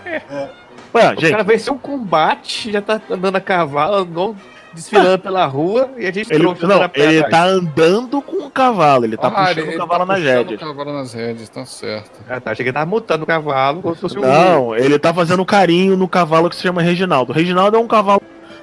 É. 0.06 0.16
é. 0.16 0.50
Ué, 0.94 1.14
o 1.14 1.22
gente. 1.22 1.32
cara 1.32 1.44
venceu 1.44 1.74
um 1.74 1.78
combate, 1.78 2.72
já 2.72 2.82
tá 2.82 3.02
andando 3.10 3.38
a 3.38 3.42
cavalo, 3.42 4.36
desfilando 4.74 5.20
pela 5.24 5.45
rua 5.45 5.90
e 5.98 6.06
a 6.06 6.11
gente 6.11 6.32
ele, 6.34 6.44
Não, 6.44 6.53
ele 6.94 7.20
atrás. 7.20 7.30
tá 7.30 7.45
andando 7.45 8.22
com 8.22 8.45
o 8.45 8.52
cavalo, 8.52 9.06
ele 9.06 9.16
tá 9.16 9.28
ah, 9.28 9.32
puxando 9.32 9.58
ele, 9.60 9.76
o 9.76 9.78
cavalo 9.78 10.06
tá 10.06 10.14
nas 10.14 10.24
rédeas. 10.24 10.61
o 10.61 10.66
cavalo 10.66 10.94
nas 10.94 11.14
rédeas, 11.14 11.50
tá 11.50 11.66
certo. 11.66 12.11
Ah, 12.30 12.42
tá, 12.42 12.52
achei 12.52 12.64
que 12.64 12.70
ele 12.70 12.74
tava 12.74 12.86
mutando 12.86 13.24
o 13.24 13.28
cavalo 13.28 13.82
como 13.82 13.95
se 13.95 14.02
fosse 14.02 14.20
um. 14.20 14.22
Não, 14.22 14.76
ele 14.76 15.00
tá 15.00 15.14
fazendo 15.14 15.45
carinho 15.45 15.95
no 15.95 16.10
cavalo 16.10 16.50
que 16.50 16.58
se 16.58 16.61
chama 16.61 16.82
Reginaldo. 16.82 17.32
O 17.32 17.36
Reginaldo 17.36 17.78
é 17.78 17.80
um 17.80 17.88
cavalo, 17.88 18.22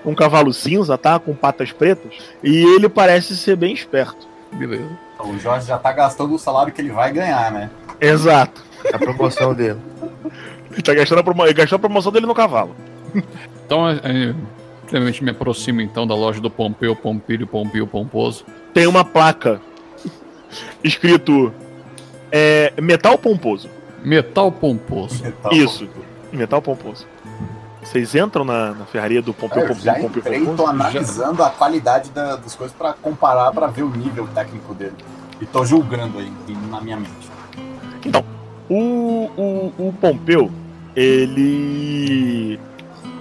um 0.09 0.15
cavalo 0.15 0.53
cinza, 0.53 0.97
tá? 0.97 1.19
Com 1.19 1.35
patas 1.35 1.73
pretas. 1.73 2.13
E 2.43 2.57
ele 2.75 2.89
parece 2.89 3.37
ser 3.37 3.57
bem 3.57 3.73
esperto. 3.73 4.27
Beleza. 4.53 4.89
Então, 5.15 5.31
o 5.31 5.39
Jorge 5.39 5.67
já 5.67 5.79
tá 5.79 5.93
gastando 5.93 6.35
o 6.35 6.39
salário 6.39 6.73
que 6.73 6.81
ele 6.81 6.91
vai 6.91 7.13
ganhar, 7.13 7.51
né? 7.53 7.71
Exato. 8.01 8.63
A 8.93 8.99
promoção 8.99 9.53
dele. 9.53 9.79
Ele 10.71 10.83
tá 10.83 10.95
gastando 10.95 11.19
a, 11.19 11.25
promo... 11.25 11.45
ele 11.45 11.55
gastou 11.55 11.77
a 11.77 11.81
promoção 11.81 12.13
dele 12.13 12.27
no 12.27 12.35
cavalo. 12.35 12.75
Então, 13.67 13.89
é, 13.89 14.01
é, 14.03 14.35
simplesmente 14.83 15.23
me 15.23 15.31
aproximo 15.31 15.81
então 15.81 16.07
da 16.07 16.15
loja 16.15 16.41
do 16.41 16.51
Pompeu, 16.51 16.97
Pompilho, 16.97 17.47
Pompio, 17.47 17.87
Pomposo. 17.87 18.47
Tem 18.73 18.87
uma 18.87 19.05
placa 19.05 19.61
escrito 20.83 21.53
é, 22.33 22.73
Metal 22.81 23.19
Pomposo. 23.19 23.69
Metal 24.03 24.51
Pomposo. 24.51 25.23
Metal 25.23 25.53
Isso, 25.53 25.87
pomposo. 25.87 26.07
Metal 26.33 26.63
Pomposo. 26.63 27.07
Vocês 27.89 28.15
entram 28.15 28.45
na, 28.45 28.75
na 28.75 28.85
ferraria 28.85 29.23
do 29.23 29.33
Pompeu, 29.33 29.63
é, 29.63 29.67
Pompeu, 29.69 29.83
já 29.83 29.95
Pompeu, 29.95 30.21
entrei, 30.21 30.45
tô 30.55 30.67
analisando 30.67 31.39
já... 31.39 31.47
a 31.47 31.51
qualidade 31.51 32.11
da, 32.11 32.37
das 32.37 32.55
coisas 32.55 32.77
para 32.77 32.93
comparar, 32.93 33.51
para 33.51 33.67
ver 33.67 33.83
o 33.83 33.89
nível 33.89 34.29
técnico 34.35 34.75
dele. 34.75 34.93
E 35.41 35.47
tô 35.47 35.65
julgando 35.65 36.19
aí 36.19 36.31
na 36.71 36.83
minha 36.83 36.99
mente. 36.99 37.31
Então, 38.05 38.23
o, 38.69 39.31
o, 39.39 39.89
o 39.89 39.95
Pompeu, 39.99 40.51
ele. 40.95 42.61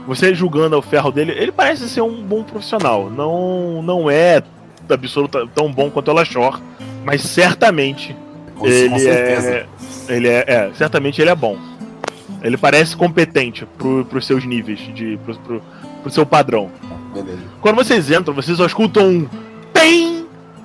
Você 0.06 0.36
julgando 0.36 0.78
o 0.78 0.82
ferro 0.82 1.14
dele, 1.14 1.32
ele 1.32 1.52
parece 1.54 1.88
ser 1.88 2.02
um 2.02 2.22
bom 2.22 2.44
profissional. 2.44 3.10
Não, 3.10 3.82
não 3.82 4.12
é 4.12 4.44
absoluta, 4.90 5.48
tão 5.56 5.72
bom 5.72 5.90
quanto 5.90 6.12
o 6.12 6.14
Lachor, 6.14 6.62
mas 7.06 7.22
certamente 7.22 8.14
com, 8.58 8.68
ele 8.68 8.90
com 8.90 8.96
é. 8.98 9.66
Ele 10.10 10.28
é, 10.28 10.44
é, 10.46 10.72
Certamente 10.74 11.22
ele 11.22 11.30
é 11.30 11.36
bom. 11.36 11.58
Ele 12.42 12.58
parece 12.58 12.96
competente 12.96 13.66
pro, 13.78 14.06
pros 14.06 14.26
seus 14.26 14.46
níveis, 14.46 14.80
de, 14.94 15.18
pro, 15.26 15.36
pro, 15.40 15.64
pro 16.02 16.12
seu 16.12 16.26
padrão. 16.26 16.70
Beleza. 17.14 17.42
Quando 17.62 17.76
vocês 17.76 18.12
entram, 18.12 18.34
vocês 18.34 18.58
só 18.58 18.66
escutam 18.66 19.10
um 19.10 19.28
PEM! 19.74 20.18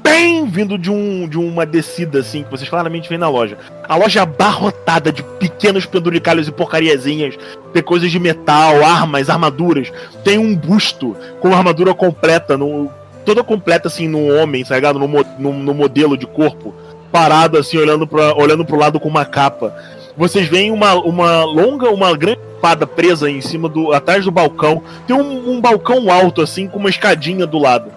bem 0.03 0.47
vindo 0.47 0.77
de, 0.77 0.91
um, 0.91 1.29
de 1.29 1.39
uma 1.39 1.65
descida, 1.65 2.19
assim, 2.19 2.43
que 2.43 2.51
vocês 2.51 2.69
claramente 2.69 3.09
veem 3.09 3.19
na 3.19 3.29
loja. 3.29 3.57
A 3.89 3.97
loja 3.97 4.21
é 4.21 4.23
abarrotada 4.23 5.11
de 5.13 5.23
pequenos 5.23 5.87
penduricalhos 5.87 6.49
e 6.49 6.53
porcariazinhas. 6.53 7.37
Tem 7.73 7.83
coisas 7.83 8.11
de 8.11 8.19
metal, 8.19 8.85
armas, 8.85 9.31
armaduras. 9.31 9.93
Tem 10.25 10.39
um 10.39 10.55
busto 10.55 11.17
com 11.41 11.55
armadura 11.55 11.95
completa, 11.95 12.57
no, 12.57 12.91
toda 13.25 13.43
completa, 13.43 13.89
assim, 13.89 14.09
no 14.09 14.27
homem, 14.27 14.65
tá 14.65 14.75
ligado? 14.75 14.99
No, 14.99 15.09
no, 15.09 15.53
no 15.53 15.75
modelo 15.75 16.17
de 16.17 16.27
corpo. 16.27 16.75
Parado, 17.11 17.59
assim, 17.59 17.77
olhando, 17.77 18.07
pra, 18.07 18.35
olhando 18.35 18.65
pro 18.65 18.79
lado 18.79 19.01
com 19.01 19.09
uma 19.09 19.25
capa 19.25 19.75
vocês 20.17 20.47
veem 20.47 20.71
uma, 20.71 20.95
uma 20.95 21.45
longa, 21.45 21.91
uma 21.91 22.17
grande 22.17 22.41
espada 22.55 22.87
presa 22.87 23.31
em 23.31 23.41
cima 23.41 23.69
do. 23.69 23.93
atrás 23.93 24.25
do 24.25 24.31
balcão. 24.31 24.83
Tem 25.07 25.17
um, 25.17 25.53
um 25.53 25.61
balcão 25.61 26.11
alto, 26.11 26.43
assim, 26.43 26.69
com 26.69 26.79
uma 26.79 26.91
escadinha 26.91 27.47
do 27.47 27.59
lado. 27.59 27.91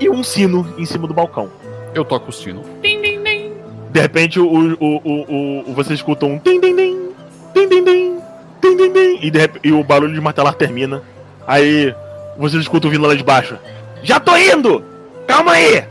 E 0.00 0.08
um 0.08 0.22
sino 0.22 0.66
em 0.76 0.84
cima 0.84 1.06
do 1.06 1.14
balcão. 1.14 1.48
Eu 1.94 2.04
toco 2.04 2.30
o 2.30 2.32
sino. 2.32 2.62
Din, 2.82 3.00
din, 3.00 3.22
din. 3.22 3.52
De 3.90 4.00
repente 4.00 4.40
o, 4.40 4.46
o, 4.46 5.00
o, 5.04 5.70
o, 5.70 5.74
você 5.74 5.92
escuta 5.94 6.24
um 6.24 6.38
din 6.38 6.60
din 6.60 6.74
din, 6.74 7.08
din 7.54 7.68
din 7.68 7.84
din, 7.84 8.20
din 8.62 8.76
din 8.76 8.92
din, 8.92 9.18
e, 9.20 9.30
de, 9.30 9.50
e 9.62 9.72
o 9.72 9.84
barulho 9.84 10.14
de 10.14 10.20
martelar 10.20 10.54
termina. 10.54 11.02
Aí 11.46 11.94
vocês 12.38 12.62
escutam 12.62 12.90
vindo 12.90 13.06
lá 13.06 13.14
de 13.14 13.22
baixo. 13.22 13.58
Já 14.02 14.18
tô 14.18 14.36
indo! 14.36 14.82
Calma 15.26 15.52
aí! 15.52 15.84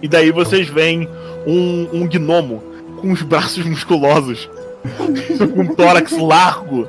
E 0.00 0.08
daí 0.08 0.32
vocês 0.32 0.68
veem 0.68 1.08
um, 1.46 1.88
um 1.92 2.08
gnomo 2.08 2.62
com 3.00 3.12
os 3.12 3.22
braços 3.22 3.62
musculosos 3.66 4.48
com 5.54 5.60
um 5.62 5.74
tórax 5.74 6.12
largo, 6.12 6.86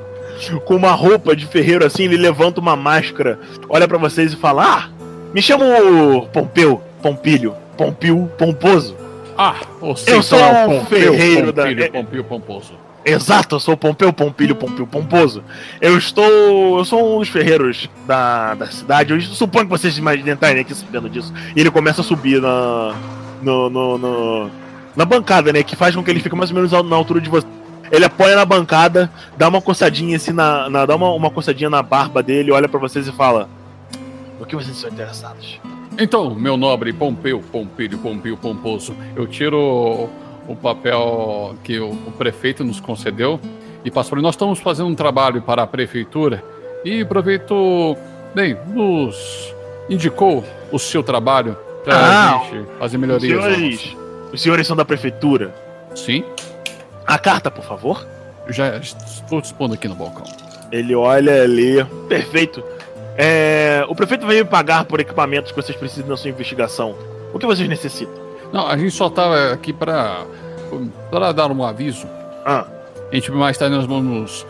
com 0.64 0.76
uma 0.76 0.92
roupa 0.92 1.34
de 1.36 1.46
ferreiro 1.46 1.84
assim, 1.84 2.04
ele 2.04 2.16
levanta 2.16 2.60
uma 2.60 2.76
máscara, 2.76 3.38
olha 3.68 3.86
para 3.88 3.98
vocês 3.98 4.32
e 4.32 4.36
fala: 4.36 4.64
Ah, 4.64 4.88
me 5.32 5.40
chamo 5.42 6.26
Pompeu, 6.32 6.82
Pompilho, 7.02 7.54
Pompil, 7.76 8.30
Pomposo. 8.38 8.96
Ah, 9.36 9.56
você 9.80 10.12
Eu 10.12 10.22
sou 10.22 10.38
então 10.38 10.54
é 10.56 10.66
um 10.66 10.76
o 10.76 10.80
Pompeu, 10.80 11.12
ferreiro 11.12 11.52
da- 11.52 11.62
Pompilho, 11.64 11.84
é- 11.84 11.88
Pompeu 11.88 12.24
Pomposo. 12.24 12.72
Exato, 13.06 13.56
eu 13.56 13.60
sou 13.60 13.74
o 13.74 13.76
Pompeu 13.76 14.10
Pompilho 14.14 14.54
Pompil 14.54 14.86
Pomposo. 14.86 15.44
Eu 15.78 15.98
estou. 15.98 16.78
Eu 16.78 16.84
sou 16.86 17.16
um 17.16 17.18
dos 17.18 17.28
ferreiros 17.28 17.90
da, 18.06 18.54
da 18.54 18.66
cidade. 18.68 19.12
Eu 19.12 19.20
suponho 19.20 19.66
que 19.66 19.70
vocês 19.70 19.98
imaginem 19.98 20.32
estarem 20.32 20.62
aqui 20.62 20.74
sabendo 20.74 21.10
disso. 21.10 21.30
E 21.54 21.60
ele 21.60 21.70
começa 21.70 22.00
a 22.00 22.04
subir 22.04 22.40
na. 22.40 22.94
No, 23.42 23.68
no, 23.68 23.98
no- 23.98 24.50
na 24.96 25.04
bancada, 25.04 25.52
né? 25.52 25.62
Que 25.62 25.76
faz 25.76 25.94
com 25.94 26.02
que 26.02 26.10
ele 26.10 26.20
fique 26.20 26.34
mais 26.34 26.48
ou 26.50 26.54
menos 26.56 26.72
na 26.72 26.96
altura 26.96 27.20
de 27.20 27.28
você. 27.28 27.46
Ele 27.94 28.04
apoia 28.04 28.34
na 28.36 28.44
bancada, 28.44 29.10
dá 29.36 29.48
uma 29.48 29.60
coçadinha 29.60 30.16
assim 30.16 30.32
na. 30.32 30.68
na- 30.68 30.86
dá 30.86 30.96
uma, 30.96 31.10
uma 31.12 31.30
coçadinha 31.30 31.70
na 31.70 31.82
barba 31.82 32.22
dele, 32.22 32.50
olha 32.52 32.68
pra 32.68 32.78
vocês 32.80 33.06
e 33.06 33.12
fala. 33.12 33.48
No 34.38 34.44
que 34.46 34.56
vocês 34.56 34.76
são 34.76 34.90
interessados? 34.90 35.60
Então, 35.98 36.34
meu 36.34 36.56
nobre 36.56 36.92
Pompeu, 36.92 37.40
Pompilho, 37.52 37.98
Pompil, 37.98 38.36
Pomposo, 38.36 38.94
eu 39.14 39.26
tiro 39.28 40.08
o 40.48 40.56
papel 40.60 41.54
que 41.62 41.78
o, 41.78 41.90
o 41.90 42.12
prefeito 42.18 42.64
nos 42.64 42.80
concedeu 42.80 43.38
e 43.84 43.90
passo 43.90 44.10
para. 44.10 44.20
Nós 44.20 44.34
estamos 44.34 44.58
fazendo 44.58 44.88
um 44.88 44.94
trabalho 44.94 45.40
para 45.40 45.62
a 45.62 45.66
prefeitura 45.66 46.42
e 46.84 47.02
aproveito, 47.02 47.96
bem, 48.34 48.56
nos 48.66 49.54
indicou 49.88 50.44
o 50.72 50.78
seu 50.80 51.02
trabalho 51.02 51.56
para 51.84 51.94
Ah, 51.96 52.34
a 52.36 52.38
gente 52.44 52.66
fazer 52.78 52.96
Os 52.96 53.00
melhorias. 53.00 53.44
senhores. 53.44 53.96
Os 54.32 54.42
senhores 54.42 54.66
são 54.66 54.74
da 54.76 54.84
prefeitura. 54.84 55.54
Sim, 55.94 56.24
A 57.06 57.18
carta, 57.18 57.50
por 57.50 57.64
favor. 57.64 58.06
já 58.48 58.76
estou 58.78 59.40
dispondo 59.40 59.74
aqui 59.74 59.88
no 59.88 59.94
balcão. 59.94 60.24
Ele 60.72 60.94
olha, 60.94 61.46
lê. 61.46 61.84
Perfeito. 62.08 62.62
É, 63.16 63.84
o 63.88 63.94
prefeito 63.94 64.26
vai 64.26 64.36
me 64.36 64.44
pagar 64.44 64.84
por 64.84 64.98
equipamentos 65.00 65.52
que 65.52 65.56
vocês 65.62 65.76
precisam 65.78 66.08
na 66.08 66.16
sua 66.16 66.30
investigação. 66.30 66.96
O 67.32 67.38
que 67.38 67.46
vocês 67.46 67.68
necessitam? 67.68 68.14
Não, 68.52 68.66
a 68.66 68.76
gente 68.76 68.90
só 68.92 69.06
estava 69.08 69.52
aqui 69.52 69.72
para 69.72 70.24
para 71.10 71.30
dar 71.32 71.50
um 71.52 71.64
aviso. 71.64 72.06
Ah, 72.44 72.66
A 73.10 73.14
gente 73.14 73.30
mais 73.30 73.56
tarde 73.56 73.76
nós 73.76 73.86
vamos 73.86 74.44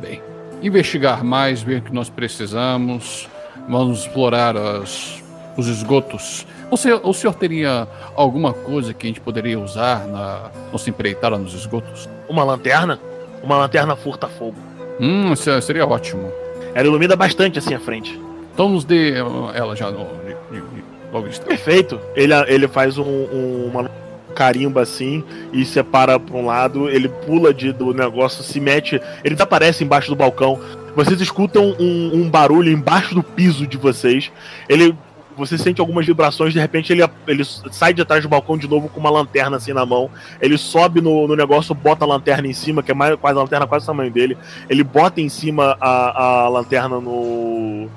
bem, 0.00 0.22
investigar 0.62 1.22
mais, 1.22 1.62
ver 1.62 1.80
o 1.80 1.82
que 1.82 1.92
nós 1.92 2.08
precisamos, 2.08 3.28
vamos 3.68 4.00
explorar 4.00 4.56
as- 4.56 5.22
os 5.56 5.66
esgotos. 5.68 6.46
O 6.70 6.76
senhor, 6.76 7.00
o 7.04 7.12
senhor 7.14 7.34
teria 7.34 7.86
alguma 8.14 8.52
coisa 8.52 8.92
que 8.92 9.06
a 9.06 9.08
gente 9.08 9.20
poderia 9.20 9.58
usar 9.58 10.06
na 10.06 10.50
nossa 10.72 10.90
empreitada 10.90 11.38
nos 11.38 11.54
esgotos? 11.54 12.08
uma 12.28 12.42
lanterna? 12.42 12.98
Uma 13.42 13.56
lanterna 13.56 13.94
furta-fogo. 13.94 14.56
Hum, 14.98 15.32
isso 15.32 15.62
seria 15.62 15.86
ótimo. 15.86 16.30
Ela 16.74 16.88
ilumina 16.88 17.14
bastante 17.14 17.58
assim 17.58 17.72
a 17.74 17.78
frente. 17.78 18.18
Então 18.52 18.68
nos 18.68 18.84
dê 18.84 19.20
uh, 19.22 19.50
ela 19.54 19.76
já 19.76 19.90
no, 19.90 20.04
de- 20.24 20.60
de- 20.60 20.84
logo 21.12 21.28
instante. 21.28 21.46
Perfeito. 21.48 22.00
Ele, 22.16 22.32
ele 22.48 22.66
faz 22.66 22.98
um, 22.98 23.04
um- 23.04 23.70
uma 23.72 23.88
carimba 24.34 24.82
assim 24.82 25.22
e 25.52 25.64
separa 25.64 26.18
pra 26.18 26.36
um 26.36 26.46
lado. 26.46 26.88
Ele 26.90 27.08
pula 27.08 27.54
de, 27.54 27.72
do 27.72 27.94
negócio, 27.94 28.42
se 28.42 28.58
mete. 28.58 29.00
Ele 29.22 29.34
desaparece 29.36 29.84
embaixo 29.84 30.08
do 30.10 30.16
balcão. 30.16 30.58
Vocês 30.96 31.20
escutam 31.20 31.76
um, 31.78 32.10
um 32.14 32.28
barulho 32.30 32.72
embaixo 32.72 33.14
do 33.14 33.22
piso 33.22 33.66
de 33.66 33.76
vocês. 33.76 34.32
Ele. 34.68 34.96
Você 35.36 35.58
sente 35.58 35.80
algumas 35.80 36.06
vibrações, 36.06 36.52
de 36.52 36.58
repente 36.58 36.92
ele, 36.92 37.02
ele 37.26 37.44
sai 37.44 37.92
de 37.92 38.00
atrás 38.00 38.22
do 38.22 38.28
balcão 38.28 38.56
de 38.56 38.66
novo 38.66 38.88
com 38.88 38.98
uma 38.98 39.10
lanterna 39.10 39.58
assim 39.58 39.72
na 39.72 39.84
mão. 39.84 40.10
Ele 40.40 40.56
sobe 40.56 41.00
no, 41.00 41.28
no 41.28 41.36
negócio, 41.36 41.74
bota 41.74 42.04
a 42.04 42.08
lanterna 42.08 42.48
em 42.48 42.54
cima, 42.54 42.82
que 42.82 42.90
é 42.90 42.94
mais, 42.94 43.16
quase 43.16 43.38
a 43.38 43.42
lanterna 43.42 43.66
quase 43.66 43.84
o 43.84 43.86
tamanho 43.86 44.10
dele. 44.10 44.36
Ele 44.68 44.82
bota 44.82 45.20
em 45.20 45.28
cima 45.28 45.76
a, 45.80 46.44
a 46.44 46.48
lanterna 46.48 46.98
no. 47.00 47.88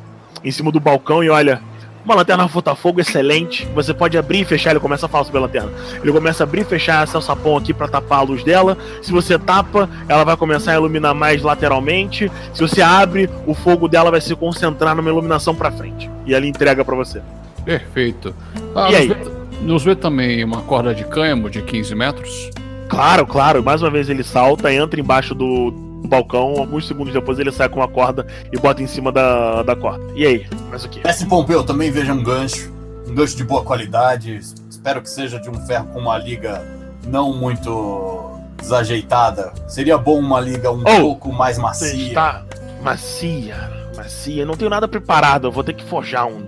em 0.44 0.52
cima 0.52 0.72
do 0.72 0.80
balcão 0.80 1.24
e 1.24 1.30
olha. 1.30 1.62
Uma 2.10 2.16
lanterna 2.16 2.48
furta-fogo 2.48 3.00
excelente. 3.00 3.68
Você 3.76 3.94
pode 3.94 4.18
abrir 4.18 4.40
e 4.40 4.44
fechar. 4.44 4.72
Ele 4.72 4.80
começa 4.80 5.06
a 5.06 5.10
falar 5.10 5.26
sobre 5.26 5.38
a 5.38 5.42
lanterna. 5.42 5.72
Ele 6.02 6.12
começa 6.12 6.42
a 6.42 6.46
abrir 6.46 6.62
e 6.62 6.64
fechar 6.64 7.04
esse 7.04 7.22
sapão 7.22 7.56
aqui 7.56 7.72
para 7.72 7.88
tapar 7.88 8.18
a 8.18 8.22
luz 8.24 8.44
dela. 8.44 8.76
Se 9.00 9.12
você 9.12 9.38
tapa, 9.38 9.88
ela 10.08 10.24
vai 10.24 10.36
começar 10.36 10.72
a 10.72 10.74
iluminar 10.74 11.14
mais 11.14 11.44
lateralmente. 11.44 12.32
Se 12.52 12.62
você 12.62 12.82
abre, 12.82 13.30
o 13.46 13.54
fogo 13.54 13.88
dela 13.88 14.10
vai 14.10 14.20
se 14.22 14.36
concentrar 14.36 14.96
numa 14.96 15.08
iluminação 15.08 15.54
para 15.54 15.70
frente. 15.70 16.10
E 16.26 16.34
ela 16.34 16.48
entrega 16.48 16.84
para 16.84 16.96
você. 16.96 17.22
Perfeito. 17.64 18.34
Ah, 18.76 18.88
E 18.90 18.92
nos, 18.92 18.96
aí? 18.96 19.08
vê, 19.08 19.16
nos 19.62 19.84
vê 19.84 19.96
também 19.96 20.44
uma 20.44 20.62
corda 20.62 20.96
de 20.96 21.04
cânhamo 21.04 21.48
de 21.48 21.62
15 21.62 21.94
metros? 21.94 22.50
Claro, 22.88 23.28
claro. 23.28 23.62
Mais 23.64 23.84
uma 23.84 23.92
vez 23.92 24.10
ele 24.10 24.24
salta, 24.24 24.74
entra 24.74 25.00
embaixo 25.00 25.36
do 25.36 25.72
balcão. 26.10 26.56
Alguns 26.58 26.88
segundos 26.88 27.14
depois 27.14 27.40
ele 27.40 27.52
sai 27.52 27.70
com 27.70 27.80
uma 27.80 27.88
corda 27.88 28.26
e 28.52 28.58
bota 28.60 28.82
em 28.84 28.88
cima 28.88 29.12
da, 29.12 29.64
da 29.64 29.76
corda. 29.76 30.04
E 30.16 30.26
aí? 30.26 30.48
Mais 30.70 30.84
o 30.84 30.90
quê? 30.90 31.02
Mestre 31.06 31.28
Pompeu, 31.28 31.64
também 31.64 31.92
veja 31.92 32.12
um 32.12 32.22
gancho. 32.24 32.72
Um 33.08 33.14
gancho 33.16 33.38
de 33.38 33.44
boa 33.44 33.64
qualidade. 33.64 34.36
Espero 34.70 35.02
que 35.02 35.10
seja 35.10 35.40
de 35.40 35.50
um 35.50 35.54
ferro 35.66 35.88
com 35.94 36.00
uma 36.00 36.18
liga 36.18 36.62
não 37.08 37.34
muito 37.34 38.32
desajeitada. 38.58 39.54
Seria 39.68 39.98
bom 39.98 40.20
uma 40.20 40.40
liga 40.40 40.72
um 40.72 40.82
Oh, 40.82 41.00
pouco 41.02 41.32
mais 41.32 41.58
macia. 41.58 42.08
está 42.10 42.44
macia, 42.84 43.56
macia. 43.96 44.46
Não 44.46 44.56
tenho 44.56 44.70
nada 44.70 44.88
preparado. 44.88 45.48
Eu 45.48 45.52
vou 45.52 45.64
ter 45.64 45.74
que 45.74 45.84
forjar 45.84 46.28
um. 46.28 46.46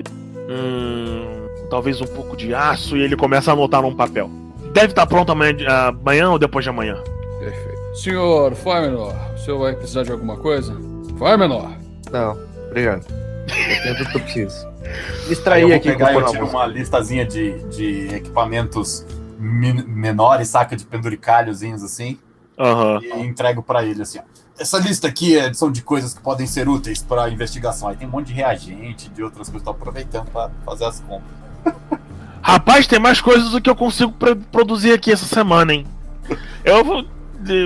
Hum, 0.49 1.47
talvez 1.69 2.01
um 2.01 2.05
pouco 2.07 2.35
de 2.35 2.53
aço 2.53 2.97
e 2.97 3.01
ele 3.01 3.15
começa 3.15 3.51
a 3.51 3.53
anotar 3.53 3.81
num 3.81 3.95
papel. 3.95 4.29
Deve 4.73 4.87
estar 4.87 5.05
pronto 5.05 5.31
amanhã, 5.31 5.55
ah, 5.67 5.87
amanhã 5.87 6.29
ou 6.29 6.39
depois 6.39 6.63
de 6.63 6.69
amanhã. 6.69 6.97
Senhor 7.93 8.55
Fámenor, 8.55 9.13
o 9.33 9.37
senhor 9.37 9.59
vai 9.59 9.75
precisar 9.75 10.03
de 10.03 10.11
alguma 10.11 10.37
coisa? 10.37 10.75
Fámenor! 11.19 11.71
Não, 12.11 12.37
obrigado. 12.69 13.05
Eu 13.11 13.83
tenho 13.83 13.97
tudo 13.97 14.09
que 14.11 14.17
eu 14.17 14.21
preciso. 14.21 14.71
Aí 14.81 15.29
Distrair 15.29 15.61
eu 15.63 15.67
vou 15.69 15.77
aqui 15.77 15.89
pegar 15.91 16.13
eu 16.13 16.25
tiro 16.25 16.47
uma 16.47 16.65
listazinha 16.65 17.25
de, 17.25 17.59
de 17.69 18.15
equipamentos 18.15 19.05
min- 19.37 19.83
menores, 19.85 20.47
saca 20.49 20.75
de 20.75 20.83
penduricalhozinhos 20.85 21.83
assim, 21.83 22.17
Aham. 22.59 22.99
e 23.01 23.21
entrego 23.21 23.61
pra 23.61 23.83
ele 23.85 24.01
assim. 24.01 24.19
Essa 24.59 24.77
lista 24.79 25.07
aqui 25.07 25.37
é, 25.37 25.53
são 25.53 25.71
de 25.71 25.81
coisas 25.81 26.13
que 26.13 26.21
podem 26.21 26.45
ser 26.47 26.67
úteis 26.67 27.01
pra 27.01 27.29
investigação. 27.29 27.87
Aí 27.89 27.95
tem 27.95 28.07
um 28.07 28.11
monte 28.11 28.27
de 28.27 28.33
reagente, 28.33 29.09
de 29.09 29.23
outras 29.23 29.47
coisas. 29.49 29.63
Tô 29.63 29.71
aproveitando 29.71 30.29
pra 30.29 30.49
fazer 30.65 30.85
as 30.85 30.99
compras. 30.99 31.75
Rapaz, 32.41 32.85
tem 32.87 32.99
mais 32.99 33.21
coisas 33.21 33.49
do 33.51 33.61
que 33.61 33.69
eu 33.69 33.75
consigo 33.75 34.11
pro- 34.11 34.35
produzir 34.35 34.93
aqui 34.93 35.11
essa 35.11 35.25
semana, 35.25 35.73
hein? 35.73 35.85
Eu 36.63 36.83
vou. 36.83 37.05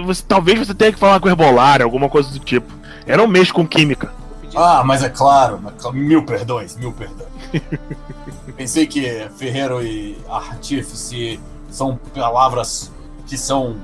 Você, 0.05 0.23
talvez 0.27 0.59
você 0.59 0.73
tenha 0.73 0.91
que 0.93 0.99
falar 0.99 1.19
com 1.19 1.27
o 1.27 1.31
herbolário, 1.31 1.83
alguma 1.85 2.09
coisa 2.09 2.29
do 2.31 2.39
tipo. 2.39 2.71
Eu 3.05 3.17
não 3.17 3.27
mexo 3.27 3.53
com 3.53 3.67
química. 3.67 4.11
Ah, 4.55 4.83
mas 4.85 5.03
é 5.03 5.09
claro, 5.09 5.59
mil 5.93 6.23
perdões, 6.23 6.75
mil 6.77 6.91
perdões. 6.93 7.29
Pensei 8.55 8.87
que 8.87 9.27
ferreiro 9.37 9.81
e 9.83 10.17
artífice 10.29 11.39
são 11.69 11.99
palavras 12.13 12.89
que 13.27 13.37
são 13.37 13.75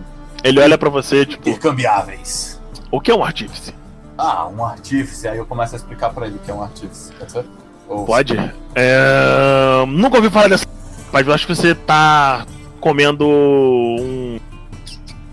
Ele 0.44 0.60
olha 0.62 0.78
pra 0.78 0.90
você, 0.90 1.26
tipo, 1.26 1.48
intercambiáveis. 1.50 2.60
o 2.90 3.02
que 3.02 3.12
é 3.12 3.16
um 3.16 3.24
artífice? 3.24 3.74
Ah, 4.18 4.48
um 4.48 4.64
artífice. 4.64 5.28
Aí 5.28 5.38
eu 5.38 5.46
começo 5.46 5.76
a 5.76 5.78
explicar 5.78 6.12
pra 6.14 6.26
ele 6.28 6.38
o 6.38 6.40
que 6.40 6.50
é 6.50 6.54
um 6.54 6.64
artífice. 6.64 7.12
Pode 7.14 7.32
ser? 7.32 7.46
Ou- 7.90 8.06
Pode? 8.06 8.38
É, 8.76 9.84
Nunca 9.88 10.18
ouvi 10.18 10.30
falar 10.30 10.48
dessa. 10.48 10.66
Mas 11.12 11.28
eu 11.28 11.34
acho 11.34 11.46
que 11.46 11.54
você 11.56 11.76
tá 11.76 12.46
comendo 12.80 13.28
um. 13.28 14.40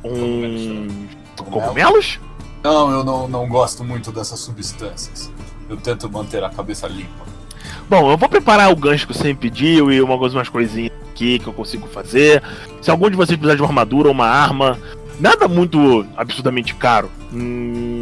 Um. 0.08 1.08
Cogumelos? 1.36 2.18
Não, 2.62 2.90
eu 2.90 3.04
não, 3.04 3.28
não 3.28 3.48
gosto 3.48 3.84
muito 3.84 4.10
dessas 4.10 4.40
substâncias. 4.40 5.30
Eu 5.68 5.76
tento 5.76 6.10
manter 6.10 6.42
a 6.42 6.50
cabeça 6.50 6.86
limpa. 6.88 7.26
Bom, 7.88 8.10
eu 8.10 8.16
vou 8.16 8.28
preparar 8.28 8.70
o 8.70 8.76
gancho 8.76 9.06
que 9.06 9.14
você 9.14 9.28
me 9.28 9.34
pediu 9.34 9.90
e 9.90 10.00
umas, 10.00 10.34
umas 10.34 10.48
coisinhas 10.48 10.92
aqui 11.10 11.38
que 11.38 11.46
eu 11.46 11.52
consigo 11.52 11.88
fazer. 11.88 12.42
Se 12.80 12.90
algum 12.90 13.10
de 13.10 13.16
vocês 13.16 13.36
precisar 13.36 13.56
de 13.56 13.62
uma 13.62 13.68
armadura 13.68 14.08
ou 14.08 14.14
uma 14.14 14.26
arma, 14.26 14.78
nada 15.18 15.48
muito 15.48 16.06
absurdamente 16.16 16.74
caro. 16.74 17.10
Hum, 17.32 18.00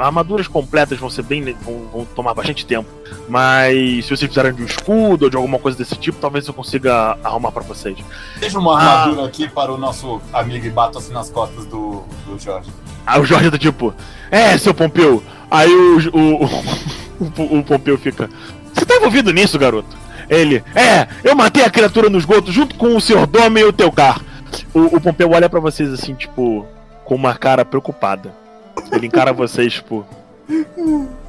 armaduras 0.00 0.48
completas 0.48 0.98
vão 0.98 1.08
ser 1.10 1.22
bem. 1.22 1.42
Vão, 1.62 1.88
vão 1.92 2.04
tomar 2.04 2.34
bastante 2.34 2.66
tempo. 2.66 2.88
Mas 3.28 4.04
se 4.04 4.08
vocês 4.08 4.20
precisarem 4.20 4.52
de 4.54 4.62
um 4.62 4.66
escudo 4.66 5.24
ou 5.24 5.30
de 5.30 5.36
alguma 5.36 5.58
coisa 5.58 5.78
desse 5.78 5.94
tipo, 5.96 6.18
talvez 6.18 6.46
eu 6.46 6.54
consiga 6.54 7.16
arrumar 7.22 7.52
pra 7.52 7.62
vocês. 7.62 7.96
Deixa 8.38 8.58
uma 8.58 8.78
Ah. 8.80 9.02
armadura 9.02 9.26
aqui 9.26 9.48
para 9.48 9.72
o 9.72 9.78
nosso 9.78 10.20
amigo 10.32 10.66
e 10.66 10.70
bato 10.70 10.98
assim 10.98 11.12
nas 11.12 11.30
costas 11.30 11.64
do, 11.66 12.02
do 12.26 12.38
Jorge. 12.38 12.70
Aí 13.06 13.20
o 13.20 13.24
Jorge 13.24 13.50
tá 13.50 13.58
tipo, 13.58 13.94
é, 14.30 14.56
seu 14.58 14.74
Pompeu. 14.74 15.22
Aí 15.50 15.72
o, 15.72 15.98
o, 16.16 16.44
o, 17.54 17.58
o 17.58 17.64
Pompeu 17.64 17.96
fica, 17.98 18.28
você 18.72 18.84
tá 18.84 18.96
envolvido 18.96 19.32
nisso, 19.32 19.58
garoto? 19.58 19.96
Ele, 20.28 20.62
é, 20.76 21.08
eu 21.24 21.34
matei 21.34 21.64
a 21.64 21.70
criatura 21.70 22.08
no 22.08 22.18
esgoto 22.18 22.52
junto 22.52 22.76
com 22.76 22.94
o 22.96 23.00
Sr. 23.00 23.26
Dome 23.26 23.60
e 23.60 23.64
o 23.64 23.72
Teucar. 23.72 24.20
O, 24.74 24.96
o 24.96 25.00
Pompeu 25.00 25.30
olha 25.30 25.48
pra 25.48 25.60
vocês 25.60 25.92
assim, 25.92 26.14
tipo, 26.14 26.66
com 27.04 27.14
uma 27.14 27.34
cara 27.36 27.64
preocupada. 27.64 28.32
Ele 28.92 29.06
encara 29.06 29.32
vocês, 29.32 29.74
tipo, 29.74 30.04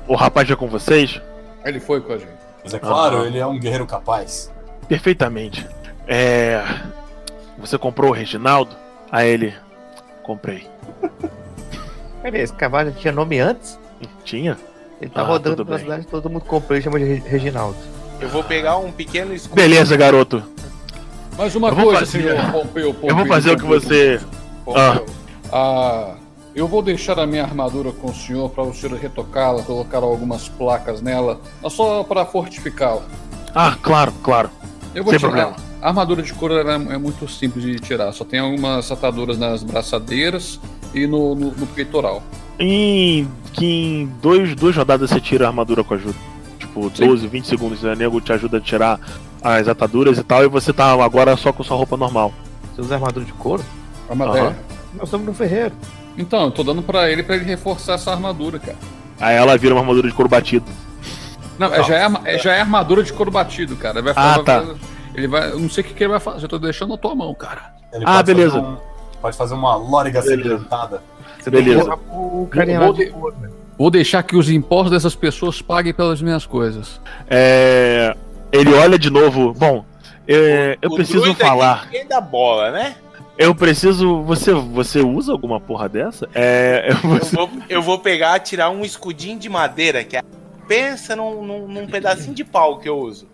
o 0.07 0.15
rapaz 0.15 0.47
já 0.47 0.55
com 0.55 0.67
vocês? 0.67 1.19
Ele 1.65 1.79
foi 1.79 2.01
com 2.01 2.13
a 2.13 2.17
gente. 2.17 2.31
Mas 2.63 2.73
é 2.73 2.79
claro, 2.79 3.25
ele 3.25 3.37
é 3.39 3.45
um 3.45 3.59
guerreiro 3.59 3.85
capaz. 3.85 4.51
Perfeitamente. 4.87 5.67
É. 6.07 6.63
Você 7.57 7.77
comprou 7.77 8.09
o 8.11 8.13
Reginaldo? 8.13 8.75
Aí 9.11 9.29
ele, 9.29 9.53
comprei. 10.23 10.67
Peraí, 12.21 12.41
esse 12.41 12.53
cavalo 12.53 12.89
já 12.91 12.95
tinha 12.95 13.13
nome 13.13 13.39
antes? 13.39 13.79
Tinha? 14.23 14.57
Ele 15.01 15.09
tá 15.09 15.21
Ah, 15.21 15.25
rodando 15.25 15.65
pela 15.65 15.77
bem. 15.77 15.85
cidade, 15.85 16.07
todo 16.07 16.29
mundo 16.29 16.45
comprou 16.45 16.77
e 16.77 16.81
chama 16.81 16.99
de 16.99 17.05
Re- 17.05 17.23
Reginaldo. 17.27 17.77
Eu 18.19 18.29
vou 18.29 18.43
pegar 18.43 18.77
um 18.77 18.91
pequeno 18.91 19.33
escudo. 19.33 19.55
Beleza, 19.55 19.97
garoto. 19.97 20.43
Mais 21.41 21.55
uma 21.55 21.73
coisa, 21.73 21.99
fazer- 22.01 22.21
senhor 22.21 22.51
Pompeu, 22.51 22.93
Pompeu. 22.93 23.09
Eu 23.09 23.15
vou 23.15 23.25
fazer 23.25 23.51
o 23.51 23.55
que 23.55 23.61
Pompeu, 23.63 23.81
você. 23.81 24.21
Pompeu. 24.63 25.05
Ah, 25.51 26.13
eu 26.53 26.67
vou 26.67 26.83
deixar 26.83 27.17
a 27.19 27.25
minha 27.25 27.41
armadura 27.43 27.91
com 27.91 28.11
o 28.11 28.13
senhor 28.13 28.47
para 28.51 28.63
o 28.63 28.71
senhor 28.71 28.95
retocá-la, 28.95 29.63
colocar 29.63 29.97
algumas 30.03 30.47
placas 30.47 31.01
nela, 31.01 31.41
mas 31.61 31.73
só 31.73 32.03
para 32.03 32.25
fortificá-la. 32.27 33.01
Ah, 33.55 33.75
claro, 33.81 34.13
claro. 34.21 34.51
Eu 34.93 35.03
vou 35.03 35.11
Sem 35.11 35.19
tirar. 35.19 35.31
problema. 35.31 35.55
A 35.81 35.87
armadura 35.87 36.21
de 36.21 36.31
couro 36.31 36.53
é 36.59 36.97
muito 36.99 37.27
simples 37.27 37.63
de 37.65 37.79
tirar, 37.79 38.11
só 38.11 38.23
tem 38.23 38.39
algumas 38.39 38.91
ataduras 38.91 39.39
nas 39.39 39.63
braçadeiras 39.63 40.59
e 40.93 41.07
no, 41.07 41.33
no- 41.33 41.51
no 41.51 41.65
peitoral. 41.65 42.21
Em, 42.59 43.27
que 43.51 43.65
em 43.65 44.05
dois, 44.21 44.53
duas 44.53 44.75
rodadas 44.77 45.09
você 45.09 45.19
tira 45.19 45.45
a 45.45 45.47
armadura 45.47 45.83
com 45.83 45.95
ajuda. 45.95 46.15
Tipo, 46.59 46.91
Sim. 46.95 47.07
12, 47.07 47.25
20 47.27 47.47
segundos. 47.47 47.83
O 47.83 47.95
nego 47.95 48.21
te 48.21 48.31
ajuda 48.31 48.57
a 48.57 48.61
tirar 48.61 48.99
as 49.43 49.67
ataduras 49.67 50.17
e 50.17 50.23
tal. 50.23 50.43
E 50.43 50.47
você 50.47 50.71
tá 50.73 50.91
agora 50.91 51.35
só 51.37 51.51
com 51.51 51.63
sua 51.63 51.77
roupa 51.77 51.97
normal. 51.97 52.33
Você 52.73 52.81
usa 52.81 52.95
armadura 52.95 53.25
de 53.25 53.33
couro? 53.33 53.63
Armadura. 54.09 54.41
Aham. 54.41 54.55
Nós 54.95 55.03
estamos 55.05 55.25
no 55.27 55.33
ferreiro. 55.33 55.73
Então, 56.17 56.43
eu 56.45 56.51
tô 56.51 56.63
dando 56.63 56.81
pra 56.81 57.09
ele 57.09 57.23
pra 57.23 57.35
ele 57.35 57.45
reforçar 57.45 57.93
essa 57.93 58.11
armadura, 58.11 58.59
cara. 58.59 58.77
Aí 59.19 59.35
ela 59.35 59.57
vira 59.57 59.73
uma 59.73 59.81
armadura 59.81 60.07
de 60.07 60.13
couro 60.13 60.29
batido. 60.29 60.65
Não, 61.57 61.73
é- 61.73 61.83
já, 61.83 61.95
é, 61.95 62.03
arma- 62.03 62.21
é- 62.25 62.37
já 62.37 62.53
é 62.53 62.59
armadura 62.61 63.03
de 63.03 63.13
couro 63.13 63.31
batido, 63.31 63.75
cara. 63.75 63.99
Ele 63.99 64.11
vai 64.11 64.13
Ah, 64.15 64.39
tá. 64.43 64.65
Ele 65.13 65.27
vai. 65.27 65.51
Eu 65.51 65.59
não 65.59 65.69
sei 65.69 65.83
o 65.83 65.87
que, 65.87 65.93
que 65.93 66.03
ele 66.03 66.11
vai 66.11 66.19
fazer, 66.19 66.45
eu 66.45 66.49
tô 66.49 66.57
deixando 66.59 66.89
na 66.91 66.97
tua 66.97 67.13
mão, 67.15 67.33
cara. 67.35 67.73
Ele 67.93 68.03
Ah, 68.07 68.21
beleza. 68.23 68.51
fazer 68.55 68.65
um- 68.65 68.77
pode 69.21 69.37
fazer 69.37 69.53
uma 69.53 69.75
lóriga 69.75 70.21
Beleza. 70.21 70.43
segmentada. 70.49 71.01
Você 71.39 71.49
Beleza. 71.49 71.83
o 71.83 71.87
lá 71.87 71.95
Vou 72.85 72.93
de 72.93 73.05
né? 73.05 73.49
Vou 73.77 73.89
deixar 73.91 74.21
que 74.23 74.35
os 74.35 74.49
impostos 74.49 74.91
dessas 74.91 75.15
pessoas 75.15 75.61
paguem 75.61 75.93
pelas 75.93 76.21
minhas 76.21 76.45
coisas. 76.45 76.99
É, 77.29 78.15
Ele 78.51 78.73
olha 78.73 78.99
de 78.99 79.09
novo. 79.09 79.53
Bom, 79.53 79.85
é, 80.27 80.77
eu 80.81 80.91
O 80.91 80.95
preciso 80.95 81.33
falar. 81.35 81.87
é 81.93 82.03
da 82.03 82.21
bola, 82.21 82.71
né? 82.71 82.95
Eu 83.37 83.55
preciso. 83.55 84.21
Você, 84.23 84.53
você 84.53 84.99
usa 84.99 85.31
alguma 85.31 85.59
porra 85.59 85.89
dessa? 85.89 86.27
É. 86.35 86.89
Eu 86.89 87.09
Você... 87.19 87.35
vou, 87.35 87.49
eu 87.69 87.81
vou 87.81 87.99
pegar, 87.99 88.37
tirar 88.39 88.69
um 88.69 88.83
escudinho 88.83 89.39
de 89.39 89.49
madeira, 89.49 90.03
que 90.03 90.17
é. 90.17 90.21
Pensa 90.67 91.15
num, 91.15 91.43
num, 91.43 91.67
num 91.67 91.87
pedacinho 91.87 92.33
de 92.33 92.43
pau 92.43 92.77
que 92.79 92.87
eu 92.87 92.97
uso. 92.97 93.27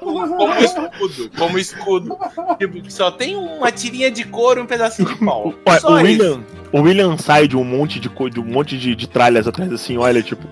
Como 0.00 0.54
escudo, 0.58 1.30
como 1.38 1.58
escudo. 1.58 2.18
Tipo, 2.58 2.90
só 2.90 3.10
tem 3.10 3.36
uma 3.36 3.70
tirinha 3.70 4.10
de 4.10 4.24
couro 4.24 4.60
e 4.60 4.62
um 4.62 4.66
pedacinho 4.66 5.08
de 5.08 5.14
pau. 5.16 5.54
Só 5.80 5.90
o. 5.90 5.94
William, 5.94 6.40
o 6.72 6.80
William 6.80 7.16
sai 7.18 7.46
de 7.46 7.56
um 7.56 7.64
monte 7.64 8.00
de, 8.00 8.08
de 8.08 8.40
um 8.40 8.44
monte 8.44 8.76
de, 8.78 8.94
de 8.96 9.08
tralhas 9.08 9.46
atrás, 9.46 9.72
assim, 9.72 9.96
olha, 9.98 10.22
tipo, 10.22 10.42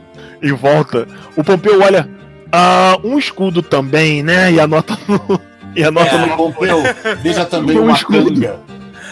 e 0.43 0.53
volta. 0.53 1.07
O 1.37 1.43
Pompeu 1.43 1.81
olha. 1.81 2.09
Ah, 2.53 2.99
um 3.05 3.19
escudo 3.19 3.63
também, 3.63 4.23
né? 4.23 4.53
E 4.53 4.61
anota 4.61 4.99
no. 5.09 5.41
E 5.77 5.85
anota 5.85 6.17
É, 6.17 6.27
no. 6.27 6.37
Pompeu, 6.37 6.83
veja 7.23 7.45
também 7.45 7.79
Um 7.79 7.85
uma 7.85 7.93
escudo. 7.95 8.25
canga 8.35 8.59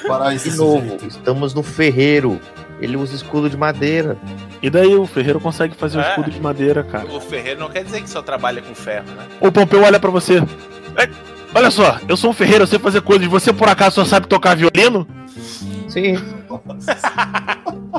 para 0.08 0.34
esse 0.34 0.50
De 0.50 0.57
novo, 0.57 0.97
estamos 1.07 1.55
no 1.55 1.62
ferreiro. 1.62 2.41
Ele 2.81 2.97
usa 2.97 3.15
escudo 3.15 3.49
de 3.49 3.57
madeira. 3.57 4.17
E 4.60 4.68
daí 4.68 4.92
o 4.97 5.07
Ferreiro 5.07 5.39
consegue 5.39 5.75
fazer 5.76 5.99
um 5.99 6.00
É. 6.00 6.08
escudo 6.10 6.31
de 6.33 6.41
madeira, 6.41 6.83
cara. 6.83 7.07
O 7.07 7.20
ferreiro 7.20 7.60
não 7.60 7.68
quer 7.68 7.84
dizer 7.84 8.00
que 8.02 8.10
só 8.10 8.23
trabalha 8.23 8.60
com 8.60 8.75
ferro, 8.75 9.05
né? 9.17 9.25
O 9.41 9.52
Pompeu 9.52 9.83
olha 9.84 10.00
pra 10.00 10.10
você. 10.10 10.42
"É, 10.97 11.08
Olha 11.55 11.70
só, 11.70 11.99
eu 12.08 12.17
sou 12.17 12.31
um 12.31 12.34
ferreiro, 12.34 12.65
eu 12.65 12.67
sei 12.67 12.78
fazer 12.78 13.00
coisas. 13.02 13.26
Você 13.28 13.52
por 13.52 13.68
acaso 13.68 13.94
só 13.97 14.05
sabe 14.05 14.26
tocar 14.26 14.57
violino? 14.57 15.07
Sim. 15.89 16.17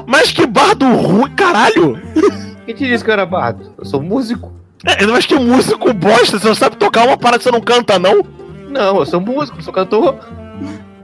Mas 0.06 0.32
que 0.32 0.46
bardo 0.46 0.86
ruim, 0.86 1.32
caralho! 1.32 1.98
Quem 2.66 2.76
te 2.76 2.86
disse 2.86 3.04
que 3.04 3.10
eu 3.10 3.14
era 3.14 3.26
bardo? 3.26 3.74
Eu 3.78 3.86
sou 3.86 4.02
músico. 4.02 4.54
É, 4.86 5.06
mas 5.06 5.26
que 5.26 5.36
músico 5.36 5.94
bosta, 5.94 6.40
você 6.40 6.48
não 6.48 6.56
sabe 6.56 6.78
tocar 6.78 7.06
uma 7.06 7.18
parada 7.18 7.38
que 7.40 7.44
você 7.44 7.52
não 7.52 7.62
canta, 7.62 8.00
não? 8.00 8.26
Não, 8.70 9.00
eu 9.00 9.06
sou 9.06 9.20
músico, 9.20 9.58
eu 9.58 9.62
sou 9.64 9.74
cantor. 9.74 10.16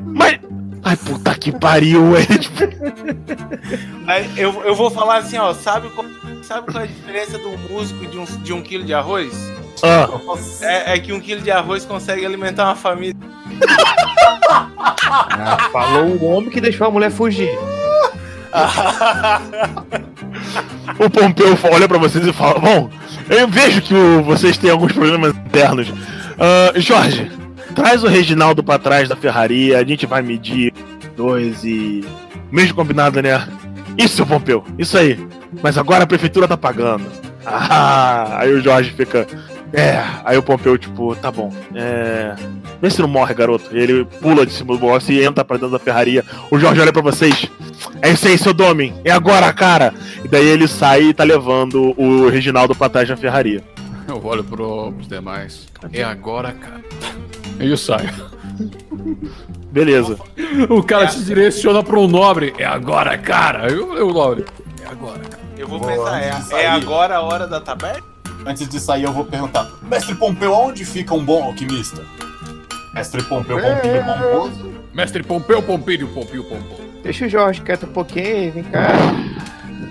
Mas. 0.01 0.39
Ai, 0.83 0.95
puta 0.97 1.33
que 1.35 1.51
pariu, 1.51 2.15
é 2.15 2.25
tipo. 2.25 2.59
Aí 4.07 4.29
eu, 4.37 4.63
eu 4.63 4.75
vou 4.75 4.89
falar 4.91 5.17
assim, 5.17 5.37
ó, 5.37 5.53
sabe 5.53 5.89
qual, 5.89 6.05
sabe 6.43 6.71
qual 6.71 6.83
é 6.83 6.83
a 6.83 6.87
diferença 6.87 7.37
do 7.39 7.57
músico 7.69 8.05
de 8.05 8.17
um, 8.19 8.23
de 8.23 8.53
um 8.53 8.61
quilo 8.61 8.83
de 8.83 8.93
arroz? 8.93 9.33
Ah, 9.83 10.07
É, 10.61 10.93
é 10.93 10.99
que 10.99 11.11
um 11.11 11.19
quilo 11.19 11.41
de 11.41 11.51
arroz 11.51 11.85
consegue 11.85 12.25
alimentar 12.25 12.65
uma 12.65 12.75
família. 12.75 13.15
Ah, 15.07 15.69
falou 15.71 16.05
o 16.07 16.25
homem 16.25 16.49
que 16.49 16.59
deixou 16.59 16.87
a 16.87 16.91
mulher 16.91 17.11
fugir. 17.11 17.49
o 21.00 21.09
Pompeu 21.09 21.58
olha 21.72 21.88
pra 21.88 21.98
vocês 21.98 22.25
e 22.25 22.34
fala: 22.34 22.59
Bom, 22.59 22.90
eu 23.30 23.48
vejo 23.48 23.82
que 23.82 23.93
o- 23.93 24.24
vocês 24.24 24.58
têm 24.58 24.69
alguns 24.69 24.92
problemas 24.92 25.35
internos. 25.35 25.92
Ah, 26.40 26.74
Jorge, 26.80 27.32
traz 27.74 28.03
o 28.03 28.08
Reginaldo 28.08 28.64
pra 28.64 28.80
trás 28.80 29.09
da 29.09 29.16
ferraria, 29.16 29.80
a 29.80 29.84
gente 29.85 30.06
vai 30.06 30.22
medir 30.22 30.74
dois 31.16 31.64
e. 31.64 32.03
Mesmo 32.51 32.75
combinado, 32.75 33.22
né? 33.22 33.48
Isso, 33.98 34.25
Pompeu, 34.25 34.64
isso 34.77 34.98
aí. 34.98 35.19
Mas 35.64 35.77
agora 35.77 36.03
a 36.03 36.08
prefeitura 36.08 36.48
tá 36.48 36.58
pagando. 36.58 37.06
Ah, 37.48 38.40
aí 38.40 38.51
o 38.56 38.59
Jorge 38.59 38.90
fica. 38.98 39.27
É, 39.75 40.01
aí 40.23 40.37
o 40.37 40.43
Pompeu, 40.43 40.77
tipo, 40.77 41.13
tá 41.15 41.29
bom. 41.29 41.51
É. 41.73 42.33
Vê 42.81 42.89
se 42.89 43.01
não 43.01 43.09
morre, 43.09 43.33
garoto. 43.33 43.75
E 43.75 43.79
ele 43.79 44.05
pula 44.05 44.45
de 44.45 44.53
cima 44.53 44.73
do 44.73 44.79
boss 44.79 45.09
e 45.09 45.21
entra 45.21 45.43
pra 45.43 45.57
dentro 45.57 45.71
da 45.71 45.79
ferraria. 45.79 46.23
O 46.49 46.57
Jorge 46.57 46.79
olha 46.79 46.93
pra 46.93 47.01
vocês. 47.01 47.45
É 48.01 48.09
isso 48.09 48.27
aí, 48.27 48.37
seu 48.37 48.53
Domin. 48.53 48.93
É 49.03 49.11
agora, 49.11 49.51
cara. 49.51 49.93
E 50.23 50.27
daí 50.27 50.47
ele 50.47 50.67
sai 50.67 51.03
e 51.03 51.13
tá 51.13 51.23
levando 51.23 51.93
o 51.99 52.29
Reginaldo 52.29 52.73
pra 52.73 52.87
trás 52.87 53.07
da 53.09 53.17
ferraria. 53.17 53.61
Eu 54.07 54.23
olho 54.25 54.43
pro, 54.43 54.93
pros 54.93 55.07
demais. 55.07 55.67
É 55.91 56.03
agora, 56.03 56.53
cara. 56.53 56.81
E 57.59 57.69
eu 57.69 57.77
saio. 57.77 58.09
Beleza. 59.71 60.17
O 60.69 60.81
cara 60.81 61.09
se 61.09 61.23
direciona 61.25 61.79
um 61.79 62.07
nobre. 62.07 62.53
É 62.57 62.65
agora, 62.65 63.17
cara. 63.17 63.69
Eu, 63.69 63.97
eu 63.97 64.13
nobre. 64.13 64.45
É 64.81 64.87
agora, 64.87 65.19
cara. 65.19 65.43
Eu 65.57 65.67
vou 65.67 65.79
Vou 65.79 65.87
pensar, 65.87 66.21
é, 66.21 66.63
é 66.63 66.67
agora 66.67 67.17
a 67.17 67.21
hora 67.21 67.47
da 67.47 67.59
taberna? 67.59 68.15
Antes 68.45 68.67
de 68.69 68.80
sair, 68.80 69.03
eu 69.03 69.11
vou 69.14 69.25
perguntar: 69.25 69.69
Mestre 69.82 70.14
Pompeu, 70.15 70.53
onde 70.53 70.85
fica 70.85 71.14
um 71.14 71.24
bom 71.24 71.43
alquimista? 71.43 72.03
Mestre 72.93 73.24
Pompeu, 73.24 73.57
Pompinho, 73.59 74.03
Pomposo? 74.06 74.72
Mestre 74.93 75.24
Pompeu, 75.24 75.61
Pompírio, 75.64 76.07
Pompio, 76.09 76.43
Pompô. 76.43 76.75
Deixa 77.03 77.25
o 77.25 77.30
Jorge 77.30 77.61
quieto 77.61 77.85
um 77.85 77.91
pouquinho, 77.91 78.53
vem 78.53 78.64
cá. 78.64 78.90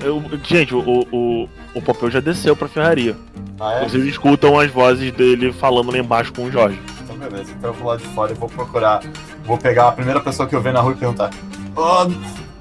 Eu- 0.03 0.23
gente, 0.43 0.75
o, 0.75 0.81
o, 1.13 1.49
o, 1.75 1.83
Pompeu 1.83 2.11
já 2.11 2.21
desceu 2.21 2.57
pra 2.57 2.69
ferraria. 2.69 3.17
Ah, 3.61 3.75
é? 3.75 3.89
Vocês 3.89 4.05
escutam 4.05 4.59
as 4.59 4.71
vozes 4.71 5.13
dele 5.13 5.53
falando 5.53 5.91
lá 5.91 5.99
embaixo 5.99 6.33
com 6.33 6.45
o 6.45 6.51
Jorge. 6.51 6.81
Então, 7.03 7.17
beleza. 7.17 7.53
Então 7.57 7.71
eu 7.71 7.75
vou 7.75 7.89
lá 7.89 7.97
de 7.97 8.05
fora 8.09 8.33
e 8.33 8.35
vou 8.35 8.49
procurar. 8.49 9.03
Vou 9.45 9.59
pegar 9.59 9.89
a 9.89 9.93
primeira 9.93 10.21
pessoa 10.21 10.49
que 10.49 10.55
eu 10.55 10.61
ver 10.61 10.73
na 10.73 10.81
rua 10.81 10.93
e 10.93 10.97
perguntar: 10.97 11.31
"Ah, 11.77 12.07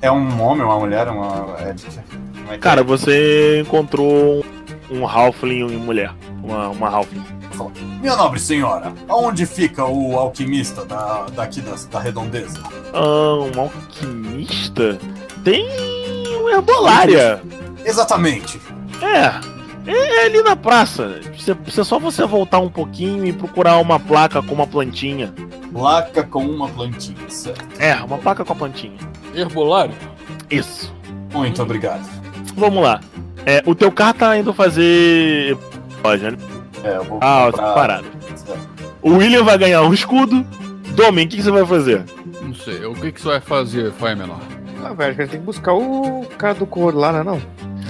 É 0.01 0.11
um 0.11 0.41
homem, 0.41 0.63
uma 0.65 0.77
mulher? 0.79 1.07
Uma. 1.07 1.55
É 1.59 1.75
é 2.53 2.57
Cara, 2.57 2.81
é? 2.81 2.83
você 2.83 3.61
encontrou 3.61 4.45
um, 4.93 5.01
um 5.01 5.07
Halfling 5.07 5.67
e 5.67 5.77
mulher. 5.77 6.13
Uma, 6.43 6.69
uma 6.69 6.89
Halfling. 6.89 7.23
Minha 8.01 8.15
nobre 8.15 8.39
senhora, 8.39 8.91
aonde 9.07 9.45
fica 9.45 9.85
o 9.85 10.17
alquimista 10.17 10.83
da, 10.83 11.27
daqui 11.35 11.61
da, 11.61 11.75
da 11.91 11.99
redondeza? 11.99 12.59
Ah, 12.93 13.35
um 13.55 13.61
alquimista? 13.61 14.97
Tem 15.43 15.65
uma 16.39 16.51
herbolária. 16.51 17.41
Exatamente. 17.85 18.59
É. 19.01 19.53
É 19.85 20.25
ali 20.25 20.41
na 20.41 20.55
praça. 20.55 21.19
Você, 21.37 21.53
você- 21.53 21.83
só 21.83 21.99
você 21.99 22.25
voltar 22.25 22.59
um 22.59 22.69
pouquinho 22.69 23.25
e 23.25 23.33
procurar 23.33 23.77
uma 23.79 23.99
placa 23.99 24.41
com 24.41 24.53
uma 24.55 24.65
plantinha. 24.65 25.33
Placa 25.73 26.23
com 26.23 26.43
uma 26.45 26.69
plantinha, 26.69 27.29
certo? 27.29 27.65
É, 27.79 27.93
uma 27.95 28.17
placa 28.17 28.45
com 28.45 28.53
a 28.53 28.55
plantinha. 28.55 28.97
Herbolário? 29.35 29.93
Isso. 30.49 30.93
Muito 31.33 31.61
obrigado. 31.61 32.07
Vamos 32.55 32.81
lá. 32.83 33.01
É, 33.45 33.61
o 33.65 33.75
teu 33.75 33.91
carro 33.91 34.13
tá 34.13 34.37
indo 34.37 34.53
fazer. 34.53 35.57
Loja, 36.03 36.31
né? 36.31 36.37
É, 36.83 36.97
eu 36.97 37.03
vou 37.03 37.19
Ah, 37.21 37.47
comprar- 37.51 37.65
tá 37.67 37.73
parado. 37.73 38.05
O 39.01 39.17
William 39.17 39.43
vai 39.43 39.57
ganhar 39.57 39.81
um 39.83 39.93
escudo. 39.93 40.45
Domen, 40.95 41.25
o 41.25 41.29
que, 41.29 41.37
que 41.37 41.43
você 41.43 41.51
vai 41.51 41.65
fazer? 41.65 42.03
Não 42.41 42.53
sei. 42.53 42.85
O 42.85 42.93
que, 42.93 43.11
que 43.11 43.19
você 43.21 43.27
vai 43.29 43.39
fazer, 43.41 43.91
Faia 43.93 44.15
Menor? 44.15 44.39
Ah, 44.83 44.93
velho, 44.93 45.11
a 45.11 45.13
gente 45.13 45.29
tem 45.31 45.39
que 45.39 45.45
buscar 45.45 45.73
o 45.73 46.25
cara 46.37 46.53
do 46.53 46.65
couro 46.65 46.97
lá, 46.97 47.11
né, 47.11 47.23
não? 47.23 47.41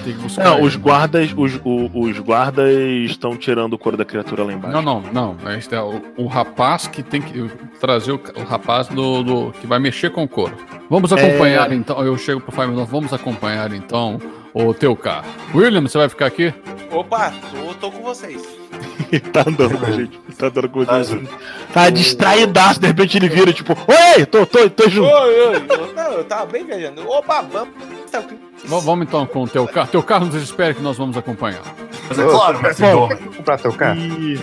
Tem 0.04 0.14
que 0.14 0.22
buscar. 0.22 0.44
Não, 0.44 0.58
ele. 0.58 0.68
os 0.68 0.76
guardas. 0.76 1.34
Os, 1.36 1.60
o- 1.64 1.90
os 2.02 2.20
guardas 2.20 2.70
estão 3.10 3.36
tirando 3.36 3.74
o 3.74 3.78
couro 3.78 3.98
da 3.98 4.06
criatura 4.06 4.44
lá 4.44 4.54
embaixo. 4.54 4.76
Não, 4.82 5.02
não, 5.12 5.36
não. 5.36 5.52
Este 5.54 5.76
é 5.76 5.82
o, 5.82 6.02
o 6.18 6.28
rapaz 6.28 6.88
que 6.88 7.02
tem 7.04 7.22
que 7.22 7.50
trazer 7.80 8.12
o, 8.12 8.22
o 8.38 8.44
rapaz 8.44 8.88
do, 8.88 9.24
do- 9.24 9.52
que 9.60 9.66
vai 9.68 9.80
mexer 9.80 10.12
com 10.12 10.24
o 10.24 10.28
couro. 10.28 10.54
Vamos 10.90 11.12
acompanhar 11.12 11.72
então. 11.72 12.04
Eu 12.04 12.18
chego 12.18 12.40
pro 12.42 12.52
Faia 12.52 12.68
Menor. 12.70 12.86
Vamos 12.86 13.12
acompanhar 13.14 13.72
então 13.74 14.20
o 14.54 14.74
teu 14.74 14.96
carro. 14.96 15.26
William, 15.54 15.82
você 15.82 15.98
vai 15.98 16.10
ficar 16.10 16.28
aqui? 16.28 16.54
Opa, 16.92 17.34
tô, 17.52 17.74
tô 17.76 17.92
com 17.92 18.04
vocês. 18.04 18.42
Ele 19.12 19.20
tá 19.32 19.44
andando 19.48 19.78
com 19.78 19.86
a 19.86 19.92
gente. 19.92 20.20
Ele 20.28 20.36
tá 20.38 20.48
andando 20.48 20.70
com 20.70 20.82
Ah, 20.82 21.00
vocês. 21.00 21.30
Tá 21.74 21.90
distraidaço, 21.90 22.80
de 22.80 22.88
repente 22.88 23.18
ele 23.18 23.30
vira, 23.30 23.52
tipo, 23.52 23.74
Oi, 24.16 24.26
tô, 24.26 24.46
tô, 24.46 24.70
tô 24.70 24.90
junto. 24.90 25.10
Oi, 25.12 25.40
oi, 25.48 25.64
eu, 25.70 25.94
não, 25.94 26.12
eu 26.14 26.24
tava 26.24 26.46
bem 26.46 26.66
viajando. 26.66 27.08
Opa, 27.10 27.42
vamos. 27.42 27.74
Tá, 28.12 28.24
vamos 28.66 29.08
então 29.08 29.26
com 29.26 29.44
o 29.44 29.48
teu 29.48 29.68
carro. 29.68 29.88
Teu 29.90 30.04
carro 30.04 30.26
nos 30.28 30.36
espere 30.36 30.76
que 30.76 30.82
nós 30.84 30.98
vamos 30.98 31.18
acompanhar. 31.18 31.64
Mas 32.08 32.20
é 32.20 32.26
claro, 32.26 32.62
mestre 32.62 32.86
Bom, 32.86 33.08
Domen. 33.08 33.18
vamos 33.18 33.36
comprar 33.38 33.58
teu 33.58 33.74
carro. 33.74 34.00
E 34.00 34.40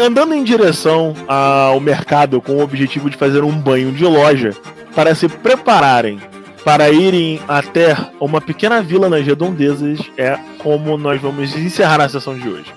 andando 0.00 0.34
em 0.34 0.44
direção 0.44 1.14
ao 1.26 1.80
mercado 1.80 2.40
com 2.40 2.52
o 2.52 2.62
objetivo 2.62 3.10
de 3.10 3.16
fazer 3.16 3.42
um 3.42 3.52
banho 3.52 3.90
de 3.90 4.04
loja 4.04 4.50
para 4.94 5.14
se 5.14 5.28
prepararem 5.28 6.20
para 6.66 6.90
irem 6.90 7.40
até 7.46 7.96
uma 8.18 8.40
pequena 8.40 8.82
vila 8.82 9.08
nas 9.08 9.24
redondezas, 9.24 10.00
é 10.18 10.36
como 10.58 10.98
nós 10.98 11.22
vamos 11.22 11.56
encerrar 11.56 12.00
a 12.00 12.08
sessão 12.08 12.36
de 12.36 12.48
hoje. 12.48 12.74